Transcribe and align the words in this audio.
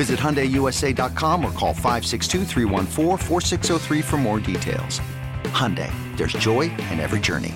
Visit 0.00 0.18
HyundaiUSA.com 0.18 1.44
or 1.44 1.52
call 1.52 1.74
562 1.74 2.46
for 4.00 4.16
more 4.16 4.40
details. 4.40 4.98
Hyundai, 5.52 5.92
there's 6.16 6.32
joy 6.32 6.70
in 6.90 7.00
every 7.00 7.20
journey. 7.20 7.54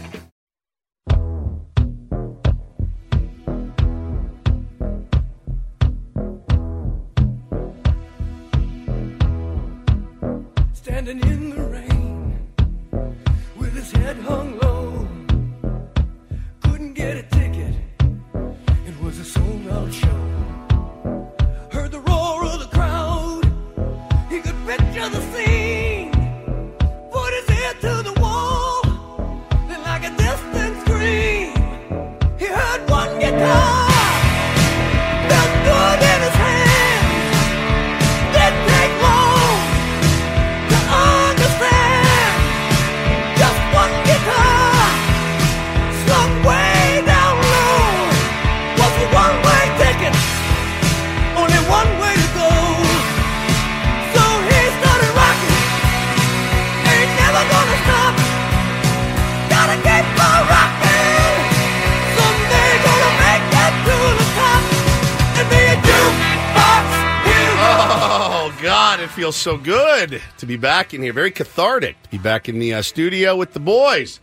Standing 10.75 11.21
in 11.23 11.49
the 11.49 11.63
rain 11.63 12.39
with 13.57 13.73
his 13.73 13.91
head 13.93 14.19
hung 14.19 14.59
low. 14.59 14.64
It 69.05 69.11
feels 69.11 69.37
so 69.37 69.59
good 69.59 70.23
to 70.39 70.47
be 70.47 70.57
back 70.57 70.95
in 70.95 71.03
here. 71.03 71.13
Very 71.13 71.31
cathartic 71.31 72.03
to 72.05 72.09
be 72.09 72.17
back 72.17 72.49
in 72.49 72.59
the 72.59 72.73
uh, 72.73 72.81
studio 72.81 73.37
with 73.37 73.53
the 73.53 73.61
boys. 73.61 74.19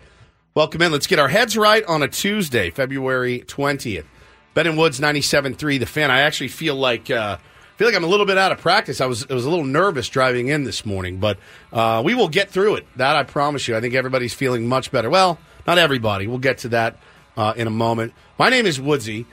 Welcome 0.56 0.82
in. 0.82 0.92
Let's 0.92 1.06
get 1.06 1.20
our 1.20 1.28
heads 1.28 1.56
right 1.56 1.84
on 1.86 2.02
a 2.02 2.08
Tuesday, 2.08 2.72
February 2.72 3.42
twentieth. 3.42 4.08
Ben 4.56 4.66
and 4.66 4.80
Woods, 4.80 5.00
97.3, 5.00 5.80
The 5.80 5.86
Fan. 5.86 6.10
I 6.10 6.22
actually 6.22 6.48
feel 6.48 6.76
like 6.76 7.12
uh, 7.12 7.38
feel 7.78 7.88
like 7.88 7.96
I'm 7.96 8.04
a 8.04 8.08
little 8.08 8.26
bit 8.26 8.40
out 8.40 8.52
of 8.52 8.58
practice. 8.58 9.02
I 9.02 9.06
was 9.06 9.30
I 9.30 9.36
was 9.36 9.46
a 9.46 9.52
little 9.52 9.66
nervous 9.66 10.10
driving 10.10 10.48
in 10.48 10.64
this 10.64 10.84
morning, 10.84 11.18
but 11.18 11.38
uh, 11.72 12.02
we 12.04 12.16
will 12.16 12.30
get 12.30 12.50
through 12.50 12.78
it. 12.78 12.88
That 12.96 13.16
I 13.16 13.22
promise 13.22 13.68
you. 13.68 13.78
I 13.78 13.82
think 13.82 13.94
everybody's 13.94 14.34
feeling 14.34 14.68
much 14.68 14.92
better. 14.92 15.12
Well, 15.12 15.38
not 15.68 15.78
everybody. 15.78 16.26
We'll 16.26 16.40
get 16.40 16.58
to 16.60 16.70
that 16.70 16.98
uh, 17.38 17.54
in 17.56 17.68
a 17.68 17.72
moment. 17.72 18.14
My 18.40 18.50
name 18.50 18.66
is 18.66 18.82
Woodsy. 18.82 19.28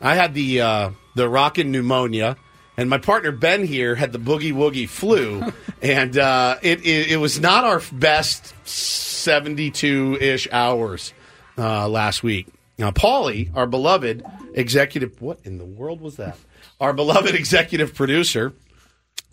I 0.00 0.14
had 0.14 0.34
the 0.34 0.60
uh, 0.60 0.90
the 1.16 1.28
rockin' 1.28 1.72
pneumonia, 1.72 2.36
and 2.76 2.90
my 2.90 2.98
partner 2.98 3.30
Ben 3.32 3.64
here 3.64 3.94
had 3.94 4.12
the 4.12 4.18
boogie 4.18 4.52
woogie 4.52 4.88
flu, 4.88 5.52
and 5.82 6.16
uh, 6.18 6.56
it, 6.62 6.80
it 6.84 7.12
it 7.12 7.16
was 7.18 7.40
not 7.40 7.64
our 7.64 7.80
best 7.92 8.54
seventy 8.68 9.70
two 9.70 10.16
ish 10.20 10.48
hours 10.52 11.12
uh, 11.58 11.88
last 11.88 12.22
week. 12.22 12.46
Now, 12.78 12.90
Paulie, 12.90 13.50
our 13.54 13.66
beloved 13.66 14.24
executive, 14.54 15.22
what 15.22 15.38
in 15.44 15.58
the 15.58 15.64
world 15.64 16.00
was 16.00 16.16
that? 16.16 16.36
Our 16.80 16.92
beloved 16.92 17.34
executive 17.34 17.94
producer, 17.94 18.52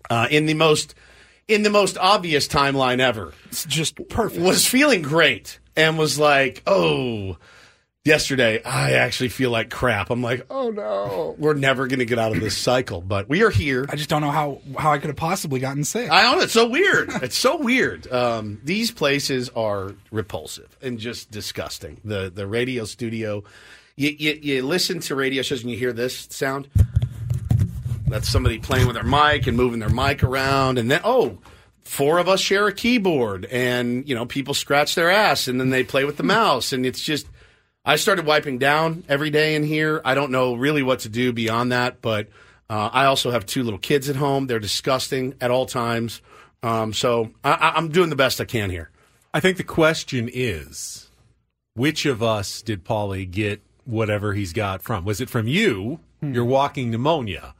uh, 0.08 0.28
in 0.30 0.46
the 0.46 0.54
most 0.54 0.94
in 1.48 1.64
the 1.64 1.70
most 1.70 1.98
obvious 1.98 2.46
timeline 2.46 3.00
ever, 3.00 3.32
It's 3.46 3.64
just 3.64 3.96
perfect. 4.08 4.40
was 4.40 4.64
feeling 4.66 5.02
great 5.02 5.58
and 5.76 5.98
was 5.98 6.18
like, 6.18 6.62
"Oh, 6.66 7.36
yesterday 8.04 8.62
I 8.64 8.92
actually 8.92 9.28
feel 9.28 9.50
like 9.50 9.70
crap." 9.70 10.10
I'm 10.10 10.22
like, 10.22 10.46
"Oh 10.50 10.70
no, 10.70 11.34
we're 11.38 11.54
never 11.54 11.86
going 11.86 12.00
to 12.00 12.04
get 12.04 12.18
out 12.18 12.32
of 12.32 12.40
this 12.40 12.56
cycle." 12.56 13.00
But 13.00 13.28
we 13.28 13.42
are 13.42 13.50
here. 13.50 13.86
I 13.88 13.96
just 13.96 14.08
don't 14.10 14.20
know 14.22 14.30
how 14.30 14.60
how 14.78 14.92
I 14.92 14.98
could 14.98 15.08
have 15.08 15.16
possibly 15.16 15.60
gotten 15.60 15.84
sick. 15.84 16.10
I 16.10 16.22
don't 16.22 16.38
know. 16.38 16.44
It's 16.44 16.52
so 16.52 16.68
weird. 16.68 17.10
It's 17.22 17.38
so 17.38 17.56
weird. 17.56 18.10
Um, 18.12 18.60
these 18.64 18.90
places 18.90 19.48
are 19.50 19.94
repulsive 20.10 20.76
and 20.82 20.98
just 20.98 21.30
disgusting. 21.30 22.00
The 22.04 22.30
the 22.34 22.46
radio 22.46 22.84
studio. 22.84 23.44
You, 23.94 24.16
you, 24.18 24.38
you 24.42 24.62
listen 24.66 25.00
to 25.00 25.14
radio 25.14 25.42
shows 25.42 25.60
and 25.60 25.70
you 25.70 25.76
hear 25.76 25.92
this 25.92 26.26
sound. 26.30 26.66
That's 28.08 28.26
somebody 28.26 28.58
playing 28.58 28.86
with 28.86 28.94
their 28.94 29.04
mic 29.04 29.46
and 29.46 29.54
moving 29.54 29.80
their 29.80 29.90
mic 29.90 30.22
around, 30.24 30.78
and 30.78 30.90
then 30.90 31.02
oh, 31.04 31.38
four 31.84 32.18
of 32.18 32.26
us 32.26 32.40
share 32.40 32.66
a 32.66 32.72
keyboard, 32.72 33.44
and 33.44 34.08
you 34.08 34.14
know 34.14 34.24
people 34.24 34.54
scratch 34.54 34.94
their 34.94 35.10
ass, 35.10 35.46
and 35.46 35.60
then 35.60 35.68
they 35.70 35.84
play 35.84 36.04
with 36.04 36.16
the 36.16 36.22
mouse, 36.22 36.72
and 36.72 36.84
it's 36.86 37.00
just. 37.00 37.26
I 37.84 37.96
started 37.96 38.26
wiping 38.26 38.58
down 38.58 39.04
every 39.08 39.30
day 39.30 39.54
in 39.56 39.64
here. 39.64 40.00
I 40.04 40.14
don't 40.14 40.30
know 40.30 40.54
really 40.54 40.82
what 40.82 41.00
to 41.00 41.08
do 41.08 41.32
beyond 41.32 41.72
that, 41.72 42.00
but 42.00 42.28
uh, 42.70 42.90
I 42.92 43.06
also 43.06 43.30
have 43.32 43.44
two 43.44 43.62
little 43.64 43.78
kids 43.78 44.08
at 44.08 44.16
home. 44.16 44.46
They're 44.46 44.60
disgusting 44.60 45.34
at 45.40 45.50
all 45.50 45.66
times. 45.66 46.22
Um, 46.62 46.92
so 46.92 47.32
I, 47.42 47.52
I- 47.52 47.72
I'm 47.76 47.88
doing 47.88 48.10
the 48.10 48.16
best 48.16 48.40
I 48.40 48.44
can 48.44 48.70
here. 48.70 48.90
I 49.34 49.40
think 49.40 49.56
the 49.56 49.64
question 49.64 50.30
is, 50.32 51.10
which 51.74 52.06
of 52.06 52.22
us 52.22 52.62
did 52.62 52.84
Paulie 52.84 53.28
get 53.28 53.62
whatever 53.84 54.34
he's 54.34 54.52
got 54.52 54.82
from? 54.82 55.04
Was 55.04 55.20
it 55.20 55.30
from 55.30 55.48
you, 55.48 55.98
your 56.20 56.44
walking 56.44 56.90
pneumonia, 56.90 57.54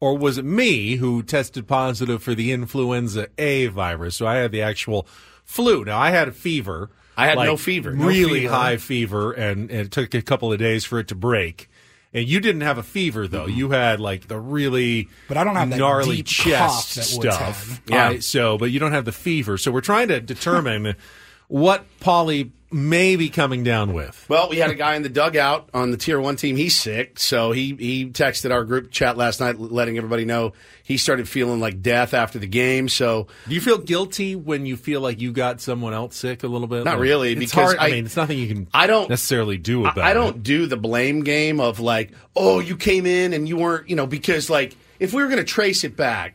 or 0.00 0.18
was 0.18 0.36
it 0.36 0.44
me 0.44 0.96
who 0.96 1.22
tested 1.22 1.66
positive 1.66 2.22
for 2.22 2.34
the 2.34 2.52
influenza 2.52 3.28
A 3.38 3.68
virus? 3.68 4.16
So 4.16 4.26
I 4.26 4.34
had 4.36 4.52
the 4.52 4.60
actual 4.60 5.06
flu. 5.44 5.84
Now 5.84 5.98
I 5.98 6.10
had 6.10 6.28
a 6.28 6.32
fever. 6.32 6.90
I 7.16 7.26
had 7.26 7.36
like, 7.36 7.46
no 7.46 7.56
fever. 7.56 7.92
No 7.92 8.06
really 8.06 8.42
fever. 8.42 8.52
high 8.52 8.76
fever, 8.76 9.32
and, 9.32 9.70
and 9.70 9.80
it 9.80 9.90
took 9.90 10.14
a 10.14 10.22
couple 10.22 10.52
of 10.52 10.58
days 10.58 10.84
for 10.84 10.98
it 10.98 11.08
to 11.08 11.14
break. 11.14 11.68
And 12.14 12.28
you 12.28 12.40
didn't 12.40 12.60
have 12.60 12.76
a 12.76 12.82
fever 12.82 13.26
though. 13.26 13.46
You 13.46 13.70
had 13.70 13.98
like 13.98 14.28
the 14.28 14.38
really 14.38 15.08
But 15.28 15.38
I 15.38 15.44
don't 15.44 15.56
have 15.56 15.70
that 15.70 15.78
gnarly 15.78 16.16
deep 16.16 16.26
chest 16.26 16.96
that 16.96 17.04
stuff. 17.04 17.80
Yeah. 17.86 18.08
Right? 18.08 18.24
So, 18.24 18.58
but 18.58 18.70
you 18.70 18.78
don't 18.78 18.92
have 18.92 19.06
the 19.06 19.12
fever. 19.12 19.56
So 19.56 19.72
we're 19.72 19.80
trying 19.80 20.08
to 20.08 20.20
determine 20.20 20.94
what 21.48 21.86
Paulie 22.00 22.50
may 22.72 23.16
be 23.16 23.28
coming 23.28 23.62
down 23.64 23.92
with. 23.92 24.24
Well, 24.28 24.48
we 24.48 24.58
had 24.58 24.70
a 24.70 24.74
guy 24.74 24.94
in 24.96 25.02
the 25.02 25.08
dugout 25.08 25.68
on 25.74 25.90
the 25.90 25.96
tier 25.96 26.20
one 26.20 26.36
team. 26.36 26.56
He's 26.56 26.76
sick, 26.76 27.18
so 27.18 27.52
he 27.52 27.74
he 27.78 28.06
texted 28.06 28.50
our 28.52 28.64
group 28.64 28.90
chat 28.90 29.16
last 29.16 29.40
night, 29.40 29.58
letting 29.58 29.96
everybody 29.96 30.24
know 30.24 30.52
he 30.84 30.96
started 30.96 31.28
feeling 31.28 31.60
like 31.60 31.80
death 31.82 32.12
after 32.14 32.38
the 32.38 32.46
game. 32.46 32.88
So 32.88 33.28
Do 33.48 33.54
you 33.54 33.60
feel 33.60 33.78
guilty 33.78 34.34
when 34.36 34.66
you 34.66 34.76
feel 34.76 35.00
like 35.00 35.20
you 35.20 35.32
got 35.32 35.60
someone 35.60 35.94
else 35.94 36.16
sick 36.16 36.42
a 36.42 36.48
little 36.48 36.66
bit? 36.66 36.84
Not 36.84 36.94
Like, 36.94 37.00
really, 37.02 37.34
because 37.34 37.52
hard. 37.52 37.76
I, 37.78 37.86
I- 37.86 37.90
mean, 37.92 38.04
it's 38.06 38.16
nothing 38.16 38.38
you 38.38 38.48
can. 38.48 38.66
I 38.74 38.86
don't- 38.86 39.08
necessarily 39.10 39.58
do 39.58 39.84
I- 39.84 39.90
about. 39.92 40.04
I 40.04 40.14
don't 40.14 40.36
it. 40.36 40.42
do 40.42 40.66
the 40.66 40.76
blame 40.76 41.22
game 41.22 41.60
of 41.60 41.80
like, 41.80 42.10
oh, 42.34 42.58
you 42.60 42.76
came 42.76 43.06
in 43.06 43.32
and 43.32 43.48
you 43.48 43.56
weren't, 43.56 43.88
you 43.88 43.96
know, 43.96 44.06
because 44.06 44.50
like 44.50 44.76
if 44.98 45.12
we 45.12 45.22
were 45.22 45.28
going 45.28 45.38
to 45.38 45.44
trace 45.44 45.84
it 45.84 45.96
back, 45.96 46.34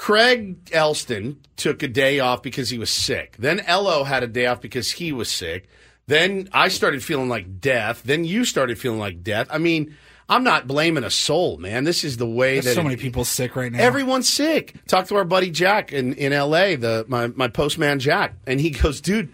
Craig 0.00 0.70
Elsten 0.72 1.36
took 1.56 1.82
a 1.82 1.88
day 1.88 2.20
off 2.20 2.42
because 2.42 2.70
he 2.70 2.78
was 2.78 2.88
sick. 2.88 3.36
Then 3.38 3.60
Ello 3.60 4.02
had 4.04 4.22
a 4.22 4.26
day 4.26 4.46
off 4.46 4.62
because 4.62 4.92
he 4.92 5.12
was 5.12 5.30
sick. 5.30 5.68
Then 6.06 6.48
I 6.54 6.68
started 6.68 7.04
feeling 7.04 7.28
like 7.28 7.60
death. 7.60 8.02
Then 8.02 8.24
you 8.24 8.46
started 8.46 8.78
feeling 8.78 8.98
like 8.98 9.22
death. 9.22 9.48
I 9.50 9.58
mean, 9.58 9.94
I'm 10.26 10.42
not 10.42 10.66
blaming 10.66 11.04
a 11.04 11.10
soul, 11.10 11.58
man. 11.58 11.84
This 11.84 12.02
is 12.02 12.16
the 12.16 12.26
way 12.26 12.54
There's 12.54 12.64
that 12.64 12.74
so 12.76 12.80
it- 12.80 12.84
many 12.84 12.96
people 12.96 13.26
sick 13.26 13.54
right 13.54 13.70
now. 13.70 13.78
Everyone's 13.78 14.26
sick. 14.26 14.74
Talk 14.86 15.06
to 15.08 15.16
our 15.16 15.24
buddy 15.26 15.50
Jack 15.50 15.92
in, 15.92 16.14
in 16.14 16.32
L.A., 16.32 16.76
the 16.76 17.04
my, 17.06 17.26
my 17.26 17.48
postman 17.48 17.98
Jack, 17.98 18.36
and 18.46 18.58
he 18.58 18.70
goes, 18.70 19.02
dude. 19.02 19.30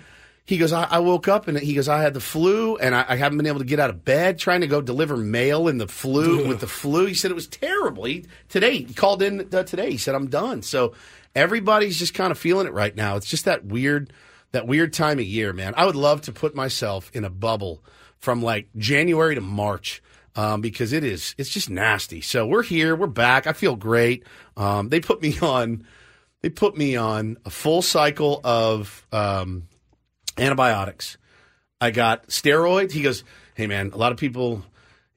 He 0.47 0.59
goes, 0.59 0.73
I, 0.73 0.85
I 0.85 0.99
woke 1.01 1.27
up 1.27 1.49
and 1.49 1.59
he 1.59 1.75
goes, 1.75 1.89
I 1.89 2.03
had 2.03 2.15
the 2.15 2.21
flu 2.21 2.77
and 2.77 2.95
I, 2.95 3.05
I 3.09 3.17
haven't 3.17 3.37
been 3.37 3.49
able 3.49 3.59
to 3.59 3.65
get 3.65 3.81
out 3.81 3.91
of 3.91 4.05
bed 4.05 4.39
trying 4.39 4.61
to 4.61 4.69
go 4.69 4.81
deliver 4.81 5.17
mail 5.17 5.67
in 5.67 5.79
the 5.79 5.89
flu 5.89 6.47
with 6.47 6.61
the 6.61 6.69
flu. 6.69 7.07
He 7.07 7.15
said 7.15 7.33
it 7.33 7.35
was 7.35 7.49
terrible. 7.49 8.05
He, 8.05 8.27
today, 8.49 8.79
he 8.83 8.95
called 8.95 9.23
in 9.23 9.53
uh, 9.53 9.65
today. 9.65 9.91
He 9.91 9.99
said, 9.99 10.15
I'm 10.15 10.29
done. 10.29 10.63
So 10.63 10.95
everybody's 11.35 11.99
just 11.99 12.15
kind 12.15 12.31
of 12.31 12.39
feeling 12.39 12.69
it 12.69 12.73
right 12.73 12.95
now. 12.95 13.17
It's 13.17 13.27
just 13.27 13.45
that 13.47 13.65
weird, 13.65 14.13
that 14.53 14.69
weird 14.69 14.93
time 14.93 15.19
of 15.19 15.25
year, 15.25 15.53
man. 15.53 15.75
I 15.77 15.85
would 15.85 15.97
love 15.97 16.23
to 16.23 16.33
put 16.33 16.55
myself 16.55 17.11
in 17.13 17.25
a 17.25 17.31
bubble 17.31 17.83
from 18.19 18.41
like 18.41 18.69
January 18.77 19.35
to 19.35 19.41
March 19.41 20.01
um, 20.37 20.61
because 20.61 20.93
it 20.93 21.03
is 21.03 21.35
it's 21.39 21.51
just 21.51 21.71
nasty. 21.71 22.21
So 22.21 22.47
we're 22.47 22.63
here, 22.63 22.95
we're 22.95 23.07
back. 23.07 23.47
I 23.47 23.53
feel 23.53 23.75
great. 23.75 24.25
Um, 24.57 24.91
they 24.91 25.01
put 25.01 25.23
me 25.23 25.39
on 25.41 25.85
they 26.43 26.51
put 26.51 26.77
me 26.77 26.97
on 26.97 27.39
a 27.45 27.51
full 27.51 27.83
cycle 27.83 28.41
of 28.45 29.07
um, 29.11 29.67
antibiotics. 30.39 31.19
I 31.81 31.91
got 31.91 32.29
steroids. 32.29 32.93
He 32.93 33.03
goes, 33.03 33.25
"Hey 33.55 33.67
man, 33.67 33.91
a 33.93 33.97
lot 33.97 34.13
of 34.13 34.19
people." 34.19 34.63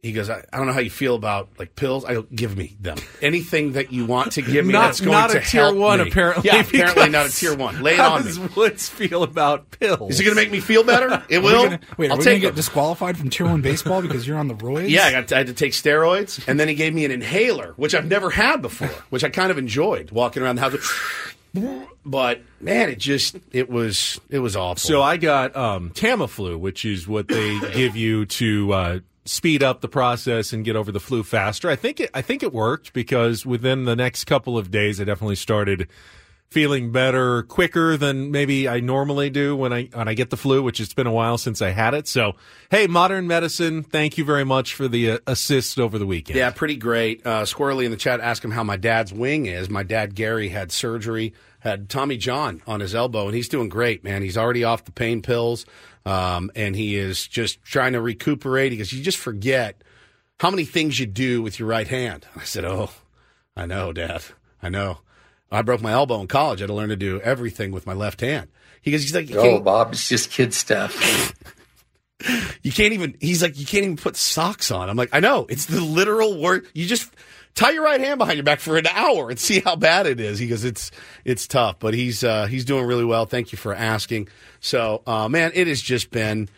He 0.01 0.13
goes, 0.13 0.29
I, 0.29 0.45
I 0.53 0.57
don't 0.57 0.65
know 0.65 0.71
how 0.71 0.79
you 0.79 0.89
feel 0.89 1.13
about 1.15 1.49
like 1.59 1.75
pills. 1.75 2.05
I 2.05 2.13
go, 2.13 2.21
give 2.33 2.55
me 2.55 2.77
them. 2.79 2.97
Anything 3.21 3.73
that 3.73 3.91
you 3.91 4.05
want 4.05 4.31
to 4.31 4.41
give 4.41 4.65
me 4.65 4.71
Not- 4.71 4.83
that's 4.85 5.01
going 5.01 5.11
not 5.11 5.31
to 5.31 5.39
a 5.39 5.41
tier 5.41 5.63
help 5.63 5.75
one, 5.75 5.99
me. 6.01 6.07
apparently, 6.09 6.43
Yeah, 6.49 6.61
apparently 6.61 7.07
because- 7.07 7.11
not 7.11 7.25
a 7.25 7.31
tier 7.33 7.53
one. 7.53 7.81
Lay 7.83 7.95
it 7.95 7.97
How 7.97 8.13
on 8.13 8.23
does 8.23 8.39
me. 8.39 8.47
Woods 8.55 8.87
feel 8.87 9.23
about 9.23 9.71
pills? 9.71 10.11
Is 10.13 10.21
it 10.21 10.23
going 10.23 10.37
to 10.37 10.41
make 10.41 10.53
me 10.53 10.61
feel 10.61 10.85
better? 10.85 11.21
It 11.29 11.39
will. 11.39 11.63
gonna- 11.65 11.81
wait, 11.97 12.07
are 12.07 12.11
I'll 12.13 12.17
we 12.19 12.23
take 12.23 12.31
gonna 12.35 12.39
get 12.39 12.47
them. 12.51 12.55
disqualified 12.55 13.17
from 13.17 13.29
Tier 13.29 13.45
One 13.45 13.61
baseball 13.61 14.01
because 14.01 14.25
you're 14.25 14.37
on 14.37 14.47
the 14.47 14.55
roids? 14.55 14.87
Yeah, 14.89 15.03
I, 15.03 15.11
got 15.11 15.33
I 15.33 15.39
had 15.39 15.47
to 15.47 15.53
take 15.53 15.73
steroids, 15.73 16.47
and 16.47 16.57
then 16.57 16.69
he 16.69 16.75
gave 16.75 16.93
me 16.93 17.03
an 17.03 17.11
inhaler, 17.11 17.73
which 17.75 17.93
I've 17.93 18.07
never 18.07 18.29
had 18.29 18.61
before, 18.61 18.87
which 19.09 19.25
I 19.25 19.29
kind 19.29 19.51
of 19.51 19.57
enjoyed 19.57 20.11
walking 20.11 20.41
around 20.41 20.55
the 20.55 20.61
house. 20.61 21.33
But 22.05 22.41
man, 22.59 22.89
it 22.89 22.99
just 22.99 23.37
it 23.51 23.69
was 23.69 24.19
it 24.29 24.39
was 24.39 24.55
awful. 24.55 24.79
So 24.79 25.01
I 25.01 25.17
got 25.17 25.55
um, 25.55 25.91
Tamiflu, 25.91 26.59
which 26.59 26.85
is 26.85 27.07
what 27.07 27.27
they 27.27 27.59
give 27.73 27.95
you 27.95 28.25
to 28.25 28.73
uh, 28.73 28.99
speed 29.25 29.61
up 29.63 29.81
the 29.81 29.87
process 29.87 30.53
and 30.53 30.65
get 30.65 30.75
over 30.75 30.91
the 30.91 30.99
flu 30.99 31.23
faster. 31.23 31.69
I 31.69 31.75
think 31.75 31.99
it, 31.99 32.09
I 32.13 32.21
think 32.21 32.43
it 32.43 32.53
worked 32.53 32.93
because 32.93 33.45
within 33.45 33.85
the 33.85 33.95
next 33.95 34.25
couple 34.25 34.57
of 34.57 34.71
days, 34.71 34.99
I 34.99 35.03
definitely 35.03 35.35
started 35.35 35.87
feeling 36.49 36.91
better 36.91 37.43
quicker 37.43 37.95
than 37.95 38.31
maybe 38.31 38.67
I 38.67 38.79
normally 38.79 39.29
do 39.29 39.55
when 39.55 39.71
I 39.71 39.83
when 39.93 40.07
I 40.07 40.13
get 40.15 40.31
the 40.31 40.37
flu, 40.37 40.63
which 40.63 40.79
it's 40.79 40.93
been 40.93 41.07
a 41.07 41.11
while 41.11 41.37
since 41.37 41.61
I 41.61 41.69
had 41.69 41.93
it. 41.93 42.07
So, 42.07 42.35
hey, 42.71 42.87
modern 42.87 43.27
medicine, 43.27 43.83
thank 43.83 44.17
you 44.17 44.25
very 44.25 44.43
much 44.43 44.73
for 44.73 44.87
the 44.87 45.11
uh, 45.11 45.17
assist 45.27 45.79
over 45.79 45.99
the 45.99 46.07
weekend. 46.07 46.37
Yeah, 46.37 46.49
pretty 46.49 46.75
great. 46.75 47.25
Uh, 47.25 47.43
Squirrely 47.43 47.85
in 47.85 47.91
the 47.91 47.97
chat 47.97 48.19
asked 48.19 48.43
him 48.43 48.51
how 48.51 48.63
my 48.63 48.77
dad's 48.77 49.13
wing 49.13 49.45
is. 49.45 49.69
My 49.69 49.83
dad 49.83 50.15
Gary 50.15 50.49
had 50.49 50.71
surgery, 50.71 51.33
had 51.59 51.87
Tommy 51.87 52.17
John 52.17 52.61
on 52.65 52.79
his 52.79 52.95
elbow, 52.95 53.27
and 53.27 53.35
he's 53.35 53.49
doing 53.49 53.69
great, 53.69 54.03
man. 54.03 54.23
He's 54.23 54.37
already 54.37 54.63
off 54.63 54.85
the 54.85 54.91
pain 54.91 55.21
pills, 55.21 55.65
um, 56.05 56.51
and 56.55 56.75
he 56.75 56.95
is 56.95 57.27
just 57.27 57.61
trying 57.63 57.93
to 57.93 58.01
recuperate 58.01 58.71
because 58.71 58.91
you 58.91 59.03
just 59.03 59.19
forget 59.19 59.83
how 60.39 60.49
many 60.49 60.65
things 60.65 60.99
you 60.99 61.05
do 61.05 61.43
with 61.43 61.59
your 61.59 61.67
right 61.67 61.87
hand. 61.87 62.25
I 62.35 62.43
said, 62.43 62.65
"Oh, 62.65 62.89
I 63.55 63.67
know, 63.67 63.93
Dad. 63.93 64.23
I 64.63 64.69
know. 64.69 64.99
I 65.51 65.61
broke 65.61 65.81
my 65.81 65.91
elbow 65.91 66.21
in 66.21 66.27
college. 66.27 66.61
I 66.61 66.63
had 66.63 66.67
to 66.67 66.73
learn 66.73 66.89
to 66.89 66.95
do 66.95 67.19
everything 67.21 67.71
with 67.71 67.85
my 67.85 67.93
left 67.93 68.21
hand." 68.21 68.49
He 68.81 68.91
goes, 68.91 69.01
"He's 69.01 69.15
like, 69.15 69.29
Oh, 69.33 69.59
Bob, 69.59 69.93
it's 69.93 70.07
just 70.07 70.31
kid 70.31 70.53
stuff. 70.53 71.33
you 72.63 72.71
can't 72.71 72.93
even 72.93 73.15
he's 73.19 73.41
like 73.41 73.57
you 73.57 73.65
can't 73.65 73.83
even 73.83 73.97
put 73.97 74.15
socks 74.15 74.71
on. 74.71 74.89
I'm 74.89 74.97
like 74.97 75.09
i 75.13 75.19
know. 75.19 75.45
It's 75.49 75.65
the 75.65 75.81
literal 75.81 76.39
word. 76.39 76.67
You 76.73 76.85
just 76.85 77.13
tie 77.55 77.71
your 77.71 77.83
right 77.83 77.99
hand 77.99 78.17
behind 78.17 78.37
your 78.37 78.43
back 78.43 78.59
for 78.59 78.77
an 78.77 78.87
hour 78.87 79.29
and 79.29 79.39
see 79.39 79.59
how 79.61 79.75
bad 79.75 80.05
it 80.05 80.19
is. 80.19 80.39
He 80.39 80.47
goes 80.47 80.63
it's 80.63 80.91
it's 81.23 81.47
tough 81.47 81.79
but 81.79 81.93
he's 81.93 82.23
uh 82.23 82.47
he's 82.47 82.65
doing 82.65 82.85
really 82.85 83.05
well. 83.05 83.25
Thank 83.25 83.51
you 83.51 83.57
for 83.57 83.73
asking. 83.73 84.27
So 84.59 85.01
uh 85.07 85.29
man 85.29 85.51
it 85.53 85.67
has 85.67 85.81
just 85.81 86.11
been 86.11 86.49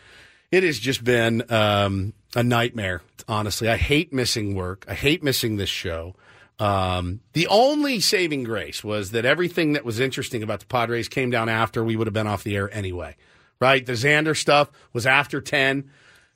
it 0.50 0.64
has 0.64 0.78
just 0.78 1.04
been 1.04 1.50
um 1.52 2.12
a 2.34 2.42
nightmare 2.42 3.02
honestly. 3.28 3.68
I 3.68 3.76
hate 3.76 4.12
missing 4.12 4.56
work. 4.56 4.84
I 4.88 4.94
hate 4.94 5.22
missing 5.22 5.56
this 5.56 5.70
show 5.70 6.16
um, 6.58 7.20
the 7.32 7.46
only 7.48 8.00
saving 8.00 8.44
grace 8.44 8.84
was 8.84 9.10
that 9.12 9.24
everything 9.24 9.72
that 9.72 9.84
was 9.84 9.98
interesting 10.00 10.42
about 10.42 10.60
the 10.60 10.66
Padres 10.66 11.08
came 11.08 11.30
down 11.30 11.48
after 11.48 11.82
we 11.82 11.96
would 11.96 12.06
have 12.06 12.14
been 12.14 12.26
off 12.26 12.44
the 12.44 12.56
air 12.56 12.72
anyway 12.74 13.16
right? 13.60 13.86
The 13.86 13.92
Xander 13.92 14.36
stuff 14.36 14.72
was 14.92 15.06
after 15.06 15.40
10. 15.40 15.88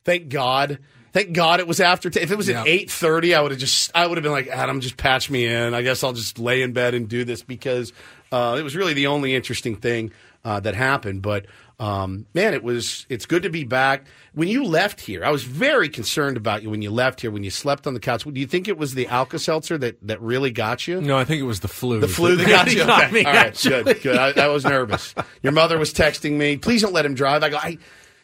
Thank 0.04 0.28
God. 0.28 0.78
Thank 1.12 1.32
God 1.32 1.58
it 1.58 1.66
was 1.66 1.80
after 1.80 2.08
10. 2.08 2.22
If 2.22 2.30
it 2.30 2.36
was 2.36 2.48
Yeah. 2.48 2.60
at 2.60 2.68
8.30, 2.68 3.36
I 3.36 3.40
would 3.40 3.50
have 3.50 3.58
just, 3.58 3.90
I 3.96 4.06
would 4.06 4.16
have 4.16 4.22
been 4.22 4.30
like, 4.30 4.46
Adam, 4.46 4.80
just 4.80 4.96
patch 4.96 5.28
me 5.28 5.44
in. 5.44 5.74
I 5.74 5.82
guess 5.82 6.04
I'll 6.04 6.12
just 6.12 6.38
lay 6.38 6.62
in 6.62 6.72
bed 6.72 6.94
and 6.94 7.08
do 7.08 7.24
this 7.24 7.42
because 7.42 7.92
uh, 8.30 8.54
it 8.60 8.62
was 8.62 8.76
really 8.76 8.94
the 8.94 9.08
only 9.08 9.34
interesting 9.34 9.74
thing 9.74 10.12
uh, 10.44 10.60
that 10.60 10.76
happened. 10.76 11.20
But 11.22 11.46
um, 11.78 12.24
man, 12.32 12.54
it 12.54 12.62
was, 12.62 13.04
it's 13.10 13.26
good 13.26 13.42
to 13.42 13.50
be 13.50 13.64
back. 13.64 14.04
When 14.32 14.48
you 14.48 14.64
left 14.64 15.00
here, 15.00 15.24
I 15.24 15.30
was 15.30 15.44
very 15.44 15.88
concerned 15.90 16.36
about 16.38 16.62
you 16.62 16.70
when 16.70 16.80
you 16.82 16.90
left 16.90 17.20
here, 17.20 17.30
when 17.30 17.44
you 17.44 17.50
slept 17.50 17.86
on 17.86 17.92
the 17.94 18.00
couch. 18.00 18.24
Do 18.24 18.32
you 18.40 18.46
think 18.46 18.66
it 18.68 18.78
was 18.78 18.94
the 18.94 19.06
Alka 19.08 19.38
Seltzer 19.38 19.76
that, 19.78 19.98
that 20.06 20.20
really 20.22 20.50
got 20.50 20.88
you? 20.88 21.00
No, 21.00 21.18
I 21.18 21.24
think 21.24 21.40
it 21.40 21.44
was 21.46 21.60
the 21.60 21.68
flu. 21.68 22.00
The 22.00 22.08
flu 22.08 22.36
that 22.36 22.46
got 22.46 22.70
you. 22.72 22.78
got 22.86 23.04
Okay. 23.04 23.12
me, 23.12 23.24
All 23.24 23.32
right, 23.32 23.46
actually. 23.48 23.82
good, 23.84 24.02
good. 24.02 24.16
I, 24.16 24.44
I 24.44 24.48
was 24.48 24.64
nervous. 24.64 25.14
Your 25.42 25.52
mother 25.52 25.78
was 25.78 25.92
texting 25.92 26.32
me. 26.32 26.56
Please 26.56 26.80
don't 26.82 26.94
let 26.94 27.04
him 27.04 27.14
drive. 27.14 27.42
I 27.42 27.48
go. 27.50 27.56
I, 27.58 27.78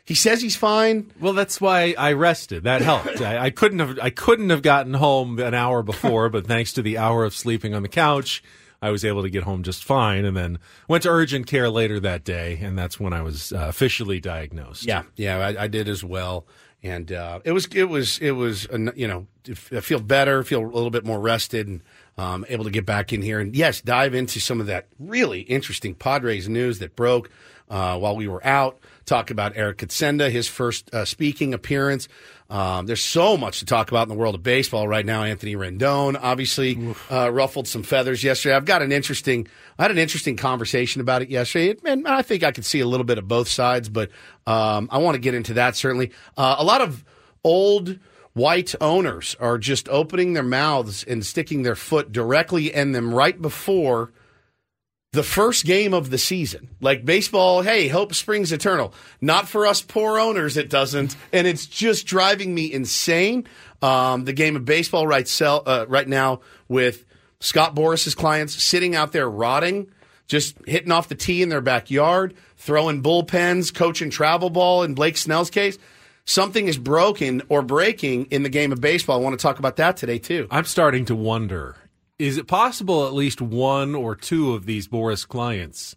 he 0.05 0.15
says 0.15 0.43
he's 0.43 0.57
fine. 0.57 1.13
Well, 1.21 1.33
that's 1.33 1.61
why 1.61 1.95
I 1.97 2.15
rested. 2.15 2.65
That 2.65 2.81
helped. 2.83 3.21
I, 3.23 3.39
I 3.45 3.51
couldn't 3.51 3.79
have. 3.79 3.99
I 4.01 4.11
couldn't 4.11 4.51
have 4.51 4.63
gotten 4.63 4.95
home 4.95 5.39
an 5.39 5.55
hour 5.55 5.83
before, 5.83 6.29
but 6.29 6.47
thanks 6.47 6.73
to 6.73 6.83
the 6.83 6.99
hour 6.99 7.25
of 7.25 7.35
sleeping 7.35 7.73
on 7.75 7.83
the 7.83 7.89
couch, 7.89 8.43
I 8.83 8.91
was 8.91 9.05
able 9.05 9.23
to 9.23 9.31
get 9.31 9.45
home 9.45 9.63
just 9.63 9.85
fine. 9.85 10.27
And 10.27 10.37
then 10.37 10.59
went 10.89 11.05
to 11.05 11.09
urgent 11.09 11.47
care 11.47 11.71
later 11.71 11.99
that 12.01 12.25
day, 12.25 12.59
and 12.61 12.77
that's 12.77 13.01
when 13.01 13.13
I 13.15 13.23
was 13.23 13.53
uh, 13.53 13.67
officially 13.69 14.21
diagnosed. 14.21 14.85
Yeah, 14.85 15.05
yeah, 15.17 15.39
I, 15.39 15.63
I 15.63 15.67
did 15.69 15.89
as 15.89 16.05
well. 16.05 16.45
And 16.83 17.13
uh, 17.13 17.39
it 17.45 17.53
was, 17.53 17.67
it 17.73 17.85
was, 17.85 18.19
it 18.19 18.33
was. 18.33 18.67
uh, 18.67 18.91
You 18.97 19.07
know, 19.07 19.27
I 19.49 19.81
feel 19.81 20.01
better, 20.01 20.43
feel 20.43 20.61
a 20.61 20.67
little 20.67 20.91
bit 20.91 21.05
more 21.07 21.21
rested, 21.21 21.69
and 21.69 21.81
um, 22.19 22.45
able 22.49 22.65
to 22.65 22.71
get 22.71 22.85
back 22.85 23.13
in 23.13 23.23
here 23.23 23.41
and 23.41 23.57
yes, 23.57 23.81
dive 23.81 24.15
into 24.15 24.41
some 24.41 24.61
of 24.61 24.67
that 24.67 24.89
really 24.99 25.41
interesting 25.43 25.95
Padres 25.95 26.49
news 26.49 26.81
that 26.81 26.95
broke 26.95 27.31
uh, 27.71 27.97
while 27.99 28.17
we 28.17 28.29
were 28.29 28.45
out. 28.47 28.79
Talk 29.07 29.31
about 29.31 29.53
Eric 29.57 29.79
Kutsenda, 29.79 30.31
his 30.31 30.47
first 30.49 30.93
uh, 30.95 31.05
speaking 31.05 31.55
appearance. 31.55 32.09
Um, 32.53 32.85
there's 32.85 33.03
so 33.03 33.39
much 33.39 33.61
to 33.61 33.65
talk 33.65 33.91
about 33.91 34.03
in 34.03 34.09
the 34.11 34.15
world 34.15 34.35
of 34.35 34.43
baseball 34.43 34.87
right 34.87 35.07
now. 35.07 35.23
Anthony 35.23 35.57
Rendon 35.57 36.19
obviously 36.21 36.95
uh, 37.11 37.33
ruffled 37.33 37.67
some 37.67 37.83
feathers 37.83 38.23
yesterday. 38.23 38.55
I've 38.55 38.67
got 38.67 38.83
an 38.83 38.93
interesting, 38.93 39.49
I 39.79 39.83
had 39.85 39.91
an 39.91 39.97
interesting 39.97 40.37
conversation 40.37 41.01
about 41.01 41.23
it 41.23 41.31
yesterday, 41.31 41.81
and 41.87 42.07
I 42.07 42.21
think 42.21 42.45
I 42.45 42.53
could 42.53 42.67
see 42.67 42.81
a 42.81 42.87
little 42.87 43.05
bit 43.05 43.17
of 43.17 43.27
both 43.27 43.49
sides, 43.49 43.89
but 43.89 44.11
um, 44.47 44.91
I 44.93 44.99
want 44.99 45.15
to 45.15 45.19
get 45.19 45.33
into 45.33 45.55
that 45.55 45.77
certainly. 45.77 46.13
Uh, 46.37 46.57
a 46.59 46.65
lot 46.65 46.83
of 46.83 47.03
old 47.43 47.99
white 48.35 48.75
owners 48.83 49.35
are 49.41 49.57
just 49.57 49.89
opening 49.89 50.35
their 50.35 50.43
mouths 50.43 51.05
and 51.05 51.25
sticking 51.25 51.63
their 51.63 51.75
foot 51.75 52.13
directly 52.13 52.71
in 52.71 52.93
them 52.93 53.15
right 53.15 53.41
before 53.41 54.13
the 55.13 55.23
first 55.23 55.67
game 55.67 55.93
of 55.93 56.09
the 56.09 56.17
season. 56.17 56.71
Like 56.81 57.05
baseball, 57.05 57.61
hey, 57.61 57.89
hope 57.89 58.15
springs 58.15 58.51
eternal. 58.51 58.95
Not 59.21 59.47
for 59.47 59.67
us 59.67 59.83
poor 59.83 60.19
owners, 60.19 60.57
it 60.57 60.71
doesn't. 60.71 61.17
And 61.33 61.47
it's 61.47 61.67
just 61.67 62.07
driving 62.07 62.55
me 62.55 62.73
insane. 62.73 63.47
Um, 63.83 64.25
the 64.25 64.33
game 64.33 64.57
of 64.57 64.65
baseball 64.65 65.07
right, 65.07 65.29
sell, 65.29 65.63
uh, 65.67 65.85
right 65.87 66.09
now 66.09 66.41
with 66.69 67.05
Scott 67.41 67.75
Boras's 67.75 68.15
clients 68.15 68.63
sitting 68.63 68.95
out 68.95 69.13
there 69.13 69.29
rotting, 69.29 69.91
just 70.29 70.57
hitting 70.67 70.93
off 70.93 71.09
the 71.09 71.15
tee 71.15 71.43
in 71.43 71.51
their 71.51 71.61
backyard, 71.61 72.35
throwing 72.57 73.03
bullpens, 73.03 73.75
coaching 73.75 74.09
travel 74.09 74.49
ball 74.49 74.83
in 74.83 74.95
Blake 74.95 75.19
Snell's 75.19 75.51
case. 75.51 75.77
Something 76.25 76.69
is 76.69 76.79
broken 76.79 77.43
or 77.49 77.61
breaking 77.63 78.27
in 78.27 78.45
the 78.45 78.49
game 78.49 78.71
of 78.71 78.81
baseball. 78.81 79.19
I 79.19 79.23
want 79.23 79.39
to 79.39 79.43
talk 79.43 79.59
about 79.59 79.77
that 79.77 79.97
today, 79.97 80.19
too. 80.19 80.47
I'm 80.53 80.65
starting 80.65 81.05
to 81.07 81.17
wonder: 81.17 81.77
is 82.23 82.39
it 82.39 82.47
possible 82.47 83.07
at 83.07 83.15
least 83.15 83.41
one 83.41 83.95
or 83.95 84.15
two 84.15 84.55
of 84.55 84.65
these 84.65 84.87
Boras 84.87 85.27
clients 85.27 85.97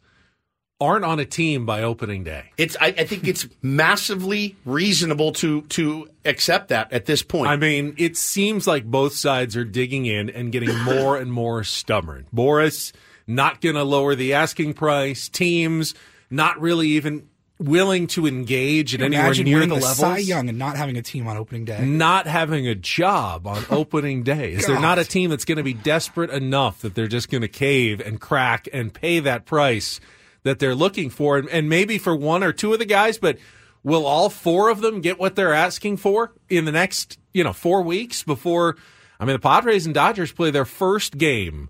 aren't 0.81 1.05
on 1.05 1.19
a 1.19 1.25
team 1.25 1.65
by 1.65 1.83
opening 1.83 2.23
day? 2.23 2.51
It's. 2.57 2.75
I, 2.81 2.87
I 2.87 3.05
think 3.05 3.27
it's 3.27 3.47
massively 3.61 4.55
reasonable 4.65 5.33
to 5.33 5.61
to 5.61 6.09
accept 6.25 6.69
that 6.69 6.91
at 6.91 7.05
this 7.05 7.21
point. 7.21 7.49
I 7.49 7.57
mean, 7.57 7.93
it 7.97 8.17
seems 8.17 8.65
like 8.65 8.85
both 8.85 9.13
sides 9.13 9.55
are 9.55 9.63
digging 9.63 10.07
in 10.07 10.31
and 10.31 10.51
getting 10.51 10.75
more 10.83 11.15
and 11.17 11.31
more 11.31 11.63
stubborn. 11.63 12.25
Boras 12.33 12.91
not 13.27 13.61
going 13.61 13.75
to 13.75 13.83
lower 13.83 14.15
the 14.15 14.33
asking 14.33 14.73
price. 14.73 15.29
Teams 15.29 15.93
not 16.31 16.59
really 16.59 16.89
even 16.89 17.29
willing 17.57 18.07
to 18.07 18.27
engage 18.27 18.93
at 18.93 19.01
anywhere 19.01 19.33
near 19.33 19.61
the 19.61 19.67
the 19.67 19.73
levels. 19.75 19.97
Cy 19.97 20.17
Young 20.17 20.49
and 20.49 20.57
not 20.57 20.75
having 20.75 20.97
a 20.97 21.01
team 21.01 21.27
on 21.27 21.37
opening 21.37 21.65
day. 21.65 21.83
Not 21.85 22.27
having 22.27 22.67
a 22.67 22.75
job 22.75 23.47
on 23.47 23.63
oh, 23.71 23.77
opening 23.77 24.23
day. 24.23 24.53
Is 24.53 24.65
there 24.67 24.79
not 24.79 24.99
a 24.99 25.05
team 25.05 25.29
that's 25.29 25.45
going 25.45 25.57
to 25.57 25.63
be 25.63 25.73
desperate 25.73 26.31
enough 26.31 26.81
that 26.81 26.95
they're 26.95 27.07
just 27.07 27.29
going 27.29 27.41
to 27.41 27.47
cave 27.47 28.01
and 28.01 28.19
crack 28.19 28.67
and 28.73 28.93
pay 28.93 29.19
that 29.19 29.45
price 29.45 29.99
that 30.43 30.59
they're 30.59 30.75
looking 30.75 31.09
for? 31.09 31.37
And, 31.37 31.49
and 31.49 31.69
maybe 31.69 31.97
for 31.97 32.15
one 32.15 32.43
or 32.43 32.51
two 32.51 32.73
of 32.73 32.79
the 32.79 32.85
guys, 32.85 33.17
but 33.17 33.37
will 33.83 34.05
all 34.05 34.29
four 34.29 34.69
of 34.69 34.81
them 34.81 34.99
get 34.99 35.19
what 35.19 35.35
they're 35.35 35.53
asking 35.53 35.97
for 35.97 36.33
in 36.49 36.65
the 36.65 36.71
next 36.71 37.17
you 37.35 37.43
know, 37.43 37.53
four 37.53 37.81
weeks 37.81 38.23
before. 38.23 38.77
I 39.19 39.25
mean, 39.25 39.35
the 39.35 39.39
Padres 39.39 39.85
and 39.85 39.93
Dodgers 39.93 40.31
play 40.31 40.51
their 40.51 40.65
first 40.65 41.17
game 41.17 41.69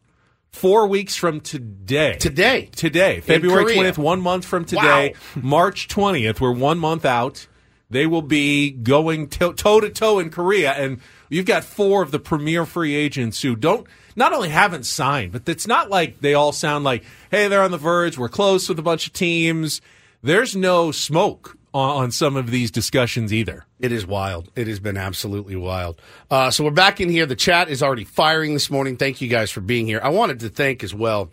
four 0.55 0.87
weeks 0.87 1.15
from 1.15 1.41
today. 1.41 2.15
Today. 2.17 2.69
Today, 2.75 3.19
February 3.19 3.75
20th, 3.75 3.97
one 3.97 4.21
month 4.21 4.45
from 4.45 4.65
today, 4.65 5.13
Wow. 5.35 5.41
March 5.41 5.87
20th, 5.87 6.39
we're 6.39 6.51
one 6.53 6.79
month 6.79 7.05
out. 7.05 7.47
They 7.89 8.07
will 8.07 8.21
be 8.21 8.71
going 8.71 9.27
toe 9.27 9.51
to 9.51 9.89
toe 9.89 10.19
in 10.19 10.29
Korea, 10.31 10.71
and 10.71 10.99
you've 11.29 11.45
got 11.45 11.63
four 11.63 12.01
of 12.01 12.11
the 12.11 12.19
premier 12.19 12.65
free 12.65 12.95
agents 12.95 13.41
who 13.41 13.55
don't 13.55 13.85
not 14.15 14.33
only 14.33 14.49
haven't 14.49 14.85
signed, 14.85 15.33
but 15.33 15.47
it's 15.47 15.67
not 15.67 15.89
like 15.89 16.21
they 16.21 16.33
all 16.33 16.51
sound 16.51 16.83
like, 16.83 17.03
hey, 17.29 17.47
they're 17.47 17.61
on 17.61 17.71
the 17.71 17.77
verge, 17.77 18.17
we're 18.17 18.29
close 18.29 18.67
with 18.69 18.79
a 18.79 18.83
bunch 18.83 19.07
of 19.07 19.13
teams. 19.13 19.81
There's 20.23 20.55
no 20.55 20.91
smoke 20.91 21.57
on, 21.75 22.11
some 22.11 22.37
of 22.37 22.49
these 22.51 22.71
discussions 22.71 23.33
either. 23.33 23.65
It 23.79 23.91
is 23.91 24.05
wild. 24.05 24.49
It 24.55 24.67
has 24.67 24.79
been 24.79 24.97
absolutely 24.97 25.55
wild. 25.55 26.01
Uh, 26.31 26.49
so 26.49 26.63
we're 26.63 26.71
back 26.71 27.01
in 27.01 27.09
here. 27.09 27.25
The 27.25 27.35
chat 27.35 27.69
is 27.69 27.83
already 27.83 28.05
firing 28.05 28.53
this 28.53 28.69
morning. 28.69 28.97
Thank 28.97 29.19
you 29.21 29.27
guys 29.27 29.51
for 29.51 29.61
being 29.61 29.85
here. 29.85 29.99
I 30.01 30.09
wanted 30.09 30.39
to 30.41 30.49
thank 30.49 30.83
as 30.83 30.93
well. 30.93 31.31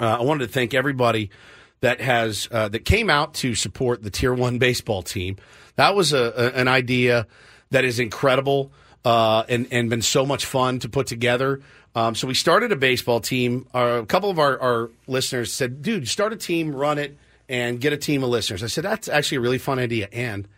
Uh, 0.00 0.18
I 0.18 0.22
wanted 0.22 0.46
to 0.46 0.52
thank 0.52 0.74
everybody 0.74 1.30
that 1.80 2.00
has 2.00 2.48
uh, 2.50 2.68
that 2.68 2.84
came 2.84 3.08
out 3.08 3.34
to 3.34 3.54
support 3.54 4.02
the 4.02 4.10
Tier 4.10 4.34
One 4.34 4.58
baseball 4.58 5.02
team. 5.02 5.36
That 5.76 5.94
was 5.94 6.12
a, 6.12 6.32
a 6.36 6.60
an 6.60 6.68
idea 6.68 7.26
that 7.70 7.84
is 7.84 8.00
incredible 8.00 8.72
uh, 9.04 9.44
and 9.48 9.68
and 9.70 9.88
been 9.88 10.02
so 10.02 10.26
much 10.26 10.44
fun 10.44 10.80
to 10.80 10.88
put 10.88 11.06
together. 11.06 11.60
Um, 11.94 12.14
so 12.14 12.26
we 12.26 12.34
started 12.34 12.72
a 12.72 12.76
baseball 12.76 13.20
team. 13.20 13.66
Uh, 13.72 14.00
a 14.02 14.06
couple 14.06 14.28
of 14.28 14.38
our, 14.38 14.58
our 14.60 14.90
listeners 15.06 15.52
said, 15.52 15.82
"Dude, 15.82 16.08
start 16.08 16.32
a 16.32 16.36
team, 16.36 16.74
run 16.74 16.98
it, 16.98 17.16
and 17.48 17.80
get 17.80 17.92
a 17.92 17.96
team 17.96 18.22
of 18.22 18.30
listeners." 18.30 18.62
I 18.62 18.66
said, 18.66 18.84
"That's 18.84 19.08
actually 19.08 19.38
a 19.38 19.40
really 19.40 19.58
fun 19.58 19.78
idea." 19.78 20.08
And 20.12 20.48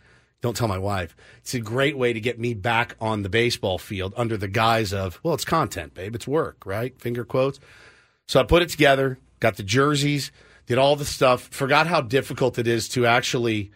don't 0.41 0.55
tell 0.55 0.67
my 0.67 0.77
wife. 0.77 1.15
It's 1.39 1.53
a 1.53 1.59
great 1.59 1.97
way 1.97 2.13
to 2.13 2.19
get 2.19 2.39
me 2.39 2.53
back 2.53 2.95
on 3.01 3.23
the 3.23 3.29
baseball 3.29 3.77
field 3.77 4.13
under 4.15 4.37
the 4.37 4.47
guise 4.47 4.93
of, 4.93 5.19
well, 5.21 5.33
it's 5.33 5.43
content, 5.43 5.93
babe. 5.93 6.15
It's 6.15 6.27
work, 6.27 6.65
right? 6.65 6.99
Finger 6.99 7.25
quotes. 7.25 7.59
So 8.27 8.39
I 8.39 8.43
put 8.43 8.61
it 8.61 8.69
together, 8.69 9.19
got 9.41 9.57
the 9.57 9.63
jerseys, 9.63 10.31
did 10.65 10.77
all 10.77 10.95
the 10.95 11.05
stuff, 11.05 11.49
forgot 11.49 11.87
how 11.87 12.01
difficult 12.01 12.57
it 12.57 12.67
is 12.67 12.87
to 12.89 13.05
actually 13.05 13.71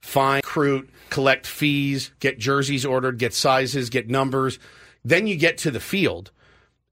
find, 0.00 0.42
recruit, 0.44 0.90
collect 1.10 1.46
fees, 1.46 2.10
get 2.18 2.38
jerseys 2.38 2.84
ordered, 2.84 3.18
get 3.18 3.34
sizes, 3.34 3.90
get 3.90 4.08
numbers. 4.08 4.58
Then 5.04 5.26
you 5.26 5.36
get 5.36 5.58
to 5.58 5.70
the 5.70 5.80
field 5.80 6.30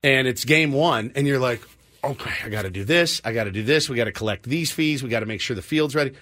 and 0.03 0.29
it's 0.29 0.45
game 0.45 0.73
one, 0.73 1.11
and 1.17 1.27
you're 1.27 1.41
like, 1.41 1.63
okay, 2.07 2.33
I 2.45 2.49
got 2.49 2.63
to 2.63 2.71
do 2.71 2.85
this, 2.85 3.21
I 3.25 3.33
got 3.33 3.45
to 3.45 3.51
do 3.51 3.63
this, 3.63 3.89
we 3.89 3.97
got 3.97 4.05
to 4.05 4.13
collect 4.13 4.45
these 4.45 4.73
fees, 4.73 5.03
we 5.03 5.09
got 5.09 5.21
to 5.21 5.27
make 5.27 5.41
sure 5.41 5.55
the 5.55 5.63
field's 5.63 5.95
ready. 5.95 6.13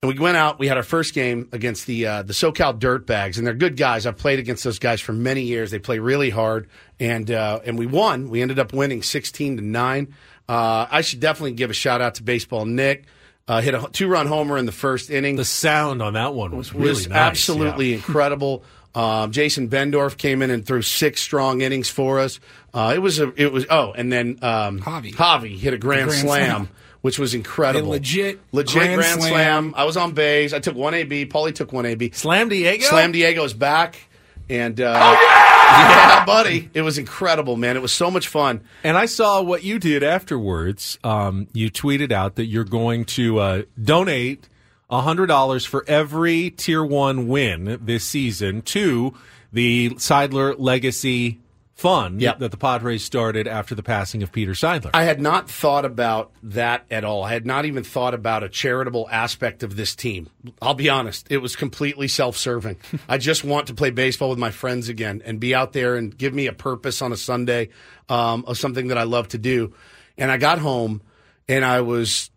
And 0.00 0.12
we 0.12 0.18
went 0.20 0.36
out. 0.36 0.60
We 0.60 0.68
had 0.68 0.76
our 0.76 0.84
first 0.84 1.12
game 1.12 1.48
against 1.50 1.86
the 1.86 2.06
uh, 2.06 2.22
the 2.22 2.32
SoCal 2.32 2.78
Dirtbags, 2.78 3.36
and 3.36 3.44
they're 3.44 3.52
good 3.52 3.76
guys. 3.76 4.06
I've 4.06 4.16
played 4.16 4.38
against 4.38 4.62
those 4.62 4.78
guys 4.78 5.00
for 5.00 5.12
many 5.12 5.42
years. 5.42 5.72
They 5.72 5.80
play 5.80 5.98
really 5.98 6.30
hard, 6.30 6.68
and 7.00 7.28
uh, 7.28 7.58
and 7.64 7.76
we 7.76 7.86
won. 7.86 8.30
We 8.30 8.40
ended 8.40 8.60
up 8.60 8.72
winning 8.72 9.02
sixteen 9.02 9.56
to 9.56 9.62
nine. 9.62 10.14
Uh, 10.48 10.86
I 10.88 11.00
should 11.00 11.18
definitely 11.18 11.54
give 11.54 11.70
a 11.70 11.74
shout 11.74 12.00
out 12.00 12.14
to 12.14 12.22
Baseball 12.22 12.64
Nick. 12.64 13.06
Uh, 13.48 13.60
hit 13.60 13.74
a 13.74 13.88
two 13.90 14.06
run 14.06 14.28
homer 14.28 14.56
in 14.56 14.66
the 14.66 14.72
first 14.72 15.10
inning 15.10 15.34
The 15.34 15.44
sound 15.44 16.00
on 16.00 16.12
that 16.12 16.32
one 16.32 16.56
was 16.56 16.72
really 16.72 16.90
was 16.90 17.08
nice, 17.08 17.18
absolutely 17.18 17.88
yeah. 17.88 17.96
incredible. 17.96 18.62
Um, 18.94 19.32
Jason 19.32 19.68
Bendorf 19.68 20.16
came 20.16 20.42
in 20.42 20.50
and 20.50 20.64
threw 20.64 20.82
six 20.82 21.20
strong 21.20 21.60
innings 21.60 21.88
for 21.88 22.20
us. 22.20 22.38
Uh, 22.72 22.92
it 22.94 22.98
was 22.98 23.18
a, 23.18 23.32
it 23.36 23.52
was 23.52 23.66
oh, 23.70 23.92
and 23.92 24.12
then 24.12 24.38
um, 24.42 24.80
Javi. 24.80 25.12
Javi 25.12 25.56
hit 25.58 25.74
a 25.74 25.78
grand, 25.78 26.08
grand 26.08 26.20
slam, 26.20 26.50
slam. 26.50 26.68
which 27.00 27.18
was 27.18 27.34
incredible. 27.34 27.88
A 27.88 27.92
legit 27.92 28.40
legit 28.52 28.74
grand 28.74 28.94
grand, 28.96 29.20
slam. 29.20 29.32
slam. 29.32 29.74
I 29.76 29.84
was 29.84 29.96
on 29.96 30.12
base. 30.12 30.52
I 30.52 30.58
took 30.58 30.76
one 30.76 30.94
AB. 30.94 31.26
Paulie 31.26 31.54
took 31.54 31.72
one 31.72 31.86
AB. 31.86 32.10
Slam 32.12 32.48
Diego. 32.48 32.84
Slam 32.84 33.12
Diego's 33.12 33.54
back, 33.54 33.98
and 34.50 34.80
uh, 34.80 34.84
oh 34.84 35.12
yeah, 35.12 35.48
yeah, 36.18 36.24
buddy, 36.24 36.70
it 36.74 36.82
was 36.82 36.98
incredible, 36.98 37.56
man. 37.56 37.76
It 37.76 37.82
was 37.82 37.92
so 37.92 38.10
much 38.10 38.28
fun. 38.28 38.62
And 38.82 38.96
I 38.96 39.06
saw 39.06 39.42
what 39.42 39.62
you 39.62 39.78
did 39.78 40.02
afterwards. 40.02 40.98
Um, 41.04 41.48
you 41.52 41.70
tweeted 41.70 42.12
out 42.12 42.36
that 42.36 42.46
you're 42.46 42.64
going 42.64 43.04
to 43.06 43.38
uh, 43.38 43.62
donate 43.82 44.48
$100 44.90 45.66
for 45.66 45.84
every 45.86 46.50
Tier 46.50 46.84
1 46.84 47.28
win 47.28 47.78
this 47.82 48.04
season 48.04 48.62
to 48.62 49.14
the 49.52 49.90
Seidler 49.90 50.54
Legacy 50.58 51.40
Fund 51.78 52.20
Yep. 52.20 52.40
that 52.40 52.50
the 52.50 52.56
Padres 52.56 53.04
started 53.04 53.46
after 53.46 53.72
the 53.72 53.84
passing 53.84 54.24
of 54.24 54.32
Peter 54.32 54.50
Seidler. 54.50 54.90
I 54.92 55.04
had 55.04 55.20
not 55.20 55.48
thought 55.48 55.84
about 55.84 56.32
that 56.42 56.84
at 56.90 57.04
all. 57.04 57.22
I 57.22 57.32
had 57.32 57.46
not 57.46 57.66
even 57.66 57.84
thought 57.84 58.14
about 58.14 58.42
a 58.42 58.48
charitable 58.48 59.08
aspect 59.12 59.62
of 59.62 59.76
this 59.76 59.94
team. 59.94 60.28
I'll 60.60 60.74
be 60.74 60.88
honest, 60.88 61.28
it 61.30 61.38
was 61.38 61.54
completely 61.54 62.08
self 62.08 62.36
serving. 62.36 62.78
I 63.08 63.16
just 63.16 63.44
want 63.44 63.68
to 63.68 63.74
play 63.74 63.90
baseball 63.90 64.28
with 64.28 64.40
my 64.40 64.50
friends 64.50 64.88
again 64.88 65.22
and 65.24 65.38
be 65.38 65.54
out 65.54 65.72
there 65.72 65.94
and 65.94 66.16
give 66.18 66.34
me 66.34 66.48
a 66.48 66.52
purpose 66.52 67.00
on 67.00 67.12
a 67.12 67.16
Sunday 67.16 67.68
um, 68.08 68.44
of 68.48 68.58
something 68.58 68.88
that 68.88 68.98
I 68.98 69.04
love 69.04 69.28
to 69.28 69.38
do. 69.38 69.72
And 70.16 70.32
I 70.32 70.36
got 70.36 70.58
home 70.58 71.00
and 71.48 71.64
I 71.64 71.82
was 71.82 72.32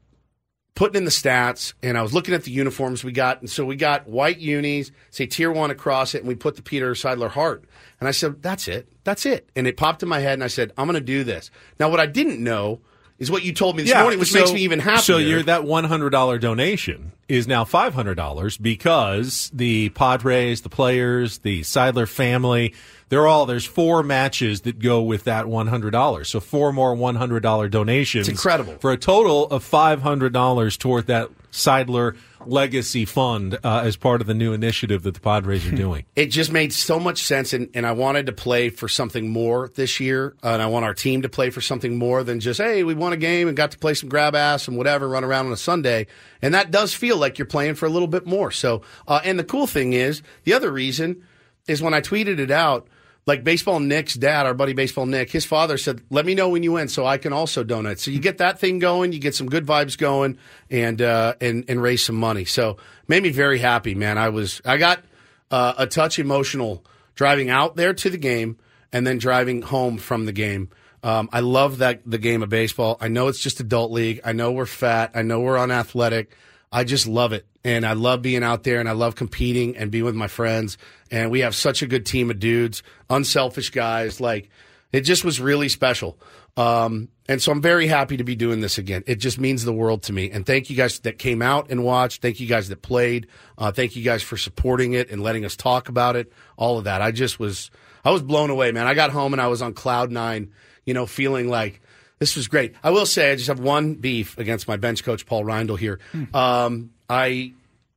putting 0.75 0.97
in 0.97 1.05
the 1.05 1.11
stats 1.11 1.73
and 1.83 1.97
I 1.97 2.01
was 2.01 2.13
looking 2.13 2.33
at 2.33 2.43
the 2.43 2.51
uniforms 2.51 3.03
we 3.03 3.11
got. 3.11 3.41
And 3.41 3.49
so 3.49 3.65
we 3.65 3.75
got 3.75 4.07
white 4.07 4.39
unis, 4.39 4.91
say 5.09 5.25
tier 5.25 5.51
one 5.51 5.71
across 5.71 6.15
it, 6.15 6.19
and 6.19 6.27
we 6.27 6.35
put 6.35 6.55
the 6.55 6.61
Peter 6.61 6.93
Seidler 6.93 7.29
heart. 7.29 7.65
And 7.99 8.07
I 8.07 8.11
said, 8.11 8.41
that's 8.41 8.67
it. 8.67 8.87
That's 9.03 9.25
it. 9.25 9.49
And 9.55 9.67
it 9.67 9.77
popped 9.77 10.01
in 10.03 10.09
my 10.09 10.19
head 10.19 10.33
and 10.33 10.43
I 10.43 10.47
said, 10.47 10.71
I'm 10.77 10.87
going 10.87 10.95
to 10.95 11.01
do 11.01 11.23
this. 11.23 11.51
Now, 11.79 11.89
what 11.89 11.99
I 11.99 12.05
didn't 12.05 12.43
know 12.43 12.81
is 13.19 13.29
what 13.29 13.43
you 13.43 13.53
told 13.53 13.75
me 13.75 13.83
this 13.83 13.93
morning, 13.93 14.19
which 14.19 14.31
so- 14.31 14.39
makes 14.39 14.51
me 14.51 14.61
even 14.61 14.79
happier. 14.79 15.01
So 15.01 15.17
you're, 15.17 15.43
that 15.43 15.61
$100 15.61 16.39
donation 16.39 17.11
is 17.27 17.47
now 17.47 17.63
$500 17.63 18.61
because 18.61 19.51
the 19.53 19.89
Padres, 19.89 20.61
the 20.61 20.69
players, 20.69 21.37
the 21.39 21.61
Seidler 21.61 22.07
family, 22.07 22.73
they're 23.11 23.27
all, 23.27 23.45
there's 23.45 23.65
four 23.65 24.03
matches 24.03 24.61
that 24.61 24.79
go 24.79 25.01
with 25.01 25.25
that 25.25 25.43
$100. 25.45 26.25
So 26.25 26.39
four 26.39 26.71
more 26.71 26.95
$100 26.95 27.69
donations. 27.69 28.29
It's 28.29 28.37
incredible. 28.37 28.77
For 28.79 28.93
a 28.93 28.97
total 28.97 29.47
of 29.47 29.69
$500 29.69 30.77
toward 30.77 31.07
that 31.07 31.29
Seidler 31.51 32.15
Legacy 32.45 33.03
Fund 33.03 33.59
uh, 33.65 33.81
as 33.83 33.97
part 33.97 34.21
of 34.21 34.27
the 34.27 34.33
new 34.33 34.53
initiative 34.53 35.03
that 35.03 35.13
the 35.13 35.19
Padres 35.19 35.67
are 35.67 35.75
doing. 35.75 36.05
it 36.15 36.27
just 36.27 36.53
made 36.53 36.71
so 36.71 37.01
much 37.01 37.23
sense 37.23 37.51
and, 37.53 37.69
and 37.75 37.85
i 37.85 37.91
wanted 37.91 38.25
to 38.25 38.31
play 38.31 38.69
for 38.69 38.87
something 38.87 39.29
more 39.29 39.69
this 39.75 39.99
year 39.99 40.33
uh, 40.43 40.47
and 40.47 40.61
i 40.61 40.65
want 40.65 40.83
our 40.85 40.93
team 40.95 41.21
to 41.21 41.29
play 41.29 41.51
for 41.51 41.61
something 41.61 41.97
more 41.99 42.23
than 42.23 42.39
just 42.39 42.59
hey 42.59 42.83
we 42.83 42.95
won 42.95 43.13
a 43.13 43.17
game 43.17 43.47
and 43.47 43.55
got 43.55 43.69
to 43.71 43.77
play 43.77 43.93
some 43.93 44.09
grab 44.09 44.33
ass 44.33 44.67
and 44.67 44.75
whatever 44.75 45.07
run 45.07 45.23
around 45.23 45.45
on 45.45 45.51
a 45.51 45.57
sunday 45.57 46.07
and 46.41 46.53
that 46.55 46.71
does 46.71 46.95
feel 46.95 47.17
like 47.17 47.37
you're 47.37 47.45
playing 47.45 47.75
for 47.75 47.85
a 47.85 47.89
little 47.89 48.07
bit 48.07 48.25
more 48.25 48.49
so 48.49 48.81
uh, 49.07 49.19
and 49.23 49.37
the 49.37 49.43
cool 49.43 49.67
thing 49.67 49.93
is 49.93 50.23
the 50.45 50.53
other 50.53 50.71
reason 50.71 51.21
is 51.67 51.79
when 51.79 51.93
i 51.93 52.01
tweeted 52.01 52.39
it 52.39 52.49
out 52.49 52.87
like 53.25 53.43
baseball 53.43 53.79
nick's 53.79 54.15
dad 54.15 54.45
our 54.45 54.53
buddy 54.53 54.73
baseball 54.73 55.05
nick 55.05 55.31
his 55.31 55.45
father 55.45 55.77
said 55.77 56.01
let 56.09 56.25
me 56.25 56.35
know 56.35 56.49
when 56.49 56.63
you 56.63 56.71
win 56.73 56.87
so 56.87 57.05
i 57.05 57.17
can 57.17 57.33
also 57.33 57.63
donate 57.63 57.99
so 57.99 58.11
you 58.11 58.19
get 58.19 58.39
that 58.39 58.59
thing 58.59 58.79
going 58.79 59.11
you 59.11 59.19
get 59.19 59.35
some 59.35 59.47
good 59.47 59.65
vibes 59.65 59.97
going 59.97 60.37
and 60.69 61.01
uh, 61.01 61.33
and 61.39 61.65
and 61.67 61.81
raise 61.81 62.03
some 62.03 62.15
money 62.15 62.45
so 62.45 62.77
made 63.07 63.21
me 63.21 63.29
very 63.29 63.59
happy 63.59 63.95
man 63.95 64.17
i 64.17 64.29
was 64.29 64.61
i 64.65 64.77
got 64.77 65.03
uh, 65.51 65.73
a 65.77 65.85
touch 65.85 66.17
emotional 66.17 66.83
driving 67.15 67.49
out 67.49 67.75
there 67.75 67.93
to 67.93 68.09
the 68.09 68.17
game 68.17 68.57
and 68.91 69.05
then 69.05 69.17
driving 69.17 69.61
home 69.61 69.97
from 69.97 70.25
the 70.25 70.31
game. 70.31 70.69
Um, 71.03 71.29
I 71.31 71.39
love 71.39 71.79
that 71.79 72.01
the 72.05 72.17
game 72.17 72.43
of 72.43 72.49
baseball. 72.49 72.97
I 73.01 73.07
know 73.07 73.27
it's 73.27 73.39
just 73.39 73.59
adult 73.59 73.91
league. 73.91 74.21
I 74.23 74.33
know 74.33 74.51
we're 74.51 74.65
fat. 74.65 75.11
I 75.15 75.23
know 75.23 75.39
we're 75.39 75.57
unathletic. 75.57 76.35
I 76.71 76.83
just 76.83 77.07
love 77.07 77.33
it, 77.33 77.45
and 77.63 77.85
I 77.85 77.93
love 77.93 78.21
being 78.21 78.43
out 78.43 78.63
there, 78.63 78.79
and 78.79 78.89
I 78.89 78.93
love 78.93 79.15
competing 79.15 79.77
and 79.77 79.91
being 79.91 80.05
with 80.05 80.15
my 80.15 80.27
friends. 80.27 80.77
And 81.09 81.31
we 81.31 81.41
have 81.41 81.55
such 81.55 81.81
a 81.81 81.87
good 81.87 82.05
team 82.05 82.31
of 82.31 82.39
dudes, 82.39 82.83
unselfish 83.09 83.69
guys. 83.69 84.19
Like 84.19 84.49
it 84.91 85.01
just 85.01 85.23
was 85.23 85.39
really 85.39 85.69
special. 85.69 86.17
Um, 86.57 87.09
and 87.29 87.41
so 87.41 87.51
I'm 87.51 87.61
very 87.61 87.87
happy 87.87 88.17
to 88.17 88.25
be 88.25 88.35
doing 88.35 88.59
this 88.59 88.77
again. 88.77 89.03
It 89.07 89.15
just 89.15 89.39
means 89.39 89.63
the 89.63 89.71
world 89.71 90.03
to 90.03 90.13
me. 90.13 90.29
And 90.31 90.45
thank 90.45 90.69
you 90.69 90.75
guys 90.75 90.99
that 91.01 91.17
came 91.17 91.41
out 91.41 91.71
and 91.71 91.83
watched. 91.83 92.21
Thank 92.21 92.41
you 92.41 92.47
guys 92.47 92.67
that 92.69 92.81
played. 92.81 93.27
Uh, 93.57 93.71
thank 93.71 93.95
you 93.95 94.03
guys 94.03 94.21
for 94.21 94.35
supporting 94.35 94.93
it 94.93 95.09
and 95.09 95.23
letting 95.23 95.45
us 95.45 95.55
talk 95.55 95.87
about 95.87 96.17
it. 96.17 96.31
All 96.57 96.77
of 96.77 96.83
that. 96.83 97.01
I 97.01 97.11
just 97.11 97.39
was, 97.39 97.71
I 98.03 98.11
was 98.11 98.21
blown 98.21 98.49
away, 98.49 98.73
man. 98.73 98.85
I 98.85 98.93
got 98.95 99.11
home 99.11 99.31
and 99.33 99.41
I 99.41 99.47
was 99.47 99.61
on 99.61 99.73
cloud 99.73 100.11
nine, 100.11 100.51
you 100.83 100.93
know, 100.93 101.05
feeling 101.05 101.47
like 101.47 101.79
this 102.19 102.35
was 102.35 102.49
great. 102.49 102.75
I 102.83 102.89
will 102.91 103.05
say 103.05 103.31
I 103.31 103.35
just 103.35 103.47
have 103.47 103.61
one 103.61 103.95
beef 103.95 104.37
against 104.37 104.67
my 104.67 104.75
bench 104.75 105.05
coach, 105.05 105.25
Paul 105.25 105.45
Reindl 105.45 105.79
here. 105.79 105.99
Um, 106.33 106.89
I 107.11 107.53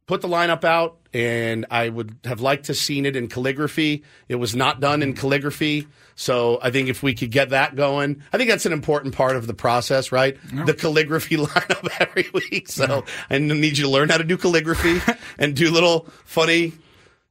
put 0.07 0.21
the 0.21 0.29
lineup 0.29 0.65
out 0.65 0.99
and 1.15 1.65
I 1.71 1.89
would 1.89 2.17
have 2.25 2.41
liked 2.41 2.67
to 2.67 2.75
seen 2.75 3.07
it 3.07 3.17
in 3.17 3.29
calligraphy. 3.29 4.03
It 4.29 4.35
was 4.35 4.55
not 4.57 4.81
done 4.81 5.03
in 5.03 5.15
calligraphy. 5.15 5.87
So 6.17 6.59
I 6.63 6.71
think 6.71 6.89
if 6.89 7.03
we 7.03 7.15
could 7.15 7.31
get 7.31 7.51
that 7.51 7.75
going, 7.77 8.23
I 8.33 8.37
think 8.39 8.51
that's 8.51 8.67
an 8.67 8.73
important 8.73 9.15
part 9.15 9.37
of 9.37 9.47
the 9.47 9.55
process, 9.55 10.13
right? 10.13 10.37
The 10.67 10.75
calligraphy 10.75 11.37
lineup 11.39 11.89
every 12.01 12.27
week. 12.35 12.69
So 12.69 13.05
I 13.31 13.39
need 13.39 13.79
you 13.79 13.85
to 13.85 13.91
learn 13.91 14.09
how 14.11 14.19
to 14.19 14.25
do 14.25 14.37
calligraphy 14.37 15.01
and 15.39 15.55
do 15.57 15.71
little 15.71 16.07
funny, 16.25 16.73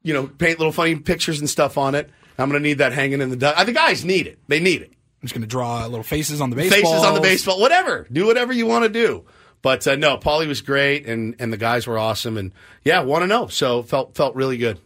you 0.01 0.13
know, 0.13 0.27
paint 0.27 0.59
little 0.59 0.73
funny 0.73 0.95
pictures 0.95 1.39
and 1.39 1.49
stuff 1.49 1.77
on 1.77 1.95
it. 1.95 2.09
I'm 2.37 2.49
going 2.49 2.61
to 2.61 2.67
need 2.67 2.79
that 2.79 2.93
hanging 2.93 3.21
in 3.21 3.29
the. 3.29 3.35
du- 3.37 3.57
Uh, 3.59 3.63
the 3.63 3.71
guys 3.73 4.03
need 4.03 4.25
it. 4.27 4.39
They 4.47 4.59
need 4.59 4.81
it 4.81 4.89
I'm 4.89 5.27
just 5.27 5.33
going 5.35 5.43
to 5.43 5.47
draw 5.47 5.85
little 5.85 6.03
faces 6.03 6.41
on 6.41 6.49
the 6.49 6.55
baseball. 6.55 6.79
faces 6.91 7.05
on 7.05 7.13
the 7.13 7.21
baseball, 7.21 7.61
whatever. 7.61 8.07
Do 8.11 8.25
whatever 8.25 8.51
you 8.51 8.65
want 8.65 8.83
to 8.85 8.89
do. 8.89 9.23
But 9.63 9.87
uh, 9.87 9.95
no, 9.95 10.17
Paulie 10.17 10.47
was 10.47 10.61
great, 10.61 11.07
and 11.07 11.35
and 11.39 11.51
the 11.51 11.57
guys 11.57 11.87
were 11.87 11.97
awesome, 11.97 12.37
and 12.37 12.51
yeah, 12.83 13.01
want 13.01 13.23
to 13.23 13.27
know. 13.27 13.47
So 13.47 13.81
felt 13.81 14.13
felt 14.13 14.35
really 14.35 14.57
good. 14.57 14.77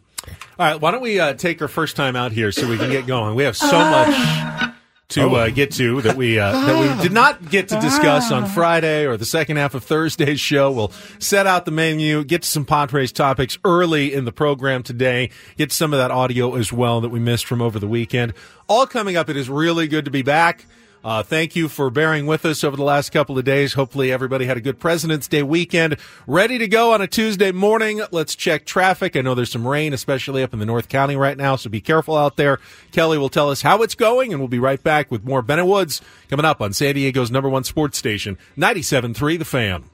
All 0.58 0.66
right, 0.66 0.80
why 0.80 0.92
don't 0.92 1.02
we 1.02 1.20
uh, 1.20 1.34
take 1.34 1.60
our 1.60 1.68
first 1.68 1.96
time 1.96 2.16
out 2.16 2.32
here 2.32 2.52
so 2.52 2.68
we 2.68 2.78
can 2.78 2.90
get 2.90 3.06
going? 3.06 3.34
We 3.34 3.42
have 3.42 3.56
so 3.56 3.78
much 3.78 4.74
to 5.08 5.30
uh, 5.30 5.48
get 5.48 5.72
to 5.72 6.00
that 6.02 6.16
we 6.16 6.38
uh, 6.38 6.52
that 6.52 6.80
we 6.80 7.02
did 7.02 7.12
not 7.12 7.50
get 7.50 7.68
to 7.68 7.80
discuss 7.80 8.30
on 8.30 8.46
Friday 8.46 9.04
or 9.04 9.16
the 9.16 9.24
second 9.24 9.56
half 9.56 9.74
of 9.74 9.82
Thursday's 9.82 10.38
show. 10.38 10.70
We'll 10.70 10.92
set 11.18 11.46
out 11.46 11.64
the 11.64 11.70
menu, 11.70 12.22
get 12.22 12.42
to 12.42 12.48
some 12.48 12.64
Padres 12.64 13.10
topics 13.10 13.58
early 13.64 14.12
in 14.12 14.26
the 14.26 14.32
program 14.32 14.84
today, 14.84 15.30
get 15.56 15.72
some 15.72 15.92
of 15.92 15.98
that 15.98 16.12
audio 16.12 16.54
as 16.54 16.72
well 16.72 17.00
that 17.00 17.08
we 17.08 17.18
missed 17.18 17.46
from 17.46 17.60
over 17.62 17.78
the 17.78 17.88
weekend. 17.88 18.34
All 18.68 18.86
coming 18.86 19.16
up. 19.16 19.28
It 19.28 19.36
is 19.36 19.48
really 19.48 19.88
good 19.88 20.04
to 20.04 20.10
be 20.10 20.22
back. 20.22 20.66
Uh, 21.04 21.22
thank 21.22 21.54
you 21.54 21.68
for 21.68 21.90
bearing 21.90 22.26
with 22.26 22.44
us 22.44 22.64
over 22.64 22.76
the 22.76 22.82
last 22.82 23.10
couple 23.10 23.38
of 23.38 23.44
days. 23.44 23.74
Hopefully, 23.74 24.10
everybody 24.10 24.46
had 24.46 24.56
a 24.56 24.60
good 24.60 24.78
President's 24.80 25.28
Day 25.28 25.42
weekend. 25.42 25.96
Ready 26.26 26.58
to 26.58 26.66
go 26.66 26.92
on 26.92 27.00
a 27.00 27.06
Tuesday 27.06 27.52
morning. 27.52 28.02
Let's 28.10 28.34
check 28.34 28.66
traffic. 28.66 29.16
I 29.16 29.20
know 29.20 29.34
there's 29.34 29.52
some 29.52 29.66
rain, 29.66 29.92
especially 29.92 30.42
up 30.42 30.52
in 30.52 30.58
the 30.58 30.66
North 30.66 30.88
County 30.88 31.16
right 31.16 31.36
now, 31.36 31.56
so 31.56 31.70
be 31.70 31.80
careful 31.80 32.16
out 32.16 32.36
there. 32.36 32.58
Kelly 32.92 33.16
will 33.16 33.28
tell 33.28 33.50
us 33.50 33.62
how 33.62 33.82
it's 33.82 33.94
going, 33.94 34.32
and 34.32 34.40
we'll 34.40 34.48
be 34.48 34.58
right 34.58 34.82
back 34.82 35.10
with 35.10 35.24
more 35.24 35.40
Ben 35.42 35.60
and 35.60 35.68
Woods 35.68 36.00
coming 36.28 36.44
up 36.44 36.60
on 36.60 36.72
San 36.72 36.94
Diego's 36.94 37.30
number 37.30 37.48
one 37.48 37.64
sports 37.64 37.96
station, 37.96 38.36
97.3 38.56 39.38
The 39.38 39.44
Fan. 39.44 39.84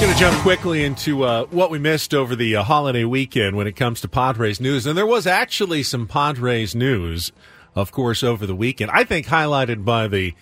Going 0.00 0.12
to 0.12 0.18
jump 0.18 0.36
quickly 0.42 0.84
into 0.84 1.24
uh, 1.24 1.44
what 1.46 1.70
we 1.70 1.78
missed 1.78 2.12
over 2.12 2.36
the 2.36 2.56
uh, 2.56 2.62
holiday 2.62 3.04
weekend 3.04 3.56
when 3.56 3.66
it 3.66 3.76
comes 3.76 4.02
to 4.02 4.08
Padres 4.08 4.60
news. 4.60 4.86
And 4.86 4.96
there 4.96 5.06
was 5.06 5.26
actually 5.26 5.82
some 5.82 6.06
Padres 6.06 6.74
news 6.74 7.32
of 7.76 7.92
course, 7.92 8.24
over 8.24 8.46
the 8.46 8.56
weekend. 8.56 8.90
I 8.90 9.04
think 9.04 9.26
highlighted 9.26 9.84
by 9.84 10.08
the 10.08 10.34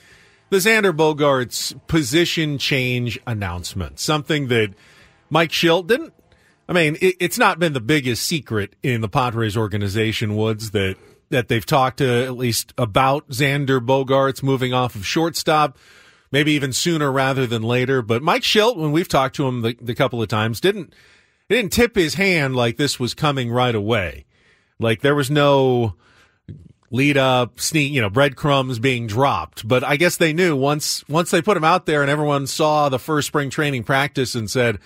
the 0.50 0.56
Xander 0.58 0.96
Bogaerts 0.96 1.78
position 1.88 2.58
change 2.58 3.18
announcement, 3.26 3.98
something 3.98 4.48
that 4.48 4.72
Mike 5.28 5.50
Shildt 5.50 5.88
didn't. 5.88 6.14
I 6.68 6.72
mean, 6.72 6.96
it, 7.00 7.16
it's 7.18 7.38
not 7.38 7.58
been 7.58 7.72
the 7.72 7.80
biggest 7.80 8.22
secret 8.24 8.76
in 8.82 9.00
the 9.00 9.08
Padres 9.08 9.56
organization, 9.56 10.36
Woods, 10.36 10.70
that 10.70 10.96
that 11.30 11.48
they've 11.48 11.66
talked 11.66 11.98
to 11.98 12.24
at 12.24 12.36
least 12.36 12.72
about 12.78 13.28
Xander 13.30 13.84
Bogaerts 13.84 14.42
moving 14.42 14.72
off 14.72 14.94
of 14.94 15.04
shortstop, 15.04 15.76
maybe 16.30 16.52
even 16.52 16.72
sooner 16.72 17.10
rather 17.10 17.46
than 17.46 17.62
later. 17.62 18.02
But 18.02 18.22
Mike 18.22 18.42
Shildt, 18.42 18.76
when 18.76 18.92
we've 18.92 19.08
talked 19.08 19.34
to 19.36 19.48
him 19.48 19.62
the, 19.62 19.76
the 19.80 19.94
couple 19.94 20.22
of 20.22 20.28
times, 20.28 20.60
didn't 20.60 20.94
didn't 21.48 21.72
tip 21.72 21.96
his 21.96 22.14
hand 22.14 22.54
like 22.54 22.76
this 22.76 23.00
was 23.00 23.14
coming 23.14 23.50
right 23.50 23.74
away. 23.74 24.24
Like 24.78 25.00
there 25.00 25.14
was 25.14 25.30
no 25.30 25.96
lead 26.94 27.16
up, 27.16 27.58
sneak, 27.58 27.92
you 27.92 28.00
know, 28.00 28.08
breadcrumbs 28.08 28.78
being 28.78 29.06
dropped. 29.08 29.66
But 29.66 29.82
I 29.82 29.96
guess 29.96 30.16
they 30.16 30.32
knew 30.32 30.54
once 30.54 31.02
once 31.08 31.30
they 31.32 31.42
put 31.42 31.56
him 31.56 31.64
out 31.64 31.86
there 31.86 32.02
and 32.02 32.10
everyone 32.10 32.46
saw 32.46 32.88
the 32.88 32.98
first 33.00 33.26
spring 33.26 33.50
training 33.50 33.82
practice 33.82 34.34
and 34.36 34.48
said, 34.48 34.78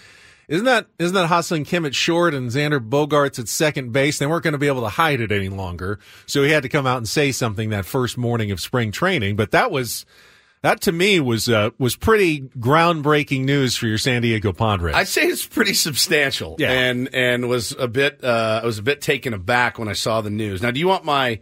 "Isn't 0.49 0.65
that 0.65 0.87
isn't 0.99 1.15
that 1.15 1.27
Ha-Seong 1.27 1.67
Kim 1.67 1.85
at 1.85 1.95
short 1.95 2.33
and 2.33 2.51
Xander 2.51 2.81
Bogaerts 2.81 3.39
at 3.39 3.47
second 3.49 3.93
base?" 3.93 4.19
They 4.19 4.27
weren't 4.27 4.43
going 4.43 4.53
to 4.53 4.59
be 4.59 4.69
able 4.69 4.83
to 4.83 4.89
hide 4.89 5.21
it 5.21 5.31
any 5.31 5.51
longer, 5.51 5.99
so 6.25 6.43
he 6.43 6.51
had 6.51 6.63
to 6.63 6.69
come 6.71 6.87
out 6.87 6.97
and 6.97 7.09
say 7.09 7.31
something 7.31 7.69
that 7.71 7.85
first 7.85 8.17
morning 8.17 8.51
of 8.51 8.59
spring 8.61 8.91
training. 8.91 9.37
But 9.37 9.51
that 9.51 9.71
was. 9.71 10.07
That 10.61 10.81
to 10.83 10.93
me 10.93 11.21
was 11.21 11.49
uh, 11.49 11.71
was 11.79 11.95
pretty 11.95 12.41
groundbreaking 12.41 13.45
news 13.45 13.77
for 13.77 13.87
your 13.87 13.97
San 13.97 14.23
Diego 14.23 14.53
Padres. 14.53 14.97
I'd 14.97 15.07
say 15.07 15.23
it's 15.23 15.47
pretty 15.47 15.73
substantial, 15.73 16.57
Yeah. 16.59 16.73
and 16.73 17.09
and 17.15 17.49
was 17.49 17.77
a 17.79 17.87
bit 17.87 18.25
uh, 18.25 18.61
I 18.65 18.67
was 18.67 18.79
a 18.79 18.83
bit 18.83 19.01
taken 19.01 19.35
aback 19.35 19.79
when 19.79 19.87
I 19.87 19.93
saw 19.93 20.21
the 20.21 20.31
news. 20.31 20.61
Now, 20.61 20.73
do 20.73 20.81
you 20.81 20.89
want 20.89 21.05
my 21.05 21.39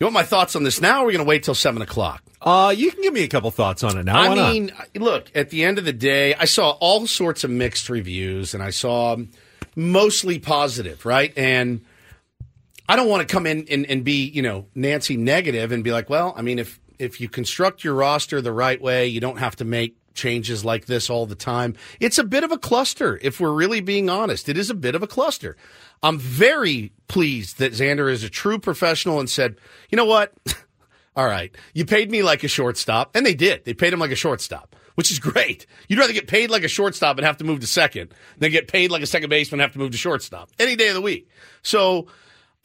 you 0.00 0.06
want 0.06 0.14
my 0.14 0.22
thoughts 0.22 0.56
on 0.56 0.62
this 0.62 0.80
now? 0.80 1.00
or 1.00 1.02
Are 1.02 1.06
we 1.06 1.12
going 1.12 1.24
to 1.24 1.28
wait 1.28 1.42
till 1.42 1.54
seven 1.54 1.82
o'clock? 1.82 2.22
uh, 2.42 2.74
you 2.76 2.90
can 2.90 3.02
give 3.02 3.12
me 3.12 3.22
a 3.22 3.28
couple 3.28 3.50
thoughts 3.50 3.84
on 3.84 3.98
it 3.98 4.04
now. 4.04 4.14
Why 4.14 4.28
I 4.28 4.34
not? 4.34 4.52
mean, 4.52 4.72
look, 4.96 5.30
at 5.34 5.50
the 5.50 5.62
end 5.62 5.78
of 5.78 5.84
the 5.84 5.92
day, 5.92 6.34
I 6.34 6.46
saw 6.46 6.70
all 6.80 7.06
sorts 7.06 7.44
of 7.44 7.50
mixed 7.50 7.90
reviews 7.90 8.54
and 8.54 8.62
I 8.62 8.70
saw 8.70 9.16
mostly 9.76 10.38
positive, 10.38 11.04
right? 11.04 11.36
And 11.36 11.82
I 12.88 12.96
don't 12.96 13.08
want 13.10 13.28
to 13.28 13.30
come 13.30 13.46
in 13.46 13.66
and, 13.70 13.84
and 13.86 14.02
be, 14.02 14.24
you 14.26 14.40
know, 14.40 14.66
Nancy 14.74 15.18
negative 15.18 15.70
and 15.70 15.84
be 15.84 15.92
like, 15.92 16.08
well, 16.08 16.32
I 16.36 16.40
mean, 16.42 16.58
if 16.58 16.80
if 16.98 17.20
you 17.20 17.28
construct 17.28 17.84
your 17.84 17.94
roster 17.94 18.40
the 18.40 18.52
right 18.52 18.80
way, 18.80 19.06
you 19.06 19.20
don't 19.20 19.38
have 19.38 19.56
to 19.56 19.64
make 19.64 19.96
changes 20.12 20.64
like 20.64 20.86
this 20.86 21.08
all 21.08 21.24
the 21.24 21.34
time. 21.34 21.74
It's 22.00 22.18
a 22.18 22.24
bit 22.24 22.42
of 22.44 22.52
a 22.52 22.58
cluster, 22.58 23.18
if 23.22 23.38
we're 23.40 23.52
really 23.52 23.80
being 23.80 24.10
honest. 24.10 24.48
It 24.48 24.58
is 24.58 24.68
a 24.70 24.74
bit 24.74 24.94
of 24.94 25.02
a 25.02 25.06
cluster. 25.06 25.56
I'm 26.02 26.18
very 26.18 26.92
pleased 27.08 27.58
that 27.58 27.72
Xander 27.72 28.10
is 28.10 28.22
a 28.24 28.30
true 28.30 28.58
professional 28.58 29.20
and 29.20 29.28
said, 29.28 29.56
you 29.90 29.96
know 29.96 30.06
what? 30.06 30.32
All 31.16 31.26
right. 31.26 31.54
You 31.74 31.84
paid 31.84 32.10
me 32.10 32.22
like 32.22 32.44
a 32.44 32.48
shortstop. 32.48 33.14
And 33.14 33.26
they 33.26 33.34
did. 33.34 33.64
They 33.64 33.74
paid 33.74 33.92
him 33.92 33.98
like 33.98 34.12
a 34.12 34.16
shortstop, 34.16 34.76
which 34.94 35.10
is 35.10 35.18
great. 35.18 35.66
You'd 35.88 35.98
rather 35.98 36.12
get 36.12 36.28
paid 36.28 36.50
like 36.50 36.64
a 36.64 36.68
shortstop 36.68 37.18
and 37.18 37.26
have 37.26 37.36
to 37.38 37.44
move 37.44 37.60
to 37.60 37.66
second 37.66 38.14
than 38.38 38.50
get 38.50 38.68
paid 38.68 38.90
like 38.90 39.02
a 39.02 39.06
second 39.06 39.28
baseman 39.28 39.60
and 39.60 39.62
have 39.62 39.72
to 39.72 39.78
move 39.78 39.90
to 39.90 39.98
shortstop 39.98 40.50
any 40.58 40.76
day 40.76 40.88
of 40.88 40.94
the 40.94 41.00
week. 41.00 41.28
So 41.62 42.06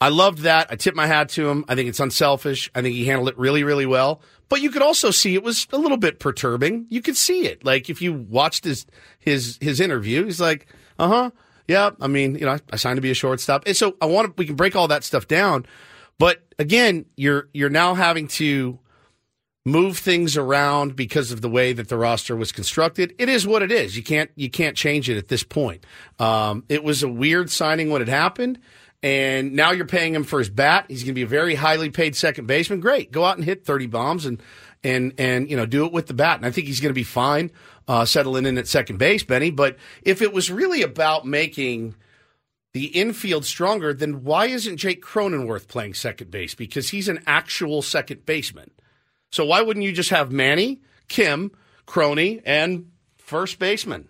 I 0.00 0.08
loved 0.08 0.40
that. 0.40 0.68
I 0.70 0.76
tip 0.76 0.94
my 0.94 1.06
hat 1.06 1.30
to 1.30 1.48
him. 1.48 1.64
I 1.68 1.74
think 1.74 1.88
it's 1.88 2.00
unselfish. 2.00 2.70
I 2.74 2.82
think 2.82 2.94
he 2.94 3.06
handled 3.06 3.28
it 3.28 3.38
really, 3.38 3.64
really 3.64 3.86
well. 3.86 4.22
But 4.48 4.60
you 4.60 4.70
could 4.70 4.82
also 4.82 5.10
see 5.10 5.34
it 5.34 5.42
was 5.42 5.66
a 5.72 5.78
little 5.78 5.96
bit 5.96 6.20
perturbing. 6.20 6.86
You 6.88 7.02
could 7.02 7.16
see 7.16 7.46
it. 7.46 7.64
Like 7.64 7.90
if 7.90 8.00
you 8.00 8.12
watched 8.12 8.64
his 8.64 8.86
his 9.18 9.58
his 9.60 9.80
interview, 9.80 10.24
he's 10.24 10.40
like, 10.40 10.66
uh 10.98 11.08
huh. 11.08 11.30
Yeah, 11.68 11.90
I 12.00 12.06
mean, 12.06 12.34
you 12.36 12.46
know, 12.46 12.52
I, 12.52 12.60
I 12.72 12.76
signed 12.76 12.96
to 12.96 13.02
be 13.02 13.10
a 13.10 13.14
shortstop. 13.14 13.64
And 13.66 13.76
so 13.76 13.96
I 14.00 14.06
want 14.06 14.28
to, 14.28 14.34
we 14.36 14.46
can 14.46 14.56
break 14.56 14.76
all 14.76 14.88
that 14.88 15.04
stuff 15.04 15.26
down. 15.26 15.66
But 16.18 16.42
again, 16.58 17.06
you're 17.16 17.48
you're 17.52 17.70
now 17.70 17.94
having 17.94 18.28
to 18.28 18.78
move 19.66 19.98
things 19.98 20.36
around 20.36 20.94
because 20.94 21.32
of 21.32 21.40
the 21.40 21.48
way 21.48 21.72
that 21.72 21.88
the 21.88 21.96
roster 21.96 22.36
was 22.36 22.52
constructed. 22.52 23.12
It 23.18 23.28
is 23.28 23.46
what 23.46 23.62
it 23.62 23.72
is. 23.72 23.96
You 23.96 24.02
can't 24.02 24.30
you 24.36 24.48
can't 24.48 24.76
change 24.76 25.10
it 25.10 25.18
at 25.18 25.28
this 25.28 25.42
point. 25.42 25.84
Um, 26.18 26.64
it 26.68 26.84
was 26.84 27.02
a 27.02 27.08
weird 27.08 27.50
signing 27.50 27.90
when 27.90 28.00
it 28.00 28.08
happened, 28.08 28.60
and 29.02 29.52
now 29.52 29.72
you're 29.72 29.84
paying 29.84 30.14
him 30.14 30.24
for 30.24 30.38
his 30.38 30.48
bat. 30.48 30.86
He's 30.88 31.02
going 31.02 31.08
to 31.08 31.14
be 31.14 31.22
a 31.22 31.26
very 31.26 31.56
highly 31.56 31.90
paid 31.90 32.16
second 32.16 32.46
baseman. 32.46 32.80
Great, 32.80 33.12
go 33.12 33.24
out 33.24 33.36
and 33.36 33.44
hit 33.44 33.66
30 33.66 33.86
bombs 33.86 34.24
and 34.24 34.40
and 34.84 35.12
and 35.18 35.50
you 35.50 35.56
know 35.56 35.66
do 35.66 35.84
it 35.86 35.92
with 35.92 36.06
the 36.06 36.14
bat. 36.14 36.36
And 36.38 36.46
I 36.46 36.50
think 36.50 36.66
he's 36.66 36.80
going 36.80 36.90
to 36.90 36.94
be 36.94 37.02
fine 37.04 37.50
uh, 37.88 38.04
settling 38.04 38.46
in 38.46 38.58
at 38.58 38.68
second 38.68 38.98
base, 38.98 39.22
Benny. 39.22 39.50
But 39.50 39.76
if 40.02 40.22
it 40.22 40.32
was 40.32 40.50
really 40.50 40.82
about 40.82 41.26
making 41.26 41.94
the 42.72 42.86
infield 42.86 43.44
stronger, 43.44 43.94
then 43.94 44.22
why 44.22 44.46
isn't 44.46 44.76
Jake 44.76 45.02
Cronenworth 45.02 45.66
playing 45.68 45.94
second 45.94 46.30
base? 46.30 46.54
Because 46.54 46.90
he's 46.90 47.08
an 47.08 47.22
actual 47.26 47.80
second 47.82 48.26
baseman. 48.26 48.70
So 49.30 49.44
why 49.46 49.62
wouldn't 49.62 49.84
you 49.84 49.92
just 49.92 50.10
have 50.10 50.30
Manny, 50.30 50.80
Kim, 51.08 51.50
Crony, 51.86 52.40
and 52.44 52.90
first 53.16 53.58
baseman? 53.58 54.08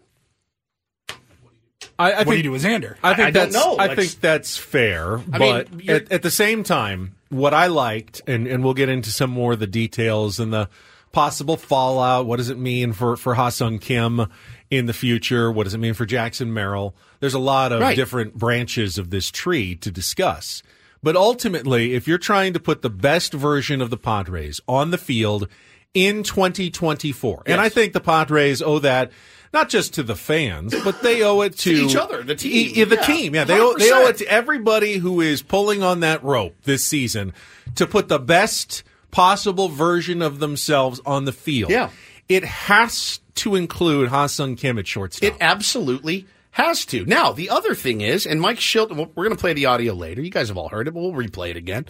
I, 1.99 2.13
I 2.13 2.19
what 2.19 2.25
do 2.25 2.31
think 2.31 2.37
you 2.39 2.43
do 2.45 2.51
with 2.53 2.65
Xander? 2.65 2.97
I 3.03 3.15
think 3.15 3.29
I 3.29 3.31
don't 3.31 3.51
that's 3.51 3.55
know. 3.55 3.77
I 3.77 3.87
Like- 3.87 3.99
think 3.99 4.21
that's 4.21 4.57
fair. 4.57 5.19
I 5.33 5.39
but 5.39 5.73
mean, 5.73 5.91
at, 5.91 6.13
at 6.13 6.23
the 6.23 6.31
same 6.31 6.63
time, 6.63 7.16
what 7.29 7.55
I 7.55 7.67
liked, 7.67 8.23
and, 8.27 8.47
and 8.47 8.63
we'll 8.65 8.75
get 8.75 8.89
into 8.89 9.11
some 9.11 9.31
more 9.31 9.55
of 9.55 9.59
the 9.59 9.67
details 9.67 10.39
and 10.39 10.53
the 10.53 10.69
possible 11.13 11.57
fallout. 11.57 12.27
What 12.27 12.37
does 12.37 12.51
it 12.51 12.59
mean 12.59 12.93
for 12.93 13.17
for 13.17 13.35
Ha-Seong 13.35 13.81
Kim 13.81 14.27
in 14.71 14.87
the 14.87 14.93
future? 14.93 15.51
What 15.51 15.65
does 15.65 15.75
it 15.75 15.79
mean 15.79 15.95
for 15.95 16.05
Jackson 16.07 16.53
Merrill? 16.53 16.95
There's 17.21 17.35
a 17.35 17.39
lot 17.39 17.73
of 17.73 17.81
Right. 17.81 17.97
different 17.97 18.35
branches 18.35 18.99
of 18.99 19.11
this 19.11 19.31
tree 19.31 19.75
to 19.77 19.91
discuss. 19.91 20.63
But 21.03 21.17
ultimately, 21.17 21.95
if 21.95 22.07
you're 22.09 22.19
trying 22.19 22.53
to 22.55 22.61
put 22.61 22.83
the 22.83 22.91
best 22.91 23.33
version 23.33 23.81
of 23.81 23.91
the 23.91 23.97
Padres 23.97 24.61
on 24.69 24.91
the 24.91 24.99
field 24.99 25.49
in 25.95 26.23
2024, 26.23 27.45
and 27.47 27.61
I 27.61 27.69
think 27.69 27.93
the 27.93 28.01
Padres 28.01 28.61
owe 28.61 28.79
that 28.81 29.11
not 29.53 29.69
just 29.69 29.95
to 29.95 30.03
the 30.03 30.17
fans, 30.17 30.75
but 30.85 31.03
they 31.03 31.23
owe 31.23 31.41
it 31.43 31.57
to, 31.59 31.71
each 31.73 31.97
other, 31.97 32.23
the 32.23 32.35
team. 32.35 32.53
E- 32.77 32.85
the 32.85 32.97
Yeah, 32.97 33.03
team. 33.03 33.35
Yeah, 33.35 33.45
they 33.45 33.59
owe, 33.61 33.75
they 33.77 33.89
100%. 33.89 33.93
owe 33.93 34.07
it 34.09 34.17
to 34.19 34.27
everybody 34.29 34.99
who 34.99 35.21
is 35.21 35.43
pulling 35.43 35.83
on 35.83 36.01
that 36.01 36.23
rope 36.25 36.55
this 36.65 36.85
season 36.85 37.33
to 37.77 37.87
put 37.87 38.09
the 38.09 38.19
best 38.19 38.83
possible 39.11 39.69
version 39.69 40.21
of 40.23 40.39
themselves 40.41 41.01
on 41.07 41.25
the 41.25 41.33
field. 41.33 41.71
Yeah. 41.71 41.91
It 42.29 42.45
has 42.45 43.21
to 43.37 43.55
include 43.55 44.09
Ha-Seong 44.09 44.59
Kim 44.59 44.79
at 44.79 44.87
shortstop. 44.87 45.23
It 45.33 45.37
absolutely 45.41 46.27
has 46.53 46.85
to. 46.87 47.05
Now, 47.05 47.33
the 47.33 47.51
other 47.51 47.75
thing 47.75 48.01
is, 48.01 48.27
and 48.27 48.41
Mike 48.41 48.59
Shildt, 48.59 48.91
we're 48.91 49.25
going 49.25 49.31
to 49.31 49.41
play 49.41 49.53
the 49.53 49.67
audio 49.67 49.93
later. 49.95 50.23
You 50.23 50.31
guys 50.31 50.49
have 50.49 50.57
all 50.57 50.69
heard 50.69 50.89
it, 50.89 50.93
but 50.93 51.01
we'll 51.01 51.13
replay 51.13 51.51
it 51.51 51.57
again. 51.57 51.87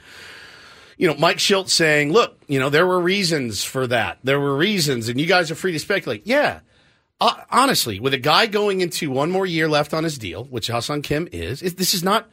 You 0.99 1.09
know, 1.09 1.15
Mike 1.15 1.37
Shildt 1.39 1.69
saying, 1.69 2.13
look, 2.13 2.39
you 2.49 2.59
know, 2.59 2.69
there 2.69 2.87
were 2.87 3.01
reasons 3.01 3.63
for 3.65 3.87
that. 3.87 4.19
There 4.25 4.41
were 4.41 4.57
reasons, 4.57 5.09
and 5.09 5.21
you 5.21 5.27
guys 5.27 5.51
are 5.51 5.55
free 5.55 5.73
to 5.73 5.79
speculate. 5.79 6.27
Yeah. 6.27 6.61
Uh, 7.21 7.35
honestly, 7.51 7.99
with 7.99 8.13
a 8.13 8.19
guy 8.19 8.47
going 8.47 8.81
into 8.83 9.11
one 9.11 9.31
more 9.31 9.47
year 9.47 9.69
left 9.69 9.95
on 9.95 10.05
his 10.05 10.19
deal, 10.19 10.45
which 10.45 10.67
Ha-Seong 10.69 11.03
Kim 11.03 11.29
is, 11.33 11.63
is 11.63 11.77
this 11.77 11.95
is 11.95 12.03
not, 12.05 12.29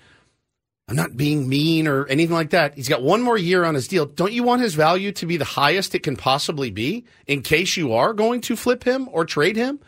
I'm 0.90 0.96
not 0.98 1.16
being 1.16 1.48
mean 1.48 1.88
or 1.88 2.06
anything 2.08 2.34
like 2.34 2.50
that. 2.50 2.76
He's 2.76 2.90
got 2.90 3.02
one 3.02 3.22
more 3.22 3.38
year 3.38 3.64
on 3.64 3.76
his 3.76 3.88
deal. 3.88 4.06
Don't 4.06 4.34
you 4.34 4.44
want 4.44 4.62
his 4.62 4.74
value 4.76 5.14
to 5.14 5.26
be 5.26 5.38
the 5.38 5.46
highest 5.46 5.96
it 5.96 6.04
can 6.04 6.18
possibly 6.18 6.70
be 6.70 7.06
in 7.28 7.42
case 7.44 7.78
you 7.78 7.94
are 7.94 8.14
going 8.14 8.42
to 8.42 8.58
flip 8.58 8.84
him 8.84 9.08
or 9.14 9.24
trade 9.24 9.56
him? 9.56 9.80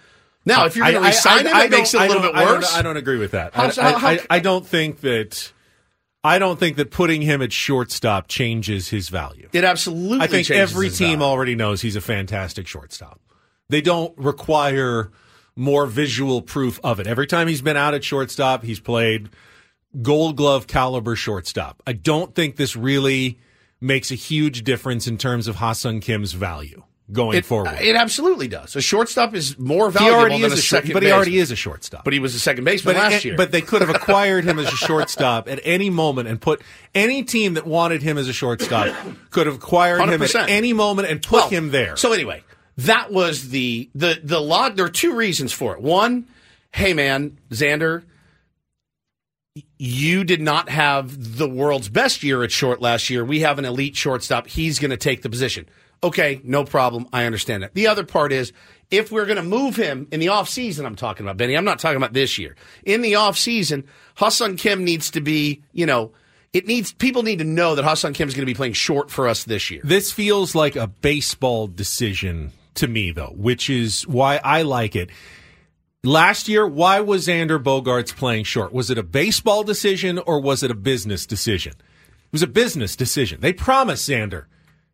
Now, 0.45 0.65
if 0.65 0.75
you're 0.77 0.85
going 0.85 0.95
to 0.95 1.01
I- 1.01 1.05
I- 1.05 1.09
resign 1.09 1.47
I- 1.47 1.49
him, 1.49 1.65
it 1.65 1.71
makes 1.71 1.93
it 1.93 2.01
a 2.01 2.05
little 2.07 2.21
bit 2.21 2.33
don't- 2.33 2.37
I 2.37 2.45
don't- 2.45 2.53
worse. 2.55 2.73
I 2.75 2.81
don't, 2.81 2.97
agree 2.97 3.17
with 3.17 3.31
that. 3.31 3.53
How- 3.53 3.63
I, 3.63 3.71
how- 3.71 3.81
I- 4.07 4.15
how- 4.17 4.23
I- 4.29 4.39
don't 4.39 4.65
think 4.65 5.01
that. 5.01 5.51
I 6.23 6.39
don't 6.39 6.59
think 6.59 6.77
that 6.77 6.89
putting 6.89 7.21
him 7.21 7.41
at 7.43 7.51
shortstop 7.53 8.27
changes 8.27 8.87
his 8.89 9.09
value. 9.09 9.47
It 9.53 9.63
absolutely. 9.63 10.21
I 10.21 10.27
think 10.27 10.49
every 10.49 10.89
team 10.89 11.19
value. 11.19 11.23
already 11.31 11.53
knows 11.55 11.81
he's 11.81 11.95
a 11.95 12.01
fantastic 12.01 12.65
shortstop. 12.65 13.19
They 13.69 13.81
don't 13.81 14.17
require 14.17 15.11
more 15.55 15.85
visual 15.85 16.41
proof 16.41 16.79
of 16.83 16.99
it. 16.99 17.07
Every 17.07 17.27
time 17.27 17.47
he's 17.47 17.61
been 17.61 17.77
out 17.77 17.93
at 17.93 18.03
shortstop, 18.03 18.63
he's 18.63 18.79
played 18.79 19.29
gold 20.01 20.35
glove 20.35 20.67
caliber 20.67 21.15
shortstop. 21.15 21.81
I 21.87 21.93
don't 21.93 22.35
think 22.35 22.57
this 22.57 22.75
really 22.75 23.39
makes 23.79 24.11
a 24.11 24.15
huge 24.15 24.63
difference 24.63 25.07
in 25.07 25.17
terms 25.17 25.47
of 25.47 25.55
Ha-Seong 25.57 26.01
Kim's 26.01 26.33
value 26.33 26.83
going 27.11 27.37
It, 27.37 27.45
forward. 27.45 27.77
it 27.79 27.95
absolutely 27.95 28.47
does. 28.47 28.75
A 28.75 28.81
shortstop 28.81 29.35
is 29.35 29.59
more 29.59 29.91
valuable 29.91 30.39
than 30.39 30.51
a 30.51 30.55
a 30.55 30.57
second 30.57 30.91
but 30.93 31.03
he 31.03 31.11
already 31.11 31.37
is 31.37 31.51
a 31.51 31.55
shortstop. 31.55 32.03
But 32.03 32.13
he 32.13 32.19
was 32.19 32.33
a 32.33 32.39
second 32.39 32.63
baseman 32.63 32.95
But, 32.95 32.99
last 33.03 33.13
and- 33.13 33.25
year. 33.25 33.37
but 33.37 33.51
they 33.51 33.61
could 33.61 33.81
have 33.81 33.91
acquired 33.91 34.43
him 34.43 34.57
as 34.57 34.67
a 34.73 34.75
shortstop 34.75 35.47
at 35.47 35.59
any 35.63 35.91
moment 35.91 36.27
and 36.27 36.41
put 36.41 36.61
any 36.95 37.21
team 37.23 37.53
that 37.53 37.67
wanted 37.67 38.01
him 38.01 38.17
as 38.17 38.27
a 38.27 38.33
shortstop 38.33 38.87
could 39.29 39.45
have 39.45 39.55
acquired 39.57 40.01
him 40.01 40.19
100%. 40.19 40.35
at 40.45 40.49
any 40.49 40.73
moment 40.73 41.07
and 41.07 41.21
put 41.21 41.41
Well, 41.41 41.49
him 41.49 41.69
there. 41.69 41.95
So 41.95 42.11
anyway, 42.11 42.43
that 42.77 43.11
was 43.11 43.49
the 43.49 43.89
the 43.95 44.19
the 44.23 44.39
lot. 44.39 44.75
There 44.75 44.85
are 44.85 44.89
two 44.89 45.15
reasons 45.15 45.53
for 45.53 45.73
it. 45.73 45.81
One, 45.81 46.27
hey 46.71 46.93
man, 46.93 47.37
Xander, 47.49 48.03
you 49.77 50.23
did 50.23 50.41
not 50.41 50.69
have 50.69 51.37
the 51.37 51.47
world's 51.47 51.89
best 51.89 52.23
year 52.23 52.43
at 52.43 52.51
short 52.51 52.81
last 52.81 53.09
year. 53.09 53.23
We 53.23 53.41
have 53.41 53.59
an 53.59 53.65
elite 53.65 53.95
shortstop. 53.95 54.47
He's 54.47 54.79
going 54.79 54.91
to 54.91 54.97
take 54.97 55.21
the 55.21 55.29
position. 55.29 55.67
Okay, 56.03 56.41
no 56.43 56.65
problem. 56.65 57.07
I 57.13 57.25
understand 57.25 57.63
that. 57.63 57.73
The 57.73 57.87
other 57.87 58.03
part 58.03 58.31
is 58.31 58.51
if 58.91 59.11
we're 59.11 59.25
going 59.25 59.37
to 59.37 59.43
move 59.43 59.75
him 59.75 60.07
in 60.11 60.19
the 60.19 60.27
offseason, 60.27 60.85
I'm 60.85 60.95
talking 60.95 61.25
about, 61.25 61.37
Benny, 61.37 61.55
I'm 61.55 61.65
not 61.65 61.79
talking 61.79 61.97
about 61.97 62.13
this 62.13 62.37
year. 62.37 62.55
In 62.83 63.01
the 63.01 63.13
offseason, 63.13 63.85
Ha-Seong 64.15 64.59
Kim 64.59 64.83
needs 64.83 65.09
to 65.11 65.21
be, 65.21 65.63
you 65.71 65.85
know, 65.85 66.11
it 66.53 66.67
needs 66.67 66.93
people 66.93 67.23
need 67.23 67.39
to 67.39 67.45
know 67.45 67.75
that 67.75 67.83
Ha-Seong 67.83 68.13
Kim 68.13 68.27
is 68.27 68.33
going 68.33 68.43
to 68.43 68.45
be 68.45 68.53
playing 68.53 68.73
short 68.73 69.09
for 69.09 69.27
us 69.27 69.45
this 69.45 69.71
year. 69.71 69.81
This 69.83 70.11
feels 70.11 70.53
like 70.53 70.75
a 70.75 70.87
baseball 70.87 71.67
decision 71.67 72.51
to 72.75 72.87
me, 72.87 73.11
though, 73.11 73.33
which 73.35 73.69
is 73.69 74.07
why 74.07 74.39
I 74.43 74.61
like 74.63 74.95
it. 74.95 75.09
Last 76.03 76.47
year, 76.47 76.67
why 76.67 76.99
was 76.99 77.27
Xander 77.27 77.61
Bogaerts 77.61 78.15
playing 78.15 78.43
short? 78.43 78.71
Was 78.71 78.91
it 78.91 78.97
a 78.97 79.03
baseball 79.03 79.63
decision 79.63 80.19
or 80.19 80.39
was 80.39 80.61
it 80.61 80.69
a 80.69 80.75
business 80.75 81.25
decision? 81.25 81.73
It 81.73 82.31
was 82.31 82.43
a 82.43 82.47
business 82.47 82.95
decision. 82.95 83.41
They 83.41 83.53
promised 83.53 84.07
Xander 84.07 84.45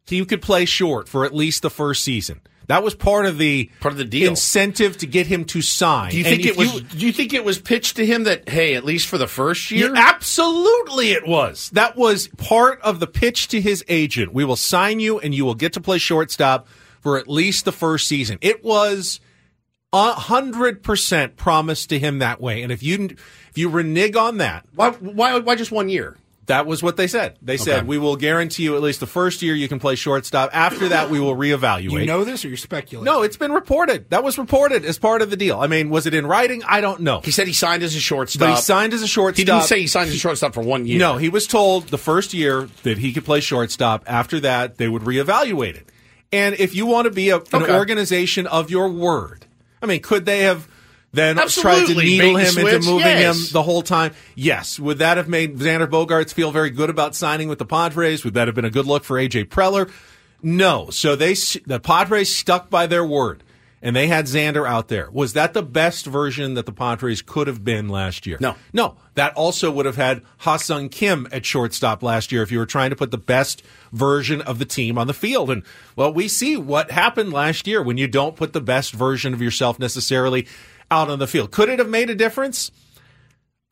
he 0.06 0.24
could 0.26 0.41
play 0.41 0.65
short 0.65 1.08
for 1.08 1.26
at 1.26 1.34
least 1.34 1.62
the 1.62 1.70
first 1.70 2.04
season. 2.04 2.41
That 2.67 2.84
was 2.84 2.94
part 2.96 3.26
of 3.26 3.38
the 3.38 3.70
Part 3.80 3.94
of 3.94 3.98
the 3.98 4.06
deal. 4.06 4.30
incentive 4.30 4.98
to 5.00 5.08
get 5.08 5.28
him 5.28 5.46
to 5.46 5.62
sign. 5.62 6.12
Do 6.12 6.17
you 6.17 6.24
think 6.24 6.46
it 6.46 6.56
was? 6.58 6.82
do 6.82 7.06
you 7.06 7.12
think 7.12 7.34
it 7.34 7.44
was 7.44 7.60
pitched 7.60 7.98
to 7.98 8.06
him 8.06 8.24
that 8.26 8.48
hey, 8.48 8.76
at 8.76 8.86
least 8.86 9.08
for 9.08 9.17
the 9.17 9.28
first 9.28 9.72
year? 9.72 9.94
Yeah, 9.94 10.08
absolutely, 10.10 11.12
it 11.12 11.28
was. 11.28 11.70
That 11.72 11.98
was 11.98 12.30
part 12.38 12.80
of 12.82 13.00
the 13.00 13.08
pitch 13.08 13.50
to 13.50 13.60
his 13.60 13.84
agent. 13.89 14.34
We 14.34 14.46
will 14.46 14.56
sign 14.56 15.00
you, 15.00 15.20
and 15.20 15.36
you 15.36 15.44
will 15.44 15.56
get 15.56 15.74
to 15.74 15.82
play 15.82 15.98
shortstop 15.98 16.67
for 17.02 17.18
at 17.18 17.28
least 17.28 17.66
the 17.66 17.72
first 17.72 18.08
season. 18.08 18.38
It 18.42 18.64
was 18.64 19.20
a 19.94 20.14
hundred 20.14 20.84
percent 20.84 21.36
promised 21.36 21.90
to 21.90 22.00
him 22.00 22.20
that 22.20 22.40
way. 22.40 22.64
And 22.64 22.72
if 22.72 22.82
you 22.82 23.10
if 23.50 23.58
you 23.58 23.70
renege 23.70 24.16
on 24.16 24.38
that, 24.38 24.66
Why? 24.74 24.92
Why? 24.92 25.38
Why 25.40 25.56
just 25.56 25.72
one 25.72 25.90
year? 25.90 26.18
that 26.52 26.66
was 26.66 26.84
what 26.84 26.98
they 26.98 27.08
said. 27.08 27.38
They 27.42 27.56
said 27.58 27.88
we 27.88 27.98
will 27.98 28.16
guarantee 28.18 28.64
you 28.64 28.76
at 28.76 28.82
least 28.82 29.00
the 29.00 29.08
first 29.08 29.42
year 29.42 29.56
you 29.56 29.68
can 29.70 29.80
play 29.80 29.96
shortstop. 29.96 30.50
After 30.54 30.90
that, 30.90 31.10
we 31.10 31.20
will 31.20 31.36
reevaluate. 31.36 32.02
You 32.02 32.06
know 32.06 32.24
this, 32.26 32.44
or 32.44 32.50
you're 32.50 32.58
speculating? 32.58 33.06
no, 33.06 33.22
it's 33.22 33.38
been 33.38 33.54
reported. 33.54 34.10
That 34.10 34.24
was 34.24 34.38
reported 34.38 34.84
as 34.84 35.00
part 35.00 35.22
of 35.22 35.30
the 35.30 35.38
deal. 35.38 35.60
I 35.60 35.68
mean, 35.68 35.90
was 35.90 36.08
it 36.08 36.14
in 36.14 36.28
writing? 36.28 36.62
I 36.68 36.82
don't 36.82 37.02
know. 37.02 37.22
He 37.22 37.32
said 37.32 37.48
he 37.48 37.54
signed 37.54 37.84
as 37.84 37.96
a 37.96 38.00
shortstop. 38.00 38.50
But 38.50 38.56
he 38.56 38.62
signed 38.62 38.94
as 38.94 39.02
a 39.02 39.08
shortstop. 39.08 39.38
He 39.40 39.46
didn't 39.46 39.64
say 39.64 39.80
he 39.80 39.88
signed 39.88 40.10
as 40.10 40.16
a 40.16 40.20
shortstop 40.20 40.54
for 40.54 40.62
one 40.62 40.86
year. 40.86 41.00
No, 41.00 41.18
he 41.18 41.30
was 41.30 41.48
told 41.48 41.88
the 41.88 41.98
first 41.98 42.34
year 42.34 42.68
that 42.84 42.98
he 42.98 43.14
could 43.14 43.24
play 43.24 43.40
shortstop. 43.40 44.04
After 44.08 44.40
that, 44.42 44.78
they 44.78 44.90
would 44.90 45.04
reevaluate 45.04 45.76
it. 45.76 45.88
And 46.32 46.56
if 46.56 46.76
you 46.76 46.86
want 46.86 47.06
to 47.06 47.12
be 47.12 47.30
a, 47.30 47.38
an 47.38 47.44
Okay. 47.54 47.76
organization 47.76 48.48
of 48.48 48.70
your 48.70 48.89
word, 48.89 49.46
I 49.82 49.86
mean, 49.86 50.02
could 50.02 50.26
they 50.26 50.41
have 50.41 50.67
then 51.13 51.36
tried 51.36 51.88
to 51.88 51.96
needle 51.96 52.38
him 52.38 52.58
into 52.58 52.80
moving 52.80 53.06
yes. 53.06 53.48
him 53.48 53.54
the 53.54 53.63
whole 53.63 53.82
time? 53.82 54.13
Yes. 54.36 54.80
Would 54.80 55.00
that 55.00 55.17
have 55.17 55.28
made 55.28 55.58
Xander 55.58 55.88
Bogaerts 55.88 56.34
feel 56.34 56.52
very 56.52 56.70
good 56.70 56.89
about 56.89 57.15
signing 57.15 57.50
with 57.50 57.60
the 57.60 57.65
Padres? 57.65 58.24
Would 58.24 58.34
that 58.36 58.48
have 58.48 58.56
been 58.56 58.65
a 58.65 58.70
good 58.70 58.86
look 58.86 59.04
for 59.04 59.17
AJ 59.17 59.50
Preller? 59.50 59.91
No. 60.41 60.89
So 60.89 61.15
they 61.15 61.34
the 61.65 61.80
Padres 61.82 62.34
stuck 62.34 62.70
by 62.70 62.88
their 62.88 63.06
word. 63.06 63.44
And 63.84 63.96
they 63.96 64.06
had 64.06 64.26
Xander 64.26 64.67
out 64.67 64.89
there. 64.89 65.10
Was 65.12 65.34
that 65.34 65.54
the 65.54 65.63
best 65.63 66.06
version 66.06 66.54
that 66.54 66.67
the 66.67 66.72
Padres 66.72 67.24
could 67.24 67.48
have 67.48 67.63
been 67.63 67.89
last 67.89 68.28
year? 68.28 68.38
No. 68.39 68.56
No, 68.74 68.96
that 69.15 69.34
also 69.36 69.72
would 69.72 69.88
have 69.88 69.96
had 69.96 70.22
Ha-Seong 70.39 70.91
Kim 70.91 71.28
at 71.32 71.46
shortstop 71.48 72.04
last 72.04 72.32
year 72.32 72.44
if 72.44 72.52
you 72.52 72.60
were 72.60 72.67
trying 72.67 72.91
to 72.91 72.96
put 72.96 73.10
the 73.10 73.17
best 73.17 73.63
version 73.91 74.39
of 74.41 74.60
the 74.60 74.65
team 74.65 75.00
on 75.00 75.08
the 75.08 75.15
field. 75.15 75.50
And, 75.50 75.63
well, 75.96 76.13
we 76.13 76.28
see 76.28 76.58
what 76.58 76.91
happened 76.91 77.34
last 77.34 77.65
year 77.65 77.82
when 77.82 77.98
you 77.98 78.08
don't 78.08 78.36
put 78.36 78.54
the 78.54 78.62
best 78.62 78.94
version 78.94 79.34
of 79.34 79.41
yourself 79.41 79.80
necessarily 79.80 80.48
out 80.91 81.10
on 81.10 81.17
the 81.17 81.26
field. 81.28 81.50
Could 81.52 81.70
it 81.70 81.80
have 81.80 81.89
made 81.89 82.10
a 82.12 82.15
difference? 82.15 82.70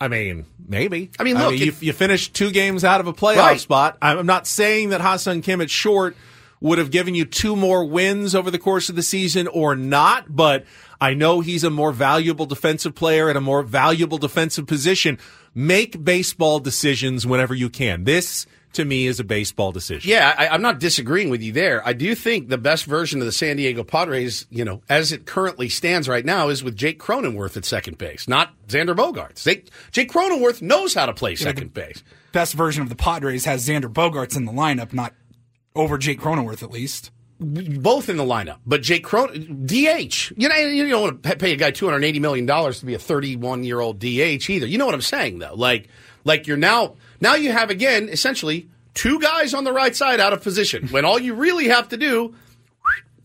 I 0.01 0.07
mean, 0.07 0.45
maybe. 0.65 1.11
I 1.19 1.23
mean, 1.23 1.37
look, 1.37 1.55
you, 1.57 1.67
it- 1.67 1.81
you 1.83 1.93
finished 1.93 2.33
two 2.33 2.51
games 2.51 2.83
out 2.83 2.99
of 3.01 3.07
a 3.07 3.13
playoff 3.13 3.37
Right. 3.37 3.59
spot. 3.59 3.97
I'm 4.01 4.25
not 4.25 4.47
saying 4.47 4.89
that 4.89 5.01
Ha-Seong 5.01 5.43
Kim 5.43 5.59
at 5.61 5.69
short 5.69 6.15
would 6.61 6.77
have 6.77 6.91
given 6.91 7.15
you 7.15 7.25
two 7.25 7.55
more 7.55 7.85
wins 7.85 8.35
over 8.35 8.51
the 8.51 8.59
course 8.59 8.89
of 8.89 8.95
the 8.95 9.03
season 9.03 9.47
or 9.47 9.75
not, 9.75 10.35
but 10.35 10.65
I 10.99 11.13
know 11.13 11.39
he's 11.39 11.63
a 11.63 11.69
more 11.69 11.91
valuable 11.91 12.45
defensive 12.45 12.95
player 12.95 13.29
at 13.29 13.37
a 13.37 13.41
more 13.41 13.63
valuable 13.63 14.17
defensive 14.17 14.67
position. 14.67 15.17
Make 15.55 16.03
baseball 16.03 16.59
decisions 16.59 17.25
whenever 17.25 17.55
you 17.55 17.69
can. 17.69 18.03
This, 18.03 18.45
to 18.73 18.83
me, 18.83 19.07
is 19.07 19.19
a 19.19 19.23
baseball 19.23 19.71
decision. 19.71 20.09
Yeah, 20.09 20.35
I, 20.37 20.49
I'm 20.49 20.61
not 20.61 20.79
disagreeing 20.79 21.29
with 21.29 21.41
you 21.41 21.53
there. 21.53 21.85
I 21.87 21.93
do 21.93 22.13
think 22.13 22.49
the 22.49 22.57
best 22.57 22.85
version 22.85 23.21
of 23.21 23.25
the 23.25 23.31
San 23.31 23.55
Diego 23.55 23.83
Padres, 23.83 24.45
you 24.49 24.65
know, 24.65 24.81
as 24.89 25.11
it 25.11 25.25
currently 25.25 25.69
stands 25.69 26.09
right 26.09 26.25
now, 26.25 26.49
is 26.49 26.63
with 26.63 26.75
Jake 26.75 26.99
Cronenworth 26.99 27.55
at 27.55 27.65
second 27.65 27.97
base, 27.97 28.27
not 28.27 28.53
Xander 28.67 28.95
Bogaerts. 28.95 29.43
They, 29.43 29.63
Jake 29.91 30.11
Cronenworth 30.11 30.61
knows 30.61 30.93
how 30.93 31.05
to 31.05 31.13
play 31.13 31.35
second 31.35 31.73
base. 31.73 32.03
Best 32.31 32.53
version 32.53 32.83
of 32.83 32.89
the 32.89 32.95
Padres 32.95 33.45
has 33.45 33.67
Xander 33.67 33.91
Bogaerts 33.91 34.37
in 34.37 34.45
the 34.45 34.51
lineup, 34.51 34.93
not 34.93 35.13
over 35.75 35.97
Jake 35.97 36.19
Cronenworth 36.19 36.63
at 36.63 36.71
least. 36.71 37.11
both 37.39 38.09
in 38.09 38.17
the 38.17 38.23
lineup. 38.23 38.57
But 38.65 38.81
Jake 38.81 39.03
Cronin, 39.03 39.65
DH. 39.65 40.33
You 40.35 40.49
know, 40.49 40.55
you 40.55 40.89
don't 40.89 41.01
want 41.01 41.23
to 41.23 41.35
pay 41.37 41.53
a 41.53 41.55
guy 41.55 41.71
two 41.71 41.85
hundred 41.85 42.03
eighty 42.03 42.19
million 42.19 42.45
dollars 42.45 42.79
to 42.81 42.85
be 42.85 42.93
a 42.95 42.99
thirty-one 42.99 43.63
year 43.63 43.79
old 43.79 43.99
DH 43.99 44.49
either. 44.49 44.65
You 44.67 44.77
know 44.77 44.85
what 44.85 44.95
I'm 44.95 45.01
saying 45.01 45.39
though? 45.39 45.53
Like, 45.55 45.87
like 46.25 46.47
you're 46.47 46.57
now 46.57 46.95
now 47.21 47.35
you 47.35 47.51
have 47.51 47.69
again 47.69 48.09
essentially 48.09 48.67
two 48.93 49.19
guys 49.19 49.53
on 49.53 49.63
the 49.63 49.71
right 49.71 49.95
side 49.95 50.19
out 50.19 50.33
of 50.33 50.41
position 50.43 50.87
when 50.89 51.05
all 51.05 51.17
you 51.19 51.33
really 51.33 51.69
have 51.69 51.87
to 51.89 51.97
do 51.97 52.35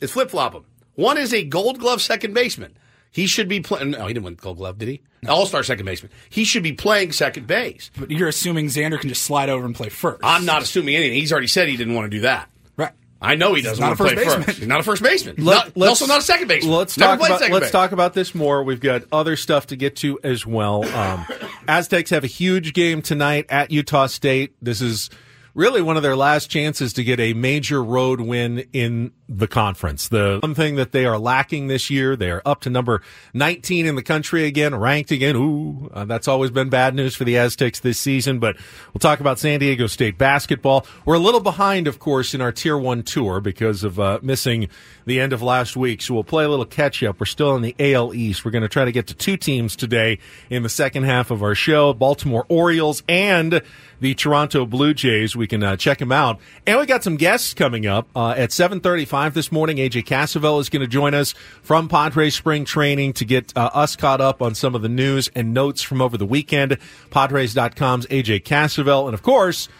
is 0.00 0.12
flip 0.12 0.30
flop 0.30 0.52
them. 0.52 0.64
One 0.94 1.18
is 1.18 1.34
a 1.34 1.42
Gold 1.42 1.80
Glove 1.80 2.00
second 2.00 2.34
baseman. 2.34 2.76
He 3.14 3.26
should 3.28 3.48
be 3.48 3.60
playing. 3.60 3.92
No, 3.92 4.06
he 4.08 4.12
didn't 4.12 4.24
win 4.24 4.34
Gold 4.34 4.56
Glove, 4.56 4.76
did 4.76 4.88
he? 4.88 5.00
All 5.28 5.46
Star 5.46 5.62
second 5.62 5.86
baseman. 5.86 6.10
He 6.28 6.44
should 6.44 6.64
be 6.64 6.72
playing 6.72 7.12
second 7.12 7.46
base. 7.46 7.90
But 7.96 8.10
you're 8.10 8.26
assuming 8.28 8.66
Xander 8.66 8.98
can 8.98 9.08
just 9.08 9.22
slide 9.22 9.48
over 9.48 9.64
and 9.64 9.74
play 9.74 9.88
first. 9.88 10.20
I'm 10.24 10.44
not 10.44 10.62
assuming 10.62 10.96
anything. 10.96 11.14
He's 11.20 11.30
already 11.32 11.46
said 11.46 11.68
he 11.68 11.76
didn't 11.76 11.94
want 11.94 12.10
to 12.10 12.16
do 12.16 12.22
that. 12.22 12.50
right. 12.76 12.90
I 13.22 13.36
know 13.36 13.54
he 13.54 13.62
doesn't 13.62 13.80
not 13.80 13.98
want 13.98 13.98
to 13.98 14.04
a 14.04 14.16
play 14.16 14.24
first 14.24 14.46
first. 14.46 14.58
He's 14.58 14.66
not 14.68 14.80
a 14.80 14.82
first 14.82 15.02
baseman. 15.02 15.36
Let- 15.38 15.76
Not- 15.76 15.88
also 15.88 16.06
not 16.06 16.18
a 16.18 16.22
second 16.22 16.48
baseman. 16.48 16.74
Let's 16.74 16.96
talk 16.96 17.18
about 17.20 17.38
second 17.38 17.54
let's 17.54 17.66
base. 17.66 17.70
talk 17.72 17.92
about 17.92 18.14
this 18.14 18.34
more. 18.34 18.64
We've 18.64 18.80
got 18.80 19.04
other 19.12 19.36
stuff 19.36 19.68
to 19.68 19.76
get 19.76 19.94
to 19.98 20.18
as 20.24 20.44
well. 20.44 20.84
Um, 20.94 21.24
Aztecs 21.68 22.10
have 22.10 22.24
a 22.24 22.26
huge 22.26 22.74
game 22.74 23.00
tonight 23.00 23.46
at 23.48 23.70
Utah 23.70 24.06
State. 24.06 24.54
This 24.60 24.82
is 24.82 25.08
really 25.54 25.80
one 25.80 25.96
of 25.96 26.02
their 26.02 26.16
last 26.16 26.50
chances 26.50 26.92
to 26.94 27.04
get 27.04 27.20
a 27.20 27.32
major 27.32 27.82
road 27.82 28.20
win 28.20 28.66
in 28.72 29.12
the 29.28 29.46
conference. 29.46 30.08
The 30.08 30.38
one 30.42 30.54
thing 30.54 30.74
that 30.76 30.92
they 30.92 31.06
are 31.06 31.18
lacking 31.18 31.68
this 31.68 31.88
year, 31.88 32.16
they 32.16 32.30
are 32.30 32.42
up 32.44 32.60
to 32.62 32.70
number 32.70 33.00
19 33.32 33.86
in 33.86 33.94
the 33.94 34.02
country 34.02 34.44
again, 34.44 34.74
ranked 34.74 35.10
again. 35.10 35.36
Ooh, 35.36 35.90
uh, 35.94 36.04
that's 36.04 36.28
always 36.28 36.50
been 36.50 36.68
bad 36.68 36.94
news 36.94 37.14
for 37.14 37.24
the 37.24 37.38
Aztecs 37.38 37.80
this 37.80 37.98
season, 37.98 38.38
but 38.38 38.56
we'll 38.92 38.98
talk 38.98 39.20
about 39.20 39.38
San 39.38 39.60
Diego 39.60 39.86
State 39.86 40.18
basketball. 40.18 40.86
We're 41.04 41.14
a 41.14 41.20
little 41.20 41.40
behind, 41.40 41.86
of 41.86 41.98
course, 41.98 42.34
in 42.34 42.40
our 42.40 42.52
tier 42.52 42.76
one 42.76 43.02
tour 43.02 43.40
because 43.40 43.84
of 43.84 43.98
uh, 43.98 44.18
missing 44.22 44.68
the 45.06 45.20
end 45.20 45.32
of 45.32 45.40
last 45.40 45.76
week. 45.76 46.02
So 46.02 46.14
we'll 46.14 46.24
play 46.24 46.44
a 46.44 46.48
little 46.48 46.64
catch 46.64 47.02
up. 47.02 47.20
We're 47.20 47.26
still 47.26 47.56
in 47.56 47.62
the 47.62 47.76
AL 47.78 48.14
East. 48.14 48.44
We're 48.44 48.50
going 48.50 48.62
to 48.62 48.68
try 48.68 48.84
to 48.84 48.92
get 48.92 49.06
to 49.06 49.14
two 49.14 49.36
teams 49.36 49.76
today 49.76 50.18
in 50.50 50.62
the 50.62 50.68
second 50.68 51.04
half 51.04 51.30
of 51.30 51.42
our 51.42 51.54
show 51.54 51.92
Baltimore 51.92 52.44
Orioles 52.48 53.02
and 53.08 53.62
the 54.04 54.14
Toronto 54.14 54.66
Blue 54.66 54.92
Jays. 54.92 55.34
We 55.34 55.46
can 55.46 55.62
uh, 55.62 55.76
check 55.76 55.98
them 55.98 56.12
out. 56.12 56.38
And 56.66 56.78
we 56.78 56.84
got 56.84 57.02
some 57.02 57.16
guests 57.16 57.54
coming 57.54 57.86
up 57.86 58.06
uh, 58.14 58.34
at 58.36 58.52
735 58.52 59.32
this 59.32 59.50
morning. 59.50 59.78
AJ 59.78 60.04
Cassavell 60.04 60.60
is 60.60 60.68
going 60.68 60.82
to 60.82 60.86
join 60.86 61.14
us 61.14 61.32
from 61.62 61.88
Padres 61.88 62.34
spring 62.34 62.66
training 62.66 63.14
to 63.14 63.24
get 63.24 63.56
uh, 63.56 63.70
us 63.72 63.96
caught 63.96 64.20
up 64.20 64.42
on 64.42 64.54
some 64.54 64.74
of 64.74 64.82
the 64.82 64.90
news 64.90 65.30
and 65.34 65.54
notes 65.54 65.80
from 65.80 66.02
over 66.02 66.18
the 66.18 66.26
weekend. 66.26 66.76
Padres.com's 67.10 68.06
AJ 68.06 68.42
Cassavell. 68.42 69.06
And 69.06 69.14
of 69.14 69.22
course, 69.22 69.70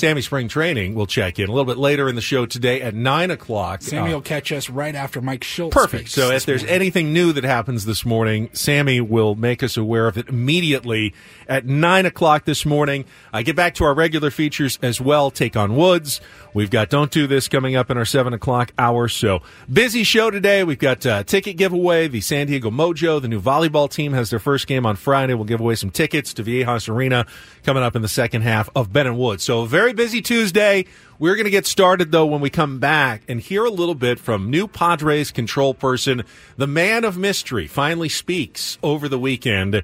Sammy 0.00 0.22
Spring 0.22 0.48
Training 0.48 0.94
will 0.94 1.04
check 1.06 1.38
in 1.38 1.50
a 1.50 1.52
little 1.52 1.66
bit 1.66 1.76
later 1.76 2.08
in 2.08 2.14
the 2.14 2.22
show 2.22 2.46
today 2.46 2.80
at 2.80 2.94
9 2.94 3.30
o'clock. 3.30 3.82
Sammy 3.82 4.12
Uh, 4.12 4.14
will 4.14 4.22
catch 4.22 4.50
us 4.50 4.70
right 4.70 4.94
after 4.94 5.20
Mike 5.20 5.44
Schultz. 5.44 5.74
Perfect. 5.74 6.08
So 6.08 6.30
if 6.30 6.46
there's 6.46 6.62
morning. 6.62 6.74
anything 6.74 7.12
new 7.12 7.34
that 7.34 7.44
happens 7.44 7.84
this 7.84 8.06
morning, 8.06 8.48
Sammy 8.54 9.02
will 9.02 9.34
make 9.34 9.62
us 9.62 9.76
aware 9.76 10.06
of 10.08 10.16
it 10.16 10.30
immediately 10.30 11.12
at 11.46 11.66
nine 11.66 12.06
o'clock 12.06 12.46
this 12.46 12.64
morning. 12.64 13.04
I 13.30 13.42
get 13.42 13.56
back 13.56 13.74
to 13.74 13.84
our 13.84 13.92
regular 13.92 14.30
features 14.30 14.78
as 14.80 15.02
well. 15.02 15.30
Take 15.30 15.54
on 15.54 15.76
Woods. 15.76 16.22
We've 16.54 16.70
got 16.70 16.88
Don't 16.88 17.10
Do 17.10 17.26
This 17.26 17.46
coming 17.46 17.76
up 17.76 17.90
in 17.90 17.98
our 17.98 18.06
seven 18.06 18.32
o'clock 18.32 18.72
hour. 18.78 19.06
So 19.06 19.42
busy 19.70 20.02
show 20.02 20.30
today. 20.30 20.64
We've 20.64 20.78
got 20.78 21.04
uh, 21.04 21.24
ticket 21.24 21.58
giveaway. 21.58 22.08
The 22.08 22.22
San 22.22 22.46
Diego 22.46 22.70
Mojo, 22.70 23.20
the 23.20 23.28
new 23.28 23.40
volleyball 23.40 23.88
team, 23.90 24.14
has 24.14 24.30
their 24.30 24.38
first 24.40 24.66
game 24.66 24.86
on 24.86 24.96
Friday. 24.96 25.34
We'll 25.34 25.44
give 25.44 25.60
away 25.60 25.74
some 25.74 25.90
tickets 25.90 26.32
to 26.34 26.42
Viejas 26.42 26.88
Arena 26.88 27.26
coming 27.64 27.82
up 27.82 27.94
in 27.94 28.00
the 28.02 28.08
second 28.08 28.42
half 28.42 28.70
of 28.74 28.92
Ben 28.92 29.06
and 29.06 29.18
Woods. 29.18 29.44
So 29.44 29.60
a 29.60 29.66
very 29.90 30.06
busy 30.06 30.22
Tuesday. 30.22 30.84
We're 31.18 31.34
going 31.34 31.46
to 31.46 31.50
get 31.50 31.66
started 31.66 32.12
though 32.12 32.26
when 32.26 32.40
we 32.40 32.48
come 32.48 32.78
back 32.78 33.22
and 33.26 33.40
hear 33.40 33.64
a 33.64 33.70
little 33.70 33.96
bit 33.96 34.20
from 34.20 34.48
new 34.48 34.68
Padres 34.68 35.32
control 35.32 35.74
person, 35.74 36.22
the 36.56 36.68
man 36.68 37.02
of 37.02 37.18
mystery, 37.18 37.66
finally 37.66 38.08
speaks 38.08 38.78
over 38.84 39.08
the 39.08 39.18
weekend. 39.18 39.82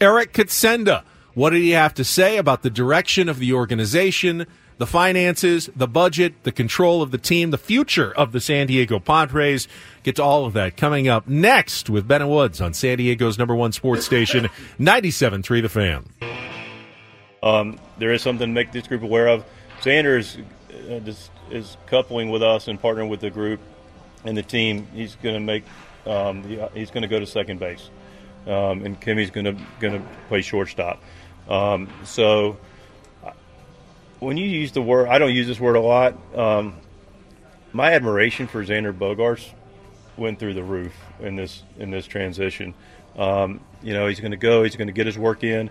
Eric 0.00 0.32
Kutsenda. 0.32 1.02
What 1.34 1.50
did 1.50 1.62
he 1.62 1.70
have 1.70 1.94
to 1.94 2.04
say 2.04 2.36
about 2.36 2.62
the 2.62 2.70
direction 2.70 3.28
of 3.28 3.38
the 3.40 3.52
organization, 3.52 4.46
the 4.78 4.86
finances, 4.86 5.70
the 5.74 5.88
budget, 5.88 6.34
the 6.44 6.52
control 6.52 7.02
of 7.02 7.10
the 7.10 7.18
team, 7.18 7.50
the 7.50 7.58
future 7.58 8.12
of 8.12 8.30
the 8.30 8.40
San 8.40 8.68
Diego 8.68 9.00
Padres? 9.00 9.66
Get 10.04 10.16
to 10.16 10.22
all 10.22 10.46
of 10.46 10.52
that 10.54 10.76
coming 10.76 11.08
up 11.08 11.26
next 11.26 11.90
with 11.90 12.06
Ben 12.06 12.22
and 12.22 12.30
Woods 12.30 12.60
on 12.60 12.74
San 12.74 12.98
Diego's 12.98 13.38
number 13.38 13.56
one 13.56 13.72
sports 13.72 14.04
station, 14.04 14.48
97.3 14.78 15.62
The 15.62 15.68
Fan. 15.68 16.57
Um, 17.42 17.78
there 17.98 18.12
is 18.12 18.22
something 18.22 18.48
to 18.48 18.52
make 18.52 18.72
this 18.72 18.86
group 18.86 19.02
aware 19.02 19.28
of. 19.28 19.44
Xander 19.80 20.18
is, 20.18 20.36
uh, 20.90 21.54
is 21.54 21.76
coupling 21.86 22.30
with 22.30 22.42
us 22.42 22.68
and 22.68 22.80
partnering 22.80 23.08
with 23.08 23.20
the 23.20 23.30
group 23.30 23.60
and 24.24 24.36
the 24.36 24.42
team. 24.42 24.86
He's 24.94 25.16
going 25.16 25.34
to 25.34 25.40
make. 25.40 25.64
Um, 26.06 26.42
the, 26.42 26.70
he's 26.74 26.90
going 26.90 27.02
to 27.02 27.08
go 27.08 27.20
to 27.20 27.26
second 27.26 27.60
base, 27.60 27.90
um, 28.46 28.84
and 28.84 28.98
Kimmy's 29.00 29.30
going 29.30 29.44
to 29.44 29.56
going 29.78 30.00
to 30.00 30.08
play 30.28 30.42
shortstop. 30.42 31.02
Um, 31.48 31.88
so 32.04 32.56
uh, 33.24 33.32
when 34.18 34.36
you 34.36 34.46
use 34.46 34.72
the 34.72 34.82
word, 34.82 35.08
I 35.08 35.18
don't 35.18 35.34
use 35.34 35.46
this 35.46 35.60
word 35.60 35.76
a 35.76 35.80
lot. 35.80 36.14
Um, 36.36 36.76
my 37.72 37.92
admiration 37.92 38.46
for 38.46 38.64
Xander 38.64 38.96
Bogaerts 38.96 39.50
went 40.16 40.38
through 40.38 40.54
the 40.54 40.62
roof 40.62 40.94
in 41.20 41.36
this 41.36 41.62
in 41.78 41.90
this 41.90 42.06
transition. 42.06 42.74
Um, 43.16 43.60
you 43.82 43.92
know, 43.92 44.06
he's 44.06 44.20
going 44.20 44.30
to 44.30 44.36
go. 44.38 44.62
He's 44.62 44.76
going 44.76 44.88
to 44.88 44.92
get 44.92 45.06
his 45.06 45.18
work 45.18 45.44
in. 45.44 45.70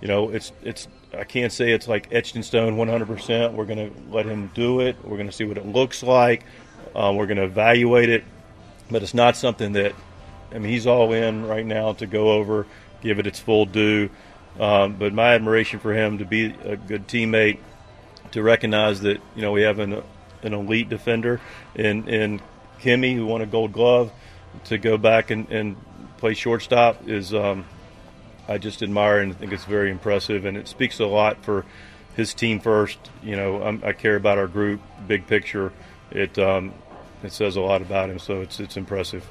You 0.00 0.08
know, 0.08 0.30
it's 0.30 0.52
it's. 0.62 0.88
I 1.16 1.24
can't 1.24 1.52
say 1.52 1.72
it's 1.72 1.88
like 1.88 2.08
etched 2.12 2.36
in 2.36 2.42
stone 2.42 2.76
100%. 2.76 3.52
We're 3.52 3.64
going 3.64 3.90
to 3.90 4.12
let 4.12 4.26
him 4.26 4.50
do 4.54 4.80
it. 4.80 4.96
We're 5.02 5.16
going 5.16 5.28
to 5.28 5.32
see 5.32 5.44
what 5.44 5.56
it 5.56 5.66
looks 5.66 6.02
like. 6.02 6.44
Uh, 6.94 7.12
we're 7.16 7.26
going 7.26 7.38
to 7.38 7.44
evaluate 7.44 8.10
it, 8.10 8.24
but 8.90 9.02
it's 9.02 9.14
not 9.14 9.36
something 9.36 9.72
that. 9.72 9.94
I 10.50 10.58
mean, 10.58 10.72
he's 10.72 10.86
all 10.86 11.12
in 11.12 11.46
right 11.46 11.64
now 11.64 11.92
to 11.94 12.06
go 12.06 12.32
over, 12.32 12.66
give 13.02 13.18
it 13.18 13.26
its 13.26 13.38
full 13.38 13.66
due. 13.66 14.08
Um, 14.58 14.94
but 14.94 15.12
my 15.12 15.34
admiration 15.34 15.78
for 15.78 15.92
him 15.92 16.18
to 16.18 16.24
be 16.24 16.46
a 16.64 16.76
good 16.76 17.06
teammate, 17.06 17.58
to 18.32 18.42
recognize 18.42 19.00
that 19.02 19.20
you 19.36 19.42
know 19.42 19.52
we 19.52 19.62
have 19.62 19.78
an 19.78 20.02
an 20.42 20.54
elite 20.54 20.88
defender 20.88 21.40
in 21.74 22.08
in 22.08 22.40
Kimmy 22.80 23.14
who 23.14 23.26
won 23.26 23.42
a 23.42 23.46
Gold 23.46 23.72
Glove, 23.72 24.10
to 24.64 24.78
go 24.78 24.96
back 24.96 25.30
and, 25.30 25.48
and 25.50 25.76
play 26.16 26.34
shortstop 26.34 27.08
is 27.08 27.32
um, 27.34 27.64
I 28.48 28.58
just 28.58 28.82
admire 28.82 29.20
and 29.20 29.36
think 29.36 29.52
it's 29.52 29.64
very 29.64 29.90
impressive, 29.90 30.44
and 30.44 30.56
it 30.56 30.68
speaks 30.68 30.98
a 31.00 31.06
lot 31.06 31.44
for 31.44 31.66
his 32.16 32.32
team 32.34 32.60
first. 32.60 32.98
You 33.22 33.36
know, 33.36 33.62
I'm, 33.62 33.82
I 33.84 33.92
care 33.92 34.16
about 34.16 34.38
our 34.38 34.48
group, 34.48 34.80
big 35.06 35.26
picture. 35.26 35.72
It 36.10 36.38
um, 36.38 36.72
it 37.22 37.32
says 37.32 37.56
a 37.56 37.60
lot 37.60 37.82
about 37.82 38.10
him, 38.10 38.18
so 38.18 38.40
it's 38.40 38.58
it's 38.58 38.76
impressive. 38.76 39.26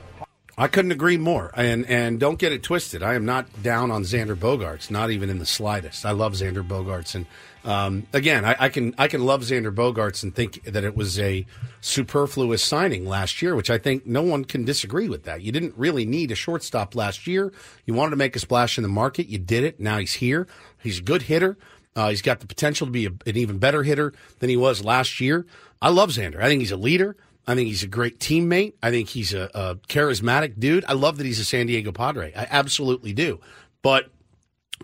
I 0.60 0.68
couldn't 0.68 0.92
agree 0.92 1.18
more. 1.18 1.52
And 1.54 1.86
and 1.86 2.20
don't 2.20 2.40
get 2.40 2.52
it 2.52 2.64
twisted. 2.64 3.04
I 3.04 3.14
am 3.14 3.26
not 3.26 3.62
down 3.62 3.92
on 3.92 4.04
Xander 4.04 4.36
Bogaerts, 4.36 4.90
not 4.90 5.12
even 5.12 5.30
in 5.30 5.38
the 5.38 5.46
slightest. 5.46 6.06
I 6.06 6.12
love 6.12 6.34
Xander 6.34 6.68
Bogaerts, 6.68 7.14
and 7.14 7.28
um, 7.64 8.08
again, 8.12 8.44
I, 8.44 8.56
I 8.58 8.70
can 8.70 8.96
I 8.98 9.08
can 9.08 9.24
love 9.24 9.42
Xander 9.42 9.74
Bogaerts 9.74 10.24
and 10.24 10.34
think 10.34 10.64
that 10.64 10.84
it 10.84 10.96
was 10.96 11.20
a 11.20 11.46
superfluous 11.82 12.64
signing 12.64 13.06
last 13.06 13.42
year, 13.42 13.56
which 13.56 13.70
I 13.70 13.78
think 13.78 14.08
no 14.08 14.24
one 14.24 14.46
can 14.46 14.66
disagree 14.66 15.10
with 15.10 15.26
that. 15.26 15.42
You 15.44 15.52
didn't 15.52 15.76
really 15.78 16.06
need 16.06 16.32
a 16.32 16.36
shortstop 16.36 16.96
last 16.96 17.28
year. 17.28 17.52
You 17.86 17.94
wanted 17.94 18.12
to 18.12 18.16
make 18.16 18.36
a 18.36 18.40
splash 18.40 18.80
in 18.80 18.82
the 18.82 18.90
market. 18.90 19.28
You 19.28 19.38
did 19.38 19.64
it. 19.64 19.80
Now 19.80 20.00
he's 20.00 20.14
here. 20.14 20.48
He's 20.82 21.00
a 21.00 21.04
good 21.04 21.24
hitter. 21.24 21.58
Uh, 21.96 22.10
he's 22.10 22.22
got 22.22 22.40
the 22.40 22.48
potential 22.48 22.88
to 22.88 22.92
be 22.92 23.06
a, 23.08 23.10
an 23.10 23.38
even 23.38 23.58
better 23.58 23.84
hitter 23.84 24.14
than 24.40 24.50
he 24.50 24.58
was 24.58 24.84
last 24.84 25.20
year. 25.20 25.46
I 25.82 25.90
love 25.90 26.10
Xander. 26.12 26.42
I 26.42 26.48
think 26.48 26.62
he's 26.62 26.72
a 26.72 26.78
leader. 26.78 27.16
I 27.48 27.56
think 27.56 27.70
he's 27.70 27.84
a 27.84 27.88
great 27.88 28.20
teammate. 28.20 28.74
I 28.84 28.92
think 28.92 29.08
he's 29.08 29.34
a, 29.34 29.50
a 29.54 29.76
charismatic 29.88 30.60
dude. 30.60 30.84
I 30.86 30.94
love 30.94 31.18
that 31.18 31.26
he's 31.26 31.40
a 31.40 31.46
San 31.46 31.68
Diego 31.68 31.94
Padre. 31.94 32.34
I 32.36 32.46
absolutely 32.50 33.14
do. 33.14 33.40
But 33.82 34.12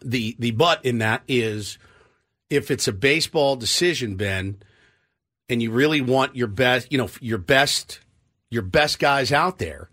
the 0.02 0.36
the 0.40 0.52
but 0.52 0.84
in 0.86 1.00
that 1.00 1.24
is 1.28 1.78
if 2.50 2.72
it's 2.72 2.88
a 2.88 2.94
baseball 2.94 3.58
decision, 3.58 4.16
Ben, 4.16 4.62
and 5.50 5.62
you 5.62 5.72
really 5.72 6.02
want 6.02 6.36
your 6.36 6.48
best, 6.48 6.92
you 6.92 6.98
know, 6.98 7.10
your 7.20 7.38
best 7.38 8.00
your 8.50 8.62
best 8.62 8.98
guys 8.98 9.32
out 9.32 9.58
there. 9.58 9.90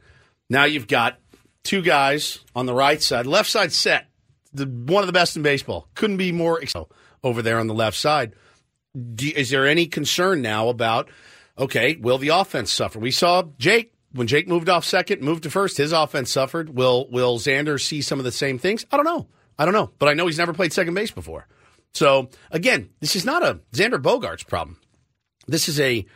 Now 0.49 0.65
you've 0.65 0.89
got 0.89 1.19
two 1.65 1.83
guys 1.83 2.41
on 2.55 2.67
the 2.67 2.75
right 2.75 3.03
side, 3.03 3.27
left 3.27 3.51
side 3.51 3.73
set, 3.73 4.07
the 4.53 4.67
one 4.67 5.03
of 5.03 5.07
the 5.09 5.13
best 5.13 5.37
in 5.37 5.43
baseball. 5.43 5.89
Couldn't 5.95 6.19
be 6.19 6.31
more 6.31 6.63
over 7.25 7.43
there 7.43 7.59
on 7.59 7.67
the 7.67 7.75
left 7.75 7.97
side. 7.97 8.35
Do, 9.15 9.31
is 9.35 9.51
there 9.51 9.67
any 9.67 9.87
concern 9.87 10.43
now 10.43 10.69
about? 10.69 11.09
Okay, 11.61 11.97
will 11.97 12.19
the 12.19 12.31
offense 12.31 12.73
suffer? 12.73 12.99
We 12.99 13.11
saw 13.11 13.45
Jake 13.59 13.93
when 14.13 14.27
Jake 14.27 14.49
moved 14.49 14.69
off 14.69 14.85
second, 14.85 15.21
moved 15.21 15.45
to 15.45 15.51
first. 15.51 15.77
His 15.77 15.93
offense 15.93 16.33
suffered. 16.33 16.75
Will 16.75 17.07
Will 17.11 17.39
Xander 17.39 17.81
see 17.81 18.01
some 18.01 18.19
of 18.19 18.25
the 18.25 18.33
same 18.33 18.59
things? 18.59 18.87
I 18.91 18.97
don't 18.97 19.05
know. 19.05 19.29
I 19.59 19.67
don't 19.67 19.75
know, 19.75 19.91
but 19.99 20.09
I 20.09 20.15
know 20.15 20.27
he's 20.27 20.39
never 20.39 20.55
played 20.55 20.73
second 20.73 20.95
base 20.95 21.11
before. 21.11 21.47
So 21.93 22.31
again, 22.51 22.89
this 23.01 23.15
is 23.15 23.27
not 23.27 23.45
a 23.45 23.61
Xander 23.73 24.01
Bogaerts 24.01 24.47
problem. 24.47 24.79
This 25.47 25.69
is 25.69 25.79
a 25.79 26.07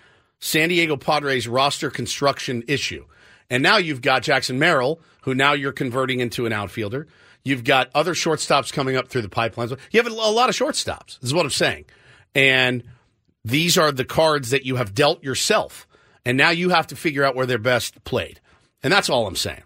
San 0.40 0.70
Diego 0.70 0.96
Padres 0.96 1.46
roster 1.46 1.90
construction 1.90 2.64
issue. 2.66 3.04
And 3.50 3.62
now 3.62 3.76
you've 3.76 4.00
got 4.00 4.22
Jackson 4.22 4.58
Merrill, 4.58 5.00
who 5.22 5.34
now 5.34 5.52
you're 5.52 5.72
converting 5.72 6.20
into 6.20 6.46
an 6.46 6.52
outfielder. 6.52 7.06
You've 7.44 7.64
got 7.64 7.90
other 7.94 8.14
shortstops 8.14 8.72
coming 8.72 8.96
up 8.96 9.08
through 9.08 9.22
the 9.22 9.28
pipelines. 9.28 9.78
You 9.90 10.02
have 10.02 10.10
a 10.10 10.14
lot 10.14 10.48
of 10.48 10.54
shortstops, 10.54 11.22
is 11.22 11.34
what 11.34 11.44
I'm 11.44 11.50
saying. 11.50 11.84
And 12.34 12.84
these 13.44 13.76
are 13.78 13.92
the 13.92 14.04
cards 14.04 14.50
that 14.50 14.64
you 14.64 14.76
have 14.76 14.94
dealt 14.94 15.22
yourself. 15.22 15.86
And 16.24 16.38
now 16.38 16.50
you 16.50 16.70
have 16.70 16.86
to 16.88 16.96
figure 16.96 17.22
out 17.24 17.34
where 17.36 17.46
they're 17.46 17.58
best 17.58 18.02
played. 18.04 18.40
And 18.82 18.92
that's 18.92 19.10
all 19.10 19.26
I'm 19.26 19.36
saying. 19.36 19.62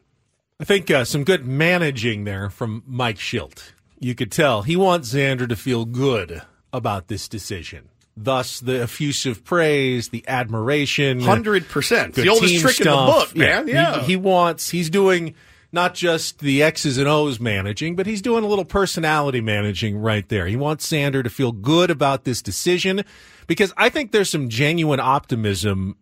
I 0.61 0.65
think 0.65 0.91
uh, 0.91 1.05
some 1.05 1.23
good 1.25 1.47
managing 1.47 2.25
there 2.25 2.51
from 2.51 2.83
Mike 2.87 3.19
Shildt. 3.19 3.73
You 4.01 4.15
could 4.17 4.33
tell 4.33 4.63
he 4.63 4.77
wants 4.77 5.13
Xander 5.15 5.49
to 5.49 5.57
feel 5.57 5.85
good 5.85 6.43
about 6.73 7.07
this 7.09 7.29
decision. 7.29 7.89
Thus, 8.17 8.59
the 8.59 8.83
effusive 8.83 9.45
praise, 9.45 10.09
the 10.09 10.25
admiration, 10.27 11.21
Hundred 11.21 11.69
percent. 11.69 12.15
The 12.15 12.29
oldest 12.29 12.61
trick 12.61 12.81
in 12.81 12.87
the 12.87 12.91
book, 12.93 13.37
man. 13.37 13.69
He- 13.69 13.75
Yeah. 13.75 14.03
He, 14.03 14.17
wants. 14.17 14.69
He's 14.71 14.91
doing 14.91 15.37
not 15.73 15.95
just 15.95 16.39
the 16.39 16.63
X's 16.63 16.97
and 16.99 17.07
O's 17.09 17.39
managing, 17.39 17.95
but 17.97 18.07
he's 18.07 18.23
doing 18.23 18.43
a 18.45 18.47
little 18.47 18.65
personality 18.65 19.41
managing 19.41 19.99
right 19.99 20.27
there. 20.29 20.47
He 20.47 20.57
wants 20.57 20.91
Xander 20.91 21.23
to 21.23 21.29
feel 21.31 21.53
good 21.53 21.91
about 21.91 22.25
this 22.25 22.41
decision 22.41 23.05
because 23.47 23.73
I 23.77 23.89
think 23.91 24.13
there's 24.13 24.31
some 24.31 24.49
genuine 24.49 25.01
optimism 25.01 25.97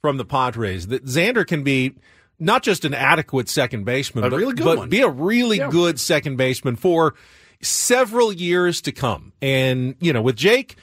from 0.00 0.16
the 0.16 0.24
Padres 0.24 0.86
that 0.86 1.04
Xander 1.04 1.46
can 1.46 1.62
be 1.62 1.94
not 2.38 2.62
just 2.62 2.86
an 2.86 2.94
adequate 2.94 3.50
second 3.50 3.84
baseman, 3.84 4.24
A 4.24 4.30
but, 4.30 4.36
really 4.38 4.54
good 4.54 4.64
but 4.64 4.78
one. 4.78 4.88
be 4.88 5.02
a 5.02 5.08
really 5.08 5.58
Yeah. 5.58 5.68
good 5.70 6.00
second 6.00 6.36
baseman 6.36 6.76
for 6.76 7.14
several 7.60 8.32
years 8.32 8.80
to 8.82 8.92
come. 8.92 9.34
And 9.42 9.94
you 10.00 10.14
know, 10.14 10.22
with 10.22 10.36
Jake, 10.36 10.76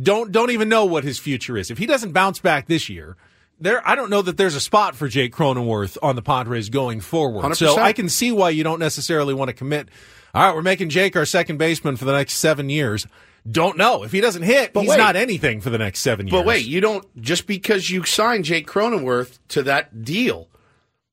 don't 0.00 0.30
don't 0.30 0.52
even 0.52 0.68
know 0.68 0.84
what 0.84 1.02
his 1.02 1.18
future 1.18 1.56
is. 1.56 1.70
If 1.72 1.78
he 1.78 1.86
doesn't 1.86 2.12
bounce 2.12 2.38
back 2.38 2.68
this 2.68 2.88
year, 2.88 3.16
there 3.60 3.86
I 3.86 3.94
don't 3.94 4.10
know 4.10 4.22
that 4.22 4.36
there's 4.36 4.54
a 4.54 4.60
spot 4.60 4.96
for 4.96 5.08
Jake 5.08 5.34
Cronenworth 5.34 5.96
on 6.02 6.16
the 6.16 6.22
Padres 6.22 6.68
going 6.68 7.00
forward. 7.00 7.56
So 7.56 7.76
100%. 7.76 7.78
I 7.78 7.92
can 7.92 8.08
see 8.08 8.32
why 8.32 8.50
you 8.50 8.64
don't 8.64 8.80
necessarily 8.80 9.34
want 9.34 9.48
to 9.48 9.54
commit. 9.54 9.88
All 10.34 10.46
right, 10.46 10.54
we're 10.54 10.62
making 10.62 10.88
Jake 10.90 11.16
our 11.16 11.26
second 11.26 11.58
baseman 11.58 11.96
for 11.96 12.04
the 12.04 12.12
next 12.12 12.34
seven 12.34 12.70
years. 12.70 13.06
Don't 13.50 13.76
know 13.76 14.02
if 14.02 14.12
he 14.12 14.20
doesn't 14.20 14.42
hit. 14.42 14.72
But 14.72 14.82
he's 14.82 14.90
wait. 14.90 14.98
not 14.98 15.16
anything 15.16 15.60
for 15.60 15.70
the 15.70 15.78
next 15.78 16.00
seven 16.00 16.26
years. 16.26 16.32
But 16.32 16.46
wait, 16.46 16.66
you 16.66 16.80
don't 16.80 17.04
just 17.20 17.46
because 17.46 17.90
you 17.90 18.04
signed 18.04 18.44
Jake 18.44 18.66
Cronenworth 18.66 19.38
to 19.48 19.62
that 19.62 20.04
deal, 20.04 20.48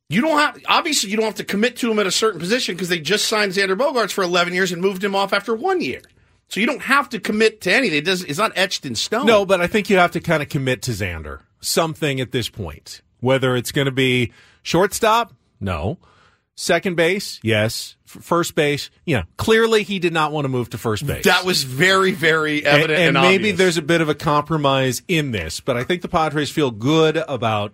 you 0.09 0.21
don't 0.21 0.37
have 0.37 0.61
obviously 0.67 1.09
you 1.09 1.17
don't 1.17 1.25
have 1.25 1.35
to 1.35 1.43
commit 1.43 1.77
to 1.77 1.91
him 1.91 1.99
at 1.99 2.07
a 2.07 2.11
certain 2.11 2.39
position 2.39 2.75
because 2.75 2.89
they 2.89 2.99
just 2.99 3.27
signed 3.27 3.53
Xander 3.53 3.77
Bogaerts 3.77 4.11
for 4.11 4.23
eleven 4.23 4.53
years 4.53 4.71
and 4.71 4.81
moved 4.81 5.03
him 5.03 5.15
off 5.15 5.33
after 5.33 5.55
one 5.55 5.81
year. 5.81 6.01
So 6.49 6.61
you 6.61 6.65
don't 6.65 6.83
have 6.83 7.09
to 7.09 7.19
commit 7.19 7.61
to 7.61 7.73
anything. 7.73 7.97
It 7.97 8.05
does 8.05 8.23
it's 8.23 8.39
not 8.39 8.51
etched 8.55 8.85
in 8.85 8.95
stone. 8.95 9.25
No, 9.25 9.45
but 9.45 9.61
I 9.61 9.67
think 9.67 9.89
you 9.89 9.97
have 9.97 10.11
to 10.11 10.19
kind 10.19 10.43
of 10.43 10.49
commit 10.49 10.81
to 10.83 10.91
Xander 10.91 11.41
something 11.67 12.19
at 12.19 12.31
this 12.31 12.49
point. 12.49 13.01
Whether 13.19 13.55
it's 13.55 13.71
going 13.71 13.85
to 13.85 13.91
be 13.91 14.31
shortstop, 14.63 15.33
no. 15.59 15.97
Second 16.55 16.95
base, 16.95 17.39
yes. 17.43 17.97
F- 18.07 18.23
first 18.23 18.55
base, 18.55 18.89
you 19.05 19.15
know, 19.15 19.23
clearly 19.37 19.83
he 19.83 19.99
did 19.99 20.11
not 20.11 20.31
want 20.31 20.45
to 20.45 20.49
move 20.49 20.71
to 20.71 20.77
first 20.79 21.05
base. 21.05 21.25
That 21.25 21.45
was 21.45 21.63
very, 21.63 22.13
very 22.13 22.65
evident 22.65 22.99
and, 22.99 23.15
and, 23.17 23.23
maybe 23.25 23.35
obvious. 23.35 23.57
there's 23.59 23.77
a 23.77 23.83
bit 23.83 24.01
of 24.01 24.09
a 24.09 24.15
compromise 24.15 25.03
in 25.07 25.31
this, 25.31 25.59
but 25.59 25.77
I 25.77 25.83
think 25.83 26.01
the 26.01 26.07
Padres 26.07 26.49
feel 26.49 26.71
good 26.71 27.17
about 27.17 27.73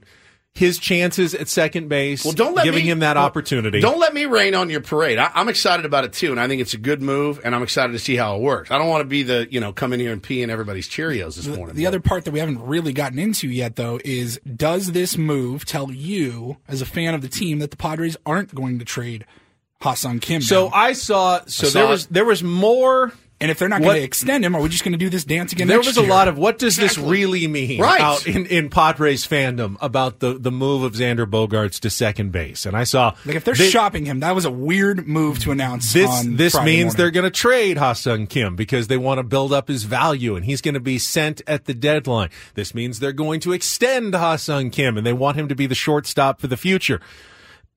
his 0.56 0.78
chances 0.78 1.34
at 1.34 1.48
second 1.48 1.89
base. 1.89 2.24
Well, 2.24 2.34
don't 2.34 2.54
let 2.54 2.63
giving 2.63 2.84
me- 2.86 2.92
him 2.92 3.00
that 3.00 3.16
well, 3.16 3.26
opportunity. 3.26 3.80
Don't 3.80 3.98
let 4.00 4.13
me 4.13 4.26
rain 4.26 4.54
on 4.54 4.70
your 4.70 4.82
parade. 4.82 5.18
I, 5.18 5.32
I'm 5.34 5.50
excited 5.50 5.84
about 5.86 6.04
it 6.06 6.13
too, 6.13 6.30
and 6.32 6.39
I 6.39 6.48
think 6.48 6.62
it's 6.62 6.76
a 6.76 6.78
good 6.78 7.02
move, 7.02 7.42
and 7.44 7.56
I'm 7.56 7.63
excited 7.63 7.94
to 7.94 8.00
see 8.00 8.16
how 8.16 8.36
it 8.36 8.42
works. 8.42 8.70
I 8.70 8.78
don't 8.78 8.88
want 8.88 9.02
to 9.02 9.06
be 9.08 9.24
the 9.24 9.48
you 9.50 9.60
know 9.60 9.74
come 9.74 9.94
in 9.94 10.00
here 10.00 10.12
and 10.12 10.22
pee 10.22 10.44
in 10.44 10.50
everybody's 10.52 10.88
Cheerios 10.88 11.36
this 11.36 11.48
morning. 11.48 11.76
The 11.76 11.88
other 11.88 12.00
part 12.00 12.26
that 12.26 12.32
we 12.32 12.39
haven't 12.39 12.62
really 12.62 12.94
gotten 12.94 13.18
into 13.18 13.48
yet, 13.50 13.76
though, 13.78 14.00
is 14.06 14.39
does 14.56 14.92
this 14.92 15.18
move 15.18 15.66
tell 15.66 15.92
you, 15.92 16.58
as 16.68 16.82
a 16.82 16.86
fan 16.86 17.16
of 17.16 17.22
the 17.22 17.30
team, 17.30 17.58
that 17.60 17.72
the 17.72 17.78
Padres 17.78 18.16
aren't 18.26 18.54
going 18.54 18.78
to 18.78 18.86
trade 18.86 19.26
Ha-Seong 19.82 20.22
Kim? 20.22 20.42
so 20.42 20.68
now? 20.70 20.76
I 20.76 20.94
saw. 20.94 21.42
So 21.48 21.68
I 21.68 21.70
saw 21.72 21.80
there 21.80 21.86
it. 21.88 21.89
was 21.89 22.06
there 22.08 22.26
was 22.26 22.44
more. 22.44 23.12
And 23.43 23.51
if 23.51 23.60
they're 23.60 23.69
not 23.69 23.82
going 23.82 23.97
to 23.97 24.01
extend 24.03 24.43
him, 24.43 24.56
are 24.56 24.62
we 24.62 24.69
just 24.69 24.84
going 24.84 24.93
to 24.93 24.97
do 24.97 25.10
this 25.10 25.23
dance 25.25 25.51
again? 25.51 25.67
There 25.67 25.77
was 25.77 25.97
a 25.97 26.01
year? 26.01 26.10
lot 26.10 26.27
of 26.27 26.38
what 26.38 26.58
does 26.58 26.77
this 26.77 26.97
really 26.97 27.45
mean 27.47 27.79
Right. 27.82 28.01
out 28.01 28.25
in, 28.25 28.45
in 28.47 28.69
Padres 28.69 29.27
fandom 29.27 29.75
about 29.82 30.19
the, 30.19 30.39
the 30.39 30.51
move 30.51 30.82
of 30.84 30.93
Xander 30.93 31.25
Bogaerts 31.27 31.79
to 31.82 31.89
second 31.89 32.32
base, 32.32 32.65
and 32.65 32.75
I 32.75 32.86
saw 32.86 33.13
like 33.25 33.36
if 33.36 33.43
they're 33.43 33.53
thi- 33.53 33.69
shopping 33.69 34.06
him, 34.06 34.21
that 34.21 34.34
was 34.34 34.45
a 34.45 34.51
weird 34.51 35.06
move 35.08 35.39
to 35.39 35.51
announce. 35.51 35.93
this 35.93 36.10
on 36.10 36.38
this 36.38 36.53
Friday 36.53 36.65
means 36.71 36.84
morning. 36.86 36.97
they're 36.97 37.12
going 37.12 37.23
to 37.25 37.29
trade 37.29 37.77
Ha-Seong 37.77 38.29
Kim 38.29 38.56
because 38.56 38.88
they 38.88 38.97
want 38.97 39.19
to 39.19 39.23
build 39.23 39.51
up 39.53 39.67
his 39.67 39.84
value 39.84 40.36
and 40.36 40.45
he's 40.45 40.62
going 40.62 40.73
to 40.73 40.79
be 40.79 40.97
sent 40.97 41.41
at 41.45 41.65
the 41.65 41.73
deadline. 41.73 42.29
This 42.56 42.73
means 42.73 42.99
they're 42.99 43.12
going 43.12 43.41
to 43.41 43.51
extend 43.51 44.15
Ha-Seong 44.15 44.71
Kim 44.71 44.97
and 44.97 45.06
they 45.06 45.13
want 45.13 45.38
him 45.38 45.49
to 45.49 45.56
be 45.56 45.67
the 45.67 45.75
shortstop 45.75 46.39
for 46.39 46.47
the 46.47 46.56
future. 46.58 47.01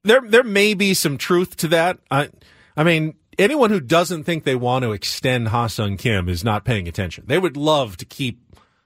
There 0.04 0.20
there 0.20 0.44
may 0.44 0.74
be 0.74 0.94
some 0.94 1.18
truth 1.18 1.56
to 1.56 1.68
that. 1.68 1.98
I 2.10 2.28
I 2.76 2.84
mean 2.84 3.14
anyone 3.38 3.70
who 3.70 3.80
doesn't 3.80 4.24
think 4.24 4.44
they 4.44 4.54
want 4.56 4.82
to 4.84 4.92
extend 4.92 5.48
Ha-Seong 5.48 5.98
Kim 5.98 6.28
is 6.28 6.42
not 6.44 6.64
paying 6.64 6.88
attention. 6.88 7.24
They 7.26 7.38
would 7.38 7.56
love 7.56 7.96
to 7.98 8.04
keep 8.04 8.40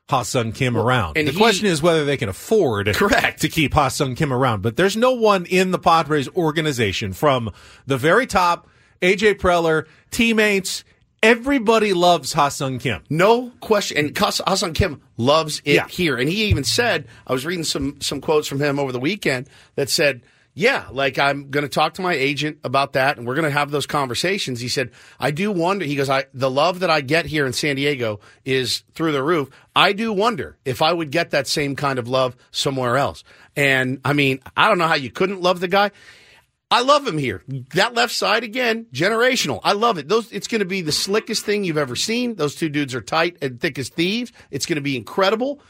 Ha-Seong 0.08 0.54
Kim 0.54 0.76
around. 0.76 1.16
and 1.16 1.28
the 1.28 1.32
he- 1.32 1.38
question 1.38 1.66
is 1.66 1.80
whether 1.80 2.04
they 2.04 2.16
can 2.16 2.28
afford 2.28 2.92
Correct. 2.94 3.40
to 3.42 3.48
keep 3.48 3.74
Ha-Seong 3.74 4.16
Kim 4.16 4.32
around. 4.32 4.60
But 4.62 4.76
there's 4.76 4.96
no 4.96 5.12
one 5.12 5.46
in 5.46 5.70
the 5.70 5.78
Padres 5.78 6.28
organization 6.30 7.12
from 7.12 7.50
the 7.86 7.96
very 7.96 8.26
top, 8.26 8.68
AJ 9.02 9.34
Preller, 9.34 9.86
teammates, 10.10 10.82
everybody 11.22 11.92
loves 11.92 12.32
Ha-Seong 12.32 12.80
Kim. 12.80 13.02
No 13.08 13.52
question. 13.60 13.98
And 13.98 14.18
Ha-Seong 14.18 14.74
Kim 14.74 15.00
loves 15.16 15.60
it 15.64 15.74
Yeah. 15.74 15.86
here. 15.88 16.16
And 16.16 16.28
he 16.28 16.44
even 16.46 16.64
said, 16.64 17.06
I 17.26 17.32
was 17.32 17.46
reading 17.46 17.64
some 17.64 18.00
some 18.00 18.20
quotes 18.20 18.48
from 18.48 18.60
him 18.60 18.78
over 18.78 18.90
the 18.90 19.00
weekend 19.00 19.48
that 19.76 19.88
said, 19.90 20.22
yeah, 20.54 20.86
like 20.90 21.18
I'm 21.18 21.50
going 21.50 21.62
to 21.62 21.68
talk 21.68 21.94
to 21.94 22.02
my 22.02 22.12
agent 22.12 22.58
about 22.64 22.94
that 22.94 23.16
and 23.16 23.26
we're 23.26 23.34
going 23.34 23.44
to 23.44 23.50
have 23.50 23.70
those 23.70 23.86
conversations. 23.86 24.60
He 24.60 24.68
said, 24.68 24.90
I 25.18 25.30
do 25.30 25.52
wonder, 25.52 25.84
he 25.84 25.94
goes, 25.94 26.10
I, 26.10 26.24
the 26.34 26.50
love 26.50 26.80
that 26.80 26.90
I 26.90 27.00
get 27.00 27.26
here 27.26 27.46
in 27.46 27.52
San 27.52 27.76
Diego 27.76 28.20
is 28.44 28.82
through 28.94 29.12
the 29.12 29.22
roof. 29.22 29.48
I 29.76 29.92
do 29.92 30.12
wonder 30.12 30.58
if 30.64 30.82
I 30.82 30.92
would 30.92 31.10
get 31.10 31.30
that 31.30 31.46
same 31.46 31.76
kind 31.76 31.98
of 31.98 32.08
love 32.08 32.36
somewhere 32.50 32.96
else. 32.96 33.22
And 33.54 34.00
I 34.04 34.12
mean, 34.12 34.40
I 34.56 34.68
don't 34.68 34.78
know 34.78 34.88
how 34.88 34.94
you 34.94 35.10
couldn't 35.10 35.40
love 35.40 35.60
the 35.60 35.68
guy. 35.68 35.92
I 36.72 36.82
love 36.82 37.06
him 37.06 37.18
here. 37.18 37.42
That 37.74 37.94
left 37.94 38.12
side 38.12 38.44
again, 38.44 38.86
generational. 38.92 39.60
I 39.64 39.72
love 39.72 39.98
it. 39.98 40.08
Those 40.08 40.30
it's 40.30 40.46
going 40.46 40.60
to 40.60 40.64
be 40.64 40.82
the 40.82 40.92
slickest 40.92 41.44
thing 41.44 41.64
you've 41.64 41.76
ever 41.76 41.96
seen. 41.96 42.36
Those 42.36 42.54
two 42.54 42.68
dudes 42.68 42.94
are 42.94 43.00
tight 43.00 43.36
and 43.42 43.60
thick 43.60 43.78
as 43.78 43.88
thieves. 43.88 44.30
It's 44.52 44.66
going 44.66 44.76
to 44.76 44.82
be 44.82 44.96
incredible. 44.96 45.60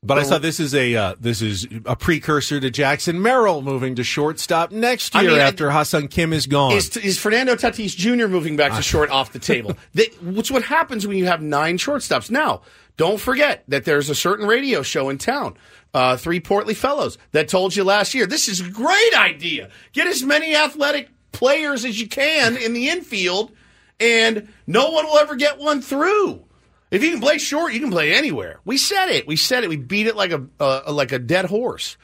But 0.00 0.18
I 0.18 0.22
saw 0.22 0.38
this 0.38 0.60
is 0.60 0.76
a 0.76 0.94
uh, 0.94 1.14
this 1.18 1.42
is 1.42 1.66
a 1.84 1.96
precursor 1.96 2.60
to 2.60 2.70
Jackson 2.70 3.20
Merrill 3.20 3.62
moving 3.62 3.96
to 3.96 4.04
shortstop 4.04 4.70
next 4.70 5.16
I 5.16 5.22
year 5.22 5.32
mean, 5.32 5.40
after 5.40 5.70
Ha-Seong 5.70 6.08
Kim 6.08 6.32
is 6.32 6.46
gone. 6.46 6.72
Is, 6.72 6.96
is 6.96 7.18
Fernando 7.18 7.56
Tatis 7.56 7.96
Jr. 7.96 8.28
moving 8.28 8.54
back 8.54 8.74
to 8.76 8.82
short 8.82 9.10
off 9.10 9.32
the 9.32 9.40
table? 9.40 9.76
They, 9.94 10.06
what's 10.20 10.50
what 10.50 10.62
happens 10.62 11.06
when 11.06 11.16
you 11.16 11.26
have 11.26 11.42
nine 11.42 11.78
shortstops? 11.78 12.30
Now, 12.30 12.62
don't 12.96 13.18
forget 13.18 13.64
that 13.68 13.84
there's 13.84 14.08
a 14.08 14.14
certain 14.14 14.46
radio 14.46 14.82
show 14.82 15.08
in 15.08 15.18
town, 15.18 15.56
uh, 15.92 16.16
Three 16.16 16.40
Portly 16.40 16.74
Fellows, 16.74 17.18
that 17.32 17.48
told 17.48 17.74
you 17.74 17.82
last 17.82 18.14
year 18.14 18.26
this 18.26 18.48
is 18.48 18.60
a 18.60 18.70
great 18.70 19.14
idea. 19.14 19.70
Get 19.92 20.06
as 20.06 20.22
many 20.22 20.54
athletic 20.54 21.08
players 21.32 21.84
as 21.84 22.00
you 22.00 22.06
can 22.06 22.56
in 22.56 22.72
the 22.72 22.88
infield, 22.88 23.50
and 23.98 24.48
no 24.66 24.90
one 24.90 25.06
will 25.06 25.18
ever 25.18 25.34
get 25.34 25.58
one 25.58 25.82
through. 25.82 26.44
If 26.90 27.02
you 27.02 27.10
can 27.10 27.20
play 27.20 27.38
short, 27.38 27.72
you 27.72 27.80
can 27.80 27.90
play 27.90 28.14
anywhere. 28.14 28.60
We 28.64 28.78
said 28.78 29.08
it. 29.08 29.26
We 29.26 29.36
said 29.36 29.64
it. 29.64 29.68
We 29.68 29.76
beat 29.76 30.06
it 30.06 30.16
like 30.16 30.32
a 30.32 30.46
uh, 30.58 30.92
like 30.92 31.12
a 31.12 31.18
dead 31.18 31.46
horse. 31.46 31.96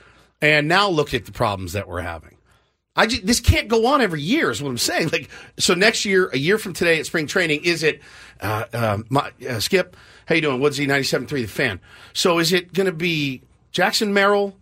And 0.43 0.69
now 0.69 0.89
look 0.91 1.15
at 1.15 1.25
the 1.25 1.33
problems 1.33 1.73
that 1.73 1.89
we're 1.89 2.03
having. 2.03 2.37
I 2.97 3.07
just, 3.07 3.27
this 3.27 3.41
can't 3.41 3.67
go 3.69 3.87
on 3.87 4.01
every 4.01 4.21
year. 4.21 4.51
Is 4.51 4.63
what 4.63 4.69
I'm 4.71 4.79
saying. 4.79 5.09
Like 5.13 5.31
so, 5.59 5.75
next 5.75 6.05
year, 6.05 6.29
a 6.33 6.39
year 6.39 6.59
from 6.59 6.75
today 6.75 6.99
at 6.99 7.07
spring 7.07 7.27
training, 7.27 7.65
is 7.65 7.83
it? 7.83 8.03
Uh, 8.41 8.65
um, 8.73 9.05
my, 9.09 9.31
uh, 9.49 9.61
Skip, 9.61 9.97
how 10.27 10.35
you 10.35 10.41
doing? 10.41 10.61
Woodsy 10.61 10.87
97.3 10.87 11.29
The 11.29 11.47
Fan. 11.47 11.81
So 12.13 12.39
is 12.39 12.53
it 12.53 12.73
going 12.73 12.87
to 12.87 12.93
be 12.93 13.43
Jackson 13.71 14.13
Merrill? 14.13 14.57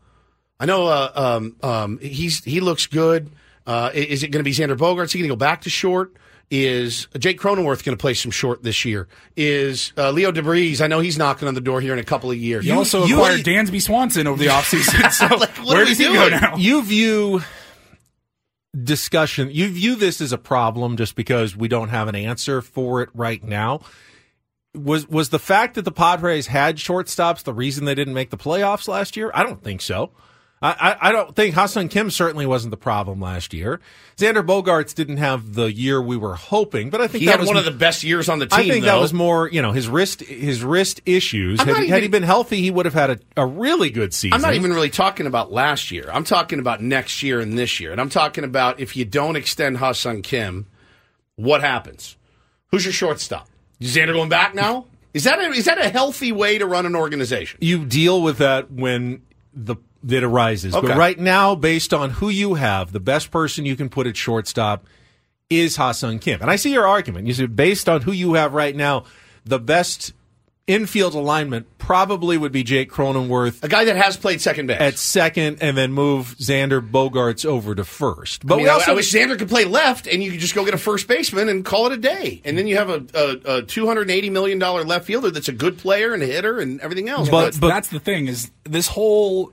I 0.61 0.67
know 0.67 0.87
uh, 0.87 1.13
um, 1.15 1.57
um, 1.63 1.99
he's 1.99 2.45
he 2.45 2.61
looks 2.61 2.87
good. 2.87 3.31
Uh, 3.67 3.91
is 3.93 4.23
it 4.23 4.29
going 4.29 4.45
to 4.45 4.49
be 4.49 4.55
Xander 4.55 4.77
Bogaerts? 4.77 5.07
Is 5.07 5.13
he 5.13 5.19
going 5.21 5.29
to 5.29 5.35
go 5.35 5.39
back 5.39 5.63
to 5.63 5.71
short? 5.71 6.13
Is 6.55 7.09
Jake 7.19 7.41
Cronenworth 7.41 7.83
going 7.83 7.97
to 7.97 8.01
play 8.01 8.13
some 8.13 8.31
short 8.31 8.63
this 8.63 8.85
year? 8.85 9.09
Is 9.39 9.95
uh, 9.97 10.11
Leo 10.11 10.31
De 10.31 10.43
Vries? 10.43 10.83
I 10.83 10.87
know 10.87 11.01
he's 11.01 11.17
knocking 11.17 11.49
on 11.49 11.55
the 11.55 11.63
door 11.63 11.81
here 11.81 11.95
in 11.95 11.99
a 11.99 12.05
couple 12.05 12.31
of 12.31 12.37
years. 12.37 12.67
You 12.67 12.75
also 12.75 13.07
you- 13.07 13.15
acquired 13.15 13.41
Dansby 13.41 13.81
Swanson 13.81 14.27
over 14.27 14.39
the 14.39 14.51
offseason. 14.51 15.11
So 15.13 15.35
Like, 15.37 15.57
where 15.67 15.87
does 15.87 15.97
he 15.97 16.05
go 16.05 16.29
now? 16.29 16.57
you 16.57 16.83
view 16.83 17.41
discussion 18.85 19.51
you 19.51 19.69
view 19.69 19.95
this 19.97 20.21
as 20.21 20.33
a 20.33 20.39
problem 20.39 20.97
just 20.97 21.15
because 21.15 21.55
we 21.55 21.69
don't 21.69 21.91
have 21.91 22.09
an 22.09 22.15
answer 22.15 22.63
for 22.63 23.03
it 23.03 23.11
right 23.13 23.45
now 23.45 23.81
was 24.75 25.07
was 25.09 25.29
the 25.29 25.39
fact 25.39 25.75
that 25.75 25.85
the 25.85 25.93
Padres 25.93 26.47
had 26.47 26.77
shortstops 26.77 27.43
the 27.43 27.53
reason 27.53 27.85
they 27.85 27.95
didn't 27.95 28.15
make 28.15 28.31
the 28.31 28.39
playoffs 28.39 28.89
last 28.89 29.17
year? 29.17 29.31
I 29.35 29.43
don't 29.43 29.63
think 29.63 29.83
so. 29.83 30.13
I, 30.63 30.97
I, 31.01 31.13
don't 31.13 31.35
think 31.35 31.57
Ha-Seong 31.57 31.91
Kim 31.91 32.09
certainly 32.09 32.47
wasn't 32.47 32.71
the 32.71 32.77
problem 32.77 33.21
last 33.21 33.53
year. 33.53 33.81
Xander 34.17 34.47
Bogaerts 34.47 34.95
didn't 34.95 35.17
have 35.17 35.55
the 35.55 35.73
year 35.73 36.01
we 36.01 36.17
were 36.17 36.37
hoping, 36.37 36.89
but 36.89 37.01
I 37.01 37.09
think 37.09 37.21
he 37.21 37.27
that 37.27 37.33
had 37.33 37.41
was 37.41 37.49
one 37.49 37.57
of 37.57 37.65
the 37.65 37.73
best 37.73 38.05
years 38.05 38.29
on 38.29 38.39
the 38.39 38.47
team. 38.47 38.61
I 38.61 38.69
think 38.69 38.85
though. 38.85 38.93
that 38.93 39.01
was 39.01 39.13
more, 39.13 39.49
you 39.51 39.61
know, 39.61 39.73
his 39.73 39.89
wrist 39.89 40.21
his 40.21 40.63
wrist 40.63 41.01
issues. 41.05 41.61
Had, 41.61 41.77
he- 41.79 41.89
had 41.89 42.03
he 42.03 42.09
been 42.09 42.23
healthy, 42.23 42.61
he 42.61 42.71
would 42.71 42.87
have 42.87 42.95
had 42.95 43.11
a, 43.11 43.19
a 43.37 43.45
really 43.45 43.91
good 43.91 44.15
season. 44.15 44.35
I'm 44.35 44.41
not 44.41 44.55
even 44.55 44.73
really 44.73 44.91
talking 44.91 45.27
about 45.27 45.51
last 45.51 45.91
year. 45.91 46.09
I'm 46.13 46.25
talking 46.25 46.61
about 46.61 46.81
next 46.81 47.25
year 47.25 47.41
and 47.41 47.59
this 47.59 47.81
year. 47.81 47.91
And 47.91 48.01
I'm 48.01 48.11
talking 48.11 48.45
about 48.45 48.79
if 48.79 48.97
you 48.97 49.05
don't 49.05 49.35
extend 49.35 49.79
Ha-Seong 49.79 50.23
Kim, 50.23 50.67
what 51.35 51.61
happens? 51.61 52.17
Who's 52.71 52.85
your 52.85 52.93
shortstop? 52.93 53.49
Is 53.81 53.97
Xander 53.97 54.13
going 54.13 54.29
back 54.29 54.55
now? 54.55 54.87
Is 55.13 55.25
that 55.25 55.41
a, 55.41 55.47
is 55.51 55.65
that 55.65 55.79
a 55.79 55.89
healthy 55.89 56.31
way 56.33 56.59
to 56.59 56.67
run 56.67 56.87
an 56.87 56.95
organization? 56.95 57.59
you 57.61 57.85
deal 57.85 58.23
with 58.23 58.39
that 58.39 58.71
when 58.71 59.23
the 59.53 59.77
that 60.05 60.25
arises. 60.25 60.75
Okay. 60.75 60.87
But 60.87 60.97
right 60.97 61.19
now, 61.19 61.55
based 61.55 61.95
on 61.95 62.11
who 62.11 62.29
you 62.29 62.55
have, 62.55 62.93
the 62.93 63.01
best 63.01 63.31
person 63.31 63.65
you 63.65 63.77
can 63.77 63.89
put 63.89 64.07
at 64.07 64.17
shortstop 64.17 64.87
is 65.51 65.77
Ha-Seong 65.77 66.21
Kim. 66.21 66.41
And 66.41 66.51
I 66.51 66.57
see 66.57 66.73
your 66.73 66.87
argument. 66.87 67.27
You 67.27 67.35
said 67.35 67.55
based 67.55 67.89
on 67.89 68.03
who 68.03 68.13
you 68.13 68.35
have 68.35 68.55
right 68.55 68.75
now, 68.75 69.05
the 69.45 69.59
best 69.59 70.13
infield 70.69 71.15
alignment 71.15 71.67
probably 71.77 72.39
would 72.39 72.53
be 72.53 72.63
Jake 72.63 72.91
Cronenworth 72.91 73.65
A 73.65 73.69
guy 73.69 73.85
that 73.85 73.97
has 73.97 74.17
played 74.17 74.41
second 74.41 74.69
base. 74.69 74.81
at 74.81 74.97
second, 74.97 75.59
and 75.61 75.77
then 75.77 75.93
move 75.93 76.37
Xander 76.39 76.81
Bogaerts 76.81 77.45
over 77.45 77.75
to 77.75 77.85
first. 77.85 78.47
But 78.47 78.55
I, 78.55 78.57
mean, 78.59 78.65
we 78.67 78.71
also 78.71 78.93
I 78.93 78.95
wish 78.95 79.13
Xander 79.13 79.37
could 79.37 79.49
play 79.49 79.65
left, 79.65 80.07
and 80.07 80.23
you 80.23 80.31
could 80.31 80.41
just 80.41 80.55
go 80.55 80.65
get 80.65 80.73
a 80.73 80.79
first 80.79 81.09
baseman 81.09 81.49
and 81.49 81.65
call 81.65 81.87
it 81.87 81.93
a 81.93 81.97
day. 81.97 82.41
And 82.45 82.57
then 82.57 82.67
you 82.69 82.77
have 82.77 82.89
a, 82.91 83.05
a, 83.15 83.57
a 83.57 83.63
two 83.63 83.87
hundred 83.87 84.11
eighty 84.11 84.31
million 84.31 84.59
dollar 84.59 84.85
left 84.85 85.07
fielder 85.07 85.31
that's 85.31 85.49
a 85.49 85.53
good 85.53 85.79
player 85.79 86.15
and 86.15 86.23
a 86.23 86.27
hitter 86.27 86.61
and 86.61 86.81
everything 86.81 87.09
else. 87.09 87.29
But- 87.29 87.45
that's, 87.45 87.59
that's 87.59 87.89
the 87.89 88.01
thing 88.01 88.29
is 88.29 88.51
this 88.63 88.87
whole 88.87 89.53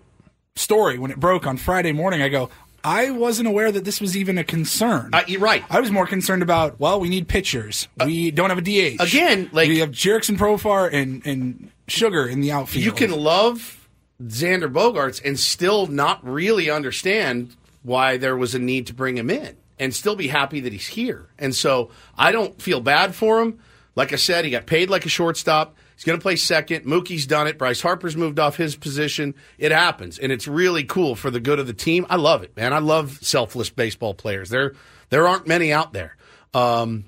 story 0.60 1.00
when 1.00 1.12
it 1.12 1.20
broke 1.20 1.48
on 1.48 1.58
Friday 1.58 1.92
morning. 1.92 2.22
I 2.22 2.30
go, 2.30 2.50
I 2.84 3.12
wasn't 3.12 3.48
aware 3.48 3.72
that 3.72 3.84
this 3.86 4.00
was 4.00 4.16
even 4.16 4.38
a 4.38 4.44
concern. 4.44 5.10
Uh, 5.14 5.24
you're 5.28 5.42
right. 5.42 5.64
I 5.70 5.80
was 5.80 5.92
more 5.92 6.06
concerned 6.06 6.44
about 6.44 6.80
well, 6.80 7.00
we 7.00 7.10
need 7.10 7.28
pitchers. 7.28 7.88
we 8.04 8.32
don't 8.32 8.50
have 8.50 8.58
a 8.58 8.62
DH 8.62 9.02
again, 9.02 9.50
like- 9.52 9.68
we 9.70 9.80
have 9.80 9.92
Jurickson 9.92 10.38
Profar 10.38 10.92
and 10.92 11.26
and 11.26 11.72
Sugar 11.88 12.28
in 12.28 12.42
the 12.42 12.52
outfield. 12.52 12.86
you 12.86 12.92
can 12.92 13.12
love 13.12 13.88
Xander 14.22 14.72
Bogaerts 14.72 15.24
and 15.26 15.40
still 15.40 15.88
not 15.88 16.26
really 16.28 16.70
understand 16.70 17.56
why 17.82 18.18
there 18.18 18.38
was 18.38 18.54
a 18.54 18.60
need 18.60 18.86
to 18.88 18.94
bring 18.94 19.18
him 19.18 19.30
in 19.30 19.56
and 19.80 19.96
still 19.96 20.16
be 20.16 20.28
happy 20.28 20.60
that 20.60 20.74
he's 20.74 20.88
here. 20.88 21.28
And 21.40 21.56
so 21.56 21.90
I 22.18 22.32
don't 22.32 22.62
feel 22.62 22.82
bad 22.82 23.16
for 23.16 23.42
him. 23.42 23.60
Like 23.96 24.14
I 24.14 24.18
said, 24.18 24.46
he 24.46 24.52
got 24.52 24.66
paid 24.66 24.90
like 24.90 25.06
a 25.06 25.10
shortstop. 25.10 25.76
He's 26.00 26.06
going 26.06 26.18
to 26.18 26.24
play 26.24 26.38
second. 26.38 26.86
Mookie's 26.86 27.28
done 27.28 27.48
it. 27.48 27.58
Bryce 27.58 27.82
Harper's 27.82 28.16
moved 28.16 28.40
off 28.40 28.56
his 28.56 28.78
position. 28.78 29.36
It 29.58 29.74
happens, 29.74 30.18
and 30.18 30.32
it's 30.32 30.48
really 30.48 30.86
cool 30.86 31.14
for 31.14 31.30
the 31.30 31.42
good 31.42 31.60
of 31.60 31.68
the 31.68 31.74
team. 31.74 32.06
I 32.10 32.16
love 32.16 32.42
it, 32.42 32.56
man. 32.56 32.72
I 32.72 32.80
love 32.80 33.20
selfless 33.22 33.70
baseball 33.70 34.14
players. 34.14 34.48
There, 34.50 34.76
there 35.10 35.28
aren't 35.28 35.46
many 35.46 35.74
out 35.74 35.92
there, 35.92 36.16
um, 36.54 37.04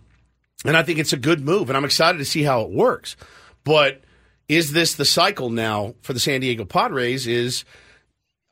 and 0.66 0.76
I 0.76 0.84
think 0.84 1.00
it's 1.00 1.14
a 1.14 1.18
good 1.18 1.40
move. 1.40 1.70
And 1.70 1.78
I'm 1.78 1.86
excited 1.86 2.18
to 2.18 2.26
see 2.26 2.44
how 2.44 2.64
it 2.64 2.70
works. 2.70 3.16
But 3.64 4.02
is 4.50 4.74
this 4.74 4.96
the 4.96 5.06
cycle 5.06 5.50
now 5.50 5.96
for 6.02 6.12
the 6.12 6.20
San 6.20 6.42
Diego 6.42 6.66
Padres? 6.66 7.28
Is 7.28 7.64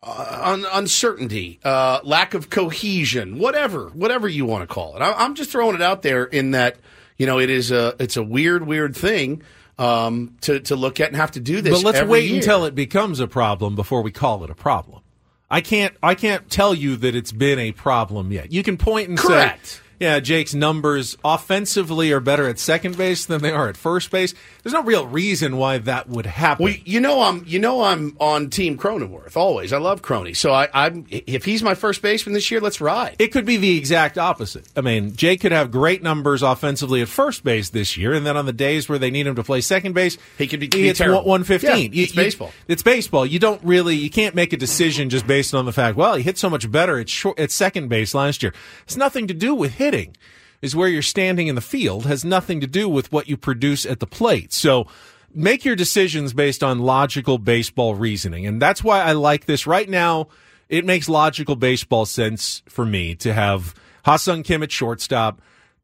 uh, 0.01 0.39
un- 0.41 0.65
uncertainty, 0.71 1.59
uh, 1.65 1.99
lack 2.05 2.33
of 2.33 2.49
cohesion, 2.49 3.39
whatever, 3.39 3.89
whatever 3.89 4.29
you 4.29 4.45
want 4.45 4.61
to 4.61 4.73
call 4.73 4.95
it. 4.95 5.01
I- 5.01 5.15
I'm 5.25 5.35
just 5.35 5.51
throwing 5.51 5.75
it 5.75 5.81
out 5.81 6.01
there 6.01 6.23
in 6.23 6.51
that 6.51 6.77
you 7.17 7.25
know 7.25 7.39
it 7.39 7.49
is 7.49 7.71
a 7.71 7.93
it's 7.99 8.15
a 8.15 8.23
weird, 8.23 8.65
weird 8.65 8.95
thing 8.95 9.41
um, 9.79 10.35
to 10.41 10.59
to 10.59 10.75
look 10.75 10.99
at 10.99 11.07
and 11.07 11.15
have 11.15 11.31
to 11.31 11.39
do 11.39 11.61
this. 11.61 11.81
But 11.81 11.93
let's 11.93 12.07
wait 12.07 12.25
year. 12.25 12.35
until 12.35 12.65
it 12.65 12.75
becomes 12.75 13.19
a 13.19 13.27
problem 13.27 13.75
before 13.75 14.01
we 14.03 14.11
call 14.11 14.43
it 14.43 14.49
a 14.49 14.55
problem. 14.55 15.01
I 15.49 15.61
can't 15.61 15.95
I 16.03 16.13
can't 16.13 16.47
tell 16.51 16.75
you 16.75 16.97
that 16.97 17.15
it's 17.15 17.31
been 17.31 17.57
a 17.57 17.71
problem 17.71 18.31
yet. 18.31 18.51
You 18.51 18.61
can 18.61 18.77
point 18.77 19.09
and 19.09 19.17
Correct. 19.17 19.67
say 19.67 19.81
yeah, 19.99 20.19
Jake's 20.19 20.53
numbers 20.53 21.17
offensively 21.23 22.11
are 22.11 22.19
better 22.19 22.47
at 22.47 22.59
second 22.59 22.97
base 22.97 23.25
than 23.25 23.41
they 23.41 23.51
are 23.51 23.67
at 23.69 23.77
first 23.77 24.11
base. 24.11 24.33
There's 24.63 24.73
no 24.73 24.83
real 24.83 25.07
reason 25.07 25.57
why 25.57 25.77
that 25.79 26.07
would 26.09 26.25
happen. 26.25 26.63
Well, 26.65 26.73
you 26.85 26.99
know 26.99 27.21
I'm 27.21 27.43
you 27.47 27.59
know 27.59 27.83
I'm 27.83 28.15
on 28.19 28.49
Team 28.49 28.77
Cronenworth 28.77 29.35
always. 29.37 29.73
I 29.73 29.77
love 29.77 30.01
Crony, 30.01 30.33
so 30.33 30.51
I, 30.51 30.67
I'm 30.73 31.05
if 31.09 31.45
he's 31.45 31.63
my 31.63 31.73
first 31.75 32.01
baseman 32.01 32.33
this 32.33 32.49
year, 32.51 32.59
let's 32.61 32.79
ride. 32.81 33.15
It 33.19 33.29
could 33.29 33.45
be 33.45 33.57
the 33.57 33.77
exact 33.77 34.17
opposite. 34.17 34.65
I 34.75 34.81
mean, 34.81 35.15
Jake 35.15 35.41
could 35.41 35.51
have 35.51 35.71
great 35.71 36.03
numbers 36.03 36.43
offensively 36.43 37.01
at 37.01 37.07
first 37.07 37.43
base 37.43 37.69
this 37.69 37.97
year, 37.97 38.13
and 38.13 38.25
then 38.25 38.37
on 38.37 38.45
the 38.45 38.53
days 38.53 38.87
where 38.89 38.99
they 38.99 39.09
need 39.11 39.27
him 39.27 39.35
to 39.35 39.43
play 39.43 39.61
second 39.61 39.93
base, 39.93 40.17
He 40.37 40.47
could 40.47 40.59
be- 40.59 40.69
he 40.71 40.87
hits 40.87 40.99
terrible. 40.99 41.23
one 41.25 41.43
fifteen. 41.43 41.91
Yeah, 41.93 42.03
it's 42.03 42.13
baseball. 42.13 42.51
It's 42.67 42.83
baseball. 42.83 43.25
You 43.25 43.39
don't 43.39 43.61
really, 43.63 43.95
you 43.95 44.09
can't 44.09 44.35
make 44.35 44.53
a 44.53 44.57
decision 44.57 45.09
just 45.09 45.25
based 45.27 45.53
on 45.53 45.65
the 45.65 45.73
fact. 45.73 45.97
Well, 45.97 46.15
he 46.15 46.23
hit 46.23 46.37
so 46.37 46.49
much 46.49 46.69
better 46.71 46.99
at 46.99 47.09
short, 47.09 47.39
at 47.39 47.51
second 47.51 47.87
base 47.89 48.13
last 48.13 48.43
year. 48.43 48.53
It's 48.83 48.97
nothing 48.97 49.27
to 49.27 49.33
do 49.33 49.53
with 49.55 49.75
hitting. 49.89 50.15
Is 50.61 50.75
where 50.75 50.89
you're 50.89 51.01
standing 51.01 51.47
in 51.47 51.55
the 51.55 51.61
field 51.61 52.05
has 52.05 52.25
nothing 52.25 52.59
to 52.61 52.67
do 52.67 52.89
with 52.89 53.11
what 53.11 53.29
you 53.29 53.37
produce 53.37 53.85
at 53.85 53.99
the 53.99 54.07
plate. 54.07 54.53
So. 54.53 54.87
Make 55.31 55.63
your 55.63 55.75
decisions 55.75 56.33
based 56.33 56.63
on 56.63 56.79
logical 56.79 57.37
baseball 57.37 57.93
reasoning. 57.93 58.47
And 58.47 58.59
that's 58.59 58.83
why 58.83 59.03
I 59.03 59.11
like 59.11 59.45
this. 59.45 59.67
Right 59.67 59.87
now, 59.87 60.27
it 60.69 60.85
makes 60.85 61.07
logical 61.07 61.55
baseball 61.55 62.07
sense 62.07 62.63
for 62.67 62.83
me 62.83 63.13
to 63.17 63.31
have 63.31 63.75
Ha-Seong 64.05 64.43
Kim 64.43 64.63
at 64.63 64.71
shortstop. 64.71 65.39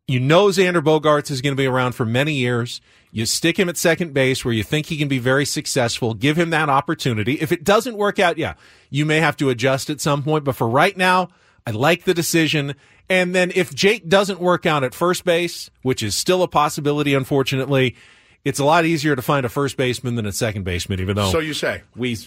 You 0.07 0.19
know 0.19 0.47
Xander 0.47 0.83
Bogaerts 0.83 1.29
is 1.29 1.41
going 1.41 1.55
to 1.55 1.61
be 1.61 1.67
around 1.67 1.91
for 1.91 2.05
many 2.05 2.33
years. 2.33 2.81
You 3.11 3.27
stick 3.27 3.57
him 3.57 3.69
at 3.69 3.77
second 3.77 4.15
base 4.15 4.43
where 4.43 4.53
you 4.53 4.63
think 4.63 4.87
he 4.87 4.97
can 4.97 5.07
be 5.07 5.19
very 5.19 5.45
successful. 5.45 6.15
Give 6.15 6.37
him 6.37 6.49
that 6.49 6.69
opportunity. 6.69 7.33
If 7.33 7.51
it 7.51 7.63
doesn't 7.63 7.97
work 7.97 8.17
out, 8.17 8.39
yeah, 8.39 8.55
you 8.89 9.05
may 9.05 9.19
have 9.19 9.37
to 9.37 9.51
adjust 9.51 9.91
at 9.91 10.01
some 10.01 10.23
point. 10.23 10.43
But 10.43 10.55
for 10.55 10.67
right 10.67 10.97
now, 10.97 11.29
I 11.67 11.71
like 11.71 12.03
the 12.03 12.15
decision. 12.15 12.73
And 13.09 13.35
then 13.35 13.51
if 13.53 13.73
Jake 13.73 14.07
doesn't 14.09 14.39
work 14.39 14.65
out 14.65 14.83
at 14.83 14.93
first 14.95 15.25
base, 15.25 15.69
which 15.83 16.01
is 16.01 16.15
still 16.15 16.41
a 16.43 16.47
possibility, 16.47 17.13
unfortunately, 17.13 17.95
it's 18.43 18.59
a 18.59 18.65
lot 18.65 18.85
easier 18.85 19.15
to 19.15 19.21
find 19.21 19.45
a 19.45 19.49
first 19.49 19.77
baseman 19.77 20.15
than 20.15 20.25
a 20.25 20.31
second 20.31 20.63
baseman, 20.63 20.99
even 20.99 21.15
though 21.15 21.29
So 21.31 21.39
you 21.39 21.53
say. 21.53 21.81
we 21.95 22.17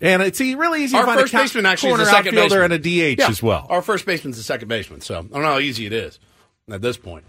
and 0.00 0.22
it's 0.22 0.40
really 0.40 0.84
easy 0.84 0.96
Our 0.96 1.02
to 1.02 1.06
find 1.06 1.20
first 1.20 1.34
a 1.34 1.36
baseman 1.38 1.66
actually 1.66 1.92
is 1.92 2.00
a 2.00 2.06
second 2.06 2.36
outfielder 2.38 2.60
baseman. 2.68 2.72
and 2.72 2.72
a 2.74 3.14
DH 3.14 3.18
Yeah, 3.20 3.28
as 3.28 3.42
well. 3.42 3.66
Our 3.68 3.82
first 3.82 4.04
baseman's 4.06 4.36
the 4.36 4.42
second 4.42 4.68
baseman, 4.68 5.00
so 5.00 5.18
I 5.18 5.22
don't 5.22 5.32
know 5.32 5.42
how 5.42 5.58
easy 5.58 5.86
it 5.86 5.92
is 5.92 6.18
at 6.70 6.82
this 6.82 6.96
point. 6.96 7.24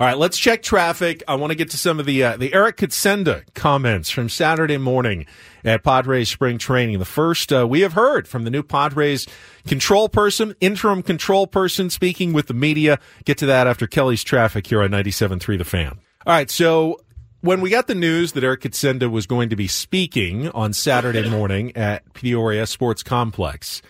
All 0.00 0.06
right, 0.06 0.16
let's 0.16 0.38
check 0.38 0.62
traffic. 0.62 1.22
I 1.28 1.34
want 1.34 1.50
to 1.50 1.54
get 1.54 1.70
to 1.70 1.76
some 1.76 2.00
of 2.00 2.06
the 2.06 2.24
uh, 2.24 2.36
the 2.36 2.52
Eric 2.54 2.78
Kutsenda 2.78 3.42
comments 3.54 4.10
from 4.10 4.28
Saturday 4.28 4.78
morning 4.78 5.26
at 5.64 5.84
Padres 5.84 6.30
spring 6.30 6.58
training. 6.58 6.98
The 6.98 7.04
first 7.04 7.52
uh, 7.52 7.66
we 7.68 7.80
have 7.80 7.92
heard 7.92 8.26
from 8.26 8.44
the 8.44 8.50
new 8.50 8.62
Padres 8.62 9.26
control 9.66 10.08
person, 10.08 10.54
interim 10.60 11.02
control 11.02 11.46
person, 11.46 11.90
speaking 11.90 12.32
with 12.32 12.46
the 12.46 12.54
media. 12.54 12.98
Get 13.24 13.38
to 13.38 13.46
that 13.46 13.66
after 13.66 13.86
Kelly's 13.86 14.24
traffic 14.24 14.66
here 14.66 14.82
on 14.82 14.90
97.3 14.90 15.58
The 15.58 15.64
Fan. 15.64 15.98
All 16.26 16.32
right, 16.32 16.50
so 16.50 17.00
when 17.42 17.60
we 17.60 17.70
got 17.70 17.86
the 17.86 17.94
news 17.94 18.32
that 18.32 18.44
Eric 18.44 18.62
Kutsenda 18.62 19.10
was 19.10 19.26
going 19.26 19.50
to 19.50 19.56
be 19.56 19.66
speaking 19.66 20.48
on 20.50 20.72
Saturday 20.72 21.28
morning 21.28 21.76
at 21.76 22.12
Peoria 22.14 22.66
Sports 22.66 23.02
Complex, 23.02 23.82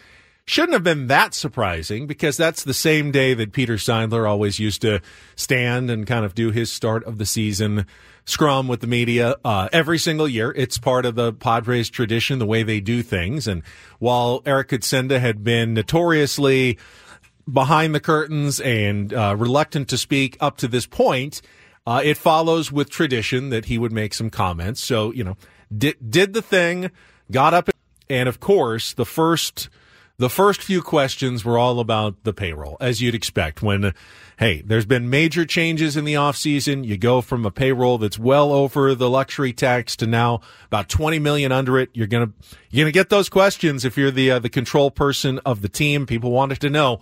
shouldn't 0.47 0.73
have 0.73 0.83
been 0.83 1.07
that 1.07 1.35
surprising 1.35 2.07
because 2.07 2.37
that's 2.37 2.65
the 2.65 2.75
same 2.75 3.13
day 3.13 3.35
that 3.35 3.53
Peter 3.53 3.75
Seidler 3.75 4.29
always 4.29 4.59
used 4.59 4.83
to 4.83 5.01
stand 5.37 5.91
and 5.91 6.07
kind 6.07 6.25
of 6.25 6.35
do 6.35 6.51
his 6.51 6.73
start 6.73 7.05
of 7.05 7.19
the 7.19 7.27
season 7.27 7.87
scrum 8.25 8.69
with 8.69 8.81
the 8.81 8.87
media 8.87 9.37
uh, 9.45 9.69
every 9.73 9.99
single 9.99 10.29
year. 10.29 10.53
It's 10.57 10.79
part 10.79 11.07
of 11.07 11.15
the 11.15 11.33
Padres 11.33 11.91
tradition, 11.91 12.39
the 12.39 12.47
way 12.47 12.63
they 12.63 12.81
do 12.81 13.03
things. 13.03 13.47
And 13.47 13.63
while 13.99 14.43
Eric 14.45 14.69
Kutsenda 14.69 15.21
had 15.21 15.45
been 15.45 15.75
notoriously 15.75 16.79
behind 17.51 17.95
the 17.95 18.01
curtains 18.01 18.61
and 18.61 19.13
uh, 19.13 19.35
reluctant 19.37 19.89
to 19.89 19.99
speak 19.99 20.37
up 20.41 20.57
to 20.59 20.69
this 20.69 20.87
point, 20.87 21.43
uh, 21.87 22.01
it 22.03 22.17
follows 22.17 22.71
with 22.71 22.91
tradition 22.91 23.51
that 23.51 23.67
he 23.67 23.79
would 23.79 23.93
make 23.93 24.15
some 24.15 24.31
comments. 24.31 24.81
So, 24.81 25.13
you 25.13 25.25
know, 25.25 25.37
did, 25.77 25.97
did 26.11 26.33
the 26.33 26.43
thing, 26.43 26.91
got 27.31 27.55
up, 27.55 27.71
and 28.09 28.29
of 28.29 28.39
course, 28.39 28.93
the 28.93 29.07
first 29.07 29.69
the 30.23 30.31
first 30.31 30.63
few 30.63 30.83
questions 30.83 31.45
were 31.45 31.59
all 31.59 31.81
about 31.81 32.23
the 32.23 32.33
payroll, 32.33 32.77
as 32.81 33.03
you'd 33.03 33.17
expect. 33.17 33.61
When, 33.61 33.93
hey, 34.39 34.63
there's 34.65 34.87
been 34.87 35.11
major 35.11 35.45
changes 35.45 35.97
in 35.97 36.05
the 36.05 36.15
offseason. 36.15 36.85
You 36.85 36.97
go 36.97 37.23
from 37.23 37.45
a 37.45 37.51
payroll 37.51 37.99
that's 37.99 38.21
well 38.21 38.53
over 38.53 38.95
the 38.95 39.11
luxury 39.11 39.53
tax 39.53 39.97
to 39.97 40.07
now 40.07 40.41
about 40.67 40.89
20 40.89 41.19
million 41.19 41.51
under 41.51 41.77
it. 41.77 41.91
You're 41.93 42.07
gonna 42.07 42.31
you're 42.71 42.85
gonna 42.85 42.93
get 42.93 43.09
those 43.09 43.29
questions 43.29 43.85
if 43.85 43.97
you're 43.97 44.13
the 44.13 44.31
uh, 44.31 44.39
the 44.39 44.49
control 44.49 44.93
person 44.93 45.41
of 45.41 45.61
the 45.61 45.69
team. 45.69 46.07
People 46.07 46.31
wanted 46.31 46.61
to 46.61 46.71
know. 46.71 47.01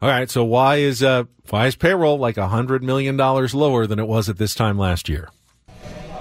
All 0.00 0.08
right, 0.08 0.30
so 0.30 0.44
why 0.44 0.76
is 0.76 1.02
uh 1.02 1.24
why 1.48 1.66
is 1.66 1.74
payroll 1.74 2.18
like 2.18 2.36
a 2.36 2.46
hundred 2.46 2.84
million 2.84 3.16
dollars 3.16 3.52
lower 3.52 3.88
than 3.88 3.98
it 3.98 4.06
was 4.06 4.28
at 4.28 4.38
this 4.38 4.54
time 4.54 4.78
last 4.78 5.08
year? 5.08 5.28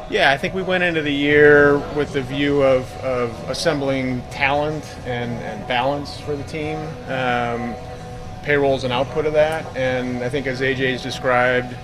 Yeah, 0.09 0.31
I 0.31 0.37
think 0.37 0.55
we 0.55 0.63
went 0.63 0.83
into 0.83 1.03
the 1.03 1.13
year 1.13 1.77
with 1.95 2.13
the 2.13 2.23
view 2.23 2.63
of, 2.63 2.91
of 3.03 3.29
assembling 3.47 4.23
talent 4.31 4.83
and, 5.05 5.31
and 5.43 5.67
balance 5.67 6.19
for 6.19 6.35
the 6.35 6.41
team. 6.45 6.79
Um, 7.07 7.75
payroll 8.41 8.75
is 8.75 8.83
an 8.85 8.91
output 8.91 9.27
of 9.27 9.33
that, 9.33 9.67
and 9.77 10.23
I 10.23 10.29
think 10.29 10.47
as 10.47 10.61
AJ's 10.61 11.03
described, 11.03 11.75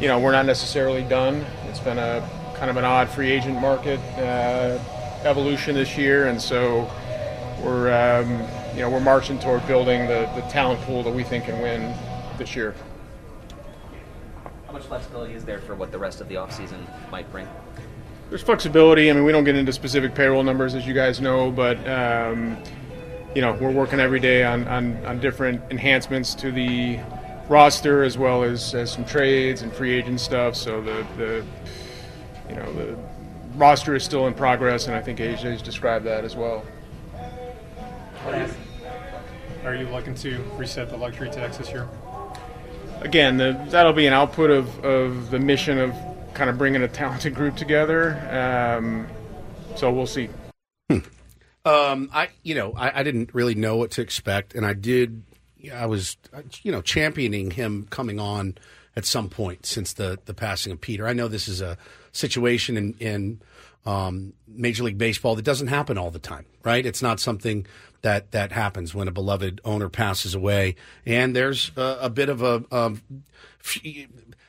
you 0.00 0.06
know, 0.06 0.20
we're 0.20 0.30
not 0.30 0.46
necessarily 0.46 1.02
done. 1.02 1.44
It's 1.68 1.80
been 1.80 1.98
a 1.98 2.28
kind 2.54 2.70
of 2.70 2.76
an 2.76 2.84
odd 2.84 3.08
free 3.08 3.32
agent 3.32 3.60
market 3.60 3.98
uh, 4.16 4.78
evolution 5.24 5.74
this 5.74 5.98
year, 5.98 6.28
and 6.28 6.40
so 6.40 6.88
we're 7.64 7.92
um, 7.92 8.30
you 8.76 8.82
know 8.82 8.90
we're 8.90 9.00
marching 9.00 9.40
toward 9.40 9.66
building 9.66 10.06
the, 10.06 10.30
the 10.36 10.42
talent 10.42 10.80
pool 10.82 11.02
that 11.02 11.12
we 11.12 11.24
think 11.24 11.46
can 11.46 11.60
win 11.60 11.92
this 12.38 12.54
year. 12.54 12.76
How 14.66 14.72
much 14.72 14.84
flexibility 14.84 15.34
is 15.34 15.44
there 15.44 15.58
for 15.60 15.74
what 15.74 15.92
the 15.92 15.98
rest 15.98 16.20
of 16.20 16.28
the 16.28 16.34
offseason 16.34 16.84
might 17.10 17.30
bring? 17.30 17.46
There's 18.28 18.42
flexibility. 18.42 19.08
I 19.10 19.12
mean, 19.12 19.24
we 19.24 19.30
don't 19.30 19.44
get 19.44 19.54
into 19.54 19.72
specific 19.72 20.14
payroll 20.14 20.42
numbers, 20.42 20.74
as 20.74 20.86
you 20.86 20.94
guys 20.94 21.20
know, 21.20 21.50
but 21.52 21.76
um, 21.88 22.56
you 23.34 23.42
know, 23.42 23.52
we're 23.52 23.70
working 23.70 24.00
every 24.00 24.18
day 24.18 24.42
on, 24.42 24.66
on, 24.66 25.04
on 25.06 25.20
different 25.20 25.60
enhancements 25.70 26.34
to 26.36 26.50
the 26.50 26.98
roster, 27.48 28.02
as 28.02 28.18
well 28.18 28.42
as, 28.42 28.74
as 28.74 28.90
some 28.90 29.04
trades 29.04 29.62
and 29.62 29.72
free 29.72 29.92
agent 29.92 30.20
stuff. 30.20 30.56
So 30.56 30.80
the, 30.80 31.06
the 31.16 31.44
you 32.48 32.56
know 32.56 32.72
the 32.72 32.98
roster 33.54 33.94
is 33.94 34.02
still 34.02 34.26
in 34.26 34.34
progress, 34.34 34.86
and 34.86 34.96
I 34.96 35.00
think 35.00 35.18
AJ's 35.18 35.62
described 35.62 36.04
that 36.06 36.24
as 36.24 36.34
well. 36.34 36.64
Are 39.64 39.74
you 39.74 39.88
looking 39.88 40.14
to 40.16 40.42
reset 40.56 40.90
the 40.90 40.96
luxury 40.96 41.28
tax 41.30 41.58
this 41.58 41.70
year? 41.70 41.88
Again, 43.06 43.36
the, 43.36 43.52
that'll 43.68 43.92
be 43.92 44.08
an 44.08 44.12
output 44.12 44.50
of, 44.50 44.84
of 44.84 45.30
the 45.30 45.38
mission 45.38 45.78
of 45.78 45.94
kind 46.34 46.50
of 46.50 46.58
bringing 46.58 46.82
a 46.82 46.88
talented 46.88 47.36
group 47.36 47.56
together. 47.56 48.18
Um, 48.28 49.06
so 49.76 49.92
we'll 49.92 50.08
see. 50.08 50.28
Um, 50.90 52.10
I 52.12 52.28
you 52.42 52.56
know 52.56 52.74
I, 52.76 53.00
I 53.00 53.02
didn't 53.04 53.32
really 53.32 53.54
know 53.54 53.76
what 53.76 53.92
to 53.92 54.00
expect, 54.00 54.54
and 54.54 54.66
I 54.66 54.72
did. 54.72 55.22
I 55.72 55.86
was 55.86 56.16
you 56.62 56.72
know 56.72 56.82
championing 56.82 57.52
him 57.52 57.86
coming 57.90 58.18
on 58.18 58.56
at 58.96 59.04
some 59.04 59.28
point 59.28 59.66
since 59.66 59.92
the 59.92 60.18
the 60.26 60.34
passing 60.34 60.72
of 60.72 60.80
Peter. 60.80 61.06
I 61.06 61.12
know 61.12 61.28
this 61.28 61.46
is 61.46 61.60
a 61.60 61.78
situation 62.10 62.76
in 62.76 62.94
in 63.00 63.40
um, 63.84 64.32
Major 64.48 64.82
League 64.82 64.98
Baseball 64.98 65.36
that 65.36 65.44
doesn't 65.44 65.68
happen 65.68 65.96
all 65.96 66.10
the 66.10 66.18
time, 66.18 66.46
right? 66.64 66.84
It's 66.84 67.02
not 67.02 67.20
something 67.20 67.66
that 68.06 68.30
that 68.30 68.52
happens 68.52 68.94
when 68.94 69.08
a 69.08 69.10
beloved 69.10 69.60
owner 69.64 69.88
passes 69.88 70.32
away, 70.32 70.76
and 71.04 71.34
there's 71.34 71.72
a, 71.76 71.98
a 72.02 72.10
bit 72.10 72.28
of 72.28 72.40
a. 72.40 72.64
Um, 72.70 73.02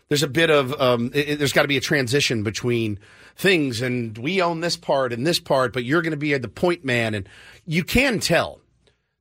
there's 0.10 0.22
a 0.22 0.28
bit 0.28 0.52
of 0.52 0.80
um, 0.80 1.10
it, 1.16 1.40
there's 1.40 1.54
got 1.54 1.64
to 1.64 1.68
be 1.68 1.76
a 1.76 1.82
transition 1.82 2.44
between 2.44 3.00
things 3.36 3.82
and 3.82 4.16
we 4.18 4.44
own 4.44 4.62
this 4.62 4.78
part 4.78 5.12
and 5.12 5.26
this 5.26 5.40
part 5.40 5.72
but 5.72 5.84
you're 5.84 6.02
going 6.02 6.12
to 6.12 6.18
be 6.18 6.36
the 6.38 6.48
point 6.48 6.84
man 6.84 7.14
and 7.14 7.30
you 7.68 7.84
can 7.84 8.20
tell 8.20 8.60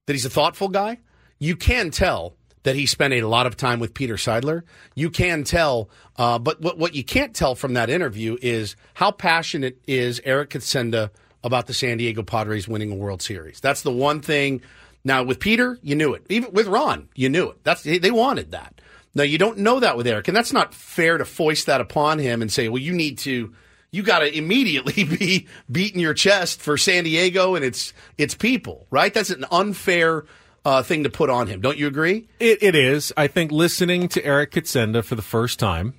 that 0.06 0.14
he's 0.14 0.24
a 0.24 0.30
thoughtful 0.30 0.68
guy 0.68 0.98
you 1.38 1.54
can 1.54 1.90
tell 1.90 2.34
that 2.62 2.74
he 2.74 2.86
spent 2.86 3.12
a 3.12 3.22
lot 3.22 3.46
of 3.46 3.56
time 3.56 3.78
with 3.78 3.94
Peter 3.94 4.16
Seidler. 4.16 4.62
You 4.96 5.08
can 5.08 5.44
tell, 5.44 5.88
uh, 6.16 6.40
but 6.40 6.60
what, 6.60 6.76
what 6.76 6.96
you 6.96 7.04
can't 7.04 7.32
tell 7.32 7.54
from 7.54 7.74
that 7.74 7.88
interview 7.88 8.36
is 8.42 8.74
how 8.94 9.12
passionate 9.12 9.78
is 9.86 10.20
Eric 10.24 10.50
Kutsenda 10.50 11.10
about 11.46 11.66
the 11.66 11.74
San 11.74 11.96
Diego 11.96 12.22
Padres 12.22 12.68
winning 12.68 12.90
a 12.90 12.94
World 12.94 13.22
Series. 13.22 13.60
That's 13.60 13.82
the 13.82 13.92
one 13.92 14.20
thing. 14.20 14.60
Now 15.04 15.22
with 15.22 15.40
Peter, 15.40 15.78
you 15.82 15.94
knew 15.94 16.12
it. 16.14 16.26
Even 16.28 16.52
with 16.52 16.66
Ron, 16.66 17.08
you 17.14 17.28
knew 17.28 17.48
it. 17.48 17.62
That's 17.62 17.82
they 17.82 18.10
wanted 18.10 18.50
that. 18.50 18.80
Now 19.14 19.22
you 19.22 19.38
don't 19.38 19.58
know 19.58 19.80
that 19.80 19.96
with 19.96 20.06
Eric, 20.06 20.28
and 20.28 20.36
that's 20.36 20.52
not 20.52 20.74
fair 20.74 21.16
to 21.16 21.24
foist 21.24 21.66
that 21.66 21.80
upon 21.80 22.18
him 22.18 22.42
and 22.42 22.52
say, 22.52 22.68
"Well, 22.68 22.82
you 22.82 22.92
need 22.92 23.18
to." 23.18 23.54
you 23.92 24.02
got 24.02 24.18
to 24.18 24.36
immediately 24.36 25.04
be 25.18 25.46
beating 25.70 26.00
your 26.00 26.12
chest 26.12 26.60
for 26.60 26.76
San 26.76 27.04
Diego 27.04 27.54
and 27.54 27.64
its 27.64 27.94
its 28.18 28.34
people, 28.34 28.86
right? 28.90 29.14
That's 29.14 29.30
an 29.30 29.46
unfair 29.50 30.26
uh, 30.66 30.82
thing 30.82 31.04
to 31.04 31.10
put 31.10 31.30
on 31.30 31.46
him. 31.46 31.60
Don't 31.60 31.78
you 31.78 31.86
agree? 31.86 32.28
It, 32.40 32.62
it 32.62 32.74
is. 32.74 33.12
I 33.16 33.28
think 33.28 33.52
listening 33.52 34.08
to 34.08 34.24
Eric 34.24 34.50
Kutsenda 34.50 35.04
for 35.04 35.14
the 35.14 35.22
first 35.22 35.58
time 35.60 35.94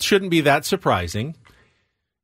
shouldn't 0.00 0.32
be 0.32 0.40
that 0.42 0.66
surprising. 0.66 1.36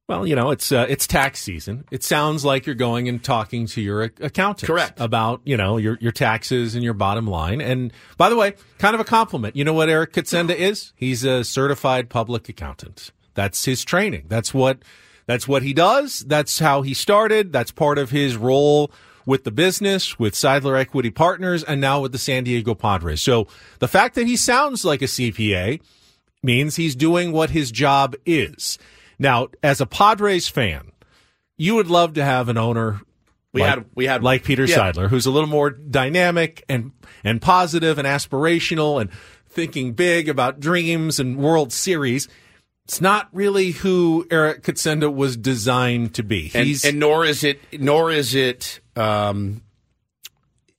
Well, 0.09 0.25
you 0.25 0.37
know, 0.37 0.51
it's 0.51 0.71
uh, 0.71 0.87
it's 0.89 1.07
tax 1.07 1.41
season. 1.41 1.85
It 1.91 2.05
sounds 2.05 2.45
like 2.45 2.65
you're 2.65 2.77
going 2.77 3.09
and 3.09 3.23
talking 3.23 3.67
to 3.69 3.81
your 3.81 4.03
accountant, 4.03 4.69
Correct. 4.69 5.01
about 5.01 5.41
you 5.45 5.57
know 5.57 5.79
your 5.79 5.99
your 6.01 6.13
taxes 6.13 6.77
and 6.77 6.85
your 6.85 6.95
bottom 6.95 7.27
line. 7.27 7.61
And 7.61 7.93
by 8.17 8.29
the 8.29 8.37
way, 8.37 8.55
kind 8.79 8.95
of 8.95 9.01
a 9.01 9.05
compliment. 9.05 9.57
You 9.57 9.65
know 9.65 9.73
what 9.73 9.89
Eric 9.89 10.13
Kutsenda 10.13 10.55
is? 10.55 10.93
He's 10.95 11.25
a 11.25 11.43
certified 11.43 12.09
public 12.09 12.49
accountant. 12.49 13.11
That's 13.35 13.65
his 13.65 13.85
training. 13.85 14.27
That's 14.29 14.55
what 14.55 14.79
that's 15.27 15.49
what 15.49 15.65
he 15.65 15.75
does. 15.75 16.21
That's 16.21 16.61
how 16.61 16.83
he 16.83 16.95
started. 16.95 17.53
That's 17.53 17.73
part 17.73 17.99
of 17.99 18.11
his 18.11 18.37
role 18.37 18.93
with 19.27 19.43
the 19.43 19.51
business, 19.51 20.21
with 20.21 20.35
Seidler 20.35 20.79
Equity 20.79 21.11
Partners, 21.11 21.65
and 21.65 21.81
now 21.81 22.01
with 22.01 22.13
the 22.13 22.19
San 22.19 22.45
Diego 22.45 22.77
Padres. 22.77 23.21
So 23.21 23.49
the 23.81 23.89
fact 23.89 24.15
that 24.15 24.29
he 24.29 24.37
sounds 24.37 24.85
like 24.85 25.03
a 25.03 25.07
CPA 25.07 25.81
means 26.45 26.77
he's 26.77 26.95
doing 26.95 27.33
what 27.33 27.51
his 27.51 27.73
job 27.73 28.15
is. 28.25 28.79
Now, 29.19 29.49
as 29.63 29.81
a 29.81 29.87
Padres 29.87 30.49
fan, 30.49 30.93
you 31.57 31.75
would 31.77 31.89
love 31.89 32.15
to 32.15 32.25
have 32.25 32.49
an 32.49 32.59
owner 32.59 33.01
We 33.53 33.63
like, 33.63 33.71
had 33.71 33.85
we 33.95 34.07
had 34.07 34.23
like 34.23 34.45
Peter 34.45 34.65
yeah. 34.65 34.77
Seidler, 34.77 35.09
who's 35.09 35.27
a 35.27 35.31
little 35.31 35.49
more 35.49 35.71
dynamic 35.71 36.65
and 36.69 36.93
and 37.25 37.41
positive 37.41 37.99
and 37.99 38.07
aspirational 38.07 39.01
and 39.01 39.11
thinking 39.49 39.93
big 39.93 40.29
about 40.29 40.61
dreams 40.61 41.19
and 41.19 41.39
World 41.39 41.73
Series. 41.73 42.29
It's 42.85 43.01
not 43.01 43.29
really 43.33 43.73
who 43.73 44.27
Eric 44.31 44.63
Kutsenda 44.63 45.13
was 45.13 45.37
designed 45.37 46.15
to 46.15 46.23
be. 46.23 46.53
and, 46.55 46.69
and 46.85 47.01
nor 47.01 47.25
is 47.25 47.43
it 47.43 47.61
nor 47.81 48.13
is 48.13 48.35
it 48.35 48.81
um 48.95 49.63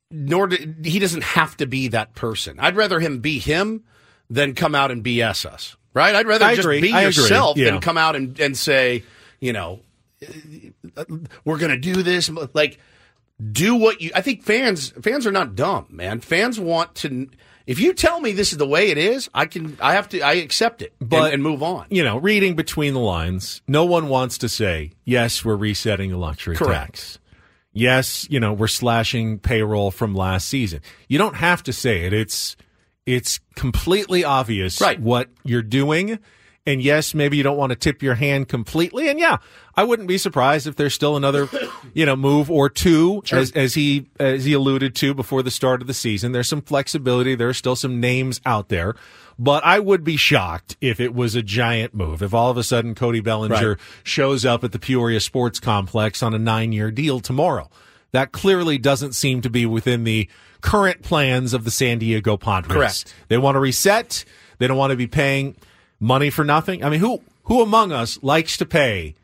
nor 0.09 0.47
do, 0.47 0.75
he 0.83 0.99
doesn't 0.99 1.23
have 1.23 1.57
to 1.57 1.65
be 1.67 1.89
that 1.89 2.15
person 2.15 2.57
i'd 2.59 2.77
rather 2.77 2.99
him 3.01 3.19
be 3.19 3.39
him 3.39 3.83
than 4.29 4.53
come 4.53 4.73
out 4.73 4.89
and 4.89 5.03
bs 5.03 5.45
us 5.45 5.75
right 5.97 6.15
i'd 6.15 6.27
rather 6.27 6.45
I 6.45 6.55
just 6.55 6.65
agree. 6.65 6.81
be 6.81 6.93
I 6.93 7.01
yourself 7.03 7.57
Yeah. 7.57 7.71
than 7.71 7.81
come 7.81 7.97
out 7.97 8.15
and, 8.15 8.39
and 8.39 8.55
say 8.57 9.03
you 9.39 9.51
know 9.53 9.79
we're 11.45 11.57
gonna 11.57 11.77
do 11.77 12.03
this 12.03 12.29
like 12.53 12.79
do 13.51 13.75
what 13.75 14.01
you 14.01 14.11
i 14.15 14.21
think 14.21 14.43
fans 14.43 14.89
fans 15.01 15.27
are 15.27 15.31
not 15.31 15.55
dumb 15.55 15.85
man 15.89 16.19
fans 16.19 16.59
want 16.59 16.95
to 16.95 17.29
if 17.67 17.79
you 17.79 17.93
tell 17.93 18.19
me 18.19 18.31
this 18.31 18.51
is 18.51 18.57
the 18.57 18.67
way 18.67 18.89
it 18.89 18.97
is 18.97 19.29
i 19.33 19.45
can 19.45 19.77
i 19.81 19.93
have 19.93 20.09
to 20.09 20.21
i 20.21 20.33
accept 20.33 20.81
it 20.81 20.93
and- 21.01 21.13
and 21.13 21.43
move 21.43 21.61
on 21.61 21.85
you 21.89 22.03
know, 22.03 22.17
reading 22.17 22.55
between 22.55 22.93
the 22.93 22.99
lines, 22.99 23.61
no 23.67 23.85
one 23.85 24.07
wants 24.09 24.37
to 24.39 24.49
say, 24.49 24.91
yes, 25.05 25.43
we're 25.45 25.55
resetting 25.55 26.09
the 26.11 26.17
luxury 26.17 26.55
Correct. 26.55 26.95
tax. 26.97 27.19
Yes, 27.73 28.25
you 28.29 28.39
know, 28.39 28.53
we're 28.53 28.67
slashing 28.67 29.37
payroll 29.39 29.91
from 29.91 30.15
last 30.15 30.47
season. 30.47 30.81
You 31.07 31.17
don't 31.19 31.35
have 31.35 31.61
to 31.63 31.73
say 31.73 32.05
it. 32.05 32.13
It's 32.13 32.55
it's 33.07 33.39
completely 33.55 34.23
obvious 34.23 34.79
Right. 34.79 34.99
what 34.99 35.29
you're 35.43 35.63
doing. 35.63 36.19
And 36.67 36.81
yes, 36.83 37.13
maybe 37.13 37.37
you 37.37 37.43
don't 37.43 37.55
want 37.55 37.69
to 37.69 37.77
tip 37.77 38.03
your 38.03 38.15
hand 38.15 38.49
completely. 38.49 39.07
And 39.07 39.17
yeah, 39.17 39.37
I 39.75 39.85
wouldn't 39.85 40.09
be 40.09 40.17
surprised 40.17 40.67
if 40.67 40.75
there's 40.75 40.93
still 40.93 41.15
another, 41.15 41.47
you 41.93 42.05
know, 42.05 42.17
move 42.17 42.51
or 42.51 42.67
two, 42.69 43.23
as, 43.31 43.53
as 43.53 43.73
he 43.75 44.07
as 44.19 44.43
he 44.43 44.51
alluded 44.51 44.93
to 44.95 45.13
before 45.13 45.41
the 45.41 45.49
start 45.51 45.79
of 45.79 45.87
the 45.87 45.93
season. 45.93 46.33
There's 46.33 46.49
some 46.49 46.61
flexibility. 46.61 47.35
There 47.35 47.47
are 47.47 47.53
still 47.53 47.77
some 47.77 48.01
names 48.01 48.41
out 48.45 48.67
there, 48.67 48.95
but 49.39 49.63
I 49.63 49.79
would 49.79 50.03
be 50.03 50.17
shocked 50.17 50.75
if 50.81 50.99
it 50.99 51.13
was 51.15 51.35
a 51.35 51.41
giant 51.41 51.93
move. 51.95 52.21
If 52.21 52.33
all 52.33 52.51
of 52.51 52.57
a 52.57 52.63
sudden 52.65 52.95
Cody 52.95 53.21
Bellinger 53.21 53.69
Right. 53.69 53.77
shows 54.03 54.43
up 54.43 54.65
at 54.65 54.73
the 54.73 54.79
Peoria 54.79 55.21
Sports 55.21 55.61
Complex 55.61 56.21
on 56.21 56.33
a 56.33 56.39
nine 56.39 56.73
year 56.73 56.91
deal 56.91 57.21
tomorrow. 57.21 57.69
That 58.11 58.33
clearly 58.33 58.77
doesn't 58.77 59.13
seem 59.13 59.39
to 59.41 59.49
be 59.49 59.65
within 59.65 60.03
the 60.03 60.27
current 60.61 61.01
plans 61.01 61.53
of 61.53 61.63
the 61.63 61.71
San 61.71 61.99
Diego 61.99 62.37
Padres. 62.37 62.73
Correct. 62.73 63.13
They 63.27 63.37
want 63.37 63.55
to 63.55 63.59
reset. 63.59 64.25
They 64.59 64.67
don't 64.67 64.77
want 64.77 64.91
to 64.91 64.97
be 64.97 65.07
paying 65.07 65.55
money 65.99 66.29
for 66.29 66.43
nothing. 66.43 66.83
I 66.83 66.89
mean, 66.89 66.99
who 66.99 67.21
who 67.43 67.61
among 67.61 67.91
us 67.91 68.19
likes 68.21 68.57
to 68.57 68.65
pay 68.65 69.15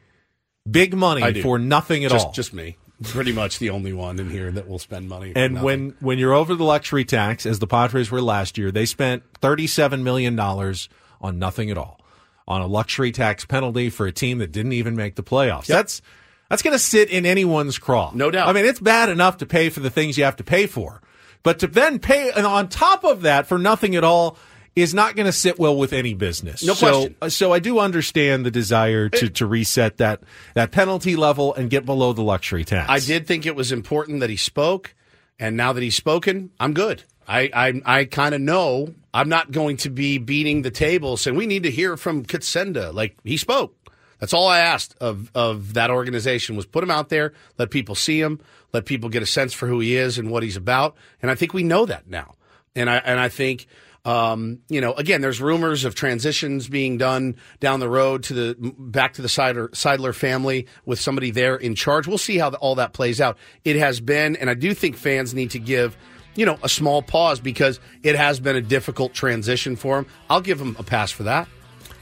big 0.69 0.95
money 0.95 1.41
for 1.41 1.59
nothing 1.59 2.05
at 2.05 2.11
just, 2.11 2.27
all? 2.27 2.31
just 2.31 2.53
me 2.53 2.77
pretty 3.03 3.33
much 3.33 3.59
the 3.59 3.69
only 3.69 3.91
one 3.93 4.19
in 4.19 4.29
here 4.29 4.51
that 4.51 4.67
will 4.67 4.79
spend 4.79 5.09
money 5.09 5.33
for 5.33 5.39
and 5.39 5.55
nothing. 5.55 5.65
when 5.65 5.95
when 5.99 6.17
you're 6.17 6.33
over 6.33 6.55
the 6.55 6.63
luxury 6.63 7.05
tax, 7.05 7.45
as 7.45 7.59
the 7.59 7.67
Padres 7.67 8.11
were 8.11 8.21
last 8.21 8.57
year, 8.57 8.71
they 8.71 8.85
spent 8.85 9.23
thirty-seven 9.41 10.03
million 10.03 10.35
dollars 10.35 10.89
on 11.21 11.39
nothing 11.39 11.69
at 11.69 11.77
all, 11.77 11.99
on 12.47 12.61
a 12.61 12.67
luxury 12.67 13.11
tax 13.11 13.45
penalty 13.45 13.89
for 13.89 14.05
a 14.05 14.11
team 14.11 14.37
that 14.39 14.51
didn't 14.51 14.73
even 14.73 14.95
make 14.95 15.15
the 15.15 15.23
playoffs. 15.23 15.65
That's 15.65 16.01
that's 16.49 16.61
going 16.61 16.73
to 16.73 16.79
sit 16.79 17.09
in 17.09 17.25
anyone's 17.25 17.77
craw, 17.77 18.11
No 18.13 18.29
doubt. 18.29 18.47
I 18.47 18.53
mean, 18.53 18.65
it's 18.65 18.79
bad 18.79 19.09
enough 19.09 19.37
to 19.37 19.45
pay 19.45 19.69
for 19.69 19.79
the 19.79 19.89
things 19.89 20.17
you 20.17 20.23
have 20.23 20.35
to 20.35 20.43
pay 20.43 20.67
for, 20.67 21.01
but 21.43 21.59
to 21.59 21.67
then 21.67 21.99
pay 21.99 22.31
and 22.31 22.45
on 22.45 22.69
top 22.69 23.03
of 23.03 23.21
that 23.21 23.47
for 23.47 23.59
nothing 23.59 23.95
at 23.95 24.03
all 24.03 24.37
is 24.75 24.93
not 24.93 25.15
going 25.15 25.25
to 25.25 25.31
sit 25.31 25.59
well 25.59 25.77
with 25.77 25.93
any 25.93 26.13
business. 26.13 26.63
No 26.63 26.73
so, 26.73 26.91
question. 26.91 27.15
Uh, 27.21 27.29
so 27.29 27.53
I 27.53 27.59
do 27.59 27.79
understand 27.79 28.45
the 28.45 28.51
desire 28.51 29.09
to, 29.09 29.29
to 29.29 29.45
reset 29.45 29.97
that 29.97 30.21
that 30.55 30.71
penalty 30.71 31.15
level 31.15 31.53
and 31.53 31.69
get 31.69 31.85
below 31.85 32.13
the 32.13 32.23
luxury 32.23 32.65
tax. 32.65 32.89
I 32.89 32.99
did 32.99 33.27
think 33.27 33.45
it 33.45 33.55
was 33.55 33.71
important 33.71 34.21
that 34.21 34.29
he 34.29 34.37
spoke, 34.37 34.95
and 35.37 35.55
now 35.55 35.73
that 35.73 35.83
he's 35.83 35.95
spoken, 35.95 36.51
I'm 36.59 36.73
good. 36.73 37.03
I 37.27 37.49
I, 37.53 37.81
I 37.99 38.05
kind 38.05 38.33
of 38.33 38.41
know 38.41 38.93
I'm 39.13 39.29
not 39.29 39.51
going 39.51 39.77
to 39.77 39.89
be 39.89 40.17
beating 40.17 40.63
the 40.63 40.71
table 40.71 41.17
saying 41.17 41.37
we 41.37 41.45
need 41.45 41.63
to 41.63 41.71
hear 41.71 41.95
from 41.95 42.25
Kutsenda. 42.25 42.93
Like 42.93 43.17
he 43.23 43.37
spoke. 43.37 43.75
That's 44.19 44.33
all 44.33 44.47
I 44.47 44.59
asked 44.59 44.95
of 45.01 45.29
of 45.35 45.73
that 45.73 45.91
organization 45.91 46.55
was 46.55 46.65
put 46.65 46.83
him 46.83 46.89
out 46.89 47.09
there, 47.09 47.33
let 47.59 47.69
people 47.69 47.93
see 47.93 48.21
him, 48.21 48.39
let 48.73 48.85
people 48.85 49.09
get 49.09 49.23
a 49.23 49.27
sense 49.27 49.53
for 49.53 49.67
who 49.67 49.79
he 49.79 49.95
is 49.95 50.17
and 50.17 50.31
what 50.31 50.43
he's 50.43 50.57
about, 50.57 50.95
and 51.21 51.29
I 51.29 51.35
think 51.35 51.53
we 51.53 51.63
know 51.63 51.85
that 51.85 52.07
now. 52.07 52.35
And 52.75 52.89
I 52.89 52.97
and 52.97 53.19
I 53.19 53.29
think 53.29 53.67
um, 54.05 54.59
you 54.67 54.81
know, 54.81 54.93
again, 54.93 55.21
there's 55.21 55.39
rumors 55.39 55.85
of 55.85 55.95
transitions 55.95 56.67
being 56.67 56.97
done 56.97 57.37
down 57.61 57.79
the 57.79 57.87
road 57.87 58.23
to 58.23 58.33
the 58.33 58.73
back 58.77 59.13
to 59.13 59.21
the 59.21 59.29
Seidler, 59.29 59.69
Seidler 59.69 60.13
family 60.13 60.67
with 60.85 60.99
somebody 60.99 61.31
there 61.31 61.55
in 61.55 61.73
charge. 61.73 62.05
We'll 62.05 62.17
see 62.17 62.37
how 62.37 62.49
the, 62.49 62.57
all 62.57 62.75
that 62.75 62.91
plays 62.91 63.21
out. 63.21 63.37
It 63.63 63.77
has 63.77 64.01
been, 64.01 64.35
and 64.35 64.49
I 64.49 64.55
do 64.55 64.73
think 64.73 64.97
fans 64.97 65.33
need 65.33 65.51
to 65.51 65.59
give, 65.59 65.95
you 66.35 66.45
know, 66.45 66.59
a 66.63 66.69
small 66.69 67.01
pause 67.01 67.39
because 67.39 67.79
it 68.01 68.15
has 68.15 68.41
been 68.41 68.57
a 68.57 68.61
difficult 68.61 69.13
transition 69.13 69.77
for 69.77 69.99
him. 69.99 70.05
I'll 70.29 70.41
give 70.41 70.59
him 70.59 70.75
a 70.77 70.83
pass 70.83 71.11
for 71.11 71.23
that. 71.23 71.47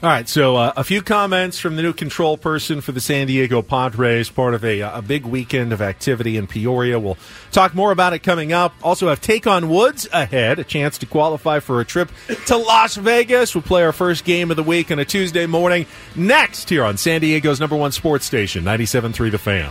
All 0.02 0.08
right, 0.08 0.28
so 0.28 0.56
uh, 0.56 0.72
a 0.76 0.82
few 0.82 1.00
comments 1.00 1.60
from 1.60 1.76
the 1.76 1.82
new 1.82 1.92
control 1.92 2.36
person 2.36 2.80
for 2.80 2.90
the 2.90 3.00
San 3.00 3.28
Diego 3.28 3.62
Padres, 3.62 4.30
part 4.30 4.52
of 4.52 4.64
a, 4.64 4.80
a 4.80 5.00
big 5.00 5.24
weekend 5.24 5.72
of 5.72 5.80
activity 5.80 6.36
in 6.36 6.48
Peoria. 6.48 6.98
We'll 6.98 7.18
talk 7.52 7.72
more 7.72 7.92
about 7.92 8.12
it 8.12 8.18
coming 8.18 8.52
up. 8.52 8.74
Also, 8.82 9.08
have 9.10 9.20
Take 9.20 9.46
on 9.46 9.68
Woods 9.68 10.08
ahead, 10.12 10.58
a 10.58 10.64
chance 10.64 10.98
to 10.98 11.06
qualify 11.06 11.60
for 11.60 11.80
a 11.80 11.84
trip 11.84 12.10
to 12.46 12.56
Las 12.56 12.96
Vegas. 12.96 13.54
We'll 13.54 13.62
play 13.62 13.84
our 13.84 13.92
first 13.92 14.24
game 14.24 14.50
of 14.50 14.56
the 14.56 14.64
week 14.64 14.90
on 14.90 14.98
a 14.98 15.04
Tuesday 15.04 15.46
morning 15.46 15.86
next 16.16 16.68
here 16.68 16.82
on 16.82 16.96
San 16.96 17.20
Diego's 17.20 17.60
number 17.60 17.76
one 17.76 17.92
sports 17.92 18.24
station, 18.24 18.64
97.3 18.64 19.30
The 19.30 19.38
Fan. 19.38 19.70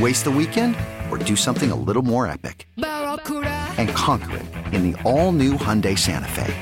Waste 0.00 0.24
the 0.24 0.30
weekend 0.30 0.74
or 1.10 1.18
do 1.18 1.36
something 1.36 1.70
a 1.70 1.76
little 1.76 2.02
more 2.02 2.26
epic? 2.26 2.66
And 2.76 3.90
conquer 3.90 4.36
it 4.36 4.46
in 4.74 4.90
the 4.90 5.02
all-new 5.02 5.52
Hyundai 5.54 5.98
Santa 5.98 6.28
Fe. 6.28 6.54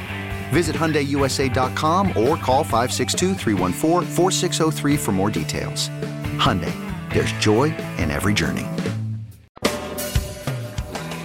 Visit 0.51 0.77
HyundaiUSA.com 0.77 2.09
or 2.09 2.37
call 2.37 2.65
562-314-4603 2.65 4.99
for 4.99 5.13
more 5.13 5.31
details. 5.31 5.89
Hyundai, 6.37 6.73
there's 7.13 7.33
joy 7.35 7.75
in 7.99 8.11
every 8.13 8.35
journey. 8.35 8.67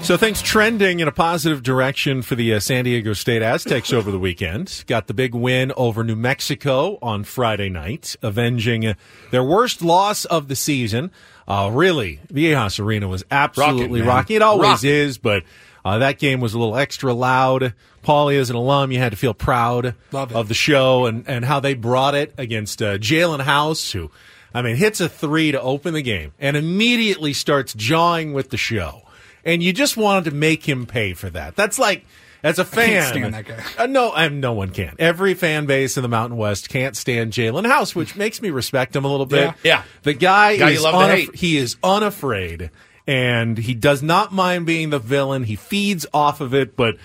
So 0.10 0.18
things 0.18 0.42
trending 0.42 1.02
in 1.02 1.08
a 1.08 1.12
positive 1.12 1.62
direction 1.62 2.24
for 2.24 2.34
the 2.34 2.56
uh, 2.56 2.60
San 2.60 2.86
Diego 2.86 3.14
State 3.14 3.44
Aztecs 3.44 3.94
over 3.94 4.10
the 4.10 4.18
weekend. 4.18 4.84
Got 4.88 5.06
the 5.06 5.14
big 5.14 5.36
win 5.36 5.72
over 5.78 6.04
New 6.04 6.16
Mexico 6.16 6.98
on 7.00 7.24
Friday 7.24 7.70
night, 7.70 8.16
avenging 8.24 8.88
uh, 8.88 8.96
their 9.30 9.44
worst 9.44 9.84
loss 9.84 10.26
of 10.26 10.48
the 10.48 10.56
season. 10.56 11.12
Uh, 11.50 11.72
really, 11.74 12.20
Viejas 12.32 12.80
Arena 12.80 13.08
was 13.08 13.26
absolutely 13.32 14.02
Rocking. 14.02 14.36
It 14.36 14.42
always 14.44 14.84
is, 14.84 15.18
but 15.18 15.44
uh, 15.84 15.98
that 15.98 16.20
game 16.20 16.42
was 16.42 16.54
a 16.54 16.60
little 16.60 16.78
extra 16.78 17.12
loud. 17.12 17.74
Paulie, 18.04 18.40
as 18.40 18.52
an 18.52 18.56
alum, 18.56 18.92
you 18.92 19.00
had 19.00 19.12
to 19.14 19.18
feel 19.18 19.34
proud 19.34 19.96
of 20.36 20.48
the 20.48 20.54
show 20.54 21.06
and, 21.08 21.28
and 21.28 21.44
how 21.44 21.60
they 21.60 21.74
brought 21.74 22.14
it 22.14 22.34
against 22.38 22.82
uh, 22.82 22.98
Jalen 22.98 23.42
House, 23.42 23.92
who, 23.92 24.12
I 24.54 24.62
mean, 24.62 24.76
hits 24.76 25.02
a 25.02 25.10
three 25.10 25.52
to 25.52 25.60
open 25.60 25.96
the 25.96 26.02
game 26.04 26.34
and 26.40 26.56
immediately 26.56 27.34
starts 27.34 27.74
jawing 27.74 28.34
with 28.34 28.52
the 28.52 28.58
show. 28.58 29.02
And 29.44 29.64
you 29.64 29.74
just 29.74 29.98
wanted 29.98 30.30
to 30.30 30.36
make 30.36 30.68
him 30.68 30.86
pay 30.86 31.14
for 31.14 31.30
that. 31.32 31.56
That's 31.56 31.80
like, 31.80 32.06
as 32.44 32.60
a 32.60 32.66
fan, 32.66 33.04
stand 33.04 33.34
that 33.34 33.46
guy. 33.46 33.64
Uh, 33.78 33.86
no, 33.86 34.12
um, 34.16 34.40
no 34.40 34.54
one 34.54 34.70
can. 34.70 34.96
Every 35.00 35.34
fan 35.34 35.66
base 35.66 35.98
in 35.98 36.04
the 36.04 36.10
Mountain 36.10 36.38
West 36.38 36.70
can't 36.70 36.96
stand 36.96 37.34
Jalen 37.34 37.66
House, 37.66 37.96
which 37.96 38.16
makes 38.16 38.42
me 38.42 38.50
respect 38.50 38.96
him 38.96 39.06
a 39.06 39.10
little 39.10 39.26
bit. 39.26 39.42
Yeah. 39.42 39.54
Yeah. 39.64 39.84
The 40.04 40.14
guy, 40.14 40.58
Guy 40.58 40.70
you 40.70 40.80
is 40.80 40.86
hate. 40.86 41.36
he 41.36 41.58
is 41.58 41.76
unafraid 41.84 42.72
and 43.08 43.58
he 43.58 43.74
does 43.74 44.04
not 44.04 44.32
mind 44.32 44.66
being 44.66 44.90
the 44.92 45.00
villain. 45.00 45.44
He 45.44 45.56
feeds 45.56 46.06
off 46.14 46.42
of 46.42 46.54
it, 46.54 46.76
but 46.76 46.98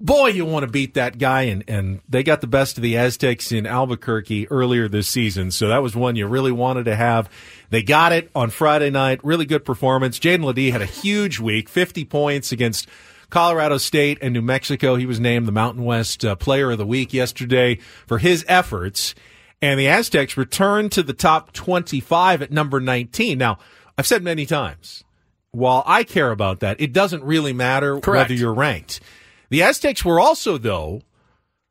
boy, 0.00 0.28
you 0.28 0.44
want 0.44 0.64
to 0.64 0.70
beat 0.70 0.94
that 0.94 1.18
guy. 1.18 1.42
And, 1.42 1.64
and 1.66 2.00
they 2.08 2.22
got 2.22 2.40
the 2.40 2.46
best 2.46 2.76
of 2.76 2.82
the 2.82 2.96
Aztecs 2.96 3.52
in 3.52 3.66
Albuquerque 3.66 4.48
earlier 4.50 4.88
this 4.88 5.08
season. 5.08 5.50
So 5.50 5.68
that 5.68 5.82
was 5.82 5.96
one 5.96 6.16
you 6.16 6.26
really 6.26 6.52
wanted 6.52 6.84
to 6.84 6.96
have. 6.96 7.30
They 7.70 7.82
got 7.82 8.12
it 8.12 8.30
on 8.34 8.50
Friday 8.50 8.90
night. 8.90 9.24
Really 9.24 9.46
good 9.46 9.64
performance. 9.64 10.18
Jaedon 10.18 10.44
LeDee 10.44 10.70
had 10.70 10.82
a 10.82 10.86
huge 10.86 11.40
week, 11.40 11.68
50 11.68 12.04
points 12.04 12.52
against 12.52 12.88
Colorado 13.30 13.78
State 13.78 14.18
and 14.22 14.32
New 14.32 14.42
Mexico. 14.42 14.96
He 14.96 15.06
was 15.06 15.20
named 15.20 15.46
the 15.46 15.52
Mountain 15.52 15.84
West 15.84 16.24
uh, 16.24 16.36
Player 16.36 16.70
of 16.70 16.78
the 16.78 16.86
Week 16.86 17.12
yesterday 17.12 17.78
for 18.06 18.18
his 18.18 18.44
efforts. 18.48 19.14
And 19.62 19.80
the 19.80 19.88
Aztecs 19.88 20.36
returned 20.36 20.92
to 20.92 21.02
the 21.02 21.12
top 21.12 21.52
25 21.52 22.42
at 22.42 22.50
number 22.50 22.80
19. 22.80 23.38
Now, 23.38 23.58
I've 23.96 24.06
said 24.06 24.22
many 24.22 24.44
times, 24.44 25.02
while 25.50 25.82
I 25.86 26.04
care 26.04 26.30
about 26.30 26.60
that, 26.60 26.80
it 26.80 26.92
doesn't 26.92 27.24
really 27.24 27.52
matter 27.52 27.98
Correct. 27.98 28.30
whether 28.30 28.34
you're 28.34 28.54
ranked. 28.54 29.00
The 29.48 29.62
Aztecs 29.62 30.04
were 30.04 30.20
also, 30.20 30.58
though, 30.58 31.00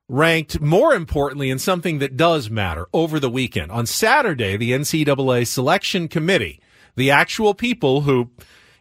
ranked 0.07 0.59
more 0.61 0.93
importantly 0.93 1.49
in 1.49 1.59
something 1.59 1.99
that 1.99 2.17
does 2.17 2.49
matter 2.49 2.87
over 2.93 3.19
the 3.19 3.29
weekend. 3.29 3.71
On 3.71 3.85
Saturday, 3.85 4.57
the 4.57 4.71
NCAA 4.71 5.47
selection 5.47 6.07
committee, 6.07 6.59
the 6.95 7.11
actual 7.11 7.53
people 7.53 8.01
who, 8.01 8.29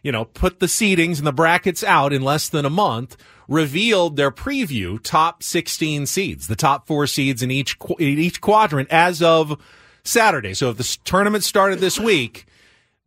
you 0.05 0.11
know, 0.11 0.25
put 0.25 0.59
the 0.59 0.67
seedings 0.67 1.17
and 1.17 1.25
the 1.25 1.33
brackets 1.33 1.83
out 1.83 2.13
in 2.13 2.21
less 2.21 2.47
than 2.47 2.63
a 2.63 2.69
month, 2.69 3.17
revealed 3.47 4.17
their 4.17 4.29
preview 4.29 5.01
top 5.01 5.41
16 5.41 6.05
seeds, 6.05 6.45
the 6.45 6.55
top 6.55 6.85
four 6.85 7.07
seeds 7.07 7.41
in 7.41 7.49
each, 7.49 7.75
in 7.97 8.19
each 8.19 8.39
quadrant 8.39 8.87
as 8.91 9.23
of 9.23 9.59
Saturday. 10.03 10.53
So 10.53 10.69
if 10.69 10.77
the 10.77 10.97
tournament 11.05 11.43
started 11.43 11.79
this 11.79 11.99
week, 11.99 12.45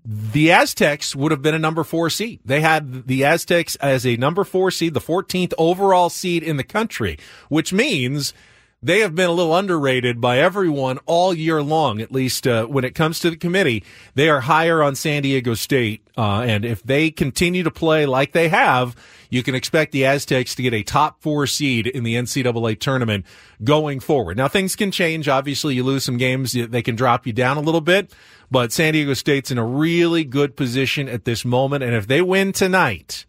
the 0.05 0.51
Aztecs 0.51 1.15
would 1.15 1.31
have 1.31 1.41
been 1.41 1.55
a 1.55 1.59
number 1.61 1.85
four 1.85 2.11
seed. 2.11 2.41
They 2.45 2.63
had 2.63 3.07
the 3.07 3.25
Aztecs 3.25 3.77
as 3.77 4.05
a 4.05 4.17
number 4.17 4.43
four 4.43 4.73
seed, 4.73 4.93
the 4.93 5.01
14th 5.01 5.53
overall 5.57 6.11
seed 6.11 6.43
in 6.43 6.57
the 6.57 6.65
country, 6.65 7.17
which 7.49 7.73
means 7.73 8.35
they 8.81 9.01
have 9.01 9.15
been 9.15 9.29
a 9.29 9.33
little 9.33 9.57
underrated 9.57 10.21
by 10.21 10.39
everyone 10.39 10.99
all 11.07 11.35
year 11.35 11.63
long, 11.63 12.01
at 12.01 12.13
least 12.13 12.47
uh, 12.47 12.65
when 12.67 12.85
it 12.85 12.95
comes 12.95 13.19
to 13.21 13.31
the 13.31 13.37
committee. 13.37 13.83
They 14.15 14.29
are 14.29 14.41
higher 14.41 14.83
on 14.83 14.95
San 14.95 15.23
Diego 15.23 15.55
State. 15.55 16.07
Uh, 16.17 16.43
and 16.43 16.65
if 16.65 16.83
they 16.85 17.11
continue 17.11 17.65
to 17.65 17.71
play 17.71 18.07
like 18.07 18.33
they 18.33 18.49
have, 18.49 18.95
you 19.31 19.43
can 19.43 19.57
expect 19.57 19.93
the 19.93 20.07
Aztecs 20.07 20.55
to 20.55 20.63
get 20.63 20.73
a 20.73 20.85
top 20.85 21.21
four 21.21 21.47
seed 21.47 21.89
in 21.89 22.05
the 22.05 22.15
NCAA 22.15 22.79
tournament 22.79 23.27
going 23.65 23.99
forward. 23.99 24.37
Now, 24.37 24.49
things 24.49 24.77
can 24.77 24.93
change. 24.93 25.29
Obviously, 25.29 25.75
you 25.75 25.83
lose 25.83 26.05
some 26.05 26.17
games, 26.17 26.53
they 26.53 26.83
can 26.83 26.95
drop 26.95 27.27
you 27.27 27.33
down 27.33 27.57
a 27.57 27.61
little 27.61 27.81
bit, 27.81 28.15
but 28.51 28.73
San 28.73 28.93
Diego 28.93 29.15
State's 29.15 29.51
in 29.51 29.59
a 29.59 29.67
really 29.67 30.25
good 30.25 30.57
position 30.57 31.09
at 31.09 31.25
this 31.25 31.45
moment. 31.45 31.83
And 31.83 31.95
if 31.95 32.07
they 32.07 32.23
win 32.23 32.53
tonight 32.53 33.27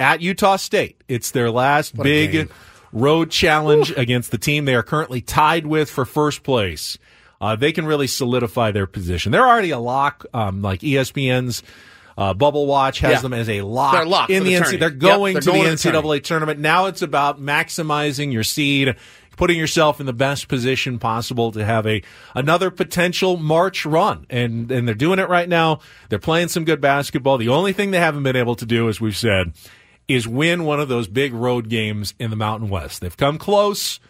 at 0.00 0.20
Utah 0.20 0.56
State, 0.56 1.02
it's 1.06 1.30
their 1.30 1.50
last 1.50 1.94
a 1.94 2.02
big. 2.02 2.50
Road 2.94 3.30
challenge 3.30 3.90
against 3.96 4.30
the 4.30 4.38
team 4.38 4.64
they 4.64 4.74
are 4.74 4.82
currently 4.82 5.20
tied 5.20 5.66
with 5.66 5.90
for 5.90 6.06
first 6.06 6.42
place. 6.42 6.96
Uh, 7.40 7.54
they 7.56 7.72
can 7.72 7.84
really 7.84 8.06
solidify 8.06 8.70
their 8.70 8.86
position. 8.86 9.30
They're 9.32 9.46
already 9.46 9.70
a 9.70 9.78
lock, 9.78 10.24
um, 10.32 10.62
like 10.62 10.80
ESPN's 10.80 11.62
uh, 12.16 12.32
Bubble 12.32 12.66
Watch 12.66 13.00
has 13.00 13.14
Yeah. 13.14 13.20
them 13.22 13.32
as 13.34 13.48
a 13.48 13.60
lock, 13.62 13.92
They're 13.94 14.06
locked 14.06 14.30
in 14.30 14.44
the, 14.44 14.50
the 14.50 14.54
NC. 14.60 14.64
tourney. 14.64 14.76
They're 14.78 14.90
Yep, 14.90 14.98
going 15.00 15.32
they're 15.34 15.40
to 15.42 15.46
going 15.50 15.62
the 15.64 15.76
to 15.76 15.88
NCAA 15.88 16.00
tourney. 16.02 16.20
tournament. 16.20 16.60
Now 16.60 16.86
it's 16.86 17.02
about 17.02 17.42
maximizing 17.42 18.32
your 18.32 18.44
seed, 18.44 18.94
putting 19.36 19.58
yourself 19.58 19.98
in 19.98 20.06
the 20.06 20.12
best 20.12 20.46
position 20.46 21.00
possible 21.00 21.50
to 21.52 21.64
have 21.64 21.88
a 21.88 22.02
another 22.36 22.70
potential 22.70 23.36
March 23.36 23.84
run. 23.84 24.26
And 24.30 24.70
and 24.70 24.86
they're 24.86 24.94
doing 24.94 25.18
it 25.18 25.28
right 25.28 25.48
now. 25.48 25.80
They're 26.08 26.20
playing 26.20 26.48
some 26.48 26.64
good 26.64 26.80
basketball. 26.80 27.36
The 27.36 27.48
only 27.48 27.72
thing 27.72 27.90
they 27.90 27.98
haven't 27.98 28.22
been 28.22 28.36
able 28.36 28.54
to 28.54 28.64
do, 28.64 28.88
as 28.88 29.00
we've 29.00 29.16
said, 29.16 29.52
is 30.08 30.28
win 30.28 30.64
one 30.64 30.80
of 30.80 30.88
those 30.88 31.08
big 31.08 31.32
road 31.32 31.68
games 31.68 32.14
in 32.18 32.30
the 32.30 32.36
Mountain 32.36 32.68
West. 32.68 33.00
They've 33.00 33.16
come 33.16 33.38
close. 33.38 34.00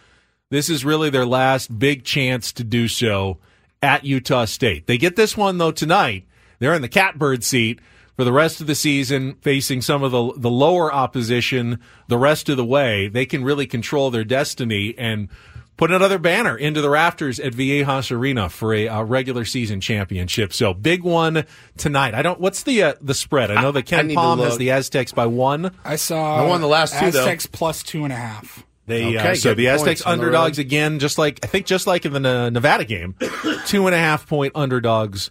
This 0.50 0.68
is 0.68 0.84
really 0.84 1.10
their 1.10 1.26
last 1.26 1.78
big 1.78 2.04
chance 2.04 2.52
to 2.54 2.64
do 2.64 2.88
so 2.88 3.38
at 3.82 4.04
Utah 4.04 4.44
State. 4.44 4.86
They 4.86 4.98
get 4.98 5.16
this 5.16 5.36
one 5.36 5.58
though 5.58 5.72
tonight. 5.72 6.26
They're 6.58 6.74
in 6.74 6.82
the 6.82 6.88
catbird 6.88 7.44
seat 7.44 7.80
for 8.16 8.24
the 8.24 8.32
rest 8.32 8.60
of 8.60 8.66
the 8.66 8.74
season, 8.74 9.34
facing 9.40 9.82
some 9.82 10.02
of 10.02 10.12
the 10.12 10.32
the 10.36 10.50
lower 10.50 10.92
opposition 10.92 11.80
the 12.08 12.18
rest 12.18 12.48
of 12.48 12.56
the 12.56 12.64
way. 12.64 13.08
They 13.08 13.26
can 13.26 13.44
really 13.44 13.66
control 13.66 14.10
their 14.10 14.24
destiny 14.24 14.94
and 14.96 15.28
put 15.76 15.90
another 15.90 16.18
banner 16.18 16.56
into 16.56 16.80
the 16.80 16.90
rafters 16.90 17.38
at 17.40 17.52
Viejas 17.52 18.10
Arena 18.10 18.48
for 18.48 18.72
a, 18.74 18.88
uh 18.88 19.02
regular 19.02 19.44
season 19.44 19.80
championship. 19.80 20.52
So 20.52 20.74
big 20.74 21.02
one 21.02 21.44
tonight. 21.76 22.14
I 22.14 22.22
don't. 22.22 22.40
What's 22.40 22.62
the 22.62 22.82
uh, 22.82 22.94
the 23.00 23.14
spread? 23.14 23.50
I 23.50 23.60
know 23.60 23.72
that 23.72 23.80
I 23.80 23.82
Ken 23.82 24.06
need 24.06 24.14
Palm 24.14 24.38
has 24.40 24.58
the 24.58 24.70
Aztecs 24.70 25.12
by 25.12 25.26
one. 25.26 25.74
I 25.84 25.96
saw. 25.96 26.36
I 26.44 26.48
won 26.48 26.60
the 26.60 26.68
last 26.68 26.98
two, 26.98 27.10
though. 27.10 27.20
Aztecs 27.20 27.46
plus 27.46 27.82
two 27.82 28.04
and 28.04 28.12
a 28.12 28.16
half. 28.16 28.64
They 28.86 29.16
Okay, 29.16 29.30
uh, 29.30 29.34
so 29.34 29.54
the 29.54 29.68
Aztecs 29.68 30.02
points 30.02 30.04
the 30.04 30.10
underdogs 30.10 30.58
again, 30.58 30.98
just 30.98 31.16
like 31.16 31.40
I 31.42 31.46
think, 31.46 31.66
just 31.66 31.86
like 31.86 32.04
in 32.04 32.12
the 32.12 32.28
uh, 32.28 32.50
Nevada 32.50 32.84
game, 32.84 33.14
two 33.66 33.86
and 33.86 33.94
a 33.94 33.98
half 33.98 34.28
point 34.28 34.52
underdogs 34.54 35.30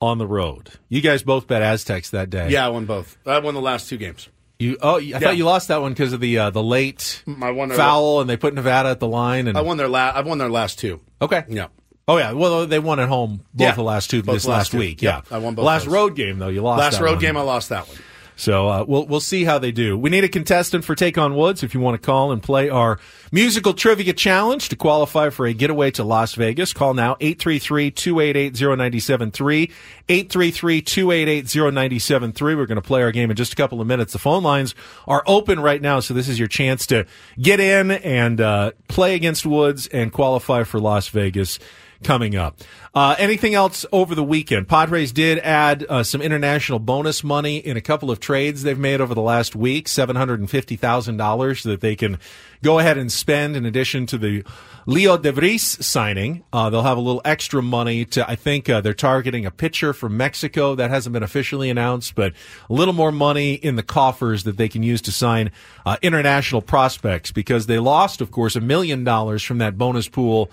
on 0.00 0.18
the 0.18 0.26
road. 0.26 0.70
You 0.88 1.00
guys 1.00 1.22
both 1.22 1.46
bet 1.46 1.62
Aztecs 1.62 2.10
that 2.10 2.30
day. 2.30 2.50
Yeah, 2.50 2.66
I 2.66 2.68
won 2.68 2.84
both. 2.86 3.16
I 3.26 3.38
won 3.38 3.54
the 3.54 3.60
last 3.60 3.88
two 3.88 3.96
games. 3.96 4.28
You 4.60 4.76
oh, 4.82 4.96
I 4.96 4.98
Yeah. 5.00 5.18
thought 5.18 5.36
you 5.36 5.44
lost 5.44 5.68
that 5.68 5.80
one 5.80 5.92
because 5.92 6.12
of 6.12 6.20
the 6.20 6.38
uh, 6.38 6.50
the 6.50 6.62
late 6.62 7.24
I 7.42 7.50
won 7.50 7.68
their 7.70 7.78
foul, 7.78 8.20
and 8.20 8.28
they 8.28 8.36
put 8.36 8.52
Nevada 8.54 8.90
at 8.90 9.00
the 9.00 9.08
line. 9.08 9.48
And 9.48 9.56
I 9.56 9.62
won 9.62 9.76
their 9.78 9.88
last 9.88 10.16
I've 10.16 10.26
won 10.26 10.38
their 10.38 10.50
last 10.50 10.78
two. 10.78 11.00
okay, 11.20 11.44
Yeah. 11.48 11.68
Oh 12.06 12.16
yeah, 12.18 12.32
well 12.32 12.66
they 12.66 12.78
won 12.78 13.00
at 13.00 13.08
home 13.08 13.38
both 13.54 13.66
Yeah. 13.68 13.72
the 13.74 13.82
last 13.82 14.10
two 14.10 14.22
Both 14.22 14.34
this 14.34 14.44
last 14.46 14.72
last 14.72 14.74
week. 14.74 15.00
Yeah, 15.00 15.22
Yeah, 15.30 15.36
I 15.36 15.38
won 15.38 15.54
both 15.54 15.64
Last 15.64 15.84
those. 15.86 15.94
road 15.94 16.14
game 16.16 16.38
though, 16.38 16.48
you 16.48 16.60
lost. 16.60 16.78
last 16.80 17.00
road 17.00 17.12
one. 17.12 17.20
game, 17.20 17.36
I 17.36 17.42
lost 17.42 17.68
that 17.70 17.88
one. 17.88 17.96
So 18.40 18.68
uh, 18.68 18.84
we'll 18.88 19.06
we'll 19.06 19.20
see 19.20 19.44
how 19.44 19.58
they 19.58 19.70
do. 19.70 19.98
We 19.98 20.08
need 20.08 20.24
a 20.24 20.28
contestant 20.28 20.82
for 20.82 20.94
Take 20.94 21.18
on 21.18 21.36
Woods. 21.36 21.62
If 21.62 21.74
you 21.74 21.80
want 21.80 22.00
to 22.00 22.06
call 22.06 22.32
and 22.32 22.42
play 22.42 22.70
our 22.70 22.98
musical 23.30 23.74
trivia 23.74 24.14
challenge 24.14 24.70
to 24.70 24.76
qualify 24.76 25.28
for 25.28 25.44
a 25.44 25.52
getaway 25.52 25.90
to 25.90 26.04
Las 26.04 26.36
Vegas, 26.36 26.72
call 26.72 26.94
now 26.94 27.16
833-288-0973, 27.16 29.70
833-288-0973. 30.08 32.40
We're 32.40 32.64
going 32.64 32.76
to 32.76 32.82
play 32.82 33.02
our 33.02 33.12
game 33.12 33.30
in 33.30 33.36
just 33.36 33.52
a 33.52 33.56
couple 33.56 33.82
of 33.82 33.86
minutes. 33.86 34.14
The 34.14 34.18
phone 34.18 34.42
lines 34.42 34.74
are 35.06 35.22
open 35.26 35.60
right 35.60 35.82
now, 35.82 36.00
so 36.00 36.14
this 36.14 36.26
is 36.26 36.38
your 36.38 36.48
chance 36.48 36.86
to 36.86 37.04
get 37.38 37.60
in 37.60 37.90
and 37.90 38.40
uh, 38.40 38.70
play 38.88 39.16
against 39.16 39.44
Woods 39.44 39.86
and 39.88 40.10
qualify 40.10 40.62
for 40.62 40.80
Las 40.80 41.08
Vegas. 41.08 41.58
Coming 42.02 42.36
up. 42.36 42.60
Uh, 42.94 43.14
anything 43.18 43.54
else 43.54 43.86
over 43.92 44.14
the 44.14 44.24
weekend? 44.24 44.68
Padres 44.68 45.12
did 45.12 45.38
add 45.38 45.84
uh, 45.88 46.02
some 46.02 46.20
international 46.20 46.78
bonus 46.78 47.22
money 47.22 47.58
in 47.58 47.76
a 47.76 47.80
couple 47.80 48.10
of 48.10 48.20
trades 48.20 48.62
they've 48.62 48.78
made 48.78 49.00
over 49.00 49.14
the 49.14 49.20
last 49.22 49.54
week, 49.54 49.86
seven 49.86 50.16
hundred 50.16 50.40
and 50.40 50.50
fifty 50.50 50.76
thousand 50.76 51.16
dollars 51.16 51.62
that 51.62 51.80
they 51.80 51.94
can 51.94 52.18
go 52.62 52.78
ahead 52.78 52.98
and 52.98 53.12
spend 53.12 53.56
in 53.56 53.64
addition 53.64 54.06
to 54.06 54.18
the 54.18 54.44
Leo 54.86 55.16
De 55.16 55.30
Vries 55.30 55.84
signing. 55.84 56.42
Uh, 56.52 56.68
they'll 56.70 56.82
have 56.82 56.98
a 56.98 57.00
little 57.00 57.22
extra 57.24 57.62
money 57.62 58.04
to. 58.06 58.28
I 58.28 58.34
think 58.34 58.68
uh, 58.68 58.80
they're 58.80 58.94
targeting 58.94 59.46
a 59.46 59.50
pitcher 59.50 59.92
from 59.92 60.16
Mexico 60.16 60.74
that 60.74 60.90
hasn't 60.90 61.12
been 61.12 61.22
officially 61.22 61.70
announced, 61.70 62.14
but 62.14 62.32
a 62.68 62.72
little 62.72 62.94
more 62.94 63.12
money 63.12 63.54
in 63.54 63.76
the 63.76 63.82
coffers 63.82 64.44
that 64.44 64.56
they 64.56 64.68
can 64.68 64.82
use 64.82 65.00
to 65.02 65.12
sign 65.12 65.52
uh, 65.86 65.96
international 66.02 66.62
prospects 66.62 67.30
because 67.30 67.66
they 67.66 67.78
lost, 67.78 68.20
of 68.20 68.30
course, 68.30 68.56
a 68.56 68.60
million 68.60 69.04
dollars 69.04 69.42
from 69.42 69.58
that 69.58 69.78
bonus 69.78 70.08
pool 70.08 70.50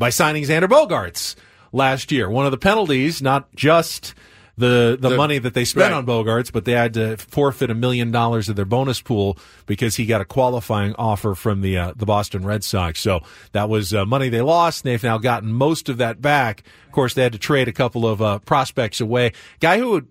by 0.00 0.08
signing 0.10 0.42
Xander 0.42 0.66
Bogaerts 0.66 1.36
last 1.72 2.10
year. 2.10 2.28
One 2.28 2.46
of 2.46 2.50
the 2.52 2.58
penalties, 2.58 3.20
not 3.20 3.54
just 3.54 4.14
the 4.56 4.96
the, 4.98 5.10
The- 5.10 5.16
money 5.16 5.38
that 5.38 5.52
they 5.54 5.64
spent 5.64 5.92
right. 5.92 5.98
on 5.98 6.06
Bogaerts, 6.06 6.50
but 6.50 6.64
they 6.64 6.72
had 6.72 6.94
to 6.94 7.16
forfeit 7.18 7.70
a 7.70 7.74
million 7.74 8.10
dollars 8.10 8.48
of 8.48 8.56
their 8.56 8.64
bonus 8.64 9.00
pool 9.00 9.38
because 9.66 9.96
he 9.96 10.06
got 10.06 10.20
a 10.20 10.24
qualifying 10.24 10.94
offer 10.94 11.34
from 11.34 11.60
the 11.60 11.76
uh, 11.78 11.92
the 11.94 12.06
Boston 12.06 12.44
Red 12.44 12.64
Sox. 12.64 12.98
So 13.00 13.20
that 13.52 13.68
was 13.68 13.92
uh, 13.94 14.04
money 14.06 14.30
they 14.30 14.40
lost. 14.40 14.84
And 14.84 14.90
they've 14.92 15.02
now 15.02 15.18
gotten 15.18 15.52
most 15.52 15.88
of 15.90 15.98
that 15.98 16.20
back. 16.22 16.64
Of 16.86 16.92
course, 16.92 17.12
they 17.14 17.22
had 17.22 17.32
to 17.32 17.38
trade 17.38 17.68
a 17.68 17.72
couple 17.72 18.06
of 18.06 18.20
uh, 18.22 18.38
prospects 18.40 19.00
away. 19.00 19.32
Guy 19.60 19.78
who 19.78 20.06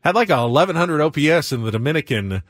had, 0.00 0.14
like 0.14 0.30
a 0.30 0.48
1100 0.48 1.00
OPS 1.02 1.52
in 1.52 1.62
the 1.62 1.70
Dominican. 1.70 2.42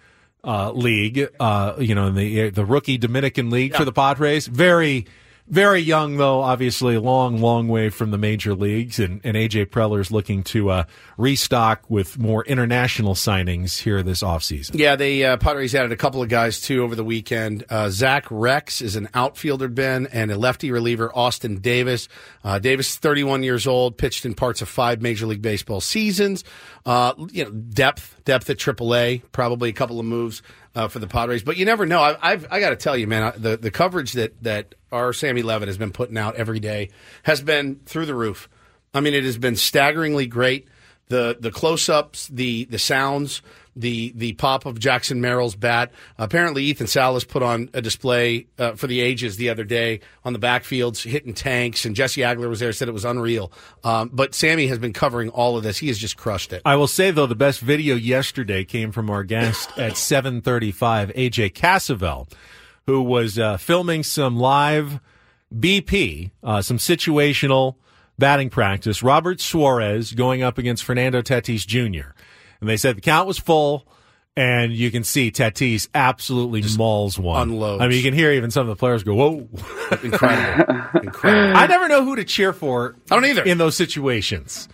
Uh, 0.45 0.71
league, 0.71 1.29
uh, 1.41 1.75
you 1.81 1.93
know, 1.93 2.07
in 2.07 2.15
the 2.15 2.51
the 2.51 2.65
rookie 2.65 2.97
Dominican 2.99 3.51
league 3.51 3.75
for 3.75 3.85
the 3.85 3.91
Padres. 3.91 4.47
Very, 4.47 5.05
very 5.49 5.81
young, 5.81 6.17
though, 6.17 6.41
obviously, 6.41 6.99
long, 6.99 7.41
long 7.41 7.69
way 7.69 7.89
from 7.89 8.11
the 8.11 8.19
major 8.19 8.55
leagues. 8.55 8.99
And, 8.99 9.21
and 9.23 9.37
AJ 9.37 9.67
Preller's 9.67 10.11
looking 10.11 10.43
to 10.45 10.71
uh, 10.71 10.85
restock 11.17 11.89
with 11.89 12.19
more 12.19 12.45
international 12.45 13.15
signings 13.15 13.83
here 13.83 14.03
this 14.03 14.23
offseason. 14.23 14.79
Yeah, 14.79 14.97
the 14.97 15.25
uh, 15.25 15.37
Padres 15.37 15.75
added 15.75 15.93
a 15.93 15.97
couple 15.97 16.23
of 16.23 16.29
guys 16.29 16.61
too 16.61 16.83
over 16.83 16.95
the 16.95 17.05
weekend. 17.05 17.65
Uh, 17.71 17.91
Zach 17.91 18.27
Reks 18.31 18.83
is 18.83 18.97
an 18.97 19.09
outfielder, 19.15 19.69
Ben, 19.69 20.07
and 20.07 20.31
a 20.31 20.37
lefty 20.39 20.71
reliever, 20.71 21.11
Austin 21.15 21.61
Davis. 21.61 22.09
Uh, 22.43 22.59
Davis, 22.59 22.97
31 22.97 23.43
years 23.43 23.67
old, 23.67 23.99
pitched 23.99 24.27
in 24.27 24.35
parts 24.35 24.63
of 24.63 24.69
five 24.69 25.01
Major 25.01 25.27
League 25.27 25.43
Baseball 25.43 25.81
seasons. 25.81 26.43
Uh, 26.87 27.13
you 27.33 27.45
know, 27.45 27.51
depth, 27.51 28.15
depth 28.25 28.49
at 28.49 28.59
AAA, 28.59 29.21
probably 29.33 29.69
a 29.69 29.73
couple 29.73 29.99
of 29.99 30.07
moves 30.07 30.41
uh, 30.77 30.87
for 30.87 31.01
the 31.01 31.09
Padres, 31.09 31.43
but 31.43 31.57
you 31.57 31.65
never 31.65 31.85
know. 31.85 32.01
I, 32.01 32.17
I've 32.23 32.47
I 32.49 32.61
got 32.61 32.71
to 32.71 32.77
tell 32.77 32.97
you, 32.97 33.09
man, 33.09 33.25
I- 33.25 33.31
the 33.37 33.57
the 33.57 33.73
coverage 33.73 34.13
that 34.13 34.41
that 34.45 34.77
our 34.93 35.13
Sammy 35.13 35.43
Levin 35.43 35.67
has 35.67 35.77
been 35.77 35.91
putting 35.91 36.17
out 36.17 36.37
every 36.37 36.61
day 36.61 36.91
has 37.25 37.43
been 37.43 37.81
through 37.87 38.07
the 38.07 38.15
roof. 38.15 38.49
I 38.95 39.01
mean, 39.01 39.15
it 39.15 39.25
has 39.25 39.37
been 39.37 39.57
staggeringly 39.57 40.29
great. 40.29 40.69
The 41.09 41.37
the 41.41 41.51
close 41.51 41.89
ups, 41.89 42.29
the 42.29 42.67
the 42.67 42.79
sounds, 42.79 43.43
the 43.77 44.13
the 44.17 44.33
pop 44.33 44.67
of 44.67 44.79
Jackson 44.79 45.21
Merrill's 45.21 45.55
bat. 45.55 45.93
Apparently, 46.19 46.65
Ethan 46.65 46.87
Salas 46.87 47.25
put 47.25 47.43
on 47.43 47.69
a 47.75 47.83
display 47.83 48.47
uh, 48.59 48.73
for 48.73 48.87
the 48.87 49.01
ages 49.01 49.37
the 49.37 49.51
other 49.51 49.65
day 49.65 50.01
on 50.25 50.33
the 50.33 50.39
backfields, 50.39 51.09
hitting 51.09 51.35
tanks, 51.35 51.85
and 51.85 51.95
Jesse 51.95 52.23
Agler 52.23 52.49
was 52.49 52.61
there, 52.61 52.73
said 52.73 52.89
it 52.89 52.93
was 52.93 53.05
unreal. 53.05 53.53
Um, 53.85 54.11
but 54.13 54.35
Sammy 54.35 54.67
has 54.69 54.79
been 54.79 54.93
covering 54.93 55.29
all 55.29 55.57
of 55.57 55.63
this. 55.63 55.79
He 55.79 55.89
has 55.89 55.99
just 55.99 56.17
crushed 56.17 56.53
it. 56.53 56.63
I 56.65 56.77
will 56.77 56.89
say 56.89 57.11
though, 57.11 57.27
the 57.27 57.35
best 57.35 57.61
video 57.61 57.95
yesterday 57.95 58.65
came 58.65 58.91
from 58.91 59.11
our 59.11 59.23
guest 59.23 59.71
at 59.79 59.93
7:35, 59.93 61.15
AJ 61.15 61.53
Cassavell, 61.53 62.31
who 62.87 63.03
was 63.03 63.39
uh, 63.39 63.59
filming 63.59 64.03
some 64.03 64.37
live 64.39 65.01
BP, 65.55 66.31
uh, 66.43 66.63
some 66.63 66.79
situational 66.79 67.77
batting 68.19 68.51
practice. 68.51 69.03
Robert 69.03 69.41
Suarez 69.41 70.13
going 70.13 70.43
up 70.43 70.59
against 70.59 70.85
Fernando 70.85 71.23
Tatis 71.23 71.67
Jr. 71.67 72.11
And 72.61 72.69
they 72.69 72.77
said 72.77 72.97
the 72.97 73.01
count 73.01 73.27
was 73.27 73.39
full. 73.39 73.87
And 74.39 74.71
you 74.75 74.91
can 74.91 75.03
see 75.03 75.31
Tatis 75.31 75.89
absolutely 75.95 76.63
mauls 76.77 77.19
one. 77.19 77.49
unloads. 77.49 77.81
I 77.83 77.89
mean, 77.89 77.97
you 77.97 78.03
can 78.03 78.13
hear 78.13 78.33
even 78.33 78.51
some 78.51 78.61
of 78.63 78.67
the 78.69 78.77
players 78.77 79.03
go, 79.03 79.15
"Whoa!" 79.15 79.49
Incredible, 80.03 81.01
incredible. 81.03 81.57
I 81.57 81.67
never 81.67 81.89
know 81.89 82.05
who 82.05 82.17
to 82.17 82.25
cheer 82.25 82.53
for. 82.53 82.97
I 83.11 83.15
don't 83.15 83.25
either. 83.25 83.43
in 83.45 83.57
those 83.57 83.77
situations. 83.77 84.69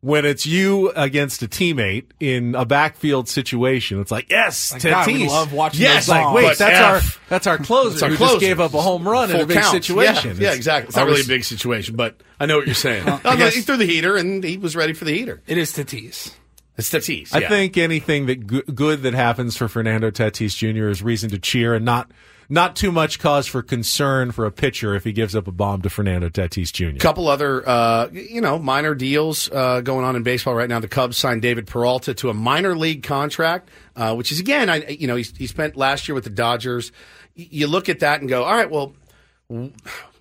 When 0.00 0.24
it's 0.24 0.46
you 0.46 0.90
against 0.90 1.42
a 1.42 1.48
teammate 1.48 2.04
in 2.20 2.54
a 2.54 2.64
backfield 2.64 3.28
situation, 3.28 4.00
it's 4.00 4.12
like 4.12 4.30
yes, 4.30 4.72
Like, 4.72 4.82
Tatis. 4.82 4.90
God, 4.92 5.06
we 5.08 5.26
love 5.28 5.52
watching 5.52 5.80
yes, 5.80 6.06
those 6.06 6.10
like 6.14 6.34
wait, 6.34 6.42
But 6.44 6.58
that's 6.58 6.78
F. 7.06 7.16
our 7.16 7.22
that's 7.28 7.46
our 7.48 7.58
closer 7.58 7.94
It's 7.94 8.02
our 8.04 8.10
who 8.10 8.16
closer. 8.16 8.32
just 8.34 8.40
gave 8.40 8.60
up 8.60 8.72
a 8.74 8.80
home 8.80 9.08
run 9.08 9.32
in 9.32 9.40
a 9.40 9.46
big 9.46 9.58
count. 9.58 9.72
situation. 9.72 10.36
Yeah, 10.36 10.50
yeah 10.50 10.54
exactly. 10.54 10.90
It's 10.90 10.96
I 10.96 11.00
not 11.00 11.08
really 11.08 11.22
a 11.22 11.26
big 11.26 11.42
situation, 11.42 11.96
but 11.96 12.22
I 12.38 12.46
know 12.46 12.58
what 12.58 12.66
you're 12.66 12.74
saying. 12.76 13.08
I 13.08 13.20
Oh, 13.24 13.36
guess- 13.36 13.54
he 13.56 13.62
threw 13.62 13.76
the 13.78 13.86
heater, 13.86 14.14
and 14.16 14.44
he 14.44 14.56
was 14.56 14.76
ready 14.76 14.92
for 14.92 15.04
the 15.04 15.12
heater. 15.12 15.42
It 15.48 15.58
is 15.58 15.72
Tatis. 15.72 16.30
It's 16.78 16.90
Tatis. 16.90 17.34
I 17.34 17.40
yeah. 17.40 17.48
think 17.48 17.76
anything 17.76 18.26
that 18.26 18.46
go- 18.46 18.62
good 18.62 19.02
that 19.02 19.12
happens 19.12 19.56
for 19.56 19.66
Fernando 19.66 20.12
Tatis 20.12 20.56
Jr. 20.56 20.88
is 20.88 21.02
reason 21.02 21.28
to 21.30 21.38
cheer, 21.38 21.74
and 21.74 21.84
not 21.84 22.10
not 22.48 22.76
too 22.76 22.92
much 22.92 23.18
cause 23.18 23.46
for 23.46 23.62
concern 23.62 24.30
for 24.30 24.46
a 24.46 24.52
pitcher 24.52 24.94
if 24.94 25.04
he 25.04 25.12
gives 25.12 25.36
up 25.36 25.48
a 25.48 25.52
bomb 25.52 25.82
to 25.82 25.90
Fernando 25.90 26.28
Tatis 26.28 26.72
Jr. 26.72 26.96
A 26.96 26.98
couple 26.98 27.28
other, 27.28 27.68
uh, 27.68 28.08
you 28.12 28.40
know, 28.40 28.58
minor 28.58 28.94
deals 28.94 29.50
uh, 29.50 29.80
going 29.82 30.04
on 30.04 30.16
in 30.16 30.22
baseball 30.22 30.54
right 30.54 30.68
now. 30.68 30.78
The 30.80 30.88
Cubs 30.88 31.16
signed 31.16 31.42
David 31.42 31.66
Peralta 31.66 32.14
to 32.14 32.30
a 32.30 32.34
minor 32.34 32.76
league 32.76 33.02
contract, 33.02 33.68
uh, 33.96 34.14
which 34.14 34.30
is 34.30 34.38
again, 34.38 34.70
I 34.70 34.86
you 34.86 35.08
know, 35.08 35.16
he, 35.16 35.24
he 35.36 35.46
spent 35.48 35.76
last 35.76 36.08
year 36.08 36.14
with 36.14 36.24
the 36.24 36.30
Dodgers. 36.30 36.92
You 37.34 37.66
look 37.66 37.88
at 37.88 38.00
that 38.00 38.20
and 38.20 38.28
go, 38.28 38.44
all 38.44 38.54
right, 38.54 38.70
well, 38.70 38.94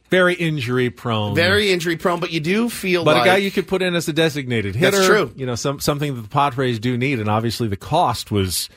Very 0.09 0.35
injury 0.35 0.89
prone. 0.89 1.35
very 1.35 1.71
injury 1.71 1.97
prone, 1.97 2.19
but 2.19 2.31
you 2.31 2.39
do 2.39 2.69
feel 2.69 3.03
But 3.03 3.15
like 3.17 3.23
a 3.23 3.25
guy 3.31 3.37
you 3.37 3.51
could 3.51 3.67
put 3.67 3.81
in 3.81 3.93
as 3.95 4.07
a 4.07 4.13
designated 4.13 4.75
hitter. 4.75 4.97
That's 4.97 5.07
true. 5.07 5.33
You 5.35 5.45
know, 5.45 5.55
some 5.55 5.79
something 5.79 6.15
that 6.15 6.21
the 6.21 6.29
Padres 6.29 6.79
do 6.79 6.97
need, 6.97 7.19
and 7.19 7.29
obviously 7.29 7.67
the 7.67 7.75
cost 7.77 8.31
was 8.31 8.69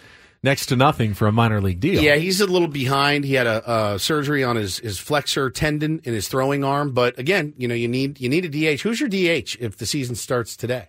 next 0.43 0.66
to 0.66 0.76
nothing 0.76 1.14
for 1.14 1.28
a 1.28 1.33
minor 1.33 1.61
league 1.61 1.78
deal. 1.81 2.03
Yeah, 2.03 2.16
he's 2.16 2.41
a 2.41 2.47
little 2.47 2.66
behind. 2.66 3.24
He 3.24 3.35
had 3.35 3.47
a, 3.47 3.93
a 3.93 3.99
surgery 3.99 4.43
on 4.43 4.57
his, 4.57 4.78
his 4.78 4.99
flexor 4.99 5.51
tendon 5.51 6.01
in 6.05 6.14
his 6.14 6.28
throwing 6.28 6.64
arm, 6.64 6.93
but 6.93 7.18
again, 7.18 7.53
you 7.59 7.68
know, 7.68 7.74
you 7.74 7.89
need 7.89 8.20
you 8.20 8.28
need 8.28 8.45
a 8.45 8.49
DH. 8.76 8.81
Who's 8.83 8.99
your 9.01 9.09
DH 9.09 9.57
if 9.61 9.76
the 9.76 9.87
season 9.87 10.14
starts 10.16 10.57
today? 10.57 10.89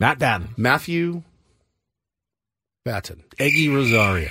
Matt 0.00 0.18
Batten, 0.18 0.48
Matthew 0.56 1.22
Batten. 2.84 3.24
Eguy 3.38 3.74
Rosario. 3.74 4.30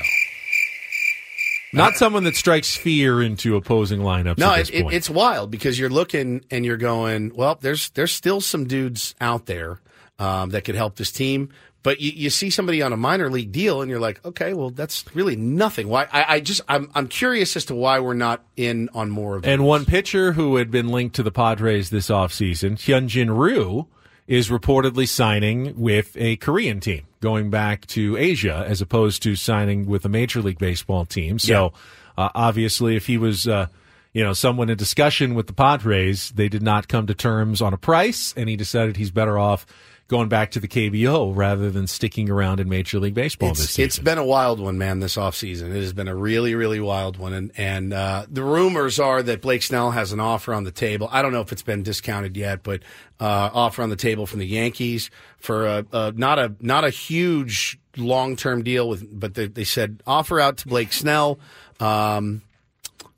Not 1.75 1.95
someone 1.95 2.23
that 2.23 2.35
strikes 2.35 2.75
fear 2.75 3.21
into 3.21 3.55
opposing 3.55 3.99
lineups. 3.99 4.37
No, 4.37 4.51
at 4.51 4.57
this 4.57 4.69
it, 4.69 4.85
it, 4.85 4.93
it's 4.93 5.09
wild 5.09 5.51
because 5.51 5.77
you're 5.79 5.89
looking 5.89 6.43
and 6.49 6.65
you're 6.65 6.77
going, 6.77 7.33
well, 7.35 7.57
there's 7.59 7.89
there's 7.91 8.13
still 8.13 8.41
some 8.41 8.65
dudes 8.65 9.15
out 9.21 9.45
there 9.45 9.79
um, 10.19 10.49
that 10.51 10.63
could 10.63 10.75
help 10.75 10.95
this 10.95 11.11
team. 11.11 11.49
But 11.83 12.01
you, 12.01 12.11
you 12.15 12.29
see 12.31 12.49
somebody 12.49 12.81
on 12.81 12.93
a 12.93 12.97
minor 12.97 13.29
league 13.29 13.51
deal, 13.51 13.83
and 13.83 13.91
you're 13.91 13.99
like, 13.99 14.25
okay, 14.25 14.55
well, 14.55 14.71
that's 14.71 15.05
really 15.13 15.35
nothing. 15.35 15.87
Why? 15.87 16.07
I, 16.11 16.25
I 16.35 16.39
just 16.39 16.61
I'm 16.67 16.89
I'm 16.95 17.07
curious 17.07 17.55
as 17.55 17.65
to 17.65 17.75
why 17.75 17.99
we're 17.99 18.15
not 18.15 18.43
in 18.57 18.89
on 18.95 19.11
more 19.11 19.35
of 19.35 19.45
it. 19.45 19.51
And 19.51 19.65
one 19.65 19.85
pitcher 19.85 20.31
who 20.33 20.55
had 20.55 20.71
been 20.71 20.87
linked 20.87 21.15
to 21.17 21.23
the 21.23 21.31
Padres 21.31 21.91
this 21.91 22.09
offseason, 22.09 22.71
Hyunjin 22.71 23.37
Ryu, 23.37 23.85
is 24.27 24.49
reportedly 24.49 25.07
signing 25.07 25.79
with 25.79 26.17
a 26.17 26.35
Korean 26.37 26.79
team, 26.79 27.05
going 27.21 27.49
back 27.49 27.85
to 27.87 28.17
Asia 28.17 28.65
as 28.67 28.81
opposed 28.81 29.21
to 29.23 29.35
signing 29.35 29.85
with 29.85 30.03
a 30.05 30.09
Major 30.09 30.41
League 30.41 30.57
Baseball 30.57 31.05
team. 31.05 31.37
So 31.37 31.73
uh, 32.17 32.29
obviously, 32.33 32.95
if 32.95 33.05
he 33.05 33.17
was, 33.17 33.47
uh, 33.47 33.67
you 34.13 34.23
know, 34.23 34.33
someone 34.33 34.69
in 34.69 34.77
discussion 34.77 35.35
with 35.35 35.47
the 35.47 35.53
Padres, 35.53 36.31
they 36.31 36.49
did 36.49 36.63
not 36.63 36.87
come 36.87 37.05
to 37.07 37.13
terms 37.13 37.61
on 37.61 37.73
a 37.73 37.77
price, 37.77 38.33
and 38.35 38.49
he 38.49 38.55
decided 38.55 38.97
he's 38.97 39.11
better 39.11 39.37
off 39.37 39.65
going 40.07 40.29
back 40.29 40.51
to 40.51 40.59
the 40.59 40.67
KBO 40.67 41.35
rather 41.35 41.71
than 41.71 41.87
sticking 41.87 42.29
around 42.29 42.59
in 42.59 42.69
Major 42.69 42.99
League 42.99 43.15
Baseball 43.15 43.49
this 43.49 43.71
season. 43.71 43.85
it's 43.85 43.99
been 43.99 44.17
a 44.19 44.25
wild 44.25 44.59
one, 44.59 44.77
man, 44.77 44.99
this 44.99 45.15
offseason. 45.15 45.71
It 45.71 45.81
has 45.81 45.93
been 45.93 46.07
a 46.07 46.15
really, 46.15 46.53
really 46.53 46.79
wild 46.79 47.17
one. 47.17 47.33
And, 47.33 47.51
and 47.57 47.91
uh, 47.91 48.25
the 48.29 48.43
rumors 48.43 48.99
are 48.99 49.23
that 49.23 49.41
Blake 49.41 49.63
Snell 49.63 49.91
has 49.91 50.11
an 50.11 50.19
offer 50.19 50.53
on 50.53 50.63
the 50.63 50.71
table. 50.71 51.09
I 51.11 51.23
don't 51.23 51.31
know 51.31 51.41
if 51.41 51.51
it's 51.51 51.63
been 51.63 51.81
discounted 51.81 52.37
yet, 52.37 52.61
but 52.61 52.83
uh, 53.19 53.49
offer 53.51 53.81
on 53.81 53.89
the 53.89 53.95
table 53.95 54.27
from 54.27 54.39
the 54.39 54.47
Yankees 54.47 55.09
for 55.39 55.65
a, 55.65 55.85
a 55.91 56.11
not 56.11 56.37
a 56.37 56.55
not 56.59 56.83
a 56.83 56.89
huge 56.89 57.79
long 57.97 58.35
term 58.35 58.61
deal 58.61 58.87
with, 58.87 59.07
but 59.19 59.33
they, 59.33 59.47
they 59.47 59.63
said 59.63 60.03
offer 60.05 60.39
out 60.39 60.57
to 60.57 60.67
Blake 60.67 60.93
Snell. 60.93 61.39
Um, 61.79 62.41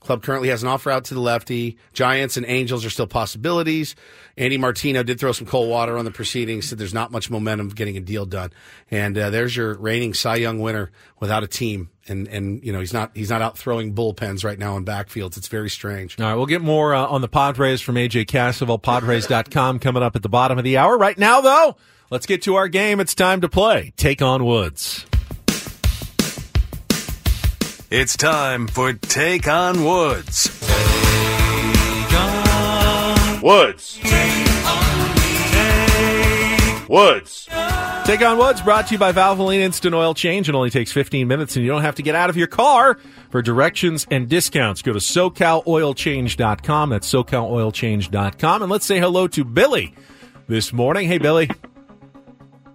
Club 0.08 0.24
currently 0.24 0.48
has 0.48 0.64
an 0.64 0.70
offer 0.70 0.90
out 0.90 1.04
to 1.06 1.14
the 1.14 1.20
lefty. 1.20 1.78
Giants 1.92 2.38
and 2.38 2.46
Angels 2.48 2.86
are 2.86 2.90
still 2.90 3.08
possibilities. 3.08 3.94
Andy 4.38 4.58
Martino 4.58 5.04
did 5.04 5.20
throw 5.20 5.34
some 5.34 5.46
cold 5.46 5.70
water 5.70 5.98
on 5.98 6.06
the 6.06 6.12
proceedings, 6.12 6.70
said 6.70 6.78
there's 6.78 6.94
not 6.94 7.12
much 7.12 7.30
momentum 7.30 7.68
getting 7.70 7.98
a 7.98 8.00
deal 8.00 8.26
done. 8.26 8.52
And 8.90 9.18
uh, 9.18 9.30
there's 9.32 9.56
your 9.56 9.78
reigning 9.78 10.14
Cy 10.14 10.38
Young 10.38 10.60
winner 10.60 10.92
without 11.20 11.44
a 11.44 11.48
team. 11.48 11.90
And 12.08 12.30
and 12.30 12.64
you 12.64 12.72
know 12.72 12.80
he's 12.80 12.94
not 12.94 13.12
he's 13.16 13.30
not 13.30 13.42
out 13.42 13.58
throwing 13.58 13.94
bullpens 13.94 14.46
right 14.46 14.58
now 14.58 14.78
in 14.78 14.86
backfields. 14.86 15.36
It's 15.36 15.50
very 15.50 15.70
strange. 15.70 16.18
All 16.18 16.26
right, 16.26 16.36
we'll 16.36 16.46
get 16.46 16.62
more 16.62 16.96
uh, 16.96 17.06
on 17.06 17.20
the 17.20 17.28
Padres 17.28 17.82
from 17.82 17.96
AJ 17.96 18.28
Cassavell, 18.28 18.82
Padres.com 18.82 19.80
coming 19.80 20.04
up 20.04 20.16
at 20.16 20.24
the 20.24 20.30
bottom 20.30 20.58
of 20.58 20.64
the 20.64 20.78
hour. 20.78 20.98
Right 20.98 21.18
now, 21.18 21.42
though, 21.42 21.76
let's 22.10 22.26
get 22.26 22.44
to 22.44 22.56
our 22.56 22.70
game. 22.70 23.02
It's 23.02 23.14
time 23.14 23.42
to 23.42 23.50
play. 23.50 23.92
Take 23.98 24.22
on 24.22 24.46
Woods. 24.46 25.06
It's 27.90 28.18
time 28.18 28.68
for 28.68 28.92
Take 28.92 29.48
on 29.48 29.86
Woods. 29.86 30.50
Woods. 33.42 34.00
Woods. 36.90 37.48
Take 38.04 38.22
on 38.22 38.38
Woods, 38.38 38.62
brought 38.62 38.88
to 38.88 38.96
you 38.96 38.98
by 38.98 39.14
Valvoline 39.14 39.60
Instant 39.60 39.96
Oil 39.96 40.14
Change. 40.14 40.50
It 40.50 40.56
only 40.56 40.70
takes 40.70 40.92
15 40.92 41.30
minutes 41.30 41.56
and 41.56 41.64
you 41.64 41.72
don't 41.72 41.82
have 41.82 41.96
to 41.96 42.04
get 42.04 42.14
out 42.14 42.30
of 42.30 42.36
your 42.36 42.48
car. 42.48 42.98
For 43.30 43.42
directions 43.42 44.06
and 44.12 44.28
discounts, 44.28 44.82
go 44.82 44.92
to 44.92 45.00
SoCalOilChange.com. 45.00 46.90
That's 46.90 47.10
SoCalOilChange.com. 47.10 48.62
And 48.64 48.70
let's 48.70 48.86
say 48.86 49.00
hello 49.00 49.30
to 49.30 49.46
Billy 49.46 49.96
this 50.50 50.74
morning. 50.74 51.08
Hey, 51.08 51.20
Billy. 51.20 51.50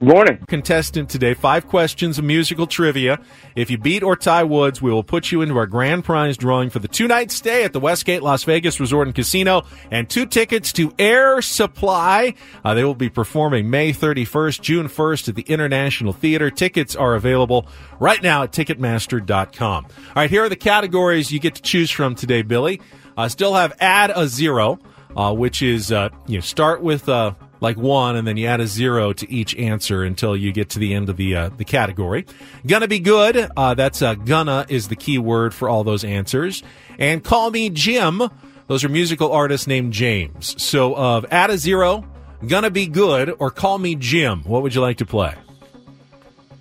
Morning. 0.03 0.44
Contestant 0.48 1.09
today, 1.09 1.32
five 1.32 1.68
questions 1.68 2.18
of 2.18 2.24
musical 2.24 2.66
trivia. 2.66 3.20
If 3.55 3.70
you 3.70 3.78
beat 3.78 4.03
or 4.03 4.16
tie 4.16 4.42
Woods, 4.42 4.82
we 4.82 4.90
will 4.90 5.05
put 5.05 5.30
you 5.30 5.42
into 5.42 5.57
our 5.57 5.66
grand 5.68 6.05
prize 6.05 6.36
drawing 6.36 6.70
for 6.70 6.80
the 6.80 6.88
two 6.88 7.07
night 7.07 7.30
stay 7.30 7.62
at 7.62 7.72
the 7.72 7.78
Westgate 7.78 8.20
Las 8.20 8.42
Vegas 8.42 8.80
Resort 8.80 9.07
and 9.07 9.14
Casino 9.14 9.62
and 9.92 10.11
two 10.11 10.26
tickets 10.26 10.72
to 10.72 10.92
Air 10.98 11.40
Supply. 11.40 12.34
Uh, 12.64 12.74
they 12.74 12.82
will 12.82 12.96
be 12.96 13.11
performing 13.11 13.70
May 13.70 13.92
31st, 13.92 14.61
June 14.61 14.88
1st 14.88 15.28
at 15.28 15.34
the 15.36 15.42
International 15.42 16.12
Theater. 16.12 16.50
Tickets 16.50 16.96
are 16.96 17.14
available 17.14 17.68
right 18.00 18.24
now 18.24 18.42
at 18.42 18.50
Ticketmaster.com. 18.50 19.84
All 19.84 19.92
right, 20.16 20.28
here 20.28 20.42
are 20.42 20.48
the 20.48 20.57
categories 20.57 21.30
you 21.30 21.38
get 21.38 21.55
to 21.55 21.62
choose 21.62 21.92
from 21.92 22.16
today, 22.16 22.42
Billy. 22.42 22.80
Uh, 23.16 23.28
still 23.28 23.55
have 23.55 23.72
add 23.78 24.11
a 24.12 24.26
zero, 24.26 24.80
uh, 25.16 25.32
which 25.32 25.62
is 25.62 25.92
uh, 25.92 26.09
you 26.26 26.38
know, 26.38 26.40
start 26.40 26.82
with 26.82 27.09
uh, 27.09 27.34
like 27.62 27.76
one, 27.78 28.16
and 28.16 28.26
then 28.26 28.36
you 28.36 28.48
add 28.48 28.60
a 28.60 28.66
zero 28.66 29.12
to 29.12 29.32
each 29.32 29.56
answer 29.56 30.02
until 30.02 30.36
you 30.36 30.52
get 30.52 30.68
to 30.70 30.80
the 30.80 30.92
end 30.92 31.08
of 31.08 31.16
the 31.16 31.34
uh, 31.36 31.48
the 31.56 31.64
category. 31.64 32.26
Gonna 32.66 32.88
be 32.88 32.98
good. 32.98 33.48
Uh, 33.56 33.74
that's 33.74 34.02
uh, 34.02 34.14
gonna 34.14 34.66
is 34.68 34.88
the 34.88 34.96
key 34.96 35.16
word 35.16 35.54
for 35.54 35.68
all 35.68 35.84
those 35.84 36.04
answers. 36.04 36.62
And 36.98 37.22
call 37.24 37.50
me 37.50 37.70
Jim. 37.70 38.22
Those 38.66 38.84
are 38.84 38.88
musical 38.88 39.32
artists 39.32 39.66
named 39.66 39.92
James. 39.92 40.60
So 40.62 40.94
of 40.94 41.24
add 41.30 41.50
a 41.50 41.56
zero, 41.56 42.04
gonna 42.46 42.70
be 42.70 42.86
good, 42.86 43.32
or 43.38 43.50
call 43.50 43.78
me 43.78 43.94
Jim. 43.94 44.42
What 44.42 44.62
would 44.62 44.74
you 44.74 44.80
like 44.80 44.98
to 44.98 45.06
play? 45.06 45.34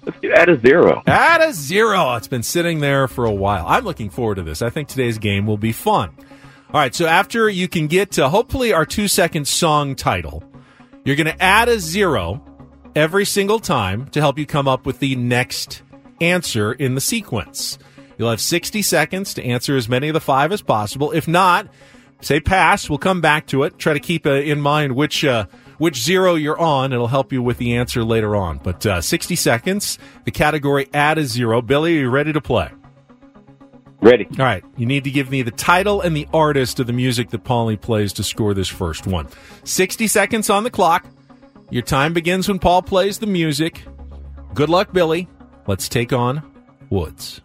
Let's 0.04 0.20
do 0.20 0.32
a 0.34 0.60
zero. 0.60 1.04
Add 1.08 1.42
a 1.42 1.54
zero. 1.54 2.16
It's 2.16 2.28
been 2.28 2.44
sitting 2.44 2.80
there 2.80 3.08
for 3.08 3.26
a 3.26 3.34
while. 3.34 3.66
I'm 3.68 3.84
looking 3.84 4.10
forward 4.10 4.36
to 4.36 4.44
this. 4.44 4.62
I 4.62 4.70
think 4.70 4.88
today's 4.88 5.18
game 5.18 5.48
will 5.48 5.58
be 5.58 5.72
fun. 5.72 6.16
All 6.74 6.80
right, 6.80 6.96
so 6.96 7.06
after 7.06 7.50
you 7.50 7.68
can 7.68 7.88
get 7.88 8.12
to 8.12 8.30
hopefully 8.30 8.72
our 8.72 8.86
two 8.86 9.08
second 9.08 9.48
song 9.48 9.94
title, 9.94 10.44
you're 11.04 11.16
going 11.16 11.28
to 11.28 11.42
add 11.42 11.70
a 11.70 11.80
zero 11.80 12.44
every 12.96 13.26
single 13.26 13.60
time 13.60 14.08
to 14.10 14.20
help 14.20 14.38
you 14.38 14.46
come 14.46 14.68
up 14.68 14.86
with 14.86 15.00
the 15.00 15.16
next 15.16 15.82
answer 16.20 16.74
in 16.74 16.96
the 16.96 17.02
sequence. 17.02 17.80
You'll 18.18 18.30
have 18.30 18.42
60 18.42 18.82
seconds 18.82 19.34
to 19.34 19.44
answer 19.44 19.76
as 19.76 19.90
many 19.90 20.10
of 20.10 20.14
the 20.14 20.22
five 20.22 20.52
as 20.52 20.62
possible. 20.62 21.12
If 21.12 21.28
not, 21.28 21.68
say 22.22 22.40
pass. 22.40 22.90
We'll 22.90 23.00
come 23.00 23.22
back 23.22 23.48
to 23.48 23.64
it. 23.64 23.80
Try 23.80 23.94
to 23.94 24.00
keep 24.00 24.26
uh, 24.26 24.34
in 24.34 24.62
mind 24.62 24.96
which 24.96 25.26
uh, 25.26 25.46
which 25.80 26.00
zero 26.00 26.36
you're 26.36 26.60
on. 26.60 26.94
It'll 26.94 27.08
help 27.08 27.34
you 27.34 27.42
with 27.42 27.58
the 27.58 27.76
answer 27.78 28.04
later 28.04 28.36
on. 28.36 28.60
But 28.60 28.86
uh, 28.86 29.02
60 29.02 29.36
seconds. 29.36 29.98
The 30.26 30.32
category 30.32 30.88
add 30.94 31.18
a 31.18 31.26
zero. 31.26 31.64
Billy, 31.64 31.98
are 31.98 32.02
you 32.02 32.10
ready 32.10 32.32
to 32.32 32.42
play? 32.42 32.70
Ready. 34.02 34.28
All 34.32 34.46
right. 34.46 34.64
You 34.78 34.88
need 34.88 35.04
to 35.04 35.12
give 35.12 35.30
me 35.30 35.44
the 35.44 35.52
title 35.52 36.02
and 36.02 36.16
the 36.16 36.28
artist 36.34 36.80
of 36.80 36.88
the 36.88 36.94
music 36.94 37.30
that 37.30 37.44
Paulie 37.44 37.80
plays 37.80 38.14
to 38.14 38.24
score 38.24 38.54
this 38.56 38.68
first 38.68 39.06
one. 39.06 39.28
60 39.64 40.08
seconds 40.08 40.50
on 40.50 40.64
the 40.64 40.72
clock. 40.72 41.06
Your 41.70 41.84
time 41.84 42.12
begins 42.14 42.48
when 42.48 42.58
Paul 42.58 42.82
plays 42.82 43.20
the 43.20 43.28
music. 43.28 43.84
Good 44.56 44.70
luck, 44.70 44.92
Billy. 44.92 45.28
Let's 45.68 45.88
take 45.88 46.12
on 46.12 46.42
Woods. 46.90 47.42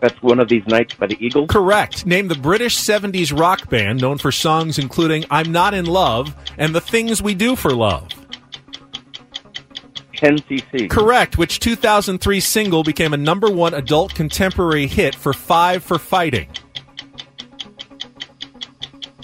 That's 0.00 0.22
one 0.22 0.38
of 0.38 0.48
these 0.48 0.66
nights 0.66 0.94
by 0.94 1.06
the 1.06 1.16
Eagles. 1.18 1.48
Correct. 1.50 2.06
Name 2.06 2.28
the 2.28 2.34
British 2.34 2.76
70s 2.76 3.36
rock 3.36 3.68
band 3.68 4.00
known 4.00 4.18
for 4.18 4.30
songs 4.30 4.78
including 4.78 5.24
I'm 5.30 5.50
Not 5.50 5.74
in 5.74 5.86
Love 5.86 6.34
and 6.56 6.74
The 6.74 6.80
Things 6.80 7.20
We 7.22 7.34
Do 7.34 7.56
for 7.56 7.70
Love. 7.70 8.10
10cc. 10.16 10.90
Correct. 10.90 11.38
Which 11.38 11.60
2003 11.60 12.40
single 12.40 12.82
became 12.82 13.12
a 13.12 13.16
number 13.16 13.50
one 13.50 13.74
adult 13.74 14.14
contemporary 14.14 14.86
hit 14.86 15.14
for 15.14 15.32
Five 15.32 15.82
for 15.82 15.98
Fighting? 15.98 16.48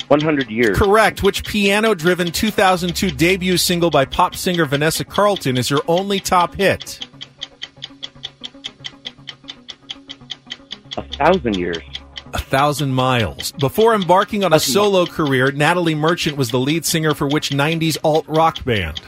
100 0.09 0.51
years. 0.51 0.77
Correct. 0.77 1.23
Which 1.23 1.45
piano 1.45 1.95
driven 1.95 2.33
2002 2.33 3.11
debut 3.13 3.57
single 3.57 3.91
by 3.91 4.05
pop 4.05 4.35
singer 4.35 4.65
Vanessa 4.65 5.05
Carlton 5.05 5.57
is 5.57 5.71
your 5.71 5.83
only 5.87 6.19
top 6.19 6.57
hit? 6.57 7.07
A 10.97 11.03
thousand 11.03 11.57
years. 11.57 11.79
A 12.33 12.39
thousand 12.39 12.93
miles. 12.93 13.53
Before 13.53 13.95
embarking 13.95 14.43
on 14.43 14.53
a 14.53 14.59
solo 14.59 15.07
career, 15.07 15.53
Natalie 15.53 15.95
Merchant 15.95 16.37
was 16.37 16.51
the 16.51 16.59
lead 16.59 16.85
singer 16.85 17.15
for 17.15 17.29
which 17.29 17.51
90s 17.51 17.97
alt 18.03 18.25
rock 18.27 18.65
band? 18.65 19.01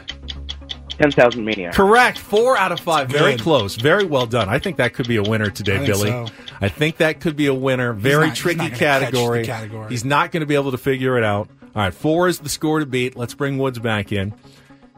10,000 1.02 1.44
Maniacs. 1.44 1.76
Correct. 1.76 2.16
Four 2.18 2.56
out 2.56 2.70
of 2.72 2.78
five. 2.80 3.08
Very 3.10 3.32
Good. 3.32 3.40
close. 3.40 3.74
Very 3.76 4.04
well 4.04 4.26
done. 4.26 4.48
I 4.48 4.58
think 4.58 4.76
that 4.76 4.94
could 4.94 5.08
be 5.08 5.16
a 5.16 5.22
winner 5.22 5.50
today, 5.50 5.74
I 5.74 5.78
think 5.78 5.86
Billy. 5.88 6.10
so. 6.10 6.26
I 6.60 6.68
think 6.68 6.98
that 6.98 7.20
could 7.20 7.36
be 7.36 7.46
a 7.46 7.54
winner. 7.54 7.92
Very 7.92 8.28
not- 8.28 8.36
tricky 8.36 8.58
not 8.58 8.64
gonna 8.70 8.78
catch 8.78 9.00
the 9.00 9.06
category. 9.06 9.44
category. 9.44 9.90
He's 9.90 10.04
not 10.04 10.30
going 10.32 10.40
to 10.42 10.46
be 10.46 10.54
able 10.54 10.70
to 10.70 10.78
figure 10.78 11.18
it 11.18 11.24
out. 11.24 11.48
All 11.74 11.82
right. 11.82 11.92
Four 11.92 12.28
is 12.28 12.38
the 12.38 12.48
score 12.48 12.78
to 12.80 12.86
beat. 12.86 13.16
Let's 13.16 13.34
bring 13.34 13.58
Woods 13.58 13.78
back 13.78 14.12
in. 14.12 14.32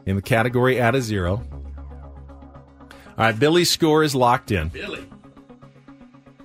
In 0.05 0.15
the 0.15 0.21
category 0.21 0.79
at 0.79 0.93
a 0.93 1.01
zero. 1.01 1.41
All 2.81 2.89
right. 3.17 3.37
Billy's 3.37 3.71
score 3.71 4.03
is 4.03 4.13
locked 4.13 4.51
in. 4.51 4.67
Billy. 4.69 5.03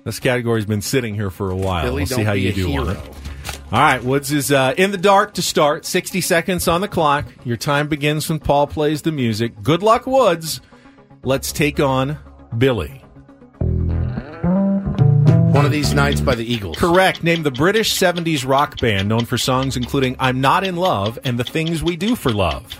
This 0.03 0.19
category's 0.19 0.65
been 0.65 0.81
sitting 0.81 1.13
here 1.13 1.29
for 1.29 1.51
a 1.51 1.55
while. 1.55 1.83
Billy, 1.83 1.97
we'll 1.97 2.05
see 2.07 2.15
don't 2.15 2.25
how 2.25 2.33
be 2.33 2.41
you 2.41 2.49
a 2.49 2.53
do 2.53 2.65
on 2.65 2.71
hero. 2.71 2.89
it. 2.91 2.99
All 3.71 3.79
right, 3.79 4.03
Woods 4.03 4.33
is 4.33 4.51
uh, 4.51 4.73
in 4.77 4.91
the 4.91 4.97
dark 4.97 5.35
to 5.35 5.41
start. 5.41 5.85
60 5.85 6.19
seconds 6.19 6.67
on 6.67 6.81
the 6.81 6.89
clock. 6.89 7.25
Your 7.45 7.55
time 7.55 7.87
begins 7.87 8.27
when 8.27 8.39
Paul 8.39 8.67
plays 8.67 9.01
the 9.03 9.13
music. 9.13 9.63
Good 9.63 9.81
luck, 9.81 10.05
Woods. 10.05 10.59
Let's 11.23 11.53
take 11.53 11.79
on 11.79 12.17
Billy. 12.57 13.01
One 15.53 15.65
of 15.65 15.71
these 15.71 15.93
nights 15.93 16.19
by 16.19 16.35
the 16.35 16.43
Eagles. 16.43 16.77
Correct. 16.77 17.23
Name 17.23 17.43
the 17.43 17.51
British 17.51 17.97
70s 17.97 18.45
rock 18.45 18.77
band 18.81 19.07
known 19.07 19.23
for 19.23 19.37
songs 19.37 19.77
including 19.77 20.17
I'm 20.19 20.41
Not 20.41 20.65
in 20.65 20.75
Love 20.75 21.17
and 21.23 21.37
The 21.37 21.43
Things 21.45 21.81
We 21.81 21.95
Do 21.95 22.17
for 22.17 22.31
Love. 22.31 22.73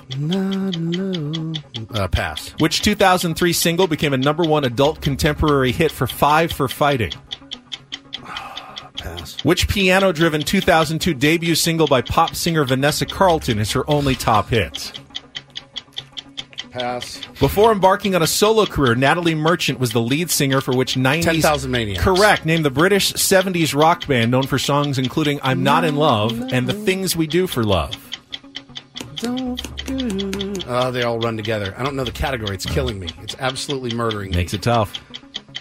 Uh, 1.94 2.08
pass. 2.10 2.50
Which 2.60 2.82
2003 2.82 3.54
single 3.54 3.88
became 3.88 4.14
a 4.14 4.18
number 4.18 4.44
one 4.44 4.66
adult 4.66 5.00
contemporary 5.02 5.72
hit 5.72 5.92
for 5.92 6.08
Five 6.08 6.52
for 6.52 6.68
Fighting? 6.68 7.14
Pass. 9.02 9.43
Which 9.43 9.68
piano 9.68 10.12
driven 10.12 10.41
2002 10.41 11.14
debut 11.14 11.56
single 11.56 11.88
by 11.88 12.02
pop 12.02 12.36
singer 12.36 12.64
Vanessa 12.64 13.06
Carlton 13.06 13.60
is 13.60 13.72
her 13.72 13.89
only 13.89 14.16
top 14.16 14.49
hit? 14.49 14.99
Pass. 16.72 17.20
Before 17.39 17.72
embarking 17.72 18.16
on 18.16 18.22
a 18.22 18.28
solo 18.28 18.66
career, 18.66 18.95
Natalie 18.95 19.36
Merchant 19.36 19.80
was 19.80 19.91
the 19.91 20.02
lead 20.02 20.32
singer 20.32 20.62
for 20.62 20.76
which 20.76 20.95
90s. 20.95 21.24
10,000 21.24 21.70
Maniacs. 21.72 22.02
Correct. 22.02 22.45
Name 22.45 22.64
the 22.64 22.70
British 22.70 23.12
70s 23.14 23.76
rock 23.78 24.08
band 24.08 24.32
known 24.32 24.43
for 24.43 24.58
songs 24.58 24.97
including 24.97 25.39
I'm 25.43 25.64
Not 25.64 25.84
in 25.84 25.97
Love 25.97 26.54
and 26.54 26.68
The 26.68 26.74
Things 26.74 27.16
We 27.16 27.28
Do 27.28 27.47
for 27.47 27.64
Love. 27.64 27.97
Oh, 29.24 30.91
they 30.91 31.04
all 31.04 31.20
run 31.20 31.36
together. 31.36 31.76
I 31.78 31.84
don't 31.84 31.95
know 31.95 32.04
the 32.04 32.12
category. 32.12 32.56
It's 32.56 32.66
killing 32.66 32.99
me. 32.99 33.10
It's 33.22 33.36
absolutely 33.39 33.93
murdering 33.93 34.32
me. 34.32 34.38
Makes 34.38 34.54
it 34.54 34.62
tough. 34.62 34.93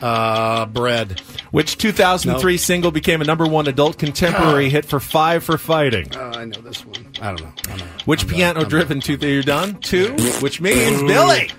Uh, 0.00 0.66
bread. 0.66 1.20
Which 1.50 1.76
2003 1.78 2.52
No. 2.52 2.56
single 2.56 2.90
became 2.90 3.20
a 3.20 3.24
number 3.24 3.46
one 3.46 3.66
adult 3.66 3.98
contemporary 3.98 4.70
hit 4.70 4.84
for 4.84 4.98
Five 5.00 5.44
for 5.44 5.58
Fighting? 5.58 6.14
Uh, 6.16 6.32
I 6.36 6.44
know 6.46 6.60
this 6.62 6.84
one. 6.86 7.06
I 7.20 7.28
don't 7.34 7.42
know. 7.42 7.52
I 7.66 7.68
don't 7.76 7.78
know. 7.80 7.86
Which 8.06 8.22
I'm 8.22 8.28
piano 8.30 8.60
I'm 8.60 8.68
driven 8.68 9.00
two? 9.00 9.16
You're 9.20 9.42
done. 9.42 9.78
Two, 9.80 10.14
which 10.40 10.60
means 10.60 11.02
Billy, 11.02 11.50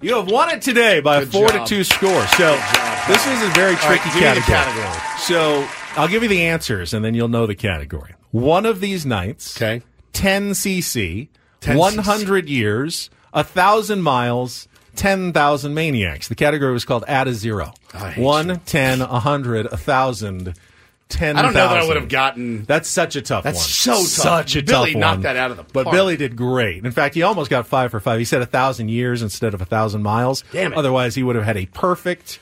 you 0.00 0.14
have 0.14 0.30
won 0.30 0.50
it 0.50 0.62
today 0.62 1.00
by 1.00 1.22
a 1.22 1.26
four 1.26 1.48
job. 1.48 1.66
to 1.66 1.74
two 1.74 1.82
score. 1.84 2.26
So 2.28 2.54
this 3.08 3.26
is 3.26 3.42
a 3.42 3.50
very 3.54 3.74
tricky 3.76 4.08
the 4.10 4.20
category. 4.20 4.42
category. 4.42 5.18
So 5.18 5.66
I'll 5.96 6.08
give 6.08 6.22
you 6.22 6.28
the 6.28 6.42
answers, 6.46 6.94
and 6.94 7.04
then 7.04 7.14
you'll 7.14 7.28
know 7.28 7.46
the 7.46 7.54
category. 7.56 8.14
One 8.30 8.64
of 8.66 8.80
these 8.80 9.04
nights, 9.06 9.56
Okay. 9.56 9.82
10 10.12 10.50
cc, 10.50 11.28
10 11.60 11.76
one 11.78 11.98
hundred 11.98 12.48
years, 12.48 13.10
a 13.32 13.42
thousand 13.42 14.02
miles. 14.02 14.68
10,000 14.98 15.74
maniacs. 15.74 16.28
The 16.28 16.34
category 16.34 16.72
was 16.72 16.84
called 16.84 17.04
Add 17.08 17.28
a 17.28 17.32
Zero. 17.32 17.72
One, 18.16 18.60
ten, 18.66 19.00
a 19.00 19.20
hundred, 19.20 19.66
a 19.66 19.76
thousand, 19.76 20.54
ten. 21.08 21.36
I 21.36 21.42
don't 21.42 21.54
know 21.54 21.68
that 21.68 21.78
I 21.78 21.86
would 21.86 21.96
have 21.96 22.08
gotten. 22.08 22.64
That's 22.64 22.88
such 22.88 23.16
a 23.16 23.22
tough 23.22 23.44
That's 23.44 23.58
one. 23.58 23.64
so 23.64 23.92
tough. 23.92 24.06
Such 24.06 24.56
a 24.56 24.62
Billy 24.62 24.92
tough 24.92 25.00
knocked 25.00 25.16
one. 25.18 25.22
that 25.22 25.36
out 25.36 25.50
of 25.52 25.56
the 25.56 25.62
park. 25.62 25.86
But. 25.86 25.90
Billy 25.92 26.16
did 26.16 26.36
great. 26.36 26.84
In 26.84 26.90
fact, 26.92 27.14
he 27.14 27.22
almost 27.22 27.48
got 27.48 27.66
five 27.66 27.90
for 27.90 28.00
five. 28.00 28.18
He 28.18 28.24
said 28.24 28.42
a 28.42 28.46
thousand 28.46 28.90
years 28.90 29.22
instead 29.22 29.54
of 29.54 29.62
a 29.62 29.64
thousand 29.64 30.02
miles. 30.02 30.44
Damn 30.52 30.72
it. 30.72 30.78
Otherwise, 30.78 31.14
he 31.14 31.22
would 31.22 31.36
have 31.36 31.44
had 31.44 31.56
a 31.56 31.66
perfect 31.66 32.40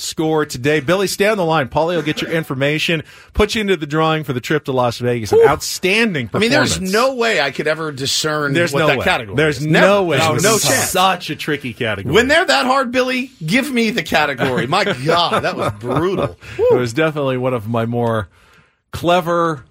score 0.00 0.46
today. 0.46 0.78
Billy, 0.80 1.06
stay 1.08 1.26
on 1.28 1.36
the 1.36 1.44
line. 1.44 1.68
Paulie 1.68 1.96
will 1.96 2.02
get 2.02 2.22
your 2.22 2.30
information, 2.30 3.02
put 3.34 3.54
you 3.54 3.60
into 3.60 3.76
the 3.76 3.86
drawing 3.86 4.22
for 4.24 4.32
the 4.32 4.40
trip 4.40 4.64
to 4.66 4.72
Las 4.72 4.98
Vegas. 4.98 5.32
An 5.32 5.40
outstanding 5.46 6.30
I 6.32 6.38
mean, 6.38 6.50
there's 6.50 6.80
no 6.80 7.14
way 7.16 7.40
I 7.40 7.50
could 7.50 7.66
ever 7.66 7.90
discern 7.92 8.52
There's 8.52 8.72
what 8.72 8.78
no 8.80 8.86
that 8.86 8.98
way. 8.98 9.04
category 9.04 9.36
There's 9.36 9.58
is. 9.58 9.66
no 9.66 9.80
Never. 9.80 10.02
way. 10.04 10.18
No, 10.18 10.34
no 10.36 10.58
chance. 10.58 10.90
Such 10.90 11.30
a 11.30 11.36
tricky 11.36 11.74
category. 11.74 12.14
When 12.14 12.28
they're 12.28 12.44
that 12.46 12.64
hard, 12.66 12.92
Billy, 12.92 13.30
give 13.44 13.70
me 13.70 13.90
the 13.90 14.02
category. 14.04 14.66
My 14.68 14.84
God, 15.04 15.42
that 15.42 15.56
was 15.56 15.72
brutal. 15.80 16.36
it 16.58 16.78
was 16.78 16.92
definitely 16.92 17.36
one 17.36 17.52
of 17.54 17.68
my 17.68 17.84
more 17.84 18.28
clever, 18.92 19.64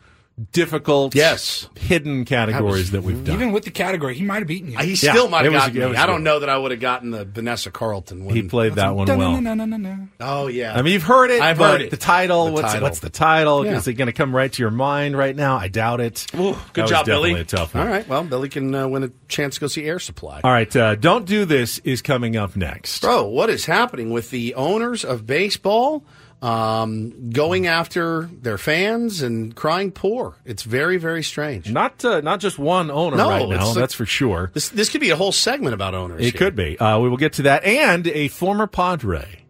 difficult, 0.52 1.16
yes, 1.16 1.68
hidden 1.76 2.26
categories 2.26 2.92
that 2.92 3.02
we've 3.02 3.24
done. 3.24 3.36
Even 3.36 3.52
with 3.52 3.64
the 3.64 3.72
category, 3.72 4.16
he 4.16 4.24
might 4.24 4.40
have 4.40 4.48
beaten 4.48 4.72
you. 4.72 4.78
He 4.78 4.90
Yeah, 4.92 5.14
still 5.14 5.30
might 5.30 5.46
have 5.46 5.54
gotten 5.54 5.82
it 5.82 5.90
me. 5.92 5.96
I 5.96 6.06
don't 6.06 6.24
know 6.24 6.40
that 6.40 6.50
I 6.50 6.58
would 6.58 6.72
have 6.72 6.80
gotten 6.80 7.12
the 7.12 7.26
Vanessa 7.26 7.72
Carlton 7.72 8.26
one. 8.26 8.36
He 8.36 8.44
played 8.44 8.74
that 8.74 8.96
one 8.96 9.08
well. 9.08 10.08
Oh 10.20 10.48
yeah, 10.48 10.74
I 10.76 10.82
mean, 10.82 10.94
you've 10.94 11.04
heard 11.04 11.32
it. 11.32 11.42
I've 11.42 11.58
heard 11.58 11.82
it. 11.82 11.92
The 11.92 11.98
title. 11.98 12.46
The 12.46 12.52
what's, 12.52 12.68
title. 12.68 12.82
what's 12.84 13.00
the 13.00 13.10
title? 13.10 13.66
Yeah. 13.66 13.78
Is 13.78 13.88
it 13.88 13.94
going 13.94 14.08
to 14.08 14.14
come 14.14 14.36
right 14.36 14.52
to 14.52 14.62
your 14.62 14.72
mind 14.72 15.18
right 15.18 15.36
now? 15.36 15.58
I 15.58 15.68
doubt 15.68 16.02
it. 16.02 16.26
Ooh, 16.36 16.56
good 16.74 16.84
was 16.84 16.92
job, 16.92 17.06
Billy. 17.06 17.34
A 17.34 17.44
tough 17.44 17.74
one. 17.74 17.84
All 17.84 17.90
right, 17.90 18.08
well, 18.08 18.24
Billy 18.24 18.50
can 18.50 18.74
uh, 18.74 18.88
win 18.88 19.04
a 19.04 19.12
chance 19.28 19.56
to 19.56 19.62
go 19.62 19.68
see 19.68 19.86
Air 19.86 20.00
Supply. 20.00 20.42
All 20.44 20.52
right. 20.52 20.74
Uh, 20.76 20.96
Don't 20.96 21.26
do 21.26 21.46
this 21.46 21.80
is 21.80 22.02
coming 22.02 22.36
up 22.36 22.56
next. 22.56 23.02
Bro, 23.02 23.28
what 23.28 23.50
is 23.50 23.66
happening 23.66 24.12
with 24.12 24.30
the 24.30 24.54
owners 24.56 25.04
of 25.06 25.26
baseball 25.26 26.04
um, 26.42 27.32
going 27.32 27.66
after 27.68 28.30
their 28.42 28.58
fans 28.58 29.22
and 29.22 29.56
crying 29.56 29.92
poor? 29.92 30.36
It's 30.46 30.64
very, 30.64 30.98
very 30.98 31.24
strange. 31.24 31.72
Not 31.72 32.04
uh, 32.06 32.22
not 32.22 32.40
just 32.40 32.60
one 32.60 32.92
owner 32.92 33.18
No, 33.18 33.30
right 33.30 33.48
now. 33.50 33.66
like- 33.68 33.76
that's 33.76 33.94
for 33.94 34.06
sure. 34.06 34.52
This 34.54 34.70
this 34.70 34.90
could 34.90 35.02
be 35.02 35.10
a 35.10 35.16
whole 35.16 35.32
segment 35.32 35.74
about 35.74 35.94
owners. 35.96 36.20
It 36.22 36.32
here. 36.32 36.40
could 36.40 36.56
be. 36.56 36.78
Uh, 36.78 37.00
we 37.00 37.10
will 37.10 37.18
get 37.18 37.34
to 37.34 37.42
that. 37.44 37.64
And 37.64 38.08
a 38.08 38.28
former 38.28 38.68
Padre 38.68 39.44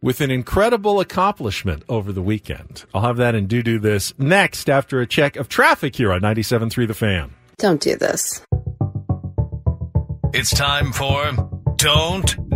with 0.00 0.20
an 0.20 0.30
incredible 0.30 0.98
accomplishment 1.00 1.82
over 1.88 2.12
the 2.12 2.22
weekend. 2.22 2.84
I'll 2.94 3.02
have 3.02 3.16
that 3.18 3.34
in 3.34 3.46
Do 3.46 3.62
Do 3.62 3.78
This 3.78 4.12
next 4.18 4.68
after 4.70 5.00
a 5.00 5.06
check 5.06 5.36
of 5.36 5.48
traffic 5.48 5.94
here 5.96 6.12
on 6.12 6.20
97.3 6.22 6.86
The 6.88 6.94
Fan. 6.94 7.34
Don't 7.58 7.80
do 7.80 7.94
this. 7.96 8.44
It's 10.34 10.50
time 10.50 10.92
for 10.92 11.30
Don't 11.76 12.34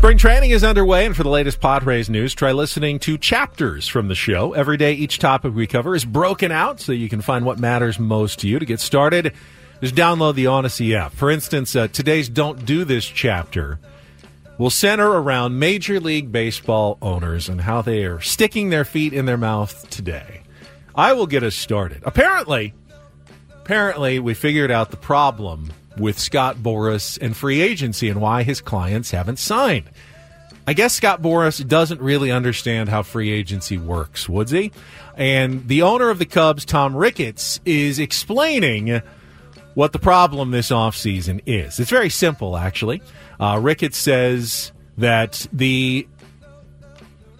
Spring 0.00 0.16
training 0.16 0.52
is 0.52 0.64
underway, 0.64 1.04
and 1.04 1.14
for 1.14 1.24
the 1.24 1.28
latest 1.28 1.60
Padres 1.60 2.08
news, 2.08 2.34
try 2.34 2.52
listening 2.52 2.98
to 3.00 3.18
chapters 3.18 3.86
from 3.86 4.08
the 4.08 4.14
show. 4.14 4.54
Every 4.54 4.78
day, 4.78 4.94
each 4.94 5.18
topic 5.18 5.52
we 5.54 5.66
cover 5.66 5.94
is 5.94 6.06
broken 6.06 6.50
out 6.50 6.80
so 6.80 6.92
you 6.92 7.10
can 7.10 7.20
find 7.20 7.44
what 7.44 7.58
matters 7.58 7.98
most 7.98 8.38
to 8.38 8.48
you. 8.48 8.58
To 8.58 8.64
get 8.64 8.80
started, 8.80 9.34
just 9.82 9.94
download 9.94 10.36
the 10.36 10.46
Audacy 10.46 10.94
app. 10.94 11.12
For 11.12 11.30
instance, 11.30 11.76
uh, 11.76 11.88
today's 11.88 12.30
Don't 12.30 12.64
Do 12.64 12.86
This 12.86 13.04
chapter 13.04 13.78
will 14.56 14.70
center 14.70 15.06
around 15.06 15.58
Major 15.58 16.00
League 16.00 16.32
Baseball 16.32 16.96
owners 17.02 17.50
and 17.50 17.60
how 17.60 17.82
they 17.82 18.06
are 18.06 18.22
sticking 18.22 18.70
their 18.70 18.86
feet 18.86 19.12
in 19.12 19.26
their 19.26 19.36
mouth 19.36 19.90
today. 19.90 20.40
I 20.94 21.12
will 21.12 21.26
get 21.26 21.42
us 21.42 21.54
started. 21.54 22.04
Apparently, 22.06 22.72
apparently, 23.60 24.18
we 24.18 24.32
figured 24.32 24.70
out 24.70 24.92
the 24.92 24.96
problem 24.96 25.74
with 25.96 26.18
Scott 26.18 26.56
Boras 26.56 27.18
and 27.20 27.36
free 27.36 27.60
agency 27.60 28.08
and 28.08 28.20
why 28.20 28.42
his 28.42 28.60
clients 28.60 29.10
haven't 29.10 29.38
signed. 29.38 29.90
I 30.66 30.72
guess 30.72 30.94
Scott 30.94 31.20
Boras 31.20 31.66
doesn't 31.66 32.00
really 32.00 32.30
understand 32.30 32.88
how 32.88 33.02
free 33.02 33.30
agency 33.30 33.76
works, 33.76 34.28
Woodsy. 34.28 34.72
And 35.16 35.66
the 35.66 35.82
owner 35.82 36.10
of 36.10 36.18
the 36.18 36.26
Cubs, 36.26 36.64
Tom 36.64 36.94
Ricketts, 36.94 37.60
is 37.64 37.98
explaining 37.98 39.02
what 39.74 39.92
the 39.92 39.98
problem 39.98 40.50
this 40.50 40.70
offseason 40.70 41.42
is. 41.46 41.80
It's 41.80 41.90
very 41.90 42.10
simple, 42.10 42.56
actually. 42.56 43.02
Uh, 43.38 43.58
Ricketts 43.60 43.98
says 43.98 44.72
that 44.98 45.46
the 45.52 46.06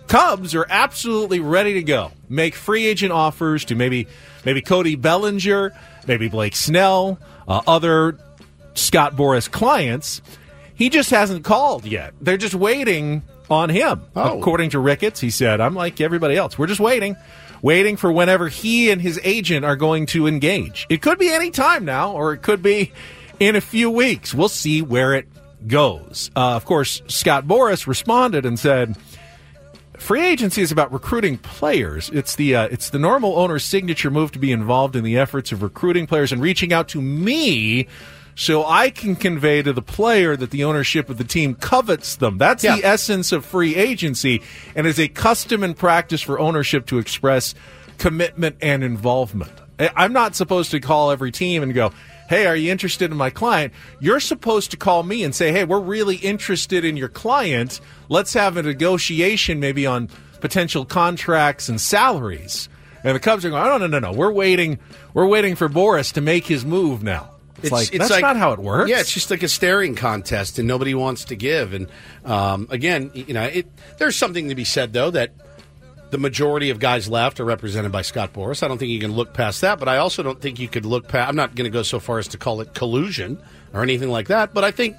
Cubs 0.08 0.54
are 0.54 0.66
absolutely 0.68 1.38
ready 1.38 1.74
to 1.74 1.82
go. 1.82 2.10
Make 2.28 2.54
free 2.54 2.86
agent 2.86 3.12
offers 3.12 3.64
to 3.66 3.76
maybe 3.76 4.08
maybe 4.44 4.60
Cody 4.60 4.96
Bellinger, 4.96 5.72
maybe 6.06 6.28
Blake 6.28 6.56
Snell, 6.56 7.20
uh, 7.46 7.60
other 7.66 8.18
Scott 8.74 9.16
Boras 9.16 9.50
clients. 9.50 10.22
He 10.74 10.88
just 10.88 11.10
hasn't 11.10 11.44
called 11.44 11.84
yet. 11.84 12.14
They're 12.20 12.36
just 12.38 12.54
waiting 12.54 13.22
on 13.50 13.68
him. 13.68 14.02
Oh. 14.16 14.38
According 14.38 14.70
to 14.70 14.78
Ricketts, 14.78 15.20
he 15.20 15.30
said, 15.30 15.60
"I'm 15.60 15.74
like 15.74 16.00
everybody 16.00 16.36
else. 16.36 16.58
We're 16.58 16.68
just 16.68 16.80
waiting, 16.80 17.16
waiting 17.60 17.96
for 17.96 18.10
whenever 18.10 18.48
he 18.48 18.90
and 18.90 19.02
his 19.02 19.20
agent 19.22 19.64
are 19.64 19.76
going 19.76 20.06
to 20.06 20.26
engage. 20.26 20.86
It 20.88 21.02
could 21.02 21.18
be 21.18 21.28
any 21.30 21.50
time 21.50 21.84
now, 21.84 22.12
or 22.12 22.32
it 22.32 22.42
could 22.42 22.62
be 22.62 22.92
in 23.38 23.56
a 23.56 23.60
few 23.60 23.90
weeks. 23.90 24.32
We'll 24.32 24.48
see 24.48 24.80
where 24.80 25.14
it 25.14 25.28
goes." 25.66 26.30
Uh, 26.34 26.54
of 26.54 26.64
course, 26.64 27.02
Scott 27.08 27.46
Boras 27.46 27.86
responded 27.86 28.46
and 28.46 28.58
said. 28.58 28.96
Free 29.98 30.24
agency 30.24 30.62
is 30.62 30.72
about 30.72 30.94
recruiting 30.94 31.36
players. 31.36 32.08
It's 32.08 32.34
the 32.36 32.54
uh, 32.54 32.68
it's 32.68 32.88
the 32.88 32.98
normal 32.98 33.38
owner's 33.38 33.64
signature 33.64 34.10
move 34.10 34.32
to 34.32 34.38
be 34.38 34.50
involved 34.50 34.96
in 34.96 35.04
the 35.04 35.18
efforts 35.18 35.52
of 35.52 35.62
recruiting 35.62 36.06
players 36.06 36.32
and 36.32 36.40
reaching 36.40 36.72
out 36.72 36.88
to 36.88 37.02
me 37.02 37.86
so 38.34 38.64
I 38.64 38.90
can 38.90 39.16
convey 39.16 39.62
to 39.62 39.72
the 39.72 39.82
player 39.82 40.36
that 40.36 40.50
the 40.50 40.64
ownership 40.64 41.10
of 41.10 41.18
the 41.18 41.24
team 41.24 41.54
covets 41.54 42.16
them. 42.16 42.38
That's 42.38 42.62
the 42.62 42.84
essence 42.84 43.32
of 43.32 43.44
free 43.44 43.76
agency 43.76 44.42
and 44.74 44.86
is 44.86 44.98
a 44.98 45.08
custom 45.08 45.62
and 45.62 45.76
practice 45.76 46.22
for 46.22 46.38
ownership 46.38 46.86
to 46.86 46.98
express 46.98 47.54
commitment 47.98 48.56
and 48.62 48.82
involvement. 48.82 49.52
I'm 49.96 50.12
not 50.12 50.36
supposed 50.36 50.70
to 50.72 50.80
call 50.80 51.10
every 51.10 51.32
team 51.32 51.62
and 51.62 51.72
go, 51.72 51.92
"Hey, 52.28 52.46
are 52.46 52.56
you 52.56 52.70
interested 52.70 53.10
in 53.10 53.16
my 53.16 53.30
client?" 53.30 53.72
You're 53.98 54.20
supposed 54.20 54.70
to 54.72 54.76
call 54.76 55.02
me 55.02 55.24
and 55.24 55.34
say, 55.34 55.52
"Hey, 55.52 55.64
we're 55.64 55.80
really 55.80 56.16
interested 56.16 56.84
in 56.84 56.96
your 56.96 57.08
client. 57.08 57.80
Let's 58.08 58.34
have 58.34 58.56
a 58.56 58.62
negotiation 58.62 59.58
maybe 59.58 59.86
on 59.86 60.08
potential 60.40 60.84
contracts 60.84 61.68
and 61.68 61.80
salaries." 61.80 62.68
And 63.02 63.16
the 63.16 63.20
Cubs 63.20 63.44
are 63.46 63.50
going, 63.50 63.62
"Oh, 63.62 63.78
no, 63.78 63.86
no, 63.86 63.86
no, 63.86 63.98
no. 63.98 64.12
We're 64.12 64.32
waiting. 64.32 64.78
We're 65.14 65.26
waiting 65.26 65.56
for 65.56 65.68
Boras 65.68 66.12
to 66.12 66.20
make 66.20 66.46
his 66.46 66.64
move 66.64 67.02
now." 67.02 67.30
It's, 67.62 67.72
like 67.72 67.90
that's 67.90 68.20
not 68.20 68.36
how 68.36 68.52
it 68.52 68.58
works. 68.58 68.90
Yeah, 68.90 69.00
it's 69.00 69.12
just 69.12 69.30
like 69.30 69.42
a 69.42 69.48
staring 69.48 69.94
contest, 69.94 70.58
and 70.58 70.66
nobody 70.66 70.94
wants 70.94 71.24
to 71.26 71.36
give. 71.36 71.72
And 71.72 71.88
um, 72.24 72.66
again, 72.70 73.10
you 73.14 73.34
know, 73.34 73.44
it, 73.44 73.66
there's 73.98 74.16
something 74.16 74.48
to 74.48 74.54
be 74.54 74.64
said 74.64 74.92
though 74.92 75.10
that 75.10 75.32
the 76.10 76.18
majority 76.18 76.70
of 76.70 76.78
guys 76.78 77.08
left 77.08 77.40
are 77.40 77.44
represented 77.44 77.92
by 77.92 78.02
Scott 78.02 78.32
Boras. 78.32 78.62
I 78.62 78.68
don't 78.68 78.78
think 78.78 78.90
you 78.90 79.00
can 79.00 79.12
look 79.12 79.32
past 79.32 79.60
that, 79.60 79.78
but 79.78 79.88
I 79.88 79.98
also 79.98 80.22
don't 80.22 80.40
think 80.40 80.58
you 80.58 80.68
could 80.68 80.84
look 80.84 81.08
past. 81.08 81.28
I'm 81.28 81.36
not 81.36 81.54
going 81.54 81.70
to 81.70 81.70
go 81.70 81.82
so 81.82 82.00
far 82.00 82.18
as 82.18 82.28
to 82.28 82.38
call 82.38 82.60
it 82.60 82.74
collusion 82.74 83.38
or 83.72 83.82
anything 83.82 84.10
like 84.10 84.28
that, 84.28 84.52
but 84.52 84.64
I 84.64 84.72
think 84.72 84.96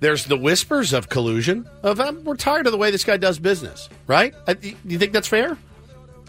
there's 0.00 0.24
the 0.24 0.36
whispers 0.36 0.92
of 0.92 1.08
collusion. 1.08 1.68
Of 1.82 2.00
um, 2.00 2.24
we're 2.24 2.36
tired 2.36 2.66
of 2.66 2.72
the 2.72 2.78
way 2.78 2.90
this 2.90 3.04
guy 3.04 3.18
does 3.18 3.38
business, 3.38 3.88
right? 4.06 4.34
I, 4.48 4.56
you 4.84 4.98
think 4.98 5.12
that's 5.12 5.28
fair? 5.28 5.58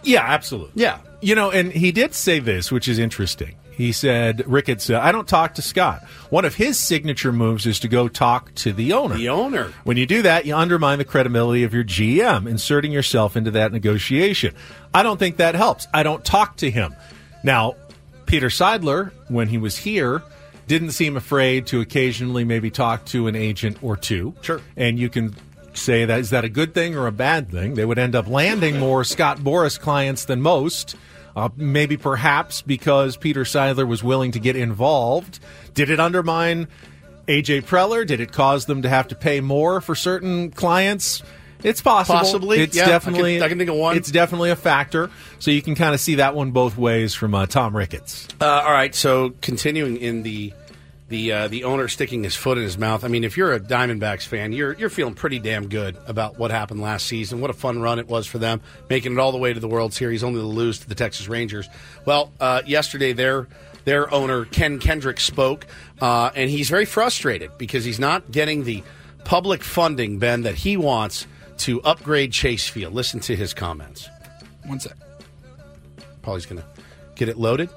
Yeah, 0.03 0.23
absolutely. 0.23 0.81
Yeah. 0.81 0.99
You 1.21 1.35
know, 1.35 1.49
and 1.51 1.71
he 1.71 1.91
did 1.91 2.13
say 2.13 2.39
this, 2.39 2.71
which 2.71 2.87
is 2.87 2.99
interesting. 2.99 3.55
He 3.75 3.91
said, 3.91 4.43
Ricketts, 4.47 4.89
uh, 4.89 4.99
I 4.99 5.11
don't 5.11 5.27
talk 5.27 5.55
to 5.55 5.61
Scott. 5.61 6.03
One 6.29 6.45
of 6.45 6.55
his 6.55 6.79
signature 6.79 7.31
moves 7.31 7.65
is 7.65 7.79
to 7.79 7.87
go 7.87 8.07
talk 8.07 8.53
to 8.55 8.71
the 8.71 8.93
owner. 8.93 9.15
The 9.15 9.29
owner. 9.29 9.73
When 9.83 9.97
you 9.97 10.05
do 10.05 10.21
that, 10.21 10.45
you 10.45 10.55
undermine 10.55 10.99
the 10.99 11.05
credibility 11.05 11.63
of 11.63 11.73
your 11.73 11.83
GM, 11.83 12.47
inserting 12.47 12.91
yourself 12.91 13.35
into 13.35 13.51
that 13.51 13.71
negotiation. 13.71 14.53
I 14.93 15.01
don't 15.03 15.17
think 15.17 15.37
that 15.37 15.55
helps. 15.55 15.87
I 15.93 16.03
don't 16.03 16.23
talk 16.23 16.57
to 16.57 16.69
him. 16.69 16.95
Now, 17.43 17.75
Peter 18.25 18.47
Seidler, 18.47 19.11
when 19.27 19.47
he 19.47 19.57
was 19.57 19.77
here, 19.77 20.21
didn't 20.67 20.91
seem 20.91 21.17
afraid 21.17 21.67
to 21.67 21.81
occasionally 21.81 22.43
maybe 22.43 22.69
talk 22.69 23.05
to 23.05 23.27
an 23.27 23.35
agent 23.35 23.77
or 23.81 23.97
two. 23.97 24.33
Sure. 24.41 24.61
And 24.77 24.97
you 24.97 25.09
can 25.09 25.35
say 25.73 26.05
that 26.05 26.19
is 26.19 26.29
that 26.29 26.45
a 26.45 26.49
good 26.49 26.73
thing 26.73 26.95
or 26.95 27.07
a 27.07 27.11
bad 27.11 27.49
thing? 27.49 27.73
They 27.73 27.85
would 27.85 27.99
end 27.99 28.15
up 28.15 28.27
landing 28.27 28.79
more 28.79 29.03
Scott 29.03 29.39
Boras 29.39 29.79
clients 29.79 30.25
than 30.25 30.41
most. 30.41 30.95
Uh, 31.35 31.49
maybe 31.55 31.97
perhaps 31.97 32.61
because 32.61 33.17
Peter 33.17 33.43
Seidler 33.43 33.87
was 33.87 34.03
willing 34.03 34.31
to 34.33 34.39
get 34.39 34.55
involved. 34.55 35.39
Did 35.73 35.89
it 35.89 35.99
undermine 35.99 36.67
AJ 37.27 37.63
Preller? 37.63 38.05
Did 38.05 38.19
it 38.19 38.31
cause 38.31 38.65
them 38.65 38.83
to 38.83 38.89
have 38.89 39.07
to 39.07 39.15
pay 39.15 39.41
more 39.41 39.81
for 39.81 39.95
certain 39.95 40.51
clients? 40.51 41.23
It's 41.63 41.81
possible. 41.81 42.19
Possibly, 42.19 42.59
It's 42.59 42.75
yeah. 42.75 42.83
I 42.83 42.87
definitely. 42.87 43.35
can- 43.35 43.43
I 43.43 43.47
can 43.49 43.57
think 43.57 43.69
of 43.69 43.77
one. 43.77 43.95
It's 43.95 44.11
definitely 44.11 44.49
a 44.51 44.55
factor. 44.55 45.09
So 45.39 45.49
you 45.49 45.61
can 45.61 45.75
kind 45.75 45.93
of 45.95 46.01
see 46.01 46.15
that 46.15 46.35
one 46.35 46.51
both 46.51 46.77
ways 46.77 47.13
from 47.15 47.33
uh, 47.33 47.45
Tom 47.45 47.75
Ricketts. 47.75 48.27
Uh, 48.41 48.45
all 48.45 48.71
right, 48.71 48.93
so 48.93 49.33
continuing 49.41 49.95
in 49.97 50.23
the 50.23 50.51
the 51.09 51.31
uh, 51.31 51.47
the 51.47 51.63
owner 51.65 51.87
sticking 51.87 52.23
his 52.23 52.35
foot 52.35 52.57
in 52.57 52.63
his 52.63 52.77
mouth. 52.77 53.03
I 53.03 53.07
mean, 53.07 53.23
if 53.23 53.37
you're 53.37 53.53
a 53.53 53.59
Diamondbacks 53.59 54.25
fan, 54.25 54.53
you're 54.53 54.73
you're 54.73 54.89
feeling 54.89 55.13
pretty 55.13 55.39
damn 55.39 55.67
good 55.67 55.97
about 56.07 56.37
what 56.37 56.51
happened 56.51 56.81
last 56.81 57.05
season. 57.05 57.41
What 57.41 57.49
a 57.49 57.53
fun 57.53 57.81
run 57.81 57.99
it 57.99 58.07
was 58.07 58.25
for 58.25 58.37
them, 58.37 58.61
making 58.89 59.13
it 59.13 59.19
all 59.19 59.31
the 59.31 59.37
way 59.37 59.53
to 59.53 59.59
the 59.59 59.67
World 59.67 59.93
Series, 59.93 60.23
only 60.23 60.39
to 60.39 60.45
lose 60.45 60.79
to 60.79 60.89
the 60.89 60.95
Texas 60.95 61.27
Rangers. 61.27 61.69
Well, 62.05 62.31
uh, 62.39 62.61
yesterday 62.65 63.13
their 63.13 63.47
their 63.85 64.11
owner 64.13 64.45
Ken 64.45 64.79
Kendrick 64.79 65.19
spoke, 65.19 65.65
uh, 66.01 66.31
and 66.35 66.49
he's 66.49 66.69
very 66.69 66.85
frustrated 66.85 67.57
because 67.57 67.83
he's 67.83 67.99
not 67.99 68.31
getting 68.31 68.63
the 68.63 68.83
public 69.25 69.63
funding, 69.63 70.19
Ben, 70.19 70.43
that 70.43 70.55
he 70.55 70.77
wants 70.77 71.27
to 71.59 71.81
upgrade 71.83 72.31
Chase 72.31 72.67
Field. 72.67 72.93
Listen 72.93 73.19
to 73.21 73.35
his 73.35 73.53
comments. 73.53 74.09
One 74.65 74.79
sec. 74.79 74.95
Paulie's 76.21 76.45
going 76.45 76.61
to 76.61 76.67
get 77.15 77.29
it 77.29 77.37
loaded. 77.37 77.69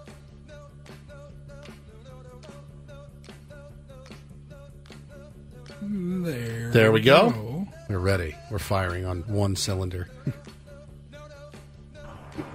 There. 6.27 6.70
There 6.70 6.91
we 6.91 7.03
go. 7.03 7.68
We're 7.89 8.01
ready. 8.01 8.35
We're 8.51 8.59
firing 8.59 9.05
on 9.05 9.20
one 9.29 9.55
cylinder. 9.55 10.09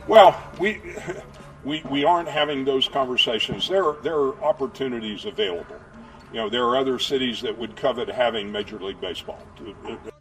Well, 0.08 0.40
we 0.60 0.80
we 1.64 1.82
we 1.90 2.04
aren't 2.04 2.28
having 2.28 2.66
those 2.66 2.88
conversations. 2.88 3.68
There 3.68 3.94
there 4.04 4.16
are 4.16 4.44
opportunities 4.44 5.26
available. 5.26 5.80
You 6.32 6.38
know, 6.38 6.50
there 6.50 6.66
are 6.66 6.78
other 6.78 7.00
cities 7.00 7.42
that 7.42 7.58
would 7.58 7.76
covet 7.76 8.08
having 8.08 8.52
Major 8.52 8.78
League 8.78 9.02
Baseball. 9.02 9.40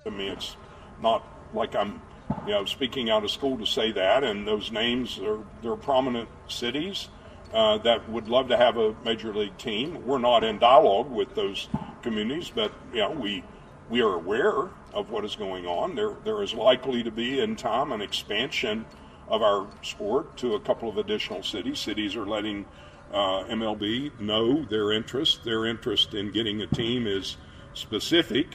I 0.06 0.08
mean, 0.08 0.32
it's 0.32 0.56
not 1.02 1.26
like 1.52 1.76
I'm 1.76 2.00
you 2.46 2.52
know 2.52 2.64
speaking 2.64 3.10
out 3.10 3.22
of 3.22 3.30
school 3.30 3.58
to 3.58 3.66
say 3.66 3.92
that. 3.92 4.24
And 4.24 4.46
those 4.46 4.72
names 4.72 5.18
are 5.18 5.38
they're 5.60 5.76
prominent 5.76 6.28
cities 6.48 7.08
uh, 7.52 7.76
that 7.78 8.08
would 8.08 8.28
love 8.28 8.48
to 8.48 8.56
have 8.56 8.78
a 8.78 8.94
major 9.04 9.34
league 9.34 9.58
team. 9.58 10.06
We're 10.06 10.18
not 10.18 10.42
in 10.42 10.58
dialogue 10.58 11.10
with 11.10 11.34
those 11.34 11.68
communities, 12.02 12.50
but 12.54 12.72
you 12.92 13.00
know 13.00 13.10
we 13.10 13.42
we 13.88 14.00
are 14.02 14.14
aware 14.14 14.68
of 14.92 15.10
what 15.10 15.24
is 15.24 15.36
going 15.36 15.66
on. 15.66 15.94
There 15.94 16.14
there 16.24 16.42
is 16.42 16.54
likely 16.54 17.02
to 17.02 17.10
be 17.10 17.40
in 17.40 17.56
time 17.56 17.92
an 17.92 18.00
expansion 18.00 18.84
of 19.28 19.42
our 19.42 19.66
sport 19.82 20.36
to 20.38 20.54
a 20.54 20.60
couple 20.60 20.88
of 20.88 20.96
additional 20.98 21.42
cities. 21.42 21.78
Cities 21.78 22.16
are 22.16 22.26
letting 22.26 22.64
uh, 23.12 23.44
MLB 23.44 24.18
know 24.20 24.64
their 24.64 24.92
interest. 24.92 25.44
Their 25.44 25.66
interest 25.66 26.14
in 26.14 26.30
getting 26.32 26.62
a 26.62 26.66
team 26.66 27.06
is 27.06 27.36
specific. 27.74 28.46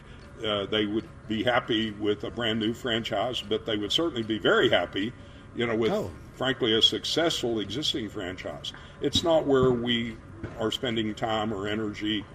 Uh, 0.45 0.65
they 0.65 0.85
would 0.85 1.07
be 1.29 1.43
happy 1.43 1.91
with 1.91 2.23
a 2.25 2.29
brand 2.29 2.59
new 2.59 2.73
franchise, 2.73 3.41
but 3.41 3.65
they 3.65 3.77
would 3.77 3.91
certainly 3.91 4.21
be 4.23 4.37
very 4.37 4.69
happy, 4.69 5.13
you 5.55 5.65
know, 5.65 5.75
with 5.75 5.91
Oh. 5.93 6.11
frankly 6.35 6.73
a 6.73 6.81
successful 6.81 7.59
existing 7.61 8.09
franchise. 8.09 8.73
It's 9.01 9.23
not 9.23 9.45
where 9.45 9.71
we 9.71 10.17
are 10.59 10.71
spending 10.71 11.15
time 11.15 11.53
or 11.53 11.67
energy. 11.69 12.25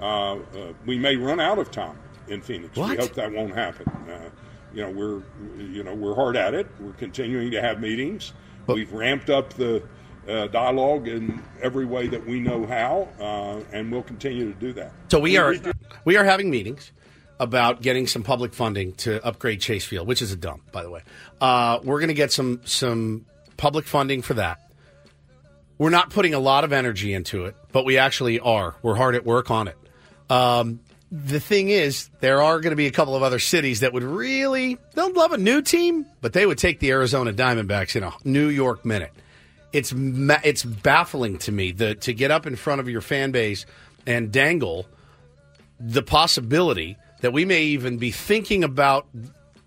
Uh, 0.00 0.38
we 0.86 0.98
may 0.98 1.16
run 1.16 1.40
out 1.40 1.58
of 1.58 1.70
time 1.70 1.98
in 2.28 2.40
Phoenix. 2.40 2.76
What? 2.76 2.90
We 2.90 2.96
hope 2.96 3.14
that 3.14 3.32
won't 3.32 3.54
happen. 3.54 3.86
Uh, 3.88 4.30
you 4.72 4.82
know, 4.82 4.90
we're 4.90 5.22
you 5.58 5.82
know 5.82 5.94
we're 5.94 6.14
hard 6.14 6.36
at 6.36 6.54
it. 6.54 6.66
We're 6.80 6.92
continuing 6.92 7.50
to 7.50 7.60
have 7.60 7.80
meetings. 7.80 8.32
We've 8.66 8.92
ramped 8.92 9.30
up 9.30 9.52
the 9.54 9.82
uh, 10.28 10.46
dialogue 10.46 11.08
in 11.08 11.42
every 11.60 11.84
way 11.84 12.06
that 12.06 12.24
we 12.24 12.38
know 12.38 12.66
how, 12.66 13.08
uh, 13.18 13.60
and 13.72 13.90
we'll 13.90 14.02
continue 14.02 14.52
to 14.52 14.58
do 14.58 14.72
that. 14.74 14.92
So 15.10 15.18
we 15.18 15.36
are 15.36 15.54
we 16.04 16.16
are 16.16 16.24
having 16.24 16.50
meetings 16.50 16.92
about 17.38 17.80
getting 17.80 18.06
some 18.06 18.22
public 18.22 18.52
funding 18.52 18.92
to 18.92 19.24
upgrade 19.24 19.60
Chase 19.60 19.84
Field, 19.84 20.06
which 20.06 20.22
is 20.22 20.30
a 20.30 20.36
dump, 20.36 20.70
by 20.72 20.82
the 20.82 20.90
way. 20.90 21.02
Uh, 21.40 21.80
we're 21.82 21.98
going 21.98 22.08
to 22.08 22.14
get 22.14 22.30
some 22.30 22.60
some 22.64 23.26
public 23.56 23.86
funding 23.86 24.22
for 24.22 24.34
that. 24.34 24.60
We're 25.78 25.90
not 25.90 26.10
putting 26.10 26.34
a 26.34 26.38
lot 26.38 26.64
of 26.64 26.72
energy 26.72 27.14
into 27.14 27.46
it, 27.46 27.56
but 27.72 27.86
we 27.86 27.96
actually 27.96 28.38
are. 28.38 28.76
We're 28.82 28.96
hard 28.96 29.14
at 29.14 29.24
work 29.24 29.50
on 29.50 29.66
it. 29.66 29.78
Um, 30.30 30.80
the 31.12 31.40
thing 31.40 31.70
is, 31.70 32.08
there 32.20 32.40
are 32.40 32.60
going 32.60 32.70
to 32.70 32.76
be 32.76 32.86
a 32.86 32.92
couple 32.92 33.16
of 33.16 33.22
other 33.22 33.40
cities 33.40 33.80
that 33.80 33.92
would 33.92 34.04
really 34.04 34.78
they'll 34.94 35.12
love 35.12 35.32
a 35.32 35.38
new 35.38 35.60
team, 35.60 36.06
but 36.20 36.32
they 36.32 36.46
would 36.46 36.58
take 36.58 36.78
the 36.78 36.90
Arizona 36.90 37.32
Diamondbacks 37.32 37.96
in 37.96 38.04
a 38.04 38.12
New 38.24 38.48
York 38.48 38.84
minute. 38.84 39.12
It's 39.72 39.92
it's 39.92 40.62
baffling 40.62 41.38
to 41.38 41.52
me 41.52 41.72
the, 41.72 41.96
to 41.96 42.14
get 42.14 42.30
up 42.30 42.46
in 42.46 42.54
front 42.54 42.80
of 42.80 42.88
your 42.88 43.00
fan 43.00 43.32
base 43.32 43.66
and 44.06 44.30
dangle 44.30 44.86
the 45.80 46.02
possibility 46.02 46.96
that 47.22 47.32
we 47.32 47.44
may 47.44 47.62
even 47.62 47.98
be 47.98 48.12
thinking 48.12 48.62
about 48.62 49.06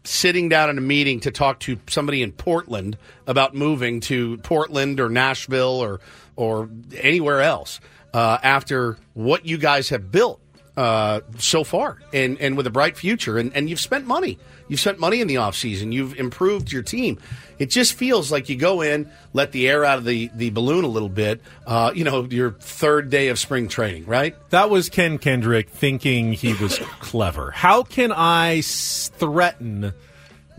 sitting 0.05 0.49
down 0.49 0.69
in 0.69 0.77
a 0.77 0.81
meeting 0.81 1.19
to 1.21 1.31
talk 1.31 1.59
to 1.61 1.79
somebody 1.87 2.21
in 2.21 2.31
Portland 2.31 2.97
about 3.27 3.53
moving 3.53 3.99
to 4.01 4.37
Portland 4.37 4.99
or 4.99 5.09
Nashville 5.09 5.81
or 5.83 5.99
or 6.35 6.69
anywhere 6.97 7.41
else 7.41 7.81
uh, 8.13 8.37
after 8.43 8.97
what 9.13 9.45
you 9.45 9.57
guys 9.57 9.89
have 9.89 10.11
built 10.11 10.39
uh, 10.75 11.19
so 11.37 11.63
far 11.63 11.99
and 12.13 12.39
and 12.39 12.57
with 12.57 12.65
a 12.65 12.71
bright 12.71 12.97
future 12.97 13.37
and, 13.37 13.53
and 13.55 13.69
you've 13.69 13.79
spent 13.79 14.07
money 14.07 14.39
you've 14.67 14.79
spent 14.79 14.97
money 14.99 15.21
in 15.21 15.27
the 15.27 15.35
offseason 15.35 15.93
you've 15.93 16.15
improved 16.17 16.71
your 16.71 16.81
team 16.81 17.19
it 17.59 17.69
just 17.69 17.93
feels 17.93 18.31
like 18.31 18.49
you 18.49 18.55
go 18.55 18.81
in 18.81 19.07
let 19.33 19.51
the 19.51 19.69
air 19.69 19.85
out 19.85 19.99
of 19.99 20.03
the, 20.05 20.31
the 20.33 20.49
balloon 20.49 20.83
a 20.83 20.87
little 20.87 21.09
bit 21.09 21.41
uh, 21.67 21.91
you 21.93 22.03
know 22.03 22.23
your 22.25 22.51
third 22.53 23.11
day 23.11 23.27
of 23.27 23.37
spring 23.37 23.67
training 23.67 24.03
right 24.07 24.35
That 24.49 24.71
was 24.71 24.89
Ken 24.89 25.19
Kendrick 25.19 25.69
thinking 25.69 26.33
he 26.33 26.53
was 26.55 26.79
clever. 26.99 27.51
How 27.51 27.83
can 27.83 28.11
I 28.11 28.61
threaten 28.63 29.93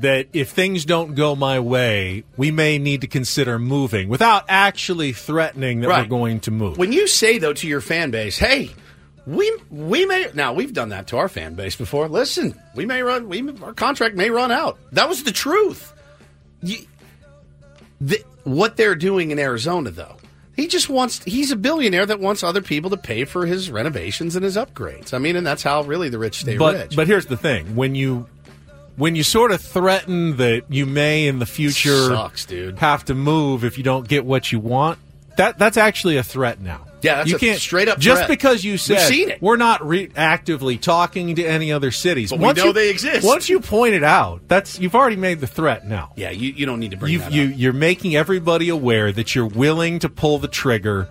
that 0.01 0.27
if 0.33 0.51
things 0.51 0.85
don't 0.85 1.15
go 1.15 1.37
my 1.37 1.61
way, 1.61 2.25
we 2.37 2.51
may 2.51 2.79
need 2.79 3.01
to 3.03 3.07
consider 3.07 3.59
moving 3.59 4.09
without 4.09 4.45
actually 4.49 5.13
threatening 5.13 5.81
that 5.81 5.89
Right. 5.89 6.03
we're 6.03 6.09
going 6.09 6.41
to 6.41 6.51
move? 6.51 6.79
When 6.79 6.93
you 6.93 7.07
say 7.07 7.39
though 7.39 7.53
to 7.53 7.67
your 7.69 7.81
fan 7.81 8.11
base, 8.11 8.37
"Hey, 8.39 8.71
we 9.27 9.59
we 9.71 10.07
may 10.07 10.29
now 10.35 10.53
we've 10.53 10.73
done 10.73 10.91
that 10.91 11.07
to 11.09 11.17
our 11.17 11.29
fan 11.29 11.55
base 11.55 11.77
before. 11.77 12.09
Listen, 12.09 12.61
we 12.75 12.87
may 12.87 13.03
run, 13.03 13.29
we 13.29 13.47
our 13.63 13.73
contract 13.73 14.17
may 14.17 14.31
run 14.31 14.53
out. 14.53 14.79
That 14.93 15.09
was 15.09 15.25
the 15.25 15.33
truth. 15.33 15.93
You, 16.63 16.79
the, 18.01 18.23
what 18.45 18.77
they're 18.77 18.95
doing 18.95 19.31
in 19.31 19.39
Arizona, 19.39 19.91
though, 19.91 20.17
he 20.57 20.67
just 20.67 20.89
wants. 20.89 21.23
He's 21.25 21.51
a 21.51 21.57
billionaire 21.57 22.07
that 22.07 22.21
wants 22.21 22.43
other 22.43 22.63
people 22.63 22.91
to 22.91 22.97
pay 22.97 23.25
for 23.25 23.47
his 23.47 23.71
renovations 23.71 24.37
and 24.37 24.45
his 24.45 24.57
upgrades. 24.57 25.15
I 25.15 25.19
mean, 25.19 25.37
and 25.37 25.47
that's 25.47 25.63
how 25.63 25.83
really 25.83 26.09
the 26.11 26.19
rich 26.19 26.41
stay 26.41 26.57
but 26.57 26.75
rich. 26.75 26.97
but 26.97 27.07
here's 27.07 27.27
the 27.27 27.37
thing: 27.37 27.77
when 27.77 27.95
you 27.95 28.27
when 28.97 29.17
you 29.17 29.23
sort 29.23 29.51
of 29.51 29.61
threaten 29.61 30.37
that 30.37 30.65
you 30.69 30.87
may 30.87 31.27
in 31.27 31.39
the 31.39 31.47
future 31.47 32.09
Sucks, 32.09 32.47
dude. 32.47 32.79
have 32.79 33.05
to 33.07 33.15
move 33.15 33.65
if 33.65 33.79
you 33.79 33.85
don't 33.85 34.07
get 34.07 34.25
what 34.25 34.53
you 34.53 34.61
want, 34.61 34.99
that 35.37 35.59
that's 35.59 35.77
actually 35.77 36.17
a 36.19 36.23
threat 36.23 36.61
now. 36.61 36.87
Yeah, 37.05 37.17
that's 37.17 37.31
you 37.31 37.39
can't 37.39 37.61
straight 37.61 37.89
up 37.89 37.99
just 37.99 38.21
threat. 38.21 38.29
because 38.29 38.65
you 38.65 38.73
We've 38.73 38.81
said 38.81 39.01
seen 39.07 39.31
it. 39.31 39.43
we're 39.43 39.57
not 39.57 39.87
re- 39.87 40.11
actively 40.17 40.79
talking 40.79 41.35
to 41.37 41.45
any 41.45 41.73
other 41.73 41.91
cities. 41.91 42.31
But 42.31 42.39
we 42.41 42.45
Once 42.47 42.59
know 42.59 42.67
you- 42.67 42.73
they 42.73 42.91
exist. 42.91 43.27
Once 43.27 43.49
you 43.49 43.61
point 43.61 43.95
it 43.95 44.03
out, 44.05 44.43
that's 44.49 44.79
you've 44.79 44.95
already 44.95 45.17
made 45.17 45.41
the 45.41 45.47
threat. 45.47 45.87
Now, 45.87 46.13
yeah, 46.17 46.31
you, 46.31 46.53
you 46.53 46.67
don't 46.67 46.81
need 46.81 46.93
to 46.93 46.97
bring 46.97 47.13
you 47.13 47.21
you 47.31 47.53
up. 47.53 47.59
you're 47.59 47.73
making 47.73 48.17
everybody 48.17 48.69
aware 48.69 49.13
that 49.13 49.35
you're 49.35 49.47
willing 49.47 49.99
to 50.01 50.09
pull 50.09 50.39
the 50.39 50.49
trigger 50.49 51.09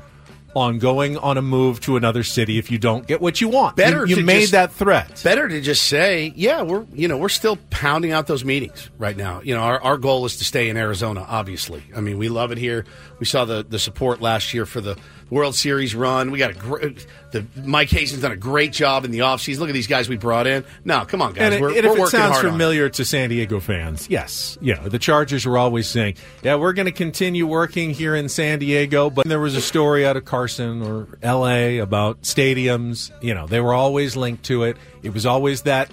on 0.55 0.77
going 0.77 1.17
on 1.17 1.35
a 1.35 1.41
move 1.41 1.79
to 1.79 1.97
another 1.97 2.21
city 2.21 2.59
if 2.59 2.69
you 2.69 2.77
don't 2.77 3.07
get 3.07 3.19
what 3.19 3.41
you 3.41 3.47
want. 3.47 3.75
You- 3.75 3.83
Better 3.85 4.05
you, 4.05 4.15
to 4.17 4.21
made 4.21 4.41
just- 4.41 4.51
that 4.51 4.71
threat. 4.71 5.19
Better 5.23 5.47
to 5.49 5.61
just 5.61 5.81
say, 5.87 6.31
yeah, 6.35 6.61
we're 6.61 6.85
you 6.93 7.07
know 7.07 7.17
we're 7.17 7.29
still 7.29 7.57
pounding 7.71 8.11
out 8.11 8.27
those 8.27 8.45
meetings 8.45 8.91
right 8.99 9.17
now. 9.17 9.41
You 9.43 9.55
know, 9.55 9.61
our, 9.61 9.81
our 9.81 9.97
goal 9.97 10.25
is 10.25 10.37
to 10.37 10.43
stay 10.43 10.69
in 10.69 10.77
Arizona. 10.77 11.25
Obviously, 11.27 11.81
I 11.95 12.01
mean 12.01 12.19
we 12.19 12.29
love 12.29 12.51
it 12.51 12.59
here. 12.59 12.85
We 13.19 13.25
saw 13.25 13.45
the 13.45 13.65
the 13.67 13.79
support 13.79 14.21
last 14.21 14.53
year 14.53 14.67
for 14.67 14.79
the 14.79 14.95
World 15.29 15.55
Series 15.55 15.95
run. 15.95 16.31
We 16.31 16.37
got 16.39 16.51
a 16.51 16.53
great. 16.53 17.05
The 17.31 17.43
Mike 17.63 17.89
Hazen's 17.89 18.21
done 18.21 18.31
a 18.31 18.35
great 18.37 18.71
job 18.71 19.05
in 19.05 19.11
the 19.11 19.19
offseason. 19.19 19.59
Look 19.59 19.69
at 19.69 19.73
these 19.73 19.87
guys 19.87 20.07
we 20.07 20.17
brought 20.17 20.45
in. 20.45 20.63
No, 20.85 21.03
come 21.05 21.19
on, 21.21 21.33
guys, 21.33 21.53
And, 21.53 21.61
we're, 21.61 21.75
and 21.75 21.87
we're 21.87 21.97
if 21.97 22.03
it 22.03 22.07
sounds 22.09 22.39
familiar 22.39 22.89
to 22.89 23.03
San 23.03 23.29
Diego 23.29 23.59
fans, 23.59 24.07
yes, 24.09 24.57
yeah. 24.61 24.87
the 24.87 24.99
Chargers 24.99 25.45
were 25.45 25.57
always 25.57 25.87
saying, 25.87 26.15
"Yeah, 26.43 26.55
we're 26.55 26.73
going 26.73 26.85
to 26.85 26.91
continue 26.91 27.47
working 27.47 27.89
here 27.89 28.15
in 28.15 28.29
San 28.29 28.59
Diego." 28.59 29.09
But 29.09 29.25
there 29.27 29.39
was 29.39 29.55
a 29.55 29.61
story 29.61 30.05
out 30.05 30.15
of 30.15 30.25
Carson 30.25 30.83
or 30.83 31.07
L.A. 31.23 31.79
about 31.79 32.21
stadiums. 32.21 33.11
You 33.21 33.33
know, 33.33 33.47
they 33.47 33.59
were 33.61 33.73
always 33.73 34.15
linked 34.15 34.43
to 34.45 34.63
it. 34.63 34.77
It 35.01 35.13
was 35.13 35.25
always 35.25 35.63
that 35.63 35.89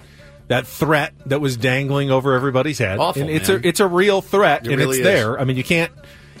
that 0.47 0.67
threat 0.67 1.13
that 1.27 1.39
was 1.39 1.55
dangling 1.55 2.11
over 2.11 2.33
everybody's 2.33 2.77
head. 2.77 2.99
Awful, 2.99 3.21
and 3.21 3.31
it's 3.31 3.47
man. 3.49 3.61
a 3.63 3.67
it's 3.67 3.79
a 3.79 3.87
real 3.87 4.21
threat, 4.21 4.65
It 4.67 4.73
and 4.73 4.79
really 4.79 4.99
it's 4.99 5.07
is. 5.07 5.13
there. 5.23 5.39
I 5.39 5.45
mean, 5.45 5.55
you 5.57 5.63
can't 5.63 5.91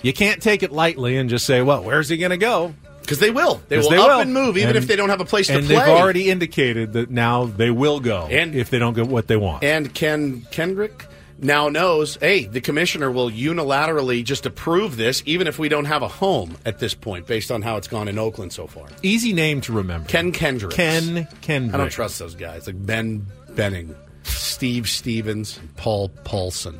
you 0.01 0.13
can't 0.13 0.41
take 0.41 0.63
it 0.63 0.71
lightly 0.71 1.17
and 1.17 1.29
just 1.29 1.45
say, 1.45 1.61
"Well, 1.61 1.83
where's 1.83 2.09
he 2.09 2.17
going 2.17 2.31
to 2.31 2.37
go?" 2.37 2.73
because 3.01 3.19
they 3.19 3.31
will. 3.31 3.61
They 3.67 3.77
will 3.77 3.91
up 4.01 4.21
and 4.21 4.33
move, 4.33 4.57
even 4.57 4.75
if 4.77 4.87
they 4.87 4.95
don't 4.95 5.09
have 5.09 5.19
a 5.21 5.25
place 5.25 5.47
to 5.47 5.53
play. 5.53 5.59
and 5.61 5.67
they've 5.67 5.77
already 5.79 6.29
indicated 6.29 6.93
that 6.93 7.09
now 7.09 7.45
they 7.45 7.69
will 7.71 7.99
go 7.99 8.27
And- 8.29 8.55
if 8.55 8.69
they 8.69 8.79
don't 8.79 8.93
get 8.93 9.07
what 9.07 9.27
they 9.27 9.35
want. 9.35 9.63
And 9.65 9.93
Ken 9.93 10.45
Kendrick 10.51 11.07
now 11.39 11.67
knows, 11.67 12.17
hey, 12.21 12.45
the 12.45 12.61
commissioner 12.61 13.09
will 13.11 13.29
unilaterally 13.29 14.23
just 14.23 14.45
approve 14.45 14.95
this, 14.95 15.23
even 15.25 15.47
if 15.47 15.57
we 15.59 15.67
don't 15.67 15.85
have 15.85 16.03
a 16.03 16.07
home 16.07 16.55
at 16.65 16.77
this 16.79 16.93
point, 16.93 17.25
based 17.27 17.51
on 17.51 17.63
how 17.63 17.75
it's 17.77 17.87
gone 17.87 18.07
in 18.07 18.17
Oakland 18.19 18.53
so 18.53 18.67
far. 18.67 18.85
Easy 19.03 19.33
name 19.33 19.59
to 19.61 19.73
remember. 19.73 20.07
Ken 20.07 20.31
Kendrick. 20.31 20.73
Ken 20.75 21.27
Kendrick. 21.41 21.73
I 21.73 21.77
don't 21.79 21.89
trust 21.89 22.19
those 22.19 22.35
guys 22.35 22.67
like 22.67 22.85
Ben 22.85 23.25
Benning, 23.55 23.93
Steve 24.23 24.87
Stevens, 24.87 25.59
Paul 25.75 26.09
Paulson. 26.23 26.79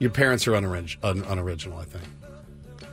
Your 0.00 0.10
parents 0.10 0.46
are 0.48 0.52
unorig- 0.52 0.96
un- 1.02 1.24
unoriginal, 1.28 1.78
I 1.78 1.84
think. 1.84 2.04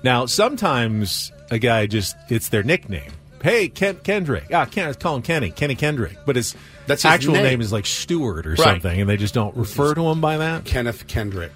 Now, 0.04 0.26
sometimes 0.26 1.32
a 1.50 1.60
guy 1.60 1.88
just 1.88 2.16
it's 2.30 2.50
their 2.50 2.64
nickname. 2.64 3.12
Hey, 3.42 3.68
Ken 3.68 3.96
Kendrick. 4.04 4.46
Ah, 4.54 4.66
can't 4.66 4.98
call 5.00 5.18
him 5.18 5.22
Kenny. 5.22 5.52
Kenny 5.52 5.76
Kendrick. 5.76 6.18
But 6.26 6.36
his 6.38 6.56
That's 6.88 7.04
his 7.04 7.12
actual 7.12 7.34
name. 7.34 7.44
name. 7.44 7.62
is 7.62 7.72
like 7.74 7.86
Stewart 7.86 8.46
or 8.48 8.52
Right. 8.52 8.60
something, 8.60 9.02
and 9.02 9.10
they 9.10 9.18
just 9.18 9.34
don't 9.34 9.56
refer 9.58 9.94
to 9.96 10.02
him 10.10 10.22
by 10.22 10.38
that. 10.38 10.64
Kenneth 10.66 11.08
Kendrick, 11.08 11.52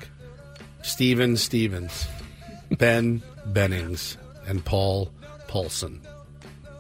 Steven 0.82 1.38
Stevens, 1.38 2.08
Ben 2.78 3.22
Bennings, 3.46 4.18
and 4.48 4.64
Paul 4.66 5.12
Paulson. 5.48 6.02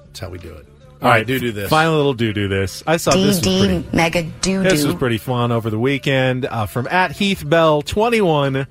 That's 0.07 0.19
how 0.19 0.29
we 0.29 0.39
do 0.39 0.53
it. 0.53 0.65
All 1.01 1.09
right, 1.09 1.25
do 1.27 1.37
do 1.39 1.51
this. 1.51 1.69
Final 1.69 1.95
little 1.95 2.13
do 2.15 2.33
do 2.33 2.47
this. 2.47 2.83
I 2.87 2.97
saw 2.97 3.11
this 3.11 3.23
was 3.23 3.39
pretty. 3.41 3.85
mega 3.93 4.23
doo 4.23 4.63
This 4.63 4.83
was 4.83 4.95
pretty 4.95 5.19
fun 5.19 5.51
over 5.51 5.69
the 5.69 5.77
weekend 5.77 6.45
uh, 6.45 6.65
from 6.65 6.87
at 6.87 7.11
Heath 7.11 7.47
Bell 7.47 7.81
21. 7.83 8.65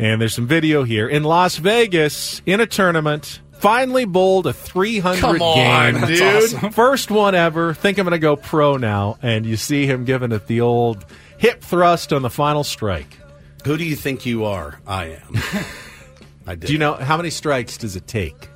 And 0.00 0.18
there's 0.20 0.34
some 0.34 0.46
video 0.46 0.82
here. 0.82 1.06
In 1.06 1.24
Las 1.24 1.56
Vegas, 1.56 2.40
in 2.46 2.58
a 2.60 2.66
tournament, 2.66 3.40
finally 3.52 4.06
bowled 4.06 4.46
a 4.46 4.52
300 4.54 5.20
Come 5.20 5.42
on, 5.42 5.94
game. 5.94 6.06
dude. 6.06 6.22
Awesome. 6.22 6.70
First 6.72 7.10
one 7.10 7.34
ever. 7.34 7.74
Think 7.74 7.98
I'm 7.98 8.04
going 8.04 8.12
to 8.12 8.18
go 8.18 8.34
pro 8.34 8.78
now. 8.78 9.18
And 9.20 9.44
you 9.44 9.58
see 9.58 9.84
him 9.86 10.06
giving 10.06 10.32
it 10.32 10.46
the 10.46 10.62
old 10.62 11.04
hip 11.36 11.60
thrust 11.60 12.14
on 12.14 12.22
the 12.22 12.30
final 12.30 12.64
strike. 12.64 13.18
Who 13.66 13.76
do 13.76 13.84
you 13.84 13.94
think 13.94 14.24
you 14.24 14.46
are? 14.46 14.80
I 14.86 15.18
am. 15.22 15.34
I 16.46 16.54
did. 16.54 16.68
Do 16.68 16.72
you 16.72 16.78
know 16.78 16.94
how 16.94 17.18
many 17.18 17.28
strikes 17.28 17.76
does 17.76 17.94
it 17.94 18.06
take 18.06 18.48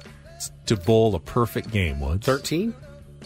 to 0.64 0.76
bowl 0.76 1.14
a 1.14 1.20
perfect 1.20 1.70
game? 1.70 2.00
Woods? 2.00 2.24
13? 2.24 2.74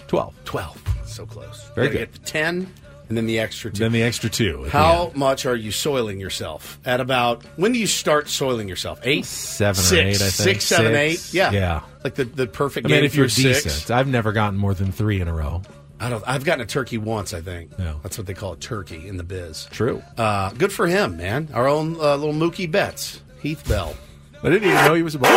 12. 0.09 0.35
12. 0.45 0.83
So 1.07 1.25
close. 1.25 1.71
Very 1.77 1.89
good. 1.91 1.99
Get 1.99 2.13
the 2.15 2.19
10 2.19 2.73
and 3.09 3.17
then 3.17 3.27
the 3.27 3.39
extra 3.39 3.71
two. 3.71 3.79
Then 3.79 3.93
the 3.93 4.03
extra 4.03 4.29
two. 4.31 4.65
How 4.71 5.13
much 5.15 5.47
are 5.47 5.57
you 5.57 5.73
soiling 5.73 6.21
yourself? 6.21 6.79
At 6.85 7.01
about 7.01 7.43
when 7.57 7.73
do 7.73 7.79
you 7.79 7.87
start 7.87 8.29
soiling 8.29 8.69
yourself? 8.69 9.01
Eight, 9.03 9.25
or 9.61 9.65
eight, 9.65 9.71
I 9.71 9.73
think. 9.73 10.31
Six, 10.33 10.65
seven, 10.65 10.93
Six. 10.95 11.29
eight. 11.33 11.35
Yeah, 11.35 11.51
Yeah. 11.53 11.81
Like 12.05 12.15
the 12.15 12.25
the 12.25 12.47
perfect. 12.47 12.87
I 12.87 12.91
mean, 12.91 13.05
if 13.05 13.15
you're 13.15 13.29
six. 13.29 13.63
decent, 13.65 13.91
I've 13.91 14.09
never 14.09 14.33
gotten 14.33 14.59
more 14.59 14.75
than 14.75 14.93
three 14.93 15.21
in 15.21 15.29
a 15.29 15.33
row. 15.35 15.63
I 16.01 16.11
don't. 16.11 16.23
I've 16.27 16.45
gotten 16.45 16.61
a 16.63 16.67
turkey 16.67 16.97
once. 16.99 17.35
I 17.35 17.41
think. 17.41 17.73
Yeah. 17.79 17.95
That's 18.03 18.17
what 18.19 18.27
they 18.27 18.35
call 18.35 18.53
a 18.53 18.57
turkey 18.57 19.09
in 19.09 19.17
the 19.17 19.25
biz. 19.25 19.67
True. 19.73 20.03
Uh, 20.17 20.51
good 20.53 20.73
for 20.73 20.87
him, 20.87 21.17
man. 21.17 21.49
Our 21.53 21.67
own 21.67 21.97
uh, 21.97 22.15
little 22.17 22.35
Mookie 22.35 22.71
Betts, 22.71 23.21
Heath 23.41 23.67
Bell. 23.69 23.95
I 24.41 24.51
didn't 24.51 24.69
even 24.71 24.85
know 24.85 24.95
he 24.95 25.03
was 25.03 25.17
a 25.17 25.19
bowler. 25.19 25.33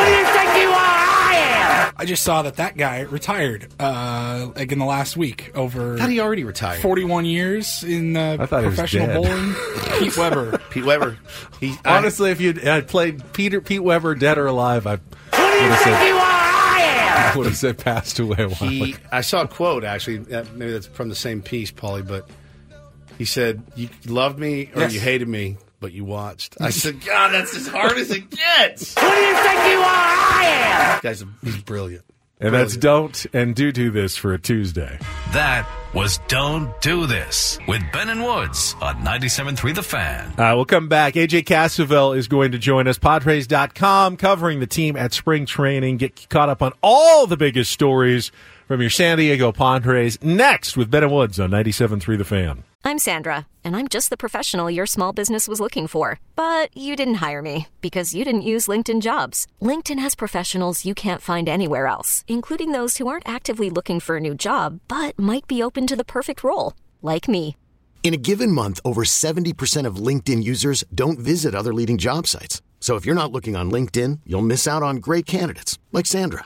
I 1.33 2.05
just 2.05 2.23
saw 2.23 2.41
that 2.43 2.55
that 2.55 2.77
guy 2.77 3.01
retired 3.01 3.67
uh, 3.79 4.49
like 4.55 4.71
in 4.71 4.79
the 4.79 4.85
last 4.85 5.15
week 5.17 5.51
over 5.55 5.97
Thought 5.97 6.09
he 6.09 6.19
already 6.19 6.43
retired. 6.43 6.81
41 6.81 7.25
years 7.25 7.83
in 7.83 8.17
uh, 8.17 8.37
I 8.39 8.45
thought 8.45 8.61
he 8.61 8.65
was 8.67 8.75
professional 8.75 9.21
bowling. 9.23 9.53
Pete 9.99 10.17
Weber. 10.17 10.57
Pete 10.71 10.85
Weber. 10.85 11.17
He 11.59 11.75
I- 11.85 11.97
Honestly, 11.97 12.31
if 12.31 12.41
you 12.41 12.53
had 12.53 12.87
played 12.87 13.21
Peter 13.33 13.61
Pete 13.61 13.83
Weber, 13.83 14.15
dead 14.15 14.37
or 14.37 14.47
alive, 14.47 14.87
I 14.87 14.91
would 14.93 14.99
have 15.31 15.79
said, 15.79 15.93
I 15.93 17.29
am. 17.31 17.37
would 17.37 17.45
have 17.47 17.57
said 17.57 17.77
passed 17.77 18.17
away 18.19 18.37
a 18.39 18.49
while 18.49 18.69
he. 18.69 18.93
ago. 18.93 18.99
I 19.11 19.21
saw 19.21 19.41
a 19.43 19.47
quote 19.47 19.83
actually. 19.83 20.33
Uh, 20.33 20.43
maybe 20.55 20.71
that's 20.71 20.87
from 20.87 21.09
the 21.09 21.15
same 21.15 21.41
piece, 21.41 21.71
Paulie. 21.71 22.07
But 22.07 22.27
he 23.17 23.25
said, 23.25 23.61
"You 23.75 23.89
loved 24.07 24.39
me 24.39 24.71
or 24.75 24.81
Yes. 24.81 24.93
you 24.95 24.99
hated 24.99 25.27
me, 25.27 25.57
but 25.81 25.91
you 25.91 26.05
watched." 26.05 26.55
I 26.61 26.69
said, 26.69 27.03
"God, 27.05 27.33
that's 27.33 27.53
as 27.53 27.67
hard 27.67 27.97
as 27.97 28.09
it 28.11 28.29
gets." 28.29 28.95
Who 28.99 29.09
do 29.09 29.15
you 29.17 29.35
think 29.35 29.59
you 29.73 29.79
are? 29.79 29.85
I 29.85 30.43
am. 30.45 30.99
Guy's 31.03 31.25
he's 31.43 31.61
brilliant. 31.61 32.05
And 32.39 32.55
that's 32.55 32.75
don't 32.75 33.23
and 33.33 33.53
do 33.53 33.71
do 33.71 33.91
this 33.91 34.17
for 34.17 34.33
a 34.33 34.39
Tuesday. 34.39 34.97
That 35.31 35.67
was 35.93 36.19
Don't 36.27 36.79
Do 36.81 37.05
This 37.05 37.59
with 37.67 37.83
Ben 37.93 38.09
and 38.09 38.23
Woods 38.23 38.75
on 38.81 38.95
97.3 39.03 39.75
The 39.75 39.83
Fan. 39.83 40.39
Uh, 40.39 40.55
we'll 40.55 40.65
come 40.65 40.87
back. 40.87 41.13
AJ 41.13 41.43
Cassavell 41.43 42.17
is 42.17 42.27
going 42.27 42.53
to 42.53 42.57
join 42.57 42.87
us. 42.87 42.97
Padres.com 42.97 44.17
covering 44.17 44.59
the 44.59 44.65
team 44.65 44.95
at 44.95 45.13
spring 45.13 45.45
training. 45.45 45.97
Get 45.97 46.29
caught 46.29 46.49
up 46.49 46.63
on 46.63 46.73
all 46.81 47.27
the 47.27 47.37
biggest 47.37 47.71
stories 47.71 48.31
from 48.71 48.79
your 48.79 48.89
San 48.89 49.17
Diego 49.17 49.51
Padres 49.51 50.17
next 50.23 50.77
with 50.77 50.89
Ben 50.89 51.03
and 51.03 51.11
Woods 51.11 51.41
on 51.41 51.51
97.3 51.51 52.17
The 52.17 52.23
Fan. 52.23 52.63
I'm 52.85 52.99
Sandra, 52.99 53.45
and 53.65 53.75
I'm 53.75 53.89
just 53.89 54.09
the 54.09 54.15
professional 54.15 54.71
your 54.71 54.85
small 54.85 55.11
business 55.11 55.45
was 55.45 55.59
looking 55.59 55.87
for. 55.87 56.21
But 56.37 56.69
you 56.73 56.95
didn't 56.95 57.15
hire 57.15 57.41
me 57.41 57.67
because 57.81 58.15
you 58.15 58.23
didn't 58.23 58.49
use 58.53 58.69
LinkedIn 58.69 59.01
jobs. 59.01 59.45
LinkedIn 59.61 59.99
has 59.99 60.15
professionals 60.15 60.85
you 60.85 60.93
can't 60.93 61.21
find 61.21 61.49
anywhere 61.49 61.85
else, 61.85 62.23
including 62.29 62.71
those 62.71 62.95
who 62.95 63.07
aren't 63.07 63.27
actively 63.27 63.69
looking 63.69 63.99
for 63.99 64.15
a 64.15 64.21
new 64.21 64.33
job 64.33 64.79
but 64.87 65.19
might 65.19 65.47
be 65.47 65.61
open 65.61 65.85
to 65.87 65.97
the 65.97 66.11
perfect 66.15 66.41
role, 66.41 66.73
like 67.01 67.27
me. 67.27 67.57
In 68.03 68.13
a 68.13 68.23
given 68.29 68.53
month, 68.53 68.79
over 68.85 69.03
70% 69.03 69.85
of 69.85 70.05
LinkedIn 70.07 70.45
users 70.45 70.85
don't 70.95 71.19
visit 71.19 71.53
other 71.53 71.73
leading 71.73 71.97
job 71.97 72.25
sites. 72.25 72.61
So 72.79 72.95
if 72.95 73.05
you're 73.05 73.21
not 73.21 73.33
looking 73.33 73.57
on 73.57 73.69
LinkedIn, 73.69 74.19
you'll 74.25 74.41
miss 74.41 74.65
out 74.65 74.81
on 74.81 75.01
great 75.07 75.25
candidates 75.25 75.77
like 75.91 76.05
Sandra. 76.05 76.45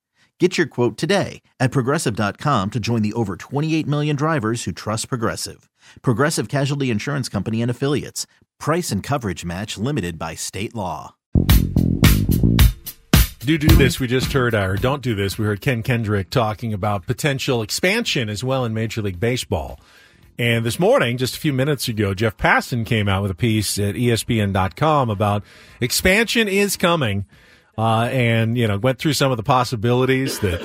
Get 0.41 0.57
your 0.57 0.65
quote 0.65 0.97
today 0.97 1.43
at 1.59 1.69
progressive.com 1.69 2.71
to 2.71 2.79
join 2.79 3.03
the 3.03 3.13
over 3.13 3.35
28 3.35 3.85
million 3.85 4.15
drivers 4.15 4.63
who 4.63 4.71
trust 4.71 5.07
Progressive. 5.07 5.69
Progressive 6.01 6.49
Casualty 6.49 6.89
Insurance 6.89 7.29
Company 7.29 7.61
and 7.61 7.69
Affiliates. 7.69 8.25
Price 8.59 8.89
and 8.89 9.03
coverage 9.03 9.45
match 9.45 9.77
limited 9.77 10.17
by 10.17 10.33
state 10.33 10.73
law. 10.73 11.13
Do 13.37 13.55
do 13.59 13.67
this. 13.75 13.99
We 13.99 14.07
just 14.07 14.33
heard, 14.33 14.55
or 14.55 14.77
don't 14.77 15.03
do 15.03 15.13
this. 15.13 15.37
We 15.37 15.45
heard 15.45 15.61
Ken 15.61 15.83
Kendrick 15.83 16.31
talking 16.31 16.73
about 16.73 17.05
potential 17.05 17.61
expansion 17.61 18.27
as 18.27 18.43
well 18.43 18.65
in 18.65 18.73
Major 18.73 19.03
League 19.03 19.19
Baseball. 19.19 19.79
And 20.39 20.65
this 20.65 20.79
morning, 20.79 21.19
just 21.19 21.35
a 21.35 21.39
few 21.39 21.53
minutes 21.53 21.87
ago, 21.87 22.15
Jeff 22.15 22.35
Passan 22.35 22.83
came 22.83 23.07
out 23.07 23.21
with 23.21 23.29
a 23.29 23.35
piece 23.35 23.77
at 23.77 23.93
ESPN.com 23.93 25.11
about 25.11 25.43
expansion 25.79 26.47
is 26.47 26.77
coming. 26.77 27.27
Uh, 27.77 28.09
and, 28.11 28.57
you 28.57 28.67
know, 28.67 28.77
went 28.77 28.99
through 28.99 29.13
some 29.13 29.31
of 29.31 29.37
the 29.37 29.43
possibilities 29.43 30.39
that, 30.39 30.61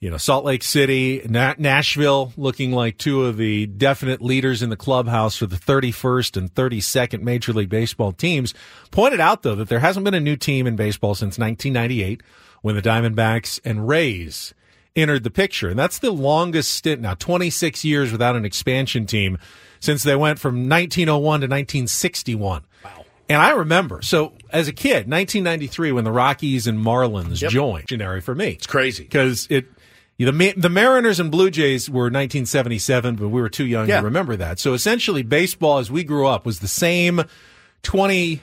you 0.00 0.08
know, 0.08 0.16
Salt 0.16 0.44
Lake 0.44 0.62
City, 0.62 1.20
Na- 1.28 1.56
Nashville 1.58 2.32
looking 2.36 2.72
like 2.72 2.96
two 2.96 3.24
of 3.24 3.36
the 3.36 3.66
definite 3.66 4.22
leaders 4.22 4.62
in 4.62 4.70
the 4.70 4.76
clubhouse 4.76 5.36
for 5.36 5.46
the 5.46 5.56
31st 5.56 6.36
and 6.36 6.54
32nd 6.54 7.22
Major 7.22 7.52
League 7.52 7.68
Baseball 7.68 8.12
teams. 8.12 8.54
Pointed 8.90 9.20
out, 9.20 9.42
though, 9.42 9.56
that 9.56 9.68
there 9.68 9.80
hasn't 9.80 10.04
been 10.04 10.14
a 10.14 10.20
new 10.20 10.36
team 10.36 10.66
in 10.66 10.76
baseball 10.76 11.14
since 11.14 11.38
1998 11.38 12.22
when 12.62 12.76
the 12.76 12.82
Diamondbacks 12.82 13.60
and 13.64 13.88
Rays 13.88 14.54
entered 14.96 15.24
the 15.24 15.30
picture. 15.30 15.68
And 15.68 15.78
that's 15.78 15.98
the 15.98 16.10
longest 16.10 16.72
stint 16.72 17.00
now, 17.00 17.14
26 17.14 17.84
years 17.84 18.12
without 18.12 18.36
an 18.36 18.44
expansion 18.44 19.06
team 19.06 19.38
since 19.80 20.02
they 20.02 20.16
went 20.16 20.38
from 20.38 20.68
1901 20.68 21.40
to 21.40 21.46
1961. 21.46 22.64
And 23.28 23.42
I 23.42 23.50
remember, 23.50 24.00
so 24.02 24.32
as 24.50 24.68
a 24.68 24.72
kid, 24.72 25.08
1993, 25.10 25.92
when 25.92 26.04
the 26.04 26.12
Rockies 26.12 26.66
and 26.66 26.78
Marlins 26.78 27.36
joined, 27.50 27.82
legendary 27.84 28.20
for 28.22 28.34
me. 28.34 28.52
It's 28.52 28.66
crazy. 28.66 29.04
Because 29.04 29.46
it, 29.50 29.66
the, 30.16 30.54
the 30.56 30.68
Mariners 30.70 31.20
and 31.20 31.30
Blue 31.30 31.50
Jays 31.50 31.90
were 31.90 32.04
1977, 32.04 33.16
but 33.16 33.28
we 33.28 33.40
were 33.40 33.50
too 33.50 33.66
young 33.66 33.86
Yeah. 33.88 33.98
to 34.00 34.04
remember 34.04 34.34
that. 34.36 34.58
So 34.58 34.72
essentially, 34.72 35.22
baseball 35.22 35.78
as 35.78 35.90
we 35.90 36.04
grew 36.04 36.26
up 36.26 36.46
was 36.46 36.60
the 36.60 36.68
same 36.68 37.22
20, 37.82 38.40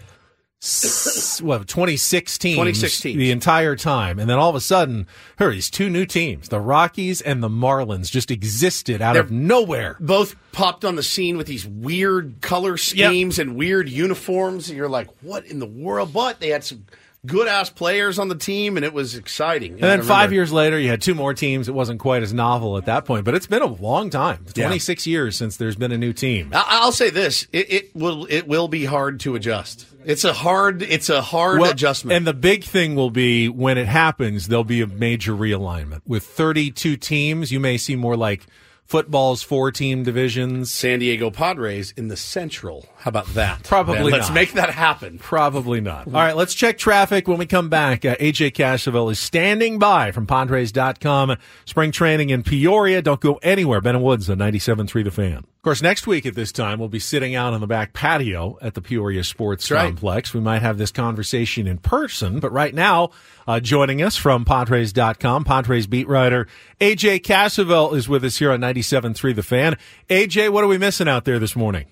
s- 0.66 1.42
what, 1.42 1.68
26 1.68 2.38
teams 2.38 2.56
26 2.56 3.00
teams. 3.02 3.18
the 3.18 3.32
entire 3.32 3.76
time. 3.76 4.20
And 4.20 4.30
then 4.30 4.38
all 4.38 4.50
of 4.50 4.56
a 4.56 4.62
sudden, 4.62 5.08
here 5.38 5.52
these 5.52 5.70
two 5.70 5.90
new 5.90 6.06
teams. 6.06 6.50
The 6.50 6.60
Rockies 6.60 7.22
and 7.22 7.42
the 7.44 7.50
Marlins 7.50 8.10
just 8.12 8.32
existed 8.32 9.02
out 9.02 9.16
of 9.16 9.30
They're- 9.30 9.38
nowhere. 9.38 9.98
Both 10.00 10.36
popped 10.52 10.84
on 10.86 10.96
the 10.96 11.04
scene 11.04 11.38
with 11.38 11.48
these 11.48 11.66
weird 11.66 12.42
color 12.42 12.78
schemes 12.78 13.38
and 13.40 13.56
weird 13.56 13.90
uniforms. 13.90 14.70
And 14.70 14.78
you're 14.78 14.90
like, 14.90 15.08
what 15.22 15.46
in 15.46 15.60
the 15.60 15.66
world? 15.66 16.14
But 16.14 16.40
they 16.40 16.50
had 16.50 16.64
some 16.64 16.86
good 17.26 17.48
ass 17.48 17.70
players 17.70 18.20
on 18.20 18.28
the 18.30 18.36
team, 18.36 18.76
and 18.78 18.86
it 18.86 18.94
was 18.94 19.16
exciting. 19.16 19.74
And 19.74 19.82
then 19.84 20.02
five 20.04 20.32
years 20.34 20.52
later, 20.52 20.80
you 20.80 20.90
had 20.90 21.02
two 21.02 21.16
more 21.16 21.34
teams. 21.34 21.68
It 21.68 21.74
wasn't 21.74 22.00
quite 22.00 22.24
as 22.24 22.34
novel 22.34 22.78
at 22.78 22.86
that 22.86 23.06
point, 23.06 23.26
but 23.26 23.36
it's 23.36 23.48
been 23.48 23.62
a 23.62 23.66
long 23.68 24.10
time. 24.10 24.46
Yeah. 24.56 24.68
26 24.68 25.08
years 25.08 25.36
since 25.38 25.58
there's 25.58 25.76
been 25.76 25.92
a 25.92 25.98
new 25.98 26.14
team. 26.14 26.52
I- 26.54 26.80
I'll 26.82 26.92
say 26.92 27.10
this: 27.10 27.48
it, 27.52 27.72
it 27.72 27.96
will 27.96 28.26
it 28.30 28.48
will 28.48 28.68
be 28.68 28.86
hard 28.86 29.20
to 29.22 29.36
adjust. 29.36 29.86
It's 30.06 30.24
a 30.24 30.34
hard 30.34 30.82
it's 30.84 31.10
a 31.10 31.22
hard 31.22 31.60
Well, 31.60 31.72
adjustment. 31.72 32.16
And 32.16 32.28
the 32.28 32.34
big 32.34 32.64
thing 32.64 32.96
will 32.96 33.10
be 33.10 33.50
when 33.50 33.78
it 33.78 33.88
happens, 33.88 34.48
there'll 34.48 34.64
be 34.64 34.82
a 34.82 34.88
major 34.88 35.34
realignment. 35.34 36.02
With 36.06 36.24
32 36.24 36.96
teams, 36.98 37.52
you 37.52 37.60
may 37.60 37.78
see 37.78 37.96
more 37.96 38.16
like 38.16 38.46
football's 38.86 39.42
four 39.42 39.72
team 39.72 40.04
divisions. 40.04 40.72
San 40.72 41.00
Diego 41.00 41.32
Padres 41.32 41.92
in 41.98 42.08
the 42.08 42.16
Central. 42.18 42.88
How 43.06 43.10
about 43.10 43.28
that? 43.36 43.62
Probably 43.62 44.12
Let's 44.12 44.30
not. 44.30 44.34
make 44.34 44.54
that 44.54 44.72
happen. 44.72 45.20
Probably 45.20 45.80
not. 45.80 46.08
All 46.08 46.14
right, 46.14 46.36
let's 46.36 46.56
check 46.56 46.80
traffic 46.80 47.28
when 47.28 47.38
we 47.38 47.46
come 47.46 47.70
back. 47.70 48.04
Uh, 48.04 48.16
AJ 48.16 48.54
Cassavell 48.54 49.12
is 49.12 49.20
standing 49.20 49.78
by 49.78 50.12
from 50.12 50.26
Padres.com. 50.26 51.38
Spring 51.66 51.92
training 51.92 52.32
in 52.32 52.42
Peoria. 52.42 53.04
Don't 53.04 53.22
go 53.22 53.36
anywhere. 53.44 53.80
Ben 53.80 53.94
and 53.94 54.04
Woods 54.04 54.28
on 54.28 54.40
97.3 54.40 55.04
The 55.04 55.12
Fan. 55.12 55.38
Of 55.38 55.62
course, 55.62 55.84
next 55.84 56.08
week 56.08 56.26
at 56.26 56.34
this 56.34 56.52
time, 56.52 56.80
we'll 56.80 56.90
be 56.90 56.98
sitting 56.98 57.36
out 57.36 57.54
on 57.54 57.62
the 57.62 57.68
back 57.68 57.94
patio 57.94 58.58
at 58.60 58.74
the 58.74 58.82
Peoria 58.82 59.24
Sports 59.24 59.70
right. 59.70 59.86
Complex. 59.86 60.34
We 60.34 60.40
might 60.40 60.64
have 60.64 60.80
this 60.80 60.92
conversation 60.92 61.68
in 61.68 61.78
person, 61.78 62.40
but 62.40 62.52
right 62.52 62.74
now, 62.74 63.12
uh, 63.48 63.60
joining 63.60 64.02
us 64.02 64.18
from 64.18 64.46
Padres.com, 64.46 65.44
Padres 65.44 65.86
beat 65.86 66.08
writer 66.08 66.48
AJ 66.82 67.22
Cassavell 67.22 67.96
is 67.96 68.10
with 68.10 68.26
us 68.26 68.38
here 68.38 68.52
on 68.52 68.62
97.3 68.62 69.36
The 69.36 69.44
Fan. 69.44 69.78
AJ, 70.10 70.50
what 70.50 70.64
are 70.64 70.68
we 70.68 70.80
missing 70.80 71.08
out 71.08 71.26
there 71.26 71.38
this 71.38 71.56
morning? 71.56 71.86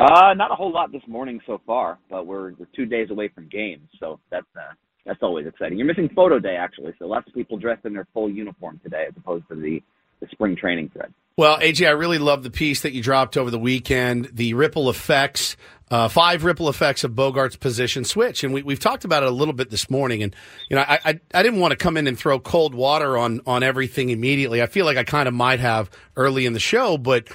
Uh, 0.00 0.32
not 0.34 0.50
a 0.50 0.54
whole 0.54 0.72
lot 0.72 0.90
this 0.92 1.02
morning 1.06 1.40
so 1.46 1.60
far, 1.66 1.98
but 2.08 2.26
we're, 2.26 2.54
we're 2.54 2.66
two 2.74 2.86
days 2.86 3.10
away 3.10 3.28
from 3.28 3.46
games, 3.48 3.86
so 3.98 4.18
that's 4.30 4.46
uh, 4.56 4.72
that's 5.04 5.18
always 5.22 5.46
exciting. 5.46 5.76
You're 5.76 5.86
missing 5.86 6.08
photo 6.14 6.38
day 6.38 6.56
actually, 6.58 6.94
so 6.98 7.06
lots 7.06 7.28
of 7.28 7.34
people 7.34 7.58
dressed 7.58 7.84
in 7.84 7.92
their 7.92 8.06
full 8.14 8.30
uniform 8.30 8.80
today, 8.82 9.04
as 9.08 9.14
opposed 9.16 9.46
to 9.48 9.56
the 9.56 9.82
the 10.20 10.26
spring 10.32 10.56
training 10.56 10.90
thread. 10.92 11.12
Well, 11.36 11.58
AJ, 11.58 11.86
I 11.86 11.90
really 11.92 12.18
love 12.18 12.42
the 12.42 12.50
piece 12.50 12.82
that 12.82 12.92
you 12.92 13.02
dropped 13.02 13.36
over 13.36 13.50
the 13.50 13.58
weekend. 13.58 14.30
The 14.32 14.52
ripple 14.54 14.90
effects, 14.90 15.56
uh, 15.90 16.08
five 16.08 16.44
ripple 16.44 16.68
effects 16.68 17.04
of 17.04 17.12
Bogaerts' 17.12 17.58
position 17.58 18.04
switch, 18.04 18.42
and 18.44 18.52
we, 18.52 18.62
we've 18.62 18.80
talked 18.80 19.04
about 19.04 19.22
it 19.22 19.28
a 19.28 19.32
little 19.32 19.54
bit 19.54 19.70
this 19.70 19.90
morning. 19.90 20.22
And 20.22 20.34
you 20.70 20.76
know, 20.76 20.82
I, 20.82 20.98
I 21.04 21.20
I 21.34 21.42
didn't 21.42 21.60
want 21.60 21.72
to 21.72 21.76
come 21.76 21.98
in 21.98 22.06
and 22.06 22.18
throw 22.18 22.40
cold 22.40 22.74
water 22.74 23.18
on 23.18 23.40
on 23.46 23.62
everything 23.62 24.08
immediately. 24.08 24.62
I 24.62 24.66
feel 24.66 24.86
like 24.86 24.96
I 24.96 25.04
kind 25.04 25.28
of 25.28 25.34
might 25.34 25.60
have 25.60 25.90
early 26.16 26.46
in 26.46 26.54
the 26.54 26.60
show, 26.60 26.96
but 26.96 27.28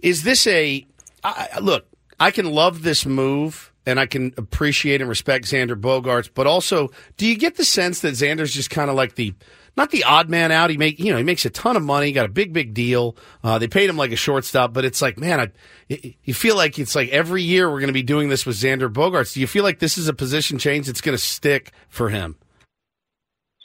is 0.00 0.22
this 0.22 0.46
a 0.46 0.86
I- 1.22 1.58
look? 1.60 1.86
I 2.24 2.30
can 2.30 2.50
love 2.50 2.82
this 2.82 3.04
move. 3.04 3.70
And 3.86 4.00
I 4.00 4.06
can 4.06 4.32
appreciate 4.38 5.02
and 5.02 5.10
respect 5.10 5.44
Xander 5.44 5.78
Bogaerts, 5.78 6.30
but 6.32 6.46
also, 6.46 6.88
do 7.18 7.26
you 7.26 7.36
get 7.36 7.56
the 7.56 7.66
sense 7.66 8.00
that 8.00 8.14
Xander's 8.14 8.54
just 8.54 8.70
kind 8.70 8.88
of 8.88 8.96
like 8.96 9.16
the 9.16 9.34
not 9.76 9.90
the 9.90 10.04
odd 10.04 10.28
man 10.28 10.52
out. 10.52 10.70
He 10.70 10.76
make 10.76 10.98
you 10.98 11.10
know 11.12 11.18
he 11.18 11.22
makes 11.22 11.44
a 11.44 11.50
ton 11.50 11.76
of 11.76 11.82
money, 11.82 12.12
got 12.12 12.26
a 12.26 12.30
big 12.30 12.52
big 12.52 12.74
deal. 12.74 13.16
Uh, 13.42 13.58
they 13.58 13.68
paid 13.68 13.90
him 13.90 13.96
like 13.96 14.12
a 14.12 14.16
shortstop, 14.16 14.72
but 14.72 14.84
it's 14.84 15.02
like 15.02 15.18
man, 15.18 15.52
I, 15.90 16.14
you 16.22 16.34
feel 16.34 16.56
like 16.56 16.78
it's 16.78 16.94
like 16.94 17.08
every 17.10 17.42
year 17.42 17.70
we're 17.70 17.80
going 17.80 17.88
to 17.88 17.92
be 17.92 18.02
doing 18.02 18.28
this 18.28 18.46
with 18.46 18.56
Xander 18.56 18.90
Bogaerts. 18.90 19.34
Do 19.34 19.40
you 19.40 19.46
feel 19.46 19.64
like 19.64 19.78
this 19.78 19.98
is 19.98 20.08
a 20.08 20.14
position 20.14 20.58
change 20.58 20.86
that's 20.86 21.00
going 21.00 21.16
to 21.16 21.22
stick 21.22 21.72
for 21.88 22.08
him? 22.08 22.36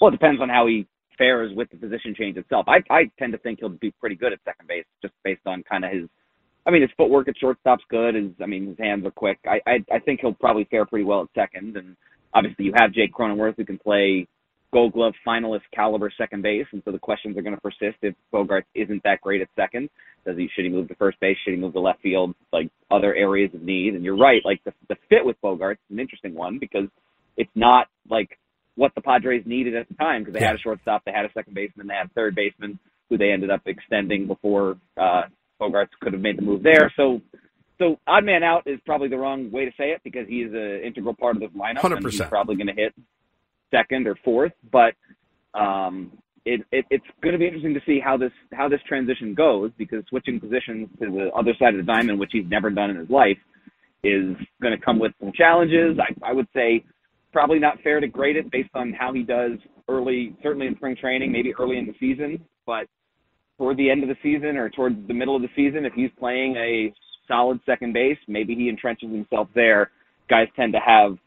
Well, 0.02 0.10
it 0.10 0.12
depends 0.12 0.42
on 0.42 0.50
how 0.50 0.68
he 0.68 0.88
fares 1.18 1.56
with 1.56 1.70
the 1.70 1.78
position 1.78 2.16
change 2.16 2.38
itself. 2.38 2.66
I 2.68 2.84
I 2.90 3.12
tend 3.20 3.34
to 3.34 3.38
think 3.38 3.60
he'll 3.60 3.70
be 3.70 3.92
pretty 4.00 4.16
good 4.16 4.34
at 4.34 4.40
second 4.46 4.68
base, 4.68 4.86
just 5.02 5.14
based 5.24 5.46
on 5.46 5.64
kind 5.64 5.86
of 5.86 5.92
his. 5.92 6.10
I 6.70 6.72
mean, 6.72 6.84
his 6.84 6.92
footwork 6.96 7.28
at 7.28 7.36
shortstop's 7.40 7.84
good. 7.90 8.14
His, 8.14 8.28
I 8.40 8.46
mean, 8.46 8.68
his 8.68 8.78
hands 8.78 9.04
are 9.04 9.10
quick. 9.12 9.40
I, 9.44 9.60
I 9.66 9.84
I 9.92 9.98
think 9.98 10.20
he'll 10.20 10.36
probably 10.36 10.66
fare 10.70 10.86
pretty 10.86 11.04
well 11.04 11.24
at 11.24 11.30
second. 11.34 11.76
And 11.76 11.96
obviously, 12.32 12.66
you 12.66 12.74
have 12.76 12.94
Jake 12.94 13.12
Cronenworth 13.12 13.56
who 13.58 13.66
can 13.66 13.80
play 13.80 14.28
Gold 14.72 14.94
Glove 14.94 15.14
finalist 15.28 15.62
caliber 15.74 16.12
second 16.16 16.44
base, 16.44 16.68
and 16.72 16.84
so 16.86 16.92
the 16.92 17.00
questions 17.00 17.36
are 17.38 17.42
going 17.42 17.56
to 17.56 17.62
persist 17.62 17.98
if 18.04 18.14
Bogaerts 18.32 18.68
isn't 18.76 19.02
that 19.02 19.20
great 19.22 19.42
at 19.42 19.48
second. 19.56 19.90
Does 20.28 20.38
he 20.38 20.48
should 20.54 20.64
he 20.64 20.70
move 20.70 20.88
to 20.90 20.96
first 20.96 21.20
base? 21.20 21.38
Should 21.44 21.56
he 21.56 21.60
move 21.60 21.74
to 21.74 21.80
left 21.80 22.04
field? 22.04 22.36
Like 22.54 22.70
other 22.92 23.16
areas 23.16 23.50
of 23.56 23.64
need. 23.64 23.96
And 23.96 24.04
you're 24.04 24.18
right, 24.18 24.44
like 24.46 24.64
the 24.64 24.74
the 24.90 24.96
fit 25.10 25.26
with 25.26 25.42
Bogaerts 25.42 25.74
is 25.74 25.92
an 25.92 26.00
interesting 26.00 26.36
one 26.36 26.60
because 26.60 26.88
it's 27.36 27.50
not 27.56 27.88
like 28.08 28.38
what 28.76 28.94
the 28.94 29.02
Padres 29.02 29.42
needed 29.48 29.76
at 29.76 29.88
the 29.88 29.96
time 29.96 30.22
because 30.22 30.40
they 30.40 30.46
had 30.46 30.56
a 30.56 30.60
shortstop, 30.60 31.04
they 31.04 31.12
had 31.12 31.26
a 31.26 31.34
second 31.34 31.56
baseman, 31.56 31.88
they 31.88 31.96
had 31.96 32.06
a 32.06 32.14
third 32.14 32.36
baseman 32.36 32.78
who 33.10 33.18
they 33.18 33.32
ended 33.32 33.50
up 33.50 33.62
extending 33.66 34.28
before 34.28 34.78
uh, 34.98 35.24
Bogaerts 35.60 35.90
could 36.02 36.14
have 36.14 36.22
made 36.22 36.38
the 36.38 36.42
move 36.42 36.64
there. 36.64 36.92
So, 36.96 37.22
so 37.78 37.98
odd 38.08 38.26
man 38.26 38.44
out 38.44 38.64
is 38.66 38.80
probably 38.86 39.08
the 39.08 39.18
wrong 39.18 39.52
way 39.52 39.66
to 39.66 39.72
say 39.78 39.92
it 39.92 40.02
because 40.04 40.28
he 40.28 40.38
is 40.42 40.54
an 40.54 40.82
integral 40.86 41.14
part 41.14 41.36
of 41.36 41.42
this 41.42 41.52
lineup. 41.52 41.82
100%. 41.82 42.30
probably 42.30 42.56
going 42.56 42.68
to 42.68 42.74
hit 42.74 42.94
second 43.72 44.08
or 44.08 44.16
fourth, 44.24 44.54
but 44.72 44.94
um, 45.54 46.12
it, 46.46 46.62
it, 46.72 46.86
it's 46.90 47.06
going 47.22 47.34
to 47.34 47.40
be 47.40 47.46
interesting 47.46 47.74
to 47.74 47.82
see 47.86 48.00
how 48.00 48.18
this 48.18 48.32
how 48.54 48.68
this 48.68 48.80
transition 48.88 49.34
goes 49.34 49.72
because 49.78 50.04
switching 50.10 50.40
positions 50.40 50.88
to 51.00 51.12
the 51.12 51.30
other 51.38 51.54
side 51.60 51.76
of 51.76 51.78
the 51.78 51.92
diamond, 51.92 52.20
which 52.20 52.32
he's 52.32 52.46
never 52.50 52.70
done 52.70 52.90
in 52.90 52.98
his 52.98 53.10
life, 53.10 53.38
is 54.04 54.36
going 54.62 54.78
to 54.78 54.84
come 54.84 55.00
with 55.00 55.12
some 55.20 55.32
challenges. 55.34 55.98
I, 56.00 56.30
I 56.30 56.34
would 56.34 56.48
say 56.56 56.84
probably 57.32 57.60
not 57.60 57.80
fair 57.82 58.00
to 58.00 58.08
grade 58.08 58.36
it 58.36 58.50
based 58.52 58.70
on 58.74 58.94
how 58.94 59.14
he 59.14 59.24
does 59.24 59.52
early, 59.88 60.36
certainly 60.42 60.68
in 60.68 60.76
spring 60.76 60.96
training, 60.96 61.32
maybe 61.32 61.54
early 61.60 61.78
in 61.78 61.86
the 61.86 61.94
season, 62.00 62.44
but 62.66 62.88
toward 63.60 63.78
the 63.78 63.92
end 63.92 64.02
of 64.02 64.10
the 64.10 64.16
season 64.24 64.58
or 64.58 64.70
towards 64.70 64.96
the 65.08 65.14
middle 65.14 65.36
of 65.36 65.44
the 65.44 65.50
season, 65.56 65.86
if 65.86 65.94
he's 65.94 66.10
playing 66.18 66.56
a 66.56 66.92
solid 67.28 67.60
second 67.66 67.94
base, 67.94 68.18
maybe 68.28 68.56
he 68.56 68.72
entrenches 68.72 69.12
himself 69.12 69.50
there. 69.54 69.92
Guys 70.30 70.48
tend 70.56 70.74
to 70.74 70.80
have 70.80 71.18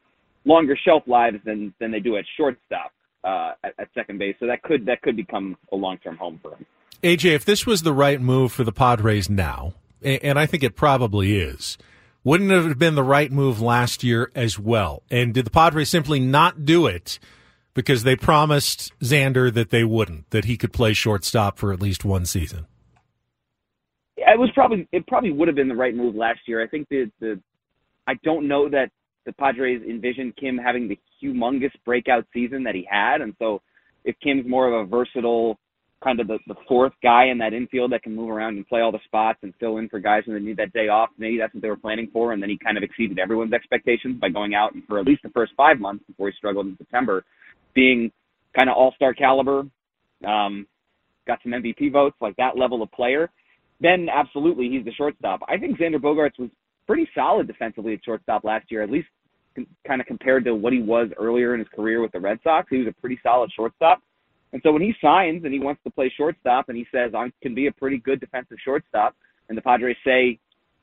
longer 0.45 0.77
shelf 0.85 1.05
lives 1.07 1.37
than 1.45 1.73
than 1.79 1.93
they 1.93 2.01
do 2.01 2.17
at 2.17 2.25
shortstop 2.37 2.93
uh, 3.23 3.53
at, 3.63 3.75
at 3.79 3.89
second 3.95 4.19
base, 4.19 4.35
so 4.41 4.47
that 4.47 4.63
could 4.63 4.87
that 4.87 5.03
could 5.03 5.15
become 5.15 5.57
a 5.73 5.77
long 5.77 5.99
term 5.99 6.17
home 6.17 6.41
for 6.43 6.57
him. 6.57 6.67
AJ, 7.03 7.35
if 7.35 7.45
this 7.45 7.67
was 7.67 7.83
the 7.83 7.93
right 7.93 8.21
move 8.21 8.53
for 8.53 8.65
the 8.65 8.73
Padres 8.73 9.29
now, 9.29 9.75
and 10.03 10.39
I 10.39 10.47
think 10.47 10.63
it 10.63 10.77
probably 10.77 11.37
is, 11.37 11.77
wouldn't 12.25 12.51
it 12.51 12.65
have 12.65 12.79
been 12.79 12.95
the 12.95 13.03
right 13.03 13.31
move 13.31 13.61
last 13.61 14.03
year 14.03 14.31
as 14.35 14.59
well? 14.59 15.03
And 15.11 15.35
did 15.35 15.45
the 15.45 15.51
Padres 15.51 15.91
simply 15.91 16.21
not 16.21 16.65
do 16.65 16.87
it 16.87 17.19
because 17.75 18.03
they 18.03 18.17
promised 18.17 18.93
Xander 19.01 19.53
that 19.53 19.71
they 19.71 19.85
wouldn't, 19.85 20.31
that 20.31 20.45
he 20.45 20.57
could 20.57 20.73
play 20.73 20.93
shortstop 20.93 21.59
for 21.59 21.73
at 21.73 21.81
least 21.81 22.05
one 22.05 22.27
season? 22.27 22.67
It 24.17 24.39
was 24.39 24.51
probably 24.55 24.89
it 24.93 25.07
probably 25.07 25.33
would 25.33 25.49
have 25.49 25.57
been 25.57 25.69
the 25.69 25.75
right 25.75 25.95
move 25.95 26.15
last 26.15 26.41
year. 26.47 26.63
I 26.63 26.69
think 26.69 26.89
the 26.89 27.11
the 27.21 27.41
I 28.07 28.15
don't 28.25 28.47
know 28.47 28.69
that 28.69 28.91
the 29.25 29.33
Padres 29.33 29.83
envisioned 29.89 30.37
Kim 30.37 30.59
having 30.59 30.89
the 30.89 30.99
humongous 31.23 31.73
breakout 31.85 32.27
season 32.33 32.63
that 32.65 32.75
he 32.75 32.87
had, 32.89 33.21
and 33.21 33.35
so 33.39 33.63
if 34.05 34.17
Kim's 34.23 34.47
more 34.47 34.73
of 34.73 34.87
a 34.87 34.89
versatile 34.89 35.59
kind 36.03 36.21
of 36.21 36.27
the, 36.27 36.39
the 36.49 36.55
fourth 36.67 36.93
guy 37.03 37.27
in 37.27 37.39
that 37.39 37.53
infield 37.53 37.93
that 37.93 38.03
can 38.03 38.15
move 38.15 38.29
around 38.29 38.57
and 38.57 38.67
play 38.67 38.81
all 38.81 38.93
the 38.93 38.99
spots 39.05 39.39
and 39.43 39.55
fill 39.61 39.79
in 39.79 39.89
for 39.89 40.01
guys 40.01 40.23
when 40.27 40.37
they 40.37 40.43
need 40.43 40.57
that 40.57 40.73
day 40.73 40.89
off, 40.89 41.11
maybe 41.17 41.39
that's 41.39 41.55
what 41.55 41.63
they 41.63 41.69
were 41.69 41.77
planning 41.77 42.09
for, 42.13 42.33
and 42.33 42.43
then 42.43 42.51
he 42.51 42.59
kind 42.59 42.77
of 42.77 42.83
exceeded 42.83 43.19
everyone's 43.19 43.53
expectations 43.53 44.19
by 44.21 44.29
going 44.29 44.55
out 44.55 44.75
and 44.75 44.83
for 44.87 44.99
at 44.99 45.07
least 45.07 45.23
the 45.23 45.31
first 45.31 45.53
five 45.57 45.79
months 45.79 46.05
before 46.07 46.29
he 46.29 46.37
struggled 46.37 46.67
in 46.67 46.77
September, 46.77 47.25
being 47.75 48.11
kind 48.57 48.69
of 48.69 48.77
all 48.77 48.93
star 48.97 49.15
caliber, 49.15 49.65
um, 50.27 50.67
got 51.27 51.39
some 51.43 51.53
MVP 51.53 51.93
votes, 51.93 52.17
like 52.21 52.37
that 52.37 52.57
level 52.57 52.83
of 52.83 52.91
player 52.93 53.31
then 53.83 54.09
absolutely 54.09 54.71
he's 54.71 54.85
the 54.85 54.93
shortstop. 54.93 55.41
I 55.49 55.59
think 55.59 55.79
Xander 55.79 55.97
Bogaerts 55.97 56.39
was 56.39 56.49
pretty 56.87 57.09
solid 57.15 57.49
defensively 57.49 57.95
at 57.95 58.05
shortstop 58.05 58.45
last 58.45 58.71
year, 58.71 58.83
at 58.83 58.91
least 58.91 59.09
kind 59.87 60.01
of 60.01 60.07
compared 60.07 60.45
to 60.45 60.55
what 60.55 60.73
he 60.73 60.81
was 60.81 61.09
earlier 61.19 61.53
in 61.53 61.59
his 61.59 61.69
career 61.75 62.01
with 62.01 62.13
the 62.13 62.21
Red 62.21 62.39
Sox. 62.45 62.69
He 62.71 62.79
was 62.79 62.87
a 62.87 63.01
pretty 63.01 63.19
solid 63.23 63.51
shortstop. 63.55 64.01
And 64.53 64.63
so 64.65 64.73
when 64.73 64.83
he 64.83 64.95
signs 65.03 65.45
and 65.45 65.53
he 65.53 65.59
wants 65.59 65.83
to 65.85 65.91
play 65.91 66.13
shortstop 66.17 66.69
and 66.69 66.79
he 66.79 66.87
says, 66.93 67.13
I 67.15 67.33
can 67.43 67.55
be 67.55 67.67
a 67.67 67.73
pretty 67.73 67.99
good 67.99 68.21
defensive 68.21 68.59
shortstop, 68.65 69.17
and 69.49 69.59
the 69.59 69.63
Padres 69.63 69.97
say, 70.07 70.39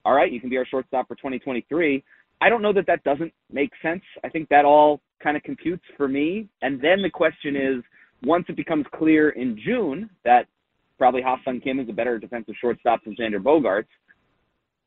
all 0.05 0.13
right, 0.13 0.31
you 0.31 0.41
can 0.41 0.49
be 0.49 0.57
our 0.57 0.65
shortstop 0.65 1.07
for 1.07 1.15
2023, 1.15 2.03
I 2.41 2.49
don't 2.49 2.61
know 2.61 2.73
that 2.73 2.87
that 2.87 3.03
doesn't 3.03 3.33
make 3.51 3.71
sense. 3.81 4.01
I 4.23 4.29
think 4.29 4.49
that 4.49 4.65
all 4.65 5.01
kind 5.21 5.37
of 5.37 5.43
computes 5.43 5.83
for 5.97 6.07
me. 6.07 6.47
And 6.61 6.81
then 6.81 7.01
the 7.01 7.09
question 7.09 7.55
is, 7.55 7.83
once 8.23 8.45
it 8.49 8.55
becomes 8.55 8.85
clear 8.93 9.29
in 9.29 9.57
June 9.65 10.09
that 10.25 10.47
probably 10.97 11.21
Ha-Seong 11.21 11.63
Kim 11.63 11.79
is 11.79 11.87
a 11.89 11.93
better 11.93 12.19
defensive 12.19 12.55
shortstop 12.59 13.03
than 13.05 13.15
Xander 13.15 13.41
Bogaerts. 13.41 13.87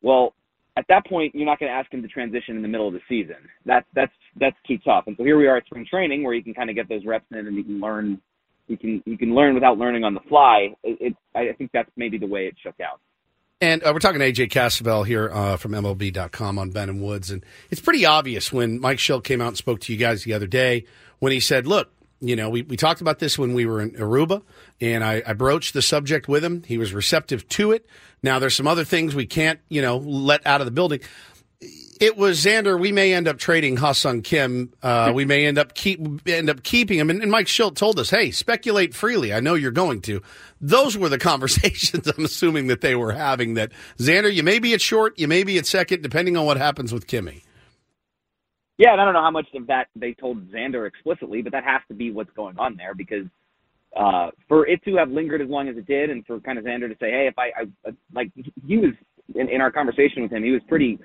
Well, 0.03 0.35
at 0.77 0.85
that 0.89 1.07
point, 1.07 1.35
you're 1.35 1.47
not 1.47 1.59
going 1.59 1.71
to 1.71 1.77
ask 1.77 1.93
him 1.93 2.03
to 2.03 2.09
transition 2.09 2.57
in 2.57 2.63
the 2.63 2.69
middle 2.69 2.89
of 2.89 2.95
the 2.95 3.01
season. 3.09 3.37
That's 3.67 3.87
that's 3.95 4.13
that's 4.39 4.57
too 4.67 4.79
tough. 4.85 5.05
And 5.07 5.17
so 5.17 5.25
here 5.25 5.39
we 5.39 5.47
are 5.47 5.57
at 5.57 5.67
spring 5.67 5.87
training, 5.89 6.23
where 6.23 6.35
you 6.35 6.43
can 6.43 6.55
kind 6.55 6.71
of 6.71 6.77
get 6.77 6.89
those 6.89 7.05
reps 7.05 7.27
in, 7.31 7.47
and 7.47 7.57
you 7.57 7.65
can 7.65 7.81
learn. 7.81 8.21
You 8.69 8.79
can 8.79 9.03
you 9.05 9.19
can 9.19 9.35
learn 9.35 9.55
without 9.55 9.77
learning 9.77 10.05
on 10.05 10.15
the 10.15 10.21
fly. 10.29 10.69
It, 10.83 10.99
it 11.01 11.17
I 11.35 11.53
think 11.57 11.71
that's 11.73 11.91
maybe 11.97 12.17
the 12.17 12.27
way 12.27 12.47
it 12.47 12.55
shook 12.63 12.77
out. 12.81 13.01
And 13.63 13.85
uh, 13.85 13.93
we're 13.95 14.01
talking 14.01 14.19
to 14.19 14.33
AJ 14.33 14.51
Cassavell 14.51 15.07
here 15.07 15.31
uh, 15.33 15.57
from 15.57 15.71
MLB.com 15.71 16.59
on 16.59 16.71
Ben 16.71 16.89
and 16.89 17.01
Woods. 17.01 17.31
And 17.31 17.47
it's 17.71 17.81
pretty 17.81 18.05
obvious 18.05 18.53
when 18.53 18.81
Mike 18.81 18.99
Shildt 18.99 19.23
came 19.23 19.41
out 19.41 19.49
and 19.49 19.57
spoke 19.57 19.79
to 19.83 19.93
you 19.93 19.99
guys 20.01 20.25
the 20.25 20.33
other 20.33 20.49
day 20.49 20.85
when 21.21 21.31
he 21.31 21.39
said, 21.39 21.69
look, 21.69 21.93
you 22.21 22.35
know, 22.35 22.51
we, 22.51 22.63
we 22.63 22.77
talked 22.77 23.01
about 23.01 23.21
this 23.21 23.39
when 23.39 23.55
we 23.55 23.65
were 23.65 23.81
in 23.81 23.93
Aruba, 23.93 24.43
and 24.81 25.05
I, 25.05 25.23
I 25.25 25.35
broached 25.35 25.75
the 25.75 25.83
subject 25.83 26.27
with 26.27 26.45
him. 26.45 26.65
He 26.65 26.77
was 26.77 26.93
receptive 26.93 27.49
to 27.51 27.71
it. 27.71 27.87
Now, 28.21 28.41
there's 28.41 28.57
some 28.57 28.67
other 28.67 28.85
things 28.85 29.15
we 29.15 29.27
can't, 29.27 29.61
you 29.69 29.81
know, 29.81 29.97
let 29.97 30.45
out 30.45 30.61
of 30.61 30.65
the 30.65 30.73
building. 30.73 30.99
It 32.01 32.17
was 32.17 32.45
Xander. 32.45 32.79
We 32.79 32.91
may 32.91 33.13
end 33.13 33.29
up 33.29 33.39
trading 33.39 33.77
Ha-Seong 33.77 34.25
Kim. 34.25 34.73
Uh, 34.83 35.13
we 35.15 35.25
may 35.25 35.47
end 35.47 35.59
up 35.59 35.75
keep 35.75 36.01
end 36.27 36.51
up 36.51 36.63
keeping 36.63 36.99
him. 36.99 37.11
And, 37.11 37.23
and 37.23 37.31
Mike 37.31 37.47
Shildt 37.47 37.77
told 37.77 37.99
us, 37.99 38.11
"Hey, 38.11 38.31
speculate 38.31 38.95
freely. 38.95 39.33
I 39.33 39.41
know 39.41 39.55
you're 39.55 39.71
going 39.71 40.01
to." 40.03 40.21
Those 40.61 40.97
were 40.97 41.09
the 41.09 41.19
conversations. 41.31 42.07
I'm 42.09 42.25
assuming 42.25 42.67
that 42.67 42.81
they 42.81 42.95
were 42.95 43.13
having. 43.13 43.55
That 43.55 43.73
Xander, 43.99 44.33
you 44.33 44.43
may 44.43 44.59
be 44.59 44.75
at 44.75 44.81
short, 44.81 45.19
you 45.19 45.29
may 45.29 45.45
be 45.45 45.59
at 45.59 45.67
second, 45.67 46.03
depending 46.03 46.37
on 46.37 46.47
what 46.47 46.57
happens 46.57 46.93
with 46.93 47.07
Kimmy. 47.07 47.43
Yeah, 48.79 48.93
and 48.93 49.01
I 49.01 49.05
don't 49.05 49.15
know 49.15 49.23
how 49.23 49.31
much 49.31 49.47
of 49.55 49.67
that 49.69 49.89
they 49.95 50.13
told 50.15 50.51
Xander 50.51 50.89
explicitly, 50.89 51.43
but 51.43 51.53
that 51.53 51.63
has 51.63 51.83
to 51.89 51.95
be 51.95 52.11
what's 52.11 52.33
going 52.35 52.59
on 52.59 52.77
there 52.77 52.95
because 52.95 53.27
uh, 53.97 54.31
for 54.49 54.67
it 54.67 54.83
to 54.85 54.97
have 54.97 55.11
lingered 55.11 55.43
as 55.43 55.49
long 55.49 55.69
as 55.69 55.77
it 55.77 55.87
did, 55.87 56.11
and 56.11 56.25
for 56.27 56.41
kind 56.41 56.59
of 56.59 56.65
Xander 56.65 56.89
to 56.89 56.97
say, 56.99 57.11
"Hey, 57.11 57.29
if 57.29 57.39
I, 57.39 57.51
I 57.87 57.93
like," 58.15 58.33
he 58.67 58.79
was 58.79 58.93
in, 59.35 59.49
in 59.49 59.61
our 59.61 59.71
conversation 59.71 60.23
with 60.23 60.33
him, 60.33 60.43
he 60.43 60.51
was 60.51 60.63
pretty. 60.69 60.99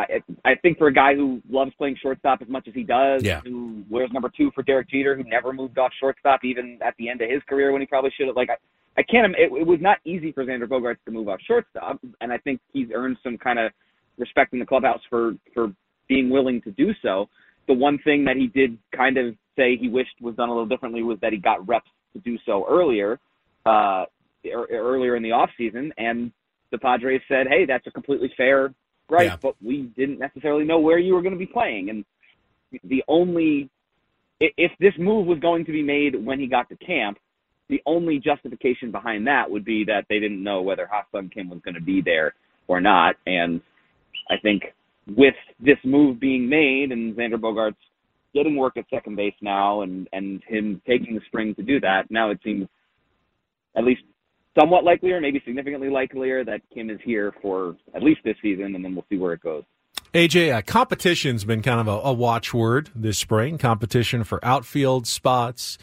I, 0.00 0.22
I 0.44 0.54
think 0.56 0.78
for 0.78 0.88
a 0.88 0.92
guy 0.92 1.14
who 1.14 1.40
loves 1.50 1.72
playing 1.78 1.96
shortstop 2.00 2.42
as 2.42 2.48
much 2.48 2.68
as 2.68 2.74
he 2.74 2.82
does, 2.82 3.22
Yeah. 3.22 3.40
who 3.40 3.82
wears 3.90 4.10
number 4.12 4.30
two 4.36 4.50
for 4.54 4.62
Derek 4.62 4.88
Jeter, 4.88 5.16
who 5.16 5.24
never 5.24 5.52
moved 5.52 5.78
off 5.78 5.92
shortstop 5.98 6.44
even 6.44 6.78
at 6.84 6.94
the 6.98 7.08
end 7.08 7.20
of 7.20 7.30
his 7.30 7.42
career 7.48 7.72
when 7.72 7.80
he 7.80 7.86
probably 7.86 8.10
should 8.16 8.26
have. 8.26 8.36
Like, 8.36 8.50
I, 8.50 8.56
I 8.98 9.02
can't. 9.02 9.34
It, 9.36 9.52
it 9.52 9.66
was 9.66 9.78
not 9.80 9.98
easy 10.04 10.32
for 10.32 10.44
Xander 10.44 10.66
Bogaerts 10.66 11.02
to 11.06 11.10
move 11.10 11.28
off 11.28 11.40
shortstop, 11.46 12.00
and 12.20 12.32
I 12.32 12.38
think 12.38 12.60
he's 12.72 12.88
earned 12.94 13.16
some 13.22 13.38
kind 13.38 13.58
of 13.58 13.72
respect 14.18 14.52
in 14.52 14.58
the 14.58 14.66
clubhouse 14.66 15.00
for 15.08 15.34
for 15.54 15.72
being 16.08 16.28
willing 16.28 16.60
to 16.62 16.70
do 16.72 16.92
so. 17.02 17.28
The 17.68 17.74
one 17.74 17.98
thing 18.04 18.24
that 18.24 18.36
he 18.36 18.48
did 18.48 18.76
kind 18.94 19.16
of 19.16 19.34
say 19.56 19.76
he 19.76 19.88
wished 19.88 20.20
was 20.20 20.34
done 20.34 20.48
a 20.48 20.52
little 20.52 20.66
differently 20.66 21.02
was 21.02 21.18
that 21.22 21.32
he 21.32 21.38
got 21.38 21.66
reps 21.68 21.88
to 22.14 22.18
do 22.20 22.36
so 22.44 22.66
earlier, 22.68 23.20
uh, 23.64 24.04
er, 24.44 24.66
earlier 24.72 25.14
in 25.14 25.22
the 25.22 25.30
off 25.32 25.50
season, 25.56 25.92
and 25.96 26.32
the 26.72 26.78
Padres 26.78 27.22
said, 27.28 27.46
"Hey, 27.48 27.64
that's 27.66 27.86
a 27.86 27.90
completely 27.90 28.32
fair 28.36 28.74
right, 29.10 29.26
Yeah. 29.26 29.36
but 29.36 29.54
we 29.62 29.82
didn't 29.96 30.18
necessarily 30.18 30.64
know 30.64 30.78
where 30.78 30.98
you 30.98 31.14
were 31.14 31.22
going 31.22 31.34
to 31.34 31.38
be 31.38 31.46
playing." 31.46 31.90
And 31.90 32.04
the 32.84 33.02
only 33.08 33.68
if 34.40 34.72
this 34.78 34.94
move 34.98 35.26
was 35.26 35.38
going 35.38 35.64
to 35.66 35.72
be 35.72 35.82
made 35.82 36.14
when 36.14 36.40
he 36.40 36.46
got 36.46 36.68
to 36.70 36.76
camp, 36.76 37.18
the 37.68 37.82
only 37.86 38.18
justification 38.18 38.90
behind 38.90 39.26
that 39.26 39.50
would 39.50 39.64
be 39.64 39.84
that 39.84 40.06
they 40.08 40.18
didn't 40.18 40.42
know 40.42 40.62
whether 40.62 40.86
Ha-Seong 40.86 41.32
Kim 41.32 41.50
was 41.50 41.60
going 41.60 41.74
to 41.74 41.80
be 41.80 42.00
there 42.00 42.34
or 42.66 42.80
not. 42.80 43.16
And 43.26 43.60
I 44.28 44.36
think 44.38 44.64
with 45.16 45.34
this 45.60 45.78
move 45.84 46.18
being 46.18 46.48
made 46.48 46.90
and 46.90 47.14
Xander 47.14 47.34
Bogaerts 47.34 47.76
getting 48.34 48.56
work 48.56 48.76
at 48.76 48.86
second 48.90 49.16
base 49.16 49.34
now 49.40 49.82
and, 49.82 50.08
and 50.12 50.42
him 50.46 50.80
taking 50.86 51.14
the 51.14 51.20
spring 51.26 51.54
to 51.56 51.62
do 51.62 51.80
that, 51.80 52.10
now 52.10 52.30
it 52.30 52.40
seems 52.42 52.66
at 53.76 53.84
least 53.84 54.02
somewhat 54.58 54.84
likelier, 54.84 55.20
maybe 55.20 55.40
significantly 55.44 55.88
likelier 55.88 56.44
that 56.44 56.60
Kim 56.72 56.90
is 56.90 56.98
here 57.04 57.32
for 57.40 57.76
at 57.94 58.02
least 58.02 58.20
this 58.24 58.36
season, 58.42 58.74
and 58.74 58.84
then 58.84 58.94
we'll 58.94 59.06
see 59.08 59.18
where 59.18 59.32
it 59.32 59.42
goes. 59.42 59.64
AJ, 60.12 60.52
uh, 60.52 60.62
competition's 60.62 61.44
been 61.44 61.62
kind 61.62 61.80
of 61.80 61.86
a, 61.86 62.08
a 62.08 62.12
watchword 62.12 62.90
this 62.94 63.18
spring. 63.18 63.58
Competition 63.58 64.24
for 64.24 64.44
outfield 64.44 65.06
spots, 65.06 65.78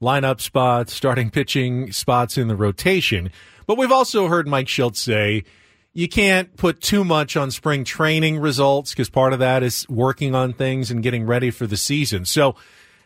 lineup 0.00 0.40
spots, 0.40 0.92
starting 0.92 1.30
pitching 1.30 1.90
spots 1.90 2.38
in 2.38 2.48
the 2.48 2.56
rotation. 2.56 3.30
But 3.66 3.78
we've 3.78 3.92
also 3.92 4.28
heard 4.28 4.46
Mike 4.46 4.66
Shildt 4.66 4.96
say 4.96 5.44
you 5.92 6.08
can't 6.08 6.56
put 6.56 6.80
too 6.80 7.04
much 7.04 7.36
on 7.36 7.50
spring 7.50 7.84
training 7.84 8.38
results 8.38 8.92
because 8.92 9.10
part 9.10 9.32
of 9.32 9.40
that 9.40 9.62
is 9.62 9.86
working 9.88 10.34
on 10.34 10.52
things 10.52 10.90
and 10.90 11.02
getting 11.02 11.26
ready 11.26 11.50
for 11.50 11.66
the 11.66 11.76
season. 11.76 12.24
So, 12.24 12.54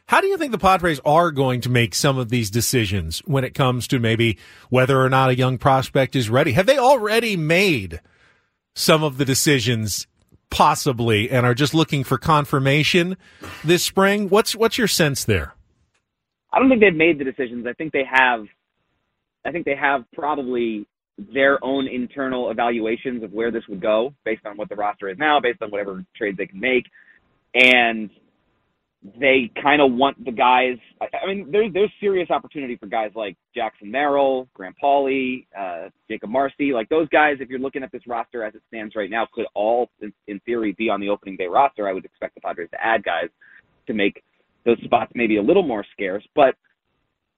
how 0.07 0.21
do 0.21 0.29
you 0.29 0.37
think 0.39 0.53
the 0.53 0.59
Padres 0.59 1.01
are 1.05 1.33
going 1.33 1.61
to 1.63 1.69
make 1.69 1.95
some 1.95 2.17
of 2.17 2.29
these 2.29 2.49
decisions 2.49 3.19
when 3.27 3.43
it 3.43 3.55
comes 3.55 3.89
to 3.89 3.99
maybe 3.99 4.39
whether 4.71 5.01
or 5.01 5.09
not 5.09 5.31
a 5.31 5.37
young 5.37 5.59
prospect 5.59 6.15
is 6.15 6.31
ready? 6.31 6.53
Have 6.53 6.67
they 6.67 6.79
already 6.79 7.37
made 7.37 8.01
some 8.75 9.03
of 9.03 9.19
the 9.19 9.25
decisions 9.25 10.07
possibly 10.49 11.29
and 11.29 11.45
are 11.45 11.55
just 11.55 11.75
looking 11.75 12.05
for 12.05 12.19
confirmation 12.19 13.17
this 13.65 13.85
spring? 13.85 14.29
What's 14.29 14.55
what's 14.55 14.79
your 14.79 14.87
sense 14.87 15.25
there? 15.25 15.55
I 16.53 16.61
don't 16.61 16.69
think 16.69 16.81
they've 16.81 16.95
made 16.95 17.19
the 17.19 17.25
decisions. 17.25 17.67
I 17.67 17.73
think 17.73 17.93
they 17.93 18.05
have. 18.09 18.47
I 19.45 19.51
think 19.51 19.65
they 19.65 19.77
have 19.77 20.05
probably 20.13 20.87
their 21.19 21.63
own 21.65 21.89
internal 21.89 22.51
evaluations 22.51 23.23
of 23.25 23.33
where 23.33 23.51
this 23.51 23.63
would 23.69 23.81
go 23.81 24.15
based 24.25 24.47
on 24.47 24.57
what 24.57 24.69
the 24.69 24.77
roster 24.77 25.09
is 25.09 25.19
now, 25.19 25.41
based 25.41 25.63
on 25.63 25.71
whatever 25.71 26.05
trades 26.17 26.37
they 26.37 26.47
can 26.47 26.61
make, 26.61 26.85
and 27.55 28.11
they 29.19 29.51
kind 29.63 29.81
of 29.81 29.93
want 29.93 30.23
the 30.25 30.33
guys. 30.33 30.77
I, 31.01 31.27
mean, 31.27 31.49
there's 31.51 31.73
there's 31.73 31.91
serious 32.01 32.31
opportunity 32.31 32.77
for 32.77 32.87
guys 32.87 33.13
like 33.15 33.37
Jackson 33.55 33.91
Merrill, 33.91 34.49
Grant 34.55 34.75
Pauley, 34.83 35.47
uh, 35.59 35.89
Jakob 36.11 36.31
Marsee, 36.31 36.73
like 36.73 36.89
those 36.89 37.09
guys. 37.11 37.37
If 37.41 37.49
you're 37.49 37.59
looking 37.59 37.83
at 37.83 37.93
this 37.93 38.07
roster 38.07 38.43
as 38.43 38.55
it 38.55 38.63
stands 38.69 38.95
right 38.97 39.11
now, 39.11 39.27
could 39.33 39.47
all 39.55 39.91
in, 40.01 40.13
in 40.27 40.41
theory 40.41 40.75
be 40.79 40.89
on 40.89 41.01
the 41.01 41.09
opening 41.09 41.37
day 41.37 41.47
roster. 41.47 41.89
I 41.89 41.93
would 41.93 42.05
expect 42.05 42.35
the 42.35 42.41
Padres 42.41 42.71
to 42.71 42.85
add 42.85 43.05
guys 43.05 43.29
to 43.87 43.95
make 43.95 44.23
those 44.65 44.79
spots 44.85 45.13
maybe 45.15 45.37
a 45.37 45.43
little 45.43 45.63
more 45.63 45.85
scarce, 45.93 46.27
but 46.35 46.57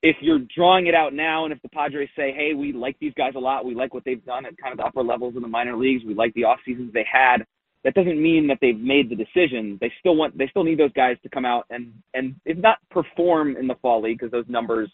if 0.02 0.16
you're 0.20 0.40
drawing 0.56 0.86
it 0.86 0.94
out 0.94 1.12
now 1.12 1.44
and 1.44 1.52
if 1.52 1.60
the 1.62 1.68
Padres 1.68 2.08
say, 2.16 2.32
hey, 2.32 2.54
we 2.54 2.72
like 2.72 2.96
these 3.00 3.12
guys 3.16 3.32
a 3.36 3.38
lot, 3.38 3.64
we 3.64 3.74
like 3.74 3.92
what 3.92 4.04
they've 4.04 4.24
done 4.24 4.46
at 4.46 4.56
kind 4.56 4.72
of 4.72 4.78
the 4.78 4.84
upper 4.84 5.02
levels 5.02 5.34
in 5.34 5.42
the 5.42 5.48
minor 5.48 5.76
leagues, 5.76 6.04
we 6.04 6.14
like 6.14 6.32
the 6.34 6.44
off 6.44 6.58
seasons 6.64 6.92
they 6.92 7.04
had, 7.10 7.44
that 7.84 7.94
doesn't 7.94 8.20
mean 8.20 8.46
that 8.48 8.58
they've 8.60 8.78
made 8.78 9.10
the 9.10 9.16
decision. 9.16 9.78
They 9.80 9.92
still 10.00 10.16
want 10.16 10.36
they 10.36 10.48
still 10.48 10.64
need 10.64 10.78
those 10.78 10.92
guys 10.92 11.16
to 11.22 11.28
come 11.28 11.44
out 11.44 11.64
and 11.70 11.92
and 12.14 12.34
if 12.44 12.58
not 12.58 12.78
perform 12.90 13.56
in 13.56 13.66
the 13.66 13.76
fall 13.76 14.02
league 14.02 14.18
because 14.18 14.32
those 14.32 14.48
numbers 14.48 14.90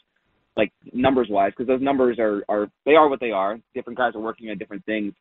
like 0.57 0.73
numbers 0.93 1.29
wise 1.31 1.53
because 1.57 1.67
those 1.67 1.83
numbers 1.83 2.19
are 2.19 2.45
are 2.49 2.69
they 2.85 2.95
are 2.95 3.09
what 3.09 3.21
they 3.21 3.31
are. 3.31 3.59
Different 3.75 3.99
guys 3.99 4.15
are 4.15 4.21
working 4.21 4.51
on 4.51 4.59
different 4.59 4.85
things. 4.85 5.13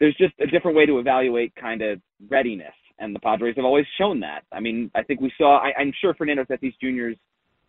There's 0.00 0.16
just 0.16 0.34
a 0.40 0.46
different 0.46 0.76
way 0.76 0.86
to 0.86 0.98
evaluate 0.98 1.54
kind 1.56 1.82
of 1.82 2.00
readiness 2.30 2.74
and 3.00 3.14
the 3.14 3.20
Padres 3.20 3.56
have 3.56 3.64
always 3.64 3.86
shown 3.96 4.20
that. 4.20 4.42
I 4.52 4.60
mean, 4.60 4.90
I 4.94 5.02
think 5.02 5.20
we 5.20 5.32
saw 5.36 5.58
I, 5.58 5.72
I'm 5.78 5.92
sure 6.00 6.14
Fernando 6.14 6.44
Tatis 6.44 6.74
Jr.'s 6.80 7.16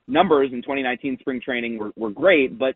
numbers 0.08 0.50
in 0.52 0.62
2019 0.62 1.18
spring 1.20 1.42
training 1.44 1.78
were, 1.78 1.92
were 1.96 2.10
great, 2.10 2.58
but 2.58 2.76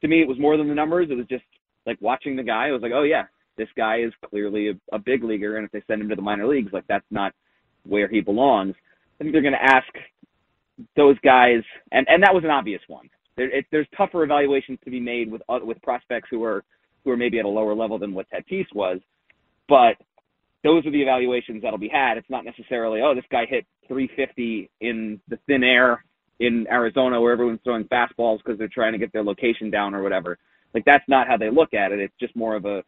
to 0.00 0.08
me, 0.08 0.22
it 0.22 0.28
was 0.28 0.38
more 0.38 0.56
than 0.56 0.68
the 0.68 0.74
numbers. 0.74 1.08
It 1.10 1.16
was 1.16 1.26
just 1.26 1.44
like 1.86 1.98
watching 2.00 2.36
the 2.36 2.42
guy. 2.42 2.68
It 2.68 2.72
was 2.72 2.82
like, 2.82 2.92
oh 2.94 3.02
yeah, 3.02 3.24
this 3.58 3.68
guy 3.76 3.98
is 3.98 4.12
clearly 4.30 4.70
a, 4.70 4.96
a 4.96 4.98
big 4.98 5.22
leaguer, 5.22 5.56
and 5.56 5.66
if 5.66 5.72
they 5.72 5.82
send 5.86 6.00
him 6.00 6.08
to 6.08 6.14
the 6.14 6.22
minor 6.22 6.46
leagues, 6.46 6.72
like 6.72 6.86
that's 6.88 7.04
not 7.10 7.32
where 7.84 8.08
he 8.08 8.20
belongs. 8.20 8.74
I 9.20 9.24
think 9.24 9.32
they're 9.32 9.42
going 9.42 9.54
to 9.54 9.74
ask 9.74 9.88
those 10.96 11.18
guys, 11.20 11.62
and 11.92 12.06
and 12.08 12.22
that 12.22 12.34
was 12.34 12.44
an 12.44 12.50
obvious 12.50 12.80
one. 12.88 13.10
There, 13.36 13.54
it, 13.54 13.66
there's 13.70 13.86
tougher 13.96 14.24
evaluations 14.24 14.78
to 14.84 14.90
be 14.90 15.00
made 15.00 15.30
with 15.30 15.42
uh, 15.48 15.58
with 15.62 15.80
prospects 15.82 16.28
who 16.30 16.42
are 16.44 16.64
who 17.04 17.10
are 17.10 17.16
maybe 17.16 17.38
at 17.38 17.44
a 17.44 17.48
lower 17.48 17.74
level 17.74 17.98
than 17.98 18.14
what 18.14 18.26
Tatis 18.30 18.66
was, 18.74 19.00
but 19.68 19.96
those 20.64 20.84
are 20.86 20.90
the 20.90 21.02
evaluations 21.02 21.62
that'll 21.62 21.78
be 21.78 21.88
had. 21.88 22.18
It's 22.18 22.30
not 22.30 22.44
necessarily, 22.44 23.00
oh, 23.00 23.14
this 23.14 23.24
guy 23.30 23.46
hit 23.48 23.64
350 23.86 24.70
in 24.80 25.20
the 25.28 25.38
thin 25.46 25.62
air 25.62 26.04
in 26.40 26.66
Arizona 26.70 27.20
where 27.20 27.32
everyone's 27.32 27.60
throwing 27.64 27.84
fastballs 27.84 28.38
because 28.38 28.58
they're 28.58 28.68
trying 28.68 28.92
to 28.92 28.98
get 28.98 29.12
their 29.12 29.24
location 29.24 29.70
down 29.70 29.94
or 29.94 30.02
whatever. 30.02 30.38
Like 30.74 30.84
that's 30.84 31.04
not 31.08 31.26
how 31.26 31.36
they 31.36 31.50
look 31.50 31.74
at 31.74 31.92
it. 31.92 32.00
It's 32.00 32.14
just 32.20 32.36
more 32.36 32.54
of 32.54 32.64
a 32.64 32.82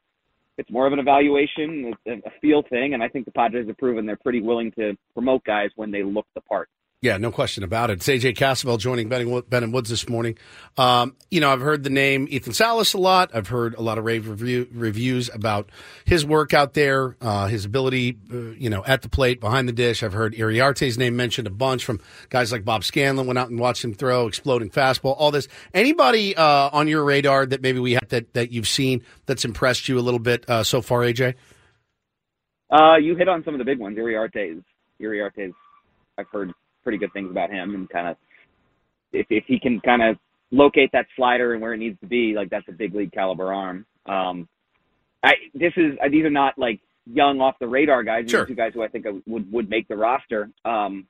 it's 0.61 0.71
more 0.71 0.87
of 0.87 0.93
an 0.93 0.99
evaluation, 0.99 1.95
it's 2.05 2.27
a 2.27 2.31
feel 2.43 2.63
thing, 2.69 2.93
and 2.93 3.03
I 3.03 3.09
think 3.09 3.25
the 3.25 3.33
Padres 3.33 3.67
have 3.67 3.79
proven 3.79 4.05
they're 4.05 4.19
pretty 4.23 4.43
willing 4.43 4.71
to 4.73 4.93
promote 5.15 5.43
guys 5.45 5.71
when 5.77 5.91
they 5.91 6.03
look 6.03 6.27
the 6.35 6.43
part. 6.43 6.69
Yeah, 7.03 7.17
no 7.17 7.33
question 7.33 7.65
about 7.65 7.89
it. 7.89 7.95
It's 7.95 8.09
AJ 8.09 8.37
Cassavell 8.37 8.79
joining 8.79 9.09
Ben 9.09 9.23
and 9.23 9.49
Ben 9.49 9.63
and 9.63 9.73
Woods 9.73 9.89
this 9.89 10.07
morning. 10.07 10.37
Um, 10.77 11.17
you 11.31 11.41
know, 11.41 11.51
I've 11.51 11.63
heard 11.63 11.83
the 11.83 11.89
name 11.89 12.27
Ethan 12.29 12.53
Salas 12.53 12.93
a 12.93 12.99
lot. 12.99 13.31
I've 13.33 13.49
heard 13.49 13.75
a 13.75 13.81
lot 13.81 13.97
of 13.97 14.05
rave 14.05 14.29
review, 14.29 14.69
reviews 14.71 15.31
about 15.33 15.71
his 16.05 16.27
work 16.27 16.53
out 16.53 16.75
there, 16.75 17.17
uh, 17.23 17.47
his 17.47 17.65
ability, 17.65 18.19
uh, 18.31 18.51
you 18.51 18.69
know, 18.69 18.85
at 18.85 19.01
the 19.01 19.09
plate, 19.09 19.41
behind 19.41 19.67
the 19.67 19.73
dish. 19.73 20.03
I've 20.03 20.13
heard 20.13 20.35
Iriarte's 20.35 20.99
name 20.99 21.17
mentioned 21.17 21.47
a 21.47 21.51
bunch 21.51 21.87
from 21.87 22.01
guys 22.29 22.53
like 22.53 22.67
Bob 22.67 22.85
Scanlon. 22.85 23.27
Went 23.27 23.39
out 23.39 23.49
and 23.49 23.59
watched 23.59 23.83
him 23.83 23.95
throw, 23.95 24.27
exploding 24.27 24.69
fastball, 24.69 25.17
all 25.19 25.31
this. 25.31 25.49
Anybody 25.73 26.37
uh, 26.37 26.69
on 26.71 26.87
your 26.87 27.03
radar 27.03 27.47
that 27.47 27.63
maybe 27.63 27.79
we 27.79 27.95
have 27.95 28.09
that 28.11 28.35
that 28.35 28.53
you've 28.53 28.69
seen 28.69 29.03
that's 29.25 29.47
impressed 29.47 29.89
you 29.89 29.99
a 29.99 30.03
little 30.03 30.21
bit 30.21 30.45
uh, 30.51 30.63
so 30.63 30.83
far, 30.83 31.01
AJ? 31.01 31.35
Uh, 32.71 32.97
you 32.97 33.17
hit 33.17 33.27
on 33.27 33.43
some 33.43 33.55
of 33.55 33.59
the 33.59 33.65
big 33.65 33.79
ones. 33.79 33.97
Iriarte's, 33.97 34.63
Iriarte's, 35.01 35.55
I've 36.19 36.29
heard 36.31 36.53
pretty 36.91 36.99
good 36.99 37.13
things 37.13 37.31
about 37.31 37.51
him, 37.51 37.77
and 37.77 37.89
kind 37.89 38.09
of 38.09 38.17
if 39.13 39.27
if 39.31 39.45
he 39.47 39.61
can 39.61 39.81
kind 39.81 40.03
of 40.03 40.17
locate 40.51 40.91
that 40.93 41.07
slider 41.15 41.53
and 41.53 41.63
where 41.63 41.73
it 41.73 41.79
needs 41.79 41.99
to 42.01 42.07
be, 42.07 42.35
like 42.35 42.51
that's 42.51 42.67
a 42.69 42.73
big 42.73 42.93
league 42.97 43.13
caliber 43.13 43.53
arm. 43.53 43.87
Um, 44.07 44.49
I 45.23 45.35
this 45.55 45.73
is 45.77 45.97
uh, 46.05 46.09
these 46.11 46.25
are 46.25 46.31
not 46.31 46.59
like 46.59 46.81
young 47.07 47.41
off 47.41 47.55
the 47.61 47.69
radar 47.69 48.03
guys. 48.03 48.25
These 48.25 48.33
Sure. 48.33 48.43
are 48.43 48.47
two 48.47 48.57
guys 48.57 48.73
who 48.75 48.83
I 48.83 48.89
think 48.89 49.07
would 49.27 49.53
would 49.53 49.71
make 49.71 49.87
the 49.87 49.97
roster. 49.97 50.51
Um, 50.65 51.07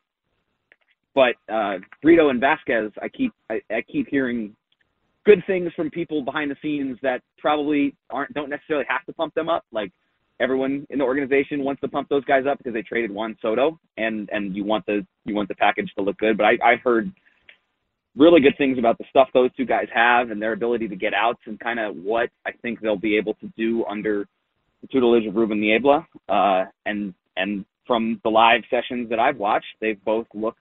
but 1.15 1.37
uh, 1.51 1.79
Brito 2.03 2.29
and 2.29 2.41
Vasquez, 2.41 2.93
I 3.01 3.09
keep 3.09 3.33
I, 3.49 3.63
I 3.71 3.81
keep 3.81 4.07
hearing 4.09 4.55
good 5.25 5.43
things 5.47 5.73
from 5.75 5.89
people 5.91 6.23
behind 6.23 6.51
the 6.51 6.57
scenes 6.61 6.99
that 7.03 7.23
probably 7.39 7.97
aren't 8.11 8.35
don't 8.35 8.51
necessarily 8.51 8.85
have 8.87 9.07
to 9.07 9.15
pump 9.15 9.33
them 9.33 9.49
up. 9.49 9.65
Like 9.73 9.93
everyone 10.41 10.87
in 10.91 10.99
the 10.99 11.05
organization 11.05 11.63
wants 11.63 11.81
to 11.83 11.89
pump 11.89 12.09
those 12.09 12.25
guys 12.25 12.45
up 12.51 12.59
because 12.59 12.73
they 12.73 12.83
traded 12.83 13.13
Juan 13.13 13.37
Soto, 13.41 13.79
and 13.97 14.29
and 14.33 14.57
you 14.57 14.65
want 14.65 14.85
the 14.87 15.07
you 15.25 15.35
want 15.35 15.49
the 15.49 15.55
package 15.55 15.93
to 15.97 16.03
look 16.03 16.17
good. 16.19 16.37
But 16.37 16.45
I, 16.45 16.59
I've 16.65 16.81
heard 16.81 17.13
really 18.17 18.41
good 18.41 18.57
things 18.59 18.79
about 18.79 18.99
the 18.99 19.05
stuff 19.09 19.29
those 19.33 19.51
two 19.57 19.65
guys 19.65 19.87
have 19.95 20.31
and 20.31 20.43
their 20.43 20.53
ability 20.53 20.89
to 20.89 20.97
get 20.97 21.15
outs 21.15 21.41
and 21.47 21.61
kind 21.61 21.79
of 21.79 21.95
what 21.97 22.31
I 22.45 22.53
think 22.63 22.81
they'll 22.81 22.97
be 22.97 23.17
able 23.17 23.35
to 23.35 23.53
do 23.57 23.85
under 23.85 24.27
the 24.83 24.89
tutelage 24.89 25.27
of 25.27 25.37
Ruben 25.37 25.61
Niebla. 25.61 26.07
Uh, 26.29 26.65
and 26.87 27.15
and 27.37 27.65
from 27.87 28.21
the 28.25 28.31
live 28.31 28.63
sessions 28.71 29.09
that 29.11 29.19
I've 29.19 29.37
watched, 29.37 29.67
they've 29.81 30.03
both 30.05 30.27
looked 30.35 30.59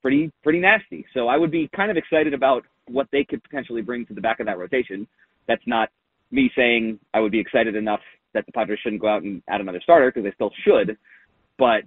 pretty 0.00 0.30
pretty 0.42 0.60
nasty. 0.60 1.04
So 1.12 1.28
I 1.28 1.36
would 1.36 1.50
be 1.50 1.68
kind 1.74 1.90
of 1.90 1.96
excited 1.96 2.34
about 2.34 2.64
what 2.86 3.08
they 3.12 3.24
could 3.24 3.42
potentially 3.42 3.82
bring 3.82 4.06
to 4.06 4.14
the 4.14 4.20
back 4.20 4.40
of 4.40 4.46
that 4.46 4.58
rotation. 4.58 5.06
That's 5.46 5.62
not 5.66 5.90
me 6.30 6.50
saying 6.56 6.98
I 7.12 7.20
would 7.20 7.32
be 7.32 7.40
excited 7.40 7.74
enough 7.74 8.00
that 8.34 8.46
the 8.46 8.52
Padres 8.52 8.78
shouldn't 8.82 9.00
go 9.00 9.08
out 9.08 9.22
and 9.22 9.42
add 9.48 9.60
another 9.60 9.80
starter 9.82 10.10
because 10.10 10.24
they 10.24 10.34
still 10.34 10.52
should. 10.64 10.96
But 11.58 11.82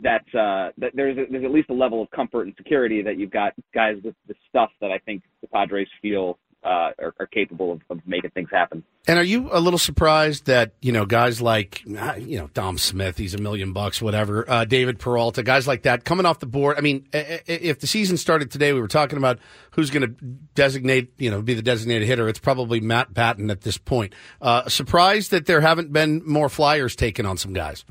that's 0.00 0.28
uh, 0.34 0.70
that 0.78 0.92
there's 0.94 1.18
a, 1.18 1.24
there's 1.30 1.44
at 1.44 1.50
least 1.50 1.70
a 1.70 1.74
level 1.74 2.02
of 2.02 2.10
comfort 2.10 2.46
and 2.46 2.54
security 2.56 3.02
that 3.02 3.18
you've 3.18 3.30
got 3.30 3.52
guys 3.74 3.96
with 4.04 4.14
the 4.28 4.34
stuff 4.48 4.70
that 4.80 4.90
I 4.90 4.98
think 4.98 5.22
the 5.40 5.48
Padres 5.48 5.88
feel 6.00 6.38
uh, 6.64 6.90
are, 6.98 7.14
are 7.20 7.26
capable 7.26 7.72
of, 7.72 7.80
of 7.88 8.00
making 8.06 8.30
things 8.30 8.48
happen. 8.50 8.82
And 9.06 9.18
are 9.18 9.24
you 9.24 9.48
a 9.52 9.60
little 9.60 9.78
surprised 9.78 10.46
that 10.46 10.72
you 10.82 10.92
know 10.92 11.06
guys 11.06 11.40
like 11.40 11.82
uh, 11.96 12.14
you 12.18 12.38
know 12.38 12.48
Dom 12.52 12.78
Smith, 12.78 13.16
he's 13.16 13.34
a 13.34 13.38
million 13.38 13.72
bucks, 13.72 14.02
whatever. 14.02 14.48
Uh, 14.48 14.64
David 14.64 14.98
Peralta, 14.98 15.42
guys 15.42 15.66
like 15.66 15.82
that 15.82 16.04
coming 16.04 16.26
off 16.26 16.40
the 16.40 16.46
board. 16.46 16.76
I 16.76 16.80
mean, 16.80 17.06
if 17.12 17.78
the 17.80 17.86
season 17.86 18.16
started 18.16 18.50
today, 18.50 18.72
we 18.72 18.80
were 18.80 18.88
talking 18.88 19.18
about 19.18 19.38
who's 19.72 19.90
going 19.90 20.02
to 20.02 20.24
designate, 20.54 21.12
you 21.18 21.30
know, 21.30 21.40
be 21.40 21.54
the 21.54 21.62
designated 21.62 22.06
hitter. 22.06 22.28
It's 22.28 22.40
probably 22.40 22.80
Matt 22.80 23.14
Batten 23.14 23.50
at 23.50 23.62
this 23.62 23.78
point. 23.78 24.14
Uh, 24.40 24.68
surprised 24.68 25.30
that 25.30 25.46
there 25.46 25.60
haven't 25.60 25.92
been 25.92 26.22
more 26.26 26.48
flyers 26.48 26.96
taken 26.96 27.24
on 27.24 27.36
some 27.36 27.52
guys. 27.52 27.84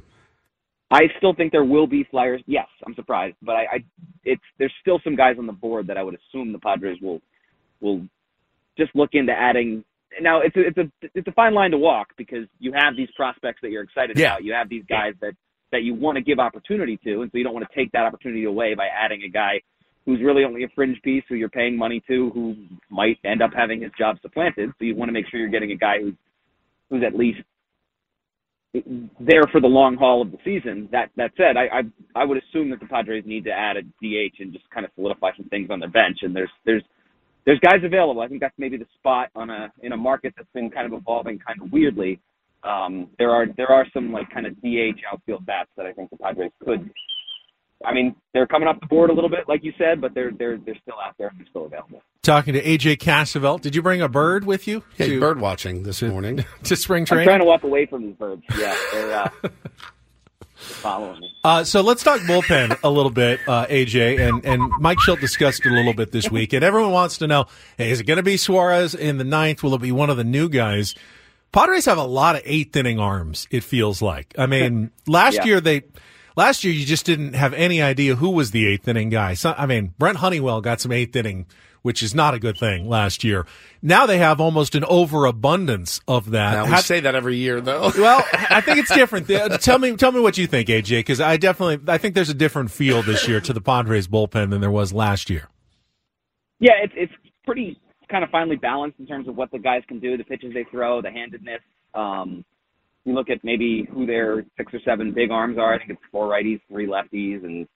I 0.89 1.03
still 1.17 1.33
think 1.33 1.51
there 1.51 1.65
will 1.65 1.87
be 1.87 2.05
flyers. 2.09 2.41
Yes, 2.45 2.67
I'm 2.85 2.95
surprised, 2.95 3.35
but 3.41 3.55
I, 3.55 3.61
I 3.63 3.83
it's 4.23 4.41
there's 4.57 4.73
still 4.81 4.99
some 5.03 5.15
guys 5.15 5.35
on 5.37 5.45
the 5.45 5.53
board 5.53 5.87
that 5.87 5.97
I 5.97 6.03
would 6.03 6.15
assume 6.15 6.51
the 6.51 6.59
Padres 6.59 6.97
will 7.01 7.21
will 7.81 8.07
just 8.77 8.95
look 8.95 9.11
into 9.13 9.33
adding. 9.33 9.83
Now 10.21 10.41
it's 10.41 10.55
a, 10.55 10.67
it's 10.67 10.77
a 10.77 10.91
it's 11.13 11.27
a 11.27 11.31
fine 11.33 11.53
line 11.53 11.71
to 11.71 11.77
walk 11.77 12.07
because 12.17 12.45
you 12.59 12.71
have 12.73 12.95
these 12.95 13.09
prospects 13.15 13.59
that 13.61 13.71
you're 13.71 13.83
excited 13.83 14.17
Yeah. 14.17 14.27
about. 14.33 14.43
You 14.43 14.53
have 14.53 14.69
these 14.69 14.83
guys 14.89 15.13
that 15.21 15.33
that 15.71 15.83
you 15.83 15.93
want 15.93 16.15
to 16.15 16.21
give 16.21 16.39
opportunity 16.39 16.97
to, 17.03 17.21
and 17.21 17.31
so 17.31 17.37
you 17.37 17.43
don't 17.43 17.53
want 17.53 17.67
to 17.69 17.75
take 17.75 17.91
that 17.91 18.03
opportunity 18.05 18.45
away 18.45 18.73
by 18.73 18.87
adding 18.87 19.23
a 19.23 19.29
guy 19.29 19.59
who's 20.05 20.21
really 20.21 20.45
only 20.45 20.63
a 20.63 20.69
fringe 20.73 20.97
piece 21.01 21.23
who 21.27 21.35
you're 21.35 21.49
paying 21.49 21.77
money 21.77 22.01
to, 22.07 22.29
who 22.29 22.55
might 22.89 23.17
end 23.25 23.41
up 23.41 23.51
having 23.53 23.81
his 23.81 23.91
job 23.99 24.17
supplanted. 24.21 24.69
So 24.79 24.85
you 24.85 24.95
want 24.95 25.09
to 25.09 25.13
make 25.13 25.27
sure 25.29 25.39
you're 25.39 25.49
getting 25.49 25.71
a 25.73 25.75
guy 25.75 25.99
who's 26.01 26.13
who's 26.89 27.03
at 27.05 27.15
least 27.15 27.39
there 29.19 29.43
for 29.51 29.59
the 29.59 29.67
long 29.67 29.95
haul 29.95 30.21
of 30.21 30.31
the 30.31 30.37
season. 30.45 30.87
That 30.91 31.09
that 31.17 31.31
said, 31.37 31.57
I, 31.57 31.79
I 31.79 31.81
I 32.21 32.25
would 32.25 32.37
assume 32.41 32.69
that 32.69 32.79
the 32.79 32.85
Padres 32.85 33.23
need 33.25 33.43
to 33.45 33.51
add 33.51 33.77
a 33.77 33.81
DH 33.81 34.39
and 34.39 34.53
just 34.53 34.69
kind 34.69 34.85
of 34.85 34.91
solidify 34.95 35.31
some 35.35 35.49
things 35.49 35.69
on 35.69 35.79
their 35.79 35.89
bench. 35.89 36.19
And 36.21 36.35
there's 36.35 36.51
there's 36.65 36.83
there's 37.47 37.59
guys 37.61 37.79
available. 37.81 38.21
I 38.21 38.27
think 38.27 38.41
that's 38.41 38.53
maybe 38.57 38.75
the 38.75 38.85
spot 38.99 39.29
on 39.33 39.49
a 39.49 39.71
in 39.81 39.93
a 39.93 39.97
market 39.97 40.33
that's 40.35 40.49
been 40.53 40.69
kind 40.69 40.85
of 40.85 40.99
evolving 40.99 41.39
kind 41.39 41.59
of 41.61 41.71
weirdly. 41.71 42.19
Um, 42.63 43.09
there 43.17 43.31
are 43.31 43.45
there 43.55 43.71
are 43.71 43.85
some 43.93 44.11
like 44.11 44.29
kind 44.29 44.45
of 44.45 44.53
DH 44.61 44.99
outfield 45.11 45.45
bats 45.45 45.69
that 45.77 45.85
I 45.85 45.93
think 45.93 46.09
the 46.09 46.17
Padres 46.17 46.51
could. 46.63 46.91
I 47.85 47.93
mean, 47.93 48.15
they're 48.33 48.47
coming 48.47 48.67
up 48.67 48.81
the 48.81 48.87
board 48.87 49.11
a 49.11 49.13
little 49.13 49.29
bit, 49.29 49.47
like 49.47 49.63
you 49.63 49.71
said, 49.77 50.01
but 50.01 50.13
they're 50.13 50.31
they're 50.37 50.57
they're 50.57 50.77
still 50.81 50.95
out 51.01 51.13
there 51.17 51.29
and 51.29 51.39
they're 51.39 51.47
still 51.49 51.65
available. 51.65 52.01
Talking 52.21 52.53
to 52.55 52.61
AJ 52.61 52.97
Cassavell. 52.97 53.61
Did 53.61 53.75
you 53.75 53.81
bring 53.81 54.01
a 54.01 54.09
bird 54.09 54.43
with 54.43 54.67
you? 54.67 54.83
Yeah, 54.97 55.05
to, 55.05 55.19
bird 55.21 55.39
watching 55.39 55.83
this 55.83 56.01
morning 56.01 56.43
to 56.63 56.75
spring 56.75 57.03
I'm 57.03 57.05
training. 57.05 57.27
trying 57.27 57.39
to 57.39 57.45
walk 57.45 57.63
away 57.63 57.85
from 57.85 58.07
these 58.07 58.15
birds. 58.15 58.41
Yeah, 58.57 58.75
they're, 58.91 59.13
uh, 59.13 59.29
they're 59.41 59.51
following 60.57 61.19
me. 61.21 61.33
Uh, 61.43 61.63
so 61.63 61.81
let's 61.81 62.03
talk 62.03 62.19
bullpen 62.21 62.77
a 62.83 62.89
little 62.89 63.11
bit, 63.11 63.39
uh, 63.47 63.65
AJ. 63.67 64.19
And, 64.27 64.45
and 64.45 64.71
Mike 64.79 64.97
Shildt 64.99 65.19
discussed 65.21 65.65
it 65.65 65.71
a 65.71 65.75
little 65.75 65.93
bit 65.93 66.11
this 66.11 66.29
week. 66.29 66.53
And 66.53 66.63
everyone 66.63 66.91
wants 66.91 67.19
to 67.19 67.27
know 67.27 67.45
hey, 67.77 67.91
is 67.91 67.99
it 67.99 68.03
going 68.05 68.17
to 68.17 68.23
be 68.23 68.37
Suarez 68.37 68.93
in 68.95 69.17
the 69.17 69.23
ninth? 69.23 69.63
Will 69.63 69.75
it 69.75 69.81
be 69.81 69.91
one 69.91 70.09
of 70.09 70.17
the 70.17 70.23
new 70.23 70.49
guys? 70.49 70.95
Padres 71.51 71.85
have 71.85 71.97
a 71.97 72.03
lot 72.03 72.35
of 72.35 72.41
eighth 72.45 72.75
inning 72.75 72.99
arms, 72.99 73.47
it 73.51 73.63
feels 73.63 74.01
like. 74.01 74.33
I 74.37 74.45
mean, 74.47 74.91
last 75.07 75.35
Yeah. 75.35 75.45
year 75.45 75.61
they. 75.61 75.83
Last 76.35 76.63
year, 76.63 76.71
you 76.71 76.85
just 76.85 77.03
didn't 77.07 77.33
have 77.33 77.55
any 77.55 77.81
idea 77.81 78.13
who 78.15 78.29
was 78.29 78.51
the 78.51 78.67
eighth 78.67 78.87
inning 78.87 79.09
guy. 79.09 79.33
So, 79.33 79.55
I 79.57 79.65
mean, 79.65 79.95
Brent 79.97 80.17
Honeywell 80.17 80.61
got 80.61 80.79
some 80.79 80.91
eighth 80.91 81.15
inning, 81.15 81.47
which 81.81 82.01
is 82.03 82.13
not 82.13 82.33
a 82.33 82.39
good 82.39 82.57
thing 82.57 82.87
last 82.87 83.23
year. 83.23 83.45
Now 83.81 84.05
they 84.05 84.17
have 84.17 84.41
almost 84.41 84.75
an 84.75 84.83
overabundance 84.85 86.01
of 86.07 86.31
that. 86.31 86.53
Now, 86.53 86.63
we 86.65 86.71
Have- 86.71 86.81
say 86.81 86.99
that 86.99 87.15
every 87.15 87.37
year, 87.37 87.61
though. 87.61 87.91
well, 87.97 88.23
I 88.33 88.61
think 88.61 88.79
it's 88.79 88.93
different. 88.93 89.27
Tell 89.61 89.79
me, 89.79 89.95
tell 89.95 90.11
me 90.11 90.19
what 90.19 90.37
you 90.37 90.47
think, 90.47 90.69
AJ, 90.69 90.99
because 90.99 91.21
I 91.21 91.37
definitely, 91.37 91.91
I 91.91 91.97
think 91.97 92.15
there's 92.15 92.29
a 92.29 92.33
different 92.33 92.71
feel 92.71 93.01
this 93.01 93.27
year 93.27 93.39
to 93.41 93.53
the 93.53 93.61
Padres 93.61 94.07
bullpen 94.07 94.49
than 94.49 94.61
there 94.61 94.71
was 94.71 94.93
last 94.93 95.29
year. 95.29 95.47
Yeah, 96.59 96.73
it's 96.83 96.93
it's 96.95 97.13
pretty 97.45 97.79
kind 98.09 98.23
of 98.23 98.29
finely 98.29 98.55
balanced 98.55 98.99
in 98.99 99.05
terms 99.05 99.27
of 99.27 99.35
what 99.35 99.51
the 99.51 99.59
guys 99.59 99.83
can 99.87 99.99
do, 99.99 100.17
the 100.17 100.23
pitches 100.23 100.53
they 100.53 100.65
throw, 100.71 101.01
the 101.01 101.11
handedness. 101.11 101.61
Um, 101.93 102.43
you 103.05 103.13
look 103.13 103.29
at 103.29 103.43
maybe 103.43 103.87
who 103.91 104.05
their 104.05 104.45
six 104.57 104.73
or 104.73 104.79
seven 104.85 105.13
big 105.13 105.31
arms 105.31 105.57
are. 105.57 105.73
I 105.73 105.77
think 105.77 105.91
it's 105.91 106.01
four 106.11 106.29
righties, 106.29 106.59
three 106.69 106.87
lefties, 106.87 107.43
and 107.43 107.67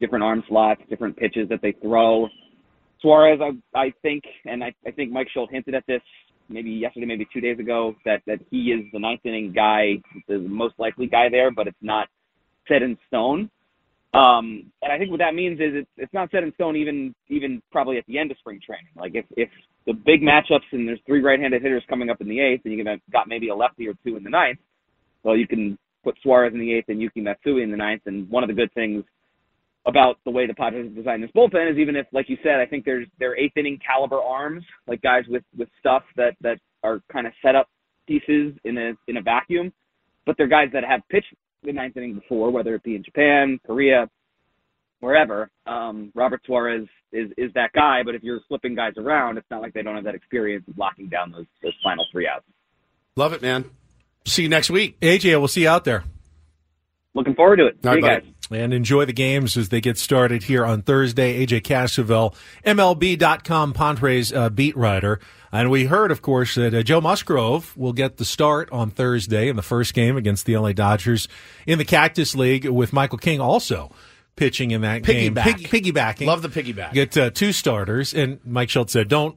different 0.00 0.24
arm 0.24 0.42
slots, 0.48 0.80
different 0.88 1.16
pitches 1.16 1.48
that 1.50 1.60
they 1.62 1.72
throw. 1.72 2.28
Suarez, 3.00 3.40
I, 3.42 3.78
I 3.78 3.92
think, 4.02 4.24
and 4.44 4.62
I, 4.62 4.74
I 4.86 4.90
think 4.90 5.10
Mike 5.10 5.28
Shildt 5.34 5.50
hinted 5.50 5.74
at 5.74 5.86
this 5.86 6.02
maybe 6.48 6.70
yesterday, 6.70 7.06
maybe 7.06 7.26
two 7.32 7.40
days 7.40 7.58
ago, 7.58 7.94
that 8.04 8.22
that 8.26 8.40
he 8.50 8.72
is 8.72 8.84
the 8.92 8.98
ninth 8.98 9.20
inning 9.24 9.52
guy, 9.52 9.94
the 10.28 10.38
most 10.38 10.74
likely 10.78 11.06
guy 11.06 11.28
there, 11.30 11.50
but 11.50 11.66
it's 11.66 11.76
not 11.80 12.08
set 12.68 12.82
in 12.82 12.98
stone. 13.08 13.50
Um, 14.12 14.72
and 14.82 14.92
I 14.92 14.98
think 14.98 15.10
what 15.10 15.20
that 15.20 15.34
means 15.34 15.60
is 15.60 15.70
it's 15.72 15.90
it's 15.96 16.12
not 16.12 16.30
set 16.32 16.42
in 16.42 16.52
stone 16.54 16.76
even 16.76 17.14
even 17.28 17.62
probably 17.70 17.96
at 17.96 18.06
the 18.06 18.18
end 18.18 18.30
of 18.30 18.38
spring 18.38 18.60
training. 18.64 18.90
Like 18.96 19.12
if 19.14 19.24
if 19.36 19.48
the 19.86 19.92
big 19.92 20.20
matchups 20.20 20.66
and 20.72 20.86
there's 20.86 21.00
three 21.06 21.22
right-handed 21.22 21.62
hitters 21.62 21.84
coming 21.88 22.10
up 22.10 22.20
in 22.20 22.28
the 22.28 22.40
eighth, 22.40 22.62
and 22.64 22.74
you 22.74 22.84
have 22.84 23.00
got 23.12 23.28
maybe 23.28 23.48
a 23.48 23.54
lefty 23.54 23.88
or 23.88 23.94
two 24.04 24.16
in 24.16 24.24
the 24.24 24.30
ninth, 24.30 24.58
well 25.22 25.36
you 25.36 25.46
can 25.46 25.78
put 26.02 26.16
Suarez 26.22 26.52
in 26.52 26.58
the 26.58 26.72
eighth 26.74 26.88
and 26.88 27.00
Yuki 27.00 27.20
Matsui 27.20 27.62
in 27.62 27.70
the 27.70 27.76
ninth. 27.76 28.02
And 28.06 28.28
one 28.28 28.42
of 28.42 28.48
the 28.48 28.54
good 28.54 28.72
things 28.74 29.04
about 29.86 30.18
the 30.24 30.30
way 30.30 30.46
the 30.46 30.54
Padres 30.54 30.86
have 30.86 30.94
designed 30.94 31.22
this 31.22 31.30
bullpen 31.34 31.70
is 31.70 31.78
even 31.78 31.96
if, 31.96 32.06
like 32.12 32.28
you 32.28 32.36
said, 32.42 32.56
I 32.60 32.66
think 32.66 32.84
there's 32.84 33.06
they're 33.18 33.38
eighth 33.38 33.56
inning 33.56 33.78
caliber 33.84 34.20
arms, 34.20 34.64
like 34.86 35.00
guys 35.02 35.24
with 35.28 35.42
with 35.56 35.68
stuff 35.78 36.02
that 36.16 36.34
that 36.42 36.58
are 36.82 37.00
kind 37.12 37.26
of 37.26 37.32
set 37.42 37.54
up 37.54 37.68
pieces 38.06 38.54
in 38.64 38.76
a 38.76 38.92
in 39.08 39.16
a 39.16 39.22
vacuum, 39.22 39.72
but 40.26 40.36
they're 40.36 40.48
guys 40.48 40.68
that 40.72 40.84
have 40.84 41.00
pitched 41.10 41.32
the 41.62 41.72
ninth 41.72 41.96
inning 41.96 42.14
before, 42.14 42.50
whether 42.50 42.74
it 42.74 42.82
be 42.82 42.96
in 42.96 43.04
Japan, 43.04 43.58
Korea, 43.66 44.08
wherever. 45.00 45.50
Um, 45.66 46.12
Robert 46.14 46.42
Suarez 46.44 46.86
is 47.12 47.30
is 47.36 47.52
that 47.54 47.72
guy, 47.72 48.02
but 48.04 48.14
if 48.14 48.22
you're 48.22 48.40
flipping 48.48 48.74
guys 48.74 48.94
around, 48.96 49.38
it's 49.38 49.50
not 49.50 49.62
like 49.62 49.72
they 49.72 49.82
don't 49.82 49.96
have 49.96 50.04
that 50.04 50.14
experience 50.14 50.64
of 50.68 50.76
locking 50.76 51.08
down 51.08 51.32
those 51.32 51.46
those 51.62 51.74
final 51.82 52.06
three 52.12 52.28
outs. 52.28 52.44
Love 53.16 53.32
it, 53.32 53.42
man. 53.42 53.64
See 54.26 54.42
you 54.42 54.48
next 54.48 54.70
week. 54.70 55.00
AJ, 55.00 55.38
we'll 55.38 55.48
see 55.48 55.62
you 55.62 55.68
out 55.68 55.84
there. 55.84 56.04
Looking 57.14 57.34
forward 57.34 57.56
to 57.56 57.66
it. 57.66 57.76
All 57.84 57.94
See 57.94 58.00
right, 58.00 58.22
you 58.24 58.30
guys. 58.30 58.34
And 58.52 58.74
enjoy 58.74 59.04
the 59.04 59.12
games 59.12 59.56
as 59.56 59.68
they 59.68 59.80
get 59.80 59.96
started 59.96 60.44
here 60.44 60.64
on 60.64 60.82
Thursday. 60.82 61.44
AJ 61.44 61.62
Cassavell, 61.62 62.34
MLB.com 62.64 63.72
Padres 63.72 64.32
uh, 64.32 64.50
beat 64.50 64.76
writer. 64.76 65.20
And 65.52 65.70
we 65.70 65.86
heard, 65.86 66.10
of 66.10 66.22
course, 66.22 66.54
that 66.56 66.74
uh, 66.74 66.82
Joe 66.82 67.00
Musgrove 67.00 67.76
will 67.76 67.92
get 67.92 68.16
the 68.16 68.24
start 68.24 68.68
on 68.72 68.90
Thursday 68.90 69.48
in 69.48 69.56
the 69.56 69.62
first 69.62 69.94
game 69.94 70.16
against 70.16 70.46
the 70.46 70.56
LA 70.56 70.72
Dodgers 70.72 71.28
in 71.66 71.78
the 71.78 71.84
Cactus 71.84 72.34
League 72.34 72.66
with 72.66 72.92
Michael 72.92 73.18
King 73.18 73.40
also 73.40 73.92
pitching 74.36 74.70
in 74.70 74.80
that 74.82 75.02
game. 75.02 75.34
Piggyback. 75.34 75.70
Pig- 75.70 75.84
piggybacking. 75.84 76.26
Love 76.26 76.42
the 76.42 76.48
piggyback. 76.48 76.92
Get 76.92 77.16
uh, 77.16 77.30
two 77.30 77.52
starters. 77.52 78.14
And 78.14 78.40
Mike 78.44 78.68
Shildt 78.68 78.90
said, 78.90 79.08
don't. 79.08 79.36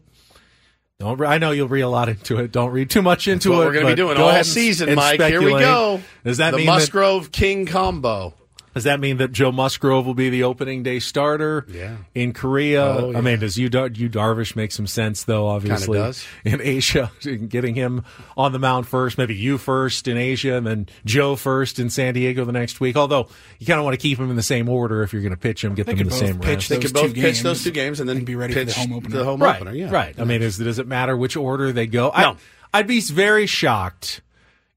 Don't, 1.04 1.18
re- 1.18 1.28
I 1.28 1.38
know 1.38 1.52
you'll 1.52 1.68
read 1.68 1.82
a 1.82 1.90
lot 1.90 2.08
into 2.08 2.38
it. 2.40 2.54
Don't 2.54 2.72
read 2.72 2.90
too 2.90 3.02
much 3.02 3.28
into 3.28 3.50
That's 3.50 3.58
what 3.58 3.64
it. 3.64 3.66
we're 3.66 3.74
going 3.74 3.86
to 3.88 3.92
be 3.92 3.96
doing 3.96 4.16
go 4.16 4.30
all 4.30 4.44
season, 4.46 4.96
Mike. 4.96 5.20
Here 5.22 5.42
we 5.42 5.52
go. 5.52 6.00
Does 6.24 6.38
that 6.38 6.52
the 6.52 6.58
mean 6.58 6.66
that- 6.68 6.74
Musgrove 6.76 7.30
King 7.30 7.66
combo? 7.66 8.34
Does 8.74 8.86
that 8.86 9.00
mean 9.00 9.18
that 9.18 9.32
Joe 9.32 9.52
Musgrove 9.52 10.06
will 10.06 10.14
be 10.14 10.30
the 10.30 10.44
opening 10.44 10.84
day 10.84 11.00
starter? 11.00 11.66
Yeah. 11.70 11.98
In 12.16 12.34
Korea, 12.34 12.84
Oh, 12.84 13.12
yeah. 13.12 13.18
I 13.18 13.22
mean, 13.22 13.40
does 13.40 13.58
you 13.58 13.66
you 13.66 14.10
Darvish 14.10 14.56
make 14.56 14.72
some 14.72 14.88
sense 14.88 15.24
though? 15.24 15.48
Obviously, 15.48 16.00
does. 16.00 16.26
in 16.44 16.62
Asia, 16.62 17.12
getting 17.48 17.76
him 17.76 18.04
on 18.36 18.52
the 18.52 18.60
mound 18.60 18.88
first, 18.88 19.18
maybe 19.18 19.36
you 19.36 19.58
first 19.58 20.08
in 20.08 20.18
Asia, 20.18 20.56
and 20.56 20.66
then 20.66 20.88
Joe 21.06 21.36
first 21.36 21.80
in 21.80 21.90
San 21.90 22.14
Diego 22.14 22.46
the 22.46 22.52
next 22.52 22.80
week. 22.80 22.96
Although 22.96 23.28
you 23.60 23.68
kind 23.68 23.80
of 23.80 23.86
want 23.86 23.94
to 23.94 24.02
keep 24.02 24.20
him 24.20 24.30
in 24.30 24.36
the 24.36 24.44
same 24.44 24.70
order 24.70 25.04
if 25.04 25.14
you're 25.14 25.22
going 25.22 25.32
to 25.32 25.38
pitch 25.38 25.64
him, 25.64 25.76
get 25.76 25.86
They 25.86 25.94
them 25.94 26.02
in 26.02 26.08
the 26.08 26.12
both 26.12 26.20
same 26.20 26.40
pitch 26.40 26.56
rest. 26.56 26.70
They 26.70 26.76
those 26.76 26.84
could 26.86 26.94
both 26.94 27.14
two 27.14 27.22
pitch 27.22 27.42
those 27.42 27.64
two 27.64 27.72
games 27.72 28.00
and 28.00 28.10
then 28.10 28.24
be 28.26 28.36
ready 28.36 28.54
for 28.54 28.60
the 28.60 28.66
pitch 28.66 28.76
home 28.76 28.94
opener. 28.94 29.18
The 29.18 29.24
home 29.24 29.42
right, 29.42 29.56
opener, 29.58 29.74
yeah. 29.74 29.92
right. 29.92 30.20
I 30.20 30.24
mean, 30.24 30.42
is, 30.42 30.58
does 30.58 30.80
it 30.80 30.88
matter 30.88 31.16
which 31.16 31.36
order 31.38 31.72
they 31.72 31.88
go? 31.88 32.12
I, 32.12 32.22
No. 32.22 32.38
I'd 32.74 32.88
be 32.88 33.02
very 33.02 33.46
shocked 33.46 34.22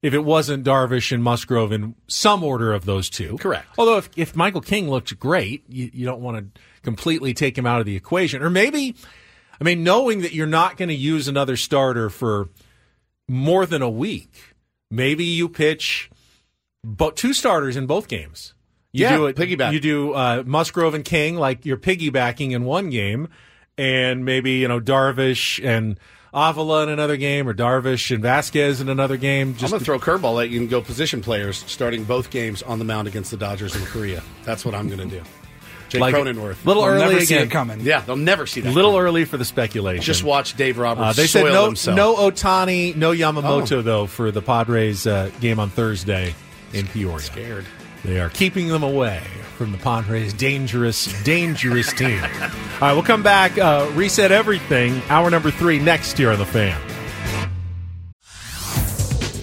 if 0.07 0.13
it 0.13 0.23
wasn't 0.23 0.63
Darvish 0.63 1.11
and 1.11 1.21
Musgrove 1.21 1.73
in 1.73 1.93
some 2.07 2.41
order 2.41 2.71
of 2.71 2.85
those 2.85 3.09
two. 3.09 3.37
Correct. 3.37 3.67
Although 3.77 3.97
if, 3.97 4.09
if 4.15 4.37
Michael 4.37 4.61
King 4.61 4.89
looked 4.89 5.19
great, 5.19 5.65
you, 5.67 5.91
you 5.93 6.05
don't 6.05 6.21
want 6.21 6.55
to 6.55 6.61
completely 6.81 7.33
take 7.33 7.57
him 7.57 7.65
out 7.65 7.81
of 7.81 7.85
the 7.85 7.97
equation. 7.97 8.41
Or 8.41 8.49
maybe, 8.49 8.95
I 9.59 9.65
mean, 9.65 9.83
knowing 9.83 10.21
that 10.21 10.31
you're 10.31 10.47
not 10.47 10.77
going 10.77 10.87
to 10.87 10.95
use 10.95 11.27
another 11.27 11.57
starter 11.57 12.09
for 12.09 12.47
more 13.27 13.65
than 13.65 13.81
a 13.81 13.89
week, 13.89 14.31
maybe 14.89 15.25
you 15.25 15.49
pitch 15.49 16.09
but 16.85 17.17
two 17.17 17.33
starters 17.33 17.75
in 17.75 17.85
both 17.85 18.07
games. 18.07 18.53
You 18.93 19.03
Yeah, 19.03 19.17
do 19.17 19.25
it, 19.25 19.35
piggyback. 19.35 19.73
You 19.73 19.81
do 19.81 20.13
uh, 20.13 20.43
Musgrove 20.45 20.93
and 20.93 21.03
King 21.03 21.35
like 21.35 21.65
you're 21.65 21.75
piggybacking 21.75 22.51
in 22.51 22.63
one 22.63 22.89
game, 22.89 23.27
and 23.77 24.23
maybe 24.23 24.51
you 24.53 24.69
know 24.69 24.79
Darvish 24.79 25.61
and 25.61 25.99
Avila 26.37 26.83
in 26.83 26.89
another 26.89 27.17
game, 27.17 27.47
or 27.49 27.53
Darvish 27.53 28.11
and 28.13 28.21
Vasquez 28.21 28.79
in 28.79 28.89
another 28.89 29.17
game. 29.17 29.55
I'm 29.59 29.69
going 29.69 29.79
to 29.79 29.85
throw 29.85 29.95
a 29.95 29.99
curveball 29.99 30.43
at 30.43 30.49
you 30.51 30.59
and 30.61 30.69
go 30.69 30.81
position 30.81 31.21
players 31.21 31.63
starting 31.67 32.03
both 32.03 32.29
games 32.29 32.61
on 32.61 32.77
the 32.77 32.85
mound 32.85 33.07
against 33.07 33.31
the 33.31 33.37
Dodgers 33.37 33.75
in 33.75 33.83
Korea. 33.85 34.21
That's 34.43 34.63
what 34.63 34.75
I'm 34.75 34.87
going 34.87 35.09
to 35.09 35.17
do. 35.19 35.23
Jake 35.89 36.01
Like, 36.01 36.13
Cronenworth. 36.15 36.63
little 36.65 36.83
We'll 36.83 36.91
early 36.91 36.99
never 37.13 37.25
see 37.25 37.33
again. 37.35 37.47
it 37.47 37.51
coming. 37.51 37.79
Yeah, 37.79 38.01
they'll 38.01 38.17
never 38.17 38.45
see 38.45 38.59
that. 38.61 38.73
little 38.73 38.91
coming. 38.91 39.05
early 39.07 39.25
for 39.25 39.37
the 39.37 39.45
speculation. 39.45 40.03
Just 40.03 40.23
watch 40.23 40.55
Dave 40.57 40.77
Roberts 40.77 41.17
Uh, 41.17 41.21
they 41.21 41.27
soil 41.27 41.43
said 41.45 41.53
no, 41.53 41.65
himself. 41.65 41.95
no 41.95 42.15
Otani, 42.17 42.95
no 42.95 43.11
Yamamoto 43.13 43.77
Oh. 43.77 43.81
though 43.81 44.05
for 44.05 44.29
the 44.29 44.41
Padres 44.41 45.07
uh, 45.07 45.31
game 45.39 45.59
on 45.61 45.69
Thursday 45.69 46.35
in 46.73 46.87
Peoria. 46.87 47.19
Scared. 47.19 47.65
They 48.07 48.21
are 48.21 48.29
keeping 48.29 48.69
them 48.69 48.83
away 48.83 49.21
from 49.57 49.73
the 49.73 49.77
Padres' 49.77 50.31
dangerous, 50.31 51.07
dangerous 51.23 51.91
team. 51.91 52.23
All 52.23 52.29
right, 52.79 52.93
we'll 52.93 53.03
come 53.03 53.21
back, 53.21 53.57
uh, 53.57 53.91
reset 53.95 54.31
everything. 54.31 55.01
Hour 55.09 55.29
number 55.29 55.51
three 55.51 55.77
next 55.77 56.17
year 56.17 56.31
on 56.31 56.39
the 56.39 56.45
fan. 56.45 56.79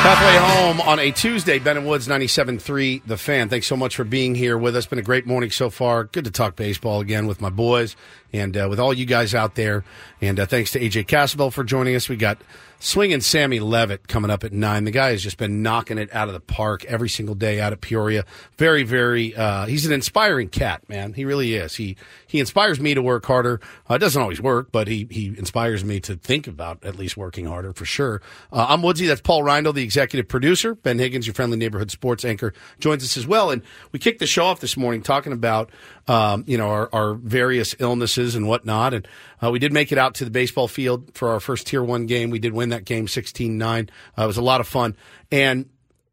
Halfway 0.00 0.36
home 0.36 0.80
on 0.80 0.98
a 1.00 1.10
Tuesday, 1.10 1.58
Ben 1.58 1.76
and 1.76 1.86
Woods 1.86 2.06
97.3, 2.06 3.02
The 3.04 3.16
Fan. 3.16 3.48
Thanks 3.48 3.66
so 3.66 3.76
much 3.76 3.96
for 3.96 4.04
being 4.04 4.34
here 4.34 4.56
with 4.56 4.76
us. 4.76 4.86
Been 4.86 4.98
a 4.98 5.02
great 5.02 5.26
morning 5.26 5.50
so 5.50 5.70
far. 5.70 6.04
Good 6.04 6.24
to 6.24 6.30
talk 6.30 6.56
baseball 6.56 7.00
again 7.00 7.26
with 7.26 7.40
my 7.40 7.50
boys 7.50 7.96
and 8.32 8.56
uh, 8.56 8.68
with 8.70 8.78
all 8.78 8.94
you 8.94 9.06
guys 9.06 9.34
out 9.34 9.54
there. 9.56 9.84
And 10.20 10.38
uh, 10.38 10.46
thanks 10.46 10.70
to 10.72 10.80
AJ 10.80 11.06
Cassavell 11.06 11.52
for 11.52 11.64
joining 11.64 11.96
us. 11.96 12.08
We 12.08 12.16
got 12.16 12.38
swinging 12.78 13.20
Sammy 13.20 13.58
Levitt 13.60 14.06
coming 14.08 14.30
up 14.30 14.44
at 14.44 14.52
9. 14.52 14.84
The 14.84 14.90
guy 14.92 15.10
has 15.10 15.22
just 15.22 15.36
been 15.36 15.62
knocking 15.62 15.98
it 15.98 16.14
out 16.14 16.28
of 16.28 16.34
the 16.34 16.40
park 16.40 16.84
every 16.84 17.08
single 17.08 17.34
day 17.34 17.60
out 17.60 17.72
of 17.72 17.80
Peoria. 17.80 18.24
Very, 18.56 18.84
very, 18.84 19.34
uh, 19.34 19.66
he's 19.66 19.84
an 19.84 19.92
inspiring 19.92 20.48
cat, 20.48 20.88
man. 20.88 21.12
He 21.12 21.24
really 21.24 21.54
is. 21.54 21.74
He, 21.74 21.96
he 22.28 22.38
inspires 22.38 22.78
me 22.78 22.94
to 22.94 23.02
work 23.02 23.24
harder. 23.26 23.60
Uh, 23.90 23.94
it 23.94 23.98
doesn't 23.98 24.20
always 24.20 24.40
work, 24.40 24.70
but 24.70 24.86
he, 24.86 25.08
he 25.10 25.26
inspires 25.26 25.84
me 25.84 25.98
to 26.00 26.14
think 26.14 26.46
about 26.46 26.84
at 26.84 26.96
least 26.96 27.16
working 27.16 27.46
harder 27.46 27.72
for 27.72 27.84
sure. 27.84 28.20
Uh, 28.52 28.66
I'm 28.68 28.82
Woodsy. 28.82 29.08
That's 29.08 29.22
Paul 29.22 29.42
Reindl, 29.42 29.74
the 29.74 29.82
executive 29.82 30.28
producer. 30.28 30.74
Ben 30.74 30.98
Higgins, 30.98 31.26
your 31.26 31.34
friendly 31.34 31.56
neighborhood 31.56 31.90
sports 31.90 32.24
anchor, 32.24 32.52
joins 32.78 33.02
us 33.02 33.16
as 33.16 33.26
well. 33.26 33.50
And 33.50 33.62
we 33.92 33.98
kicked 33.98 34.20
the 34.20 34.26
show 34.26 34.44
off 34.44 34.60
this 34.60 34.76
morning 34.76 35.02
talking 35.02 35.32
about, 35.32 35.70
um, 36.06 36.44
you 36.46 36.58
know, 36.58 36.68
our, 36.68 36.90
our 36.92 37.14
various 37.14 37.74
illnesses 37.78 38.34
and 38.34 38.46
whatnot. 38.46 38.92
And 38.92 39.08
uh, 39.42 39.50
we 39.50 39.58
did 39.58 39.72
make 39.72 39.90
it 39.90 39.98
out 39.98 40.14
to 40.16 40.24
the 40.24 40.30
baseball 40.30 40.68
field 40.68 41.14
for 41.14 41.30
our 41.30 41.40
first 41.40 41.66
tier 41.66 41.82
one 41.82 42.04
game. 42.04 42.28
We 42.28 42.38
did 42.38 42.52
win 42.52 42.68
that 42.68 42.84
game 42.84 43.08
16 43.08 43.56
9. 43.56 43.90
Uh, 44.16 44.22
it 44.22 44.26
was 44.26 44.36
a 44.36 44.42
lot 44.42 44.60
of 44.60 44.68
fun. 44.68 44.96
And 45.32 45.70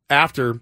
after, 0.09 0.59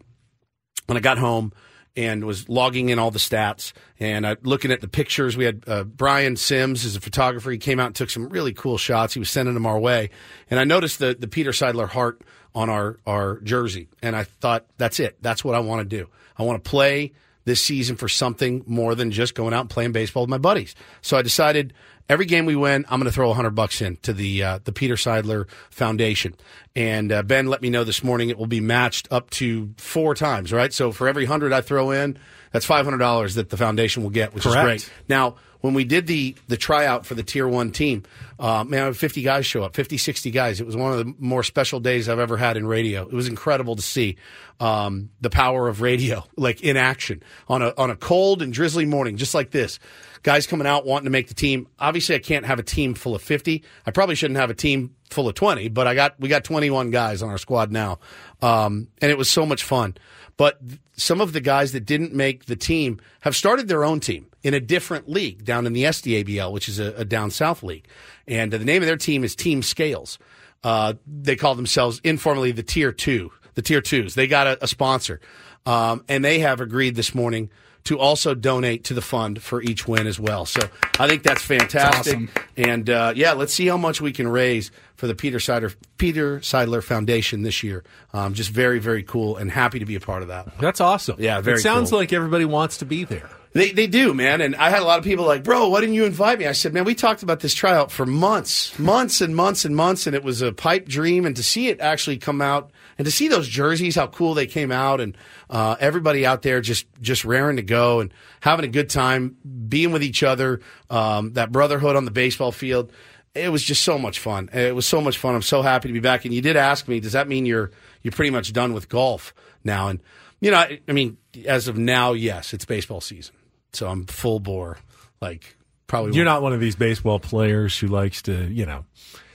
when 0.87 0.97
I 0.97 0.99
got 0.99 1.19
home, 1.19 1.53
and 1.95 2.25
was 2.25 2.49
logging 2.49 2.89
in 2.89 2.99
all 2.99 3.11
the 3.11 3.19
stats 3.19 3.73
and 3.99 4.25
uh, 4.25 4.35
looking 4.43 4.71
at 4.71 4.81
the 4.81 4.87
pictures. 4.87 5.37
We 5.37 5.45
had 5.45 5.63
uh, 5.67 5.83
Brian 5.83 6.35
Sims 6.35 6.85
as 6.85 6.95
a 6.95 7.01
photographer. 7.01 7.51
He 7.51 7.57
came 7.57 7.79
out 7.79 7.87
and 7.87 7.95
took 7.95 8.09
some 8.09 8.29
really 8.29 8.53
cool 8.53 8.77
shots. 8.77 9.13
He 9.13 9.19
was 9.19 9.29
sending 9.29 9.53
them 9.53 9.65
our 9.65 9.79
way, 9.79 10.09
and 10.49 10.59
I 10.59 10.63
noticed 10.63 10.99
the 10.99 11.15
the 11.17 11.27
Peter 11.27 11.51
Seidler 11.51 11.87
heart 11.87 12.21
on 12.55 12.69
our 12.69 12.99
our 13.05 13.39
jersey, 13.41 13.89
and 14.01 14.15
I 14.15 14.23
thought 14.23 14.65
that's 14.77 14.99
it. 14.99 15.17
That's 15.21 15.43
what 15.43 15.55
I 15.55 15.59
want 15.59 15.87
to 15.87 15.97
do. 15.97 16.09
I 16.37 16.43
want 16.43 16.63
to 16.63 16.69
play 16.69 17.13
this 17.45 17.61
season 17.61 17.95
for 17.95 18.07
something 18.07 18.63
more 18.65 18.95
than 18.95 19.11
just 19.11 19.35
going 19.35 19.53
out 19.53 19.61
and 19.61 19.69
playing 19.69 19.91
baseball 19.91 20.23
with 20.23 20.29
my 20.29 20.37
buddies. 20.37 20.75
So 21.01 21.17
I 21.17 21.21
decided 21.21 21.73
every 22.09 22.25
game 22.25 22.45
we 22.45 22.55
win, 22.55 22.85
I'm 22.89 22.99
going 22.99 23.09
to 23.09 23.13
throw 23.13 23.31
a 23.31 23.33
hundred 23.33 23.51
bucks 23.51 23.81
in 23.81 23.97
to 23.97 24.13
the 24.13 24.43
uh, 24.43 24.59
the 24.63 24.71
Peter 24.71 24.95
Seidler 24.95 25.47
Foundation. 25.69 26.35
And 26.75 27.11
uh, 27.11 27.23
Ben 27.23 27.47
let 27.47 27.61
me 27.61 27.69
know 27.69 27.83
this 27.83 28.03
morning 28.03 28.29
it 28.29 28.37
will 28.37 28.47
be 28.47 28.59
matched 28.59 29.07
up 29.11 29.29
to 29.31 29.73
four 29.77 30.15
times. 30.15 30.51
Right, 30.51 30.73
so 30.73 30.91
for 30.91 31.07
every 31.07 31.25
hundred 31.25 31.53
I 31.53 31.61
throw 31.61 31.91
in, 31.91 32.17
that's 32.51 32.65
five 32.65 32.85
hundred 32.85 32.99
dollars 32.99 33.35
that 33.35 33.49
the 33.49 33.57
foundation 33.57 34.03
will 34.03 34.09
get, 34.09 34.33
which 34.33 34.43
Correct. 34.43 34.57
is 34.57 34.85
great. 34.85 34.93
Now, 35.07 35.35
when 35.63 35.73
we 35.73 35.85
did 35.85 36.07
the 36.07 36.35
the 36.49 36.57
tryout 36.57 37.05
for 37.05 37.15
the 37.15 37.23
Tier 37.23 37.47
One 37.47 37.71
team, 37.71 38.03
uh, 38.37 38.65
man, 38.65 38.83
I 38.83 38.85
had 38.87 38.97
50 38.97 39.21
guys 39.21 39.45
show 39.45 39.63
up, 39.63 39.75
50, 39.75 39.97
60 39.97 40.29
guys. 40.29 40.59
It 40.59 40.65
was 40.65 40.75
one 40.75 40.91
of 40.91 40.97
the 40.97 41.13
more 41.19 41.41
special 41.41 41.79
days 41.79 42.09
I've 42.09 42.19
ever 42.19 42.35
had 42.35 42.57
in 42.57 42.67
radio. 42.67 43.03
It 43.03 43.13
was 43.13 43.29
incredible 43.29 43.77
to 43.77 43.81
see 43.81 44.17
um, 44.59 45.09
the 45.21 45.29
power 45.29 45.69
of 45.69 45.79
radio, 45.79 46.25
like 46.35 46.61
in 46.61 46.75
action 46.75 47.23
on 47.47 47.61
a 47.61 47.73
on 47.77 47.89
a 47.89 47.95
cold 47.95 48.41
and 48.41 48.51
drizzly 48.51 48.85
morning, 48.85 49.15
just 49.15 49.33
like 49.33 49.51
this. 49.51 49.79
Guys 50.23 50.47
coming 50.47 50.65
out 50.65 50.85
wanting 50.85 51.05
to 51.05 51.11
make 51.11 51.27
the 51.27 51.33
team. 51.33 51.67
Obviously, 51.79 52.15
I 52.15 52.19
can't 52.19 52.45
have 52.45 52.57
a 52.57 52.63
team 52.63 52.93
full 52.93 53.13
of 53.13 53.21
50. 53.21 53.63
I 53.85 53.91
probably 53.91 54.15
shouldn't 54.15 54.39
have 54.39 54.49
a 54.49 54.53
team 54.53 54.95
full 55.09 55.27
of 55.27 55.35
20, 55.35 55.67
but 55.69 55.85
I 55.85 55.95
got 55.95 56.19
we 56.19 56.29
got 56.29 56.43
21 56.45 56.91
guys 56.91 57.21
on 57.21 57.29
our 57.29 57.37
squad 57.37 57.71
now, 57.71 57.99
um, 58.41 58.87
and 59.01 59.11
it 59.11 59.17
was 59.17 59.29
so 59.29 59.45
much 59.45 59.63
fun. 59.63 59.95
But 60.37 60.59
some 60.95 61.21
of 61.21 61.33
the 61.33 61.41
guys 61.41 61.73
that 61.73 61.85
didn't 61.85 62.13
make 62.13 62.45
the 62.45 62.55
team 62.55 62.99
have 63.21 63.35
started 63.35 63.67
their 63.67 63.83
own 63.83 63.99
team 63.99 64.27
in 64.41 64.53
a 64.53 64.59
different 64.59 65.09
league 65.09 65.45
down 65.45 65.65
in 65.67 65.73
the 65.73 65.83
SDABL, 65.83 66.51
which 66.51 66.67
is 66.67 66.79
a, 66.79 66.93
a 66.95 67.05
down 67.05 67.29
south 67.29 67.61
league. 67.61 67.87
And 68.27 68.51
the 68.51 68.59
name 68.59 68.81
of 68.81 68.87
their 68.87 68.97
team 68.97 69.23
is 69.23 69.35
Team 69.35 69.61
Scales. 69.61 70.17
Uh, 70.63 70.93
they 71.05 71.35
call 71.35 71.55
themselves 71.55 71.99
informally 72.03 72.51
the 72.51 72.63
Tier 72.63 72.91
Two, 72.91 73.31
the 73.55 73.61
Tier 73.61 73.81
Twos. 73.81 74.15
They 74.15 74.27
got 74.27 74.47
a, 74.47 74.63
a 74.63 74.67
sponsor, 74.67 75.19
um, 75.65 76.03
and 76.07 76.23
they 76.23 76.39
have 76.39 76.61
agreed 76.61 76.95
this 76.95 77.13
morning 77.13 77.49
to 77.85 77.99
also 77.99 78.33
donate 78.33 78.85
to 78.85 78.93
the 78.93 79.01
fund 79.01 79.41
for 79.41 79.61
each 79.61 79.87
win 79.87 80.07
as 80.07 80.19
well. 80.19 80.45
So 80.45 80.61
I 80.99 81.07
think 81.07 81.23
that's 81.23 81.41
fantastic. 81.41 82.15
awesome. 82.15 82.29
And 82.55 82.89
uh, 82.89 83.13
yeah, 83.15 83.33
let's 83.33 83.53
see 83.53 83.67
how 83.67 83.77
much 83.77 83.99
we 83.99 84.11
can 84.11 84.27
raise 84.27 84.71
for 85.03 85.07
the 85.07 85.15
Peter 85.15 85.37
Seidler 85.37 85.75
Peter 85.97 86.39
Seidler 86.39 86.81
Foundation 86.81 87.41
this 87.41 87.61
year. 87.61 87.83
Um, 88.13 88.33
just 88.35 88.51
very 88.51 88.79
very 88.79 89.03
cool 89.03 89.35
and 89.35 89.51
happy 89.51 89.79
to 89.79 89.85
be 89.85 89.95
a 89.95 89.99
part 89.99 90.21
of 90.21 90.29
that. 90.29 90.57
That's 90.59 90.79
awesome. 90.79 91.17
Yeah, 91.19 91.41
very 91.41 91.57
It 91.57 91.59
sounds 91.61 91.89
cool. 91.89 91.99
like 91.99 92.13
everybody 92.13 92.45
wants 92.45 92.77
to 92.77 92.85
be 92.85 93.03
there. 93.03 93.29
They 93.51 93.71
they 93.73 93.85
do, 93.85 94.13
man. 94.13 94.39
And 94.39 94.55
I 94.55 94.69
had 94.69 94.81
a 94.81 94.85
lot 94.85 94.99
of 94.99 95.03
people 95.03 95.25
like, 95.25 95.43
bro, 95.43 95.67
why 95.67 95.81
didn't 95.81 95.95
you 95.95 96.05
invite 96.05 96.39
me? 96.39 96.47
I 96.47 96.53
said, 96.53 96.73
man, 96.73 96.85
we 96.85 96.95
talked 96.95 97.21
about 97.21 97.41
this 97.41 97.53
tryout 97.53 97.91
for 97.91 98.05
months, 98.05 98.79
months 98.79 99.19
and 99.19 99.35
months 99.35 99.65
and 99.65 99.75
months, 99.75 100.07
and 100.07 100.15
it 100.15 100.23
was 100.23 100.41
a 100.41 100.53
pipe 100.53 100.87
dream. 100.87 101.25
And 101.25 101.35
to 101.35 101.43
see 101.43 101.67
it 101.67 101.81
actually 101.81 102.17
come 102.17 102.41
out, 102.41 102.71
and 102.97 103.03
to 103.03 103.11
see 103.11 103.27
those 103.27 103.49
jerseys, 103.49 103.97
how 103.97 104.07
cool 104.07 104.35
they 104.35 104.47
came 104.47 104.71
out, 104.71 105.01
and 105.01 105.17
uh, 105.49 105.75
everybody 105.81 106.25
out 106.25 106.43
there 106.43 106.61
just 106.61 106.85
just 107.01 107.25
raring 107.25 107.57
to 107.57 107.61
go 107.61 107.99
and 107.99 108.13
having 108.39 108.63
a 108.63 108.69
good 108.69 108.89
time, 108.89 109.35
being 109.67 109.91
with 109.91 110.01
each 110.01 110.23
other, 110.23 110.61
um, 110.89 111.33
that 111.33 111.51
brotherhood 111.51 111.97
on 111.97 112.05
the 112.05 112.11
baseball 112.11 112.53
field. 112.53 112.93
It 113.35 113.51
was 113.51 113.63
just 113.63 113.83
so 113.83 113.97
much 113.97 114.19
fun. 114.19 114.49
It 114.53 114.75
was 114.75 114.85
so 114.85 115.01
much 115.01 115.17
fun. 115.17 115.33
I'm 115.33 115.41
so 115.41 115.61
happy 115.61 115.89
to 115.89 115.93
be 115.93 115.99
back. 115.99 116.25
And 116.25 116.33
you 116.33 116.41
did 116.41 116.55
ask 116.55 116.87
me, 116.87 116.99
does 116.99 117.13
that 117.13 117.27
mean 117.27 117.45
you're 117.45 117.71
you're 118.01 118.11
pretty 118.11 118.29
much 118.29 118.53
done 118.53 118.73
with 118.73 118.89
golf 118.89 119.33
now? 119.63 119.87
And 119.87 119.99
you 120.39 120.51
know, 120.51 120.57
I, 120.57 120.79
I 120.87 120.91
mean, 120.91 121.17
as 121.45 121.67
of 121.67 121.77
now, 121.77 122.13
yes, 122.13 122.53
it's 122.53 122.65
baseball 122.65 123.01
season. 123.01 123.33
So 123.71 123.87
I'm 123.87 124.05
full 124.05 124.39
bore. 124.39 124.77
Like 125.21 125.55
probably 125.87 126.15
You're 126.15 126.25
not 126.25 126.41
one 126.41 126.53
of 126.53 126.59
these 126.59 126.75
baseball 126.75 127.19
players 127.19 127.77
who 127.79 127.87
likes 127.87 128.21
to, 128.23 128.47
you 128.51 128.65
know, 128.65 128.85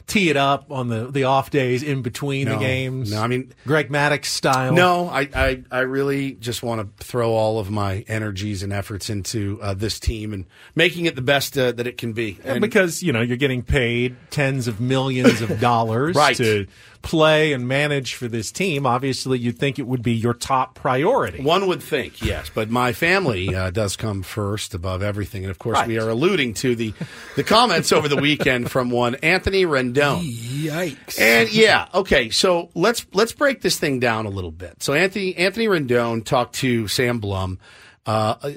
tee 0.08 0.30
it 0.30 0.36
up 0.36 0.72
on 0.72 0.88
the, 0.88 1.06
the 1.12 1.24
off 1.24 1.50
days 1.50 1.82
in 1.84 2.02
between 2.02 2.48
the 2.48 2.56
games. 2.56 3.12
No, 3.12 3.20
I 3.22 3.26
mean 3.28 3.52
Greg 3.66 3.90
Maddux 3.90 4.24
style. 4.24 4.72
No, 4.72 5.06
I, 5.08 5.28
I, 5.34 5.62
I 5.70 5.78
really 5.80 6.32
just 6.32 6.62
want 6.62 6.98
to 6.98 7.04
throw 7.04 7.32
all 7.32 7.58
of 7.60 7.70
my 7.70 8.04
energies 8.08 8.62
and 8.64 8.72
efforts 8.72 9.10
into 9.10 9.60
uh, 9.62 9.74
this 9.74 10.00
team 10.00 10.32
and 10.32 10.46
making 10.74 11.04
it 11.04 11.14
the 11.14 11.22
best 11.22 11.56
uh, 11.56 11.72
that 11.72 11.86
it 11.86 11.98
can 11.98 12.14
be. 12.14 12.38
And 12.42 12.52
And 12.54 12.60
because 12.62 13.02
you 13.02 13.12
know 13.12 13.20
you're 13.20 13.36
getting 13.36 13.62
paid 13.62 14.16
tens 14.30 14.66
of 14.66 14.80
millions 14.80 15.40
of 15.42 15.60
dollars 15.70 16.16
Right. 16.16 16.36
to 16.38 16.66
play 17.02 17.52
and 17.52 17.66
manage 17.66 18.14
for 18.14 18.28
this 18.28 18.50
team, 18.52 18.86
obviously 18.86 19.38
you'd 19.38 19.58
think 19.58 19.78
it 19.78 19.86
would 19.86 20.02
be 20.02 20.12
your 20.12 20.34
top 20.34 20.74
priority. 20.74 21.42
One 21.42 21.66
would 21.68 21.82
think, 21.82 22.22
yes, 22.22 22.50
but 22.52 22.70
my 22.70 22.92
family 22.92 23.54
uh, 23.54 23.70
does 23.70 23.96
come 23.96 24.22
first 24.22 24.74
above 24.74 25.02
everything, 25.02 25.44
and 25.44 25.50
of 25.50 25.58
course, 25.58 25.84
we 25.86 25.98
are 25.98 26.08
alluding 26.08 26.54
to 26.54 26.74
the 26.74 26.92
the 27.36 27.44
comments 27.44 27.92
over 27.92 28.08
the 28.08 28.16
weekend 28.16 28.70
from 28.70 28.90
one 28.90 29.14
Anthony 29.16 29.64
Rendon. 29.64 30.22
Yikes! 30.22 31.20
And 31.20 31.52
yeah, 31.52 31.88
okay, 31.94 32.30
so 32.30 32.70
let's 32.74 33.06
let's 33.12 33.32
break 33.32 33.62
this 33.62 33.78
thing 33.78 34.00
down 34.00 34.26
a 34.26 34.30
little 34.30 34.52
bit. 34.52 34.82
So 34.82 34.92
Anthony 34.92 35.36
Anthony 35.36 35.66
Rendon 35.66 36.24
talked 36.24 36.56
to 36.56 36.88
Sam 36.88 37.18
Blum, 37.18 37.58
uh, 38.06 38.50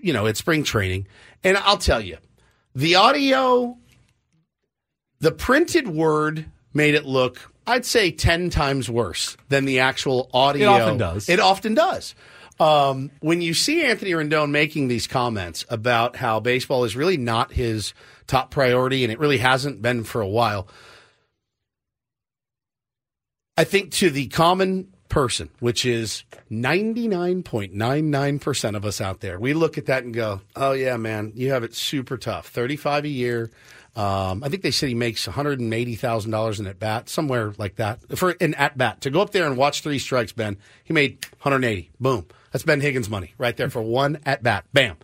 you 0.00 0.12
know, 0.12 0.26
at 0.26 0.36
spring 0.36 0.64
training, 0.64 1.06
and 1.44 1.56
I'll 1.58 1.78
tell 1.78 2.00
you, 2.00 2.18
the 2.74 2.94
audio, 2.94 3.76
the 5.20 5.32
printed 5.32 5.88
word 5.88 6.46
made 6.74 6.94
it 6.94 7.04
look, 7.04 7.51
I'd 7.66 7.84
say, 7.84 8.10
ten 8.10 8.50
times 8.50 8.90
worse 8.90 9.36
than 9.48 9.64
the 9.64 9.80
actual 9.80 10.28
audio. 10.34 10.74
It 10.74 10.80
often 10.80 10.98
does. 10.98 11.28
It 11.28 11.40
often 11.40 11.74
does. 11.74 12.14
Um, 12.60 13.10
when 13.20 13.40
you 13.40 13.54
see 13.54 13.84
Anthony 13.84 14.12
Rendon 14.12 14.50
making 14.50 14.88
these 14.88 15.06
comments 15.06 15.64
about 15.68 16.16
how 16.16 16.40
baseball 16.40 16.84
is 16.84 16.94
really 16.94 17.16
not 17.16 17.52
his 17.52 17.94
top 18.26 18.50
priority, 18.50 19.04
and 19.04 19.12
it 19.12 19.18
really 19.18 19.38
hasn't 19.38 19.82
been 19.82 20.04
for 20.04 20.20
a 20.20 20.28
while. 20.28 20.68
I 23.56 23.64
think 23.64 23.92
to 23.92 24.10
the 24.10 24.28
common 24.28 24.88
person, 25.08 25.50
which 25.60 25.84
is 25.84 26.24
99.99% 26.50 28.76
of 28.76 28.84
us 28.84 29.00
out 29.00 29.20
there, 29.20 29.38
we 29.38 29.52
look 29.52 29.76
at 29.76 29.86
that 29.86 30.04
and 30.04 30.14
go, 30.14 30.40
oh, 30.56 30.72
yeah, 30.72 30.96
man, 30.96 31.32
you 31.34 31.52
have 31.52 31.64
it 31.64 31.74
super 31.74 32.16
tough. 32.16 32.48
35 32.48 33.04
a 33.04 33.08
year. 33.08 33.50
Um, 33.94 34.42
I 34.42 34.48
think 34.48 34.62
they 34.62 34.70
said 34.70 34.88
he 34.88 34.94
makes 34.94 35.26
$180,000 35.26 36.60
in 36.60 36.66
at 36.66 36.78
bat, 36.78 37.08
somewhere 37.10 37.52
like 37.58 37.76
that, 37.76 38.00
for 38.16 38.34
an 38.40 38.54
at 38.54 38.78
bat. 38.78 39.02
To 39.02 39.10
go 39.10 39.20
up 39.20 39.30
there 39.30 39.46
and 39.46 39.56
watch 39.56 39.82
three 39.82 39.98
strikes, 39.98 40.32
Ben, 40.32 40.56
he 40.82 40.94
made 40.94 41.24
180. 41.42 41.90
Boom. 42.00 42.26
That's 42.52 42.64
Ben 42.64 42.80
Higgins' 42.80 43.10
money 43.10 43.34
right 43.38 43.56
there 43.56 43.68
for 43.70 43.82
one 43.82 44.18
at 44.24 44.42
bat. 44.42 44.64
Bam. 44.72 44.96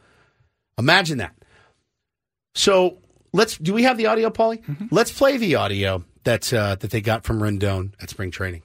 Imagine 0.79 1.19
that. 1.19 1.35
So 2.55 2.99
let's. 3.33 3.57
Do 3.59 3.75
we 3.75 3.83
have 3.83 3.97
the 3.99 4.07
audio, 4.07 4.31
Pauley? 4.31 4.63
Let's 4.91 5.11
play 5.13 5.37
the 5.37 5.57
audio 5.57 6.05
that 6.25 6.53
uh, 6.53 6.75
that 6.77 6.91
they 6.91 7.01
got 7.01 7.25
from 7.25 7.41
Rendon 7.41 7.93
at 8.01 8.11
spring 8.11 8.31
training. 8.31 8.63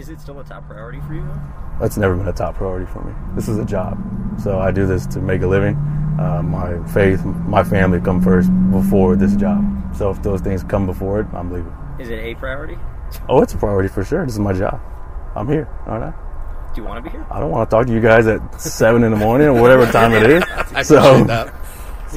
Is 0.00 0.08
it 0.08 0.18
still 0.18 0.40
a 0.40 0.44
top 0.44 0.66
priority 0.66 0.98
for 1.00 1.12
you? 1.12 1.20
though? 1.20 1.40
That's 1.78 1.98
never 1.98 2.16
been 2.16 2.26
a 2.28 2.32
top 2.32 2.54
priority 2.54 2.90
for 2.90 3.04
me. 3.04 3.12
This 3.34 3.48
is 3.48 3.58
a 3.58 3.66
job. 3.66 3.98
So 4.42 4.58
I 4.58 4.70
do 4.70 4.86
this 4.86 5.06
to 5.08 5.20
make 5.20 5.42
a 5.42 5.46
living. 5.46 5.76
Uh, 6.18 6.42
my 6.42 6.82
faith, 6.88 7.22
my 7.24 7.62
family 7.62 8.00
come 8.00 8.22
first 8.22 8.50
before 8.70 9.14
this 9.14 9.36
job. 9.36 9.62
So 9.94 10.10
if 10.10 10.22
those 10.22 10.40
things 10.40 10.64
come 10.64 10.86
before 10.86 11.20
it, 11.20 11.26
I'm 11.34 11.52
leaving. 11.52 11.74
Is 11.98 12.08
it 12.08 12.18
a 12.18 12.34
priority? 12.34 12.78
Oh, 13.28 13.42
it's 13.42 13.52
a 13.52 13.58
priority 13.58 13.90
for 13.90 14.02
sure. 14.02 14.24
This 14.24 14.34
is 14.34 14.38
my 14.38 14.54
job. 14.54 14.80
I'm 15.36 15.46
here, 15.46 15.68
aren't 15.86 16.04
I? 16.04 16.72
Do 16.74 16.80
you 16.80 16.86
want 16.86 17.04
to 17.04 17.10
be 17.10 17.14
here? 17.14 17.26
I 17.30 17.38
don't 17.38 17.50
want 17.50 17.68
to 17.68 17.76
talk 17.76 17.86
to 17.86 17.92
you 17.92 18.00
guys 18.00 18.26
at 18.26 18.58
seven 18.58 19.04
in 19.04 19.10
the 19.10 19.18
morning 19.18 19.48
or 19.48 19.60
whatever 19.60 19.84
time 19.92 20.12
it 20.12 20.30
is. 20.30 20.42
I 20.74 20.82
so 20.82 20.96
appreciate 20.96 21.26
that. 21.26 21.46
Do 21.46 21.52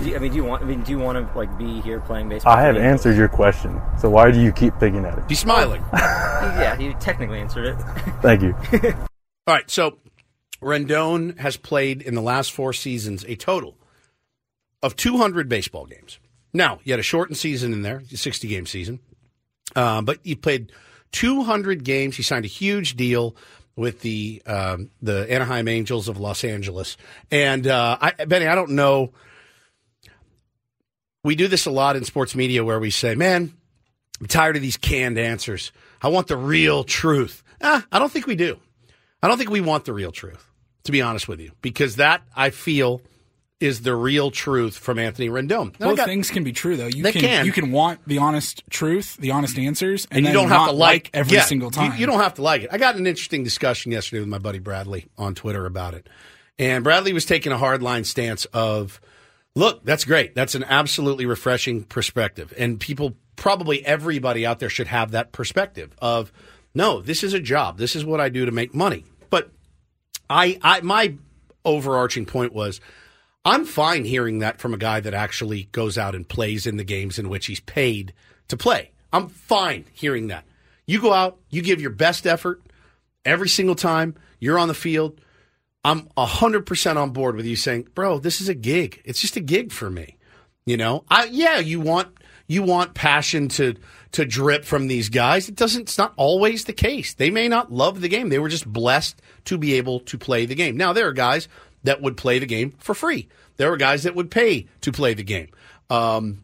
you, 0.01 0.15
I 0.15 0.19
mean, 0.19 0.31
do 0.31 0.37
you 0.37 0.43
want? 0.43 0.63
I 0.63 0.65
mean, 0.65 0.81
do 0.83 0.91
you 0.91 0.99
want 0.99 1.17
to 1.17 1.37
like 1.37 1.55
be 1.57 1.81
here 1.81 1.99
playing 1.99 2.29
baseball? 2.29 2.53
I 2.53 2.61
have 2.61 2.77
answered 2.77 3.15
your 3.15 3.29
question. 3.29 3.81
So 3.99 4.09
why 4.09 4.31
do 4.31 4.39
you 4.39 4.51
keep 4.51 4.73
picking 4.79 5.05
at 5.05 5.17
it? 5.17 5.23
He's 5.27 5.39
smiling. 5.39 5.83
yeah, 5.93 6.77
you 6.79 6.93
technically 6.99 7.39
answered 7.39 7.65
it. 7.65 7.75
Thank 8.21 8.41
you. 8.41 8.55
All 9.47 9.53
right, 9.53 9.69
so 9.69 9.97
Rendon 10.61 11.37
has 11.37 11.57
played 11.57 12.01
in 12.01 12.15
the 12.15 12.21
last 12.21 12.51
four 12.51 12.73
seasons 12.73 13.25
a 13.27 13.35
total 13.35 13.77
of 14.81 14.95
200 14.95 15.49
baseball 15.49 15.85
games. 15.85 16.19
Now, 16.53 16.79
you 16.83 16.93
had 16.93 16.99
a 16.99 17.03
shortened 17.03 17.37
season 17.37 17.73
in 17.73 17.81
there, 17.81 18.03
60 18.07 18.47
game 18.47 18.65
season, 18.65 18.99
uh, 19.75 20.01
but 20.01 20.19
he 20.23 20.35
played 20.35 20.71
200 21.11 21.83
games. 21.83 22.15
He 22.15 22.23
signed 22.23 22.45
a 22.45 22.49
huge 22.49 22.95
deal 22.95 23.35
with 23.75 24.01
the 24.01 24.41
um, 24.45 24.91
the 25.01 25.31
Anaheim 25.31 25.67
Angels 25.67 26.07
of 26.07 26.19
Los 26.19 26.43
Angeles. 26.43 26.95
And 27.31 27.65
uh, 27.67 27.97
I, 27.99 28.25
Benny, 28.25 28.47
I 28.47 28.55
don't 28.55 28.71
know. 28.71 29.13
We 31.23 31.35
do 31.35 31.47
this 31.47 31.65
a 31.65 31.71
lot 31.71 31.95
in 31.95 32.03
sports 32.03 32.35
media 32.35 32.63
where 32.63 32.79
we 32.79 32.89
say, 32.91 33.15
"Man, 33.15 33.53
I'm 34.19 34.27
tired 34.27 34.55
of 34.55 34.61
these 34.61 34.77
canned 34.77 35.17
answers. 35.17 35.71
I 36.01 36.09
want 36.09 36.27
the 36.27 36.37
real 36.37 36.83
truth." 36.83 37.43
Ah, 37.61 37.85
I 37.91 37.99
don't 37.99 38.11
think 38.11 38.27
we 38.27 38.35
do. 38.35 38.59
I 39.21 39.27
don't 39.29 39.37
think 39.37 39.49
we 39.49 39.61
want 39.61 39.85
the 39.85 39.93
real 39.93 40.11
truth, 40.11 40.45
to 40.83 40.91
be 40.91 41.01
honest 41.01 41.27
with 41.29 41.39
you, 41.39 41.51
because 41.61 41.95
that 41.95 42.23
I 42.35 42.49
feel 42.49 43.01
is 43.61 43.83
the 43.83 43.95
real 43.95 44.29
truth 44.29 44.75
from 44.77 44.99
Anthony 44.99 45.29
Rendon. 45.29 45.73
I 45.79 45.85
Both 45.85 45.95
got- 45.97 46.07
things 46.07 46.29
can 46.29 46.43
be 46.43 46.51
true, 46.51 46.75
though. 46.75 46.87
You 46.87 47.03
can, 47.03 47.13
can. 47.13 47.45
you 47.45 47.53
can 47.53 47.71
want 47.71 48.01
the 48.05 48.17
honest 48.17 48.61
truth, 48.69 49.15
the 49.15 49.31
honest 49.31 49.57
answers, 49.57 50.05
and, 50.11 50.17
and, 50.17 50.25
you 50.25 50.33
then 50.33 50.49
don't 50.49 50.49
have 50.49 50.67
to 50.67 50.73
like, 50.75 51.09
every 51.13 51.37
yeah, 51.37 51.43
single 51.43 51.67
you- 51.67 51.71
time. 51.71 51.97
You, 51.97 52.05
don't 52.05 52.19
have 52.19 52.33
to 52.33 52.41
like 52.41 52.63
it. 52.63 52.69
I 52.73 52.77
got 52.77 52.97
an 52.97 53.07
interesting 53.07 53.45
discussion 53.45 53.93
yesterday 53.93 54.19
with 54.19 54.27
my 54.27 54.39
buddy 54.39 54.59
Bradley 54.59 55.05
on 55.17 55.33
Twitter 55.35 55.65
about 55.65 55.93
it, 55.93 56.09
and 56.59 56.83
Bradley 56.83 57.13
was 57.13 57.23
taking 57.23 57.53
a 57.53 57.57
hardline 57.57 58.05
stance 58.05 58.43
of, 58.47 58.99
"Look, 59.55 59.83
that's 59.83 60.05
great. 60.05 60.35
That's 60.35 60.55
an 60.55 60.63
absolutely 60.63 61.25
refreshing 61.25 61.83
perspective, 61.83 62.53
and 62.57 62.79
people, 62.79 63.15
probably 63.35 63.85
everybody 63.85 64.45
out 64.45 64.59
there, 64.59 64.69
should 64.69 64.87
have 64.87 65.11
that 65.11 65.31
perspective 65.31 65.95
of, 65.99 66.31
no, 66.73 67.01
this 67.01 67.23
is 67.23 67.33
a 67.33 67.39
job. 67.39 67.77
This 67.77 67.95
is 67.95 68.05
what 68.05 68.19
I 68.19 68.29
do 68.29 68.45
to 68.45 68.51
make 68.51 68.73
money." 68.73 69.05
But 69.29 69.51
I, 70.29 70.59
I, 70.61 70.81
my 70.81 71.15
overarching 71.65 72.25
point 72.25 72.53
was. 72.53 72.79
I'm 73.45 73.65
fine 73.65 74.05
hearing 74.05 74.39
that 74.39 74.61
from 74.61 74.73
a 74.73 74.77
guy 74.77 75.01
that 75.01 75.13
actually 75.13 75.63
goes 75.73 75.97
out 75.97 76.15
and 76.15 76.25
plays 76.25 76.65
in 76.65 76.77
the 76.77 76.85
games 76.85 77.19
in 77.19 77.27
which 77.27 77.47
he's 77.47 77.59
paid 77.59 78.13
to 78.47 78.55
play. 78.55 78.91
I'm 79.11 79.27
fine 79.27 79.83
hearing 79.91 80.27
that. 80.27 80.45
You 80.87 81.01
go 81.01 81.11
out, 81.11 81.39
you 81.49 81.61
give 81.61 81.81
your 81.81 81.89
best 81.89 82.25
effort 82.25 82.61
every 83.25 83.49
single 83.49 83.75
time 83.75 84.15
you're 84.39 84.57
on 84.57 84.69
the 84.69 84.73
field. 84.73 85.19
I'm 85.83 86.07
100% 86.17 86.95
on 86.97 87.11
board 87.11 87.35
with 87.35 87.45
you 87.45 87.55
saying, 87.55 87.89
"Bro, 87.93 88.19
this 88.19 88.39
is 88.39 88.49
a 88.49 88.53
gig. 88.53 89.01
It's 89.03 89.19
just 89.19 89.35
a 89.35 89.41
gig 89.41 89.71
for 89.71 89.89
me." 89.89 90.17
You 90.65 90.77
know? 90.77 91.03
I 91.09 91.25
yeah, 91.25 91.59
you 91.59 91.79
want 91.79 92.09
you 92.47 92.63
want 92.63 92.93
passion 92.93 93.47
to 93.49 93.75
to 94.13 94.25
drip 94.25 94.63
from 94.63 94.87
these 94.87 95.09
guys. 95.09 95.49
It 95.49 95.55
doesn't 95.55 95.81
it's 95.81 95.97
not 95.97 96.13
always 96.15 96.65
the 96.65 96.73
case. 96.73 97.13
They 97.13 97.29
may 97.29 97.47
not 97.47 97.71
love 97.71 98.01
the 98.01 98.07
game. 98.07 98.29
They 98.29 98.39
were 98.39 98.49
just 98.49 98.71
blessed 98.71 99.21
to 99.45 99.57
be 99.57 99.73
able 99.73 99.99
to 100.01 100.17
play 100.17 100.45
the 100.45 100.55
game. 100.55 100.77
Now 100.77 100.93
there 100.93 101.07
are 101.07 101.13
guys 101.13 101.47
that 101.83 102.01
would 102.01 102.15
play 102.15 102.39
the 102.39 102.45
game 102.45 102.71
for 102.79 102.93
free. 102.93 103.27
There 103.57 103.71
are 103.71 103.77
guys 103.77 104.03
that 104.03 104.15
would 104.15 104.31
pay 104.31 104.67
to 104.81 104.91
play 104.91 105.13
the 105.13 105.23
game. 105.23 105.49
Um, 105.89 106.43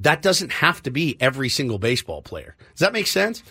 that 0.00 0.22
doesn't 0.22 0.52
have 0.52 0.82
to 0.84 0.90
be 0.90 1.16
every 1.20 1.48
single 1.48 1.78
baseball 1.78 2.22
player. 2.22 2.56
Does 2.72 2.80
that 2.80 2.92
make 2.92 3.06
sense? 3.06 3.42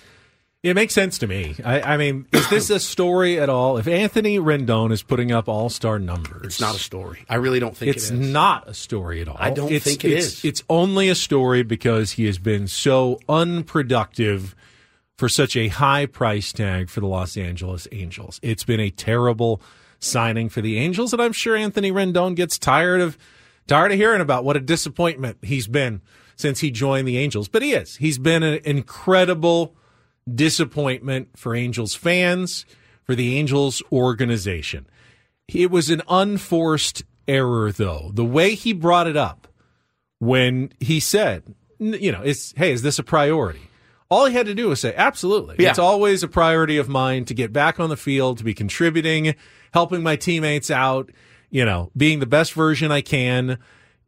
It 0.70 0.76
makes 0.76 0.94
sense 0.94 1.18
to 1.20 1.28
me. 1.28 1.56
I, 1.64 1.82
I 1.94 1.98
mean, 1.98 2.28
is 2.34 2.50
this 2.50 2.70
a 2.70 2.80
story 2.80 3.40
at 3.40 3.50
all? 3.50 3.78
If 3.78 3.88
Anthony 3.88 4.38
Rendon 4.40 4.92
is 4.92 5.02
putting 5.04 5.32
up 5.32 5.48
all 5.48 5.70
star 5.70 5.98
numbers, 6.00 6.44
It's 6.46 6.62
not 6.62 6.76
a 6.76 6.80
story. 6.80 7.26
I 7.30 7.36
really 7.36 7.60
don't 7.60 7.76
think 7.76 7.96
it's 7.96 8.10
it 8.10 8.16
is. 8.16 8.20
not 8.32 8.68
a 8.68 8.74
story 8.74 9.22
at 9.22 9.28
all. 9.28 9.38
I 9.40 9.50
don't 9.52 9.68
It's- 9.68 9.84
think 9.84 10.04
it 10.06 10.12
it's, 10.12 10.26
is. 10.40 10.46
It's 10.46 10.64
only 10.70 11.10
a 11.10 11.16
story 11.16 11.64
because 11.64 12.12
he 12.14 12.26
has 12.26 12.38
been 12.38 12.68
so 12.68 13.20
unproductive 13.28 14.56
for 15.18 15.28
such 15.30 15.56
a 15.56 15.68
high 15.70 16.06
price 16.06 16.52
tag 16.54 16.90
for 16.90 17.00
the 17.00 17.08
Los 17.08 17.38
Angeles 17.38 17.88
Angels. 17.92 18.40
It's 18.44 18.64
been 18.64 18.80
a 18.80 18.90
terrible 18.92 19.62
signing 20.00 20.48
for 20.50 20.62
the 20.62 20.78
Angels, 20.78 21.12
and 21.14 21.22
I'm 21.22 21.34
sure 21.34 21.56
Anthony 21.56 21.92
Rendon 21.92 22.36
gets 22.36 22.58
tired 22.60 23.02
of 23.02 23.18
tired 23.68 23.92
of 23.92 23.98
hearing 23.98 24.22
about 24.22 24.44
what 24.46 24.56
a 24.56 24.60
disappointment 24.60 25.38
he's 25.42 25.68
been 25.68 26.02
since 26.36 26.60
he 26.60 26.70
joined 26.72 27.08
the 27.08 27.18
Angels. 27.18 27.48
But 27.48 27.64
he 27.64 27.74
is. 27.74 27.96
He's 27.98 28.18
been 28.20 28.44
an 28.44 28.60
incredible 28.64 29.74
disappointment 30.34 31.30
for 31.36 31.56
Angels 31.56 31.96
fans, 31.96 32.66
for 33.04 33.16
the 33.16 33.38
Angels 33.38 33.82
organization. 33.92 34.88
It 35.48 35.72
was 35.72 35.90
an 35.90 36.02
unforced 36.10 37.04
error, 37.28 37.72
though. 37.72 38.12
The 38.14 38.26
way 38.26 38.56
he 38.56 38.74
brought 38.74 39.08
it 39.08 39.18
up 39.18 39.48
when 40.20 40.74
he 40.80 41.00
said, 41.00 41.44
you 41.80 42.12
know, 42.12 42.22
it's, 42.22 42.54
hey, 42.58 42.72
is 42.72 42.82
this 42.82 43.00
a 43.00 43.04
priority? 43.04 43.62
All 44.10 44.26
he 44.26 44.34
had 44.34 44.46
to 44.46 44.56
do 44.56 44.70
was 44.70 44.80
say, 44.80 44.94
absolutely. 44.96 45.58
Yeah. 45.60 45.70
It's 45.70 45.80
always 45.80 46.24
a 46.24 46.28
priority 46.28 46.78
of 46.78 46.88
mine 46.88 47.26
to 47.26 47.34
get 47.34 47.52
back 47.52 47.80
on 47.80 47.90
the 47.90 47.98
field, 47.98 48.38
to 48.38 48.44
be 48.44 48.54
contributing, 48.54 49.36
helping 49.74 50.02
my 50.02 50.16
teammates 50.16 50.72
out, 50.72 51.12
you 51.50 51.66
know, 51.66 51.92
being 51.96 52.20
the 52.20 52.26
best 52.26 52.54
version 52.54 52.92
I 52.92 53.02
can. 53.02 53.60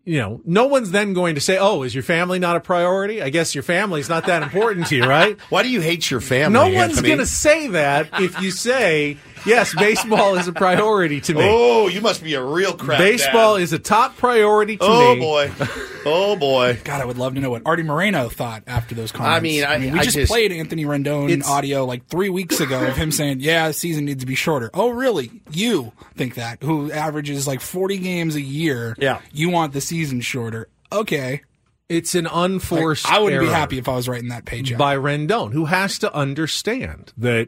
You 0.10 0.18
know, 0.18 0.42
no 0.44 0.66
one's 0.66 0.90
then 0.90 1.14
going 1.14 1.36
to 1.36 1.42
say, 1.42 1.60
oh, 1.60 1.84
is 1.84 1.94
your 1.94 2.02
family 2.02 2.40
not 2.40 2.56
a 2.56 2.60
priority? 2.60 3.22
I 3.22 3.30
guess 3.30 3.54
your 3.54 3.62
family's 3.62 4.10
not 4.10 4.26
that 4.26 4.42
important 4.42 4.88
to 4.88 4.96
you, 4.96 5.04
right? 5.04 5.40
Why 5.50 5.62
do 5.62 5.70
you 5.70 5.82
hate 5.82 6.10
your 6.10 6.20
family? 6.20 6.52
No 6.52 6.68
one's 6.76 7.00
going 7.00 7.20
to 7.20 7.28
say 7.28 7.68
that 7.68 8.10
if 8.20 8.42
you 8.42 8.50
say, 8.50 9.18
yes, 9.46 9.74
baseball 9.76 10.36
is 10.38 10.48
a 10.48 10.54
priority 10.54 11.22
to 11.22 11.34
me. 11.34 11.42
Oh, 11.44 11.88
you 11.88 12.02
must 12.02 12.24
be 12.24 12.34
a 12.34 12.44
real 12.44 12.74
crap. 12.74 13.00
Baseball 13.00 13.56
dad. 13.58 13.64
is 13.64 13.74
a 13.74 13.80
top 13.80 14.18
priority 14.18 14.78
to 14.78 14.84
Oh 14.84 15.16
me. 15.16 15.22
Oh 15.22 15.24
boy, 15.26 15.52
oh 16.06 16.36
boy. 16.36 16.80
God, 16.84 17.02
I 17.02 17.06
would 17.06 17.18
love 17.18 17.36
to 17.36 17.40
know 17.42 17.50
what 17.50 17.62
Artie 17.66 17.84
Moreno 17.84 18.30
thought 18.30 18.64
after 18.68 18.96
those 18.96 19.12
comments. 19.12 19.38
I 19.38 19.40
mean, 19.40 19.64
I- 19.64 19.78
we 19.94 20.00
I 20.00 20.04
just, 20.04 20.16
just- 20.16 20.32
played 20.32 20.52
Anthony 20.52 20.86
Rendon 20.86 21.30
It's- 21.30 21.48
audio 21.50 21.86
like 21.86 22.08
three 22.08 22.30
weeks 22.30 22.60
ago 22.60 22.86
of 22.86 22.96
him 22.98 23.12
saying, 23.12 23.40
"Yeah, 23.42 23.68
the 23.70 23.74
season 23.74 24.06
needs 24.06 24.22
to 24.24 24.28
be 24.28 24.36
shorter." 24.36 24.70
Oh, 24.74 24.90
really? 24.90 25.32
You 25.52 25.92
think 26.16 26.36
that? 26.36 26.62
Who 26.64 26.92
averages 26.92 27.48
like 27.48 27.62
forty 27.62 27.98
games 27.98 28.36
a 28.36 28.42
year? 28.42 28.96
Yeah. 29.00 29.20
You 29.32 29.50
want 29.50 29.74
the 29.74 29.82
season 29.82 30.22
shorter? 30.22 30.68
Okay. 30.92 31.42
It's 31.88 32.14
an 32.14 32.28
unforced. 32.28 33.06
Like, 33.06 33.14
I 33.16 33.20
would 33.20 33.30
be 33.32 33.36
error 33.36 33.46
happy 33.48 33.80
if 33.80 33.90
I 33.90 33.96
was 33.96 34.08
writing 34.08 34.30
that 34.30 34.46
page 34.46 34.72
out. 34.72 34.78
by 34.78 34.96
Rendon, 34.96 35.54
who 35.54 35.66
has 35.66 35.98
to 36.00 36.14
understand 36.14 37.12
that 37.18 37.48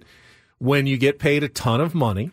when 0.61 0.85
you 0.85 0.95
get 0.95 1.17
paid 1.17 1.43
a 1.43 1.49
ton 1.49 1.81
of 1.81 1.95
money 1.95 2.29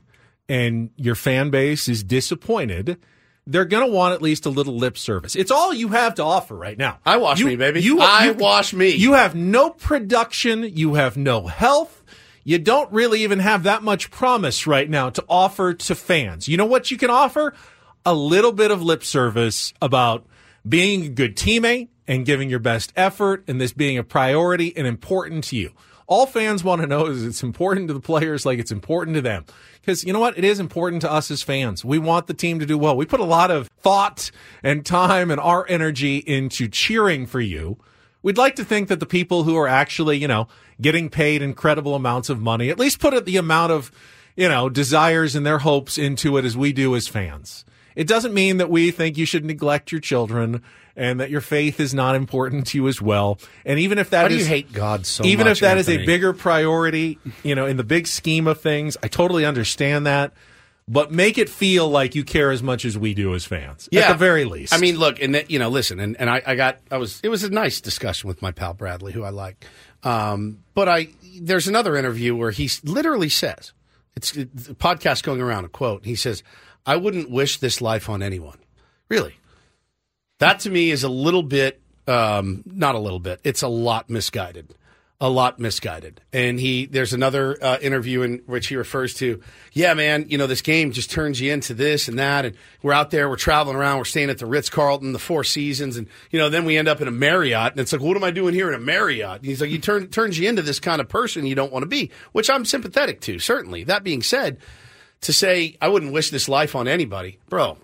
and 0.50 0.90
your 0.96 1.14
fan 1.14 1.48
base 1.48 1.88
is 1.88 2.04
disappointed, 2.04 2.98
they're 3.46 3.64
going 3.64 3.86
to 3.86 3.90
want 3.90 4.12
at 4.12 4.20
least 4.20 4.44
a 4.44 4.50
little 4.50 4.76
lip 4.76 4.98
service. 4.98 5.34
It's 5.34 5.50
all 5.50 5.72
you 5.72 5.88
have 5.88 6.14
to 6.16 6.22
offer 6.24 6.54
right 6.54 6.76
now. 6.76 6.98
I 7.06 7.16
wash 7.16 7.40
You- 7.40 7.46
me, 7.46 7.56
baby. 7.56 7.80
You, 7.80 8.00
I 8.00 8.26
you- 8.26 8.34
wash 8.34 8.74
me. 8.74 8.90
You 8.90 9.14
have 9.14 9.34
no 9.34 9.70
production. 9.70 10.62
You 10.76 10.94
have 10.94 11.16
no 11.16 11.46
health. 11.46 12.02
You 12.44 12.58
don't 12.58 12.92
really 12.92 13.22
even 13.22 13.38
have 13.38 13.62
that 13.62 13.82
much 13.82 14.10
promise 14.10 14.66
right 14.66 14.88
now 14.88 15.08
to 15.10 15.24
offer 15.28 15.72
to 15.72 15.94
fans. 15.94 16.48
You 16.48 16.58
know 16.58 16.66
what 16.66 16.90
you 16.90 16.98
can 16.98 17.08
offer? 17.10 17.54
A 18.04 18.14
little 18.14 18.52
bit 18.52 18.70
of 18.70 18.82
lip 18.82 19.02
service 19.04 19.72
about 19.80 20.26
being 20.68 21.04
a 21.04 21.08
good 21.08 21.34
teammate 21.34 21.88
and 22.06 22.26
giving 22.26 22.50
your 22.50 22.58
best 22.58 22.92
effort 22.94 23.44
and 23.48 23.58
this 23.58 23.72
being 23.72 23.96
a 23.96 24.04
priority 24.04 24.74
and 24.76 24.86
important 24.86 25.44
to 25.44 25.56
you. 25.56 25.72
All 26.08 26.26
fans 26.26 26.64
want 26.64 26.80
to 26.80 26.88
know 26.88 27.06
is 27.06 27.24
it's 27.24 27.44
important 27.44 27.86
to 27.86 27.94
the 27.94 28.00
players 28.00 28.44
like 28.44 28.58
it's 28.58 28.72
important 28.72 29.14
to 29.14 29.20
them. 29.20 29.44
Because 29.80 30.02
you 30.02 30.12
know 30.12 30.18
what? 30.18 30.36
It 30.36 30.44
is 30.44 30.58
important 30.58 31.02
to 31.02 31.12
us 31.12 31.30
as 31.30 31.42
fans. 31.42 31.84
We 31.84 31.98
want 31.98 32.26
the 32.26 32.34
team 32.34 32.58
to 32.58 32.66
do 32.66 32.76
well. 32.76 32.96
We 32.96 33.06
put 33.06 33.20
a 33.20 33.24
lot 33.24 33.52
of 33.52 33.68
thought 33.80 34.32
and 34.62 34.84
time 34.84 35.30
and 35.30 35.40
our 35.40 35.64
energy 35.68 36.16
into 36.16 36.66
cheering 36.66 37.26
for 37.26 37.40
you 37.40 37.78
We'd 38.22 38.36
like 38.36 38.56
to 38.56 38.64
think 38.64 38.88
that 38.88 39.00
the 39.00 39.06
people 39.06 39.44
who 39.44 39.56
are 39.56 39.68
actually, 39.68 40.18
you 40.18 40.28
know, 40.28 40.48
getting 40.80 41.08
paid 41.08 41.40
incredible 41.40 41.94
amounts 41.94 42.28
of 42.28 42.40
money, 42.40 42.68
at 42.68 42.78
least 42.78 42.98
put 42.98 43.24
the 43.24 43.36
amount 43.36 43.72
of, 43.72 43.92
you 44.36 44.48
know, 44.48 44.68
desires 44.68 45.36
and 45.36 45.46
their 45.46 45.58
hopes 45.58 45.96
into 45.96 46.36
it 46.36 46.44
as 46.44 46.56
we 46.56 46.72
do 46.72 46.96
as 46.96 47.06
fans. 47.06 47.64
It 47.94 48.06
doesn't 48.06 48.34
mean 48.34 48.58
that 48.58 48.70
we 48.70 48.90
think 48.90 49.16
you 49.16 49.24
should 49.24 49.44
neglect 49.44 49.92
your 49.92 50.00
children 50.00 50.62
and 50.98 51.20
that 51.20 51.30
your 51.30 51.40
faith 51.40 51.80
is 51.80 51.94
not 51.94 52.16
important 52.16 52.66
to 52.66 52.78
you 52.78 52.88
as 52.88 53.00
well. 53.00 53.38
And 53.64 53.78
even 53.78 53.98
if 53.98 54.10
that 54.10 54.28
do 54.28 54.36
you 54.36 54.44
hate 54.44 54.72
God 54.72 55.06
so 55.06 55.24
even 55.24 55.46
much, 55.46 55.58
if 55.58 55.60
that 55.60 55.78
is 55.78 55.88
Anthony? 55.88 56.02
a 56.02 56.06
bigger 56.06 56.32
priority, 56.32 57.18
you 57.42 57.54
know, 57.54 57.66
in 57.66 57.76
the 57.76 57.84
big 57.84 58.06
scheme 58.06 58.46
of 58.46 58.60
things, 58.60 58.96
I 59.02 59.08
totally 59.08 59.46
understand 59.46 60.06
that. 60.06 60.34
But 60.90 61.12
make 61.12 61.36
it 61.36 61.50
feel 61.50 61.88
like 61.88 62.14
you 62.14 62.24
care 62.24 62.50
as 62.50 62.62
much 62.62 62.86
as 62.86 62.96
we 62.96 63.12
do 63.12 63.34
as 63.34 63.44
fans. 63.44 63.90
At 64.08 64.12
the 64.12 64.18
very 64.18 64.46
least. 64.46 64.72
I 64.72 64.78
mean, 64.78 64.98
look, 64.98 65.20
and 65.20 65.34
that, 65.34 65.50
you 65.50 65.58
know, 65.58 65.68
listen, 65.68 66.00
and, 66.00 66.18
and 66.18 66.30
I, 66.30 66.42
I 66.46 66.54
got, 66.54 66.78
I 66.90 66.96
was, 66.96 67.20
it 67.22 67.28
was 67.28 67.44
a 67.44 67.50
nice 67.50 67.82
discussion 67.82 68.26
with 68.26 68.40
my 68.40 68.52
pal 68.52 68.72
Bradley, 68.72 69.12
who 69.12 69.22
I 69.22 69.28
like. 69.28 69.66
Um, 70.02 70.60
but 70.72 70.88
I, 70.88 71.08
there's 71.42 71.68
another 71.68 71.94
interview 71.94 72.34
where 72.34 72.50
he 72.52 72.70
literally 72.84 73.28
says, 73.28 73.74
it's 74.16 74.34
a 74.34 74.46
podcast 74.46 75.24
going 75.24 75.42
around, 75.42 75.66
a 75.66 75.68
quote. 75.68 76.06
He 76.06 76.16
says, 76.16 76.42
I 76.86 76.96
wouldn't 76.96 77.30
wish 77.30 77.58
this 77.58 77.82
life 77.82 78.08
on 78.08 78.22
anyone. 78.22 78.58
Really. 79.10 79.36
That 80.38 80.60
to 80.60 80.70
me 80.70 80.90
is 80.90 81.04
a 81.04 81.08
little 81.08 81.42
bit, 81.42 81.80
um, 82.06 82.62
not 82.66 82.94
a 82.94 82.98
little 82.98 83.20
bit, 83.20 83.40
it's 83.44 83.62
a 83.62 83.68
lot 83.68 84.08
misguided. 84.08 84.74
A 85.20 85.28
lot 85.28 85.58
misguided. 85.58 86.20
And 86.32 86.60
he, 86.60 86.86
there's 86.86 87.12
another 87.12 87.58
uh, 87.60 87.78
interview 87.82 88.22
in 88.22 88.38
which 88.46 88.68
he 88.68 88.76
refers 88.76 89.14
to, 89.14 89.42
yeah, 89.72 89.92
man, 89.94 90.26
you 90.28 90.38
know, 90.38 90.46
this 90.46 90.62
game 90.62 90.92
just 90.92 91.10
turns 91.10 91.40
you 91.40 91.52
into 91.52 91.74
this 91.74 92.06
and 92.06 92.20
that. 92.20 92.44
And 92.44 92.56
we're 92.82 92.92
out 92.92 93.10
there, 93.10 93.28
we're 93.28 93.34
traveling 93.34 93.74
around, 93.74 93.98
we're 93.98 94.04
staying 94.04 94.30
at 94.30 94.38
the 94.38 94.46
Ritz 94.46 94.70
Carlton, 94.70 95.12
the 95.12 95.18
Four 95.18 95.42
Seasons. 95.42 95.96
And, 95.96 96.06
you 96.30 96.38
know, 96.38 96.48
then 96.48 96.64
we 96.64 96.76
end 96.76 96.86
up 96.86 97.00
in 97.00 97.08
a 97.08 97.10
Marriott. 97.10 97.72
And 97.72 97.80
it's 97.80 97.92
like, 97.92 98.00
what 98.00 98.16
am 98.16 98.22
I 98.22 98.30
doing 98.30 98.54
here 98.54 98.68
in 98.68 98.76
a 98.76 98.78
Marriott? 98.78 99.38
And 99.38 99.46
he's 99.46 99.60
like, 99.60 99.70
you 99.70 99.78
turn, 99.78 100.06
turns 100.06 100.38
you 100.38 100.48
into 100.48 100.62
this 100.62 100.78
kind 100.78 101.00
of 101.00 101.08
person 101.08 101.46
you 101.46 101.56
don't 101.56 101.72
want 101.72 101.82
to 101.82 101.88
be, 101.88 102.12
which 102.30 102.48
I'm 102.48 102.64
sympathetic 102.64 103.20
to, 103.22 103.40
certainly. 103.40 103.82
That 103.82 104.04
being 104.04 104.22
said, 104.22 104.58
to 105.22 105.32
say, 105.32 105.76
I 105.82 105.88
wouldn't 105.88 106.12
wish 106.12 106.30
this 106.30 106.48
life 106.48 106.76
on 106.76 106.86
anybody, 106.86 107.40
bro, 107.48 107.76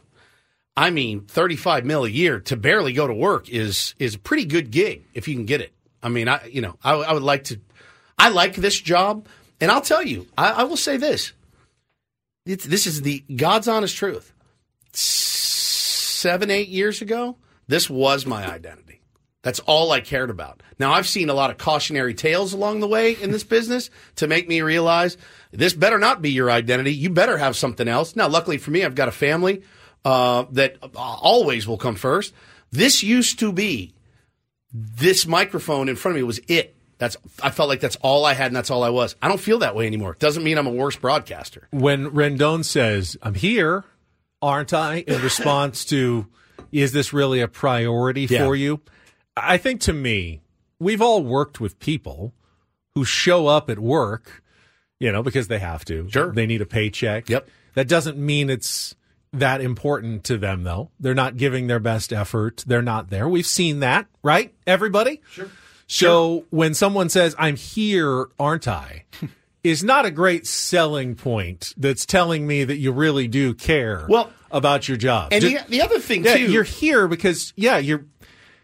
I 0.77 0.91
mean, 0.91 1.23
35 1.23 1.85
mil 1.85 2.05
a 2.05 2.09
year 2.09 2.41
to 2.41 2.57
barely 2.57 2.93
go 2.93 3.07
to 3.07 3.15
work 3.15 3.49
is 3.49 3.95
is 3.99 4.15
a 4.15 4.19
pretty 4.19 4.45
good 4.45 4.71
gig 4.71 5.05
if 5.15 5.29
you 5.29 5.35
can 5.35 5.47
get 5.47 5.61
it. 5.61 5.73
I 6.03 6.09
mean, 6.09 6.29
I 6.29 6.45
you 6.47 6.61
know, 6.61 6.77
I, 6.83 6.95
I 6.95 7.13
would 7.13 7.23
like 7.23 7.45
to. 7.45 7.61
I 8.19 8.29
like 8.29 8.55
this 8.55 8.81
job, 8.81 9.27
and 9.61 9.71
I'll 9.71 9.81
tell 9.81 10.03
you, 10.03 10.27
I, 10.37 10.51
I 10.51 10.63
will 10.65 10.77
say 10.77 10.97
this. 10.97 11.33
It's, 12.47 12.65
this 12.65 12.87
is 12.87 13.03
the 13.03 13.25
God's 13.35 13.69
honest 13.69 13.97
truth. 13.97 14.33
Seven, 14.93 16.51
eight 16.51 16.69
years 16.69 17.03
ago, 17.03 17.37
this 17.67 17.89
was 17.89 18.27
my 18.27 18.47
identity. 18.47 19.01
That's 19.43 19.61
all 19.61 19.93
I 19.93 20.01
cared 20.01 20.31
about. 20.31 20.63
Now, 20.79 20.93
I've 20.93 21.09
seen 21.09 21.29
a 21.29 21.35
lot 21.35 21.51
of 21.51 21.59
cautionary 21.59 22.15
tales 22.15 22.53
along 22.53 22.81
the 22.81 22.89
way 22.89 23.13
in 23.13 23.31
this 23.31 23.45
business 23.45 23.91
to 24.17 24.27
make 24.27 24.49
me 24.49 24.63
realize 24.63 25.19
this 25.53 25.75
better 25.75 25.99
not 25.99 26.23
be 26.23 26.31
your 26.31 26.51
identity. 26.51 26.95
You 26.95 27.11
better 27.11 27.37
have 27.37 27.57
something 27.57 27.87
else. 27.87 28.17
Now, 28.17 28.29
luckily 28.29 28.59
for 28.59 28.71
me, 28.71 28.85
I've 28.85 28.95
got 28.95 29.09
a 29.09 29.13
family 29.13 29.63
uh, 30.05 30.45
that 30.53 30.77
always 30.95 31.67
will 31.67 31.79
come 31.79 31.95
first. 31.97 32.33
This 32.71 33.03
used 33.03 33.39
to 33.39 33.53
be 33.53 33.95
this 34.73 35.27
microphone 35.27 35.89
in 35.89 35.97
front 35.97 36.17
of 36.17 36.21
me 36.21 36.25
was 36.25 36.41
it. 36.49 36.75
That's 36.99 37.17
I 37.43 37.51
felt 37.51 37.69
like 37.69 37.81
that's 37.81 37.97
all 37.97 38.25
I 38.25 38.35
had 38.35 38.47
and 38.47 38.57
that's 38.57 38.71
all 38.71 38.83
I 38.83 38.89
was. 38.91 39.17
I 39.23 39.29
don't 39.29 39.41
feel 39.41 39.59
that 39.61 39.75
way 39.75 39.87
anymore. 39.87 40.13
It 40.13 40.19
doesn't 40.19 40.43
mean 40.45 40.59
I'm 40.59 40.67
a 40.67 40.71
worse 40.73 40.97
broadcaster. 40.97 41.69
when 41.71 42.11
Rendon 42.11 42.65
says, 42.65 43.17
I'm 43.23 43.35
here, 43.35 43.85
aren't 44.41 44.73
I? 44.73 44.99
In 45.07 45.21
response 45.23 45.85
to, 45.87 46.27
is 46.73 46.93
this 46.93 47.13
really 47.13 47.41
a 47.41 47.49
priority 47.49 48.27
Yeah. 48.27 48.45
for 48.45 48.55
you? 48.57 48.81
I 49.37 49.57
think 49.57 49.81
to 49.83 49.93
me, 49.93 50.43
we've 50.79 51.03
all 51.03 51.23
worked 51.25 51.61
with 51.61 51.79
people 51.81 52.33
who 52.95 53.05
show 53.05 53.49
up 53.49 53.69
at 53.71 53.81
work, 53.81 54.43
you 55.01 55.11
know, 55.11 55.23
because 55.23 55.49
they 55.49 55.59
have 55.59 55.85
to. 55.87 56.09
Sure. 56.11 56.33
They 56.33 56.47
need 56.47 56.63
a 56.63 56.67
paycheck. 56.67 57.29
Yep. 57.29 57.49
That 57.75 57.89
doesn't 57.89 58.17
mean 58.17 58.51
it's 58.51 58.95
that 59.39 59.61
important 59.61 60.25
to 60.25 60.39
them, 60.39 60.65
though. 60.65 60.91
They're 60.99 61.15
not 61.15 61.37
giving 61.37 61.67
their 61.67 61.81
best 61.81 62.13
effort. 62.13 62.65
They're 62.67 62.83
not 62.83 63.11
there. 63.11 63.29
We've 63.29 63.47
seen 63.47 63.81
that, 63.81 64.07
right? 64.23 64.55
Everybody? 64.67 65.21
Sure. 65.31 65.51
So 65.87 66.47
when 66.51 66.75
someone 66.75 67.09
says, 67.09 67.35
I'm 67.39 67.57
here, 67.57 68.27
aren't 68.39 68.67
I? 68.67 69.05
is 69.65 69.83
not 69.83 70.05
a 70.05 70.11
great 70.11 70.47
selling 70.47 71.15
point 71.15 71.73
that's 71.79 72.05
telling 72.05 72.47
me 72.47 72.65
that 72.65 72.77
you 72.77 72.93
really 72.93 73.27
do 73.27 73.55
care 73.55 74.07
well, 74.09 74.31
about 74.51 74.87
your 74.87 74.99
job. 74.99 75.33
And 75.33 75.43
Ju- 75.43 75.59
the, 75.59 75.65
the 75.69 75.83
other 75.83 75.99
thing 75.99 76.25
yeah, 76.25 76.37
too, 76.37 76.53
you're 76.53 76.63
here 76.63 77.09
because 77.09 77.53
yeah, 77.57 77.79
you're 77.79 78.05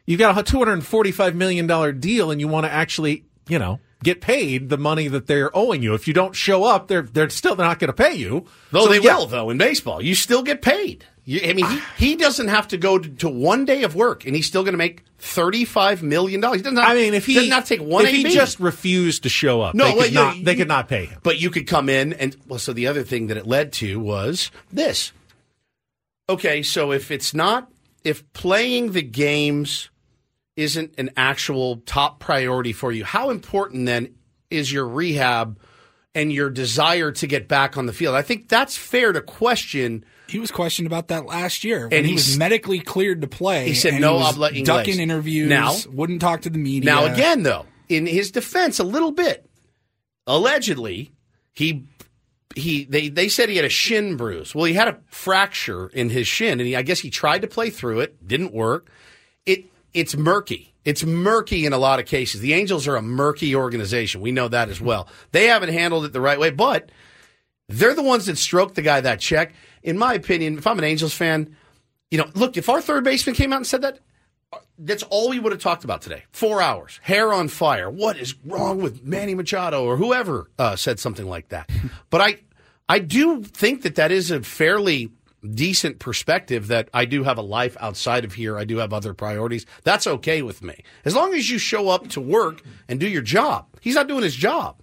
you've 0.04 0.20
got 0.20 0.38
a 0.38 0.42
two 0.42 0.58
hundred 0.58 0.74
and 0.74 0.86
forty 0.86 1.10
five 1.10 1.34
million 1.34 1.66
dollar 1.66 1.92
deal, 1.92 2.30
and 2.30 2.40
you 2.40 2.48
want 2.48 2.66
to 2.66 2.72
actually 2.72 3.24
you 3.48 3.58
know 3.58 3.80
get 4.02 4.20
paid 4.20 4.68
the 4.68 4.78
money 4.78 5.08
that 5.08 5.26
they're 5.26 5.54
owing 5.56 5.82
you. 5.82 5.94
If 5.94 6.08
you 6.08 6.14
don't 6.14 6.34
show 6.34 6.64
up, 6.64 6.88
they're 6.88 7.02
they're 7.02 7.30
still 7.30 7.56
not 7.56 7.78
going 7.78 7.88
to 7.88 7.92
pay 7.92 8.14
you. 8.14 8.46
Though 8.70 8.84
So, 8.86 8.88
they 8.90 9.00
yeah. 9.00 9.16
will, 9.16 9.26
though, 9.26 9.50
in 9.50 9.58
baseball. 9.58 10.02
You 10.02 10.14
still 10.14 10.42
get 10.42 10.62
paid. 10.62 11.04
You, 11.26 11.40
I 11.44 11.52
mean, 11.52 11.66
he, 11.66 11.80
he 12.10 12.16
doesn't 12.16 12.48
have 12.48 12.66
to 12.68 12.78
go 12.78 12.98
to, 12.98 13.08
to 13.08 13.28
one 13.28 13.64
day 13.64 13.82
of 13.84 13.94
work, 13.94 14.24
and 14.26 14.34
he's 14.34 14.46
still 14.46 14.62
going 14.64 14.72
to 14.72 14.78
make 14.78 15.04
$35 15.20 16.00
million. 16.02 16.40
He 16.42 16.58
doesn't 16.58 16.76
have, 16.76 16.88
I 16.90 16.94
mean, 16.94 17.12
if 17.14 17.26
he 17.26 17.34
doesn't 17.34 17.66
take 17.66 17.82
one 17.82 18.06
if 18.06 18.10
he 18.12 18.22
AB. 18.22 18.30
just 18.34 18.58
refused 18.58 19.22
to 19.24 19.28
show 19.28 19.60
up, 19.60 19.74
No, 19.74 19.84
they 19.84 19.90
could 20.06 20.14
well, 20.14 20.24
not 20.24 20.36
you- 20.38 20.44
they 20.44 20.56
could 20.56 20.66
not 20.68 20.88
pay 20.88 21.04
him. 21.04 21.20
But 21.22 21.38
you 21.38 21.50
could 21.50 21.66
come 21.66 21.88
in 21.90 22.14
and 22.14 22.34
well, 22.48 22.58
so 22.58 22.72
the 22.72 22.86
other 22.86 23.02
thing 23.04 23.26
that 23.28 23.36
it 23.36 23.46
led 23.46 23.72
to 23.74 24.00
was 24.00 24.50
this. 24.72 25.12
Okay, 26.28 26.62
so 26.62 26.90
if 26.90 27.10
it's 27.10 27.34
not 27.34 27.70
if 28.02 28.30
playing 28.32 28.92
the 28.92 29.02
games 29.02 29.89
isn't 30.60 30.94
an 30.98 31.10
actual 31.16 31.78
top 31.86 32.20
priority 32.20 32.72
for 32.72 32.92
you, 32.92 33.04
how 33.04 33.30
important 33.30 33.86
then 33.86 34.14
is 34.50 34.70
your 34.70 34.86
rehab 34.86 35.58
and 36.14 36.32
your 36.32 36.50
desire 36.50 37.10
to 37.12 37.26
get 37.26 37.48
back 37.48 37.78
on 37.78 37.86
the 37.86 37.92
field? 37.92 38.14
I 38.14 38.22
think 38.22 38.48
that's 38.48 38.76
fair 38.76 39.12
to 39.12 39.22
question. 39.22 40.04
He 40.28 40.38
was 40.38 40.50
questioned 40.50 40.86
about 40.86 41.08
that 41.08 41.24
last 41.24 41.64
year 41.64 41.88
when 41.88 41.94
And 41.94 42.06
he 42.06 42.12
was 42.12 42.36
medically 42.36 42.78
cleared 42.78 43.22
to 43.22 43.26
play. 43.26 43.66
He 43.66 43.74
said, 43.74 44.00
"No, 44.00 44.18
he 44.18 44.24
I'm 44.24 44.36
letting 44.36 44.64
ducking 44.64 44.94
legs." 44.94 44.98
interviews. 44.98 45.48
Now- 45.48 45.74
wouldn't 45.90 46.20
talk 46.20 46.42
to 46.42 46.50
the 46.50 46.58
media. 46.58 46.90
Now 46.90 47.06
again 47.06 47.42
though, 47.42 47.64
in 47.88 48.06
his 48.06 48.30
defense 48.30 48.78
a 48.78 48.84
little 48.84 49.12
bit, 49.12 49.48
allegedly 50.26 51.10
he 51.52 51.86
he 52.54 52.84
they 52.84 53.08
they 53.08 53.28
said 53.28 53.48
he 53.48 53.56
had 53.56 53.64
a 53.64 53.70
shin 53.70 54.16
bruise. 54.16 54.54
Well, 54.54 54.66
he 54.66 54.74
had 54.74 54.88
a 54.88 54.98
fracture 55.08 55.88
in 55.88 56.10
his 56.10 56.26
shin 56.26 56.60
and 56.60 56.66
he, 56.66 56.76
I 56.76 56.82
guess 56.82 57.00
he 57.00 57.10
tried 57.10 57.42
to 57.42 57.48
play 57.48 57.70
through 57.70 58.00
it, 58.00 58.26
didn't 58.26 58.52
work. 58.52 58.90
It 59.46 59.64
it's 59.94 60.16
murky. 60.16 60.74
It's 60.84 61.04
murky 61.04 61.66
in 61.66 61.72
a 61.72 61.78
lot 61.78 62.00
of 62.00 62.06
cases. 62.06 62.40
The 62.40 62.54
Angels 62.54 62.88
are 62.88 62.96
a 62.96 63.02
murky 63.02 63.54
organization. 63.54 64.20
We 64.20 64.32
know 64.32 64.48
that 64.48 64.68
as 64.68 64.80
well. 64.80 65.08
They 65.32 65.46
haven't 65.46 65.72
handled 65.72 66.04
it 66.04 66.12
the 66.12 66.20
right 66.20 66.38
way, 66.38 66.50
but 66.50 66.90
they're 67.68 67.94
the 67.94 68.02
ones 68.02 68.26
that 68.26 68.38
stroked 68.38 68.74
the 68.74 68.82
guy 68.82 69.00
that 69.00 69.20
check. 69.20 69.52
In 69.82 69.98
my 69.98 70.14
opinion, 70.14 70.58
if 70.58 70.66
I'm 70.66 70.78
an 70.78 70.84
Angels 70.84 71.14
fan, 71.14 71.54
you 72.10 72.18
know, 72.18 72.26
look, 72.34 72.56
if 72.56 72.68
our 72.68 72.80
third 72.80 73.04
baseman 73.04 73.34
came 73.34 73.52
out 73.52 73.56
and 73.56 73.66
said 73.66 73.82
that, 73.82 74.00
that's 74.78 75.02
all 75.04 75.28
we 75.28 75.38
would 75.38 75.52
have 75.52 75.60
talked 75.60 75.84
about 75.84 76.02
today. 76.02 76.24
Four 76.32 76.60
hours, 76.62 76.98
hair 77.02 77.32
on 77.32 77.48
fire. 77.48 77.88
What 77.90 78.16
is 78.16 78.34
wrong 78.44 78.82
with 78.82 79.04
Manny 79.04 79.34
Machado 79.34 79.84
or 79.84 79.96
whoever 79.96 80.50
uh, 80.58 80.76
said 80.76 80.98
something 80.98 81.26
like 81.26 81.50
that? 81.50 81.70
But 82.08 82.20
I, 82.20 82.36
I 82.88 82.98
do 82.98 83.42
think 83.44 83.82
that 83.82 83.96
that 83.96 84.10
is 84.10 84.30
a 84.30 84.42
fairly 84.42 85.12
decent 85.48 85.98
perspective. 85.98 86.68
That 86.68 86.88
I 86.92 87.04
do 87.04 87.24
have 87.24 87.38
a 87.38 87.42
life 87.42 87.76
outside 87.80 88.24
of 88.24 88.34
here. 88.34 88.58
I 88.58 88.64
do 88.64 88.78
have 88.78 88.92
other 88.92 89.14
priorities. 89.14 89.66
That's 89.84 90.06
okay 90.06 90.42
with 90.42 90.62
me, 90.62 90.82
as 91.04 91.14
long 91.14 91.34
as 91.34 91.50
you 91.50 91.58
show 91.58 91.88
up 91.88 92.08
to 92.08 92.20
work 92.20 92.62
and 92.88 93.00
do 93.00 93.08
your 93.08 93.22
job. 93.22 93.66
He's 93.80 93.94
not 93.94 94.08
doing 94.08 94.22
his 94.22 94.34
job. 94.34 94.76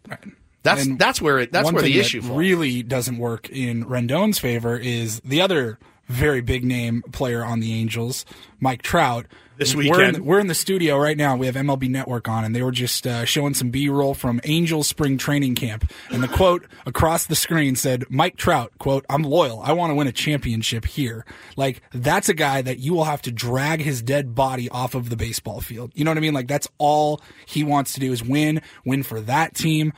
That's 0.64 0.86
And 0.86 1.00
that's 1.00 1.22
where 1.22 1.40
it. 1.40 1.52
That's 1.52 1.72
where 1.72 1.84
the 1.84 2.00
issue 2.00 2.22
really 2.22 2.84
doesn't 2.84 3.18
work 3.18 3.50
in 3.50 3.86
Rendon's 3.86 4.40
favor 4.40 4.78
is 4.78 5.22
the 5.22 5.42
other 5.42 5.80
very 6.08 6.42
big 6.42 6.64
name 6.64 7.04
player 7.12 7.44
on 7.44 7.60
the 7.60 7.74
Angels, 7.74 8.26
Mike 8.60 8.82
Trout. 8.82 9.26
This 9.58 9.74
We're 9.74 9.82
in, 9.82 9.90
weekend. 9.90 10.16
the, 10.18 10.24
we're 10.24 10.40
in 10.40 10.46
the 10.46 10.54
studio 10.54 10.98
right 11.00 11.18
now. 11.18 11.36
We 11.36 11.48
have 11.48 11.56
MLB 11.56 11.90
Network 11.90 12.28
on, 12.30 12.46
and 12.46 12.56
they 12.56 12.62
were 12.62 12.72
just 12.72 13.08
uh, 13.08 13.26
showing 13.26 13.56
some 13.56 13.72
B-roll 13.72 14.14
from 14.14 14.40
Angels 14.44 14.88
spring 14.88 15.18
training 15.18 15.56
camp. 15.56 15.92
And 16.12 16.22
the 16.22 16.28
quote 16.28 16.68
across 16.86 17.26
the 17.26 17.36
screen 17.36 17.76
said, 17.76 18.06
"Mike 18.08 18.38
Trout, 18.38 18.72
quote, 18.78 19.04
I'm 19.10 19.24
loyal. 19.24 19.60
I 19.62 19.72
want 19.72 19.90
to 19.90 19.96
win 19.96 20.06
a 20.06 20.12
championship 20.12 20.86
here." 20.86 21.26
Like 21.56 21.82
that's 21.92 22.30
a 22.30 22.36
guy 22.36 22.62
that 22.62 22.78
you 22.78 22.94
will 22.94 23.06
have 23.06 23.24
to 23.24 23.32
drag 23.32 23.82
his 23.82 24.04
dead 24.04 24.36
body 24.36 24.70
off 24.70 24.94
of 24.94 25.10
the 25.10 25.16
baseball 25.16 25.60
field. 25.60 25.92
You 25.96 26.06
know 26.06 26.12
what 26.12 26.20
I 26.20 26.22
mean? 26.22 26.36
Like 26.36 26.48
that's 26.48 26.68
all 26.78 27.20
he 27.48 27.64
wants 27.64 27.94
to 27.94 28.00
do 28.00 28.12
is 28.12 28.24
win, 28.24 28.62
win 28.86 29.02
for 29.02 29.22
that 29.22 29.56
team. 29.56 29.92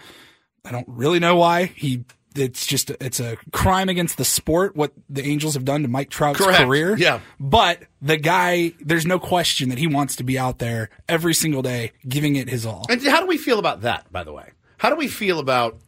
I 0.63 0.71
don't 0.71 0.87
really 0.87 1.19
know 1.19 1.35
why 1.35 1.65
he. 1.65 2.05
It's 2.35 2.65
just 2.65 2.91
it's 2.91 3.19
a 3.19 3.37
crime 3.51 3.89
against 3.89 4.17
the 4.17 4.25
sport 4.25 4.75
what 4.75 4.93
the 5.09 5.25
Angels 5.25 5.55
have 5.55 5.65
done 5.65 5.81
to 5.81 5.87
Mike 5.87 6.09
Trout's 6.09 6.39
Correct. 6.39 6.59
career. 6.63 6.95
Yeah. 6.97 7.21
but 7.39 7.83
the 8.01 8.17
guy, 8.17 8.73
there's 8.79 9.05
no 9.05 9.19
question 9.19 9.69
that 9.69 9.77
he 9.77 9.87
wants 9.87 10.15
to 10.17 10.23
be 10.23 10.37
out 10.37 10.59
there 10.59 10.89
every 11.07 11.33
single 11.33 11.61
day, 11.61 11.91
giving 12.07 12.35
it 12.35 12.47
his 12.47 12.65
all. 12.65 12.85
And 12.89 13.01
how 13.01 13.19
do 13.21 13.25
we 13.27 13.37
feel 13.37 13.57
about 13.59 13.81
that, 13.81 14.11
by 14.11 14.23
the 14.23 14.31
way? 14.31 14.51
How 14.77 14.89
do 14.89 14.95
we 14.95 15.07
feel 15.07 15.39
about, 15.39 15.79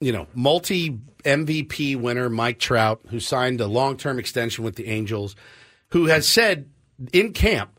you 0.00 0.12
know, 0.12 0.26
multi 0.34 0.98
MVP 1.24 1.96
winner 1.96 2.30
Mike 2.30 2.58
Trout, 2.58 3.00
who 3.10 3.20
signed 3.20 3.60
a 3.60 3.66
long 3.66 3.96
term 3.96 4.18
extension 4.18 4.64
with 4.64 4.76
the 4.76 4.86
Angels, 4.86 5.36
who 5.88 6.06
has 6.06 6.26
said 6.26 6.70
in 7.12 7.32
camp, 7.32 7.78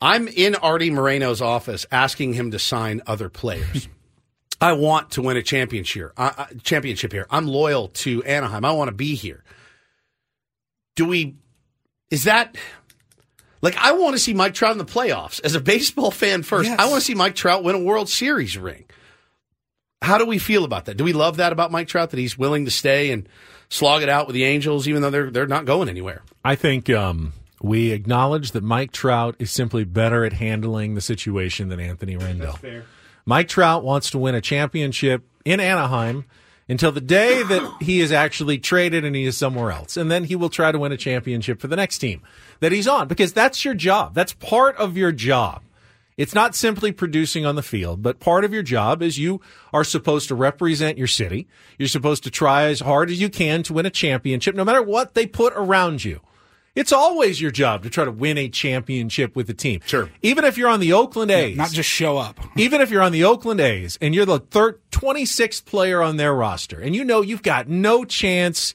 I'm 0.00 0.28
in 0.28 0.54
Artie 0.56 0.90
Moreno's 0.90 1.40
office 1.40 1.86
asking 1.90 2.34
him 2.34 2.50
to 2.50 2.58
sign 2.58 3.00
other 3.06 3.28
players. 3.28 3.88
I 4.60 4.72
want 4.72 5.12
to 5.12 5.22
win 5.22 5.36
a 5.36 5.42
championship 5.42 5.94
here. 5.94 6.12
Uh, 6.16 6.46
championship 6.62 7.12
here. 7.12 7.26
I'm 7.30 7.46
loyal 7.46 7.88
to 7.88 8.22
Anaheim. 8.24 8.64
I 8.64 8.72
want 8.72 8.88
to 8.88 8.94
be 8.94 9.14
here. 9.14 9.44
Do 10.94 11.06
we? 11.06 11.36
Is 12.10 12.24
that 12.24 12.56
like 13.60 13.76
I 13.76 13.92
want 13.92 14.14
to 14.14 14.18
see 14.18 14.32
Mike 14.32 14.54
Trout 14.54 14.72
in 14.72 14.78
the 14.78 14.84
playoffs 14.84 15.40
as 15.44 15.54
a 15.54 15.60
baseball 15.60 16.10
fan 16.10 16.42
first? 16.42 16.68
Yes. 16.68 16.78
I 16.78 16.86
want 16.88 17.00
to 17.00 17.04
see 17.04 17.14
Mike 17.14 17.34
Trout 17.34 17.64
win 17.64 17.74
a 17.74 17.80
World 17.80 18.08
Series 18.08 18.56
ring. 18.56 18.84
How 20.02 20.18
do 20.18 20.26
we 20.26 20.38
feel 20.38 20.64
about 20.64 20.84
that? 20.86 20.96
Do 20.96 21.04
we 21.04 21.12
love 21.12 21.38
that 21.38 21.52
about 21.52 21.70
Mike 21.72 21.88
Trout 21.88 22.10
that 22.10 22.18
he's 22.18 22.38
willing 22.38 22.64
to 22.66 22.70
stay 22.70 23.10
and 23.10 23.28
slog 23.68 24.02
it 24.02 24.08
out 24.08 24.26
with 24.26 24.34
the 24.34 24.44
Angels, 24.44 24.86
even 24.86 25.02
though 25.02 25.10
they're 25.10 25.30
they're 25.30 25.46
not 25.46 25.64
going 25.64 25.88
anywhere? 25.88 26.22
I 26.44 26.54
think 26.54 26.88
um, 26.90 27.32
we 27.60 27.90
acknowledge 27.90 28.52
that 28.52 28.62
Mike 28.62 28.92
Trout 28.92 29.36
is 29.38 29.50
simply 29.50 29.84
better 29.84 30.24
at 30.24 30.32
handling 30.34 30.94
the 30.94 31.00
situation 31.00 31.68
than 31.68 31.80
Anthony 31.80 32.16
Rendell. 32.16 32.58
Mike 33.26 33.48
Trout 33.48 33.82
wants 33.82 34.10
to 34.10 34.18
win 34.18 34.36
a 34.36 34.40
championship 34.40 35.28
in 35.44 35.58
Anaheim 35.58 36.24
until 36.68 36.92
the 36.92 37.00
day 37.00 37.42
that 37.42 37.76
he 37.80 38.00
is 38.00 38.12
actually 38.12 38.58
traded 38.58 39.04
and 39.04 39.16
he 39.16 39.24
is 39.24 39.36
somewhere 39.36 39.72
else. 39.72 39.96
And 39.96 40.10
then 40.10 40.24
he 40.24 40.36
will 40.36 40.48
try 40.48 40.70
to 40.70 40.78
win 40.78 40.92
a 40.92 40.96
championship 40.96 41.60
for 41.60 41.66
the 41.66 41.76
next 41.76 41.98
team 41.98 42.22
that 42.60 42.72
he's 42.72 42.86
on 42.86 43.08
because 43.08 43.32
that's 43.32 43.64
your 43.64 43.74
job. 43.74 44.14
That's 44.14 44.32
part 44.32 44.76
of 44.76 44.96
your 44.96 45.10
job. 45.10 45.62
It's 46.16 46.34
not 46.34 46.54
simply 46.54 46.92
producing 46.92 47.44
on 47.44 47.56
the 47.56 47.62
field, 47.62 48.00
but 48.00 48.20
part 48.20 48.44
of 48.44 48.52
your 48.52 48.62
job 48.62 49.02
is 49.02 49.18
you 49.18 49.40
are 49.72 49.84
supposed 49.84 50.28
to 50.28 50.34
represent 50.34 50.96
your 50.96 51.06
city. 51.06 51.46
You're 51.78 51.88
supposed 51.88 52.24
to 52.24 52.30
try 52.30 52.64
as 52.64 52.80
hard 52.80 53.10
as 53.10 53.20
you 53.20 53.28
can 53.28 53.62
to 53.64 53.74
win 53.74 53.84
a 53.84 53.90
championship, 53.90 54.54
no 54.54 54.64
matter 54.64 54.82
what 54.82 55.14
they 55.14 55.26
put 55.26 55.52
around 55.54 56.04
you. 56.04 56.20
It's 56.76 56.92
always 56.92 57.40
your 57.40 57.50
job 57.50 57.82
to 57.84 57.90
try 57.90 58.04
to 58.04 58.12
win 58.12 58.36
a 58.38 58.48
championship 58.48 59.34
with 59.34 59.46
the 59.48 59.54
team. 59.54 59.80
Sure. 59.86 60.10
Even 60.22 60.44
if 60.44 60.56
you're 60.58 60.68
on 60.68 60.78
the 60.78 60.92
Oakland 60.92 61.30
A's. 61.30 61.56
Not 61.56 61.70
just 61.72 61.88
show 61.88 62.18
up. 62.18 62.38
Even 62.56 62.80
if 62.82 62.90
you're 62.90 63.02
on 63.02 63.12
the 63.12 63.24
Oakland 63.24 63.60
A's 63.60 63.98
and 64.00 64.14
you're 64.14 64.26
the 64.26 64.38
third, 64.40 64.78
26th 64.92 65.64
player 65.64 66.02
on 66.02 66.18
their 66.18 66.34
roster 66.34 66.78
and 66.78 66.94
you 66.94 67.02
know 67.04 67.22
you've 67.22 67.42
got 67.42 67.66
no 67.68 68.04
chance 68.04 68.74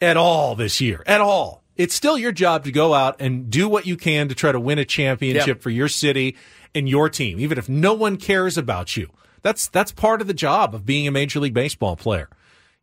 at 0.00 0.16
all 0.16 0.54
this 0.54 0.80
year, 0.80 1.02
at 1.06 1.20
all. 1.20 1.62
It's 1.74 1.94
still 1.94 2.18
your 2.18 2.32
job 2.32 2.64
to 2.64 2.72
go 2.72 2.92
out 2.92 3.16
and 3.18 3.48
do 3.48 3.66
what 3.68 3.86
you 3.86 3.96
can 3.96 4.28
to 4.28 4.34
try 4.34 4.52
to 4.52 4.60
win 4.60 4.78
a 4.78 4.84
championship 4.84 5.46
Yep. 5.46 5.62
for 5.62 5.70
your 5.70 5.88
city 5.88 6.36
and 6.74 6.86
your 6.88 7.08
team, 7.08 7.40
even 7.40 7.56
if 7.56 7.66
no 7.68 7.94
one 7.94 8.18
cares 8.18 8.58
about 8.58 8.94
you. 8.96 9.08
That's 9.40 9.68
that's 9.68 9.90
part 9.90 10.20
of 10.20 10.26
the 10.26 10.34
job 10.34 10.74
of 10.74 10.84
being 10.84 11.08
a 11.08 11.10
major 11.10 11.40
league 11.40 11.54
baseball 11.54 11.96
player. 11.96 12.28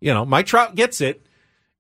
You 0.02 0.14
know, 0.14 0.26
Mike 0.26 0.48
Trout 0.48 0.74
gets 0.76 1.02
it. 1.02 1.24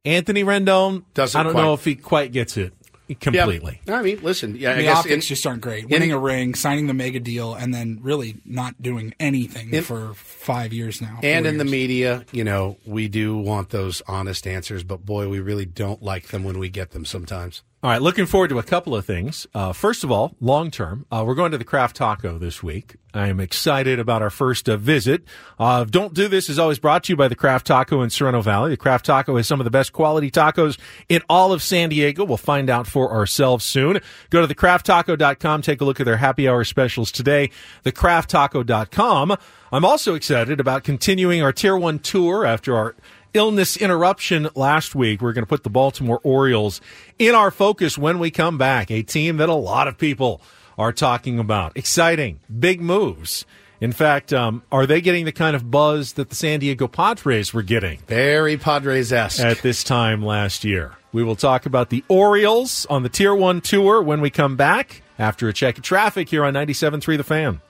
Anthony 0.05 0.43
Rendon 0.43 1.03
Doesn't 1.13 1.39
I 1.39 1.43
don't 1.43 1.53
quite. 1.53 1.61
know 1.63 1.73
if 1.73 1.83
he 1.85 1.95
quite 1.95 2.31
gets 2.31 2.55
it 2.57 2.73
completely. 3.19 3.81
Yeah. 3.85 3.95
I 3.99 4.01
mean, 4.03 4.19
listen, 4.21 4.55
yeah, 4.55 4.71
I 4.71 4.75
the 4.75 4.81
guess 4.83 4.97
optics 4.99 5.13
in- 5.15 5.21
just 5.21 5.45
aren't 5.47 5.61
great. 5.61 5.85
in- 5.85 5.89
Winning 5.89 6.11
a 6.11 6.19
ring, 6.19 6.53
signing 6.55 6.87
the 6.87 6.93
mega 6.93 7.19
deal, 7.19 7.53
and 7.55 7.73
then 7.73 7.99
really 8.01 8.35
not 8.45 8.81
doing 8.81 9.13
anything 9.19 9.73
In- 9.73 9.83
for 9.83 10.13
five 10.13 10.71
years 10.73 11.01
now. 11.01 11.19
And 11.23 11.45
four 11.45 11.51
in 11.51 11.57
the 11.57 11.65
media, 11.65 12.23
you 12.31 12.43
know, 12.43 12.77
we 12.85 13.07
do 13.07 13.35
want 13.37 13.69
those 13.71 14.01
honest 14.07 14.45
answers, 14.47 14.83
but 14.83 15.05
boy, 15.05 15.27
we 15.27 15.39
really 15.39 15.65
don't 15.65 16.01
like 16.03 16.27
them 16.27 16.43
when 16.43 16.59
we 16.59 16.69
get 16.69 16.91
them 16.91 17.03
sometimes. 17.03 17.63
All 17.81 17.89
right, 17.89 18.01
looking 18.01 18.25
forward 18.25 18.49
to 18.49 18.59
a 18.59 18.63
couple 18.63 18.93
of 18.93 19.05
things. 19.05 19.47
Uh, 19.53 19.71
first 19.71 20.03
of 20.03 20.11
all, 20.11 20.35
long 20.41 20.69
term, 20.69 21.05
uh, 21.09 21.23
we're 21.25 21.33
going 21.33 21.53
to 21.53 21.57
the 21.57 21.63
Craft 21.63 21.95
Taco 21.95 22.37
this 22.37 22.61
week. 22.61 22.97
I 23.13 23.29
am 23.29 23.39
excited 23.39 23.99
about 23.99 24.21
our 24.21 24.29
first 24.29 24.67
uh, 24.67 24.75
visit. 24.75 25.23
Uh, 25.57 25.85
Don't 25.85 26.13
Do 26.13 26.27
This 26.27 26.49
is 26.49 26.59
always 26.59 26.77
brought 26.77 27.05
to 27.05 27.13
you 27.13 27.15
by 27.15 27.29
the 27.29 27.37
Craft 27.37 27.67
Taco 27.67 28.01
in 28.01 28.09
Sorrento 28.09 28.41
Valley. 28.41 28.71
The 28.71 28.77
Craft 28.77 29.05
Taco 29.05 29.37
has 29.37 29.47
some 29.47 29.61
of 29.61 29.63
the 29.63 29.71
best 29.71 29.93
quality 29.93 30.29
tacos 30.29 30.77
in 31.07 31.21
all 31.29 31.53
of 31.53 31.63
San 31.63 31.87
Diego. 31.87 32.25
We'll 32.25 32.35
find 32.35 32.69
out 32.69 32.85
for 32.85 33.13
ourselves 33.13 33.63
soon. 33.63 34.01
Go 34.29 34.45
to 34.45 34.53
thecrafttaco.com. 34.53 35.61
Take 35.61 35.79
a 35.79 35.85
look 35.85 36.01
at 36.01 36.05
their 36.05 36.17
happy 36.17 36.49
hour 36.49 36.65
specials 36.65 37.13
today. 37.13 37.49
Thecrafttaco.com. 37.85 39.37
I'm 39.71 39.85
also 39.85 40.15
excited 40.15 40.59
about 40.59 40.83
continuing 40.83 41.41
our 41.41 41.53
Tier 41.53 41.77
1 41.77 41.99
tour 41.99 42.45
after 42.45 42.75
our 42.75 42.95
illness 43.33 43.77
interruption 43.77 44.49
last 44.55 44.95
week. 44.95 45.21
We're 45.21 45.33
going 45.33 45.43
to 45.43 45.49
put 45.49 45.63
the 45.63 45.69
Baltimore 45.69 46.19
Orioles 46.23 46.81
in 47.17 47.35
our 47.35 47.51
focus 47.51 47.97
when 47.97 48.19
we 48.19 48.31
come 48.31 48.57
back. 48.57 48.91
A 48.91 49.03
team 49.03 49.37
that 49.37 49.49
a 49.49 49.53
lot 49.53 49.87
of 49.87 49.97
people 49.97 50.41
are 50.77 50.93
talking 50.93 51.39
about. 51.39 51.75
Exciting, 51.75 52.39
big 52.59 52.81
moves. 52.81 53.45
In 53.81 53.91
fact, 53.93 54.33
um, 54.33 54.63
are 54.71 54.85
they 54.85 54.99
getting 54.99 55.25
the 55.25 55.31
kind 55.31 55.55
of 55.55 55.71
buzz 55.71 56.13
that 56.13 56.29
the 56.29 56.35
San 56.35 56.59
Diego 56.59 56.87
Padres 56.87 57.53
were 57.53 57.61
getting? 57.61 57.99
Very 58.07 58.57
Padres 58.57 59.13
esque. 59.13 59.39
At 59.39 59.59
this 59.59 59.83
time 59.83 60.23
last 60.23 60.63
year. 60.63 60.95
We 61.11 61.23
will 61.23 61.35
talk 61.35 61.65
about 61.65 61.89
the 61.89 62.03
Orioles 62.07 62.85
on 62.87 63.03
the 63.03 63.09
Tier 63.09 63.33
1 63.33 63.61
tour 63.61 64.01
when 64.01 64.21
we 64.21 64.29
come 64.29 64.55
back 64.55 65.01
after 65.17 65.47
a 65.47 65.53
check 65.53 65.77
of 65.77 65.83
traffic 65.83 66.29
here 66.29 66.43
on 66.43 66.53
97.3 66.53 67.17
The 67.17 67.23
Fan. 67.23 67.61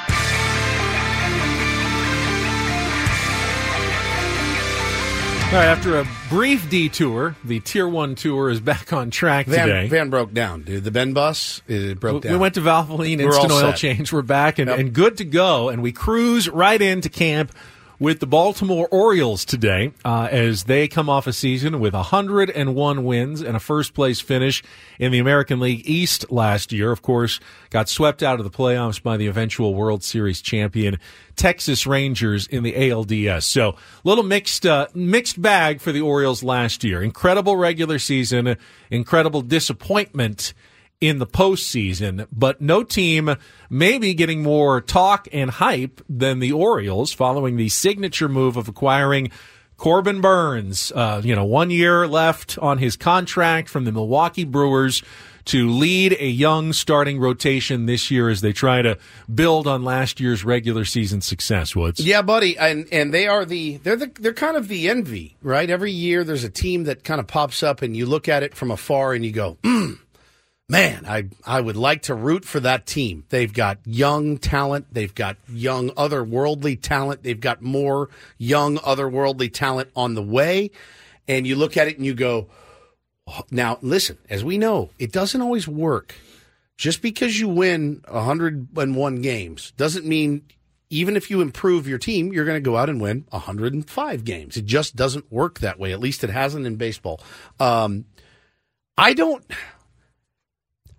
All 5.46 5.52
right, 5.52 5.68
after 5.68 5.98
a 6.00 6.06
brief 6.28 6.68
detour, 6.68 7.36
the 7.44 7.60
Tier 7.60 7.88
1 7.88 8.16
tour 8.16 8.50
is 8.50 8.58
back 8.58 8.92
on 8.92 9.10
track 9.10 9.46
Van, 9.46 9.68
today. 9.68 9.88
Van 9.88 10.10
broke 10.10 10.34
down, 10.34 10.62
dude. 10.62 10.82
The 10.82 10.90
Ben 10.90 11.12
bus 11.12 11.62
it 11.68 12.00
broke 12.00 12.14
We 12.14 12.20
down. 12.28 12.32
We 12.32 12.38
went 12.38 12.54
to 12.56 12.60
Valvoline 12.60 13.18
We're 13.18 13.26
Instant 13.26 13.52
Oil 13.52 13.60
set. 13.60 13.76
Change. 13.76 14.12
We're 14.12 14.22
back 14.22 14.58
and, 14.58 14.68
and 14.68 14.92
good 14.92 15.18
to 15.18 15.24
go. 15.24 15.68
And 15.68 15.82
we 15.82 15.92
cruise 15.92 16.48
right 16.48 16.82
into 16.82 17.08
camp 17.08 17.52
with 17.98 18.20
the 18.20 18.26
Baltimore 18.26 18.88
Orioles 18.90 19.44
today 19.44 19.92
uh, 20.04 20.28
as 20.30 20.64
they 20.64 20.86
come 20.88 21.08
off 21.08 21.26
a 21.26 21.32
season 21.32 21.80
with 21.80 21.94
101 21.94 23.04
wins 23.04 23.40
and 23.40 23.56
a 23.56 23.60
first 23.60 23.94
place 23.94 24.20
finish 24.20 24.62
in 24.98 25.12
the 25.12 25.18
American 25.18 25.60
League 25.60 25.88
East 25.88 26.30
last 26.30 26.72
year. 26.72 26.92
Of 26.92 27.02
course, 27.02 27.40
got 27.70 27.88
swept 27.88 28.22
out 28.22 28.38
of 28.38 28.44
the 28.44 28.56
playoffs 28.56 29.02
by 29.02 29.16
the 29.16 29.26
eventual 29.26 29.74
World 29.74 30.04
Series 30.04 30.40
champion 30.40 30.98
Texas 31.36 31.86
Rangers 31.86 32.46
in 32.46 32.62
the 32.62 32.72
ALDS. 32.72 33.44
So, 33.44 33.76
little 34.04 34.24
mixed 34.24 34.66
uh, 34.66 34.88
mixed 34.94 35.40
bag 35.40 35.80
for 35.80 35.92
the 35.92 36.00
Orioles 36.00 36.42
last 36.42 36.84
year. 36.84 37.02
Incredible 37.02 37.56
regular 37.56 37.98
season, 37.98 38.56
incredible 38.90 39.42
disappointment 39.42 40.52
in 41.00 41.18
the 41.18 41.26
postseason, 41.26 42.26
but 42.32 42.60
no 42.60 42.82
team 42.82 43.36
maybe 43.68 44.14
getting 44.14 44.42
more 44.42 44.80
talk 44.80 45.28
and 45.32 45.50
hype 45.50 46.00
than 46.08 46.38
the 46.38 46.52
Orioles 46.52 47.12
following 47.12 47.56
the 47.56 47.68
signature 47.68 48.28
move 48.28 48.56
of 48.56 48.68
acquiring 48.68 49.30
Corbin 49.76 50.20
Burnes. 50.20 50.90
Uh, 50.94 51.20
you 51.22 51.34
know, 51.34 51.44
one 51.44 51.70
year 51.70 52.06
left 52.06 52.58
on 52.58 52.78
his 52.78 52.96
contract 52.96 53.68
from 53.68 53.84
the 53.84 53.92
Milwaukee 53.92 54.44
Brewers 54.44 55.02
to 55.46 55.68
lead 55.68 56.16
a 56.18 56.26
young 56.26 56.72
starting 56.72 57.20
rotation 57.20 57.86
this 57.86 58.10
year 58.10 58.28
as 58.28 58.40
they 58.40 58.52
try 58.52 58.82
to 58.82 58.98
build 59.32 59.66
on 59.66 59.84
last 59.84 60.18
year's 60.18 60.44
regular 60.44 60.84
season 60.84 61.20
success. 61.20 61.76
Woods. 61.76 62.00
Yeah, 62.00 62.22
buddy, 62.22 62.58
and 62.58 62.88
and 62.90 63.14
they 63.14 63.28
are 63.28 63.44
the 63.44 63.76
they're 63.78 63.96
the 63.96 64.10
they're 64.18 64.32
kind 64.32 64.56
of 64.56 64.68
the 64.68 64.88
envy, 64.88 65.36
right? 65.42 65.68
Every 65.68 65.92
year 65.92 66.24
there's 66.24 66.44
a 66.44 66.50
team 66.50 66.84
that 66.84 67.04
kind 67.04 67.20
of 67.20 67.26
pops 67.26 67.62
up, 67.62 67.82
and 67.82 67.96
you 67.96 68.06
look 68.06 68.28
at 68.28 68.42
it 68.42 68.54
from 68.54 68.70
afar, 68.70 69.14
and 69.14 69.24
you 69.24 69.32
go, 69.32 69.56
mm, 69.62 69.98
"Man, 70.68 71.04
I 71.06 71.28
I 71.44 71.60
would 71.60 71.76
like 71.76 72.02
to 72.02 72.14
root 72.14 72.44
for 72.44 72.60
that 72.60 72.86
team." 72.86 73.24
They've 73.28 73.52
got 73.52 73.78
young 73.84 74.38
talent, 74.38 74.86
they've 74.92 75.14
got 75.14 75.36
young 75.48 75.90
otherworldly 75.90 76.80
talent, 76.80 77.22
they've 77.22 77.40
got 77.40 77.62
more 77.62 78.08
young 78.38 78.78
otherworldly 78.78 79.52
talent 79.52 79.90
on 79.94 80.14
the 80.14 80.22
way, 80.22 80.70
and 81.28 81.46
you 81.46 81.56
look 81.56 81.76
at 81.76 81.88
it 81.88 81.96
and 81.96 82.06
you 82.06 82.14
go, 82.14 82.48
"Now, 83.50 83.78
listen, 83.82 84.18
as 84.28 84.44
we 84.44 84.58
know, 84.58 84.90
it 84.98 85.12
doesn't 85.12 85.40
always 85.40 85.68
work." 85.68 86.14
Just 86.76 87.00
because 87.00 87.40
you 87.40 87.48
win 87.48 88.02
101 88.06 89.22
games 89.22 89.72
doesn't 89.78 90.04
mean 90.04 90.42
even 90.90 91.16
if 91.16 91.30
you 91.30 91.40
improve 91.40 91.88
your 91.88 91.98
team, 91.98 92.32
you're 92.32 92.44
going 92.44 92.56
to 92.56 92.60
go 92.60 92.76
out 92.76 92.88
and 92.88 93.00
win 93.00 93.24
105 93.30 94.24
games. 94.24 94.56
It 94.56 94.66
just 94.66 94.94
doesn't 94.94 95.30
work 95.32 95.58
that 95.60 95.78
way. 95.78 95.92
At 95.92 96.00
least 96.00 96.22
it 96.22 96.30
hasn't 96.30 96.66
in 96.66 96.76
baseball. 96.76 97.20
Um, 97.58 98.04
I 98.96 99.14
don't. 99.14 99.44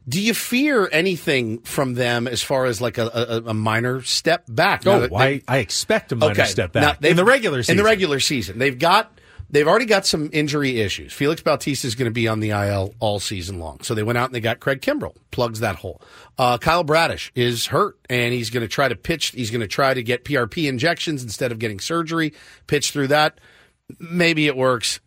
Do 0.10 0.22
you 0.22 0.34
fear 0.34 0.88
anything 0.92 1.60
from 1.60 1.94
them 1.96 2.28
as 2.28 2.42
far 2.42 2.66
as 2.66 2.80
like 2.80 2.98
a, 2.98 3.08
a, 3.08 3.50
a 3.50 3.54
minor 3.54 4.02
step 4.04 4.46
back? 4.48 4.88
Oh, 4.88 5.02
I, 5.16 5.42
I 5.48 5.58
expect 5.58 6.12
a 6.12 6.16
minor 6.16 6.34
step 6.46 6.72
back 6.72 7.04
in 7.12 7.18
the 7.18 7.26
regular 7.26 7.62
season. 7.64 7.74
In 7.74 7.78
the 7.78 7.84
regular 7.84 8.20
season, 8.22 8.58
they've 8.58 8.78
got 8.78 9.12
they've 9.50 9.68
already 9.68 9.86
got 9.86 10.06
some 10.06 10.30
injury 10.32 10.80
issues. 10.80 11.12
Felix 11.12 11.42
Bautista 11.42 11.88
is 11.88 11.96
going 11.96 12.06
to 12.06 12.14
be 12.14 12.28
on 12.28 12.40
the 12.40 12.52
IL 12.52 12.94
all 13.00 13.20
season 13.20 13.60
long, 13.60 13.82
so 13.82 13.94
they 13.96 14.04
went 14.04 14.18
out 14.18 14.26
and 14.26 14.36
they 14.36 14.40
got 14.40 14.62
Craig 14.62 14.82
Kimbrel 14.82 15.16
plugs 15.32 15.60
that 15.60 15.76
hole. 15.76 16.02
Uh, 16.38 16.58
Kyle 16.58 16.84
Bradish 16.86 17.32
is 17.36 17.66
hurt, 17.66 17.98
and 18.10 18.34
he's 18.34 18.50
going 18.50 18.62
to 18.62 18.68
try 18.70 18.88
to 18.88 18.96
pitch. 18.96 19.30
He's 19.30 19.52
going 19.52 19.62
to 19.62 19.68
try 19.68 19.94
to 19.94 20.04
get 20.04 20.24
PRP 20.24 20.70
injections 20.70 21.22
instead 21.22 21.52
of 21.52 21.60
getting 21.60 21.80
surgery. 21.82 22.34
Pitch 22.68 22.92
through 22.92 23.08
that. 23.08 23.40
Maybe 24.00 24.48
it 24.48 24.56
works. 24.56 25.00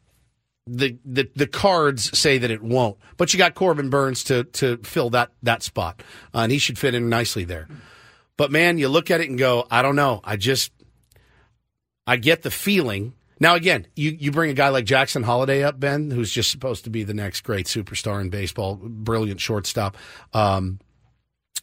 The, 0.73 0.99
the 1.05 1.29
the 1.35 1.47
cards 1.49 2.17
say 2.17 2.39
that 2.39 2.51
it 2.51 2.63
won't, 2.63 2.97
but 3.17 3.35
you 3.35 3.39
got 3.39 3.55
Corbin 3.55 3.91
Burnes 3.91 4.23
to 4.25 4.45
to 4.45 4.77
fill 4.79 5.11
that 5.11 5.31
that 5.43 5.65
spot, 5.65 6.03
uh, 6.33 6.39
and 6.39 6.53
he 6.53 6.59
should 6.59 6.79
fit 6.79 6.95
in 6.95 7.09
nicely 7.09 7.43
there. 7.45 7.67
But 8.37 8.53
man, 8.53 8.79
you 8.79 8.89
look 8.89 9.11
at 9.11 9.21
it 9.21 9.29
and 9.29 9.39
go, 9.39 9.67
I 9.71 9.83
don't 9.83 9.97
know. 9.97 10.21
I 10.23 10.37
just 10.37 10.73
I 12.07 12.17
get 12.17 12.43
the 12.43 12.51
feeling. 12.51 13.15
Now, 13.39 13.55
again, 13.55 13.87
you, 13.97 14.11
you 14.11 14.33
bring 14.33 14.51
a 14.51 14.55
guy 14.55 14.69
like 14.69 14.85
Jackson 14.85 15.23
Holliday 15.23 15.63
up, 15.63 15.81
Ben, 15.81 16.11
who's 16.11 16.31
just 16.31 16.51
supposed 16.51 16.85
to 16.85 16.91
be 16.91 17.05
the 17.05 17.15
next 17.15 17.41
great 17.41 17.67
superstar 17.67 18.21
in 18.21 18.29
baseball, 18.29 18.77
brilliant 18.77 19.41
shortstop. 19.41 19.97
Um, 20.35 20.79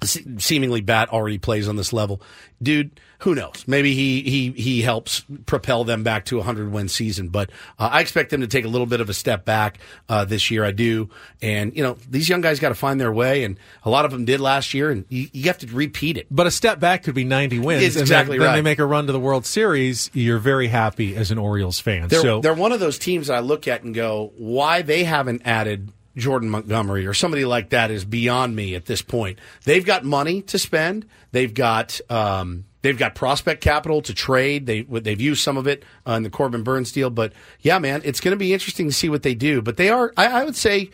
seemingly 0.03 0.81
bat 0.81 1.09
already 1.09 1.37
plays 1.37 1.67
on 1.67 1.75
this 1.75 1.93
level. 1.93 2.21
Dude 2.61 2.99
who 3.19 3.33
knows? 3.33 3.63
Maybe 3.65 3.95
he 3.95 4.21
he 4.21 4.51
he 4.51 4.81
helps 4.81 5.25
propel 5.45 5.83
them 5.83 6.03
back 6.03 6.25
to 6.25 6.35
a 6.35 6.39
100 6.39 6.71
win 6.71 6.87
season 6.87 7.29
but 7.29 7.49
uh, 7.79 7.89
i 7.91 8.01
expect 8.01 8.29
them 8.29 8.41
to 8.41 8.47
take 8.47 8.63
a 8.63 8.67
little 8.67 8.85
bit 8.85 9.01
of 9.01 9.09
a 9.09 9.13
step 9.13 9.43
back 9.43 9.79
uh, 10.07 10.23
this 10.25 10.51
year. 10.51 10.63
I 10.63 10.71
do. 10.71 11.09
And 11.41 11.75
you 11.75 11.81
know 11.81 11.97
these 12.09 12.29
young 12.29 12.41
guys 12.41 12.59
got 12.59 12.69
to 12.69 12.75
find 12.75 13.01
their 13.01 13.11
way 13.11 13.43
and 13.43 13.59
a 13.83 13.89
lot 13.89 14.05
of 14.05 14.11
them 14.11 14.25
did 14.25 14.39
last 14.39 14.73
year 14.73 14.91
and 14.91 15.05
you, 15.09 15.27
you 15.33 15.43
have 15.45 15.57
to 15.59 15.67
repeat 15.67 16.17
it. 16.17 16.27
But 16.29 16.45
a 16.45 16.51
step 16.51 16.79
back 16.79 17.03
could 17.03 17.15
be 17.15 17.23
90 17.23 17.59
wins 17.59 17.83
it's 17.83 17.95
exactly 17.95 18.37
then, 18.37 18.45
right 18.47 18.53
then 18.53 18.63
they 18.63 18.69
make 18.69 18.79
a 18.79 18.85
run 18.85 19.07
to 19.07 19.11
the 19.11 19.19
world 19.19 19.45
series 19.45 20.11
you're 20.13 20.39
very 20.39 20.67
happy 20.67 21.15
as 21.15 21.31
an 21.31 21.37
orioles 21.37 21.79
fan. 21.79 22.07
They're, 22.07 22.21
so 22.21 22.41
they're 22.41 22.53
one 22.53 22.71
of 22.71 22.79
those 22.79 22.99
teams 22.99 23.29
i 23.29 23.39
look 23.39 23.67
at 23.67 23.83
and 23.83 23.95
go 23.95 24.31
why 24.37 24.81
they 24.83 25.03
haven't 25.03 25.41
added 25.45 25.91
Jordan 26.17 26.49
Montgomery 26.49 27.05
or 27.05 27.13
somebody 27.13 27.45
like 27.45 27.69
that 27.69 27.91
is 27.91 28.03
beyond 28.03 28.55
me 28.55 28.75
at 28.75 28.85
this 28.85 29.01
point. 29.01 29.39
They've 29.63 29.85
got 29.85 30.03
money 30.03 30.41
to 30.43 30.59
spend. 30.59 31.05
They've 31.31 31.53
got 31.53 32.01
um, 32.09 32.65
they've 32.81 32.97
got 32.97 33.15
prospect 33.15 33.61
capital 33.61 34.01
to 34.01 34.13
trade. 34.13 34.65
They 34.65 34.81
they've 34.81 35.21
used 35.21 35.43
some 35.43 35.57
of 35.57 35.67
it 35.67 35.83
uh, 36.07 36.13
in 36.13 36.23
the 36.23 36.29
Corbin 36.29 36.63
Burnes 36.63 36.91
deal. 36.91 37.09
But 37.09 37.33
yeah, 37.61 37.79
man, 37.79 38.01
it's 38.03 38.19
going 38.19 38.33
to 38.33 38.37
be 38.37 38.53
interesting 38.53 38.87
to 38.87 38.93
see 38.93 39.09
what 39.09 39.23
they 39.23 39.35
do. 39.35 39.61
But 39.61 39.77
they 39.77 39.89
are, 39.89 40.11
I, 40.17 40.41
I 40.41 40.43
would 40.43 40.55
say. 40.55 40.89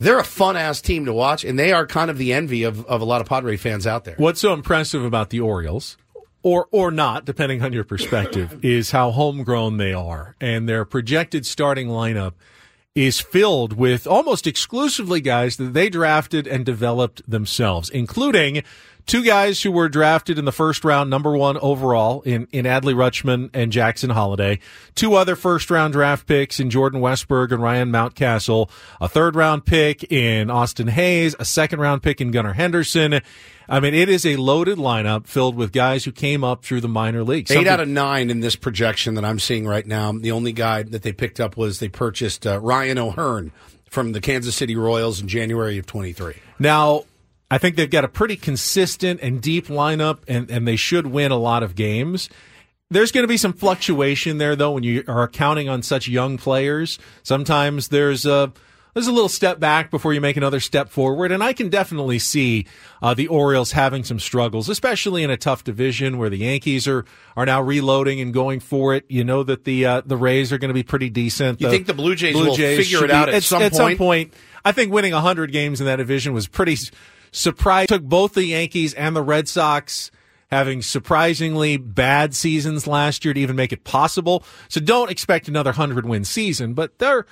They're 0.00 0.20
a 0.20 0.24
fun 0.24 0.56
ass 0.56 0.80
team 0.80 1.06
to 1.06 1.12
watch, 1.12 1.42
and 1.42 1.58
they 1.58 1.72
are 1.72 1.84
kind 1.84 2.08
of 2.08 2.18
the 2.18 2.32
envy 2.32 2.62
of, 2.62 2.86
of 2.86 3.00
a 3.00 3.04
lot 3.04 3.20
of 3.20 3.26
Padre 3.26 3.56
fans 3.56 3.84
out 3.84 4.04
there. 4.04 4.14
What's 4.16 4.40
so 4.40 4.52
impressive 4.52 5.04
about 5.04 5.30
the 5.30 5.40
Orioles, 5.40 5.96
or 6.44 6.68
or 6.70 6.92
not, 6.92 7.24
depending 7.24 7.62
on 7.62 7.72
your 7.72 7.82
perspective, 7.82 8.64
is 8.64 8.92
how 8.92 9.10
homegrown 9.10 9.78
they 9.78 9.92
are, 9.92 10.36
and 10.40 10.68
their 10.68 10.84
projected 10.84 11.46
starting 11.46 11.88
lineup 11.88 12.34
is 12.94 13.20
filled 13.20 13.74
with 13.74 14.06
almost 14.06 14.46
exclusively 14.46 15.20
guys 15.20 15.56
that 15.56 15.72
they 15.72 15.88
drafted 15.88 16.46
and 16.46 16.66
developed 16.66 17.22
themselves, 17.28 17.88
including 17.90 18.62
two 19.08 19.24
guys 19.24 19.60
who 19.62 19.72
were 19.72 19.88
drafted 19.88 20.38
in 20.38 20.44
the 20.44 20.52
first 20.52 20.84
round, 20.84 21.10
number 21.10 21.36
one 21.36 21.56
overall 21.58 22.20
in, 22.22 22.46
in 22.52 22.64
Adley 22.66 22.94
Rutschman 22.94 23.50
and 23.52 23.72
Jackson 23.72 24.10
Holliday, 24.10 24.60
two 24.94 25.14
other 25.14 25.34
first 25.34 25.70
round 25.70 25.94
draft 25.94 26.26
picks 26.28 26.60
in 26.60 26.70
Jordan 26.70 27.00
Westburg 27.00 27.50
and 27.50 27.60
Ryan 27.60 27.90
Mountcastle, 27.90 28.70
a 29.00 29.08
third 29.08 29.34
round 29.34 29.64
pick 29.64 30.04
in 30.12 30.50
Austin 30.50 30.86
Hays. 30.86 31.34
a 31.40 31.44
second 31.44 31.80
round 31.80 32.02
pick 32.04 32.20
in 32.20 32.30
Gunnar 32.30 32.52
Henderson. 32.52 33.20
I 33.68 33.80
mean, 33.80 33.94
it 33.94 34.08
is 34.08 34.24
a 34.24 34.36
loaded 34.36 34.78
lineup 34.78 35.26
filled 35.26 35.56
with 35.56 35.72
guys 35.72 36.04
who 36.04 36.12
came 36.12 36.44
up 36.44 36.64
through 36.64 36.80
the 36.82 36.88
minor 36.88 37.24
leagues. 37.24 37.50
Eight 37.50 37.54
Something- 37.54 37.72
out 37.72 37.80
of 37.80 37.88
nine 37.88 38.30
in 38.30 38.40
this 38.40 38.56
projection 38.56 39.14
that 39.14 39.24
I'm 39.24 39.38
seeing 39.38 39.66
right 39.66 39.86
now. 39.86 40.12
The 40.12 40.30
only 40.30 40.52
guy 40.52 40.82
that 40.84 41.02
they 41.02 41.12
picked 41.12 41.40
up 41.40 41.56
was 41.56 41.78
they 41.80 41.88
purchased 41.88 42.46
uh, 42.46 42.60
Ryan 42.60 42.98
O'Hearn 42.98 43.52
from 43.90 44.12
the 44.12 44.20
Kansas 44.20 44.54
City 44.54 44.76
Royals 44.76 45.20
in 45.20 45.28
January 45.28 45.78
of 45.78 45.86
23. 45.86 46.34
Now, 46.58 47.04
I 47.50 47.58
think 47.58 47.76
they've 47.76 47.90
got 47.90 48.04
a 48.04 48.08
pretty 48.08 48.36
consistent 48.36 49.20
and 49.22 49.40
deep 49.40 49.68
lineup, 49.68 50.18
and, 50.28 50.50
and 50.50 50.68
they 50.68 50.76
should 50.76 51.06
win 51.06 51.30
a 51.30 51.36
lot 51.36 51.62
of 51.62 51.74
games. 51.74 52.28
There's 52.90 53.12
going 53.12 53.24
to 53.24 53.28
be 53.28 53.36
some 53.36 53.52
fluctuation 53.52 54.38
there, 54.38 54.56
though, 54.56 54.72
when 54.72 54.82
you 54.82 55.04
are 55.08 55.28
counting 55.28 55.68
on 55.68 55.82
such 55.82 56.08
young 56.08 56.38
players. 56.38 56.98
Sometimes 57.22 57.88
there's 57.88 58.24
a 58.26 58.52
there's 58.94 59.06
a 59.06 59.12
little 59.12 59.28
step 59.28 59.60
back 59.60 59.90
before 59.90 60.12
you 60.14 60.20
make 60.20 60.36
another 60.36 60.58
step 60.58 60.88
forward, 60.88 61.30
and 61.30 61.42
I 61.42 61.52
can 61.52 61.68
definitely 61.68 62.18
see 62.18 62.66
uh, 63.02 63.14
the 63.14 63.28
Orioles 63.28 63.72
having 63.72 64.02
some 64.04 64.18
struggles, 64.18 64.68
especially 64.68 65.22
in 65.22 65.30
a 65.30 65.36
tough 65.36 65.64
division 65.64 66.18
where 66.18 66.30
the 66.30 66.38
Yankees 66.38 66.88
are 66.88 67.04
are 67.36 67.46
now 67.46 67.62
reloading 67.62 68.20
and 68.20 68.32
going 68.32 68.60
for 68.60 68.94
it. 68.94 69.04
You 69.08 69.22
know 69.22 69.42
that 69.42 69.64
the 69.64 69.84
uh, 69.84 70.02
the 70.04 70.16
Rays 70.16 70.52
are 70.52 70.58
going 70.58 70.70
to 70.70 70.74
be 70.74 70.82
pretty 70.82 71.10
decent. 71.10 71.60
You 71.60 71.70
think 71.70 71.86
the 71.86 71.94
Blue 71.94 72.14
Jays 72.14 72.34
will 72.34 72.56
figure 72.56 72.84
should 72.84 73.04
it 73.04 73.10
out 73.10 73.28
be- 73.28 73.34
at 73.34 73.42
some 73.42 73.62
at 73.62 73.74
some 73.74 73.86
point? 73.88 73.98
point? 73.98 74.34
I 74.64 74.72
think 74.72 74.92
winning 74.92 75.12
100 75.12 75.52
games 75.52 75.80
in 75.80 75.86
that 75.86 75.96
division 75.96 76.32
was 76.32 76.48
pretty 76.48 76.76
s- 77.32 77.38
surprising. 77.38 77.88
Took 77.88 78.04
both 78.04 78.34
the 78.34 78.44
Yankees 78.44 78.94
and 78.94 79.14
the 79.14 79.22
Red 79.22 79.48
Sox 79.48 80.10
having 80.50 80.80
surprisingly 80.80 81.76
bad 81.76 82.34
seasons 82.34 82.86
last 82.86 83.24
year 83.24 83.34
to 83.34 83.40
even 83.40 83.54
make 83.54 83.72
it 83.72 83.84
possible. 83.84 84.42
So 84.68 84.80
don't 84.80 85.10
expect 85.10 85.46
another 85.46 85.70
100 85.70 86.06
win 86.06 86.24
season, 86.24 86.74
but 86.74 86.98
they're 86.98 87.26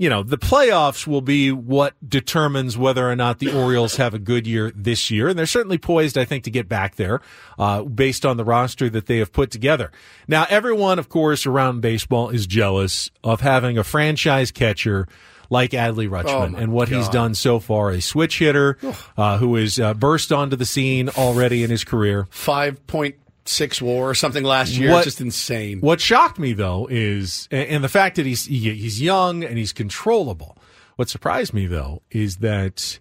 you 0.00 0.08
know, 0.08 0.22
the 0.22 0.38
playoffs 0.38 1.06
will 1.06 1.20
be 1.20 1.52
what 1.52 1.92
determines 2.08 2.78
whether 2.78 3.06
or 3.06 3.14
not 3.14 3.38
the 3.38 3.54
Orioles 3.54 3.96
have 3.96 4.14
a 4.14 4.18
good 4.18 4.46
year 4.46 4.72
this 4.74 5.10
year. 5.10 5.28
And 5.28 5.38
they're 5.38 5.44
certainly 5.44 5.76
poised, 5.76 6.16
I 6.16 6.24
think, 6.24 6.44
to 6.44 6.50
get 6.50 6.70
back 6.70 6.96
there, 6.96 7.20
uh, 7.58 7.82
based 7.82 8.24
on 8.24 8.38
the 8.38 8.44
roster 8.44 8.88
that 8.88 9.04
they 9.04 9.18
have 9.18 9.30
put 9.30 9.50
together. 9.50 9.92
Now, 10.26 10.46
everyone, 10.48 10.98
of 10.98 11.10
course, 11.10 11.44
around 11.44 11.82
baseball 11.82 12.30
is 12.30 12.46
jealous 12.46 13.10
of 13.22 13.42
having 13.42 13.76
a 13.76 13.84
franchise 13.84 14.50
catcher 14.50 15.06
like 15.50 15.72
Adley 15.72 16.06
Oh, 16.06 16.22
Rutschman 16.22 16.52
my 16.52 16.60
and 16.60 16.72
what 16.72 16.88
he's 16.88 17.08
done 17.08 17.34
so 17.34 17.58
far. 17.58 17.90
A 17.90 18.00
switch 18.00 18.38
hitter, 18.38 18.78
uh, 19.16 19.36
who 19.38 19.56
has 19.56 19.78
uh, 19.78 19.92
burst 19.94 20.30
onto 20.32 20.56
the 20.56 20.64
scene 20.64 21.08
already 21.10 21.62
in 21.64 21.70
his 21.70 21.84
career. 21.84 22.26
5.6 22.32 23.82
war 23.82 24.10
or 24.10 24.14
something 24.14 24.44
last 24.44 24.72
year. 24.72 24.90
What- 24.92 24.98
It's 24.98 25.06
just 25.06 25.20
insane. 25.20 25.80
What 25.80 26.00
shocked 26.00 26.38
me 26.38 26.52
though 26.52 26.86
is, 26.90 27.48
and 27.50 27.82
the 27.84 27.88
fact 27.88 28.16
that 28.16 28.26
he's 28.26 28.46
he- 28.46 28.74
he's 28.74 29.00
young 29.00 29.44
and 29.44 29.58
he's 29.58 29.72
controllable. 29.72 30.56
What 30.96 31.08
surprised 31.08 31.54
me 31.54 31.66
though 31.66 32.02
is 32.10 32.36
that 32.38 32.98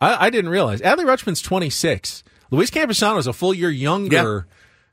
I, 0.00 0.26
I 0.26 0.30
didn't 0.30 0.50
realize 0.50 0.80
Adley 0.80 1.04
Rutschman's 1.04 1.42
26. 1.42 2.22
Luis 2.50 2.70
Campusano 2.70 3.18
is 3.18 3.26
a 3.26 3.32
full 3.32 3.52
year 3.54 3.70
younger 3.70 4.46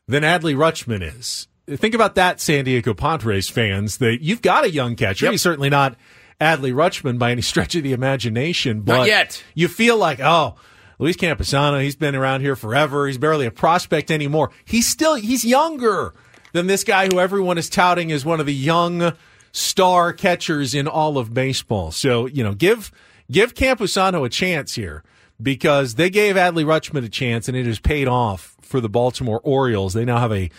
than 0.08 0.24
Adley 0.24 0.56
Rutschman 0.56 1.02
is. 1.18 1.48
Think 1.68 1.96
about 1.96 2.16
that, 2.16 2.42
San 2.42 2.66
Diego 2.66 2.94
Padres 2.94 3.48
fans. 3.50 3.98
That 3.98 4.22
you've 4.22 4.42
got 4.42 4.66
a 4.66 4.70
young 4.70 4.96
catcher. 4.98 5.26
Yep. 5.28 5.32
He's 5.34 5.42
certainly 5.42 5.70
not 5.70 5.96
Adley 6.42 6.74
Rutschman 6.74 7.18
by 7.18 7.32
any 7.32 7.42
stretch 7.42 7.76
of 7.76 7.84
the 7.84 7.94
imagination, 7.94 8.82
but 8.82 8.98
Not 8.98 9.08
yet. 9.08 9.44
you 9.56 9.68
feel 9.68 9.98
like, 9.98 10.20
oh, 10.20 10.56
Luis 11.00 11.18
Campusano, 11.18 11.82
he's 11.82 11.96
been 11.96 12.16
around 12.16 12.42
here 12.42 12.56
forever. 12.56 13.08
He's 13.08 13.18
barely 13.18 13.46
a 13.46 13.52
prospect 13.52 14.12
anymore. 14.12 14.52
He's 14.66 14.88
still 14.88 15.16
he's 15.16 15.44
younger 15.44 16.14
than 16.54 16.68
this 16.68 16.84
guy 16.84 17.08
who 17.08 17.20
everyone 17.20 17.58
is 17.58 17.70
touting 17.70 18.12
as 18.12 18.24
one 18.24 18.40
of 18.40 18.46
the 18.46 18.54
young 18.54 19.14
star 19.52 20.14
catchers 20.14 20.74
in 20.76 20.88
all 20.88 21.18
of 21.18 21.34
baseball. 21.34 21.92
So, 21.92 22.28
you 22.28 22.44
know, 22.44 22.54
give 22.54 22.92
give 23.32 23.54
Camposano 23.54 24.26
a 24.26 24.30
chance 24.30 24.76
here 24.76 25.04
because 25.42 25.96
they 25.96 26.10
gave 26.10 26.36
Adley 26.36 26.64
Rutschman 26.64 27.04
a 27.04 27.10
chance 27.10 27.48
and 27.48 27.58
it 27.58 27.66
has 27.66 27.80
paid 27.80 28.08
off 28.08 28.56
for 28.62 28.80
the 28.80 28.90
Baltimore 28.90 29.42
Orioles. 29.44 29.94
They 29.94 30.06
now 30.06 30.20
have 30.20 30.32
a 30.32 30.50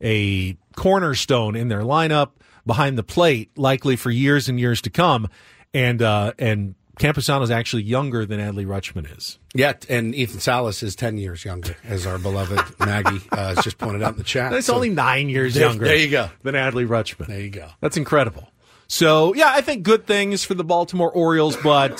a 0.00 0.56
cornerstone 0.74 1.54
in 1.54 1.68
their 1.68 1.82
lineup 1.82 2.30
behind 2.66 2.96
the 2.98 3.02
plate, 3.02 3.50
likely 3.56 3.96
for 3.96 4.10
years 4.10 4.48
and 4.48 4.58
years 4.60 4.80
to 4.82 4.90
come. 4.90 5.28
And 5.74 6.02
uh, 6.02 6.32
and 6.38 6.74
Campusano 7.00 7.42
is 7.42 7.50
actually 7.50 7.84
younger 7.84 8.26
than 8.26 8.38
Adley 8.40 8.66
Rutschman 8.66 9.16
is. 9.16 9.38
Yeah, 9.54 9.72
and 9.88 10.14
Ethan 10.14 10.40
Salas 10.40 10.82
is 10.82 10.94
10 10.94 11.16
years 11.16 11.44
younger, 11.44 11.74
as 11.84 12.06
our 12.06 12.18
beloved 12.18 12.60
Maggie 12.80 13.20
uh, 13.32 13.54
has 13.54 13.64
just 13.64 13.78
pointed 13.78 14.02
out 14.02 14.12
in 14.12 14.18
the 14.18 14.24
chat. 14.24 14.52
It's 14.52 14.66
So- 14.66 14.74
only 14.74 14.90
nine 14.90 15.28
years 15.30 15.54
There- 15.54 15.66
younger. 15.66 15.86
There 15.86 15.96
you 15.96 16.10
go. 16.10 16.28
Than 16.42 16.54
Adley 16.54 16.86
Rutschman. 16.86 17.28
There 17.28 17.40
you 17.40 17.48
go. 17.50 17.68
That's 17.80 17.96
incredible. 17.96 18.48
So 18.88 19.34
yeah, 19.34 19.48
I 19.50 19.62
think 19.62 19.82
good 19.84 20.06
things 20.06 20.44
for 20.44 20.52
the 20.54 20.64
Baltimore 20.64 21.10
Orioles, 21.10 21.56
but 21.56 21.98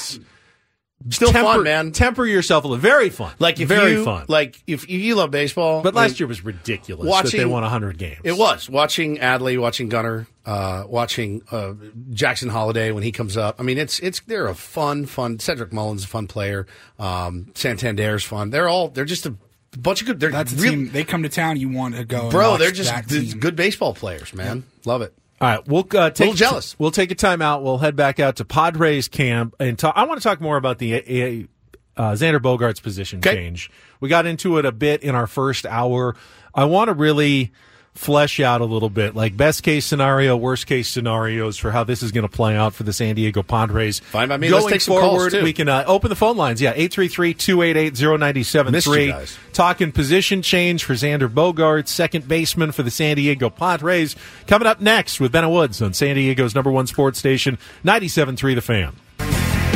Still 1.11 1.33
temper, 1.33 1.55
fun, 1.55 1.63
man. 1.65 1.91
Temper 1.93 2.25
yourself 2.27 2.65
a 2.65 2.69
little. 2.69 2.81
Very 2.81 3.09
fun. 3.11 3.33
Like 3.41 3.59
if 3.59 3.67
very 3.69 3.93
you, 3.93 4.05
fun. 4.05 4.27
Like 4.29 4.63
if 4.69 4.89
you 4.89 5.15
love 5.17 5.31
baseball, 5.33 5.83
But 5.83 5.95
last 5.95 6.11
then 6.11 6.19
year 6.19 6.27
was 6.29 6.45
ridiculous 6.45 7.05
that 7.07 7.11
watching- 7.11 7.41
they 7.41 7.47
won 7.47 7.63
100 7.63 7.99
games. 7.99 8.21
It 8.23 8.37
was 8.37 8.69
watching 8.71 9.17
Adley, 9.17 9.59
watching 9.59 9.89
Gunnar, 9.89 10.29
uh, 10.45 10.85
watching 10.89 11.43
uh, 11.51 11.75
Jackson 12.11 12.49
Holliday 12.49 12.91
when 12.91 13.03
he 13.03 13.13
comes 13.13 13.37
up. 13.37 13.61
I 13.61 13.63
mean, 13.63 13.79
it's 13.79 13.99
it's 14.01 14.21
they're 14.21 14.49
a 14.49 14.55
fun, 14.55 15.07
fun. 15.07 15.39
Cedric 15.39 15.73
Mullins, 15.73 16.05
a 16.05 16.09
fun 16.09 16.27
player. 16.27 16.67
Um, 16.99 17.47
Santander's 17.55 18.25
fun. 18.25 18.51
They're 18.51 18.69
all 18.69 18.89
they're 18.89 19.05
just 19.05 19.27
a 19.27 19.35
bunch 19.79 20.01
of 20.01 20.07
good. 20.09 20.21
They're 20.21 20.31
That's 20.31 20.53
a 20.53 20.57
real- 20.57 20.73
team. 20.73 20.91
They 20.91 21.05
come 21.05 21.23
to 21.23 21.29
town. 21.29 21.59
You 21.59 21.69
want 21.69 21.95
to 21.97 22.05
go, 22.05 22.23
and 22.23 22.31
bro. 22.31 22.51
watch 22.53 22.61
They're 22.61 22.71
just 22.73 22.91
that 22.91 23.09
team. 23.09 23.39
good 23.39 23.57
baseball 23.57 23.95
players, 23.95 24.35
man. 24.35 24.65
Love 24.85 25.03
it. 25.03 25.15
All 25.41 25.49
right, 25.49 25.67
we'll 25.67 25.87
uh, 25.97 26.11
take 26.11 26.21
Little 26.21 26.35
jealous. 26.35 26.79
We'll 26.79 26.93
take 26.93 27.11
a 27.11 27.17
timeout. 27.17 27.63
We'll 27.63 27.79
head 27.79 27.97
back 27.97 28.21
out 28.21 28.37
to 28.37 28.45
Padres 28.45 29.09
camp 29.09 29.57
and 29.59 29.77
talk. 29.77 29.93
I 29.97 30.05
want 30.05 30.21
to 30.21 30.23
talk 30.23 30.41
more 30.41 30.57
about 30.57 30.79
the 30.79 31.49
uh, 31.97 32.01
uh, 32.01 32.13
Xander 32.13 32.39
Bogaerts' 32.39 32.81
position 32.81 33.21
change. 33.21 33.69
We 33.99 34.09
got 34.09 34.25
into 34.27 34.59
it 34.59 34.65
a 34.65 34.71
bit 34.73 35.03
in 35.03 35.17
our 35.17 35.27
first 35.27 35.67
hour. 35.67 36.15
I 36.55 36.65
want 36.67 36.89
to 36.89 36.95
really 36.95 37.51
flesh 37.95 38.41
out 38.41 38.61
a 38.61 38.65
little 38.65 38.89
bit, 38.91 39.15
like 39.15 39.37
best 39.37 39.63
case 39.63 39.85
scenario, 39.87 40.37
worst 40.37 40.67
case 40.67 40.89
scenarios 40.89 41.59
for 41.59 41.71
how 41.71 41.85
this 41.85 42.03
is 42.03 42.11
going 42.11 42.27
to 42.27 42.29
play 42.35 42.57
out 42.57 42.75
for 42.75 42.83
the 42.85 42.93
San 42.93 43.15
Diego 43.15 43.43
Padres. 43.43 44.01
Fine 44.01 44.29
by 44.29 44.37
me. 44.39 44.49
Going 44.49 44.63
Let's 44.63 44.73
take 44.73 44.81
some 44.81 44.99
calls, 44.99 45.15
forward, 45.17 45.31
too. 45.33 45.43
we 45.43 45.53
can 45.53 45.69
uh, 45.69 45.85
open 45.87 46.09
the 46.09 46.17
phone 46.17 46.37
lines. 46.37 46.61
Yeah, 46.61 46.75
833-288-0973. 46.75 48.71
Missed 48.73 48.87
you 48.89 49.07
guys. 49.13 49.39
Talking 49.53 49.93
position 49.93 50.43
change 50.43 50.85
for 50.85 50.95
Xander 50.95 51.29
Bogaerts, 51.29 51.89
second 51.89 52.27
baseman 52.27 52.73
for 52.73 52.83
the 52.83 52.91
San 52.91 53.17
Diego 53.17 53.51
Padres. 53.51 54.17
Coming 54.47 54.67
up 54.67 54.81
next 54.81 55.21
with 55.21 55.33
Ben 55.33 55.49
Woods 55.51 55.83
on 55.83 55.93
San 55.95 56.17
Diego's 56.17 56.55
number 56.55 56.71
one 56.71 56.87
sports 56.87 57.19
station, 57.19 57.59
97.3 57.85 58.55
The 58.55 58.61
Fan. 58.63 58.97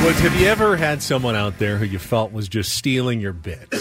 Woods, 0.04 0.20
have 0.20 0.38
you 0.40 0.46
ever 0.46 0.76
had 0.76 1.02
someone 1.02 1.34
out 1.34 1.58
there 1.58 1.78
who 1.78 1.84
you 1.84 1.98
felt 1.98 2.30
was 2.32 2.48
just 2.48 2.72
stealing 2.74 3.20
your 3.20 3.32
bit? 3.32 3.74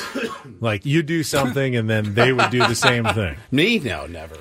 Like 0.60 0.86
you 0.86 1.03
do 1.03 1.23
something 1.23 1.76
and 1.76 1.90
then 1.90 2.14
they 2.14 2.34
would 2.34 2.49
do 2.49 2.60
the 2.60 2.76
same 2.76 3.06
thing. 3.06 3.38
Me? 3.52 3.80
No, 3.80 4.06
never. 4.07 4.36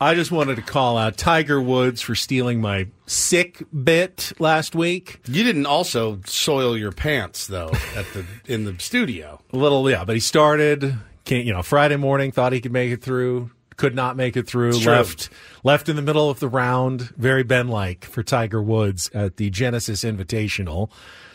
I 0.00 0.14
just 0.14 0.30
wanted 0.30 0.56
to 0.56 0.62
call 0.62 0.98
out 0.98 1.16
Tiger 1.16 1.60
Woods 1.60 2.02
for 2.02 2.14
stealing 2.14 2.60
my 2.60 2.88
sick 3.06 3.62
bit 3.72 4.32
last 4.38 4.74
week. 4.74 5.20
You 5.26 5.42
didn't 5.42 5.66
also 5.66 6.20
soil 6.26 6.76
your 6.76 6.92
pants 6.92 7.46
though 7.46 7.70
at 7.96 8.06
the 8.12 8.26
in 8.46 8.64
the 8.64 8.78
studio. 8.78 9.40
A 9.52 9.56
little, 9.56 9.88
yeah, 9.88 10.04
but 10.04 10.16
he 10.16 10.20
started. 10.20 10.98
Can't 11.24 11.46
you 11.46 11.54
know? 11.54 11.62
Friday 11.62 11.96
morning, 11.96 12.30
thought 12.30 12.52
he 12.52 12.60
could 12.60 12.72
make 12.72 12.92
it 12.92 13.02
through. 13.02 13.50
Could 13.76 13.94
not 13.94 14.16
make 14.16 14.36
it 14.36 14.46
through. 14.46 14.68
It's 14.70 14.80
true. 14.80 14.92
left 14.92 15.30
left 15.64 15.88
in 15.88 15.96
the 15.96 16.02
middle 16.02 16.28
of 16.28 16.40
the 16.40 16.48
round. 16.48 17.00
Very 17.16 17.42
Ben 17.42 17.68
like 17.68 18.04
for 18.04 18.22
Tiger 18.22 18.62
Woods 18.62 19.10
at 19.14 19.38
the 19.38 19.48
Genesis 19.48 20.04
Invitational. 20.04 20.90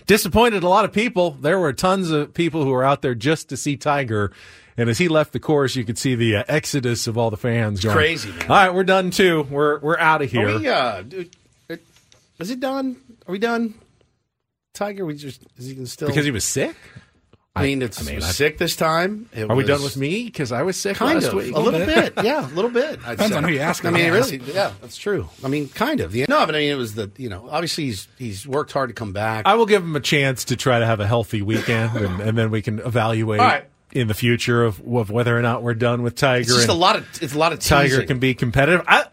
Disappointed 0.09 0.63
a 0.63 0.67
lot 0.67 0.85
of 0.85 0.91
people. 0.91 1.37
There 1.39 1.59
were 1.59 1.71
tons 1.71 2.09
of 2.09 2.33
people 2.33 2.63
who 2.63 2.71
were 2.71 2.83
out 2.83 3.03
there 3.03 3.13
just 3.13 3.49
to 3.49 3.57
see 3.57 3.77
Tiger. 3.77 4.31
And 4.75 4.89
as 4.89 4.97
he 4.97 5.07
left 5.07 5.33
the 5.33 5.39
course, 5.39 5.75
you 5.75 5.85
could 5.85 5.99
see 5.99 6.15
the 6.15 6.37
uh, 6.37 6.43
exodus 6.47 7.05
of 7.05 7.15
all 7.15 7.29
the 7.29 7.37
fans. 7.37 7.79
going, 7.79 7.95
crazy, 7.95 8.31
man. 8.31 8.41
All 8.41 8.47
right, 8.47 8.73
we're 8.73 8.85
done 8.85 9.11
too. 9.11 9.43
We're 9.43 9.77
we're 9.77 9.99
out 9.99 10.23
of 10.23 10.31
here. 10.31 10.49
Are 10.49 10.57
we, 10.57 10.67
uh, 10.67 11.03
is 12.39 12.49
it 12.49 12.59
done? 12.59 12.95
Are 13.27 13.31
we 13.31 13.37
done? 13.37 13.75
Tiger, 14.73 15.05
we 15.05 15.13
just 15.13 15.43
is 15.57 15.67
he 15.67 15.85
still 15.85 16.07
because 16.07 16.25
he 16.25 16.31
was 16.31 16.43
sick. 16.43 16.75
I 17.59 17.63
mean, 17.63 17.81
it's 17.81 18.01
I 18.01 18.11
mean, 18.11 18.21
sick 18.21 18.57
this 18.57 18.75
time. 18.75 19.29
It 19.33 19.49
Are 19.49 19.55
we 19.55 19.63
done 19.63 19.83
with 19.83 19.97
me? 19.97 20.25
Because 20.25 20.51
I 20.51 20.63
was 20.63 20.79
sick 20.79 20.97
Kind 20.97 21.15
last 21.15 21.27
of, 21.27 21.33
week. 21.35 21.55
a 21.55 21.59
little 21.59 21.79
bit, 21.85 22.13
yeah, 22.23 22.45
a 22.45 22.53
little 22.53 22.71
bit. 22.71 22.99
I'd 23.05 23.11
Depends 23.11 23.31
say. 23.31 23.37
on 23.37 23.43
who 23.43 23.51
you 23.51 23.59
ask. 23.59 23.85
I 23.85 23.89
mean, 23.89 24.05
I 24.05 24.09
really, 24.09 24.37
yeah, 24.37 24.73
that's 24.81 24.97
true. 24.97 25.29
I 25.43 25.47
mean, 25.47 25.69
kind 25.69 25.99
of. 25.99 26.15
Yeah. 26.15 26.25
No, 26.29 26.45
but 26.45 26.55
I 26.55 26.59
mean, 26.59 26.71
it 26.71 26.75
was 26.75 26.95
the 26.95 27.11
you 27.17 27.29
know, 27.29 27.47
obviously 27.49 27.85
he's 27.85 28.07
he's 28.17 28.47
worked 28.47 28.71
hard 28.71 28.89
to 28.89 28.93
come 28.93 29.13
back. 29.13 29.45
I 29.45 29.55
will 29.55 29.65
give 29.65 29.83
him 29.83 29.95
a 29.95 30.01
chance 30.01 30.45
to 30.45 30.55
try 30.55 30.79
to 30.79 30.85
have 30.85 30.99
a 30.99 31.07
healthy 31.07 31.41
weekend, 31.41 31.95
and, 31.97 32.21
and 32.21 32.37
then 32.37 32.51
we 32.51 32.61
can 32.61 32.79
evaluate 32.79 33.39
right. 33.39 33.65
in 33.91 34.07
the 34.07 34.13
future 34.13 34.63
of, 34.63 34.79
of 34.85 35.09
whether 35.09 35.37
or 35.37 35.41
not 35.41 35.63
we're 35.63 35.73
done 35.73 36.03
with 36.03 36.15
Tiger. 36.15 36.41
It's 36.41 36.55
just 36.55 36.69
a 36.69 36.73
lot 36.73 36.95
of 36.95 37.07
it's 37.21 37.33
a 37.33 37.37
lot 37.37 37.53
of 37.53 37.59
Tiger 37.59 38.03
can 38.05 38.19
be 38.19 38.33
competitive. 38.33 38.85
I, 38.87 39.05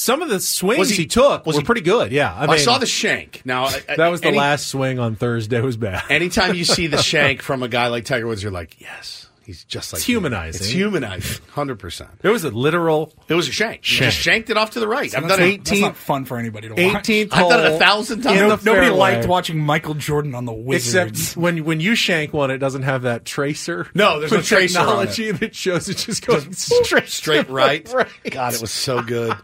some 0.00 0.22
of 0.22 0.28
the 0.28 0.40
swings 0.40 0.88
he, 0.90 0.96
he- 1.02 1.06
took 1.06 1.44
was 1.46 1.56
were 1.56 1.60
he- 1.62 1.66
pretty 1.66 1.80
good. 1.82 2.10
Yeah, 2.12 2.34
I, 2.34 2.46
I, 2.46 2.56
saw 2.56 2.78
the 2.78 2.86
shank. 2.86 3.42
Now 3.44 3.64
I- 3.66 3.82
I- 3.88 3.96
That 3.96 4.08
was 4.08 4.20
the 4.22 4.28
any- 4.28 4.38
last 4.38 4.68
swing 4.68 4.98
on 4.98 5.14
Thursday. 5.16 5.58
It 5.58 5.64
was 5.64 5.76
bad. 5.76 6.02
Anytime 6.10 6.54
you 6.54 6.64
see 6.64 6.86
the 6.86 6.98
shank 7.02 7.42
from 7.42 7.62
a 7.62 7.68
guy 7.68 7.88
like 7.88 8.04
Tiger 8.04 8.26
Woods, 8.26 8.42
you're 8.42 8.52
like, 8.52 8.80
yes, 8.80 9.28
he's 9.44 9.64
just 9.64 9.92
like 9.92 10.00
It's 10.00 10.08
me. 10.08 10.14
humanizing. 10.14 10.60
It's 10.62 10.70
humanizing, 10.70 11.42
hundred 11.50 11.78
percent. 11.80 12.10
It 12.22 12.28
was 12.28 12.44
a 12.44 12.50
literal. 12.50 13.12
It 13.28 13.34
was 13.34 13.48
a 13.48 13.52
shank. 13.52 13.78
You 13.90 13.96
Shank. 13.96 14.12
just 14.12 14.22
shanked 14.22 14.50
it 14.50 14.56
off 14.56 14.70
to 14.70 14.80
the 14.80 14.88
right. 14.88 15.12
I've 15.14 15.20
done 15.26 15.28
not, 15.28 15.40
it. 15.40 15.64
that's 15.64 15.80
not 15.80 15.96
fun 15.96 16.24
for 16.24 16.38
anybody 16.38 16.68
to 16.68 16.74
watch. 16.74 17.04
18th 17.04 17.28
I've 17.32 17.48
done 17.48 17.66
it 17.66 17.72
a 17.74 17.78
thousand 17.78 18.22
times. 18.22 18.40
in 18.40 18.48
Nobody 18.48 18.64
fairway. 18.86 18.88
liked 18.90 19.26
watching 19.28 19.58
Michael 19.58 19.94
Jordan 19.94 20.34
on 20.34 20.44
the 20.44 20.52
Wizards. 20.52 21.20
Except 21.20 21.36
when 21.36 21.64
when 21.64 21.80
you 21.80 21.94
shank 21.94 22.32
one, 22.32 22.50
it 22.50 22.58
doesn't 22.58 22.82
have 22.82 23.02
that 23.02 23.24
tracer. 23.24 23.86
No, 23.94 24.18
there's 24.20 24.30
no 24.32 24.38
with 24.38 24.46
tracer 24.46 24.78
on 24.78 24.86
technology 25.06 25.30
that 25.32 25.54
shows 25.54 25.88
it 25.88 25.96
just 25.98 26.24
goes 26.26 26.46
straight 26.56 27.08
straight 27.08 27.48
right. 27.50 27.86
right. 27.92 28.08
God, 28.30 28.54
it 28.54 28.60
was 28.60 28.70
so 28.70 29.02
good. 29.02 29.36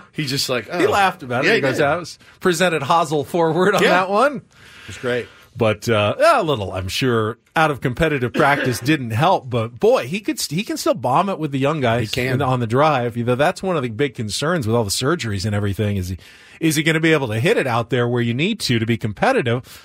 He 0.12 0.26
just 0.26 0.48
like 0.48 0.68
oh. 0.70 0.78
He 0.78 0.86
laughed 0.86 1.22
about 1.22 1.44
it. 1.44 1.48
Yeah, 1.48 1.52
he 1.54 1.56
he 1.56 1.62
goes. 1.62 1.80
"I 1.80 1.96
was 1.96 2.18
presented 2.40 2.82
hosel 2.82 3.24
forward 3.26 3.74
on 3.74 3.82
Yeah. 3.82 3.90
that 3.90 4.10
one." 4.10 4.42
It's 4.88 4.98
great. 4.98 5.26
But 5.54 5.86
uh, 5.86 6.14
a 6.18 6.42
little, 6.42 6.72
I'm 6.72 6.88
sure, 6.88 7.36
out 7.54 7.70
of 7.70 7.82
competitive 7.82 8.32
practice 8.32 8.80
didn't 8.80 9.10
help. 9.10 9.50
But 9.50 9.78
boy, 9.78 10.06
he 10.06 10.20
could 10.20 10.40
he 10.40 10.62
can 10.64 10.78
still 10.78 10.94
bomb 10.94 11.28
it 11.28 11.38
with 11.38 11.52
the 11.52 11.58
young 11.58 11.80
guys 11.80 12.08
He 12.14 12.22
can. 12.26 12.40
on 12.40 12.60
the 12.60 12.66
drive. 12.66 13.18
You 13.18 13.24
know, 13.24 13.34
that's 13.34 13.62
one 13.62 13.76
of 13.76 13.82
the 13.82 13.90
big 13.90 14.14
concerns 14.14 14.66
with 14.66 14.74
all 14.74 14.84
the 14.84 14.90
surgeries 14.90 15.44
and 15.44 15.54
everything. 15.54 15.98
Is 15.98 16.08
he 16.08 16.18
is 16.58 16.76
he 16.76 16.82
going 16.82 16.94
to 16.94 17.00
be 17.00 17.12
able 17.12 17.28
to 17.28 17.38
hit 17.38 17.58
it 17.58 17.66
out 17.66 17.90
there 17.90 18.08
where 18.08 18.22
you 18.22 18.32
need 18.32 18.60
to 18.60 18.78
to 18.78 18.86
be 18.86 18.96
competitive? 18.96 19.84